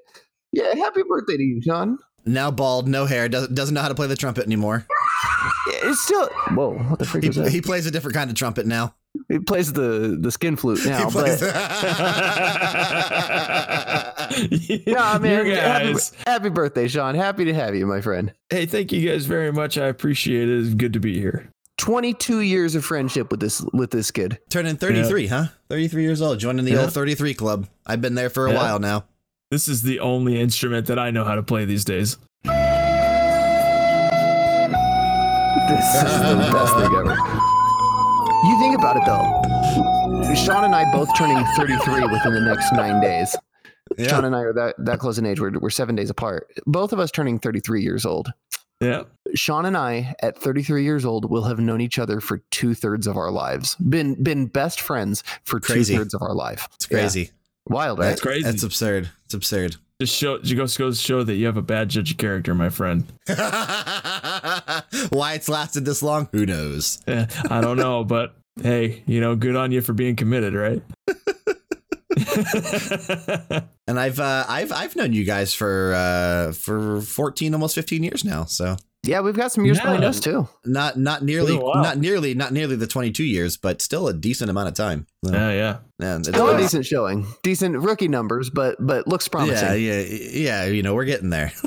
Yeah, 0.51 0.75
happy 0.75 1.03
birthday 1.07 1.37
to 1.37 1.43
you, 1.43 1.61
Sean. 1.61 1.97
now 2.25 2.51
bald, 2.51 2.87
no 2.87 3.05
hair, 3.05 3.29
doesn't 3.29 3.55
doesn't 3.55 3.73
know 3.75 3.81
how 3.81 3.87
to 3.87 3.95
play 3.95 4.07
the 4.07 4.17
trumpet 4.17 4.45
anymore. 4.45 4.85
It's 5.67 6.01
still 6.01 6.27
whoa, 6.53 6.73
what 6.73 6.99
the 6.99 7.05
freak 7.05 7.23
He, 7.23 7.29
was 7.29 7.37
that? 7.37 7.49
he 7.51 7.61
plays 7.61 7.85
a 7.85 7.91
different 7.91 8.15
kind 8.15 8.29
of 8.29 8.35
trumpet 8.35 8.65
now. 8.67 8.93
He 9.29 9.37
plays 9.39 9.71
the 9.73 10.17
the 10.19 10.31
skin 10.31 10.55
flute 10.55 10.83
now, 10.85 11.05
he 11.05 11.11
plays. 11.11 11.39
but 11.39 11.53
no, 14.87 15.19
man. 15.19 15.45
You 15.45 15.55
Happy, 15.55 15.93
guys. 15.93 16.11
happy 16.25 16.49
birthday, 16.49 16.87
Sean. 16.87 17.13
Happy 17.15 17.45
to 17.45 17.53
have 17.53 17.75
you, 17.75 17.85
my 17.85 18.01
friend. 18.01 18.33
Hey, 18.49 18.65
thank 18.65 18.91
you 18.91 19.07
guys 19.07 19.25
very 19.27 19.51
much. 19.53 19.77
I 19.77 19.85
appreciate 19.85 20.49
it. 20.49 20.59
It's 20.65 20.73
good 20.73 20.93
to 20.93 20.99
be 20.99 21.19
here. 21.19 21.51
22 21.77 22.41
years 22.41 22.73
of 22.75 22.83
friendship 22.83 23.29
with 23.31 23.39
this 23.39 23.61
with 23.71 23.91
this 23.91 24.09
kid. 24.11 24.39
Turning 24.49 24.75
33, 24.77 25.27
huh? 25.27 25.45
33 25.69 26.01
years 26.03 26.21
old, 26.21 26.39
joining 26.39 26.65
the 26.65 26.71
Yeah. 26.71 26.81
old 26.81 26.91
33 26.93 27.33
club. 27.35 27.67
I've 27.85 28.01
been 28.01 28.15
there 28.15 28.29
for 28.31 28.47
a 28.47 28.51
Yeah. 28.51 28.57
while 28.57 28.79
now. 28.79 29.05
This 29.51 29.67
is 29.67 29.83
the 29.83 29.99
only 29.99 30.39
instrument 30.41 30.87
that 30.87 30.97
I 30.99 31.11
know 31.11 31.23
how 31.23 31.35
to 31.35 31.43
play 31.43 31.65
these 31.65 31.85
days. 31.85 32.17
This 35.69 35.85
is 36.03 36.19
the 36.21 36.35
best 36.51 36.73
thing 36.75 36.93
ever. 36.95 37.15
You 38.43 38.57
think 38.59 38.75
about 38.75 38.95
it 38.95 39.03
though. 39.05 40.33
Sean 40.33 40.63
and 40.63 40.73
I 40.75 40.89
both 40.93 41.09
turning 41.17 41.43
33 41.57 42.05
within 42.07 42.33
the 42.33 42.41
next 42.41 42.71
nine 42.73 43.01
days. 43.01 43.35
Sean 44.07 44.23
and 44.25 44.35
I 44.35 44.41
are 44.41 44.53
that, 44.53 44.75
that 44.77 44.99
close 44.99 45.17
in 45.17 45.25
age. 45.25 45.39
We're, 45.39 45.57
we're 45.59 45.69
seven 45.69 45.95
days 45.95 46.09
apart. 46.09 46.47
Both 46.65 46.93
of 46.93 46.99
us 46.99 47.11
turning 47.11 47.39
33 47.39 47.81
years 47.81 48.05
old. 48.05 48.31
Yeah. 48.79 49.03
Sean 49.35 49.65
and 49.65 49.75
I, 49.75 50.15
at 50.21 50.37
33 50.37 50.83
years 50.83 51.03
old, 51.03 51.29
will 51.29 51.43
have 51.43 51.59
known 51.59 51.81
each 51.81 51.99
other 51.99 52.21
for 52.21 52.37
two 52.49 52.73
thirds 52.73 53.07
of 53.07 53.17
our 53.17 53.29
lives. 53.29 53.75
Been 53.75 54.21
been 54.23 54.45
best 54.45 54.79
friends 54.79 55.23
for 55.43 55.59
two 55.59 55.83
thirds 55.97 56.13
of 56.13 56.21
our 56.21 56.33
life. 56.33 56.69
It's 56.75 56.85
crazy. 56.85 57.31
Yeah. 57.69 57.75
Wild, 57.75 57.99
right? 57.99 58.09
That's 58.09 58.21
crazy. 58.21 58.43
That's 58.43 58.63
absurd. 58.63 59.09
It's 59.25 59.33
absurd. 59.33 59.75
Just 60.01 60.15
show 60.15 60.39
just 60.39 60.55
goes 60.55 60.77
goes 60.77 60.99
to 60.99 61.05
show 61.05 61.23
that 61.23 61.35
you 61.35 61.45
have 61.45 61.57
a 61.57 61.61
bad 61.61 61.89
judge 61.89 62.11
of 62.11 62.17
character, 62.17 62.55
my 62.55 62.69
friend. 62.69 63.03
Why 65.09 65.33
it's 65.33 65.49
lasted 65.49 65.83
this 65.83 66.01
long? 66.01 66.29
Who 66.31 66.45
knows? 66.45 67.01
Eh, 67.05 67.25
I 67.49 67.61
don't 67.61 67.77
know, 67.77 68.03
but 68.05 68.33
hey, 68.61 69.03
you 69.07 69.19
know, 69.19 69.35
good 69.35 69.57
on 69.57 69.71
you 69.71 69.81
for 69.81 69.93
being 69.93 70.15
committed, 70.15 70.53
right? 70.53 70.81
And 73.89 73.99
I've 73.99 74.19
uh, 74.19 74.45
I've 74.47 74.71
I've 74.71 74.95
known 74.95 75.13
you 75.13 75.25
guys 75.25 75.55
for 75.55 75.95
uh, 75.95 76.51
for 76.51 77.01
14, 77.01 77.55
almost 77.55 77.73
15 77.73 78.03
years 78.03 78.23
now. 78.23 78.45
So 78.45 78.77
Yeah, 79.03 79.21
we've 79.21 79.35
got 79.35 79.51
some 79.53 79.63
years 79.65 79.79
behind 79.79 80.03
us 80.03 80.19
too. 80.19 80.47
not 80.65 80.97
not 80.99 81.23
nearly 81.23 81.53
Been 81.53 81.61
a 81.61 81.65
while. 81.65 81.81
not 81.83 81.97
nearly 81.97 82.33
not 82.33 82.51
nearly 82.51 82.75
the 82.75 82.85
22 82.87 83.23
years, 83.23 83.55
but 83.55 83.81
still 83.81 84.07
a 84.09 84.13
decent 84.13 84.49
amount 84.49 84.67
of 84.67 84.73
time. 84.73 85.07
So, 85.25 85.31
yeah, 85.33 85.51
yeah. 85.51 85.77
and 85.99 86.27
it's- 86.27 86.35
Still 86.35 86.49
a 86.49 86.57
decent 86.57 86.85
showing, 86.85 87.25
decent 87.41 87.77
rookie 87.77 88.09
numbers, 88.09 88.49
but 88.49 88.75
but 88.79 89.07
looks 89.07 89.27
promising. 89.29 89.67
Yeah, 89.67 89.73
yeah, 90.01 90.01
yeah. 90.01 90.65
You 90.65 90.83
know, 90.83 90.93
we're 90.95 91.05
getting 91.05 91.29
there. 91.29 91.51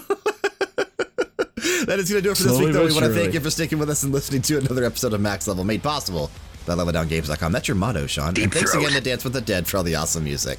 that 1.87 1.99
is 1.99 2.11
going 2.11 2.21
to 2.21 2.23
do 2.23 2.31
it 2.31 2.37
for 2.37 2.43
this 2.45 2.53
Slowly 2.53 2.67
week, 2.67 2.73
though. 2.75 2.87
We 2.87 2.93
want 2.93 3.07
to 3.07 3.15
thank 3.15 3.35
you 3.35 3.41
for 3.41 3.51
sticking 3.51 3.79
with 3.79 3.89
us 3.91 4.03
and 4.03 4.13
listening 4.13 4.43
to 4.43 4.59
another 4.59 4.85
episode 4.85 5.13
of 5.13 5.21
Max 5.21 5.49
Level 5.49 5.65
made 5.65 5.83
possible 5.83 6.31
by 6.67 6.75
LevelDownGames.com. 6.75 7.51
That's 7.53 7.67
your 7.67 7.77
motto, 7.77 8.07
Sean. 8.07 8.35
and 8.41 8.53
thanks 8.53 8.75
again 8.75 8.91
to 8.93 9.01
Dance 9.01 9.25
with 9.25 9.33
the 9.33 9.41
Dead 9.41 9.67
for 9.67 9.79
all 9.79 9.83
the 9.83 9.95
awesome 9.95 10.25
music. 10.25 10.59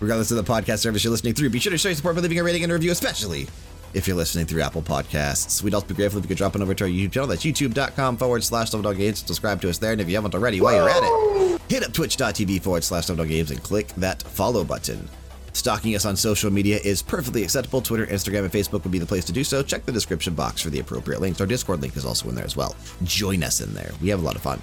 Regardless 0.00 0.30
of 0.30 0.36
the 0.38 0.44
podcast 0.44 0.78
service 0.78 1.04
you're 1.04 1.10
listening 1.10 1.34
through, 1.34 1.50
be 1.50 1.58
sure 1.58 1.70
to 1.70 1.78
show 1.78 1.88
your 1.88 1.96
support 1.96 2.14
by 2.16 2.20
leaving 2.22 2.38
a 2.38 2.44
rating 2.44 2.62
and 2.62 2.72
a 2.72 2.74
review, 2.74 2.90
especially 2.92 3.46
if 3.94 4.06
you're 4.06 4.16
listening 4.16 4.46
through 4.46 4.62
Apple 4.62 4.82
Podcasts. 4.82 5.62
We'd 5.62 5.74
also 5.74 5.86
be 5.86 5.94
grateful 5.94 6.18
if 6.18 6.24
you 6.24 6.28
could 6.28 6.36
drop 6.36 6.54
on 6.54 6.62
over 6.62 6.74
to 6.74 6.84
our 6.84 6.90
YouTube 6.90 7.12
channel. 7.12 7.28
That's 7.28 7.44
youtube.com 7.44 8.16
forward 8.16 8.44
slash 8.44 8.70
Games. 8.70 9.20
Subscribe 9.20 9.60
to 9.62 9.70
us 9.70 9.78
there. 9.78 9.92
And 9.92 10.00
if 10.00 10.08
you 10.08 10.16
haven't 10.16 10.34
already, 10.34 10.60
while 10.60 10.74
you're 10.74 10.88
at 10.88 11.02
it, 11.02 11.60
hit 11.70 11.84
up 11.84 11.92
twitch.tv 11.92 12.62
forward 12.62 12.84
slash 12.84 13.08
Games 13.08 13.50
and 13.50 13.62
click 13.62 13.88
that 13.94 14.22
follow 14.22 14.64
button. 14.64 15.08
Stalking 15.52 15.94
us 15.94 16.04
on 16.04 16.16
social 16.16 16.50
media 16.50 16.80
is 16.82 17.00
perfectly 17.00 17.44
acceptable. 17.44 17.80
Twitter, 17.80 18.06
Instagram, 18.06 18.40
and 18.40 18.52
Facebook 18.52 18.82
would 18.82 18.90
be 18.90 18.98
the 18.98 19.06
place 19.06 19.24
to 19.26 19.32
do 19.32 19.44
so. 19.44 19.62
Check 19.62 19.86
the 19.86 19.92
description 19.92 20.34
box 20.34 20.60
for 20.60 20.70
the 20.70 20.80
appropriate 20.80 21.20
links. 21.20 21.40
Our 21.40 21.46
Discord 21.46 21.80
link 21.80 21.96
is 21.96 22.04
also 22.04 22.28
in 22.28 22.34
there 22.34 22.44
as 22.44 22.56
well. 22.56 22.74
Join 23.04 23.44
us 23.44 23.60
in 23.60 23.72
there. 23.72 23.92
We 24.02 24.08
have 24.08 24.20
a 24.20 24.24
lot 24.24 24.34
of 24.34 24.42
fun. 24.42 24.60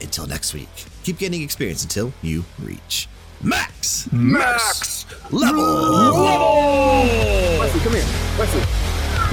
Until 0.00 0.26
next 0.26 0.52
week, 0.52 0.68
keep 1.04 1.18
gaining 1.18 1.42
experience 1.42 1.84
until 1.84 2.12
you 2.20 2.44
reach 2.60 3.08
max 3.44 4.08
Max 4.12 5.04
level. 5.30 5.64
Wesley, 7.60 7.80
come 7.80 7.94
here. 7.94 8.06
Wesley. 8.38 8.62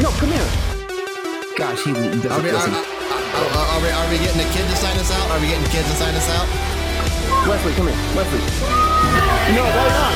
No, 0.01 0.09
come 0.19 0.31
here. 0.31 0.49
Gosh, 1.57 1.83
he 1.83 1.91
doesn't 1.93 2.25
Are 2.31 2.41
we, 2.41 2.49
are, 2.49 2.53
listen. 2.55 2.73
are, 2.73 2.81
are, 2.81 3.67
are 3.75 3.81
we, 3.83 3.89
are 3.91 4.07
we 4.09 4.17
getting 4.17 4.41
a 4.41 4.47
kid 4.55 4.65
to 4.67 4.75
sign 4.75 4.97
us 4.97 5.11
out? 5.11 5.27
Are 5.31 5.39
we 5.39 5.47
getting 5.47 5.67
kids 5.71 5.87
to 5.87 5.95
sign 5.95 6.15
us 6.15 6.27
out? 6.31 6.47
Wesley, 7.47 7.73
come 7.75 7.87
here. 7.87 7.99
Wesley. 8.15 8.39
No, 9.55 9.63
why 9.67 9.87
not? 9.91 10.13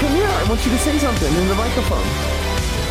Come 0.00 0.12
here. 0.12 0.28
I 0.28 0.44
want 0.48 0.60
you 0.64 0.70
to 0.72 0.78
say 0.78 0.96
something 0.98 1.32
in 1.34 1.48
the 1.48 1.54
microphone. 1.54 2.06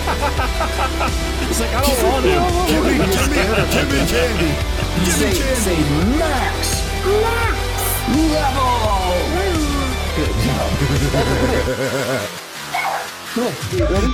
It's 1.50 1.60
like 1.62 1.74
I 1.74 1.82
don't 1.82 2.04
want 2.12 2.26
him. 2.26 2.42
Give 2.68 2.84
me, 2.84 2.98
give 2.98 3.30
me, 3.30 3.38
give 3.70 3.88
me 3.90 4.00
candy. 4.10 4.52
Give 5.06 5.14
Say, 5.14 5.30
me 5.30 5.38
candy. 5.38 5.62
say 5.62 5.78
max. 6.18 6.82
Max. 7.06 7.58
Level. 8.34 9.55
Ready? 13.36 14.12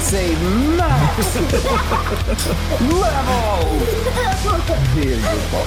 say 0.00 0.34
max. 0.76 1.36
Level. 2.80 3.64
Ball. 5.50 5.66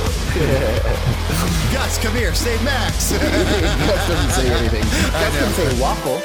Gus, 1.72 1.98
come 2.00 2.16
here. 2.16 2.34
Say 2.34 2.58
Max. 2.64 3.12
Gus 3.12 4.08
doesn't 4.08 4.32
say 4.32 4.50
anything. 4.52 4.84
Gus 4.84 5.38
can 5.38 5.54
say 5.54 5.82
waffle. 5.82 6.22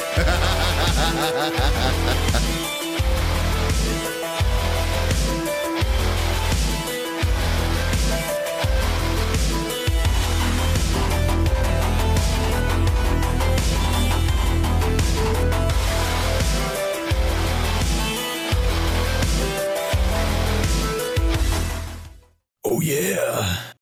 Oh 22.65 22.81
yeah. 22.81 23.63